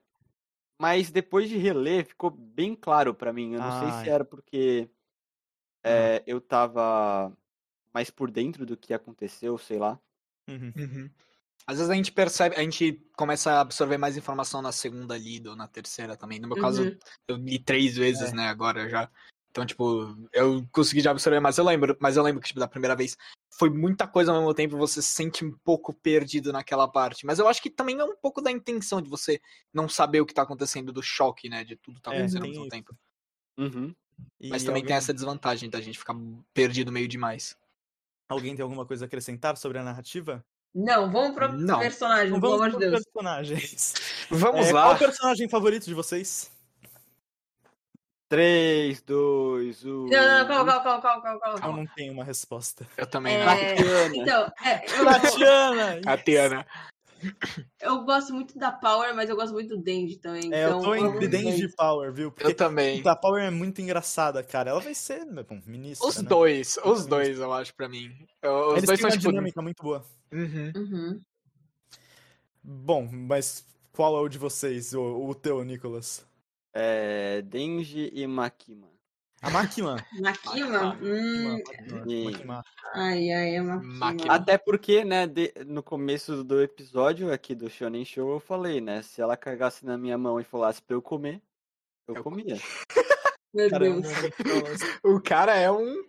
mas 0.80 1.12
depois 1.12 1.50
de 1.50 1.58
reler 1.58 2.06
ficou 2.06 2.30
bem 2.32 2.74
claro 2.76 3.14
pra 3.14 3.34
mim. 3.34 3.54
Eu 3.54 3.60
não 3.60 3.80
sei 3.80 3.90
Ai. 3.90 4.04
se 4.06 4.10
era 4.10 4.24
porque 4.24 4.90
é, 5.84 6.24
eu 6.26 6.40
tava 6.40 7.32
mais 7.94 8.10
por 8.10 8.32
dentro 8.32 8.66
do 8.66 8.78
que 8.78 8.94
aconteceu, 8.94 9.58
sei 9.58 9.78
lá. 9.78 10.00
Uhum. 10.48 10.72
Uhum. 10.78 11.10
Às 11.68 11.78
vezes 11.78 11.92
a 11.92 11.96
gente 11.96 12.12
percebe, 12.12 12.56
a 12.56 12.62
gente 12.64 12.94
começa 13.16 13.52
a 13.52 13.62
absorver 13.62 13.98
mais 13.98 14.18
informação 14.18 14.62
na 14.62 14.72
segunda 14.72 15.18
lida 15.18 15.52
ou 15.52 15.56
na 15.56 15.68
terceira 15.68 16.16
também. 16.16 16.40
No 16.40 16.48
meu 16.48 16.58
caso, 16.60 16.84
Uhum. 16.84 16.98
eu 17.28 17.36
li 17.36 17.60
três 17.60 17.96
vezes, 17.96 18.32
É. 18.32 18.36
né, 18.36 18.48
agora 18.48 18.90
já. 18.90 19.12
Então, 19.60 19.66
tipo, 19.66 20.16
eu 20.32 20.66
consegui 20.72 21.02
já 21.02 21.12
absorver, 21.12 21.42
mas 21.42 21.58
eu 21.58 21.66
lembro, 21.66 21.98
mas 22.00 22.16
eu 22.16 22.24
lembro 22.24 22.42
que, 22.42 22.48
tipo, 22.48 22.62
da 22.62 22.68
primeira 22.68 22.96
vez 22.96 23.18
foi 23.58 23.70
muita 23.70 24.08
coisa 24.08 24.32
ao 24.32 24.38
mesmo 24.38 24.54
tempo, 24.54 24.78
você 24.78 25.02
se 25.02 25.10
sente 25.12 25.44
um 25.44 25.52
pouco 25.52 25.94
perdido 25.94 26.54
naquela 26.54 26.88
parte. 26.88 27.26
Mas 27.26 27.40
eu 27.40 27.48
acho 27.50 27.62
que 27.62 27.70
também 27.70 28.00
é 28.00 28.04
um 28.06 28.16
pouco 28.16 28.42
da 28.42 28.50
intenção 28.50 29.02
de 29.02 29.10
você 29.10 29.42
não 29.74 29.90
saber 29.90 30.22
o 30.22 30.26
que 30.26 30.34
tá 30.34 30.44
acontecendo, 30.44 30.94
do 30.94 31.04
choque, 31.04 31.50
né, 31.50 31.66
de 31.66 31.76
tudo 31.76 32.00
tá 32.00 32.12
É, 32.12 32.16
acontecendo 32.16 32.38
ao 32.38 32.44
tem 32.44 32.52
mesmo 32.52 32.64
isso. 32.64 32.70
tempo. 32.70 32.96
Uhum. 33.58 33.94
E 34.40 34.50
Mas 34.50 34.64
também 34.64 34.82
alguém, 34.82 34.88
tem 34.88 34.96
essa 34.96 35.14
desvantagem 35.14 35.70
da 35.70 35.82
gente 35.82 36.00
ficar 36.00 36.16
perdido 36.54 36.90
meio 36.90 37.08
demais. 37.08 37.58
alguém 38.30 38.56
tem 38.56 38.64
alguma 38.64 38.86
coisa 38.86 39.04
a 39.04 39.08
acrescentar 39.08 39.58
sobre 39.58 39.78
a 39.78 39.84
narrativa? 39.84 40.42
Não, 40.74 41.12
vamos 41.12 41.36
pro 41.36 41.52
Não. 41.52 41.80
personagem, 41.80 42.28
Então 42.30 42.40
pelo 42.40 42.58
vamos 42.60 42.68
amor 42.76 42.80
de 42.80 42.92
Deus. 42.92 43.04
personagens. 43.04 43.94
Vamos 44.30 44.68
É, 44.68 44.72
lá. 44.72 44.84
Qual 44.84 44.96
o 44.96 45.00
personagem 45.00 45.50
favorito 45.50 45.86
de 45.86 45.94
vocês? 45.94 46.50
3, 48.30 49.02
2, 49.02 49.86
1. 49.86 49.90
Não, 49.90 50.08
não, 50.08 50.48
calma, 50.48 50.84
calma, 50.84 51.02
calma, 51.02 51.22
calma, 51.22 51.40
calma. 51.40 51.60
Eu 51.66 51.78
não 51.78 51.86
tenho 51.96 52.14
uma 52.14 52.24
resposta. 52.24 52.88
Eu 52.96 53.08
também 53.08 53.36
É, 53.36 53.44
não. 53.44 54.16
Então, 54.16 54.52
é, 54.64 54.86
eu, 55.00 55.06
Tatiana! 56.04 56.66
Eu 57.82 58.06
gosto 58.06 58.34
muito 58.34 58.58
da 58.58 58.72
Power, 58.72 59.14
mas 59.16 59.30
eu 59.30 59.36
gosto 59.36 59.52
muito 59.52 59.76
do 59.76 59.82
Denji 59.82 60.18
também. 60.18 60.54
É, 60.54 60.66
eu 60.66 60.70
então, 60.70 60.82
tô 60.84 60.96
entre 60.96 61.28
Denji 61.28 61.66
e 61.66 61.76
Power, 61.76 62.14
viu? 62.14 62.28
Eu 62.28 62.32
Porque 62.32 62.54
também. 62.54 63.02
a 63.06 63.16
Power 63.16 63.44
é 63.44 63.50
muito 63.50 63.82
engraçada, 63.82 64.42
cara. 64.44 64.70
Ela 64.70 64.80
vai 64.80 64.94
ser, 64.94 65.26
bom, 65.26 65.60
ministra, 65.66 66.08
Os 66.08 66.18
né? 66.18 66.30
dois, 66.30 66.78
os 66.86 67.06
dois, 67.08 67.40
eu 67.40 67.52
acho, 67.52 67.74
pra 67.76 67.90
mim. 67.90 68.12
Os 68.44 68.78
Eles 68.78 68.86
dois 68.86 68.88
têm 68.88 68.98
são, 68.98 69.10
uma 69.10 69.18
tipo. 69.18 69.30
dinâmica 69.32 69.62
muito 69.62 69.84
boa. 69.84 70.06
Uhum. 70.32 70.72
Uhum. 70.76 71.22
Bom, 72.64 73.10
mas 73.12 73.66
qual 73.92 74.16
é 74.16 74.22
o 74.22 74.30
de 74.30 74.38
vocês? 74.38 74.94
O, 74.94 75.28
o 75.28 75.36
teu, 75.36 75.64
Nicolas? 75.64 76.29
É, 76.74 77.42
Denji 77.42 78.10
e 78.14 78.26
Makima. 78.28 78.88
A 79.42 79.50
Makima. 79.50 79.96
Makima? 80.20 80.98
Hum, 81.02 81.62
Makima, 81.92 82.64
ai, 82.94 83.32
ai, 83.32 83.56
é 83.56 83.62
Makima. 83.62 84.34
Até 84.34 84.58
porque, 84.58 85.04
né, 85.06 85.26
de- 85.26 85.54
no 85.66 85.82
começo 85.82 86.44
do 86.44 86.62
episódio 86.62 87.32
aqui 87.32 87.56
do 87.56 87.70
Shonen 87.70 88.04
Show 88.04 88.32
eu 88.34 88.40
falei, 88.40 88.82
né, 88.82 89.02
se 89.02 89.22
ela 89.22 89.38
cagasse 89.38 89.86
na 89.86 89.98
minha 89.98 90.18
mão 90.18 90.40
e 90.40 90.44
falasse 90.44 90.82
pra 90.82 90.96
eu 90.96 91.02
comer, 91.02 91.42
eu 92.08 92.16
Eu 92.16 92.24
comia. 92.24 92.58
Meu 93.54 93.68
Caramba, 93.70 94.02
Deus. 94.02 94.80
O 95.04 95.20
cara 95.20 95.56
é 95.56 95.72
um. 95.72 96.04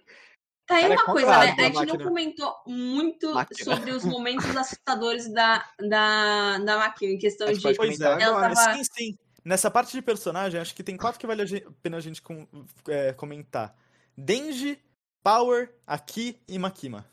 Tá 0.67 0.77
aí 0.77 0.85
é 0.85 0.89
uma 0.89 1.05
coisa, 1.07 1.27
comprado 1.27 1.57
né? 1.57 1.63
A 1.63 1.67
gente 1.69 1.75
não 1.75 1.81
máquina. 1.87 2.05
comentou 2.05 2.55
muito 2.67 3.33
Máquina. 3.35 3.65
sobre 3.65 3.91
os 3.93 4.05
momentos 4.05 4.45
assustadores 4.57 5.33
da, 5.33 5.67
da, 5.81 6.59
da 6.59 6.79
Makima, 6.79 7.13
em 7.15 7.19
questão 7.19 7.51
de. 7.51 7.59
Pois 7.77 7.99
é, 8.01 8.05
Ela 8.05 8.27
agora. 8.27 8.55
tava- 8.55 8.75
sim, 8.75 8.85
sim. 8.93 9.19
Nessa 9.45 9.71
parte 9.71 9.93
de 9.93 10.03
personagem, 10.03 10.61
acho 10.61 10.75
que 10.75 10.83
tem 10.83 10.97
quatro 10.97 11.19
que 11.19 11.27
vale 11.27 11.43
a 11.43 11.47
pena 11.83 11.97
a 11.97 12.01
gente 12.01 12.21
com- 12.21 12.47
é, 12.89 13.13
comentar. 13.13 13.75
Denji, 14.17 14.79
Power, 15.23 15.73
Aki 15.87 16.41
e 16.49 16.59
Makima. 16.59 17.07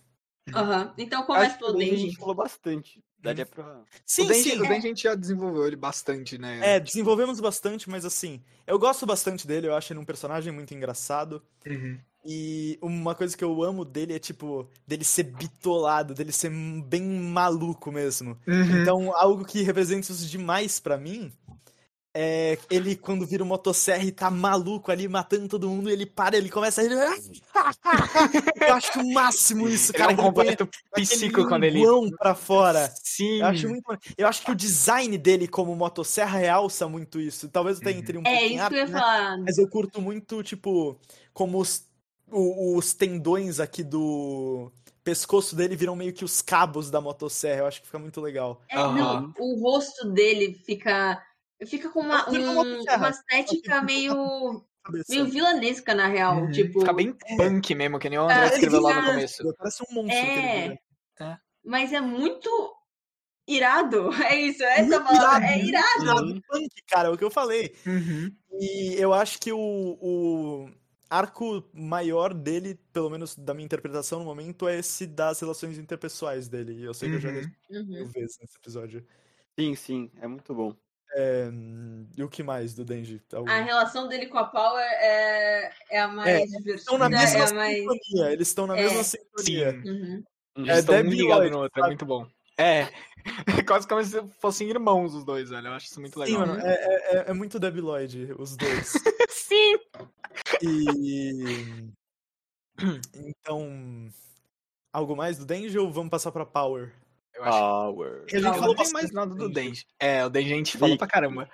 Aham. 0.53 0.93
Então 0.97 1.19
Acho 1.19 1.27
começa 1.27 1.53
que 1.53 1.59
pelo 1.59 1.73
o 1.73 1.77
Denji 1.77 1.93
a 1.93 1.97
gente 1.97 2.17
falou 2.17 2.35
bastante. 2.35 3.03
Daria 3.19 3.45
pra... 3.45 3.81
Sim, 4.05 4.23
o 4.23 4.27
Denji, 4.27 4.43
sim. 4.51 4.57
o 4.57 4.61
Denji 4.61 4.75
a 4.75 4.79
gente 4.89 5.03
já 5.03 5.15
desenvolveu 5.15 5.65
ele 5.65 5.75
bastante, 5.75 6.37
né? 6.37 6.75
É, 6.75 6.79
desenvolvemos 6.79 7.39
bastante, 7.39 7.89
mas 7.89 8.05
assim, 8.05 8.41
eu 8.65 8.77
gosto 8.77 9.05
bastante 9.05 9.47
dele, 9.47 9.67
eu 9.67 9.75
acho 9.75 9.91
ele 9.91 9.99
um 9.99 10.05
personagem 10.05 10.53
muito 10.53 10.73
engraçado. 10.73 11.41
Uhum. 11.65 11.97
E 12.25 12.77
uma 12.81 13.15
coisa 13.15 13.35
que 13.35 13.43
eu 13.43 13.63
amo 13.63 13.83
dele 13.85 14.13
é, 14.13 14.19
tipo, 14.19 14.69
dele 14.85 15.03
ser 15.03 15.23
bitolado, 15.23 16.13
dele 16.13 16.31
ser 16.31 16.51
bem 16.85 17.01
maluco 17.01 17.91
mesmo. 17.91 18.37
Uhum. 18.45 18.81
Então, 18.81 19.15
algo 19.15 19.45
que 19.45 19.61
representa 19.61 20.11
isso 20.11 20.27
demais 20.27 20.79
pra 20.79 20.97
mim 20.97 21.31
é 22.19 22.57
ele 22.69 22.95
quando 22.95 23.25
vira 23.25 23.43
o 23.43 23.45
motosserra 23.45 24.03
e 24.03 24.11
tá 24.11 24.31
maluco 24.31 24.91
ali 24.91 25.07
matando 25.07 25.47
todo 25.47 25.69
mundo, 25.69 25.89
e 25.89 25.93
ele 25.93 26.05
para, 26.05 26.35
ele 26.37 26.49
começa 26.49 26.81
a 26.81 26.83
rir. 26.83 26.91
Eu 28.67 28.73
acho 28.73 28.99
o 28.99 29.13
máximo 29.13 29.67
isso, 29.67 29.91
Ele 29.91 29.97
cara. 29.97 30.11
é 30.11 30.15
um 30.15 30.17
ele 30.17 30.27
completo 30.27 30.69
psico 30.93 31.47
quando 31.47 31.63
ele. 31.63 31.83
pra 32.17 32.33
fora. 32.35 32.91
Sim. 33.03 33.39
Eu 33.39 33.45
acho 33.47 33.69
muito. 33.69 33.83
Eu 34.17 34.27
acho 34.27 34.43
que 34.43 34.51
o 34.51 34.55
design 34.55 35.17
dele 35.17 35.47
como 35.47 35.75
motosserra 35.75 36.37
realça 36.39 36.87
muito 36.87 37.19
isso. 37.19 37.47
Talvez 37.49 37.77
eu 37.77 37.83
tenha 37.83 37.95
Uhum. 37.95 38.01
entre 38.01 38.17
um 38.17 38.23
É 38.25 38.45
isso 38.45 38.67
que 38.67 38.73
eu 38.73 38.79
ia 38.79 38.85
né? 38.87 38.99
falar. 38.99 39.37
Mas 39.39 39.57
eu 39.57 39.67
curto 39.69 40.01
muito, 40.01 40.41
tipo, 40.43 40.99
como 41.33 41.59
os, 41.59 41.83
o- 42.31 42.75
os 42.77 42.93
tendões 42.93 43.59
aqui 43.59 43.83
do 43.83 44.71
pescoço 45.03 45.55
dele 45.55 45.75
viram 45.75 45.95
meio 45.95 46.11
que 46.13 46.25
os 46.25 46.41
cabos 46.41 46.89
da 46.91 46.99
motosserra. 46.99 47.61
Eu 47.61 47.65
acho 47.67 47.79
que 47.81 47.87
fica 47.87 47.99
muito 47.99 48.19
legal. 48.19 48.61
É, 48.69 48.77
Aham. 48.77 49.21
não, 49.21 49.33
o 49.39 49.61
rosto 49.61 50.09
dele 50.11 50.59
fica. 50.65 51.21
Fica 51.65 51.89
com 51.89 52.01
uma, 52.01 52.29
um- 52.29 52.81
uma 52.83 53.09
estética 53.09 53.81
meio. 53.81 54.63
Meio 55.09 55.25
vilanesca, 55.25 55.93
na 55.93 56.07
real. 56.07 56.37
Uhum. 56.43 56.51
Tipo. 56.51 56.79
Fica 56.79 56.93
bem 56.93 57.13
punk 57.37 57.75
mesmo, 57.75 57.99
que 57.99 58.09
nem 58.09 58.19
o 58.19 58.23
André 58.23 58.35
Ah, 58.43 58.45
escreveu 58.47 58.81
lá 58.81 59.01
no 59.01 59.07
começo. 59.07 59.55
Parece 59.57 59.83
um 59.83 59.93
monstro 59.93 60.17
É. 60.17 60.61
vira. 61.19 61.41
Mas 61.65 61.91
é 61.91 61.99
muito 61.99 62.49
irado. 63.47 64.09
É 64.33 64.35
isso, 64.39 64.63
é 64.63 64.79
essa 64.79 65.01
palavra. 65.01 65.45
irado, 65.45 65.45
É 65.45 65.55
muito 65.57 65.69
irado. 65.69 66.03
irado, 66.03 66.41
punk, 66.47 66.69
cara, 66.87 67.07
é 67.09 67.11
o 67.11 67.17
que 67.17 67.23
eu 67.23 67.31
falei. 67.31 67.75
Uhum. 67.85 68.31
E 68.59 68.95
eu 68.97 69.13
acho 69.13 69.39
que 69.39 69.51
o, 69.51 69.59
o 69.59 70.69
arco 71.09 71.63
maior 71.73 72.33
dele, 72.33 72.79
pelo 72.93 73.09
menos 73.09 73.35
da 73.35 73.53
minha 73.53 73.65
interpretação 73.65 74.19
no 74.19 74.25
momento, 74.25 74.67
é 74.69 74.77
esse 74.79 75.05
das 75.05 75.39
relações 75.41 75.77
interpessoais 75.77 76.47
dele. 76.47 76.73
E 76.73 76.83
eu 76.85 76.93
sei 76.93 77.09
que 77.09 77.15
eu 77.15 77.19
já 77.19 77.29
Uhum. 77.29 77.35
respondi 77.35 77.57
Uhum. 77.71 77.85
mil 77.87 78.05
vezes 78.07 78.37
nesse 78.39 78.57
episódio. 78.57 79.05
Sim, 79.59 79.75
sim, 79.75 80.11
é 80.21 80.27
muito 80.27 80.53
bom. 80.53 80.73
É, 81.15 81.49
e 82.17 82.23
o 82.23 82.29
que 82.29 82.43
mais 82.43 82.73
do 82.73 82.83
Denji? 82.85 83.21
Algum- 83.33 83.49
A 83.49 83.61
relação 83.61 84.07
dele 84.07 84.27
com 84.27 84.37
a 84.37 84.43
Power 84.45 84.83
é, 84.83 85.71
é 85.89 85.99
a 85.99 86.07
mais 86.07 86.43
estão 86.43 86.59
divertida. 86.59 86.97
na 86.97 87.09
mesma 87.09 87.39
é 87.39 87.43
a 87.49 87.53
mais. 87.53 87.77
sintonia. 87.77 88.31
Eles 88.33 88.47
estão 88.47 88.67
na 88.67 88.77
É. 88.77 88.81
mesma 88.83 89.03
sintonia. 89.03 89.71
Sim. 89.71 89.89
Uhum. 89.89 90.23
Eles 90.57 90.69
É 90.69 90.79
estão 90.79 90.95
um 90.95 91.49
no 91.49 91.57
outro, 91.59 91.83
é 91.83 91.87
muito 91.87 92.05
bom. 92.05 92.27
É. 92.59 92.87
Quase 93.67 93.87
como 93.87 94.03
se 94.03 94.19
fossem 94.39 94.67
irmãos 94.69 95.13
os 95.13 95.23
dois, 95.23 95.49
velho. 95.51 95.67
Eu 95.67 95.73
acho 95.73 95.85
isso 95.85 95.99
muito 96.01 96.13
Sim, 96.25 96.37
legal. 96.37 96.47
mano, 96.47 96.59
é, 96.59 96.73
é, 96.73 97.17
é- 97.17 97.25
é 97.29 97.33
muito 97.33 97.59
Debbie 97.59 97.81
Lloyd, 97.81 98.33
os 98.39 98.57
dois. 98.57 98.93
Sim! 99.29 99.77
E. 100.63 101.87
Então. 103.13 104.09
Algo 104.93 105.15
mais 105.15 105.37
do 105.37 105.45
Denji 105.45 105.77
ou 105.77 105.91
vamos 105.91 106.09
passar 106.09 106.31
pra 106.31 106.45
Power? 106.45 106.91
Eu 107.37 107.43
acho 107.43 107.57
Power. 107.59 108.23
gente 108.27 108.41
Não, 108.41 108.53
falou 108.53 108.75
não 108.75 108.83
tem 108.83 108.91
mais 108.93 109.11
nada 109.11 109.35
do 109.35 109.49
Denji. 109.49 109.85
É, 109.99 110.25
o 110.25 110.29
Denji 110.29 110.53
a 110.53 110.57
gente 110.57 110.77
falou 110.77 110.97
pra 110.97 111.07
caramba. 111.07 111.49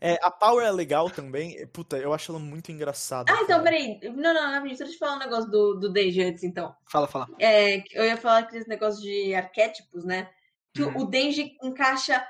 É, 0.00 0.18
a 0.22 0.30
Power 0.30 0.66
é 0.66 0.70
legal 0.72 1.10
também. 1.10 1.64
Puta, 1.68 1.96
eu 1.98 2.12
acho 2.12 2.32
ela 2.32 2.40
muito 2.40 2.72
engraçada. 2.72 3.30
Ah, 3.30 3.42
então, 3.42 3.62
cara. 3.62 3.62
peraí. 3.64 4.00
Não, 4.16 4.32
não, 4.34 4.50
rapidinho. 4.50 4.78
Deixa 4.78 4.84
eu 4.84 4.90
te 4.90 4.98
falar 4.98 5.16
um 5.16 5.18
negócio 5.18 5.50
do, 5.50 5.74
do 5.74 5.92
Denji 5.92 6.22
antes, 6.22 6.42
então. 6.42 6.74
Fala, 6.90 7.06
fala. 7.06 7.28
É, 7.38 7.82
eu 7.92 8.04
ia 8.04 8.16
falar 8.16 8.38
aqueles 8.38 8.66
negócios 8.66 9.02
de 9.02 9.34
arquétipos, 9.34 10.04
né? 10.04 10.30
Que 10.74 10.82
o- 10.82 10.88
Uhum. 10.88 11.02
o 11.02 11.04
Denji 11.04 11.56
encaixa 11.62 12.26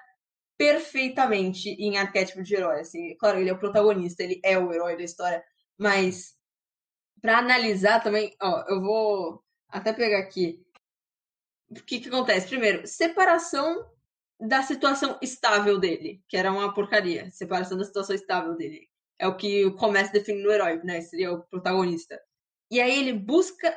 perfeitamente 0.59 1.71
em 1.71 1.97
arquétipo 1.97 2.43
de 2.43 2.55
herói. 2.55 2.81
Assim. 2.81 3.17
Claro, 3.17 3.39
ele 3.39 3.49
é 3.51 3.53
o 3.53 3.59
protagonista, 3.59 4.23
ele 4.23 4.41
é 4.45 4.59
o 4.59 4.73
herói 4.73 4.97
da 4.97 5.03
história. 5.05 5.43
Mas, 5.79 6.35
pra 7.23 7.39
analisar 7.39 8.03
também, 8.03 8.35
ó, 8.43 8.65
eu 8.69 8.81
vou 8.81 9.43
até 9.69 9.93
pegar 9.93 10.19
aqui. 10.19 10.61
O 11.71 11.75
que 11.75 12.01
que 12.01 12.09
acontece? 12.09 12.49
Primeiro, 12.49 12.87
separação 12.87 13.89
da 14.41 14.63
situação 14.63 15.19
estável 15.23 15.79
dele, 15.79 16.23
que 16.29 16.37
era 16.37 16.51
uma 16.51 16.75
porcaria. 16.75 17.31
Separação 17.31 17.77
da 17.79 17.85
situação 17.85 18.15
estável 18.15 18.57
dele. 18.57 18.89
é 19.19 19.29
o 19.29 19.37
que 19.37 19.71
começa 19.73 20.13
definindo 20.13 20.49
o 20.49 20.53
herói, 20.53 20.81
né? 20.83 21.01
Seria 21.03 21.33
o 21.33 21.43
protagonista. 21.43 22.19
E 22.71 22.81
aí 22.81 22.99
ele 22.99 23.13
busca 23.13 23.77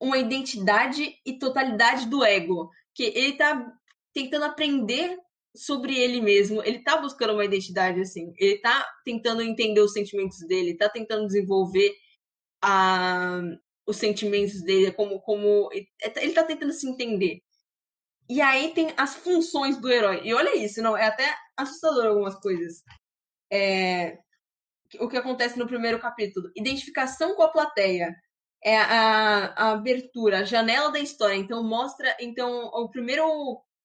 uma 0.00 0.18
identidade 0.18 1.16
e 1.26 1.38
totalidade 1.38 2.08
do 2.08 2.24
ego, 2.24 2.70
que 2.94 3.04
ele 3.04 3.32
tá 3.36 3.72
tentando 4.14 4.44
aprender 4.44 5.18
sobre 5.56 5.98
ele 5.98 6.20
mesmo, 6.20 6.62
ele 6.62 6.80
tá 6.84 6.96
buscando 7.00 7.32
uma 7.32 7.44
identidade 7.44 8.00
assim, 8.00 8.32
ele 8.36 8.58
tá 8.58 8.88
tentando 9.04 9.42
entender 9.42 9.80
os 9.80 9.92
sentimentos 9.92 10.38
dele, 10.46 10.76
tá 10.76 10.88
tentando 10.88 11.26
desenvolver 11.26 11.92
a, 12.62 13.40
os 13.88 13.96
sentimentos 13.96 14.62
dele, 14.62 14.92
como 14.92 15.18
como 15.22 15.70
ele 15.72 16.32
tá 16.34 16.44
tentando 16.44 16.72
se 16.74 16.86
entender. 16.86 17.40
E 18.28 18.42
aí 18.42 18.74
tem 18.74 18.92
as 18.98 19.14
funções 19.14 19.78
do 19.78 19.90
herói. 19.90 20.20
E 20.22 20.34
olha 20.34 20.54
isso, 20.54 20.82
não, 20.82 20.94
é 20.94 21.06
até 21.06 21.34
assustador 21.56 22.06
algumas 22.06 22.38
coisas. 22.38 22.82
É, 23.50 24.18
o 25.00 25.08
que 25.08 25.16
acontece 25.16 25.58
no 25.58 25.66
primeiro 25.66 25.98
capítulo. 25.98 26.50
Identificação 26.54 27.34
com 27.34 27.42
a 27.42 27.48
plateia. 27.48 28.14
É 28.62 28.76
a, 28.76 29.46
a, 29.56 29.70
abertura, 29.70 30.40
a 30.40 30.44
janela 30.44 30.92
da 30.92 30.98
história. 30.98 31.36
Então 31.36 31.62
mostra. 31.62 32.14
Então, 32.20 32.66
o 32.66 32.90
primeiro 32.90 33.24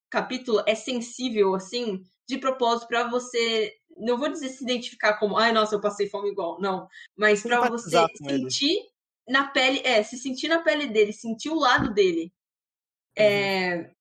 capítulo 0.10 0.62
é 0.68 0.76
sensível, 0.76 1.56
assim, 1.56 2.02
de 2.28 2.38
propósito 2.38 2.90
para 2.90 3.08
você. 3.08 3.74
Não 3.96 4.18
vou 4.18 4.28
dizer 4.28 4.50
se 4.50 4.64
identificar 4.64 5.14
como, 5.18 5.38
ai, 5.38 5.54
nossa, 5.54 5.76
eu 5.76 5.82
passei 5.82 6.10
fome 6.10 6.30
igual. 6.32 6.60
Não. 6.60 6.90
Mas 7.16 7.42
para 7.44 7.70
você 7.70 8.06
sentir 8.18 8.93
na 9.28 9.48
pele. 9.48 9.82
É, 9.84 10.04
se 10.04 10.18
sentir 10.18 10.48
na 10.48 10.62
pele 10.62 10.88
dele, 10.88 11.14
sentir 11.14 11.50
o 11.50 11.60
lado 11.60 11.94
dele. 11.94 12.32
Uhum. 13.18 13.26
É, 13.26 13.94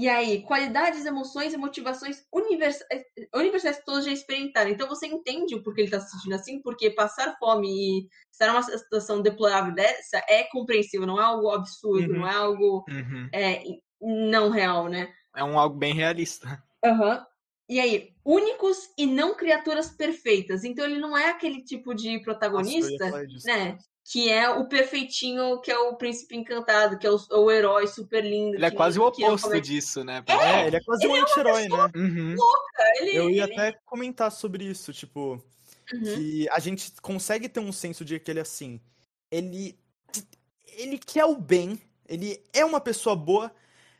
e 0.00 0.08
aí, 0.08 0.42
qualidades, 0.42 1.04
emoções 1.04 1.52
e 1.52 1.58
motivações 1.58 2.24
universais, 2.32 3.02
universais 3.34 3.82
todos 3.84 4.04
já 4.04 4.12
experimentaram. 4.12 4.70
Então 4.70 4.88
você 4.88 5.06
entende 5.06 5.54
o 5.54 5.62
porquê 5.62 5.82
ele 5.82 5.88
está 5.88 6.00
se 6.00 6.10
sentindo 6.10 6.34
assim, 6.36 6.62
porque 6.62 6.90
passar 6.90 7.36
fome 7.38 7.68
e 7.68 8.08
estar 8.32 8.46
numa 8.46 8.62
situação 8.62 9.20
deplorável 9.20 9.74
dessa 9.74 10.22
é 10.28 10.44
compreensível, 10.44 11.06
não 11.06 11.20
é 11.20 11.24
algo 11.24 11.50
absurdo, 11.50 12.12
uhum. 12.12 12.20
não 12.20 12.26
é 12.26 12.34
algo 12.34 12.84
uhum. 12.88 13.28
é, 13.32 13.62
não 14.00 14.48
real, 14.48 14.88
né? 14.88 15.12
É 15.36 15.44
um 15.44 15.58
algo 15.58 15.76
bem 15.76 15.92
realista. 15.92 16.62
Uhum. 16.82 17.22
E 17.68 17.78
aí, 17.78 18.14
únicos 18.24 18.88
e 18.96 19.06
não 19.06 19.36
criaturas 19.36 19.90
perfeitas. 19.90 20.64
Então 20.64 20.84
ele 20.84 20.98
não 20.98 21.16
é 21.16 21.28
aquele 21.28 21.62
tipo 21.62 21.94
de 21.94 22.18
protagonista, 22.20 23.10
Nossa, 23.10 23.26
né? 23.44 23.78
Que 24.04 24.28
é 24.30 24.48
o 24.50 24.66
perfeitinho, 24.66 25.60
que 25.60 25.70
é 25.70 25.78
o 25.78 25.94
príncipe 25.96 26.36
encantado, 26.36 26.98
que 26.98 27.06
é 27.06 27.10
o, 27.10 27.18
o 27.30 27.50
herói 27.50 27.86
super 27.86 28.24
lindo. 28.24 28.56
Ele 28.56 28.64
é 28.64 28.70
quase 28.70 28.98
o 28.98 29.06
oposto 29.06 29.60
disso, 29.60 30.02
né? 30.02 30.24
É, 30.26 30.32
é, 30.32 30.66
ele 30.66 30.76
é 30.76 30.80
quase 30.80 31.06
um 31.06 31.14
anti-herói, 31.14 31.68
né? 31.68 31.90
Uhum. 31.94 32.34
Louca. 32.36 32.82
Ele, 32.96 33.16
Eu 33.16 33.30
ia 33.30 33.44
ele... 33.44 33.52
até 33.52 33.78
comentar 33.84 34.32
sobre 34.32 34.64
isso, 34.64 34.92
tipo, 34.92 35.42
uhum. 35.92 36.02
que 36.02 36.48
a 36.50 36.58
gente 36.58 36.92
consegue 37.00 37.48
ter 37.48 37.60
um 37.60 37.72
senso 37.72 38.04
de 38.04 38.18
que 38.18 38.30
ele 38.30 38.40
é 38.40 38.42
assim. 38.42 38.80
Ele. 39.30 39.78
Ele 40.76 40.98
quer 40.98 41.24
o 41.26 41.36
bem, 41.36 41.78
ele 42.08 42.42
é 42.54 42.64
uma 42.64 42.80
pessoa 42.80 43.14
boa, 43.14 43.52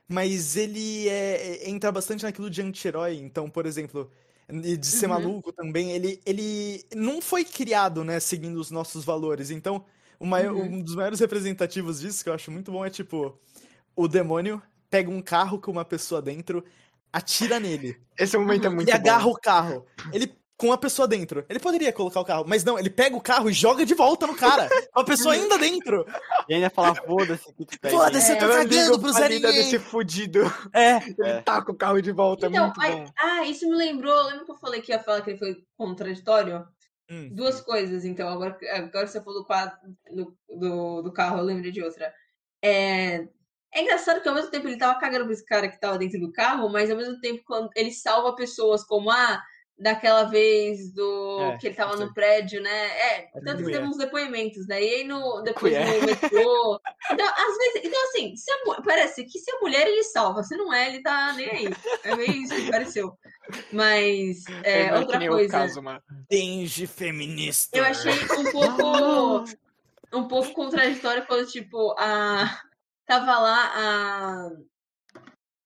mas 0.08 0.56
ele 0.56 1.08
é, 1.08 1.68
entra 1.68 1.92
bastante 1.92 2.24
naquilo 2.24 2.48
de 2.48 2.62
anti-herói. 2.62 3.16
Então, 3.16 3.50
por 3.50 3.66
exemplo, 3.66 4.10
e 4.52 4.76
de 4.76 4.86
ser 4.86 5.06
uhum. 5.06 5.12
maluco 5.12 5.52
também, 5.52 5.92
ele, 5.92 6.20
ele 6.26 6.84
não 6.94 7.20
foi 7.20 7.44
criado, 7.44 8.04
né, 8.04 8.18
seguindo 8.20 8.58
os 8.58 8.70
nossos 8.70 9.04
valores. 9.04 9.50
Então, 9.50 9.84
maior, 10.20 10.54
uhum. 10.54 10.74
um 10.74 10.82
dos 10.82 10.94
maiores 10.94 11.20
representativos 11.20 12.00
disso, 12.00 12.22
que 12.22 12.28
eu 12.28 12.34
acho 12.34 12.50
muito 12.50 12.70
bom, 12.70 12.84
é 12.84 12.90
tipo, 12.90 13.38
o 13.96 14.08
demônio 14.08 14.60
pega 14.88 15.10
um 15.10 15.22
carro 15.22 15.58
com 15.58 15.70
uma 15.70 15.84
pessoa 15.84 16.20
dentro, 16.20 16.64
atira 17.12 17.60
nele. 17.60 17.96
Esse 18.18 18.36
momento 18.36 18.66
é 18.66 18.68
muito 18.70 18.88
E 18.88 18.92
bom. 18.92 18.98
agarra 18.98 19.26
o 19.26 19.34
carro. 19.34 19.86
Ele 20.12 20.34
com 20.60 20.72
a 20.72 20.78
pessoa 20.78 21.08
dentro. 21.08 21.44
Ele 21.48 21.58
poderia 21.58 21.90
colocar 21.90 22.20
o 22.20 22.24
carro, 22.24 22.44
mas 22.46 22.62
não, 22.62 22.78
ele 22.78 22.90
pega 22.90 23.16
o 23.16 23.20
carro 23.20 23.48
e 23.48 23.52
joga 23.52 23.86
de 23.86 23.94
volta 23.94 24.26
no 24.26 24.36
cara. 24.36 24.68
com 24.92 25.00
a 25.00 25.04
pessoa 25.04 25.32
ainda 25.32 25.56
dentro. 25.56 26.06
E 26.46 26.54
ainda 26.54 26.68
fala, 26.68 26.94
foda-se 26.94 27.50
que 27.54 27.64
tu 27.64 27.80
pega. 27.80 27.96
Foda-se, 27.96 28.32
é, 28.32 28.34
eu 28.34 28.38
tô 28.38 28.48
cagando 28.48 29.00
pro 29.00 29.12
Zé 29.12 29.28
Ninguém. 29.30 29.52
desse 29.52 29.78
fudido. 29.78 30.40
É. 30.74 30.96
Ele 30.96 31.16
é. 31.24 31.40
taca 31.40 31.72
o 31.72 31.74
carro 31.74 32.02
de 32.02 32.12
volta, 32.12 32.46
então, 32.46 32.66
muito 32.66 32.80
aí, 32.82 32.92
bom. 32.92 33.06
Ah, 33.18 33.44
isso 33.46 33.66
me 33.66 33.74
lembrou, 33.74 34.22
lembra 34.24 34.44
que 34.44 34.52
eu 34.52 34.58
falei 34.58 34.82
que 34.82 34.92
ia 34.92 34.98
falar 34.98 35.22
que 35.22 35.30
ele 35.30 35.38
foi 35.38 35.56
contraditório? 35.78 36.66
Hum. 37.10 37.30
Duas 37.32 37.62
coisas, 37.62 38.04
então, 38.04 38.28
agora, 38.28 38.56
agora 38.70 39.06
que 39.06 39.12
você 39.12 39.22
falou 39.22 39.46
do, 40.12 40.36
do, 40.48 41.02
do 41.02 41.12
carro, 41.12 41.38
eu 41.38 41.44
lembrei 41.44 41.72
de 41.72 41.82
outra. 41.82 42.12
É, 42.62 43.26
é 43.72 43.82
engraçado 43.82 44.20
que 44.20 44.28
ao 44.28 44.34
mesmo 44.34 44.50
tempo 44.50 44.68
ele 44.68 44.76
tava 44.76 45.00
cagando 45.00 45.24
pra 45.24 45.32
esse 45.32 45.44
cara 45.44 45.68
que 45.68 45.80
tava 45.80 45.96
dentro 45.96 46.20
do 46.20 46.30
carro, 46.30 46.68
mas 46.68 46.90
ao 46.90 46.96
mesmo 46.98 47.18
tempo 47.18 47.42
quando 47.46 47.70
ele 47.74 47.92
salva 47.92 48.34
pessoas 48.34 48.84
como, 48.84 49.10
ah, 49.10 49.42
daquela 49.80 50.24
vez 50.24 50.92
do 50.92 51.38
é, 51.40 51.58
que 51.58 51.68
ele 51.68 51.74
tava 51.74 51.96
no 51.96 52.12
prédio, 52.12 52.60
né? 52.60 52.70
É, 52.70 53.30
tanto 53.42 53.64
que 53.64 53.72
teve 53.72 53.86
uns 53.86 53.96
depoimentos, 53.96 54.66
né? 54.66 54.82
E 54.82 54.94
aí 54.94 55.04
no, 55.04 55.40
depois 55.42 55.72
no 55.72 56.06
metrô. 56.06 56.80
Então, 57.10 57.26
às 57.26 57.56
vezes, 57.56 57.80
então 57.84 58.04
assim, 58.04 58.36
se 58.36 58.50
a, 58.52 58.82
parece 58.82 59.24
que 59.24 59.38
se 59.38 59.50
a 59.50 59.60
mulher 59.60 59.88
ele 59.88 60.04
salva, 60.04 60.42
se 60.42 60.54
não 60.56 60.72
é, 60.72 60.88
ele 60.88 61.02
tá 61.02 61.32
nem 61.32 61.48
aí. 61.48 61.68
É 62.04 62.14
meio 62.14 62.30
isso 62.30 62.54
que 62.54 62.70
pareceu. 62.70 63.18
Mas 63.72 64.44
é, 64.62 64.94
outra 64.98 65.26
coisa. 65.26 65.50
Caso, 65.50 65.80
uma 65.80 66.02
Dengue 66.28 66.86
feminista. 66.86 67.78
Eu 67.78 67.84
achei 67.84 68.12
um 68.12 68.52
pouco 68.52 69.44
um 70.12 70.28
pouco 70.28 70.52
contraditório 70.52 71.26
quando, 71.26 71.50
tipo, 71.50 71.94
a. 71.98 72.60
Tava 73.06 73.38
lá 73.38 73.72
a. 73.74 74.50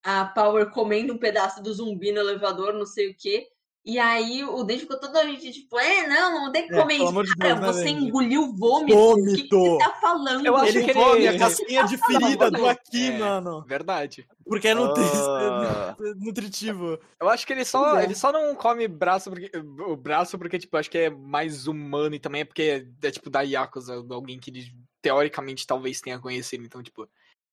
A 0.06 0.26
Power 0.26 0.70
comendo 0.70 1.14
um 1.14 1.18
pedaço 1.18 1.62
do 1.62 1.72
zumbi 1.72 2.12
no 2.12 2.20
elevador, 2.20 2.74
não 2.74 2.84
sei 2.84 3.10
o 3.10 3.16
quê. 3.16 3.48
E 3.84 3.98
aí 3.98 4.42
o 4.42 4.64
Dave 4.64 4.80
ficou 4.80 4.98
toda 4.98 5.22
gente, 5.26 5.52
tipo, 5.52 5.78
é, 5.78 6.06
não, 6.08 6.46
não 6.46 6.52
tem 6.52 6.66
que 6.66 6.74
é, 6.74 6.80
comer 6.80 6.94
é, 6.94 7.04
isso. 7.04 7.22
De 7.22 7.36
Cara, 7.36 7.54
Deus, 7.56 7.76
você 7.76 7.84
né, 7.84 7.90
engoliu 7.90 8.50
vômito. 8.56 8.96
Vômito. 8.96 9.30
O 9.30 9.36
que, 9.36 9.42
que 9.42 9.56
você 9.56 9.78
tá 9.78 9.90
falando? 10.00 10.46
Eu 10.46 10.56
acho 10.56 10.78
ele 10.78 10.84
que 10.84 10.90
ele 10.92 11.00
come 11.00 11.28
a 11.28 11.36
casquinha 11.38 11.84
de 11.84 11.98
ferida 11.98 12.50
do 12.50 12.66
aqui, 12.66 13.08
é, 13.08 13.18
mano. 13.18 13.62
Verdade. 13.68 14.26
Porque 14.46 14.68
é 14.68 14.74
nutri... 14.74 15.02
uh... 15.02 16.14
nutritivo. 16.16 16.98
Eu 17.20 17.28
acho 17.28 17.46
que 17.46 17.52
ele 17.52 17.64
só, 17.66 18.00
ele 18.00 18.14
só 18.14 18.32
não 18.32 18.54
come 18.54 18.88
braço 18.88 19.30
porque, 19.30 19.50
o 19.54 19.96
braço 19.96 20.38
porque, 20.38 20.58
tipo, 20.58 20.78
acho 20.78 20.90
que 20.90 20.96
é 20.96 21.10
mais 21.10 21.66
humano 21.66 22.14
e 22.14 22.18
também 22.18 22.40
é 22.40 22.44
porque 22.46 22.86
é, 23.02 23.10
tipo, 23.10 23.28
da 23.28 23.42
Yakuza, 23.42 24.02
alguém 24.10 24.38
que 24.38 24.50
ele, 24.50 24.72
teoricamente, 25.02 25.66
talvez 25.66 26.00
tenha 26.00 26.18
conhecido. 26.18 26.64
Então, 26.64 26.82
tipo, 26.82 27.06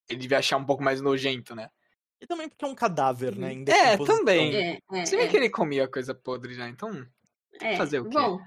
ele 0.10 0.20
devia 0.20 0.40
achar 0.40 0.56
um 0.56 0.66
pouco 0.66 0.82
mais 0.82 1.02
nojento, 1.02 1.54
né? 1.54 1.70
E 2.22 2.28
também 2.28 2.48
porque 2.48 2.64
é 2.64 2.68
um 2.68 2.76
cadáver, 2.76 3.36
né? 3.36 3.52
é, 3.68 3.98
também. 3.98 4.56
É, 4.56 4.80
é, 4.94 5.06
Se 5.06 5.16
bem 5.16 5.26
é. 5.26 5.28
que 5.28 5.36
ele 5.36 5.50
comia 5.50 5.88
coisa 5.88 6.14
podre 6.14 6.54
já, 6.54 6.70
então. 6.70 7.06
É. 7.60 7.76
Fazer 7.76 8.00
o 8.00 8.10
quê? 8.10 8.18
Bom. 8.18 8.40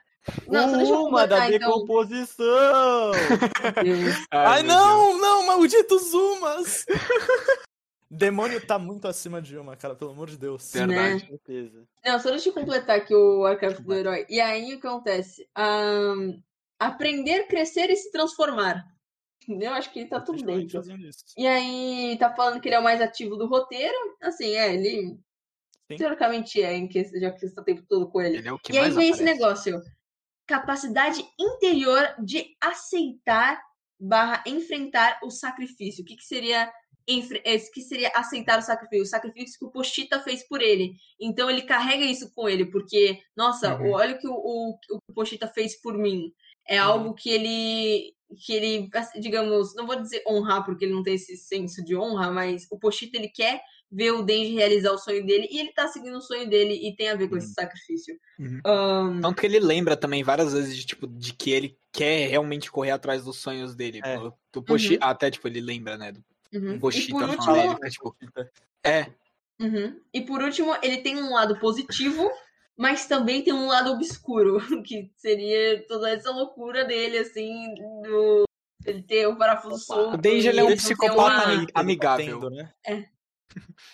Não, 0.49 1.07
Uma 1.07 1.27
da 1.27 1.51
então. 1.51 1.59
decomposição! 1.59 3.13
Ai, 4.31 4.47
Ai 4.47 4.63
não, 4.63 5.19
não, 5.19 5.47
malditos 5.47 6.15
Umas! 6.15 6.87
Demônio 8.11 8.65
tá 8.65 8.79
muito 8.79 9.09
acima 9.09 9.43
de 9.43 9.59
uma, 9.59 9.77
cara, 9.77 9.95
pelo 9.95 10.13
amor 10.13 10.31
de 10.31 10.39
Deus. 10.39 10.73
Verdade. 10.73 11.29
Né? 11.49 11.69
Não, 12.05 12.21
só 12.21 12.31
deixa 12.31 12.49
eu 12.49 12.55
completar 12.55 12.97
aqui 12.97 13.15
o 13.15 13.45
arquétipo 13.45 13.83
do 13.83 13.95
herói. 13.95 14.25
E 14.29 14.41
aí 14.41 14.73
o 14.73 14.81
que 14.81 14.87
acontece? 14.87 15.47
Um, 15.59 16.41
aprender, 16.79 17.49
crescer 17.49 17.91
e 17.91 17.97
se 17.97 18.13
transformar. 18.13 18.85
Entendeu? 19.47 19.75
Acho 19.75 19.93
que 19.93 20.07
tá 20.07 20.21
tudo 20.21 20.43
dentro. 20.43 20.81
E 21.37 21.47
aí, 21.47 22.17
tá 22.19 22.35
falando 22.35 22.61
que 22.61 22.69
ele 22.69 22.77
é 22.77 22.79
o 22.79 22.85
mais 22.85 23.01
ativo 23.01 23.37
do 23.37 23.47
roteiro. 23.47 23.97
Assim, 24.23 24.55
é, 24.55 24.75
ele. 24.75 25.19
Sim. 25.91 25.97
Teoricamente 25.97 26.63
é, 26.63 26.75
em 26.75 26.89
que, 26.89 27.05
já 27.21 27.31
que 27.31 27.39
você 27.39 27.47
está 27.47 27.61
o 27.61 27.65
tempo 27.65 27.85
todo 27.87 28.09
com 28.09 28.21
ele. 28.21 28.39
ele 28.39 28.49
é 28.49 28.53
e 28.71 28.79
aí 28.79 28.91
vem 28.91 29.11
esse 29.11 29.23
negócio. 29.23 29.81
Capacidade 30.47 31.23
interior 31.39 32.15
de 32.23 32.57
aceitar 32.61 33.63
barra 34.01 34.43
enfrentar 34.47 35.21
o 35.23 35.31
sacrifício. 35.31 36.03
O 36.03 36.07
que, 36.07 36.17
que 36.17 36.25
seria 36.25 36.73
que 37.07 37.83
seria 37.83 38.11
aceitar 38.15 38.59
o 38.59 38.63
sacrifício, 38.63 39.03
o 39.03 39.07
sacrifício 39.07 39.59
que 39.59 39.67
o 39.67 39.71
Pochita 39.71 40.21
fez 40.21 40.47
por 40.49 40.63
ele. 40.63 40.95
Então 41.21 41.51
ele 41.51 41.63
carrega 41.63 42.05
isso 42.05 42.33
com 42.35 42.49
ele, 42.49 42.65
porque, 42.65 43.21
nossa, 43.37 43.77
uhum. 43.77 43.93
olha 43.93 44.15
o 44.15 44.19
que 44.19 44.27
o, 44.27 44.33
o, 44.35 44.79
o 44.91 45.13
Pochita 45.15 45.47
fez 45.47 45.81
por 45.81 45.99
mim. 45.99 46.33
É 46.67 46.83
uhum. 46.83 46.91
algo 46.91 47.15
que 47.15 47.29
ele 47.29 48.14
que 48.37 48.53
ele, 48.53 48.91
digamos, 49.21 49.75
não 49.75 49.87
vou 49.87 50.01
dizer 50.01 50.23
honrar 50.27 50.65
porque 50.65 50.85
ele 50.85 50.95
não 50.95 51.03
tem 51.03 51.15
esse 51.15 51.37
senso 51.37 51.85
de 51.85 51.97
honra, 51.97 52.31
mas 52.31 52.67
o 52.71 52.79
Pochita 52.79 53.17
ele 53.17 53.29
quer 53.29 53.61
ver 53.91 54.11
o 54.11 54.23
Denji 54.23 54.55
realizar 54.55 54.93
o 54.93 54.99
sonho 54.99 55.25
dele 55.25 55.49
e 55.51 55.61
ele 55.61 55.73
tá 55.73 55.87
seguindo 55.87 56.17
o 56.17 56.21
sonho 56.21 56.49
dele 56.49 56.75
e 56.75 56.97
tem 56.97 57.11
a 57.11 57.15
ver 57.15 57.29
com 57.29 57.35
uhum. 57.35 57.39
esse 57.39 57.53
sacrifício. 57.53 58.19
Uhum. 58.39 58.61
Um... 58.67 59.21
Tanto 59.21 59.41
que 59.41 59.47
ele 59.47 59.61
lembra 59.61 59.97
também 59.97 60.23
várias 60.23 60.53
vezes 60.53 60.77
de, 60.77 60.85
tipo, 60.85 61.07
de 61.07 61.33
que 61.33 61.51
ele 61.51 61.79
quer 61.93 62.29
realmente 62.29 62.71
correr 62.71 62.91
atrás 62.91 63.25
dos 63.25 63.37
sonhos 63.37 63.75
dele. 63.75 64.01
É. 64.05 64.19
Do 64.53 64.63
Pochita, 64.63 65.05
uhum. 65.05 65.11
até, 65.11 65.31
tipo, 65.31 65.47
ele 65.47 65.61
lembra, 65.61 65.97
né? 65.97 66.13
Do 66.13 66.25
uhum. 66.53 66.79
Pochita 66.79 67.25
último... 67.25 67.53
dele, 67.53 67.77
né? 67.81 67.91
tipo, 67.91 68.17
é. 68.83 69.07
Uhum. 69.61 70.01
E 70.13 70.21
por 70.23 70.43
último, 70.43 70.77
ele 70.83 70.99
tem 70.99 71.17
um 71.17 71.33
lado 71.33 71.59
positivo 71.61 72.29
mas 72.77 73.07
também 73.07 73.43
tem 73.43 73.53
um 73.53 73.67
lado 73.67 73.93
obscuro, 73.93 74.59
que 74.85 75.11
seria 75.17 75.87
toda 75.87 76.11
essa 76.11 76.31
loucura 76.31 76.85
dele, 76.85 77.19
assim, 77.19 77.75
do 77.75 78.45
ele 78.87 79.03
ter 79.03 79.27
o 79.27 79.37
parafuso 79.37 79.79
solto. 79.79 80.15
O 80.15 80.17
Denji 80.19 80.49
ele 80.49 80.61
é 80.61 80.65
um 80.65 80.77
psicopata 80.77 81.49
uma... 81.53 81.67
amigável. 81.75 82.25
Tendo, 82.41 82.51
né? 82.51 82.73
É. 82.87 83.09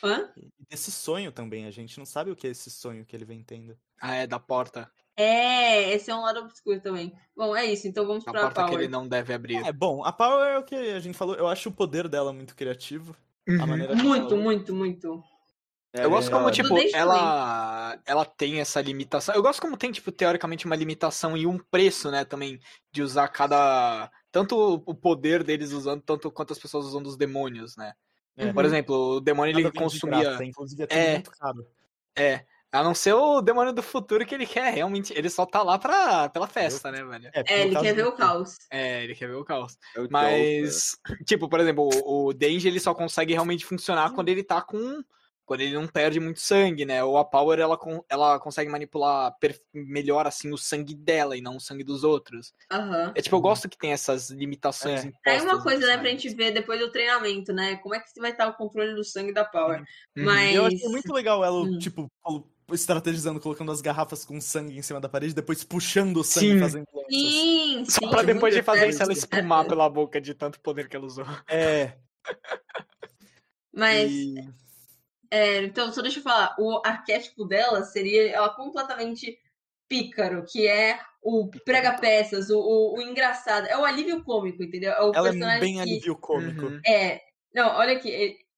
Hã? 0.02 0.32
Esse 0.70 0.90
sonho 0.90 1.31
também, 1.31 1.66
a 1.66 1.70
gente 1.70 1.98
não 1.98 2.07
sabe 2.07 2.31
o 2.31 2.36
que 2.36 2.47
é 2.47 2.51
esse 2.51 2.70
sonho 2.70 3.05
que 3.05 3.15
ele 3.15 3.24
vem 3.24 3.43
tendo. 3.43 3.77
Ah, 4.01 4.15
é, 4.16 4.27
da 4.27 4.39
porta. 4.40 4.90
É, 5.16 5.93
esse 5.93 6.11
é 6.11 6.15
um 6.15 6.23
lado 6.23 6.40
obscuro 6.40 6.81
também. 6.81 7.12
Bom, 7.36 7.55
é 7.55 7.66
isso, 7.66 7.86
então 7.86 8.07
vamos 8.07 8.24
Uma 8.24 8.32
pra 8.32 8.40
porta 8.43 8.62
que 8.65 8.70
Power. 8.70 8.82
ele 8.85 8.90
não 8.90 9.07
deve 9.07 9.35
abrir. 9.35 9.57
É 9.66 9.73
bom, 9.73 10.02
a 10.05 10.11
Power 10.12 10.47
é 10.55 10.59
o 10.59 10.65
que 10.65 10.74
a 10.74 10.98
gente 11.01 11.16
falou. 11.16 11.35
Eu 11.35 11.47
acho 11.47 11.69
o 11.69 11.73
poder 11.73 12.09
dela 12.09 12.32
muito 12.32 12.57
criativo. 12.57 13.15
A 13.47 13.52
Uhum. 13.52 13.66
maneira 13.66 13.94
que 13.97 14.02
Muito, 14.02 14.35
ela- 14.35 14.43
muito, 14.43 14.74
muito. 14.74 15.23
É, 15.92 16.04
Eu 16.04 16.10
gosto 16.10 16.30
como, 16.30 16.48
é, 16.48 16.52
tipo, 16.52 16.74
ela, 16.94 17.98
ela 18.06 18.24
tem 18.24 18.60
essa 18.60 18.80
limitação. 18.80 19.34
Eu 19.34 19.42
gosto 19.42 19.60
como 19.60 19.76
tem, 19.76 19.90
tipo, 19.90 20.12
teoricamente 20.12 20.64
uma 20.66 20.76
limitação 20.76 21.36
e 21.36 21.46
um 21.46 21.58
preço, 21.58 22.10
né, 22.10 22.24
também, 22.24 22.60
de 22.92 23.02
usar 23.02 23.26
cada. 23.28 24.10
Tanto 24.30 24.82
o 24.86 24.94
poder 24.94 25.42
deles 25.42 25.72
usando, 25.72 26.00
tanto 26.02 26.30
quanto 26.30 26.52
as 26.52 26.58
pessoas 26.58 26.86
usando 26.86 27.06
os 27.08 27.16
demônios, 27.16 27.76
né? 27.76 27.92
É. 28.36 28.52
Por 28.52 28.64
exemplo, 28.64 29.16
o 29.16 29.20
demônio 29.20 29.58
ele 29.58 29.72
consumia. 29.72 30.20
graça, 30.20 30.44
inclusive 30.44 30.84
é 30.84 30.86
tudo 30.86 30.98
É. 30.98 31.12
muito 31.14 31.30
caro. 31.32 31.66
É. 32.16 32.44
A 32.72 32.84
não 32.84 32.94
ser 32.94 33.12
o 33.14 33.42
demônio 33.42 33.72
do 33.72 33.82
futuro 33.82 34.24
que 34.24 34.32
ele 34.32 34.46
quer, 34.46 34.72
realmente. 34.72 35.12
Ele 35.12 35.28
só 35.28 35.44
tá 35.44 35.60
lá 35.60 35.76
pra, 35.76 36.28
pela 36.28 36.46
festa, 36.46 36.92
né, 36.92 37.02
velho? 37.02 37.28
É, 37.34 37.42
É, 37.48 37.62
ele 37.62 37.74
no 37.74 37.80
quer 37.82 37.92
ver 37.94 38.06
o 38.06 38.12
caos. 38.12 38.58
É, 38.70 39.02
ele 39.02 39.16
quer 39.16 39.26
ver 39.26 39.34
o 39.34 39.44
caos. 39.44 39.76
é 39.96 40.00
o. 40.00 40.08
Mas, 40.08 40.96
tipo, 41.26 41.48
por 41.48 41.58
exemplo, 41.58 41.88
o, 42.04 42.26
o 42.28 42.32
Denji 42.32 42.68
ele 42.68 42.78
só 42.78 42.94
consegue 42.94 43.32
realmente 43.32 43.66
funcionar 43.66 44.12
quando 44.12 44.28
ele 44.28 44.44
tá 44.44 44.62
com. 44.62 45.02
Quando 45.51 45.62
ele 45.62 45.74
não 45.74 45.89
perde 45.89 46.20
muito 46.20 46.39
sangue, 46.39 46.85
né? 46.85 47.02
Ou 47.02 47.18
a 47.18 47.24
Power 47.24 47.59
ela, 47.59 47.77
con- 47.77 48.05
ela 48.09 48.39
consegue 48.39 48.70
manipular 48.70 49.35
melhor 49.74 50.24
assim 50.24 50.52
o 50.52 50.56
sangue 50.56 50.94
dela 50.94 51.36
e 51.36 51.40
não 51.40 51.56
o 51.56 51.60
sangue 51.60 51.82
dos 51.82 52.05
outros. 52.05 52.55
Aham. 52.70 53.12
É 53.16 53.20
tipo, 53.20 53.35
eu 53.35 53.40
gosto 53.40 53.68
que 53.68 53.77
tem 53.77 53.90
essas 53.90 54.31
limitações 54.31 55.05
É. 55.27 55.43
uma 55.43 55.60
coisa, 55.60 55.85
né, 55.89 55.98
pra 55.98 56.09
gente 56.09 56.28
ver 56.32 56.52
depois 56.52 56.78
do 56.78 56.93
treinamento, 56.93 57.52
né? 57.52 57.74
Como 57.78 57.97
é 57.97 57.98
que 57.98 58.20
vai 58.20 58.31
estar 58.31 58.47
o 58.47 58.55
controle 58.55 58.94
do 58.94 59.02
sangue 59.02 59.32
da 59.32 59.44
Power. 59.44 59.81
Uhum. 59.81 60.24
Mas. 60.24 60.55
Eu 60.55 60.66
achei 60.66 60.89
muito 60.89 61.12
legal 61.12 61.44
ela, 61.44 61.62
Hum. 61.62 61.78
tipo, 61.81 62.09
estrategizando, 62.72 63.40
colocando 63.40 63.72
as 63.72 63.81
garrafas 63.81 64.24
com 64.24 64.40
sangue 64.40 64.78
em 64.78 64.82
cima 64.82 65.01
da 65.01 65.09
parede, 65.09 65.35
depois 65.35 65.64
puxando 65.64 66.18
o 66.18 66.22
sangue 66.22 66.47
e 66.47 66.52
Sim. 66.52 66.60
fazendo 66.60 66.86
lanças. 66.94 67.10
Sim, 67.12 67.85
Só 67.86 68.01
sim. 68.02 68.09
pra 68.09 68.22
depois 68.22 68.55
de 68.55 68.62
fazer 68.62 68.89
isso 68.89 69.02
ela 69.02 69.12
espumar 69.12 69.66
pela 69.66 69.90
boca 69.90 70.20
de 70.20 70.32
tanto 70.32 70.60
poder 70.60 70.89
que 70.89 70.94
ela 70.94 71.06
usou. 71.06 71.27
É. 71.48 71.97
Mas, 73.74 74.10
e- 74.12 74.48
é, 75.31 75.62
então, 75.62 75.93
só 75.93 76.02
deixa 76.02 76.19
eu 76.19 76.23
falar. 76.23 76.57
O 76.59 76.82
arquétipo 76.85 77.44
dela 77.44 77.85
seria 77.85 78.31
ela 78.31 78.48
completamente 78.55 79.39
pícaro, 79.89 80.44
que 80.44 80.66
é 80.66 81.01
o 81.23 81.48
prega-peças, 81.65 82.51
o, 82.51 82.59
o, 82.59 82.98
o 82.98 83.02
engraçado. 83.02 83.66
É 83.66 83.77
o 83.77 83.85
alívio 83.85 84.24
cômico, 84.24 84.62
entendeu? 84.62 84.93
É 84.93 85.02
o 85.02 85.12
Ela 85.15 85.28
é 85.28 85.32
personagem 85.32 85.61
bem 85.61 85.74
que... 85.74 85.81
alívio 85.81 86.16
cômico. 86.16 86.66
Uhum. 86.66 86.81
É. 86.86 87.20
Não, 87.55 87.77
olha 87.77 87.97
aqui. 87.97 88.12
é- 88.12 88.51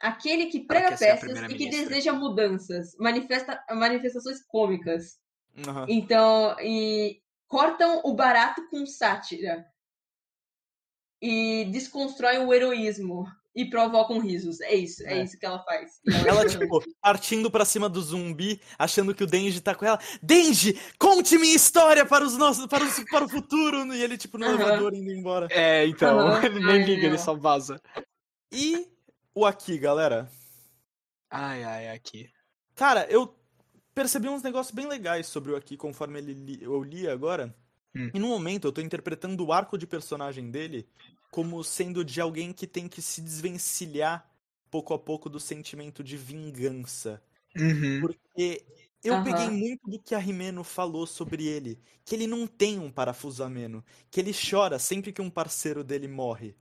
Aquele 0.00 0.46
que 0.46 0.60
prega 0.60 0.96
peças 0.96 1.42
e 1.50 1.54
que 1.56 1.68
deseja 1.68 2.12
mudanças, 2.12 2.94
manifesta 3.00 3.60
manifestações 3.72 4.40
cômicas. 4.46 5.18
Aham. 5.66 5.86
Então, 5.88 6.56
e 6.60 7.20
cortam 7.48 8.02
o 8.04 8.14
barato 8.14 8.64
com 8.70 8.86
sátira. 8.86 9.66
E 11.20 11.64
desconstroem 11.72 12.38
o 12.46 12.54
heroísmo. 12.54 13.26
E 13.56 13.68
provocam 13.68 14.20
risos. 14.20 14.60
É 14.60 14.74
isso, 14.74 15.02
é, 15.04 15.18
É. 15.18 15.24
isso 15.24 15.36
que 15.38 15.44
ela 15.44 15.62
faz. 15.64 16.00
Ela, 16.26 16.46
tipo, 16.46 16.80
partindo 17.00 17.50
pra 17.50 17.64
cima 17.64 17.88
do 17.88 18.00
zumbi, 18.00 18.60
achando 18.78 19.14
que 19.14 19.24
o 19.24 19.26
Denji 19.26 19.60
tá 19.60 19.74
com 19.74 19.84
ela. 19.84 19.98
Denji, 20.22 20.78
conte 20.98 21.36
minha 21.38 21.56
história 21.56 22.06
para 22.06 22.24
os 22.24 22.36
nossos, 22.36 22.66
para, 22.66 22.84
os, 22.84 22.98
para 23.10 23.24
o 23.24 23.28
futuro! 23.28 23.92
E 23.94 24.00
ele, 24.02 24.16
tipo, 24.16 24.38
no 24.38 24.46
Aham. 24.46 24.54
elevador 24.54 24.94
indo 24.94 25.10
embora. 25.10 25.48
É, 25.50 25.86
então, 25.86 26.40
ele 26.42 26.60
nem 26.64 26.70
Ai, 26.82 26.84
liga, 26.84 27.02
ele 27.06 27.16
não. 27.16 27.18
só 27.18 27.34
vaza. 27.34 27.80
E 28.52 28.86
o 29.34 29.44
Aki, 29.44 29.78
galera. 29.78 30.30
Ai, 31.30 31.64
ai, 31.64 31.88
aqui. 31.88 32.30
Cara, 32.76 33.06
eu 33.10 33.34
percebi 33.94 34.28
uns 34.28 34.42
negócios 34.42 34.74
bem 34.74 34.86
legais 34.86 35.26
sobre 35.26 35.50
o 35.52 35.56
Aki 35.56 35.76
conforme 35.76 36.18
ele 36.20 36.32
li- 36.32 36.62
eu 36.62 36.80
li 36.82 37.08
agora. 37.08 37.52
Hum. 37.96 38.10
E 38.14 38.18
no 38.20 38.28
momento 38.28 38.68
eu 38.68 38.72
tô 38.72 38.80
interpretando 38.80 39.44
o 39.44 39.52
arco 39.52 39.76
de 39.76 39.86
personagem 39.86 40.50
dele 40.50 40.86
como 41.30 41.62
sendo 41.64 42.04
de 42.04 42.20
alguém 42.20 42.52
que 42.52 42.66
tem 42.66 42.88
que 42.88 43.02
se 43.02 43.20
desvencilhar 43.20 44.30
pouco 44.70 44.94
a 44.94 44.98
pouco 44.98 45.28
do 45.30 45.40
sentimento 45.40 46.02
de 46.04 46.16
vingança. 46.16 47.22
Uhum. 47.56 48.00
Porque 48.00 48.66
eu 49.02 49.16
Aham. 49.16 49.24
peguei 49.24 49.50
muito 49.50 49.88
do 49.90 50.00
que 50.02 50.14
a 50.14 50.18
Rimeno 50.18 50.64
falou 50.64 51.06
sobre 51.06 51.46
ele. 51.46 51.80
Que 52.04 52.14
ele 52.14 52.26
não 52.26 52.46
tem 52.46 52.78
um 52.78 52.90
parafuso 52.90 53.42
ameno. 53.42 53.84
Que 54.10 54.20
ele 54.20 54.32
chora 54.34 54.78
sempre 54.78 55.12
que 55.12 55.22
um 55.22 55.30
parceiro 55.30 55.84
dele 55.84 56.08
morre. 56.08 56.56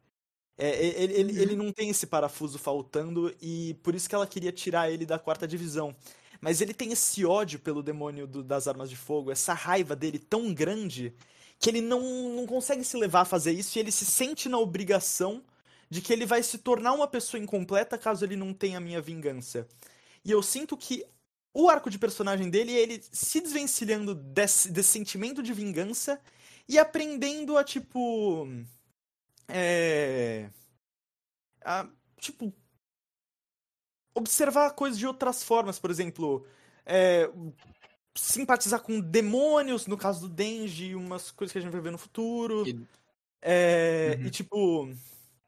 É, 0.57 0.85
e- 0.85 1.03
ele, 1.03 1.13
ele, 1.13 1.33
Uhum. 1.33 1.39
ele 1.39 1.55
não 1.55 1.71
tem 1.73 1.89
esse 1.89 2.07
parafuso 2.07 2.57
faltando 2.59 3.35
e 3.41 3.75
por 3.83 3.95
isso 3.95 4.09
que 4.09 4.15
ela 4.15 4.27
queria 4.27 4.51
tirar 4.51 4.91
ele 4.91 5.05
da 5.05 5.19
quarta 5.19 5.47
divisão. 5.47 5.95
Mas 6.41 6.61
ele 6.61 6.73
tem 6.73 6.91
esse 6.91 7.25
ódio 7.25 7.59
pelo 7.59 7.83
demônio 7.83 8.27
do- 8.27 8.43
das 8.43 8.67
armas 8.67 8.89
de 8.89 8.95
fogo, 8.95 9.31
essa 9.31 9.53
raiva 9.53 9.95
dele 9.95 10.19
tão 10.19 10.53
grande 10.53 11.13
que 11.59 11.69
ele 11.69 11.81
não, 11.81 12.01
não 12.35 12.45
consegue 12.45 12.83
se 12.83 12.97
levar 12.97 13.21
a 13.21 13.25
fazer 13.25 13.51
isso 13.51 13.77
e 13.77 13.79
ele 13.79 13.91
se 13.91 14.05
sente 14.05 14.47
na 14.47 14.57
obrigação 14.57 15.43
de 15.89 16.01
que 16.01 16.11
ele 16.13 16.25
vai 16.25 16.43
se 16.43 16.57
tornar 16.57 16.93
uma 16.93 17.07
pessoa 17.07 17.41
incompleta 17.41 17.97
caso 17.97 18.25
ele 18.25 18.35
não 18.35 18.53
tenha 18.53 18.77
a 18.77 18.81
minha 18.81 19.01
vingança. 19.01 19.67
E 20.23 20.31
eu 20.31 20.43
sinto 20.43 20.75
que 20.77 21.05
o 21.53 21.69
arco 21.69 21.89
de 21.89 21.97
personagem 21.97 22.49
dele 22.49 22.73
é 22.73 22.79
ele 22.81 23.03
se 23.11 23.41
desvencilhando 23.41 24.13
desse, 24.13 24.69
desse 24.71 24.89
sentimento 24.89 25.41
de 25.41 25.53
vingança 25.53 26.21
e 26.67 26.77
aprendendo 26.77 27.57
a, 27.57 27.63
tipo. 27.63 28.47
É. 29.47 30.49
A, 31.63 31.87
tipo. 32.19 32.53
Observar 34.13 34.71
coisas 34.71 34.99
de 34.99 35.07
outras 35.07 35.43
formas, 35.43 35.79
por 35.79 35.89
exemplo. 35.89 36.45
É, 36.85 37.29
simpatizar 38.17 38.81
com 38.81 38.99
demônios, 38.99 39.87
no 39.87 39.97
caso 39.97 40.21
do 40.21 40.29
Denji, 40.29 40.95
umas 40.95 41.31
coisas 41.31 41.51
que 41.51 41.59
a 41.59 41.61
gente 41.61 41.71
vai 41.71 41.81
ver 41.81 41.91
no 41.91 41.97
futuro. 41.97 42.67
E- 42.67 42.79
É, 43.41 44.17
Uhum. 44.19 44.25
E 44.25 44.29
tipo. 44.31 44.89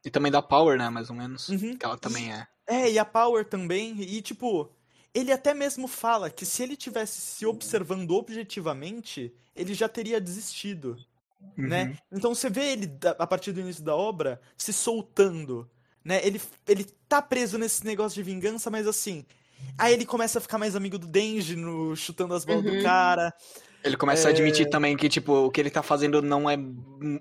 E 0.04 0.10
também 0.10 0.30
da 0.32 0.40
Power, 0.40 0.78
né, 0.78 0.88
mais 0.88 1.10
ou 1.10 1.16
menos. 1.16 1.48
Uhum. 1.48 1.76
Que 1.76 1.84
ela 1.84 1.98
também 1.98 2.32
é. 2.32 2.46
É, 2.66 2.90
e 2.90 2.98
a 2.98 3.04
Power 3.04 3.44
também. 3.44 4.00
E, 4.00 4.22
tipo, 4.22 4.70
ele 5.12 5.32
até 5.32 5.52
mesmo 5.52 5.88
fala 5.88 6.30
que 6.30 6.46
se 6.46 6.62
ele 6.62 6.76
tivesse 6.76 7.20
se 7.20 7.44
observando 7.44 8.12
objetivamente, 8.12 9.34
ele 9.54 9.74
já 9.74 9.88
teria 9.88 10.20
desistido, 10.20 10.96
Uhum. 11.58 11.66
né? 11.68 11.98
Então 12.12 12.34
você 12.34 12.48
vê 12.48 12.72
ele, 12.72 12.90
a 13.18 13.26
partir 13.26 13.50
do 13.52 13.60
início 13.60 13.82
da 13.82 13.94
obra, 13.96 14.40
se 14.56 14.72
soltando, 14.72 15.68
né? 16.04 16.24
Ele, 16.24 16.40
ele 16.68 16.84
tá 17.08 17.20
preso 17.20 17.58
nesse 17.58 17.84
negócio 17.84 18.14
de 18.14 18.22
vingança, 18.22 18.70
mas 18.70 18.86
assim. 18.86 19.26
Aí 19.78 19.94
ele 19.94 20.04
começa 20.04 20.38
a 20.38 20.42
ficar 20.42 20.58
mais 20.58 20.76
amigo 20.76 20.98
do 20.98 21.06
Denji, 21.06 21.56
no, 21.56 21.96
chutando 21.96 22.34
as 22.34 22.44
bolas 22.44 22.64
Uhum. 22.64 22.76
do 22.78 22.82
cara. 22.82 23.32
Ele 23.82 23.96
começa 23.96 24.28
a 24.28 24.30
admitir 24.30 24.68
também 24.68 24.94
que, 24.94 25.08
tipo, 25.08 25.32
o 25.32 25.50
que 25.50 25.58
ele 25.58 25.70
tá 25.70 25.82
fazendo 25.82 26.20
não 26.20 26.50
é. 26.50 26.54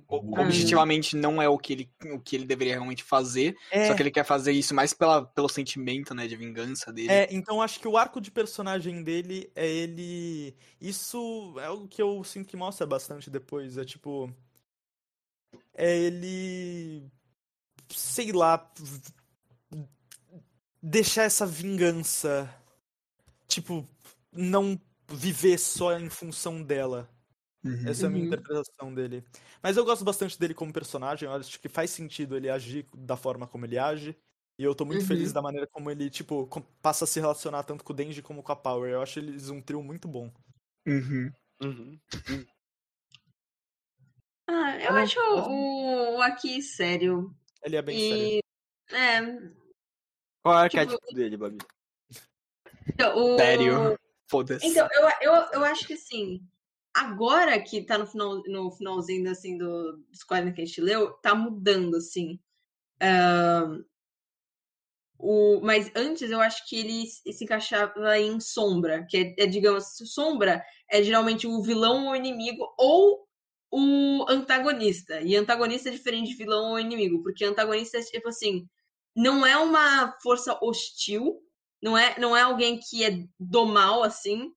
Objetivamente 0.10 1.16
não 1.16 1.42
é 1.42 1.48
o 1.48 1.58
que 1.58 1.72
ele, 1.72 1.90
o 2.12 2.20
que 2.20 2.36
ele 2.36 2.44
deveria 2.46 2.74
realmente 2.74 3.02
fazer. 3.02 3.56
É, 3.72 3.88
Só 3.88 3.94
que 3.94 4.02
ele 4.04 4.12
quer 4.12 4.26
fazer 4.26 4.52
isso 4.52 4.76
mais 4.76 4.94
pela, 4.94 5.26
pelo 5.26 5.48
sentimento, 5.48 6.14
né, 6.14 6.28
de 6.28 6.36
vingança 6.36 6.92
dele. 6.92 7.10
É, 7.10 7.30
então 7.32 7.62
acho 7.62 7.80
que 7.80 7.88
o 7.88 7.98
arco 7.98 8.20
de 8.20 8.30
personagem 8.30 9.02
dele 9.04 9.50
é 9.56 9.66
ele. 9.66 10.54
Isso 10.82 11.56
é 11.62 11.70
o 11.70 11.88
que 11.88 12.02
eu 12.02 12.22
sinto 12.26 12.50
que 12.50 12.58
mostra 12.58 12.86
bastante 12.86 13.30
depois. 13.30 13.78
É 13.78 13.86
tipo. 13.86 14.30
É 15.74 15.98
ele. 15.98 17.10
Sei 17.90 18.34
lá. 18.34 18.70
Deixar 20.82 21.24
essa 21.24 21.46
vingança. 21.46 22.54
Tipo, 23.48 23.88
não 24.32 24.80
viver 25.12 25.58
só 25.58 25.98
em 25.98 26.10
função 26.10 26.62
dela. 26.64 27.10
Uhum. 27.64 27.88
Essa 27.88 28.06
é 28.06 28.08
a 28.08 28.10
minha 28.10 28.26
interpretação 28.26 28.94
dele. 28.94 29.24
Mas 29.62 29.76
eu 29.76 29.84
gosto 29.84 30.06
bastante 30.06 30.40
dele 30.40 30.54
como 30.54 30.72
personagem. 30.72 31.28
Eu 31.28 31.36
acho 31.36 31.60
que 31.60 31.68
faz 31.68 31.90
sentido 31.90 32.38
ele 32.38 32.50
agir 32.50 32.88
da 32.96 33.18
forma 33.18 33.48
como 33.48 33.66
ele 33.66 33.78
age. 33.78 34.16
E 34.58 34.64
eu 34.64 34.76
tô 34.76 34.86
muito 34.86 35.02
Uhum. 35.02 35.08
feliz 35.08 35.34
da 35.34 35.42
maneira 35.42 35.68
como 35.68 35.90
ele, 35.90 36.10
tipo, 36.10 36.48
passa 36.82 37.04
a 37.06 37.08
se 37.08 37.20
relacionar 37.20 37.64
tanto 37.64 37.84
com 37.84 37.92
o 37.94 37.96
Denji 37.96 38.22
como 38.22 38.44
com 38.44 38.52
a 38.52 38.56
Power. 38.56 38.92
Eu 38.92 39.02
acho 39.02 39.20
eles 39.20 39.50
um 39.50 39.62
trio 39.62 39.82
muito 39.84 40.08
bom. 40.08 40.32
Uhum. 40.88 41.32
Uhum. 41.62 42.00
Ah, 44.48 44.78
eu 44.80 44.96
Ah, 44.96 45.02
acho 45.02 45.20
o, 45.20 46.18
o 46.18 46.22
aqui 46.22 46.62
sério. 46.62 47.36
Ele 47.64 47.76
é 47.76 47.82
bem 47.82 47.98
sério. 47.98 48.24
E. 48.28 48.42
É. 48.96 49.69
Qual 50.50 50.64
é 50.64 50.66
o 50.66 50.70
Tipo, 50.70 50.82
arquétipo 50.82 51.16
dele, 51.16 51.38
Babi? 51.38 51.58
então, 52.88 53.16
o... 53.16 53.38
Sério? 53.38 54.00
Foda-se. 54.28 54.66
Então, 54.66 54.88
eu, 54.92 55.10
eu, 55.22 55.34
eu 55.54 55.66
acho 55.66 55.88
que 55.88 55.94
assim, 55.94 56.42
agora 56.94 57.60
que 57.62 57.84
tá 57.84 57.98
no, 57.98 58.06
final, 58.06 58.42
no 58.48 58.72
finalzinho 58.72 59.30
assim, 59.30 59.58
do, 59.58 59.98
dos 60.10 60.24
quadrinhos 60.24 60.56
que 60.56 60.62
a 60.62 60.66
gente 60.66 60.82
leu, 60.82 61.14
tá 61.14 61.34
mudando, 61.34 61.96
assim. 61.96 62.40
Ahn, 63.02 63.84
o, 65.18 65.60
mas 65.62 65.92
antes 65.96 66.32
eu 66.32 66.40
acho 66.40 66.66
que 66.68 66.78
ele 66.78 67.06
se 67.06 67.34
se 67.34 67.44
encaixava 67.44 68.18
em 68.18 68.40
sombra, 68.40 69.06
que 69.10 69.18
é, 69.18 69.44
é, 69.44 69.48
digamos, 69.48 69.86
sombra 70.06 70.64
é 70.90 71.04
geralmente 71.04 71.46
o 71.46 71.62
vilão 71.62 72.08
ou 72.08 72.16
inimigo, 72.16 72.66
ou 72.78 73.28
o 73.72 74.26
antagonista. 74.30 75.22
E 75.22 75.36
antagonista 75.36 75.90
é 75.90 75.92
diferente 75.92 76.30
de 76.30 76.36
vilão 76.36 76.72
ou 76.72 76.80
inimigo, 76.80 77.22
porque 77.22 77.44
antagonista 77.44 77.98
é 77.98 78.02
tipo 78.02 78.30
assim, 78.30 78.68
não 79.20 79.46
é 79.46 79.58
uma 79.58 80.18
força 80.24 80.58
hostil, 80.62 81.42
não 81.84 81.98
é, 81.98 82.18
não 82.20 82.36
é 82.38 82.42
alguém 82.42 82.80
que 82.80 83.04
é 83.04 83.12
do 83.40 83.66
mal, 83.66 84.04
assim, 84.04 84.52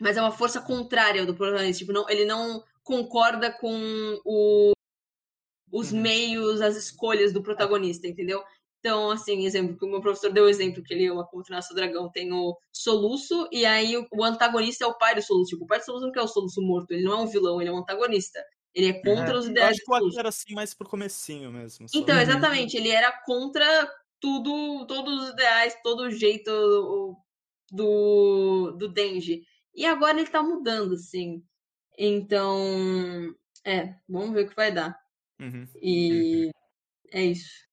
mas 0.00 0.16
é 0.16 0.22
uma 0.22 0.32
força 0.32 0.60
contrária 0.60 1.26
do 1.26 1.34
protagonista. 1.36 1.80
Tipo, 1.80 1.92
não, 1.92 2.08
ele 2.10 2.24
não 2.26 2.62
concorda 2.84 3.52
com 3.52 4.20
o, 4.24 4.72
os 5.72 5.92
Uhum. 5.92 6.00
meios, 6.00 6.60
as 6.60 6.76
escolhas 6.76 7.32
do 7.32 7.42
protagonista, 7.42 8.06
entendeu? 8.06 8.42
Então, 8.80 9.10
assim, 9.10 9.46
exemplo, 9.46 9.76
que 9.78 9.84
o 9.84 9.88
meu 9.88 10.00
professor 10.00 10.30
deu 10.32 10.44
o 10.44 10.48
exemplo 10.48 10.82
que 10.82 10.92
ele 10.94 11.06
ama 11.06 11.26
contra 11.26 11.52
o 11.52 11.56
nosso 11.56 11.74
dragão, 11.74 12.10
tem 12.10 12.32
o 12.32 12.56
soluço, 12.72 13.48
e 13.50 13.64
aí 13.64 13.96
o, 13.96 14.06
o 14.12 14.22
antagonista 14.24 14.84
é 14.84 14.86
o 14.88 14.98
pai 14.98 15.14
do 15.14 15.22
soluço. 15.22 15.50
Tipo, 15.50 15.64
o 15.64 15.66
pai 15.66 15.78
do 15.78 15.84
soluço 15.84 16.04
não 16.06 16.12
quer 16.12 16.22
o 16.22 16.28
soluço 16.28 16.60
morto, 16.62 16.92
ele 16.92 17.02
não 17.04 17.12
é 17.12 17.16
um 17.22 17.26
vilão, 17.26 17.60
ele 17.60 17.70
é 17.70 17.72
um 17.72 17.78
antagonista. 17.78 18.40
Ele 18.74 18.88
é 18.88 18.92
contra 18.94 19.38
os 19.38 19.46
Eu 19.46 19.52
ideais 19.52 19.76
acho 19.76 19.84
que 19.84 20.16
o 20.16 20.18
era 20.18 20.28
assim 20.28 20.54
mais 20.54 20.74
pro 20.74 20.88
comecinho 20.88 21.52
mesmo. 21.52 21.88
só. 21.88 21.98
Então, 21.98 22.16
Uhum. 22.16 22.22
exatamente, 22.22 22.76
ele 22.76 22.88
era 22.88 23.12
contra 23.24 23.88
tudo, 24.20 24.86
todos 24.86 25.22
os 25.24 25.30
ideais, 25.30 25.78
todo 25.82 26.04
o 26.04 26.10
jeito 26.10 27.16
do, 27.70 28.72
do 28.72 28.88
Denji. 28.88 29.44
E 29.74 29.86
agora 29.86 30.18
ele 30.18 30.28
tá 30.28 30.42
mudando, 30.42 30.94
assim. 30.94 31.44
Então, 31.98 33.34
é, 33.64 33.94
vamos 34.08 34.32
ver 34.32 34.46
o 34.46 34.48
que 34.48 34.56
vai 34.56 34.72
dar. 34.72 34.98
Uhum. 35.40 35.66
E 35.80 36.50
é 37.12 37.24
isso. 37.24 37.64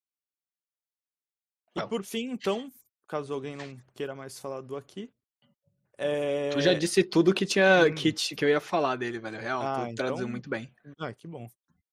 E 1.76 1.88
por 1.88 2.04
fim, 2.04 2.30
então, 2.32 2.72
caso 3.08 3.34
alguém 3.34 3.56
não 3.56 3.78
queira 3.96 4.14
mais 4.14 4.38
falar 4.40 4.62
do 4.62 4.76
Aki. 4.76 5.12
É... 6.04 6.50
Tu 6.50 6.62
já 6.62 6.74
disse 6.74 7.04
tudo 7.04 7.34
que, 7.34 7.46
tinha, 7.46 7.86
Hum. 7.88 7.94
que, 7.94 8.12
que 8.12 8.44
eu 8.44 8.50
ia 8.50 8.60
falar 8.60 8.96
dele, 8.96 9.20
velho. 9.20 9.40
Real, 9.40 9.62
Ah, 9.62 9.86
tu 9.90 9.96
traduziu 9.96 10.24
então- 10.24 10.30
muito 10.32 10.50
bem. 10.50 10.74
Ah, 11.00 11.14
que 11.14 11.28
bom. 11.28 11.48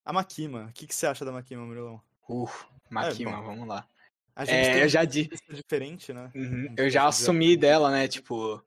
A 0.04 0.12
Makima. 0.12 0.64
O 0.70 0.72
que, 0.72 0.86
que 0.86 0.94
você 0.94 1.06
acha 1.06 1.24
da 1.24 1.30
Makima, 1.32 1.64
Murilão? 1.66 2.00
Uf, 2.28 2.64
Makima, 2.90 3.36
bom. 3.36 3.42
vamos 3.44 3.68
lá. 3.68 3.86
A 4.34 4.44
gente 4.46 4.54
É, 4.68 4.84
eu 4.84 4.88
já 4.88 5.00
uma 5.00 5.06
di- 5.06 5.28
lista 5.30 5.52
diferente, 5.52 6.12
né? 6.12 6.30
Uhum, 6.34 6.68
Um 6.70 6.74
Eu 6.78 6.88
já 6.88 7.02
de- 7.02 7.06
assumi 7.08 7.56
dela, 7.56 7.90
né? 7.90 8.08
Tipo. 8.08 8.64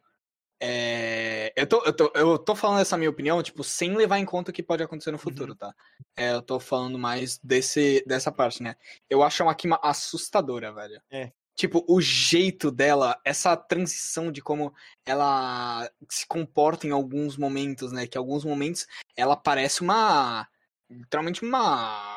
é, 0.59 1.51
Eu, 1.55 1.65
tô, 1.65 1.83
eu, 1.85 1.93
tô, 1.93 2.11
eu 2.13 2.37
tô 2.37 2.55
falando 2.55 2.81
essa 2.81 2.95
minha 2.97 3.09
opinião, 3.09 3.41
tipo, 3.41 3.63
sem 3.63 3.95
levar 3.95 4.19
em 4.19 4.25
conta 4.25 4.51
o 4.51 4.53
que 4.53 4.61
pode 4.61 4.83
acontecer 4.83 5.09
no 5.11 5.15
Uhum. 5.17 5.21
futuro, 5.23 5.55
tá? 5.55 5.73
É, 6.15 6.33
eu 6.33 6.41
tô 6.41 6.59
falando 6.59 6.99
mais 6.99 7.39
desse, 7.39 8.03
dessa 8.05 8.31
parte, 8.31 8.61
né? 8.61 8.75
Eu 9.09 9.23
acho 9.23 9.41
a 9.41 9.45
Makima 9.47 9.79
assustadora, 9.81 10.71
velho. 10.71 11.01
É. 11.09 11.31
Tipo, 11.61 11.85
o 11.87 12.01
jeito 12.01 12.71
dela, 12.71 13.21
essa 13.23 13.55
transição 13.55 14.31
de 14.31 14.41
como 14.41 14.73
ela 15.05 15.87
se 16.09 16.25
comporta 16.25 16.87
em 16.87 16.89
alguns 16.89 17.37
momentos, 17.37 17.91
né? 17.91 18.07
Que 18.07 18.17
em 18.17 18.19
alguns 18.19 18.43
momentos 18.43 18.87
ela 19.15 19.35
parece 19.35 19.81
uma. 19.81 20.47
Literalmente 20.89 21.43
uma. 21.45 22.15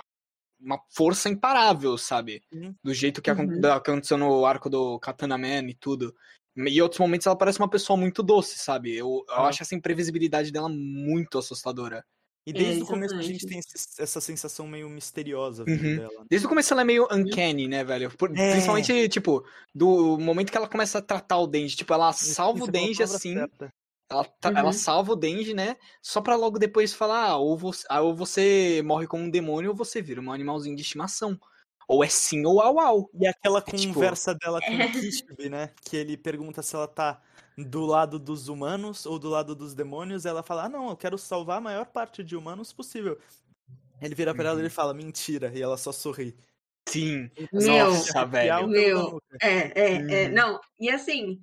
Uma 0.58 0.81
força 0.89 1.28
imparável, 1.28 1.98
sabe? 1.98 2.42
Do 2.82 2.94
jeito 2.94 3.20
que 3.20 3.31
Uhum. 3.31 3.60
aconteceu 3.70 4.16
no 4.16 4.47
arco 4.47 4.70
do 4.70 4.98
Katana 4.98 5.36
Man 5.36 5.68
e 5.68 5.74
tudo. 5.74 6.16
E 6.56 6.78
em 6.78 6.81
outros 6.81 6.98
momentos 6.98 7.26
ela 7.26 7.36
parece 7.36 7.58
uma 7.58 7.68
pessoa 7.68 7.98
muito 7.98 8.23
doce, 8.23 8.58
sabe? 8.58 8.97
Eu, 8.97 9.26
eu 9.28 9.34
Ah. 9.34 9.48
acho 9.48 9.62
essa 9.62 9.74
imprevisibilidade 9.74 10.50
dela 10.50 10.70
muito 10.70 11.36
assustadora. 11.36 12.02
E 12.47 12.50
É, 12.50 12.52
desde 12.52 12.82
o 12.82 12.86
começo 12.86 13.14
a 13.14 13.23
gente 13.23 13.47
tem 13.47 13.58
esse- 13.58 14.02
essa 14.02 14.20
sensação 14.20 14.66
meio 14.66 14.89
misteriosa 14.90 15.64
Uhum. 15.66 15.76
vindo 15.76 15.97
dela. 16.00 16.20
né? 16.20 16.26
Desde 16.28 16.47
o 16.47 16.48
começo 16.48 16.73
ela 16.74 16.82
é 16.82 16.84
meio 16.84 17.05
uncanny, 17.10 17.66
né, 17.66 17.82
velho? 17.82 18.14
Por- 18.16 18.36
É. 18.36 18.50
Principalmente, 18.52 19.08
tipo, 19.08 19.42
do 19.74 20.18
momento 20.18 20.50
que 20.50 20.56
ela 20.58 20.68
começa 20.68 20.98
a 20.98 21.02
tratar 21.02 21.39
o 21.39 21.47
Denji. 21.47 21.74
Tipo, 21.76 21.94
ela 21.94 22.12
salva 22.12 22.62
o 22.62 22.66
Você 22.66 22.66
falou 22.66 22.68
a 22.68 22.73
Denji 22.86 22.98
palavra 22.98 23.16
assim. 23.16 23.34
certa. 23.34 23.68
Ela, 24.10 24.23
Uhum. 24.23 24.58
ela 24.58 24.73
salva 24.74 25.12
o 25.12 25.16
Denji, 25.16 25.55
né? 25.55 25.76
Só 26.02 26.20
pra 26.20 26.36
logo 26.36 26.58
depois 26.58 26.92
falar, 26.92 27.28
ah, 27.31 27.36
ou 27.39 27.56
você, 27.56 27.86
ah, 27.89 28.02
ou 28.02 28.14
você 28.14 28.82
morre 28.84 29.06
como 29.06 29.24
um 29.24 29.31
demônio 29.31 29.70
ou 29.70 29.76
você 29.76 30.02
vira 30.02 30.20
um 30.20 30.31
animalzinho 30.31 30.76
de 30.76 30.82
estimação. 30.82 31.39
Ou 31.89 32.05
é 32.05 32.08
sim 32.08 32.44
ou 32.44 32.60
au 32.60 32.78
au. 32.78 33.10
E 33.14 33.26
aquela 33.26 33.62
tipo- 33.62 33.94
conversa 33.94 34.34
dela 34.34 34.60
com 34.60 34.73
o 34.74 34.92
Kishibe, 34.92 35.48
né? 35.48 35.70
Que 35.82 35.97
ele 35.97 36.16
pergunta 36.18 36.62
se 36.62 36.74
ela 36.74 36.86
tá 36.86 37.20
do 37.57 37.84
lado 37.86 38.18
dos 38.18 38.49
humanos 38.49 39.07
ou 39.07 39.18
do 39.18 39.28
lado 39.28 39.55
dos 39.55 39.74
demônios. 39.74 40.26
Ela 40.26 40.42
fala: 40.42 40.65
Ah, 40.65 40.68
não, 40.68 40.89
eu 40.91 40.97
quero 40.97 41.16
salvar 41.18 41.58
a 41.58 41.60
maior 41.60 41.86
parte 41.86 42.23
de 42.24 42.36
humanos 42.36 42.73
possível. 42.73 43.18
Ele 44.00 44.15
vira 44.15 44.34
pra 44.34 44.44
ela 44.44 44.55
e 44.55 44.57
Uhum. 44.57 44.60
ele 44.62 44.70
fala: 44.70 44.92
Mentira. 44.94 45.52
E 45.55 45.62
ela 45.62 45.76
só 45.76 45.92
sorri. 45.92 46.36
Sim. 46.89 47.31
Meu, 47.52 47.91
Nossa, 47.91 48.24
velho. 48.26 48.68
Meu. 48.68 49.18
é, 49.41 49.49
é, 49.81 49.94
é. 49.94 50.28
Uhum. 50.28 50.34
Não, 50.34 50.60
e 50.78 50.91
assim, 50.91 51.41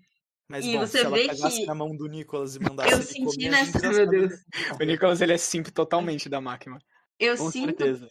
Mas 0.48 0.66
E 0.66 0.74
bom, 0.74 0.80
você 0.82 1.00
se 1.00 1.06
ela 1.06 1.16
vê 1.18 1.28
pegasse 1.30 1.60
que- 1.62 1.66
na 1.66 1.74
mão 1.74 1.96
do 1.96 2.08
Nicolas 2.08 2.56
e 2.56 2.60
mandasse 2.60 2.92
eu 2.92 3.02
senti 3.02 3.24
comer, 3.24 3.50
nessa. 3.50 3.80
Meu 3.80 3.94
sabe 3.94 4.20
Deus. 4.20 4.34
O 4.80 4.84
Nicholas, 4.84 5.22
ele 5.22 5.34
é 5.34 5.38
simp 5.38 5.68
totalmente 5.70 6.28
da 6.28 6.42
máquina. 6.42 6.78
Eu 7.18 7.38
Com 7.38 7.50
sinto 7.50 7.66
certeza. 7.78 8.10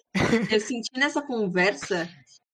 eu 0.51 0.61
senti 0.61 0.91
nessa 0.95 1.21
conversa 1.21 2.09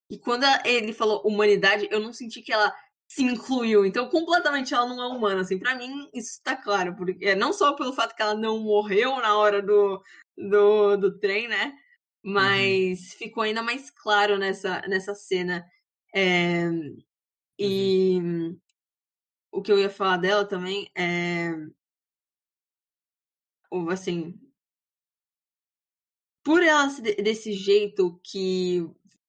que 0.09 0.17
quando 0.19 0.43
ele 0.65 0.91
falou 0.91 1.21
humanidade, 1.23 1.87
eu 1.89 1.99
não 2.01 2.11
senti 2.11 2.41
que 2.41 2.51
ela 2.51 2.73
se 3.07 3.23
incluiu. 3.23 3.85
Então, 3.85 4.09
completamente 4.09 4.73
ela 4.73 4.85
não 4.87 5.01
é 5.01 5.07
humana, 5.07 5.41
assim. 5.41 5.57
Pra 5.59 5.75
mim, 5.75 6.09
isso 6.13 6.41
tá 6.43 6.55
claro. 6.55 6.95
Porque, 6.95 7.25
é, 7.25 7.35
não 7.35 7.53
só 7.53 7.73
pelo 7.73 7.93
fato 7.93 8.15
que 8.15 8.21
ela 8.21 8.35
não 8.35 8.59
morreu 8.59 9.15
na 9.17 9.37
hora 9.37 9.61
do, 9.61 10.01
do, 10.37 10.97
do 10.97 11.19
trem, 11.19 11.47
né? 11.47 11.73
Mas 12.23 13.13
ficou 13.13 13.43
ainda 13.43 13.63
mais 13.63 13.89
claro 13.89 14.37
nessa, 14.37 14.81
nessa 14.87 15.15
cena. 15.15 15.65
É, 16.13 16.69
e 17.57 18.19
o 19.51 19.61
que 19.61 19.71
eu 19.71 19.79
ia 19.79 19.89
falar 19.89 20.17
dela 20.17 20.45
também 20.45 20.89
é... 20.95 21.51
o- 23.71 23.89
Assim, 23.89 24.39
por 26.43 26.61
ela 26.63 26.87
desse 27.21 27.53
jeito 27.53 28.19
que 28.23 28.85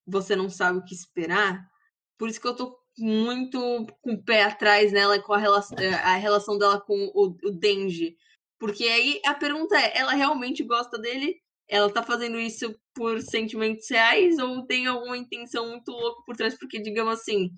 você 0.07 0.35
não 0.37 0.49
sabe 0.49 0.79
o 0.79 0.85
que 0.85 0.95
esperar, 0.95 1.69
por 2.17 2.29
isso 2.29 2.41
que 2.41 2.47
eu 2.47 2.57
tô 2.57 2.79
muito 2.99 3.87
com 4.03 4.13
o 4.13 4.23
pé 4.23 4.43
atrás 4.45 4.93
nela 4.93 5.21
com 5.21 5.33
a 5.33 5.39
relação, 5.39 5.77
a 6.03 6.15
relação 6.17 6.59
dela 6.59 6.81
com 6.81 6.95
o, 7.15 7.37
o 7.45 7.51
Denji. 7.51 8.17
Porque 8.59 8.85
aí 8.85 9.21
a 9.25 9.35
pergunta 9.35 9.77
é, 9.79 9.97
ela 9.99 10.13
realmente 10.13 10.65
gosta 10.65 10.99
dele? 10.99 11.37
Ela 11.69 11.93
tá 11.93 12.03
fazendo 12.03 12.39
isso 12.41 12.75
por 12.95 13.21
sentimentos 13.21 13.89
reais 13.91 14.39
ou 14.39 14.67
tem 14.67 14.87
alguma 14.87 15.17
intenção 15.17 15.69
muito 15.69 15.91
louca 15.93 16.23
por 16.25 16.37
trás? 16.37 16.59
Porque, 16.59 16.81
digamos 16.81 17.21
assim, 17.21 17.51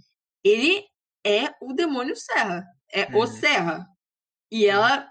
ele 0.45 0.85
é 1.25 1.55
o 1.63 1.73
demônio 1.73 2.17
Serra. 2.17 2.65
É 2.93 3.05
o 3.17 3.21
Uhum. 3.21 3.27
Serra. 3.27 3.87
E 4.51 4.67
ela 4.67 5.09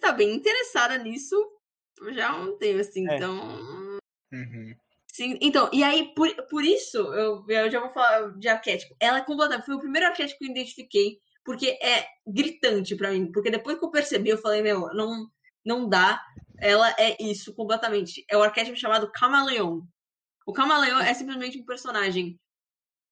tá 0.00 0.12
bem 0.12 0.34
interessada 0.34 0.96
nisso 0.98 1.36
já 2.12 2.30
há 2.30 2.40
um 2.40 2.56
tempo, 2.56 2.80
assim. 2.80 3.08
É. 3.08 3.16
Então, 3.16 3.38
Uhum. 4.32 4.74
Sim, 5.12 5.38
então, 5.40 5.68
e 5.72 5.82
aí, 5.82 6.14
por, 6.14 6.28
por 6.48 6.64
isso, 6.64 6.98
eu, 6.98 7.44
eu 7.48 7.70
já 7.70 7.80
vou 7.80 7.90
falar 7.90 8.38
de 8.38 8.48
arquétipo. 8.48 8.94
Ela 9.00 9.18
é 9.18 9.24
completamente, 9.24 9.66
foi 9.66 9.74
o 9.74 9.80
primeiro 9.80 10.06
arquétipo 10.06 10.38
que 10.38 10.46
eu 10.46 10.50
identifiquei, 10.50 11.18
porque 11.44 11.78
é 11.82 12.06
gritante 12.26 12.94
pra 12.94 13.10
mim. 13.10 13.30
Porque 13.32 13.50
depois 13.50 13.78
que 13.78 13.84
eu 13.84 13.90
percebi, 13.90 14.30
eu 14.30 14.38
falei, 14.38 14.62
meu, 14.62 14.88
não, 14.94 15.26
não 15.64 15.88
dá. 15.88 16.22
Ela 16.58 16.94
é 16.98 17.16
isso 17.20 17.54
completamente. 17.54 18.24
É 18.30 18.36
o 18.36 18.42
arquétipo 18.42 18.76
chamado 18.76 19.10
Camaleão. 19.10 19.82
O 20.46 20.52
Camaleão 20.52 21.00
é 21.00 21.12
simplesmente 21.14 21.58
um 21.58 21.64
personagem 21.64 22.38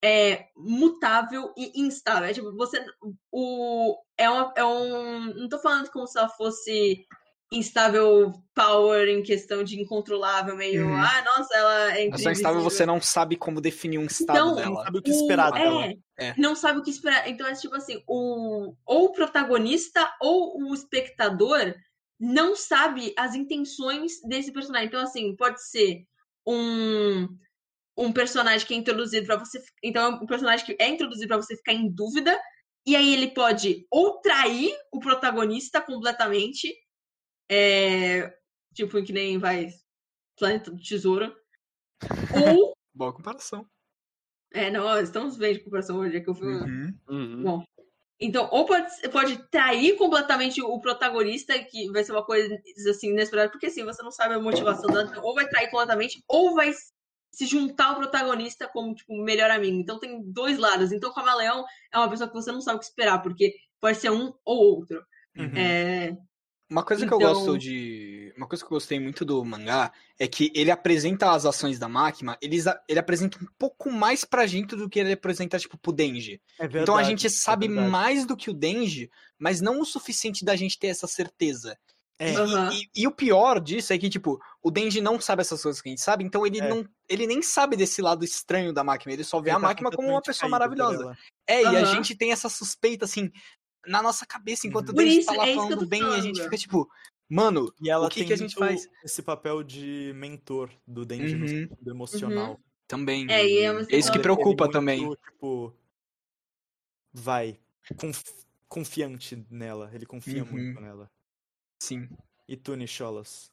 é, 0.02 0.46
mutável 0.56 1.52
e 1.56 1.80
instável. 1.80 2.28
É 2.28 2.32
tipo, 2.32 2.54
você. 2.56 2.84
O, 3.32 3.96
é, 4.16 4.30
uma, 4.30 4.52
é 4.56 4.64
um. 4.64 5.34
Não 5.34 5.48
tô 5.48 5.58
falando 5.58 5.90
como 5.90 6.06
se 6.06 6.18
ela 6.18 6.28
fosse 6.28 7.06
instável 7.50 8.32
power 8.54 9.08
em 9.08 9.22
questão 9.22 9.64
de 9.64 9.80
incontrolável, 9.80 10.54
meio. 10.56 10.86
Uhum. 10.86 10.94
Ah, 10.96 11.22
nossa, 11.24 11.56
ela 11.56 11.98
é 11.98 12.18
só 12.18 12.30
instável, 12.30 12.60
você 12.60 12.84
não 12.84 13.00
sabe 13.00 13.36
como 13.36 13.60
definir 13.60 13.98
um 13.98 14.04
estado 14.04 14.36
Então, 14.36 14.48
Não 14.48 14.54
dela. 14.56 14.84
sabe 14.84 14.98
o 14.98 15.02
que 15.02 15.10
esperar 15.10 15.50
o, 15.50 15.54
dela. 15.54 15.86
é, 15.86 15.96
É. 16.18 16.34
não 16.36 16.54
sabe 16.54 16.78
o 16.78 16.82
que 16.82 16.90
esperar. 16.90 17.28
Então 17.28 17.46
é 17.46 17.54
tipo 17.54 17.74
assim, 17.74 18.02
o, 18.06 18.74
ou 18.84 19.04
o 19.06 19.12
protagonista 19.12 20.12
ou 20.20 20.60
o 20.62 20.74
espectador 20.74 21.74
não 22.20 22.54
sabe 22.56 23.14
as 23.16 23.34
intenções 23.34 24.20
desse 24.24 24.52
personagem. 24.52 24.88
Então, 24.88 25.00
assim, 25.00 25.34
pode 25.36 25.62
ser 25.66 26.02
um, 26.46 27.28
um 27.96 28.12
personagem 28.12 28.66
que 28.66 28.74
é 28.74 28.76
introduzido 28.76 29.26
para 29.26 29.36
você. 29.36 29.62
Então, 29.82 30.02
é 30.02 30.16
um 30.16 30.26
personagem 30.26 30.66
que 30.66 30.76
é 30.80 30.88
introduzido 30.88 31.28
para 31.28 31.36
você 31.36 31.56
ficar 31.56 31.72
em 31.72 31.88
dúvida. 31.88 32.38
E 32.84 32.96
aí 32.96 33.12
ele 33.12 33.28
pode 33.28 33.86
ou 33.90 34.20
trair 34.20 34.74
o 34.92 34.98
protagonista 34.98 35.80
completamente. 35.80 36.74
É, 37.50 38.34
tipo, 38.74 39.02
que 39.02 39.12
nem 39.12 39.38
vai 39.38 39.68
Planeta 40.38 40.70
do 40.70 40.80
Tesouro. 40.80 41.34
Ou. 42.44 42.76
Boa 42.94 43.12
comparação. 43.12 43.66
É, 44.52 44.70
não, 44.70 44.98
estamos 45.00 45.36
bem 45.36 45.54
de 45.54 45.60
comparação 45.60 45.98
hoje, 45.98 46.16
é 46.16 46.20
que 46.20 46.28
eu 46.28 46.34
fui. 46.34 46.48
Uhum. 46.48 46.98
Uhum. 47.08 47.42
Bom, 47.42 47.64
então, 48.20 48.48
ou 48.50 48.66
pode, 48.66 48.90
pode 49.12 49.38
trair 49.48 49.96
completamente 49.96 50.60
o 50.60 50.80
protagonista, 50.80 51.56
que 51.58 51.90
vai 51.92 52.02
ser 52.02 52.12
uma 52.12 52.24
coisa 52.24 52.58
assim 52.90 53.10
inesperada, 53.10 53.50
porque 53.50 53.66
assim, 53.66 53.84
você 53.84 54.02
não 54.02 54.10
sabe 54.10 54.34
a 54.34 54.40
motivação 54.40 54.88
dela, 54.88 55.08
então, 55.08 55.22
ou 55.22 55.34
vai 55.34 55.48
trair 55.48 55.70
completamente, 55.70 56.22
ou 56.26 56.54
vai 56.54 56.72
se 57.30 57.46
juntar 57.46 57.90
ao 57.90 57.96
protagonista 57.96 58.66
como, 58.66 58.94
tipo, 58.94 59.14
melhor 59.22 59.50
amigo. 59.50 59.76
Então 59.76 60.00
tem 60.00 60.20
dois 60.32 60.58
lados. 60.58 60.90
Então, 60.90 61.10
o 61.10 61.14
Camaleão 61.14 61.64
é 61.92 61.98
uma 61.98 62.10
pessoa 62.10 62.28
que 62.28 62.34
você 62.34 62.50
não 62.50 62.60
sabe 62.60 62.78
o 62.78 62.80
que 62.80 62.86
esperar, 62.86 63.22
porque 63.22 63.54
pode 63.80 63.98
ser 63.98 64.10
um 64.10 64.32
ou 64.44 64.78
outro. 64.78 65.04
Uhum. 65.36 65.56
É, 65.56 66.16
Uma 66.70 66.82
coisa 66.84 67.06
que 67.06 67.12
eu 67.12 67.18
Então- 67.18 67.32
gosto 67.32 67.56
de. 67.58 68.32
Uma 68.36 68.46
coisa 68.46 68.62
que 68.62 68.66
eu 68.66 68.76
gostei 68.76 69.00
muito 69.00 69.24
do 69.24 69.42
mangá 69.44 69.90
é 70.18 70.28
que 70.28 70.52
ele 70.54 70.70
apresenta 70.70 71.30
as 71.32 71.46
ações 71.46 71.78
da 71.78 71.88
máquina, 71.88 72.36
eles, 72.42 72.66
a- 72.66 72.78
ele 72.86 73.00
apresenta 73.00 73.38
um 73.42 73.46
pouco 73.58 73.90
mais 73.90 74.22
pra 74.24 74.46
gente 74.46 74.76
do 74.76 74.88
que 74.88 75.00
ele 75.00 75.12
apresenta, 75.12 75.58
tipo, 75.58 75.78
pro 75.78 75.92
Denji. 75.92 76.40
É 76.58 76.62
verdade, 76.68 76.82
então 76.82 76.96
a 76.96 77.02
gente 77.02 77.26
é 77.26 77.30
sabe 77.30 77.68
verdade. 77.68 77.90
mais 77.90 78.26
do 78.26 78.36
que 78.36 78.50
o 78.50 78.54
Denji, 78.54 79.10
mas 79.38 79.60
não 79.62 79.80
o 79.80 79.84
suficiente 79.84 80.44
da 80.44 80.54
gente 80.56 80.78
ter 80.78 80.88
essa 80.88 81.06
certeza. 81.06 81.76
É, 82.20 82.32
E, 82.32 82.36
Aham. 82.36 82.70
e- 82.74 83.02
e 83.02 83.06
o 83.06 83.12
pior 83.12 83.60
disso 83.60 83.92
é 83.92 83.98
que, 83.98 84.10
tipo, 84.10 84.40
o 84.60 84.72
Denji 84.72 85.00
não 85.00 85.20
sabe 85.20 85.40
essas 85.40 85.62
coisas 85.62 85.80
que 85.80 85.88
a 85.88 85.92
gente 85.92 86.00
sabe, 86.00 86.24
então 86.24 86.44
ele, 86.44 86.58
É. 86.60 86.68
não, 86.68 86.84
ele 87.08 87.28
nem 87.28 87.40
sabe 87.40 87.76
desse 87.76 88.02
lado 88.02 88.24
estranho 88.24 88.72
da 88.72 88.82
máquina, 88.82 89.12
ele 89.12 89.22
só 89.22 89.40
vê 89.40 89.50
ele 89.50 89.56
a 89.56 89.60
tá 89.60 89.66
máquina 89.68 89.88
como 89.92 90.08
uma 90.08 90.20
pessoa 90.20 90.50
maravilhosa. 90.50 91.16
É, 91.46 91.62
e 91.62 91.66
a 91.66 91.84
gente 91.84 92.16
tem 92.16 92.32
essa 92.32 92.48
suspeita, 92.48 93.04
assim, 93.04 93.30
na 93.86 94.02
nossa 94.02 94.26
cabeça, 94.26 94.66
enquanto 94.66 94.90
Uhum. 94.90 94.94
Denji 94.96 95.18
isso, 95.18 95.26
tá 95.28 95.36
lá 95.36 95.46
é 95.46 95.54
falando 95.54 95.86
bem, 95.86 96.00
e 96.00 96.04
a 96.04 96.08
falando. 96.08 96.22
gente 96.22 96.42
fica 96.42 96.56
tipo, 96.56 96.90
mano, 97.28 97.72
E 97.80 97.88
ela 97.90 98.06
O 98.06 98.10
que 98.10 98.20
tem 98.20 98.26
que 98.28 98.32
a 98.32 98.36
gente 98.36 98.54
faz? 98.54 98.88
esse 99.04 99.22
papel 99.22 99.62
de 99.62 100.12
mentor 100.14 100.70
do 100.86 101.04
Denji 101.04 101.34
no 101.36 101.42
Uhum. 101.42 101.48
sentido 101.48 101.90
emocional. 101.90 102.60
também. 102.86 103.26
É, 103.30 103.46
e 103.46 103.58
é 103.58 103.68
É 103.90 103.96
isso 103.98 104.10
que 104.10 104.18
preocupa 104.18 104.64
Ele 104.64 104.72
muito, 104.72 104.72
também. 104.72 105.10
Tipo, 105.32 105.74
vai, 107.12 107.58
conf- 108.00 108.44
confiante 108.66 109.44
nela. 109.50 109.90
Ele 109.92 110.06
confia 110.06 110.42
Uhum. 110.42 110.50
muito 110.50 110.80
nela. 110.80 111.10
Sim. 111.82 112.08
E 112.48 112.56
tu, 112.56 112.74
Nicholas? 112.74 113.52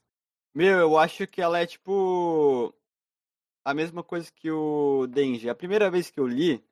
Meu, 0.54 0.80
eu 0.80 0.98
acho 0.98 1.28
que 1.28 1.42
ela 1.42 1.60
é 1.60 1.66
tipo. 1.66 2.74
A 3.66 3.74
mesma 3.74 4.04
coisa 4.04 4.32
que 4.32 4.50
o 4.50 5.06
Denji. 5.08 5.50
A 5.50 5.56
primeira 5.56 5.90
vez 5.92 6.10
que 6.10 6.20
eu 6.20 6.28
li, 6.28 6.64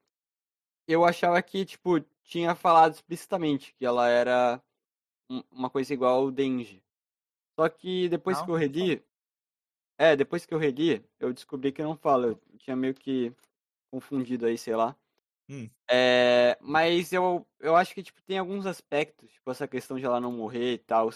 eu 0.88 1.06
achava 1.06 1.42
que, 1.42 1.66
tipo, 1.66 2.00
tinha 2.24 2.56
falado 2.56 2.94
explicitamente 2.94 3.74
que 3.76 3.86
ela 3.86 4.10
era 4.10 4.62
um- 5.30 5.44
uma 5.52 5.70
coisa 5.70 5.94
igual 5.94 6.22
ao 6.22 6.32
Denji. 6.32 6.84
Só 7.60 7.70
que 7.70 8.10
depois 8.10 8.38
Não, 8.38 8.46
que 8.46 8.52
eu 8.52 8.56
não 8.56 8.62
reli. 8.62 9.04
É, 9.98 10.16
depois 10.16 10.46
que 10.46 10.54
eu 10.54 10.58
reli, 10.58 11.06
eu 11.20 11.34
descobri 11.34 11.72
que 11.72 11.84
não 11.84 11.96
fala. 11.96 12.28
Eu 12.28 12.42
tinha 12.58 12.76
meio 12.76 12.94
que 12.94 13.34
confundido 13.92 14.46
aí, 14.46 14.58
sei 14.58 14.76
lá. 14.76 14.96
Hum. 15.50 15.70
É, 15.90 16.58
mas 16.62 17.12
eu, 17.14 17.46
eu 17.60 17.76
acho 17.76 17.94
que, 17.94 18.02
tipo, 18.04 18.22
tem 18.24 18.38
alguns 18.40 18.66
aspectos, 18.66 19.32
tipo, 19.32 19.52
essa 19.52 19.68
questão 19.68 19.98
de 20.00 20.06
ela 20.06 20.20
não 20.20 20.32
morrer 20.32 20.74
e 20.74 20.78
tal, 20.78 21.10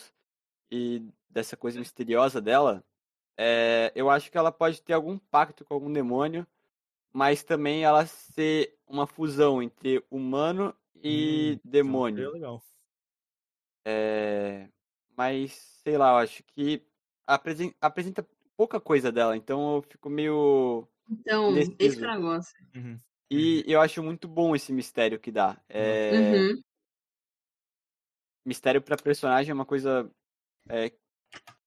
e 0.71 1.01
dessa 1.29 1.57
coisa 1.57 1.79
misteriosa 1.79 2.41
dela, 2.41 2.83
é, 3.37 3.91
eu 3.95 4.09
acho 4.09 4.31
que 4.31 4.37
ela 4.37 4.51
pode 4.51 4.81
ter 4.81 4.93
algum 4.93 5.17
pacto 5.17 5.65
com 5.65 5.73
algum 5.73 5.91
demônio, 5.91 6.45
mas 7.13 7.43
também 7.43 7.83
ela 7.83 8.05
ser 8.05 8.76
uma 8.87 9.07
fusão 9.07 9.61
entre 9.61 10.03
humano 10.11 10.75
e 11.03 11.59
Hum, 11.59 11.59
demônio. 11.63 12.15
Seria 12.15 12.29
legal. 12.31 12.61
É, 13.85 14.69
mas, 15.15 15.53
sei 15.83 15.97
lá, 15.97 16.09
eu 16.11 16.17
acho 16.17 16.43
que 16.43 16.85
apresen- 17.25 17.73
apresenta 17.81 18.27
pouca 18.55 18.79
coisa 18.81 19.11
dela, 19.11 19.35
então 19.37 19.75
eu 19.77 19.81
fico 19.81 20.09
meio. 20.09 20.87
Então, 21.09 21.51
Indeciso. 21.51 21.77
esse 21.79 22.03
é 22.05 22.07
negócio. 22.07 22.55
Uhum. 22.75 23.01
E 23.29 23.63
eu 23.67 23.81
acho 23.81 24.01
muito 24.01 24.27
bom 24.27 24.55
esse 24.55 24.71
mistério 24.71 25.19
que 25.19 25.31
dá. 25.31 25.61
É, 25.69 26.09
Uhum. 26.09 26.63
Mistério 28.45 28.81
pra 28.81 28.95
personagem 28.97 29.51
é 29.51 29.53
uma 29.53 29.65
coisa 29.65 30.09
é, 30.69 30.91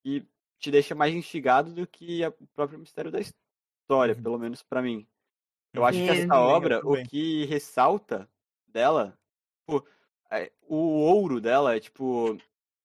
que 0.05 0.29
te 0.59 0.71
deixa 0.73 0.95
mais 0.97 1.15
instigado 1.15 1.75
do 1.75 1.87
que 1.89 2.27
o 2.27 2.49
próprio 2.49 2.79
mistério 2.81 3.13
da 3.13 3.21
história, 3.21 4.17
Uhum. 4.17 4.23
pelo 4.23 4.39
menos 4.39 4.63
pra 4.65 4.83
mim. 4.83 5.10
Eu 5.73 5.85
acho 5.85 5.99
que 5.99 6.09
É. 6.09 6.23
essa 6.25 6.35
eu 6.35 6.41
obra, 6.41 6.81
o 6.85 7.03
que 7.05 7.45
ressalta 7.47 8.29
dela, 8.67 9.17
tipo, 9.61 9.87
é, 10.31 10.51
o 10.63 10.77
ouro 10.77 11.41
dela 11.41 11.77
é 11.77 11.81
tipo 11.81 12.37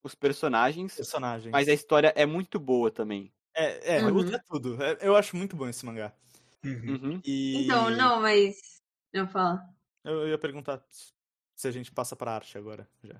os 0.04 0.14
personagens, 0.14 0.96
Personagens. 0.96 1.52
mas 1.52 1.68
a 1.68 1.74
história 1.74 2.14
é 2.16 2.26
muito 2.28 2.60
boa 2.60 2.92
também. 2.92 3.34
É, 3.56 3.98
é, 3.98 4.04
Uhum. 4.06 4.28
é 4.34 4.40
tudo. 4.48 4.82
É, 4.84 4.98
eu 5.02 5.16
acho 5.16 5.36
muito 5.36 5.56
bom 5.56 5.68
esse 5.68 5.84
mangá. 5.86 6.14
Uhum. 6.64 7.20
E 7.26 7.64
Então, 7.64 7.90
não, 7.90 8.22
mas. 8.22 8.56
Não 9.14 9.28
fala. 9.28 9.64
Eu 10.04 10.22
eu 10.24 10.28
ia 10.30 10.38
perguntar 10.38 10.84
se 11.56 11.68
a 11.68 11.72
gente 11.72 11.92
passa 11.92 12.16
pra 12.16 12.34
arte 12.36 12.58
agora. 12.58 12.88
Já. 13.04 13.16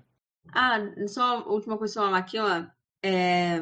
Ah, 0.54 0.78
só 1.08 1.38
a 1.38 1.48
última 1.48 1.76
coisa 1.76 1.94
sobre 1.94 2.08
a 2.08 2.12
Makima. 2.12 2.76
É... 3.02 3.58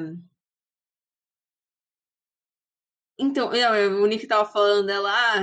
Então, 3.18 3.50
não, 3.52 4.02
o 4.02 4.06
Nick 4.06 4.26
tava 4.26 4.44
falando 4.50 4.86
dela, 4.86 5.08
ah, 5.10 5.38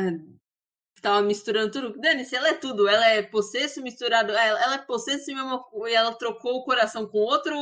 tava 1.01 1.21
misturando 1.21 1.71
tudo. 1.71 1.99
Dane-se, 1.99 2.35
ela 2.35 2.49
é 2.49 2.53
tudo. 2.53 2.87
Ela 2.87 3.07
é 3.07 3.21
possesso 3.21 3.81
misturado. 3.81 4.31
Ela, 4.31 4.63
ela 4.63 4.75
é 4.75 4.85
possesso 4.85 5.31
e 5.31 5.35
mesmo, 5.35 5.63
e 5.87 5.93
ela 5.93 6.13
trocou 6.13 6.57
o 6.57 6.63
coração 6.63 7.07
com 7.07 7.17
outro, 7.17 7.53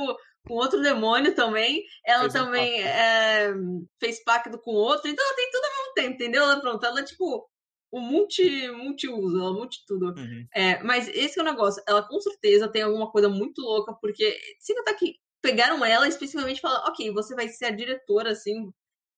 com 0.47 0.55
outro 0.55 0.81
demônio 0.81 1.33
também. 1.33 1.83
Ela 2.05 2.21
Fez 2.21 2.35
um 2.35 2.37
também 2.45 2.83
é, 2.83 3.53
fez 3.99 4.23
pacto 4.23 4.57
com 4.59 4.71
outro. 4.71 5.09
Então 5.09 5.25
ela 5.25 5.35
tem 5.35 5.49
tudo 5.51 5.65
ao 5.65 5.71
mesmo 5.71 5.93
tempo, 5.93 6.13
entendeu? 6.15 6.43
Ela, 6.43 6.61
pronto, 6.61 6.85
ela 6.85 6.99
é 6.99 7.03
tipo 7.03 7.49
o 7.91 7.99
multi, 7.99 8.69
multi-uso, 8.69 9.39
ela 9.39 9.49
é 9.49 9.53
multi 9.53 9.83
tudo. 9.87 10.07
Uhum. 10.09 10.47
É, 10.53 10.83
mas 10.83 11.07
esse 11.09 11.39
é 11.39 11.41
o 11.41 11.45
negócio. 11.45 11.81
Ela 11.87 12.03
com 12.03 12.19
certeza 12.21 12.67
tem 12.67 12.83
alguma 12.83 13.11
coisa 13.11 13.29
muito 13.29 13.61
louca, 13.61 13.93
porque 13.99 14.37
se 14.59 14.73
notar 14.75 14.95
que 14.95 15.15
pegaram 15.41 15.83
ela 15.83 16.07
especificamente 16.07 16.57
e 16.57 16.61
falaram, 16.61 16.89
ok, 16.89 17.11
você 17.11 17.33
vai 17.33 17.47
ser 17.47 17.65
a 17.65 17.71
diretora, 17.71 18.31
assim, 18.31 18.71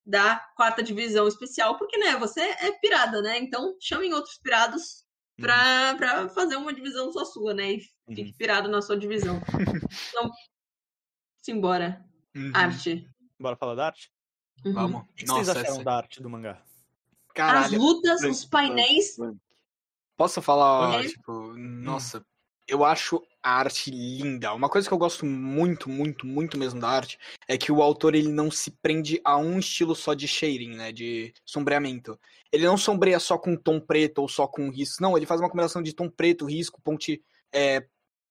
da 0.05 0.37
quarta 0.55 0.81
divisão 0.81 1.27
especial, 1.27 1.77
porque, 1.77 1.97
né, 1.97 2.17
você 2.17 2.41
é 2.41 2.71
pirada, 2.73 3.21
né? 3.21 3.37
Então 3.39 3.75
chamem 3.79 4.13
outros 4.13 4.37
pirados 4.39 5.05
pra, 5.37 5.95
pra 5.95 6.29
fazer 6.29 6.55
uma 6.55 6.73
divisão 6.73 7.11
só 7.11 7.23
sua, 7.25 7.53
né? 7.53 7.73
E 7.73 7.79
fique 7.79 8.21
Uhum. 8.23 8.33
pirado 8.37 8.69
na 8.69 8.81
sua 8.81 8.97
divisão. 8.97 9.39
então, 10.09 10.31
simbora. 11.41 12.03
Uhum. 12.35 12.51
Arte. 12.53 13.07
Bora 13.39 13.55
falar 13.55 13.75
da 13.75 13.85
arte? 13.87 14.11
Uhum. 14.65 14.73
Vamos. 14.73 15.01
O 15.01 15.13
que, 15.15 15.25
Nossa, 15.25 15.43
vocês 15.45 15.49
acharam 15.57 15.73
essa- 15.75 15.83
da 15.83 15.95
arte 15.97 16.21
do 16.21 16.29
mangá? 16.29 16.51
As 17.27 17.33
Caralho. 17.33 17.79
lutas, 17.79 18.21
os 18.23 18.45
painéis. 18.45 19.15
Posso 20.17 20.41
falar, 20.41 21.03
É. 21.03 21.07
tipo, 21.07 21.53
nossa, 21.57 22.23
eu 22.67 22.83
acho 22.85 23.23
a 23.43 23.51
arte 23.59 23.89
linda. 23.91 24.53
Uma 24.53 24.69
coisa 24.69 24.87
que 24.87 24.93
eu 24.93 24.97
gosto 24.97 25.25
muito, 25.25 25.89
muito, 25.89 26.25
muito 26.25 26.57
mesmo 26.57 26.79
da 26.79 26.89
arte 26.89 27.17
é 27.47 27.57
que 27.57 27.71
o 27.71 27.81
autor 27.81 28.15
ele 28.15 28.29
não 28.29 28.51
se 28.51 28.71
prende 28.71 29.19
a 29.23 29.37
um 29.37 29.59
estilo 29.59 29.95
só 29.95 30.13
de 30.13 30.27
shading, 30.27 30.75
né, 30.75 30.91
de 30.91 31.33
sombreamento. 31.45 32.19
Ele 32.51 32.65
não 32.65 32.77
sombreia 32.77 33.19
só 33.19 33.37
com 33.37 33.55
tom 33.55 33.79
preto 33.79 34.19
ou 34.19 34.27
só 34.29 34.47
com 34.47 34.69
risco. 34.69 35.01
Não, 35.01 35.17
ele 35.17 35.25
faz 35.25 35.41
uma 35.41 35.49
combinação 35.49 35.81
de 35.81 35.93
tom 35.93 36.09
preto, 36.09 36.45
risco, 36.45 36.81
ponte, 36.81 37.23
é, 37.53 37.85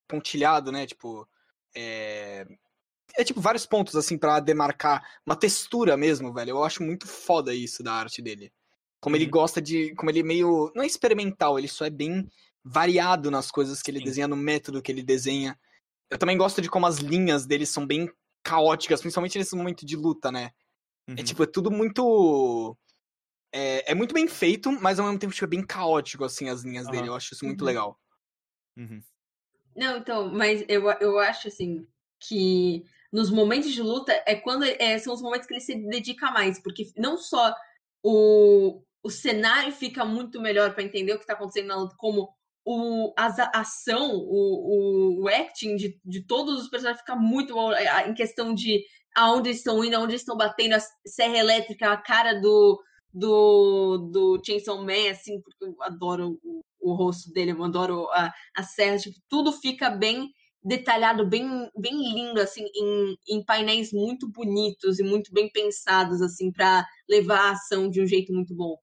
pontilhado, 0.09 0.71
né, 0.73 0.87
tipo, 0.87 1.29
é, 1.75 2.47
é 3.17 3.25
tipo 3.25 3.41
vários 3.41 3.67
pontos 3.67 3.97
assim 3.97 4.17
pra 4.19 4.41
demarcar 4.41 5.03
uma 5.27 5.37
textura 5.37 5.97
mesmo, 5.97 6.33
velho. 6.33 6.51
Eu 6.51 6.65
acho 6.65 6.83
muito 6.83 7.07
foda 7.07 7.55
isso 7.55 7.83
da 7.83 7.93
arte 7.93 8.23
dele. 8.23 8.53
Como 9.01 9.17
ele 9.17 9.25
Uhum. 9.25 9.31
gosta 9.31 9.61
de. 9.63 9.95
Como 9.95 10.11
ele 10.11 10.21
é 10.21 10.23
meio. 10.23 10.71
Não 10.75 10.83
é 10.83 10.87
experimental, 10.87 11.59
ele 11.59 11.69
só 11.69 11.87
é 11.87 11.91
bem 11.91 12.29
variado 12.65 13.31
nas 13.31 13.51
coisas 13.51 13.83
que 13.83 13.91
ele 13.91 13.99
Sim. 13.99 14.05
desenha, 14.05 14.29
no 14.29 14.37
método 14.37 14.83
que 14.83 14.93
ele 14.93 15.03
desenha. 15.03 15.59
Eu 16.11 16.19
também 16.19 16.37
gosto 16.37 16.61
de 16.61 16.69
como 16.69 16.87
as 16.87 16.99
linhas 16.99 17.47
dele 17.47 17.65
são 17.65 17.87
bem 17.87 18.11
caóticas, 18.43 19.01
principalmente 19.01 19.39
nesse 19.39 19.55
momento 19.55 19.87
de 19.87 19.97
luta, 19.97 20.31
né? 20.31 20.51
É 21.09 21.13
Uhum. 21.21 21.25
tipo, 21.25 21.43
é 21.43 21.47
tudo 21.47 21.71
muito. 21.71 22.77
É, 23.53 23.91
é 23.91 23.95
muito 23.95 24.15
bem 24.15 24.29
feito, 24.29 24.71
mas 24.71 24.99
ao 24.99 25.07
mesmo 25.07 25.19
tempo 25.19 25.33
tipo, 25.33 25.45
é 25.45 25.49
bem 25.49 25.67
caótico, 25.67 26.25
assim, 26.25 26.49
as 26.49 26.63
linhas 26.63 26.87
dele. 26.87 27.03
Aham. 27.03 27.09
Eu 27.09 27.15
acho 27.15 27.35
isso 27.35 27.45
muito 27.45 27.63
Uhum. 27.63 27.67
legal. 27.67 28.01
Uhum. 28.77 29.03
Não, 29.75 29.97
então, 29.97 30.33
mas 30.33 30.65
eu, 30.69 30.89
eu 31.01 31.19
acho 31.19 31.49
assim 31.49 31.87
que 32.21 32.85
nos 33.13 33.31
momentos 33.31 33.73
de 33.73 33.83
luta 33.83 34.13
é 34.27 34.35
quando 34.37 34.65
é, 34.65 34.99
são 34.99 35.13
os 35.13 35.23
momentos 35.23 35.47
que 35.47 35.55
ele 35.55 35.61
se 35.61 35.75
dedica 35.75 36.31
mais, 36.31 36.61
porque 36.63 36.91
não 36.97 37.17
só 37.17 37.55
o, 38.03 38.83
o 39.03 39.11
cenário 39.11 39.73
fica 39.73 40.05
muito 40.05 40.41
melhor 40.41 40.75
para 40.75 40.83
entender 40.85 41.13
o 41.13 41.17
que 41.17 41.25
está 41.25 41.33
acontecendo 41.33 41.69
na 41.69 41.77
luta, 41.77 41.95
como 41.99 42.29
o, 42.71 43.13
as- 43.17 43.39
a 43.39 43.51
ação, 43.55 44.13
o, 44.15 45.23
o, 45.23 45.29
acting 45.29 45.75
de, 45.77 45.99
de 46.05 46.23
todos 46.25 46.61
os 46.63 46.69
personagens 46.69 47.01
fica 47.01 47.17
muito 47.17 47.55
bom 47.55 47.73
é, 47.73 48.09
em 48.09 48.15
questão 48.15 48.55
de 48.55 48.85
aonde 49.15 49.51
estão 49.51 49.85
indo, 49.85 49.97
aonde 49.97 50.15
estão 50.15 50.37
batendo, 50.37 50.75
a 50.75 50.81
serra 51.07 51.37
elétrica, 51.37 51.91
a 51.91 51.97
cara 51.97 52.41
do, 52.41 52.81
do, 53.13 53.99
do 54.13 54.43
Chainsaw 54.45 54.79
Man, 54.85 55.11
assim, 55.11 55.41
porque 55.41 55.65
eu 55.65 55.75
adoro 55.83 56.39
o, 56.45 56.63
o 56.81 56.95
rosto 56.95 57.33
dele, 57.33 57.51
eu 57.51 57.65
adoro 57.65 58.09
a, 58.13 58.33
a 58.57 58.63
serra, 58.63 58.99
tipo, 58.99 59.19
tudo 59.29 59.53
fica 59.53 59.91
bem 59.91 60.31
detalhado, 60.63 61.27
bem, 61.27 61.69
bem 61.77 61.95
lindo, 62.13 62.41
assim, 62.41 62.65
em, 62.75 63.17
em 63.29 63.45
painéis 63.45 63.93
muito 63.93 64.31
bonitos 64.31 65.01
e 65.01 65.03
muito 65.03 65.33
bem 65.33 65.51
pensados, 65.51 66.23
assim, 66.23 66.53
para 66.53 66.87
levar 67.09 67.41
a 67.41 67.53
ação 67.53 67.91
de 67.91 68.01
um 68.01 68.07
jeito 68.07 68.33
muito 68.33 68.55
bom. 68.55 68.77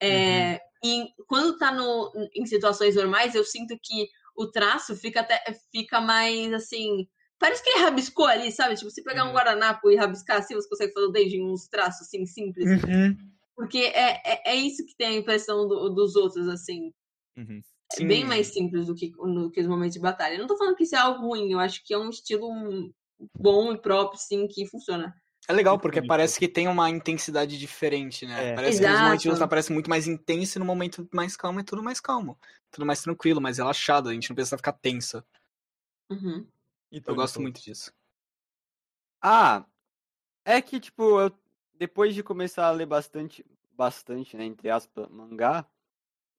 É, 0.00 0.60
E 0.84 1.06
quando 1.26 1.56
tá 1.56 1.72
no, 1.72 2.12
em 2.34 2.44
situações 2.44 2.94
normais, 2.94 3.34
eu 3.34 3.42
sinto 3.42 3.74
que 3.82 4.06
o 4.36 4.46
traço 4.50 4.94
fica 4.94 5.20
até 5.20 5.42
fica 5.72 5.98
mais 5.98 6.52
assim. 6.52 7.08
Parece 7.38 7.62
que 7.62 7.70
ele 7.70 7.80
rabiscou 7.84 8.26
ali, 8.26 8.52
sabe? 8.52 8.74
Tipo, 8.76 8.90
se 8.90 9.02
pegar 9.02 9.24
um 9.24 9.28
Uhum. 9.28 9.34
guardanapo 9.34 9.90
e 9.90 9.96
rabiscar 9.96 10.38
assim, 10.38 10.54
você 10.54 10.68
consegue 10.68 10.92
fazer 10.92 11.06
o 11.06 11.52
uns 11.52 11.66
traços 11.68 12.06
assim 12.06 12.26
simples. 12.26 12.66
Porque 13.56 13.78
é, 13.78 14.20
é, 14.24 14.52
é 14.52 14.56
isso 14.56 14.84
que 14.84 14.94
tem 14.96 15.06
a 15.08 15.14
impressão 15.20 15.66
do- 15.66 15.88
dos 15.88 16.16
outros, 16.16 16.48
assim. 16.48 16.92
Uhum. 17.36 17.60
É 17.98 18.04
bem 18.04 18.24
mais 18.24 18.48
simples 18.48 18.86
do 18.86 18.94
que, 18.94 19.10
do 19.10 19.50
que 19.50 19.60
os 19.60 19.66
momentos 19.66 19.94
de 19.94 20.00
batalha. 20.00 20.34
Eu 20.34 20.40
não 20.40 20.46
tô 20.46 20.56
falando 20.58 20.76
que 20.76 20.82
isso 20.84 20.96
é 20.96 20.98
algo 20.98 21.26
ruim, 21.26 21.50
eu 21.52 21.58
acho 21.60 21.82
que 21.84 21.94
é 21.94 21.98
um 21.98 22.10
estilo 22.10 22.48
bom 23.38 23.72
e 23.72 23.80
próprio, 23.80 24.18
sim, 24.20 24.46
que 24.48 24.66
funciona. 24.66 25.14
É 25.46 25.52
legal, 25.52 25.78
porque 25.78 26.00
parece 26.00 26.38
que 26.38 26.48
tem 26.48 26.66
uma 26.68 26.88
intensidade 26.88 27.58
diferente, 27.58 28.26
né? 28.26 28.52
É. 28.52 28.54
Parece 28.54 28.78
que 28.78 28.84
nos 28.84 28.90
Exato. 28.92 29.04
momentos 29.04 29.22
de 29.22 29.30
luta 29.30 29.48
parece 29.48 29.72
muito 29.72 29.90
mais 29.90 30.06
intenso 30.06 30.56
e 30.56 30.58
no 30.58 30.64
momento 30.64 31.06
mais 31.12 31.36
calmo 31.36 31.60
é 31.60 31.62
tudo 31.62 31.82
mais 31.82 32.00
calmo. 32.00 32.38
Tudo 32.70 32.86
mais 32.86 33.02
tranquilo, 33.02 33.40
mais 33.40 33.58
relaxado, 33.58 34.08
a 34.08 34.14
gente 34.14 34.30
não 34.30 34.34
precisa 34.34 34.56
ficar 34.56 34.72
tenso. 34.72 35.22
Uhum. 36.10 36.46
Então, 36.90 37.12
Eu 37.12 37.16
gosto 37.16 37.34
então, 37.34 37.42
muito 37.42 37.60
disso. 37.60 37.92
Ah, 39.20 39.64
é 40.44 40.62
que, 40.62 40.80
tipo, 40.80 41.20
eu, 41.20 41.30
depois 41.74 42.14
de 42.14 42.22
começar 42.22 42.66
a 42.66 42.70
ler 42.70 42.86
bastante, 42.86 43.44
bastante, 43.72 44.36
né, 44.36 44.44
entre 44.44 44.70
aspas, 44.70 45.08
mangá, 45.08 45.66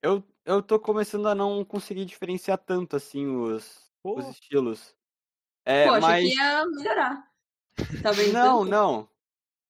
eu, 0.01 0.23
eu 0.43 0.63
tô 0.63 0.79
começando 0.79 1.27
a 1.27 1.35
não 1.35 1.63
conseguir 1.63 2.05
diferenciar 2.05 2.57
tanto, 2.57 2.95
assim, 2.95 3.27
os, 3.27 3.91
Pô, 4.01 4.17
os 4.17 4.27
estilos. 4.29 4.95
É, 5.63 5.85
Pô, 5.85 5.93
achei 5.93 6.09
mas... 6.09 6.23
que 6.23 6.35
ia 6.35 6.65
melhorar. 6.67 7.34
Tá 8.01 8.11
vendo? 8.11 8.33
Não, 8.33 8.59
tanto? 8.59 8.69
não. 8.69 9.09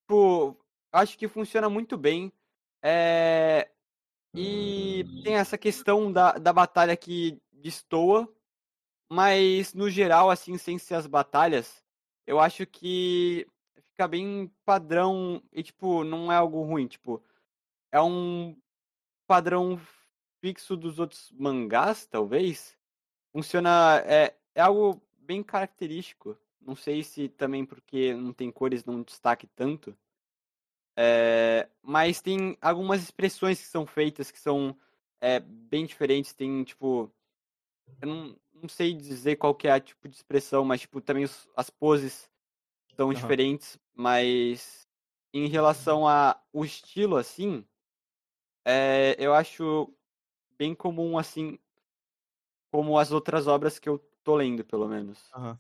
Tipo, 0.01 0.58
acho 0.92 1.17
que 1.17 1.27
funciona 1.27 1.69
muito 1.69 1.98
bem. 1.98 2.32
É... 2.82 3.69
E 4.34 5.06
tem 5.24 5.35
essa 5.35 5.58
questão 5.58 6.11
da, 6.11 6.34
da 6.34 6.51
batalha 6.51 6.95
que 6.98 7.42
destoa, 7.53 8.27
mas 9.09 9.74
no 9.74 9.90
geral, 9.90 10.30
assim, 10.30 10.58
sem 10.58 10.77
ser 10.77 10.95
as 10.95 11.08
batalhas, 11.08 11.82
eu 12.27 12.40
acho 12.40 12.66
que 12.67 13.48
fica 13.92 14.08
bem 14.08 14.51
padrão 14.66 15.42
e, 15.53 15.64
tipo, 15.64 16.03
não 16.03 16.32
é 16.32 16.35
algo 16.35 16.61
ruim. 16.64 16.85
Tipo, 16.85 17.24
é 17.92 18.01
um 18.01 18.56
padrão 19.25 19.80
fixo 20.42 20.75
dos 20.75 21.00
outros 21.00 21.32
mangás, 21.32 22.06
talvez. 22.06 22.77
Funciona. 23.32 24.03
É, 24.06 24.35
é 24.53 24.61
algo 24.61 25.01
bem 25.17 25.42
característico. 25.42 26.38
Não 26.66 26.76
sei 26.76 27.03
se 27.03 27.30
também 27.30 27.66
porque 27.66 28.14
não 28.14 28.34
tem 28.34 28.52
cores 28.52 28.84
não 28.85 29.02
destaque 29.03 29.48
tanto. 29.48 29.98
É, 30.98 31.69
mas 31.82 32.22
tem 32.22 32.58
algumas 32.61 33.03
expressões 33.03 33.60
que 33.60 33.68
são 33.68 33.85
feitas 33.85 34.32
que 34.32 34.40
são 34.40 34.77
é, 35.22 35.40
bem 35.40 35.85
diferentes. 35.85 36.34
Tem, 36.34 36.64
tipo. 36.64 37.11
Eu 38.02 38.08
não, 38.10 38.38
não 38.53 38.69
sei 38.69 38.94
dizer 38.94 39.38
qual 39.38 39.56
que 39.56 39.68
é 39.68 39.72
a 39.74 39.80
tipo 39.82 40.08
de 40.10 40.16
expressão, 40.16 40.66
mas 40.66 40.82
tipo, 40.82 41.02
também 41.02 41.24
os- 41.26 41.50
as 41.56 41.69
poses 41.69 42.30
são 42.95 43.14
Aham. 43.14 43.14
diferentes. 43.14 43.80
Mas 43.95 44.88
em 45.34 45.48
relação 45.50 46.08
a 46.08 46.42
o 46.53 46.66
estilo, 46.66 47.18
assim, 47.18 47.66
é, 48.66 49.16
eu 49.19 49.34
acho 49.34 49.94
bem 50.58 50.76
comum, 50.76 51.18
assim, 51.18 51.60
como 52.72 53.00
as 53.00 53.11
outras 53.11 53.48
obras 53.48 53.80
que 53.80 53.90
eu 53.90 53.98
tô 54.24 54.35
lendo, 54.35 54.64
pelo 54.64 54.88
menos. 54.88 55.35
Aham. 55.35 55.60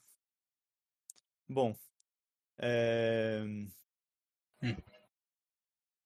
Bom, 1.49 1.75
é... 2.59 3.41
Hum. 4.61 4.77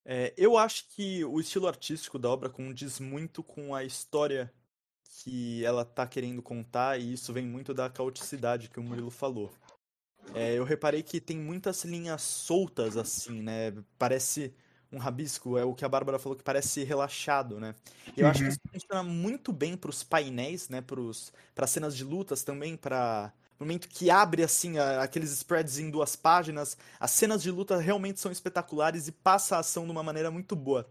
É, 0.06 0.34
eu 0.38 0.58
acho 0.58 0.88
que 0.90 1.24
o 1.26 1.40
estilo 1.40 1.68
artístico 1.68 2.18
da 2.18 2.30
obra 2.30 2.50
condiz 2.50 3.00
muito 3.00 3.43
com 3.43 3.76
a 3.76 3.84
história 3.84 4.53
que 5.24 5.64
ela 5.66 5.84
tá 5.85 6.08
querendo 6.08 6.42
contar, 6.42 7.00
e 7.00 7.14
isso 7.14 7.34
vem 7.34 7.45
muito 7.45 7.74
da 7.74 7.90
caoticidade 7.90 8.69
que 8.69 8.80
o 8.80 8.84
Murilo 8.84 9.11
falou. 9.11 9.51
É, 10.34 10.53
eu 10.56 10.64
reparei 10.64 11.03
que 11.03 11.19
tem 11.22 11.38
muitas 11.38 11.84
linhas 11.85 12.22
soltas, 12.22 12.98
assim, 12.98 13.42
né? 13.42 13.72
Parece 13.98 14.56
um 14.92 14.98
rabisco, 15.00 15.58
é 15.58 15.64
o 15.66 15.76
que 15.76 15.85
a 15.85 15.90
Bárbara 15.90 16.19
falou 16.19 16.38
que 16.38 16.43
parece 16.43 16.84
relaxado, 16.84 17.59
né? 17.59 17.76
Eu 18.16 18.27
acho 18.27 18.43
que 18.43 18.50
Uhum. 18.50 18.51
isso 18.51 18.59
funciona 18.72 19.03
muito 19.03 19.53
bem 19.53 19.77
pros 19.77 20.03
painéis, 20.03 20.69
né? 20.69 20.82
Pras 20.82 21.69
cenas 21.72 21.95
de 21.95 22.03
lutas 22.03 22.43
também, 22.43 22.77
para 22.77 23.34
no 23.59 23.65
momento 23.65 23.88
que 23.89 24.09
abre 24.09 24.43
assim 24.43 24.77
a- 24.77 25.01
aqueles 25.03 25.31
spreads 25.31 25.77
em 25.79 25.89
duas 25.89 26.15
páginas, 26.15 26.77
as 26.99 27.11
cenas 27.11 27.41
de 27.43 27.51
luta 27.51 27.77
realmente 27.77 28.19
são 28.19 28.31
espetaculares 28.31 29.07
e 29.07 29.11
passa 29.11 29.57
a 29.57 29.59
ação 29.59 29.85
de 29.85 29.91
uma 29.91 30.03
maneira 30.03 30.31
muito 30.31 30.55
boa. 30.55 30.89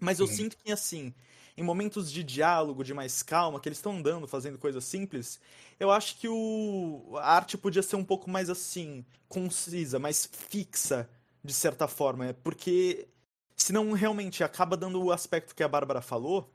Mas 0.00 0.18
eu 0.20 0.26
sinto 0.26 0.56
que 0.56 0.72
assim, 0.72 1.14
em 1.56 1.62
momentos 1.62 2.10
de 2.10 2.24
diálogo, 2.24 2.82
de 2.84 2.94
mais 2.94 3.22
calma, 3.22 3.60
que 3.60 3.68
eles 3.68 3.78
estão 3.78 3.96
andando, 3.98 4.26
fazendo 4.26 4.58
coisas 4.58 4.84
simples, 4.84 5.40
eu 5.78 5.90
acho 5.90 6.16
que 6.18 6.28
o 6.28 7.16
a 7.18 7.34
arte 7.34 7.58
podia 7.58 7.82
ser 7.82 7.96
um 7.96 8.04
pouco 8.04 8.30
mais 8.30 8.48
assim, 8.50 9.04
concisa, 9.28 9.98
mais 9.98 10.26
fixa, 10.48 11.08
de 11.44 11.52
certa 11.52 11.86
forma, 11.88 12.26
é 12.28 12.32
porque 12.32 13.08
senão 13.56 13.92
realmente 13.92 14.42
acaba 14.44 14.76
dando 14.76 15.02
o 15.02 15.12
aspecto 15.12 15.54
que 15.54 15.62
a 15.62 15.68
Bárbara 15.68 16.00
falou 16.02 16.50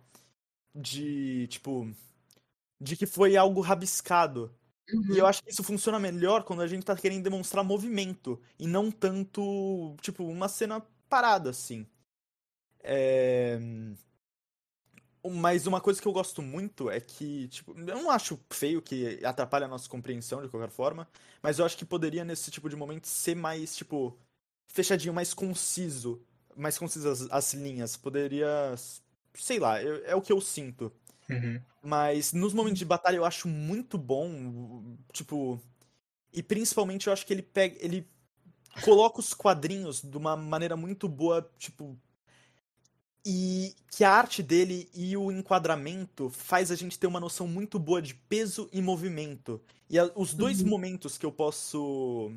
de, 0.76 1.48
tipo, 1.48 1.90
de 2.80 2.96
que 2.98 3.06
foi 3.06 3.38
algo 3.38 3.62
rabiscado. 3.62 4.54
E 4.88 4.96
Uhum. 4.96 5.16
eu 5.16 5.26
acho 5.26 5.44
que 5.44 5.50
isso 5.52 5.64
funciona 5.64 6.00
melhor 6.00 6.44
quando 6.44 6.62
a 6.62 6.68
gente 6.68 6.86
tá 6.86 6.96
querendo 6.96 7.24
demonstrar 7.24 7.64
movimento 7.64 8.40
e 8.60 8.68
não 8.68 8.92
tanto, 8.92 9.96
tipo, 10.02 10.24
uma 10.26 10.48
cena 10.48 10.82
parada, 11.10 11.50
assim. 11.50 11.88
É... 12.84 13.60
Mas 15.28 15.66
uma 15.66 15.82
coisa 15.82 16.00
que 16.00 16.08
eu 16.08 16.12
gosto 16.14 16.42
muito 16.42 16.90
é 16.90 17.00
que, 17.02 17.48
tipo, 17.48 17.72
eu 17.76 17.96
não 17.96 18.12
acho 18.12 18.40
feio 18.52 18.80
que 18.82 19.20
atrapalha 19.26 19.66
a 19.66 19.68
nossa 19.68 19.90
compreensão 19.90 20.42
de 20.44 20.48
qualquer 20.50 20.70
forma, 20.70 21.08
mas 21.42 21.58
eu 21.58 21.66
acho 21.66 21.76
que 21.78 21.84
poderia 21.86 22.24
nesse 22.24 22.52
tipo 22.52 22.70
de 22.70 22.76
momento 22.76 23.08
ser 23.08 23.36
mais, 23.36 23.76
tipo, 23.76 24.16
fechadinho, 24.68 25.14
mais 25.14 25.34
conciso, 25.34 26.22
mais 26.56 26.78
concisas 26.78 27.24
as, 27.24 27.32
as 27.32 27.54
linhas. 27.56 27.98
Poderia, 27.98 28.76
sei 29.34 29.58
lá, 29.60 29.80
é 29.82 30.14
o 30.16 30.22
que 30.22 30.32
eu 30.32 30.40
sinto. 30.42 30.92
Uhum. 31.30 31.66
Mas 31.84 32.34
nos 32.34 32.54
momentos 32.54 32.80
de 32.80 32.86
batalha 32.86 33.18
eu 33.18 33.26
acho 33.26 33.48
muito 33.48 33.98
bom, 33.98 34.98
tipo, 35.14 35.62
e 36.34 36.44
principalmente 36.44 37.08
eu 37.08 37.14
acho 37.14 37.26
que 37.26 37.34
ele 37.34 37.44
pega, 37.44 37.78
ele 37.84 38.08
coloca 38.82 39.20
os 39.20 39.34
quadrinhos 39.34 40.02
de 40.02 40.18
uma 40.18 40.38
maneira 40.38 40.78
muito 40.78 41.08
boa, 41.10 41.50
tipo, 41.58 41.98
e 43.26 43.74
que 43.90 44.04
a 44.04 44.12
arte 44.12 44.44
dele 44.44 44.88
e 44.94 45.18
o 45.18 45.32
enquadramento 45.32 46.30
faz 46.30 46.70
a 46.70 46.76
gente 46.76 47.00
ter 47.00 47.08
uma 47.08 47.20
noção 47.20 47.48
muito 47.48 47.80
boa 47.80 48.02
de 48.02 48.14
peso 48.14 48.70
e 48.72 48.82
movimento. 48.82 49.62
E 49.90 49.98
a- 49.98 50.12
os 50.16 50.34
dois 50.34 50.62
Uhum. 50.62 50.70
momentos 50.70 51.18
que 51.18 51.26
eu 51.26 51.32
posso 51.32 52.32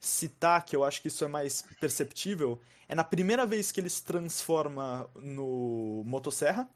citar, 0.00 0.64
que 0.64 0.76
eu 0.76 0.84
acho 0.84 1.02
que 1.02 1.08
isso 1.08 1.24
é 1.24 1.28
mais 1.28 1.62
perceptível, 1.80 2.60
é 2.88 2.94
na 2.94 3.04
primeira 3.04 3.46
vez 3.46 3.72
que 3.72 3.80
ele 3.80 3.90
se 3.90 4.04
transforma 4.04 5.10
no 5.16 6.02
motosserra, 6.06 6.68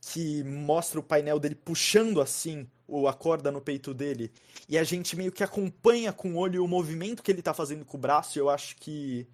que 0.00 0.42
mostra 0.44 1.00
o 1.00 1.02
painel 1.02 1.38
dele 1.38 1.54
puxando 1.54 2.20
assim 2.20 2.68
o, 2.86 3.06
a 3.08 3.12
corda 3.14 3.50
no 3.52 3.60
peito 3.60 3.92
dele, 3.92 4.32
e 4.68 4.78
a 4.78 4.84
gente 4.84 5.16
meio 5.16 5.30
que 5.32 5.44
acompanha 5.44 6.12
com 6.12 6.32
o 6.32 6.36
olho 6.36 6.64
o 6.64 6.68
movimento 6.68 7.22
que 7.22 7.30
ele 7.30 7.42
tá 7.42 7.52
fazendo 7.52 7.84
com 7.84 7.96
o 7.96 8.00
braço, 8.00 8.38
e 8.38 8.40
eu 8.40 8.48
acho 8.48 8.76
que, 8.76 9.26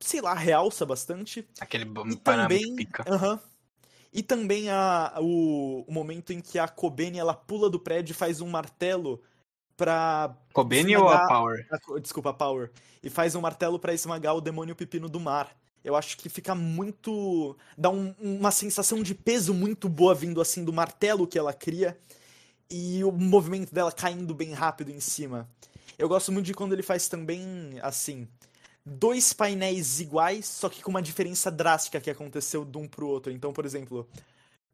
sei 0.00 0.20
lá, 0.20 0.34
realça 0.34 0.84
bastante. 0.86 1.46
Aquele 1.60 1.84
E 1.84 2.16
também, 2.16 2.76
pica. 2.76 3.04
aham. 3.10 3.40
E 4.12 4.22
também 4.22 4.68
a, 4.70 5.14
o, 5.20 5.84
o 5.86 5.92
momento 5.92 6.32
em 6.32 6.40
que 6.40 6.58
a 6.58 6.66
Kobeni 6.66 7.18
ela 7.18 7.34
pula 7.34 7.70
do 7.70 7.78
prédio 7.78 8.12
e 8.12 8.14
faz 8.14 8.40
um 8.40 8.48
martelo 8.48 9.22
pra. 9.76 10.36
Kobeni 10.52 10.96
ou 10.96 11.08
a 11.08 11.28
Power? 11.28 11.66
a- 11.70 11.98
Desculpa, 12.00 12.32
Power. 12.34 12.72
E 13.02 13.08
faz 13.10 13.34
um 13.34 13.40
martelo 13.40 13.78
pra 13.78 13.94
esmagar 13.94 14.34
o 14.34 14.40
demônio 14.40 14.74
pepino 14.74 15.08
do 15.08 15.20
mar. 15.20 15.56
Eu 15.84 15.96
acho 15.96 16.16
que 16.18 16.28
fica 16.28 16.54
muito. 16.54 17.56
dá 17.76 17.90
um- 17.90 18.14
uma 18.20 18.50
sensação 18.50 19.02
de 19.02 19.14
peso 19.14 19.54
muito 19.54 19.88
boa 19.88 20.14
vindo 20.14 20.40
assim 20.40 20.64
do 20.64 20.72
martelo 20.72 21.26
que 21.26 21.38
ela 21.38 21.52
cria. 21.52 21.98
E 22.70 23.02
o 23.04 23.12
movimento 23.12 23.74
dela 23.74 23.92
caindo 23.92 24.34
bem 24.34 24.52
rápido 24.52 24.90
em 24.90 25.00
cima. 25.00 25.48
Eu 25.98 26.08
gosto 26.08 26.32
muito 26.32 26.46
de 26.46 26.54
quando 26.54 26.72
ele 26.72 26.82
faz 26.82 27.08
também 27.08 27.78
assim. 27.82 28.28
Dois 28.84 29.32
painéis 29.32 30.00
iguais, 30.00 30.46
só 30.46 30.68
que 30.68 30.82
com 30.82 30.90
uma 30.90 31.02
diferença 31.02 31.50
drástica 31.50 32.00
que 32.00 32.10
aconteceu 32.10 32.64
de 32.64 32.78
um 32.78 32.88
pro 32.88 33.08
outro. 33.08 33.30
Então, 33.32 33.52
por 33.52 33.64
exemplo, 33.66 34.08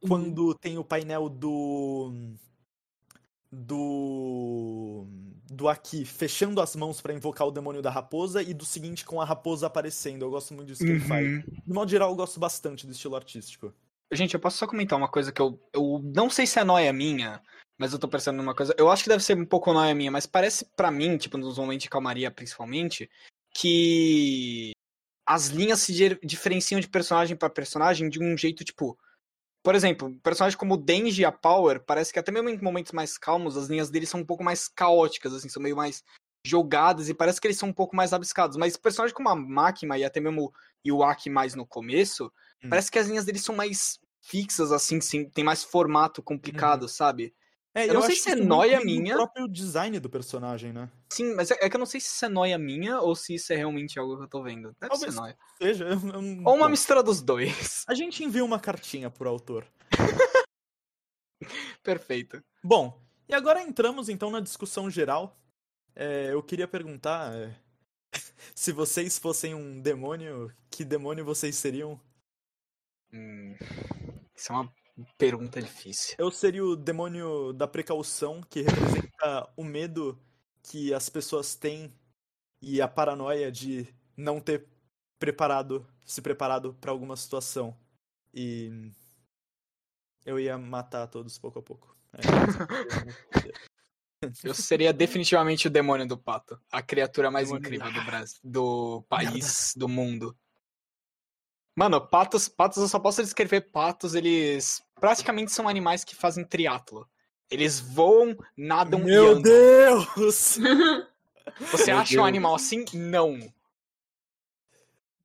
quando 0.09 0.55
tem 0.55 0.78
o 0.78 0.85
painel 0.85 1.28
do. 1.28 2.12
Do. 3.52 5.07
Do 5.50 5.68
Aki 5.68 6.05
fechando 6.05 6.60
as 6.60 6.75
mãos 6.75 7.00
pra 7.00 7.15
invocar 7.15 7.47
o 7.47 7.52
demônio 7.52 7.81
da 7.81 7.91
raposa 7.91 8.42
e 8.42 8.52
do 8.52 8.65
seguinte 8.65 9.05
com 9.05 9.20
a 9.20 9.25
raposa 9.25 9.66
aparecendo. 9.66 10.23
Eu 10.25 10.31
gosto 10.31 10.52
muito 10.52 10.68
disso 10.68 10.84
que 10.84 10.91
ele 10.91 11.00
faz. 11.00 11.26
Uhum. 11.26 11.42
De 11.66 11.73
modo 11.73 11.91
geral, 11.91 12.10
eu 12.10 12.16
gosto 12.16 12.41
bastante 12.41 12.86
do 12.86 12.92
estilo 12.92 13.16
artístico. 13.16 13.73
Gente, 14.12 14.34
eu 14.34 14.41
posso 14.41 14.58
só 14.58 14.66
comentar 14.66 14.99
uma 14.99 15.08
coisa 15.08 15.33
que 15.33 15.41
eu, 15.41 15.60
eu 15.73 16.00
não 16.15 16.28
sei 16.28 16.47
se 16.47 16.58
é 16.58 16.65
noia 16.65 16.92
minha, 16.92 17.41
mas 17.78 17.92
eu 17.92 17.99
tô 17.99 18.08
pensando 18.08 18.36
numa 18.36 18.55
coisa. 18.55 18.75
Eu 18.76 18.91
acho 18.91 19.05
que 19.05 19.08
deve 19.08 19.23
ser 19.23 19.36
um 19.36 19.47
pouco 19.47 19.73
noia 19.73 19.94
minha, 19.94 20.10
mas 20.10 20.26
parece 20.26 20.65
pra 20.76 20.91
mim, 20.91 21.16
tipo, 21.16 21.39
nos 21.39 21.58
momentos 21.58 21.84
de 21.84 21.91
calmaria 21.91 22.31
principalmente, 22.31 23.08
que 23.55 24.73
as 25.26 25.49
linhas 25.49 25.81
se 25.81 25.92
di- 25.92 26.18
diferenciam 26.25 26.81
de 26.81 26.89
personagem 26.89 27.36
pra 27.36 27.49
personagem 27.50 28.08
de 28.08 28.23
um 28.23 28.36
jeito, 28.36 28.65
tipo. 28.65 28.99
Por 29.67 29.75
exemplo, 29.75 30.17
personagens 30.23 30.55
como 30.55 30.75
o 30.75 30.77
Denji 30.77 31.23
e 31.23 31.25
a 31.25 31.33
Power, 31.33 31.85
parece 31.85 32.12
que 32.12 32.20
até 32.20 32.31
mesmo 32.31 32.49
em 32.49 32.62
momentos 32.62 32.93
mais 32.93 33.19
calmos, 33.19 33.57
as 33.57 33.67
linhas 33.67 33.91
deles 33.91 34.09
são 34.09 34.20
um 34.20 34.25
pouco 34.25 34.45
mais 34.45 34.69
caóticas, 34.69 35.35
assim, 35.35 35.49
são 35.49 35.61
meio 35.61 35.75
mais 35.75 36.05
jogadas 36.47 37.09
e 37.09 37.15
parece 37.15 37.41
que 37.41 37.49
eles 37.49 37.59
são 37.59 37.70
um 37.70 37.73
pouco 37.73 37.97
mais 37.97 38.12
abiscados. 38.12 38.57
Mas 38.57 38.77
personagens 38.77 39.12
como 39.12 39.28
a 39.28 39.35
Makima 39.35 39.99
e 39.99 40.05
até 40.05 40.20
mesmo 40.20 40.45
o 40.45 40.53
Iwaki 40.85 41.28
mais 41.28 41.57
no 41.57 41.67
começo, 41.67 42.33
Hum. 42.62 42.70
parece 42.70 42.93
que 42.93 42.99
as 43.01 43.09
linhas 43.09 43.25
deles 43.25 43.43
são 43.43 43.57
mais 43.57 43.99
fixas, 44.23 44.70
assim, 44.70 45.01
sim, 45.01 45.28
tem 45.28 45.43
mais 45.43 45.65
formato 45.65 46.23
complicado, 46.23 46.89
sabe? 46.89 47.35
É, 47.77 47.87
Eu 47.91 47.93
não 47.93 48.01
sei 48.01 48.17
se 48.17 48.31
é 48.31 48.37
do 48.37 48.85
minha. 48.87 49.15
próprio 49.15 49.47
design 49.47 50.01
do 50.01 50.09
personagem, 50.09 50.73
né? 50.73 50.91
Sim, 51.13 51.35
mas 51.35 51.51
é, 51.51 51.59
é 51.61 51.69
que 51.69 51.77
eu 51.77 51.79
não 51.79 51.85
sei 51.85 52.01
se 52.01 52.07
isso 52.07 52.25
é 52.25 52.29
noia 52.29 52.57
minha 52.57 53.03
ou 53.03 53.15
se 53.15 53.35
isso 53.35 53.53
é 53.53 53.57
realmente 53.57 53.99
algo 53.99 54.17
que 54.17 54.23
eu 54.23 54.29
tô 54.29 54.43
vendo. 54.43 54.75
Deve 54.81 54.89
Talvez. 54.89 55.13
ser 55.13 55.21
noia. 55.21 55.39
Seja, 55.59 55.85
eu, 55.85 55.91
eu, 55.91 56.21
Ou 56.47 56.55
uma 56.55 56.65
bom, 56.65 56.69
mistura 56.71 57.03
dos 57.03 57.21
dois. 57.21 57.85
A 57.87 57.93
gente 57.93 58.25
envia 58.25 58.43
uma 58.43 58.59
cartinha 58.59 59.11
pro 59.11 59.29
autor. 59.29 59.67
Perfeito. 61.85 62.43
Bom, 62.65 62.99
e 63.29 63.35
agora 63.35 63.61
entramos 63.61 64.09
então 64.09 64.31
na 64.31 64.41
discussão 64.41 64.91
geral. 64.91 65.39
É, 65.95 66.33
eu 66.33 66.43
queria 66.43 66.67
perguntar 66.67 67.35
é, 67.35 67.55
se 68.57 68.73
vocês 68.73 69.19
fossem 69.19 69.55
um 69.55 69.79
demônio, 69.83 70.51
que 70.71 70.83
demônio 70.83 71.27
vocês 71.27 71.55
seriam? 71.57 72.01
Hum, 73.13 73.55
isso 74.35 74.51
é 74.51 74.55
uma 74.55 74.73
pergunta 75.18 75.60
difícil. 75.60 76.15
Eu 76.18 76.31
seria 76.31 76.65
o 76.65 76.76
demônio 76.76 77.52
da 77.52 77.66
precaução, 77.66 78.41
que 78.42 78.62
representa 78.62 79.50
o 79.57 79.65
medo 79.65 80.18
que 80.62 80.92
as 80.92 81.08
pessoas 81.08 81.55
têm 81.55 81.92
e 82.60 82.81
a 82.81 82.89
paranoia 82.89 83.52
de 83.52 83.86
não 84.16 84.41
ter 84.41 84.66
preparado, 85.18 85.86
se 86.05 86.20
preparado 86.23 86.75
para 86.75 86.91
alguma 86.91 87.16
situação. 87.16 87.76
E 88.34 88.91
eu 90.25 90.39
ia 90.41 90.58
matar 90.58 91.07
todos 91.07 91.39
pouco 91.39 91.58
a 91.58 91.62
pouco. 91.62 91.97
É, 92.15 93.52
Eu 94.42 94.55
seria 94.55 94.92
definitivamente 94.92 95.68
o 95.68 95.70
demônio 95.70 96.08
do 96.08 96.16
pato. 96.18 96.58
A 96.73 96.83
criatura 96.83 97.31
mais 97.31 97.49
Demônio- 97.49 97.66
incrível 97.66 97.92
do 97.92 98.05
Brasil, 98.07 98.41
do 98.42 99.02
país, 99.08 99.73
do 99.76 99.89
mundo. 99.89 100.36
Mano, 101.77 102.01
patos, 102.01 102.49
patos 102.49 102.79
eu 102.83 102.89
só 102.89 102.99
posso 102.99 103.23
descrever 103.23 103.71
patos, 103.71 104.15
eles 104.15 104.83
praticamente 104.99 105.53
são 105.53 105.69
animais 105.69 106.05
que 106.05 106.17
fazem 106.17 106.43
triatlo. 106.45 107.07
Eles 107.51 107.79
voam, 107.79 108.35
nadam 108.57 109.01
e 109.03 109.05
Meu 109.05 109.29
andam. 109.33 109.43
Deus! 109.43 110.59
Você 111.71 111.87
Meu 111.93 111.99
acha 111.99 112.15
um 112.15 112.17
Deus. 112.17 112.29
animal 112.29 112.55
assim? 112.55 112.85
Não. 112.95 113.39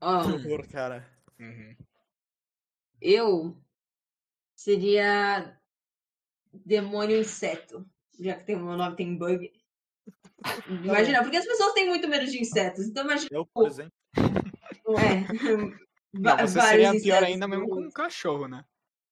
Ó, 0.01 0.23
Que 0.23 0.31
horror, 0.33 0.67
cara. 0.67 1.09
Uhum. 1.39 1.75
eu 3.01 3.57
seria 4.55 5.57
demônio 6.53 7.19
inseto. 7.19 7.83
Já 8.19 8.35
que 8.35 8.43
tem 8.43 8.55
o 8.55 8.59
meu 8.63 8.77
nome 8.77 8.95
tem 8.95 9.17
bug. 9.17 9.51
Imagina, 10.83 11.23
porque 11.23 11.37
as 11.37 11.45
pessoas 11.45 11.73
têm 11.73 11.87
muito 11.87 12.07
medo 12.07 12.25
de 12.29 12.39
insetos. 12.39 12.85
Então 12.85 13.03
imagina, 13.03 13.29
Eu, 13.31 13.45
por 13.47 13.67
exemplo. 13.67 13.93
é. 14.15 15.25
Não, 16.13 16.37
você 16.37 16.61
seria 16.61 16.91
pior 16.91 17.23
ainda 17.23 17.47
mesmo 17.47 17.69
com 17.69 17.81
um 17.81 17.91
cachorro, 17.91 18.47
né? 18.47 18.65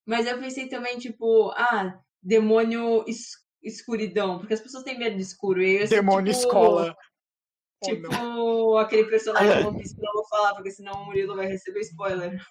Mas 0.05 0.25
eu 0.27 0.39
pensei 0.39 0.67
também, 0.67 0.97
tipo, 0.97 1.51
ah, 1.51 1.99
demônio 2.21 3.03
es- 3.07 3.37
escuridão. 3.63 4.39
Porque 4.39 4.53
as 4.53 4.61
pessoas 4.61 4.83
têm 4.83 4.97
medo 4.97 5.15
de 5.15 5.21
escuro. 5.21 5.61
E 5.61 5.81
eu 5.81 5.87
ser, 5.87 5.95
Demônio 5.95 6.33
tipo, 6.33 6.45
escola. 6.45 6.95
Oh, 7.81 7.85
Tipo 7.85 8.11
não. 8.11 8.77
aquele 8.77 9.05
personagem 9.05 9.61
do 9.63 9.69
One 9.69 9.77
Piece 9.77 9.95
que 9.95 10.01
eu 10.01 10.05
não 10.05 10.13
vou 10.13 10.27
falar, 10.27 10.53
porque 10.55 10.71
senão 10.71 10.93
o 11.01 11.05
Murilo 11.05 11.35
vai 11.35 11.47
receber 11.47 11.79
spoiler. 11.81 12.45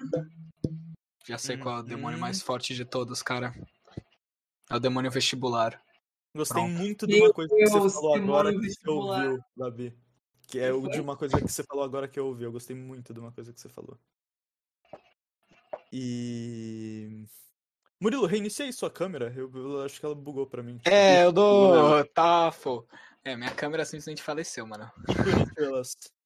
Já 1.26 1.36
sei 1.36 1.58
qual 1.58 1.78
é 1.78 1.80
o 1.80 1.82
demônio 1.82 2.16
Uhum. 2.16 2.20
mais 2.22 2.40
forte 2.40 2.74
de 2.74 2.84
todos, 2.86 3.22
cara. 3.22 3.52
É 4.70 4.76
o 4.76 4.80
demônio 4.80 5.10
vestibular. 5.10 5.82
Gostei 6.34 6.62
Pronto. 6.62 6.78
muito 6.78 7.06
de 7.06 7.20
uma 7.20 7.32
coisa 7.32 7.54
que 7.54 7.66
você 7.66 7.78
Deus, 7.80 7.94
falou 7.94 8.14
agora 8.14 8.52
que 8.52 8.70
você 8.70 8.88
ouviu, 8.88 9.38
Gabi. 9.56 9.98
Que 10.46 10.60
é 10.60 10.70
de 10.70 11.00
uma 11.00 11.16
coisa 11.16 11.36
que 11.38 11.48
você 11.52 11.62
falou 11.64 11.84
agora 11.84 12.08
que 12.08 12.18
eu 12.18 12.26
ouvi. 12.28 12.44
Eu 12.44 12.52
gostei 12.52 12.74
muito 12.74 13.12
de 13.12 13.20
uma 13.20 13.32
coisa 13.32 13.52
que 13.52 13.60
você 13.60 13.68
falou. 13.68 13.98
E. 15.92 17.24
Murilo, 18.00 18.26
reinicia 18.26 18.64
aí 18.64 18.72
sua 18.72 18.90
câmera. 18.90 19.32
Eu, 19.34 19.50
eu 19.54 19.82
acho 19.82 19.98
que 19.98 20.06
ela 20.06 20.14
bugou 20.14 20.46
pra 20.46 20.62
mim. 20.62 20.78
Tipo, 20.78 20.90
É, 20.90 21.24
eu 21.24 21.32
dou 21.32 22.04
tafo. 22.06 22.86
É, 23.24 23.36
minha 23.36 23.54
câmera 23.54 23.84
simplesmente 23.84 24.22
faleceu, 24.22 24.66
mano. 24.66 24.90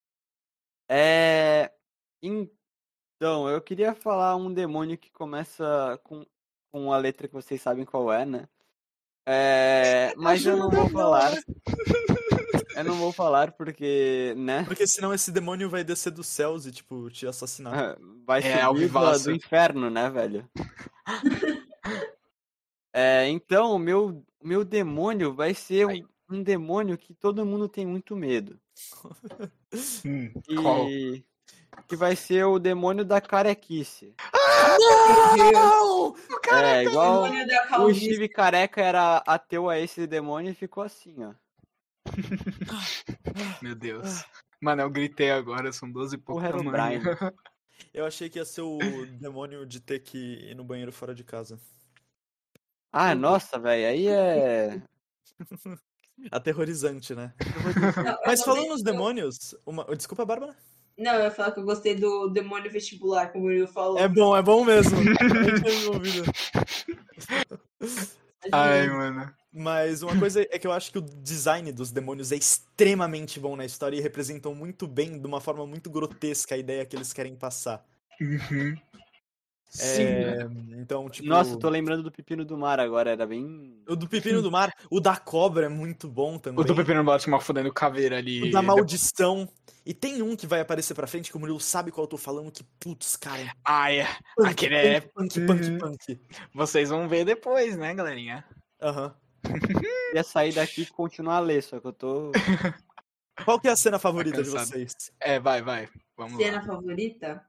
É. 0.94 1.72
Então, 2.22 3.48
eu 3.48 3.62
queria 3.62 3.94
falar 3.94 4.36
um 4.36 4.52
demônio 4.52 4.98
que 4.98 5.10
começa 5.10 5.98
com, 6.04 6.26
com 6.70 6.92
a 6.92 6.98
letra 6.98 7.26
que 7.26 7.32
vocês 7.32 7.62
sabem 7.62 7.86
qual 7.86 8.12
é, 8.12 8.26
né? 8.26 8.46
É, 9.26 10.12
mas 10.18 10.44
eu 10.44 10.56
não 10.56 10.68
vou 10.68 10.88
falar. 10.90 11.32
Eu 12.76 12.84
não 12.84 12.96
vou 12.96 13.12
falar 13.12 13.52
porque, 13.52 14.34
né? 14.36 14.64
Porque 14.64 14.86
senão 14.86 15.12
esse 15.12 15.30
demônio 15.30 15.68
vai 15.70 15.82
descer 15.84 16.10
dos 16.10 16.26
céus 16.26 16.66
e, 16.66 16.72
tipo, 16.72 17.10
te 17.10 17.26
assassinar. 17.26 17.96
Vai 18.26 18.40
É, 18.40 18.42
subir 18.42 18.58
do, 18.60 18.66
alvivaço. 18.66 19.24
do 19.24 19.32
inferno, 19.34 19.90
né, 19.90 20.08
velho? 20.10 20.48
É, 22.92 23.26
então, 23.28 23.72
o 23.74 23.78
meu, 23.78 24.24
o 24.40 24.46
meu 24.46 24.64
demônio 24.64 25.34
vai 25.34 25.54
ser 25.54 25.86
um, 25.86 26.08
um 26.30 26.42
demônio 26.42 26.98
que 26.98 27.14
todo 27.14 27.44
mundo 27.46 27.68
tem 27.68 27.86
muito 27.86 28.14
medo. 28.14 28.58
Qual? 30.56 30.88
E 30.88 31.24
que 31.88 31.96
vai 31.96 32.14
ser 32.14 32.44
o 32.44 32.58
demônio 32.58 33.04
da 33.04 33.20
carequice. 33.20 34.14
Não! 35.52 36.14
É, 36.50 36.84
igual 36.84 37.24
Demônio 37.24 37.46
da 37.46 37.64
o 37.64 37.68
calvície. 37.68 38.04
Steve 38.04 38.28
Careca 38.28 38.80
era 38.82 39.16
ateu 39.26 39.68
a 39.70 39.78
esse 39.78 40.06
demônio 40.06 40.50
e 40.50 40.54
ficou 40.54 40.82
assim, 40.84 41.14
ó. 41.24 41.32
Meu 43.62 43.74
Deus. 43.74 44.24
Mano, 44.60 44.82
eu 44.82 44.90
gritei 44.90 45.30
agora, 45.30 45.72
são 45.72 45.90
12 45.90 46.16
e 46.16 46.18
pouco 46.18 46.42
da 46.42 46.62
manhã. 46.62 47.00
Eu 47.92 48.06
achei 48.06 48.30
que 48.30 48.38
ia 48.38 48.44
ser 48.44 48.62
o 48.62 48.78
demônio 49.18 49.66
de 49.66 49.80
ter 49.80 49.98
que 49.98 50.50
ir 50.50 50.54
no 50.54 50.64
banheiro 50.64 50.92
fora 50.92 51.14
de 51.14 51.24
casa. 51.24 51.58
Ah, 52.92 53.14
nossa, 53.14 53.58
velho, 53.58 53.86
aí 53.86 54.06
é. 54.06 54.80
Aterrorizante, 56.30 57.14
né? 57.14 57.34
Não, 57.96 58.12
eu 58.12 58.18
Mas 58.24 58.42
falando 58.42 58.68
nos 58.68 58.82
demônios. 58.82 59.54
Uma... 59.66 59.84
Desculpa, 59.96 60.24
Bárbara? 60.24 60.56
Não, 60.96 61.14
eu 61.14 61.22
ia 61.22 61.30
falar 61.30 61.52
que 61.52 61.60
eu 61.60 61.64
gostei 61.64 61.94
do 61.94 62.28
demônio 62.28 62.70
vestibular, 62.70 63.32
como 63.32 63.44
o 63.44 63.46
Murilo 63.48 63.66
falou. 63.66 63.98
É 63.98 64.06
bom, 64.06 64.36
é 64.36 64.42
bom 64.42 64.64
mesmo. 64.64 64.96
Eu. 67.80 67.88
Ai, 68.52 68.88
mano. 68.88 69.34
Mas 69.52 70.02
uma 70.02 70.18
coisa 70.18 70.40
é 70.50 70.58
que 70.58 70.66
eu 70.66 70.72
acho 70.72 70.90
que 70.90 70.98
o 70.98 71.02
design 71.02 71.70
dos 71.72 71.90
demônios 71.90 72.32
é 72.32 72.36
extremamente 72.36 73.38
bom 73.38 73.54
na 73.54 73.66
história 73.66 73.96
e 73.96 74.00
representam 74.00 74.54
muito 74.54 74.86
bem, 74.86 75.20
de 75.20 75.26
uma 75.26 75.40
forma 75.42 75.66
muito 75.66 75.90
grotesca, 75.90 76.54
a 76.54 76.58
ideia 76.58 76.86
que 76.86 76.96
eles 76.96 77.12
querem 77.12 77.36
passar. 77.36 77.84
Uhum. 78.20 78.74
Sim. 79.68 80.02
É, 80.04 80.48
Então, 80.78 81.08
tipo. 81.08 81.26
Nossa, 81.28 81.58
tô 81.58 81.68
lembrando 81.68 82.02
do 82.02 82.12
Pepino 82.12 82.44
do 82.44 82.56
Mar 82.58 82.78
agora, 82.80 83.10
era 83.10 83.26
bem. 83.26 83.82
O 83.88 83.96
do 83.96 84.06
Pepino 84.08 84.40
do 84.42 84.50
Mar, 84.50 84.70
o 84.90 85.00
da 85.00 85.16
cobra 85.16 85.66
é 85.66 85.68
muito 85.68 86.08
bom 86.08 86.38
também. 86.38 86.60
O 86.60 86.64
do 86.66 86.74
Pepino 86.74 87.02
Baltimore 87.04 87.40
fudendo 87.40 87.72
caveira 87.72 88.18
ali. 88.18 88.42
O 88.48 88.50
da 88.50 88.60
maldição. 88.62 89.48
E 89.84 89.92
tem 89.94 90.20
um 90.22 90.36
que 90.36 90.46
vai 90.46 90.60
aparecer 90.60 90.94
pra 90.94 91.06
frente 91.06 91.30
que 91.30 91.36
o 91.36 91.40
Murilo 91.40 91.58
sabe 91.60 91.90
qual 91.90 92.04
eu 92.04 92.08
tô 92.08 92.18
falando, 92.18 92.50
que 92.52 92.64
putz, 92.78 93.16
cara. 93.16 93.54
Ai, 93.64 94.00
é. 94.00 94.08
Punk, 94.36 94.48
Aquele 94.50 94.74
é- 94.76 95.00
Punk, 95.00 95.40
punk, 95.46 95.62
Uhum. 95.70 95.78
punk. 95.78 96.20
Vocês 96.54 96.90
vão 96.90 97.08
ver 97.08 97.24
depois, 97.24 97.76
né, 97.76 97.94
galerinha? 97.94 98.44
Aham. 98.80 99.14
Ia 100.14 100.22
sair 100.22 100.52
daqui 100.52 100.82
e 100.82 100.86
continuar 100.86 101.36
a 101.36 101.40
ler, 101.40 101.62
só 101.62 101.80
que 101.80 101.86
eu 101.86 101.92
tô. 101.92 102.32
Qual 103.44 103.58
que 103.58 103.68
é 103.68 103.70
a 103.70 103.76
cena 103.76 103.98
favorita 103.98 104.42
de 104.42 104.50
cansado. 104.50 104.68
vocês? 104.68 104.94
É, 105.18 105.40
vai, 105.40 105.62
vai. 105.62 105.88
Vamos 106.16 106.36
Cena 106.36 106.58
lá. 106.58 106.66
favorita? 106.66 107.46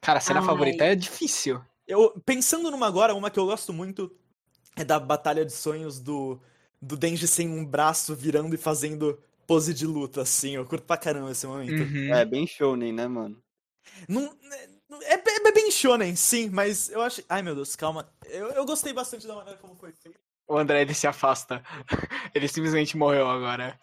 Cara, 0.00 0.18
a 0.18 0.20
cena 0.20 0.40
Ai. 0.40 0.46
favorita 0.46 0.84
é 0.84 0.94
difícil. 0.94 1.62
Eu, 1.86 2.18
pensando 2.24 2.70
numa 2.70 2.86
agora, 2.86 3.14
uma 3.14 3.30
que 3.30 3.38
eu 3.38 3.46
gosto 3.46 3.72
muito 3.72 4.14
é 4.76 4.84
da 4.84 4.98
Batalha 4.98 5.44
de 5.44 5.52
Sonhos 5.52 6.00
do, 6.00 6.40
do 6.80 6.96
Denji 6.96 7.28
sem 7.28 7.48
um 7.48 7.64
braço 7.64 8.14
virando 8.14 8.54
e 8.54 8.58
fazendo 8.58 9.18
pose 9.46 9.72
de 9.72 9.86
luta, 9.86 10.22
assim. 10.22 10.56
Eu 10.56 10.64
curto 10.64 10.84
pra 10.84 10.96
caramba 10.96 11.30
esse 11.30 11.46
momento. 11.46 11.82
Uhum. 11.82 12.14
É 12.14 12.24
bem 12.24 12.46
shounen, 12.46 12.92
né, 12.92 13.06
mano? 13.06 13.42
Não, 14.08 14.34
é, 15.02 15.14
é 15.14 15.16
bem 15.54 15.70
shonen, 15.70 16.14
sim, 16.16 16.50
mas 16.50 16.90
eu 16.90 17.00
acho... 17.00 17.22
Ai, 17.28 17.40
meu 17.42 17.54
Deus, 17.54 17.74
calma. 17.76 18.06
Eu, 18.26 18.48
eu 18.50 18.64
gostei 18.66 18.92
bastante 18.92 19.26
da 19.26 19.34
maneira 19.34 19.58
como 19.58 19.74
foi 19.76 19.92
feito. 19.92 20.18
O 20.46 20.58
André, 20.58 20.82
ele 20.82 20.92
se 20.92 21.06
afasta. 21.06 21.62
Ele 22.34 22.46
simplesmente 22.48 22.98
morreu 22.98 23.26
agora. 23.26 23.80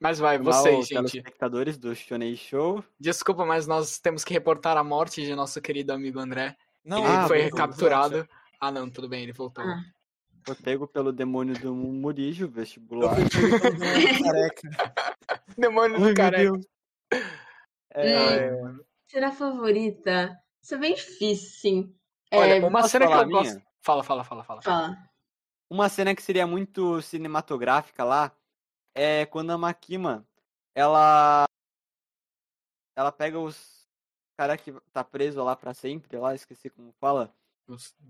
Mas 0.00 0.18
vai, 0.18 0.38
Mal, 0.38 0.52
vocês, 0.52 0.86
gente. 0.88 1.10
telespectadores 1.12 1.76
do 1.76 1.94
Shonen 1.94 2.34
Show. 2.36 2.82
Desculpa, 2.98 3.44
mas 3.44 3.66
nós 3.66 3.98
temos 3.98 4.24
que 4.24 4.32
reportar 4.32 4.76
a 4.78 4.84
morte 4.84 5.22
de 5.22 5.34
nosso 5.34 5.60
querido 5.60 5.92
amigo 5.92 6.18
André. 6.18 6.56
Não, 6.82 6.98
ele 7.04 7.16
Ah, 7.16 7.26
foi 7.28 7.50
capturado. 7.50 8.26
Ah, 8.60 8.70
não, 8.70 8.88
tudo 8.88 9.08
bem, 9.08 9.24
ele 9.24 9.32
voltou. 9.32 9.62
Ah. 9.62 9.82
Foi 10.46 10.54
pego 10.54 10.86
pelo 10.86 11.12
demônio 11.12 11.58
do 11.58 11.74
Murijo, 11.74 12.48
vestibular. 12.48 13.14
demônio 13.14 14.22
careca. 14.24 14.70
Demônio 15.58 15.94
Ai, 15.96 16.00
do 16.00 16.06
meu 16.06 16.14
cara. 16.14 16.38
Deus. 16.38 16.66
É, 17.94 18.50
Cena 19.14 19.30
favorita? 19.30 20.42
Isso 20.60 20.74
é 20.74 20.78
bem 20.78 20.92
difícil, 20.92 21.48
sim. 21.48 21.96
Olha, 22.32 22.56
É, 22.56 22.66
uma 22.66 22.88
cena 22.88 23.06
que 23.06 23.14
eu 23.14 23.26
minha? 23.28 23.42
gosto. 23.44 23.62
Fala, 23.80 24.02
fala, 24.02 24.24
fala, 24.24 24.42
fala. 24.42 24.60
Fala. 24.60 25.08
Uma 25.70 25.88
cena 25.88 26.16
que 26.16 26.22
seria 26.22 26.48
muito 26.48 27.00
cinematográfica 27.00 28.02
lá 28.02 28.36
é 28.92 29.24
quando 29.26 29.52
a 29.52 29.58
Makima, 29.58 30.26
ela 30.74 31.44
ela 32.96 33.12
pega 33.12 33.38
os 33.38 33.86
cara 34.36 34.58
que 34.58 34.72
tá 34.92 35.04
preso 35.04 35.44
lá 35.44 35.54
pra 35.54 35.72
sempre, 35.72 36.18
lá, 36.18 36.34
esqueci 36.34 36.68
como 36.68 36.92
fala. 37.00 37.32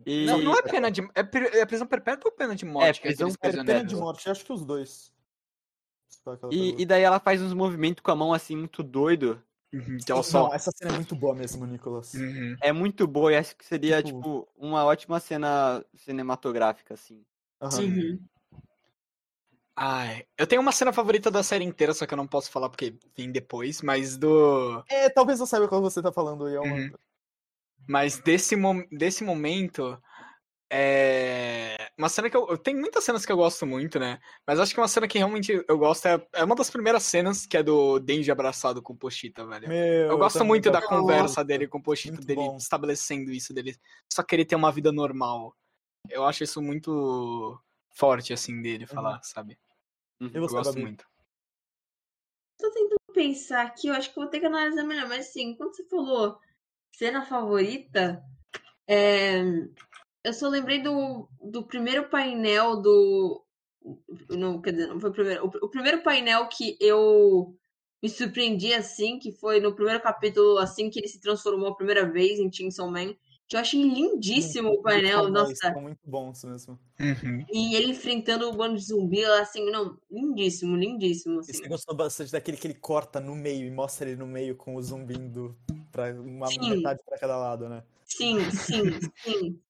E... 0.06 0.24
Não, 0.24 0.40
não 0.40 0.54
é 0.54 0.62
pena 0.62 0.90
de. 0.90 1.02
É, 1.14 1.60
é 1.60 1.66
prisão 1.66 1.86
perpétua 1.86 2.30
ou 2.30 2.34
pena 2.34 2.56
de 2.56 2.64
morte? 2.64 3.00
É, 3.00 3.02
prisão 3.02 3.28
É 3.28 3.32
pena 3.32 3.52
prisioneiros? 3.52 3.88
de 3.88 3.96
morte, 3.96 4.30
acho 4.30 4.42
que 4.42 4.52
os 4.54 4.64
dois. 4.64 5.12
Aquela 6.26 6.50
E, 6.50 6.80
e 6.80 6.86
daí 6.86 7.02
ela 7.02 7.20
faz 7.20 7.42
uns 7.42 7.52
movimentos 7.52 8.02
com 8.02 8.10
a 8.10 8.16
mão 8.16 8.32
assim, 8.32 8.56
muito 8.56 8.82
doido. 8.82 9.44
Uhum, 9.74 9.98
que 9.98 10.12
ela 10.12 10.22
só. 10.22 10.44
Não, 10.44 10.54
essa 10.54 10.70
cena 10.70 10.92
é 10.92 10.94
muito 10.94 11.16
boa 11.16 11.34
mesmo, 11.34 11.66
Nicolas. 11.66 12.14
Uhum. 12.14 12.56
É 12.60 12.72
muito 12.72 13.06
boa 13.08 13.32
e 13.32 13.36
acho 13.36 13.56
que 13.56 13.64
seria, 13.64 14.00
Tipo- 14.02 14.18
tipo, 14.18 14.48
uma 14.56 14.84
ótima 14.84 15.18
cena 15.18 15.84
cinematográfica, 15.96 16.94
assim. 16.94 17.24
Uhum. 17.60 18.20
Ai, 19.76 20.24
eu 20.38 20.46
tenho 20.46 20.62
uma 20.62 20.70
cena 20.70 20.92
favorita 20.92 21.30
da 21.30 21.42
série 21.42 21.64
inteira, 21.64 21.92
só 21.92 22.06
que 22.06 22.14
eu 22.14 22.16
não 22.16 22.28
posso 22.28 22.50
falar 22.50 22.68
porque 22.68 22.94
vem 23.16 23.32
depois, 23.32 23.82
mas 23.82 24.16
do. 24.16 24.84
É, 24.88 25.10
talvez 25.10 25.40
eu 25.40 25.46
saiba 25.46 25.66
qual 25.66 25.82
você 25.82 26.00
tá 26.00 26.12
falando. 26.12 26.48
E 26.48 26.54
é. 26.54 26.60
Uhum. 26.60 26.92
Mas 27.88 28.18
desse, 28.18 28.54
mom... 28.54 28.84
desse 28.92 29.24
momento. 29.24 30.00
É. 30.76 31.76
Uma 31.96 32.08
cena 32.08 32.28
que 32.28 32.36
eu. 32.36 32.58
Tem 32.58 32.74
muitas 32.74 33.04
cenas 33.04 33.24
que 33.24 33.30
eu 33.30 33.36
gosto 33.36 33.64
muito, 33.64 34.00
né? 34.00 34.18
Mas 34.44 34.58
acho 34.58 34.74
que 34.74 34.80
uma 34.80 34.88
cena 34.88 35.06
que 35.06 35.18
realmente 35.18 35.64
eu 35.68 35.78
gosto 35.78 36.06
é, 36.06 36.26
é 36.32 36.42
uma 36.42 36.56
das 36.56 36.68
primeiras 36.68 37.04
cenas, 37.04 37.46
que 37.46 37.56
é 37.56 37.62
do 37.62 38.00
Denji 38.00 38.32
abraçado 38.32 38.82
com 38.82 38.92
o 38.92 38.96
Pochita, 38.96 39.46
velho. 39.46 39.68
Meu, 39.68 39.78
Eu 40.10 40.18
gosto 40.18 40.38
também 40.38 40.48
muito 40.48 40.72
da 40.72 40.80
gosto. 40.80 40.88
conversa 40.88 41.44
dele 41.44 41.68
com 41.68 41.78
o 41.78 41.82
Pochita, 41.82 42.14
Muito 42.16 42.26
dele 42.26 42.40
bom. 42.40 42.56
estabelecendo 42.56 43.30
isso, 43.30 43.54
dele 43.54 43.76
só 44.12 44.24
querer 44.24 44.46
ter 44.46 44.56
uma 44.56 44.72
vida 44.72 44.90
normal. 44.90 45.54
Eu 46.10 46.24
acho 46.24 46.42
isso 46.42 46.60
muito 46.60 47.56
forte, 47.90 48.32
assim, 48.32 48.60
dele 48.60 48.84
falar, 48.84 49.22
sabe? 49.22 49.56
Uhum. 50.20 50.30
Eu 50.34 50.42
você, 50.42 50.56
gosto 50.56 50.78
muito. 50.78 51.06
Tô 52.58 52.68
tentando 52.72 52.98
pensar 53.12 53.62
aqui, 53.62 53.86
eu 53.86 53.94
acho 53.94 54.08
que 54.08 54.16
vou 54.16 54.26
ter 54.26 54.40
que 54.40 54.46
analisar 54.46 54.82
melhor, 54.82 55.08
mas 55.08 55.28
assim, 55.28 55.54
quando 55.54 55.76
você 55.76 55.84
falou 55.84 56.36
cena 56.92 57.24
favorita, 57.24 58.24
é, 58.88 59.40
eu 60.24 60.32
só 60.32 60.48
lembrei 60.48 60.82
do, 60.82 61.28
do 61.40 61.62
primeiro 61.66 62.08
painel 62.08 62.80
do. 62.80 63.44
Não, 64.30 64.60
quer 64.60 64.72
dizer, 64.72 64.86
não 64.88 64.98
foi 64.98 65.10
o 65.10 65.12
primeiro. 65.12 65.44
O, 65.44 65.66
o 65.66 65.68
primeiro 65.68 66.02
painel 66.02 66.48
que 66.48 66.76
eu 66.80 67.54
me 68.02 68.08
surpreendi 68.08 68.72
assim, 68.72 69.18
que 69.18 69.32
foi 69.32 69.60
no 69.60 69.74
primeiro 69.74 70.00
capítulo, 70.02 70.58
assim, 70.58 70.88
que 70.90 70.98
ele 70.98 71.08
se 71.08 71.20
transformou 71.20 71.68
a 71.68 71.76
primeira 71.76 72.10
vez 72.10 72.38
em 72.38 72.50
Chainsaw 72.50 72.90
Man, 72.90 73.14
que 73.46 73.56
eu 73.56 73.60
achei 73.60 73.82
lindíssimo 73.82 74.70
o 74.70 74.82
painel, 74.82 75.24
Muito 75.24 75.32
nossa. 75.34 75.54
São 75.54 75.82
muito 75.82 76.00
bons 76.04 76.44
mesmo. 76.44 76.78
Uhum. 76.98 77.44
E 77.52 77.76
ele 77.76 77.90
enfrentando 77.90 78.48
o 78.48 78.52
bando 78.52 78.76
de 78.76 78.84
zumbi 78.84 79.24
lá, 79.24 79.42
assim, 79.42 79.70
não, 79.70 79.98
lindíssimo, 80.10 80.76
lindíssimo, 80.76 81.36
E 81.36 81.40
assim. 81.40 81.52
você 81.52 81.68
gostou 81.68 81.94
bastante 81.94 82.32
daquele 82.32 82.56
que 82.56 82.66
ele 82.66 82.74
corta 82.74 83.20
no 83.20 83.34
meio 83.34 83.66
e 83.66 83.70
mostra 83.70 84.08
ele 84.08 84.16
no 84.16 84.26
meio 84.26 84.56
com 84.56 84.74
o 84.74 84.82
zumbi 84.82 85.14
indo 85.14 85.54
pra 85.92 86.12
uma 86.14 86.50
Sim. 86.50 86.76
metade 86.76 87.00
pra 87.04 87.18
cada 87.18 87.36
lado, 87.36 87.68
né? 87.68 87.84
Sim, 88.06 88.50
sim, 88.50 88.82
sim. 89.22 89.60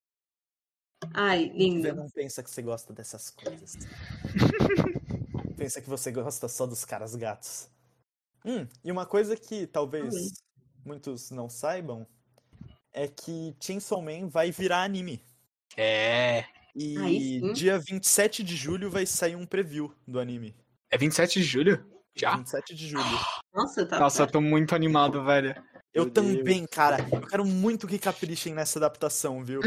Ai, 1.12 1.48
Você 1.48 1.52
lindo. 1.58 1.94
não 1.94 2.08
pensa 2.10 2.42
que 2.42 2.50
você 2.50 2.62
gosta 2.62 2.92
dessas 2.92 3.30
coisas. 3.30 3.76
pensa 5.56 5.80
que 5.80 5.88
você 5.88 6.10
gosta 6.10 6.48
só 6.48 6.66
dos 6.66 6.84
caras 6.84 7.14
gatos. 7.14 7.68
Hum, 8.44 8.66
e 8.84 8.92
uma 8.92 9.06
coisa 9.06 9.36
que 9.36 9.66
talvez 9.66 10.08
Também. 10.14 10.30
muitos 10.84 11.30
não 11.30 11.48
saibam 11.48 12.06
é 12.92 13.08
que 13.08 13.54
Chainsaw 13.60 14.00
Man 14.02 14.28
vai 14.28 14.50
virar 14.50 14.82
anime. 14.82 15.22
É. 15.76 16.44
E 16.76 16.98
Aí 16.98 17.40
sim. 17.40 17.52
dia 17.52 17.78
27 17.78 18.42
de 18.42 18.54
julho 18.56 18.90
vai 18.90 19.06
sair 19.06 19.36
um 19.36 19.46
preview 19.46 19.92
do 20.06 20.18
anime. 20.20 20.54
É 20.90 20.98
27 20.98 21.40
de 21.40 21.44
julho? 21.44 21.86
Já? 22.16 22.36
27 22.36 22.74
de 22.74 22.88
julho. 22.88 23.18
Nossa, 23.52 23.86
tá. 23.86 23.98
Nossa, 23.98 24.22
eu 24.22 24.26
tô 24.26 24.40
muito 24.40 24.74
animado, 24.74 25.24
velho. 25.24 25.54
Eu 25.92 26.04
Meu 26.04 26.10
Deus. 26.12 26.36
também, 26.36 26.66
cara. 26.66 26.98
Eu 27.12 27.20
quero 27.26 27.44
muito 27.44 27.86
que 27.86 27.98
caprichem 27.98 28.52
nessa 28.52 28.78
adaptação, 28.78 29.42
viu? 29.44 29.60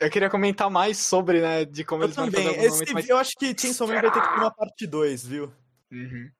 Eu 0.00 0.10
queria 0.10 0.28
comentar 0.28 0.70
mais 0.70 0.98
sobre, 0.98 1.40
né, 1.40 1.64
de 1.64 1.84
como 1.84 2.02
Eu 2.02 2.06
eles 2.06 2.16
vão 2.16 2.26
também. 2.30 2.44
fazer 2.46 2.58
alguns 2.66 2.80
Esse, 2.82 2.92
mais... 2.92 3.08
Eu 3.08 3.16
acho 3.16 3.32
que 3.38 3.54
Chainsaw 3.58 3.86
Man 3.88 3.94
vai 4.00 4.10
ter 4.12 4.20
que 4.20 4.28
ter 4.28 4.34
uma 4.38 4.50
parte 4.50 4.86
2, 4.86 5.26
viu? 5.26 5.52
Uhum. 5.90 6.30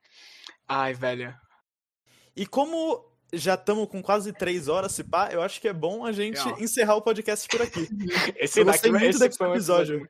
Ai, 0.68 0.92
velho. 0.92 1.34
E 2.36 2.46
como 2.46 3.02
já 3.32 3.54
estamos 3.54 3.88
com 3.88 4.02
quase 4.02 4.32
3 4.32 4.68
horas, 4.68 4.92
se 4.92 5.02
pá, 5.02 5.30
eu 5.32 5.40
acho 5.42 5.60
que 5.60 5.68
é 5.68 5.72
bom 5.72 6.04
a 6.04 6.12
gente 6.12 6.38
Real. 6.42 6.60
encerrar 6.60 6.96
o 6.96 7.02
podcast 7.02 7.48
por 7.48 7.62
aqui. 7.62 7.88
Esse 8.36 8.60
Eu 8.60 8.64
gostei 8.66 8.92
daqui- 8.92 9.04
muito 9.04 9.16
esse 9.16 9.26
desse 9.28 9.42
episódio. 9.42 10.08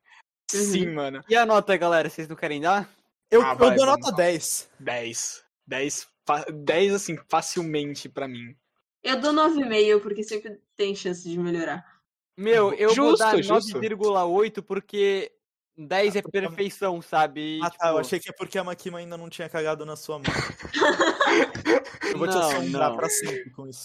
Sim, 0.50 0.86
mano. 0.92 1.22
E 1.28 1.36
a 1.36 1.46
nota, 1.46 1.76
galera, 1.76 2.08
vocês 2.10 2.28
não 2.28 2.36
querem 2.36 2.60
dar? 2.60 2.88
Eu, 3.30 3.42
Ah, 3.42 3.52
eu 3.52 3.56
vai, 3.56 3.74
dou 3.76 3.86
nota 3.86 4.12
10. 4.12 4.68
10. 4.78 5.44
10, 5.66 6.06
fa- 6.24 6.44
10 6.52 6.94
assim, 6.94 7.16
facilmente 7.28 8.08
pra 8.08 8.28
mim. 8.28 8.56
Eu 9.02 9.20
dou 9.20 9.32
9,5, 9.32 10.00
porque 10.00 10.22
sempre 10.22 10.60
tem 10.76 10.94
chance 10.94 11.28
de 11.28 11.36
melhorar. 11.38 11.95
Meu, 12.36 12.72
eu 12.74 12.88
vou 12.94 13.10
Justo, 13.10 13.18
dar 13.24 13.42
justo. 13.42 13.78
9,8 13.80 14.62
porque 14.62 15.32
10 15.76 16.16
é 16.16 16.22
porque- 16.22 16.40
perfeição, 16.40 17.00
sabe? 17.00 17.58
E, 17.58 17.60
Ah 17.62 17.70
tá, 17.70 17.86
eu 17.88 17.92
tipo, 17.94 17.98
achei 18.00 18.20
que 18.20 18.28
é 18.28 18.32
porque 18.32 18.58
a 18.58 18.64
Makima 18.64 18.98
ainda 18.98 19.16
não 19.16 19.28
tinha 19.30 19.48
cagado 19.48 19.86
na 19.86 19.96
sua 19.96 20.18
mão. 20.18 20.24
Eu 22.14 22.18
vou 22.18 22.28
te 22.28 22.34
Não, 22.34 22.48
assombrar 22.48 22.90
não. 22.90 22.96
pra 22.96 23.08
sempre 23.10 23.50
com 23.50 23.66
isso. 23.68 23.84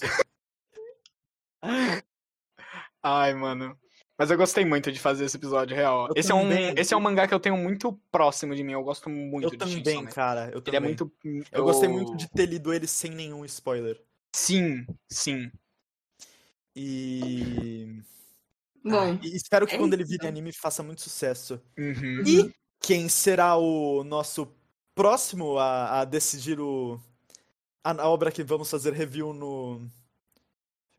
Ai, 3.03 3.33
mano. 3.33 3.77
Mas 4.17 4.29
eu 4.29 4.37
gostei 4.37 4.63
muito 4.63 4.91
de 4.91 4.99
fazer 4.99 5.25
esse 5.25 5.35
episódio 5.35 5.75
real. 5.75 6.07
Eu 6.09 6.13
Esse 6.15 6.31
é, 6.31 6.35
um, 6.35 6.41
também. 6.43 6.73
esse 6.77 6.93
é 6.93 6.97
um 6.97 6.99
mangá 6.99 7.27
que 7.27 7.33
eu 7.33 7.39
tenho 7.39 7.57
muito 7.57 7.99
próximo 8.11 8.55
de 8.55 8.63
mim. 8.63 8.73
Eu 8.73 8.83
gosto 8.83 9.09
muito 9.09 9.45
Eu 9.47 9.49
de 9.51 9.57
também, 9.57 9.83
Chainsaw 9.83 10.03
Man. 10.03 10.09
cara. 10.11 10.41
Eu 10.51 10.57
Ele 10.57 10.61
também. 10.61 10.77
é 10.77 10.79
muito. 10.79 11.11
Eu 11.51 11.63
gostei 11.63 11.89
muito 11.89 12.15
de 12.15 12.29
ter 12.29 12.45
lido 12.45 12.71
ele 12.71 12.85
sem 12.87 13.09
nenhum 13.11 13.43
spoiler. 13.45 13.99
Sim, 14.35 14.85
sim. 15.09 15.51
E. 16.75 17.99
Bom, 18.83 19.19
e 19.21 19.35
espero 19.35 19.67
que 19.67 19.75
é 19.75 19.77
quando 19.77 19.93
ele 19.93 20.03
isso, 20.03 20.09
vire 20.11 20.17
então. 20.23 20.29
anime 20.29 20.51
faça 20.51 20.81
muito 20.81 21.01
sucesso. 21.01 21.61
Uhum. 21.77 22.23
E 22.25 22.53
quem 22.79 23.07
será 23.09 23.55
o 23.57 24.03
nosso 24.03 24.47
próximo 24.95 25.57
a, 25.57 26.01
a 26.01 26.05
decidir 26.05 26.59
o. 26.59 26.99
A, 27.83 27.91
a 28.03 28.09
obra 28.09 28.31
que 28.31 28.43
vamos 28.43 28.69
fazer 28.69 28.93
review 28.93 29.33
no. 29.33 29.81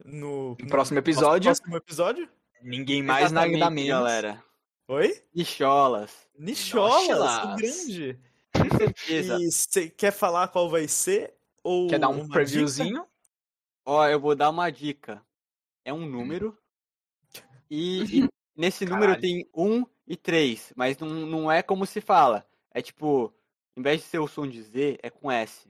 No, 0.04 0.56
No 0.60 0.66
próximo 0.68 0.98
episódio. 0.98 1.48
nosso 1.48 1.60
próximo 1.62 1.76
episódio? 1.76 2.28
Ninguém 2.60 3.02
mais, 3.02 3.30
nada 3.30 3.46
exatamente, 3.48 3.74
menos. 3.86 3.88
galera. 4.00 4.44
Oi? 4.88 5.22
Nicholas. 5.34 6.10
Nicholas, 6.38 6.94
o 6.94 7.00
Nicholas. 7.08 7.56
grande. 7.56 8.20
Com 8.52 8.70
certeza. 8.78 9.38
E 9.40 9.50
você 9.52 9.88
quer 9.88 10.10
falar 10.12 10.48
qual 10.48 10.68
vai 10.70 10.86
ser? 10.88 11.34
Ou 11.62 11.88
Quer 11.88 11.98
dar 12.00 12.08
um 12.08 12.22
dica? 12.22 12.32
previewzinho? 12.32 13.06
Ó, 13.84 14.06
eu 14.08 14.18
vou 14.20 14.34
dar 14.34 14.50
uma 14.50 14.70
dica. 14.70 15.22
É 15.84 15.92
um 15.92 16.04
número. 16.06 16.56
E, 17.74 18.02
e 18.24 18.28
nesse 18.54 18.84
número 18.84 19.12
Caralho. 19.12 19.20
tem 19.22 19.48
1 19.54 19.86
e 20.06 20.14
3. 20.14 20.74
Mas 20.76 20.98
não, 20.98 21.08
não 21.08 21.50
é 21.50 21.62
como 21.62 21.86
se 21.86 22.02
fala. 22.02 22.46
É 22.70 22.82
tipo, 22.82 23.32
em 23.74 23.80
vez 23.82 24.02
de 24.02 24.06
ser 24.08 24.18
o 24.18 24.28
som 24.28 24.46
de 24.46 24.60
Z, 24.60 24.98
é 25.02 25.08
com 25.08 25.30
S. 25.30 25.66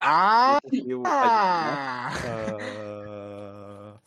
Ah! 0.00 0.58
Eu- 0.64 1.02
gente, 1.04 1.06
Ah, 1.06 2.10
né? 2.20 4.00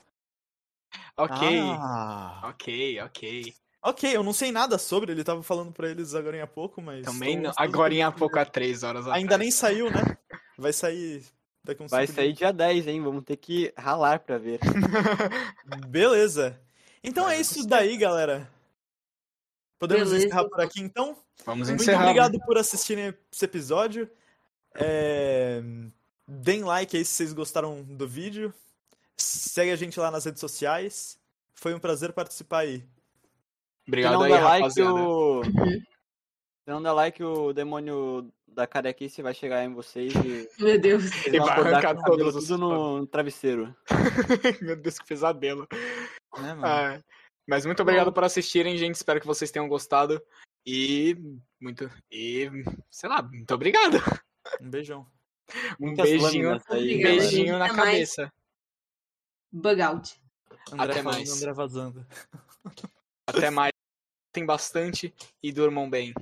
Ok. 1.16 1.48
ah. 1.62 2.42
Ok, 2.50 3.02
ok. 3.02 3.54
Ok, 3.82 4.16
eu 4.16 4.22
não 4.24 4.34
sei 4.34 4.52
nada 4.52 4.78
sobre, 4.78 5.14
ele 5.14 5.24
tava 5.24 5.42
falando 5.42 5.72
pra 5.72 5.90
eles 5.90 6.14
agora 6.14 6.44
há 6.44 6.48
pouco, 6.48 6.82
mas. 6.82 7.06
Também 7.06 7.40
não. 7.40 7.54
Agora 7.58 7.94
há 8.06 8.10
ver. 8.10 8.20
pouco, 8.20 8.38
há 8.38 8.46
três 8.46 8.84
horas 8.84 9.04
atrás. 9.04 9.22
Ainda 9.22 9.38
nem 9.38 9.50
saiu, 9.50 9.90
né? 9.90 10.18
Vai 10.58 10.74
sair 10.74 11.24
daqui 11.68 11.84
uns 11.84 11.92
Vai 11.92 12.08
cinco 12.08 12.16
sair 12.16 12.34
dia 12.34 12.52
10, 12.52 12.88
hein? 12.88 13.04
Vamos 13.04 13.24
ter 13.24 13.38
que 13.38 13.74
ralar 13.78 14.20
pra 14.20 14.38
ver. 14.38 14.60
dias. 14.60 15.86
Beleza. 15.88 16.60
Então 17.04 17.30
é 17.30 17.40
isso 17.40 17.66
daí, 17.68 17.96
galera. 17.98 18.50
Podemos 19.80 20.10
Beleza. 20.10 20.28
encerrar 20.28 20.46
por 20.50 20.60
aqui 20.62 20.82
então? 20.82 21.16
Vamos 21.46 21.70
Muito 21.70 21.82
encerrar. 21.82 22.00
né? 22.00 22.06
obrigado 22.06 22.40
por 22.46 22.58
assistirem 22.58 23.14
esse 23.32 23.46
episódio. 23.46 24.10
É, 24.74 25.62
Deem 26.28 26.64
like 26.64 26.98
aí 26.98 27.06
se 27.06 27.14
vocês 27.14 27.34
gostaram 27.34 27.84
do 27.84 28.08
vídeo. 28.08 28.54
Segue 29.16 29.72
a 29.72 29.76
gente 29.76 30.00
lá 30.00 30.12
nas 30.12 30.26
redes 30.26 30.40
sociais. 30.42 31.18
Foi 31.54 31.74
um 31.74 31.80
prazer 31.80 32.12
participar 32.12 32.60
aí. 32.60 32.80
Se 32.80 32.86
Obrigado 33.88 34.14
não 34.14 34.24
aí, 34.24 34.32
like, 34.32 34.44
rapaziada. 34.44 34.94
o... 34.94 35.44
Se 35.44 36.72
não 36.74 36.84
der 36.84 36.92
like, 36.92 37.24
o 37.24 37.54
demônio 37.54 38.30
da 38.58 38.66
carequice 38.66 39.22
vai 39.22 39.36
chegar 39.36 39.64
em 39.64 39.72
vocês 39.72 40.12
e 40.16 40.50
meu 40.60 40.80
Deus. 40.82 41.04
E 41.28 41.40
vai 41.40 41.48
arrancar 41.48 41.96
todos 42.04 42.36
os 42.36 42.48
tudo 42.48 42.58
no, 42.58 43.06
travesseiro. 43.06 43.76
Meu 44.62 44.76
Deus, 44.76 44.98
que 44.98 45.06
pesadelo. 45.06 45.68
Né, 46.40 46.56
mano? 46.56 46.66
Ah, 46.66 47.00
mas 47.48 47.68
muito 47.68 47.84
obrigado 47.84 48.12
por 48.12 48.24
assistirem, 48.24 48.76
gente. 48.76 48.96
Espero 48.96 49.22
que 49.22 49.28
vocês 49.28 49.52
tenham 49.52 49.70
gostado. 49.70 50.20
E 50.66 51.16
muito. 51.62 51.90
E. 52.12 52.50
Sei 52.90 53.08
lá, 53.08 53.22
muito 53.22 53.54
obrigado. 53.54 53.98
Um 54.60 54.70
beijão. 54.70 55.06
Um 55.80 55.86
Muitas 55.88 56.10
beijinho. 56.10 56.52
aí, 56.52 56.60
Obrigada, 56.60 57.04
galera. 57.04 57.22
Beijinho 57.22 57.58
na 57.58 57.66
Até 57.68 57.74
mais. 57.74 57.90
cabeça. 57.90 58.34
Bug 59.50 59.82
out. 59.82 60.22
André 60.74 60.92
Até 60.92 61.02
mais. 61.02 61.32
André 61.38 61.54
vazando. 61.54 62.06
Até 63.26 63.50
mais. 63.50 63.72
Tem 64.34 64.46
bastante 64.46 65.14
e 65.42 65.54
durmam 65.54 65.90
bem. 65.90 66.14